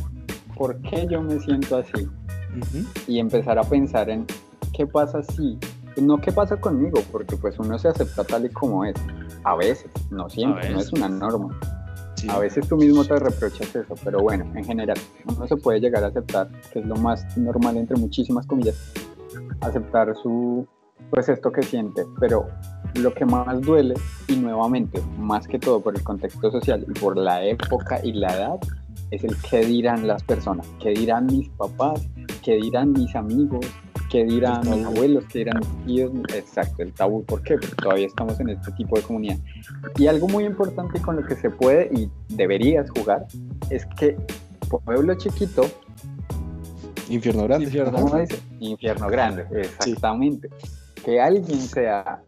¿Por 0.56 0.82
qué 0.82 1.08
yo 1.10 1.22
me 1.22 1.40
siento 1.40 1.78
así? 1.78 2.08
Y 3.08 3.20
empezar 3.20 3.60
a 3.60 3.64
pensar 3.64 4.10
en 4.10 4.26
qué 4.74 4.88
pasa 4.88 5.22
si 5.24 5.58
no 6.02 6.20
qué 6.20 6.32
pasa 6.32 6.58
conmigo, 6.58 7.00
porque 7.12 7.36
pues 7.38 7.58
uno 7.60 7.78
se 7.80 7.88
acepta 7.88 8.24
tal 8.24 8.46
y 8.46 8.50
como 8.50 8.86
es. 8.86 8.96
A 9.44 9.56
veces, 9.56 9.92
no 10.12 10.30
siempre, 10.30 10.70
no 10.70 10.80
es 10.80 10.92
una 10.94 11.10
norma. 11.10 11.58
A 12.30 12.40
veces 12.40 12.68
tú 12.68 12.78
mismo 12.78 13.04
te 13.04 13.20
reprochas 13.20 13.76
eso, 13.76 13.94
pero 14.04 14.20
bueno, 14.20 14.46
en 14.56 14.64
general, 14.64 14.98
uno 15.28 15.48
se 15.48 15.58
puede 15.58 15.80
llegar 15.80 16.04
a 16.04 16.08
aceptar, 16.08 16.50
que 16.72 16.80
es 16.80 16.86
lo 16.86 16.96
más 16.96 17.38
normal 17.38 17.78
entre 17.78 17.98
muchísimas 17.98 18.48
comillas, 18.48 18.76
aceptar 19.62 20.16
su, 20.16 20.68
pues 21.12 21.30
esto 21.30 21.52
que 21.52 21.62
siente, 21.62 22.04
pero 22.20 22.48
lo 22.96 23.14
que 23.14 23.26
más 23.26 23.62
duele, 23.62 23.94
y 24.28 24.38
nuevamente, 24.38 25.02
más 25.20 25.48
que 25.48 25.60
todo 25.60 25.82
por 25.82 25.96
el 25.96 26.04
contexto 26.04 26.50
social 26.52 26.86
y 26.88 27.00
por 27.00 27.16
la 27.18 27.44
época 27.44 28.00
y 28.04 28.14
la 28.14 28.36
edad, 28.36 28.60
es 29.12 29.24
el 29.24 29.36
qué 29.42 29.66
dirán 29.66 30.08
las 30.08 30.24
personas, 30.24 30.68
qué 30.80 30.92
dirán 30.92 31.28
mis 31.28 31.50
papás, 31.50 32.08
qué 32.44 32.56
dirán 32.56 32.94
mis 32.94 33.16
amigos, 33.16 33.66
¿Qué 34.16 34.24
dirán 34.24 34.62
mis 34.62 34.86
abuelos? 34.86 35.26
¿Qué 35.26 35.40
dirán 35.40 35.60
mis 35.60 35.86
tíos? 35.86 36.12
Exacto, 36.34 36.84
el 36.84 36.94
tabú. 36.94 37.26
¿Por 37.26 37.44
qué? 37.44 37.56
Porque 37.56 37.76
todavía 37.76 38.08
estamos 38.08 38.40
en 38.40 38.48
este 38.48 38.72
tipo 38.72 38.96
de 38.96 39.02
comunidad. 39.02 39.36
Y 39.98 40.08
algo 40.08 40.30
muy 40.30 40.46
importante 40.46 41.02
con 41.02 41.18
lo 41.18 41.24
que 41.28 41.36
se 41.36 41.50
puede 41.50 41.90
y 41.94 42.10
deberías 42.30 42.90
jugar 42.92 43.28
es 43.70 43.86
que 44.00 44.16
pueblo 44.86 45.16
chiquito. 45.16 45.64
Infierno 47.10 47.44
grande. 47.44 47.66
Infierno, 47.66 48.18
dice? 48.18 48.40
Infierno 48.62 49.08
grande, 49.10 49.48
exactamente. 49.52 50.48
Que 51.04 51.20
alguien 51.20 51.60
sea 51.60 52.24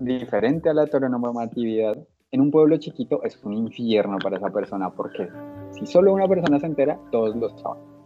diferente 0.00 0.70
a 0.70 0.74
la 0.74 0.86
heteronormatividad 0.86 1.98
en 2.32 2.40
un 2.40 2.50
pueblo 2.50 2.78
chiquito 2.78 3.22
es 3.22 3.38
un 3.44 3.52
infierno 3.54 4.18
para 4.18 4.38
esa 4.38 4.50
persona, 4.50 4.90
porque 4.90 5.28
si 5.70 5.86
solo 5.86 6.12
una 6.12 6.26
persona 6.26 6.58
se 6.58 6.66
entera, 6.66 6.98
todos 7.12 7.36
lo 7.36 7.56
saben. 7.58 7.97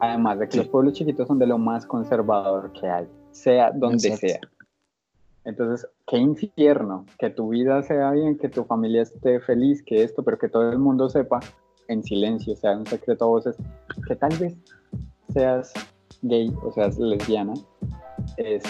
Además 0.00 0.38
de 0.38 0.48
que 0.48 0.58
los 0.58 0.68
pueblos 0.68 0.94
chiquitos 0.94 1.26
son 1.26 1.38
de 1.38 1.46
lo 1.46 1.58
más 1.58 1.86
conservador 1.86 2.72
que 2.72 2.88
hay, 2.88 3.08
sea 3.30 3.70
donde 3.72 4.16
sea. 4.16 4.40
Entonces, 5.44 5.88
qué 6.06 6.18
infierno, 6.18 7.06
que 7.18 7.30
tu 7.30 7.48
vida 7.48 7.82
sea 7.82 8.10
bien, 8.10 8.36
que 8.36 8.48
tu 8.48 8.64
familia 8.64 9.02
esté 9.02 9.40
feliz, 9.40 9.82
que 9.82 10.02
esto, 10.02 10.22
pero 10.22 10.38
que 10.38 10.48
todo 10.48 10.70
el 10.70 10.78
mundo 10.78 11.08
sepa 11.08 11.40
en 11.88 12.02
silencio, 12.02 12.54
sea 12.54 12.76
un 12.76 12.86
secreto 12.86 13.24
a 13.24 13.28
voces, 13.28 13.56
que 14.06 14.14
tal 14.14 14.36
vez 14.36 14.54
seas 15.30 15.72
gay 16.22 16.52
o 16.62 16.70
seas 16.72 16.98
lesbiana, 16.98 17.54
es 18.36 18.62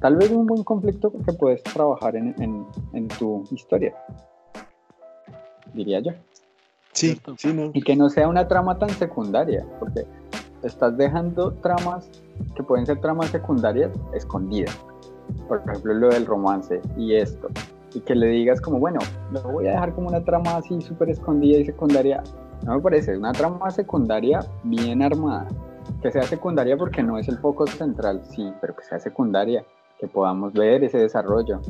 tal 0.00 0.16
vez 0.16 0.30
un 0.30 0.46
buen 0.46 0.64
conflicto 0.64 1.12
que 1.12 1.32
puedes 1.34 1.62
trabajar 1.62 2.16
en, 2.16 2.34
en, 2.38 3.08
tu 3.18 3.44
historia, 3.50 3.94
diría 5.74 6.00
yo. 6.00 6.12
Sí, 7.00 7.20
sí, 7.36 7.52
no. 7.52 7.70
Y 7.72 7.82
que 7.82 7.96
no 7.96 8.08
sea 8.08 8.28
una 8.28 8.46
trama 8.48 8.78
tan 8.78 8.90
secundaria, 8.90 9.66
porque 9.78 10.06
estás 10.62 10.96
dejando 10.96 11.52
tramas 11.54 12.10
que 12.54 12.62
pueden 12.62 12.86
ser 12.86 13.00
tramas 13.00 13.28
secundarias 13.30 13.90
escondidas. 14.12 14.78
Por 15.48 15.62
ejemplo, 15.66 15.94
lo 15.94 16.08
del 16.08 16.26
romance 16.26 16.80
y 16.96 17.14
esto. 17.14 17.48
Y 17.94 18.00
que 18.00 18.14
le 18.14 18.26
digas 18.26 18.60
como, 18.60 18.78
bueno, 18.78 18.98
lo 19.32 19.42
voy 19.42 19.66
a 19.66 19.72
dejar 19.72 19.94
como 19.94 20.08
una 20.08 20.22
trama 20.22 20.56
así 20.56 20.80
súper 20.80 21.10
escondida 21.10 21.58
y 21.58 21.64
secundaria. 21.64 22.22
No 22.64 22.74
me 22.74 22.80
parece, 22.80 23.16
una 23.16 23.32
trama 23.32 23.70
secundaria 23.70 24.40
bien 24.64 25.02
armada. 25.02 25.48
Que 26.02 26.12
sea 26.12 26.22
secundaria 26.22 26.76
porque 26.76 27.02
no 27.02 27.18
es 27.18 27.28
el 27.28 27.38
foco 27.38 27.66
central, 27.66 28.22
sí, 28.24 28.52
pero 28.60 28.76
que 28.76 28.84
sea 28.84 28.98
secundaria 28.98 29.64
que 29.98 30.06
podamos 30.06 30.54
ver 30.54 30.82
ese 30.82 30.98
desarrollo, 30.98 31.60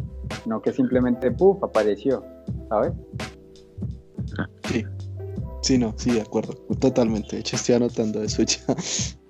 no 0.46 0.62
que 0.62 0.72
simplemente, 0.72 1.32
puff, 1.32 1.62
apareció, 1.64 2.22
¿sabes? 2.68 2.92
Sí, 4.64 4.84
sí, 5.60 5.78
no, 5.78 5.94
sí, 5.96 6.12
de 6.12 6.20
acuerdo, 6.22 6.54
totalmente, 6.78 7.36
de 7.36 7.40
hecho 7.40 7.56
estoy 7.56 7.76
anotando 7.76 8.22
eso 8.22 8.42
ya. 8.42 8.58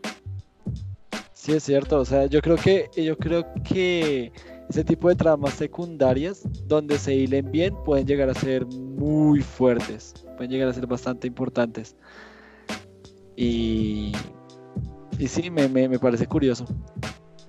Sí, 1.33 1.53
es 1.53 1.63
cierto, 1.63 1.99
o 1.99 2.05
sea, 2.05 2.27
yo 2.27 2.43
creo 2.43 2.57
que, 2.57 2.91
yo 2.95 3.17
creo 3.17 3.47
que 3.65 4.31
ese 4.69 4.85
tipo 4.85 5.09
de 5.09 5.17
tramas 5.17 5.55
secundarias, 5.55 6.43
donde 6.67 6.99
se 6.99 7.15
hilen 7.15 7.51
bien, 7.51 7.75
pueden 7.83 8.07
llegar 8.07 8.29
a 8.29 8.35
ser 8.35 8.67
muy 8.67 9.41
fuertes, 9.41 10.13
pueden 10.37 10.51
llegar 10.51 10.69
a 10.69 10.75
ser 10.75 10.87
bastante 10.87 11.27
importantes. 11.27 11.97
Y, 13.37 14.13
y 15.19 15.29
sí, 15.29 15.51
me, 15.51 15.67
me, 15.67 15.89
me 15.89 15.99
parece 15.99 16.27
curioso. 16.27 16.67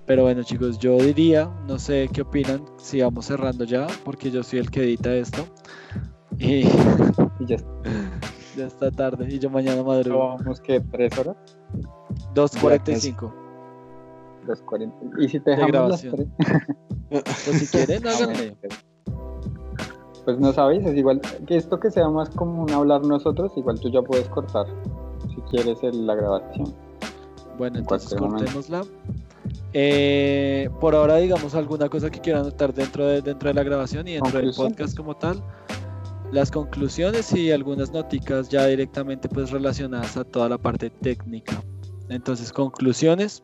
Pero 0.06 0.22
bueno, 0.22 0.42
chicos, 0.42 0.78
yo 0.78 0.96
diría, 0.96 1.48
no 1.68 1.78
sé 1.78 2.08
qué 2.12 2.22
opinan, 2.22 2.64
si 2.78 3.02
vamos 3.02 3.26
cerrando 3.26 3.64
ya, 3.64 3.86
porque 4.04 4.30
yo 4.30 4.42
soy 4.42 4.58
el 4.58 4.70
que 4.70 4.82
edita 4.82 5.14
esto. 5.14 5.46
Y, 6.38 6.62
ya, 7.46 7.56
ya, 8.56 8.66
está 8.66 8.90
tarde, 8.90 9.26
y 9.28 9.38
yo 9.38 9.50
mañana 9.50 9.82
madrugo. 9.82 10.36
¿Vamos 10.38 10.60
que 10.60 10.80
¿Tres 10.80 11.16
horas? 11.18 11.36
2.45. 12.34 13.32
2.40. 14.46 15.22
¿Y 15.22 15.28
si 15.28 15.40
te 15.40 15.50
dejamos 15.50 15.90
las 15.90 16.00
tres? 16.02 16.26
pues 17.10 17.58
si 17.58 17.66
quieren, 17.66 18.06
ah, 18.06 18.10
háganle. 18.14 18.56
Pues 20.24 20.38
no 20.38 20.52
sabéis, 20.52 20.86
es 20.86 20.96
igual 20.96 21.20
que 21.46 21.56
esto 21.56 21.80
que 21.80 21.90
sea 21.90 22.08
más 22.08 22.30
común 22.30 22.70
hablar 22.70 23.04
nosotros, 23.04 23.52
igual 23.56 23.80
tú 23.80 23.90
ya 23.90 24.02
puedes 24.02 24.28
cortar 24.28 24.66
si 25.34 25.40
quieres 25.42 25.82
la 25.82 26.14
grabación. 26.14 26.72
Bueno, 27.58 27.78
entonces 27.78 28.14
cortémosla. 28.14 28.84
Eh, 29.72 30.68
por 30.80 30.94
ahora, 30.94 31.16
digamos, 31.16 31.54
alguna 31.54 31.88
cosa 31.88 32.10
que 32.10 32.20
quiera 32.20 32.40
anotar 32.40 32.72
dentro 32.72 33.06
de, 33.06 33.22
dentro 33.22 33.48
de 33.48 33.54
la 33.54 33.62
grabación 33.62 34.06
y 34.06 34.14
dentro 34.14 34.38
del 34.38 34.52
podcast 34.54 34.96
como 34.96 35.16
tal. 35.16 35.42
Las 36.32 36.50
conclusiones 36.50 37.30
y 37.34 37.52
algunas 37.52 37.92
noticas 37.92 38.48
ya 38.48 38.66
directamente 38.66 39.28
pues 39.28 39.50
relacionadas 39.50 40.16
a 40.16 40.24
toda 40.24 40.48
la 40.48 40.56
parte 40.56 40.88
técnica. 40.88 41.62
Entonces, 42.08 42.50
conclusiones. 42.50 43.42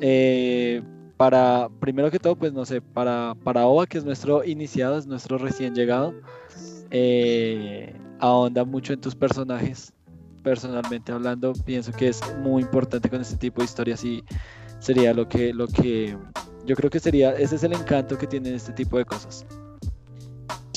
Eh, 0.00 0.82
para, 1.18 1.68
primero 1.80 2.10
que 2.10 2.18
todo, 2.18 2.34
pues 2.34 2.54
no 2.54 2.64
sé, 2.64 2.80
para, 2.80 3.34
para 3.44 3.66
OVA, 3.66 3.86
que 3.86 3.98
es 3.98 4.04
nuestro 4.04 4.42
iniciado, 4.42 4.96
es 4.96 5.06
nuestro 5.06 5.36
recién 5.36 5.74
llegado, 5.74 6.14
eh, 6.90 7.92
ahonda 8.20 8.64
mucho 8.64 8.92
en 8.94 9.00
tus 9.00 9.14
personajes, 9.16 9.92
personalmente 10.42 11.12
hablando, 11.12 11.52
pienso 11.64 11.92
que 11.92 12.08
es 12.08 12.20
muy 12.38 12.62
importante 12.62 13.10
con 13.10 13.20
este 13.20 13.36
tipo 13.36 13.60
de 13.60 13.64
historias 13.64 14.04
y 14.04 14.22
sería 14.78 15.12
lo 15.12 15.28
que, 15.28 15.52
lo 15.52 15.66
que 15.66 16.16
yo 16.64 16.76
creo 16.76 16.88
que 16.88 17.00
sería, 17.00 17.32
ese 17.32 17.56
es 17.56 17.64
el 17.64 17.72
encanto 17.72 18.16
que 18.16 18.28
tienen 18.28 18.54
este 18.54 18.72
tipo 18.72 18.96
de 18.96 19.04
cosas. 19.04 19.44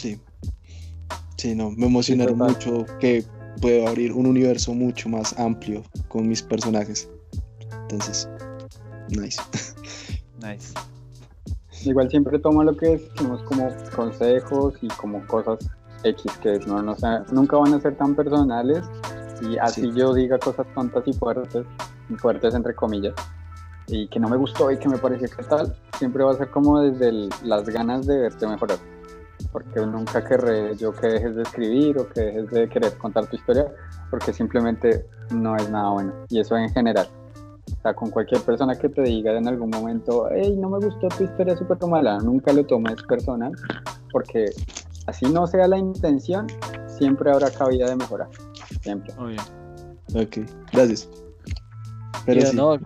Sí, 0.01 0.19
sí, 1.37 1.53
no, 1.53 1.69
me 1.69 1.85
emocionaron 1.85 2.39
mucho 2.39 2.87
que 2.99 3.23
puedo 3.61 3.87
abrir 3.87 4.11
un 4.13 4.25
universo 4.25 4.73
mucho 4.73 5.07
más 5.09 5.37
amplio 5.37 5.83
con 6.07 6.27
mis 6.27 6.41
personajes. 6.41 7.07
Entonces, 7.83 8.27
nice. 9.09 9.39
Nice. 10.41 10.73
Igual 11.83 12.09
siempre 12.09 12.39
tomo 12.39 12.63
lo 12.63 12.75
que 12.75 12.97
decimos 12.97 13.43
como 13.43 13.69
consejos 13.95 14.73
y 14.81 14.87
como 14.87 15.23
cosas 15.27 15.59
X 16.03 16.31
que 16.41 16.57
no, 16.65 16.81
no 16.81 16.95
nunca 17.31 17.57
van 17.57 17.75
a 17.75 17.79
ser 17.79 17.95
tan 17.95 18.15
personales 18.15 18.83
y 19.47 19.55
así 19.59 19.91
yo 19.93 20.15
diga 20.15 20.39
cosas 20.39 20.65
tontas 20.73 21.03
y 21.05 21.13
fuertes, 21.13 21.63
fuertes 22.17 22.55
entre 22.55 22.73
comillas, 22.73 23.13
y 23.85 24.07
que 24.07 24.19
no 24.19 24.29
me 24.29 24.37
gustó 24.37 24.71
y 24.71 24.79
que 24.79 24.89
me 24.89 24.97
pareció 24.97 25.29
que 25.29 25.43
tal, 25.43 25.75
siempre 25.99 26.23
va 26.23 26.31
a 26.31 26.37
ser 26.37 26.49
como 26.49 26.79
desde 26.79 27.29
las 27.43 27.69
ganas 27.69 28.07
de 28.07 28.17
verte 28.17 28.47
mejorar. 28.47 28.79
Porque 29.51 29.85
nunca 29.85 30.23
querré 30.23 30.75
yo 30.75 30.93
que 30.93 31.07
dejes 31.07 31.35
de 31.35 31.43
escribir 31.43 31.97
o 31.97 32.07
que 32.09 32.21
dejes 32.21 32.49
de 32.51 32.69
querer 32.69 32.97
contar 32.97 33.27
tu 33.27 33.35
historia, 33.35 33.65
porque 34.09 34.33
simplemente 34.33 35.05
no 35.31 35.55
es 35.55 35.69
nada 35.69 35.89
bueno. 35.91 36.13
Y 36.29 36.39
eso 36.39 36.57
en 36.57 36.69
general. 36.69 37.07
O 37.71 37.81
sea, 37.81 37.93
con 37.93 38.09
cualquier 38.09 38.41
persona 38.41 38.77
que 38.77 38.89
te 38.89 39.01
diga 39.01 39.35
en 39.35 39.47
algún 39.47 39.69
momento, 39.69 40.27
hey, 40.31 40.55
no 40.57 40.69
me 40.69 40.85
gustó 40.85 41.07
tu 41.09 41.23
historia 41.23 41.57
súper 41.57 41.77
mala, 41.87 42.19
nunca 42.19 42.53
lo 42.53 42.65
tomes 42.65 43.01
personal, 43.03 43.51
porque 44.11 44.51
así 45.07 45.25
no 45.25 45.47
sea 45.47 45.67
la 45.67 45.77
intención, 45.77 46.47
siempre 46.87 47.31
habrá 47.31 47.49
cabida 47.49 47.87
de 47.89 47.95
mejorar. 47.95 48.29
Siempre. 48.81 49.13
Muy 49.15 49.31
bien. 49.31 49.43
Ok, 50.13 50.49
gracias. 50.71 51.09
Pero 52.25 52.45
sí, 52.45 52.55
no, 52.55 52.77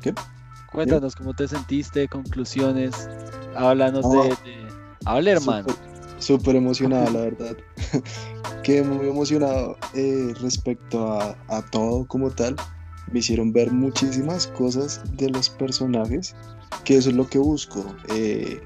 ¿Qué? 0.00 0.14
Cuéntanos 0.78 1.16
cómo 1.16 1.34
te 1.34 1.48
sentiste, 1.48 2.06
conclusiones, 2.06 3.10
háblanos 3.56 4.08
de, 4.12 4.36
Habla, 5.04 5.32
hermano. 5.32 5.66
Súper 6.20 6.54
emocionado, 6.54 7.10
la 7.10 7.20
verdad. 7.22 7.56
Quedé 8.62 8.84
muy 8.84 9.08
emocionado 9.08 9.76
eh, 9.94 10.32
respecto 10.40 11.14
a, 11.14 11.36
a 11.48 11.62
todo 11.72 12.06
como 12.06 12.30
tal. 12.30 12.54
Me 13.10 13.18
hicieron 13.18 13.52
ver 13.52 13.72
muchísimas 13.72 14.46
cosas 14.46 15.02
de 15.16 15.28
los 15.30 15.50
personajes, 15.50 16.36
que 16.84 16.98
eso 16.98 17.10
es 17.10 17.16
lo 17.16 17.26
que 17.26 17.38
busco. 17.38 17.84
Eh, 18.14 18.62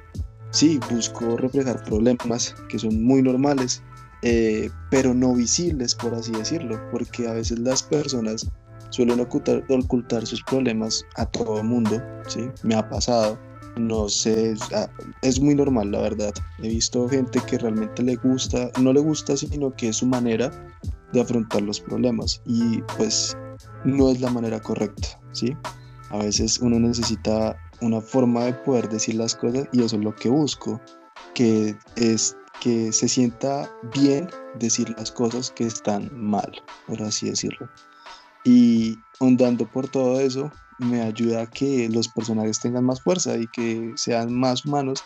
sí, 0.51 0.79
busco 0.91 1.39
reflejar 1.39 1.83
problemas 1.83 2.55
que 2.69 2.79
son 2.79 3.03
muy 3.03 3.23
normales, 3.23 3.83
eh, 4.21 4.69
pero 4.91 5.15
no 5.15 5.33
visibles, 5.33 5.95
por 5.95 6.15
así 6.15 6.33
decirlo, 6.33 6.79
porque 6.91 7.27
a 7.27 7.33
veces 7.33 7.59
las 7.59 7.83
personas 7.83 8.51
suelen 8.93 9.21
ocultar, 9.21 9.65
ocultar 9.69 10.27
sus 10.27 10.43
problemas 10.43 11.05
a 11.17 11.27
todo 11.27 11.59
el 11.59 11.65
mundo, 11.65 12.01
¿sí? 12.29 12.49
Me 12.63 12.75
ha 12.75 12.89
pasado, 12.89 13.39
no 13.77 14.09
sé, 14.09 14.55
ah, 14.75 14.89
es, 15.23 15.41
muy 15.41 15.55
normal, 15.55 15.91
la 15.91 16.03
verdad. 16.03 16.33
He 16.63 16.69
visto 16.69 17.09
gente 17.09 17.41
que 17.47 17.59
realmente 17.59 18.03
le 18.03 18.17
gusta, 18.17 18.71
no 18.81 18.93
le 18.93 19.01
gusta, 19.01 19.37
sino 19.37 19.75
que 19.75 19.89
es 19.89 19.97
su 19.97 20.07
manera 20.07 20.51
de 21.13 21.21
afrontar 21.21 21.63
los 21.63 21.81
problemas 21.81 22.43
y 22.47 22.83
pues 22.97 23.37
no 23.85 24.11
es 24.11 24.21
la 24.21 24.31
manera 24.31 24.61
correcta, 24.61 25.09
¿sí? 25.33 25.57
A 26.11 26.19
veces 26.19 26.59
uno 26.59 26.79
necesita 26.79 27.57
una 27.81 28.01
forma 28.01 28.45
de 28.45 28.53
poder 28.53 28.89
decir 28.89 29.15
las 29.15 29.35
cosas 29.35 29.67
y 29.73 29.83
eso 29.83 29.97
es 29.97 30.05
lo 30.05 30.15
que 30.15 30.29
busco, 30.29 30.81
que 31.35 31.75
es 31.97 32.37
que 32.61 32.93
se 32.93 33.09
sienta 33.09 33.69
bien 33.95 34.29
decir 34.59 34.95
las 34.99 35.11
cosas 35.11 35.51
que 35.51 35.65
están 35.65 36.11
mal, 36.15 36.53
por 36.87 37.03
así 37.03 37.31
decirlo. 37.31 37.69
Y 38.45 38.99
ondando 39.21 39.71
por 39.71 39.89
todo 39.89 40.21
eso, 40.21 40.51
me 40.79 41.01
ayuda 41.01 41.43
a 41.43 41.51
que 41.51 41.89
los 41.89 42.09
personajes 42.09 42.61
tengan 42.61 42.85
más 42.85 43.01
fuerza 43.01 43.37
y 43.37 43.47
que 43.49 43.93
sean 43.97 44.33
más 44.35 44.65
humanos 44.65 45.05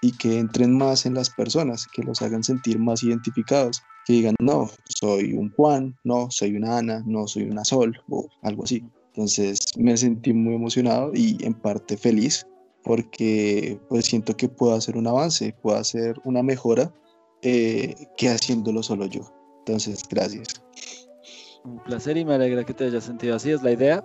y 0.00 0.12
que 0.12 0.38
entren 0.38 0.76
más 0.76 1.06
en 1.06 1.14
las 1.14 1.28
personas, 1.28 1.86
que 1.86 2.02
los 2.02 2.22
hagan 2.22 2.44
sentir 2.44 2.78
más 2.78 3.02
identificados, 3.02 3.82
que 4.06 4.14
digan, 4.14 4.36
no, 4.40 4.70
soy 4.88 5.34
un 5.34 5.50
Juan, 5.52 5.96
no, 6.04 6.30
soy 6.30 6.56
una 6.56 6.78
Ana, 6.78 7.02
no, 7.04 7.26
soy 7.26 7.44
una 7.44 7.64
Sol, 7.64 8.00
o 8.08 8.28
algo 8.42 8.64
así. 8.64 8.84
Entonces 9.08 9.58
me 9.76 9.96
sentí 9.96 10.32
muy 10.32 10.54
emocionado 10.54 11.10
y 11.14 11.36
en 11.44 11.54
parte 11.54 11.96
feliz 11.96 12.46
porque 12.84 13.78
pues 13.88 14.06
siento 14.06 14.36
que 14.36 14.48
puedo 14.48 14.74
hacer 14.74 14.96
un 14.96 15.08
avance, 15.08 15.54
puedo 15.60 15.76
hacer 15.76 16.16
una 16.24 16.42
mejora 16.42 16.92
eh, 17.42 17.94
que 18.16 18.28
haciéndolo 18.28 18.82
solo 18.82 19.06
yo. 19.06 19.22
Entonces, 19.58 20.02
gracias. 20.08 20.62
Un 21.64 21.78
placer 21.80 22.16
y 22.16 22.24
me 22.24 22.34
alegra 22.34 22.64
que 22.64 22.74
te 22.74 22.84
hayas 22.86 23.04
sentido 23.04 23.36
así. 23.36 23.50
Es 23.50 23.62
la 23.62 23.70
idea 23.72 24.04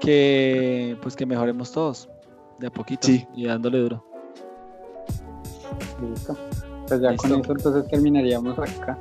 que 0.00 0.96
pues 1.02 1.16
que 1.16 1.26
mejoremos 1.26 1.72
todos 1.72 2.08
de 2.58 2.66
a 2.68 2.70
poquito 2.70 3.06
Sí. 3.06 3.26
y 3.34 3.46
dándole 3.46 3.78
duro. 3.78 4.04
Listo. 6.10 6.36
Pues 6.86 7.00
ya 7.00 7.16
con 7.16 7.32
eso 7.32 7.52
entonces 7.52 7.88
terminaríamos 7.90 8.58
acá. 8.58 8.98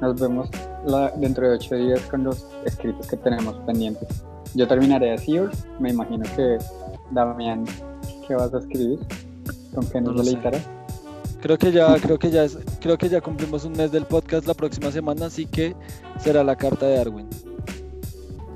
Nos 0.00 0.20
vemos 0.20 0.48
la- 0.86 1.10
dentro 1.16 1.48
de 1.48 1.56
ocho 1.56 1.74
días 1.74 2.00
con 2.10 2.24
los 2.24 2.46
escritos 2.64 3.06
que 3.06 3.16
tenemos 3.16 3.54
pendientes. 3.66 4.08
Yo 4.54 4.66
terminaré 4.66 5.12
así, 5.12 5.38
me 5.78 5.90
imagino 5.90 6.24
que 6.36 6.58
Damián, 7.10 7.64
¿qué 8.26 8.34
vas 8.34 8.52
a 8.54 8.58
escribir? 8.58 8.98
¿Con 9.74 9.86
qué 9.88 10.00
No 10.00 10.12
nos 10.12 10.24
sé. 10.26 10.30
deleitarás? 10.30 10.68
Creo 11.40 11.56
que 11.56 11.70
ya, 11.70 11.94
creo 12.00 12.18
que 12.18 12.30
ya 12.30 12.44
es, 12.44 12.58
creo 12.80 12.98
que 12.98 13.08
ya 13.08 13.20
cumplimos 13.20 13.64
un 13.64 13.72
mes 13.72 13.92
del 13.92 14.04
podcast 14.04 14.46
la 14.46 14.54
próxima 14.54 14.90
semana, 14.90 15.26
así 15.26 15.46
que 15.46 15.74
será 16.18 16.42
la 16.42 16.56
carta 16.56 16.86
de 16.86 16.96
Darwin. 16.96 17.28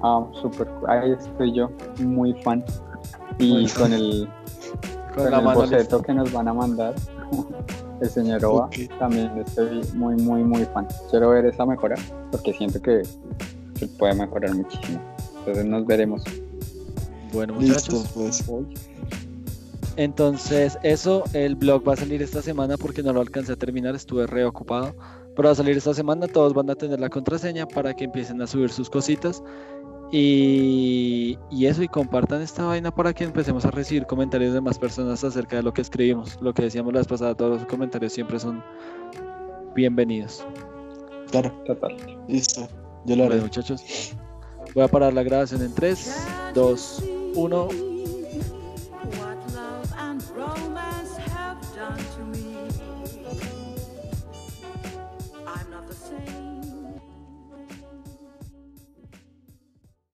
Ah, 0.03 0.27
súper. 0.41 0.69
Ahí 0.89 1.13
estoy 1.13 1.53
yo, 1.55 1.71
muy 2.01 2.35
fan. 2.43 2.65
Y 3.39 3.69
con 3.69 3.93
el, 3.93 4.29
Con 5.15 5.23
con 5.25 5.31
la 5.31 5.39
el 5.39 5.45
mano 5.45 5.61
boceto 5.61 5.79
lista. 5.99 6.03
que 6.03 6.15
nos 6.15 6.33
van 6.33 6.49
a 6.49 6.55
mandar, 6.55 6.95
el 8.01 8.11
señor 8.11 8.45
Oba, 8.45 8.69
también 8.99 9.31
estoy 9.39 9.81
muy, 9.95 10.17
muy, 10.17 10.43
muy 10.43 10.65
fan. 10.67 10.89
Quiero 11.11 11.31
ver 11.31 11.47
esa 11.47 11.65
mejora 11.65 11.95
porque 12.33 12.53
siento 12.53 12.81
que, 12.83 13.03
que 13.79 13.87
puede 13.87 14.15
mejorar 14.15 14.55
muchísimo. 14.55 15.01
Entonces 15.39 15.65
nos 15.67 15.87
veremos. 15.87 16.25
Bueno, 17.33 17.55
Listo, 17.61 17.93
muchachos. 17.93 18.13
pues. 18.15 18.45
Entonces, 19.97 20.79
eso, 20.83 21.25
el 21.33 21.55
blog 21.55 21.87
va 21.87 21.95
a 21.95 21.97
salir 21.97 22.23
esta 22.23 22.43
semana 22.43 22.77
porque 22.77 23.03
no 23.03 23.13
lo 23.13 23.21
alcancé 23.21 23.53
a 23.53 23.57
terminar, 23.57 23.95
estuve 23.95 24.27
reocupado. 24.27 24.95
Pero 25.35 25.49
va 25.49 25.53
a 25.53 25.55
salir 25.55 25.77
esta 25.77 25.95
semana, 25.95 26.27
todos 26.29 26.55
van 26.55 26.69
a 26.71 26.75
tener 26.75 27.01
la 27.01 27.09
contraseña 27.09 27.67
para 27.67 27.95
que 27.95 28.05
empiecen 28.05 28.41
a 28.43 28.47
subir 28.47 28.71
sus 28.71 28.91
cositas. 28.91 29.43
Y, 30.11 31.39
y 31.51 31.67
eso, 31.67 31.83
y 31.83 31.89
compartan 31.89 32.43
esta 32.43 32.65
vaina 32.65 32.95
para 32.95 33.15
que 33.15 33.25
empecemos 33.25 33.65
a 33.65 33.71
recibir 33.71 34.05
comentarios 34.07 34.53
de 34.53 34.61
más 34.61 34.79
personas 34.79 35.25
acerca 35.25 35.57
de 35.57 35.63
lo 35.63 35.73
que 35.73 35.81
escribimos. 35.81 36.39
Lo 36.43 36.53
que 36.53 36.65
decíamos 36.65 36.93
la 36.93 37.01
vez 37.01 37.09
pasada, 37.09 37.35
todos 37.35 37.61
los 37.61 37.67
comentarios 37.67 38.13
siempre 38.13 38.39
son 38.39 38.63
bienvenidos. 39.75 40.45
Claro, 41.31 41.51
Total. 41.65 41.97
listo. 42.29 42.69
Yo 43.07 43.17
lo 43.17 43.25
haré. 43.25 43.31
Bueno, 43.31 43.45
muchachos, 43.45 44.15
voy 44.75 44.85
a 44.85 44.89
parar 44.89 45.15
la 45.15 45.23
grabación 45.23 45.63
en 45.63 45.75
3, 45.75 46.27
2, 46.55 47.03
1. 47.35 47.92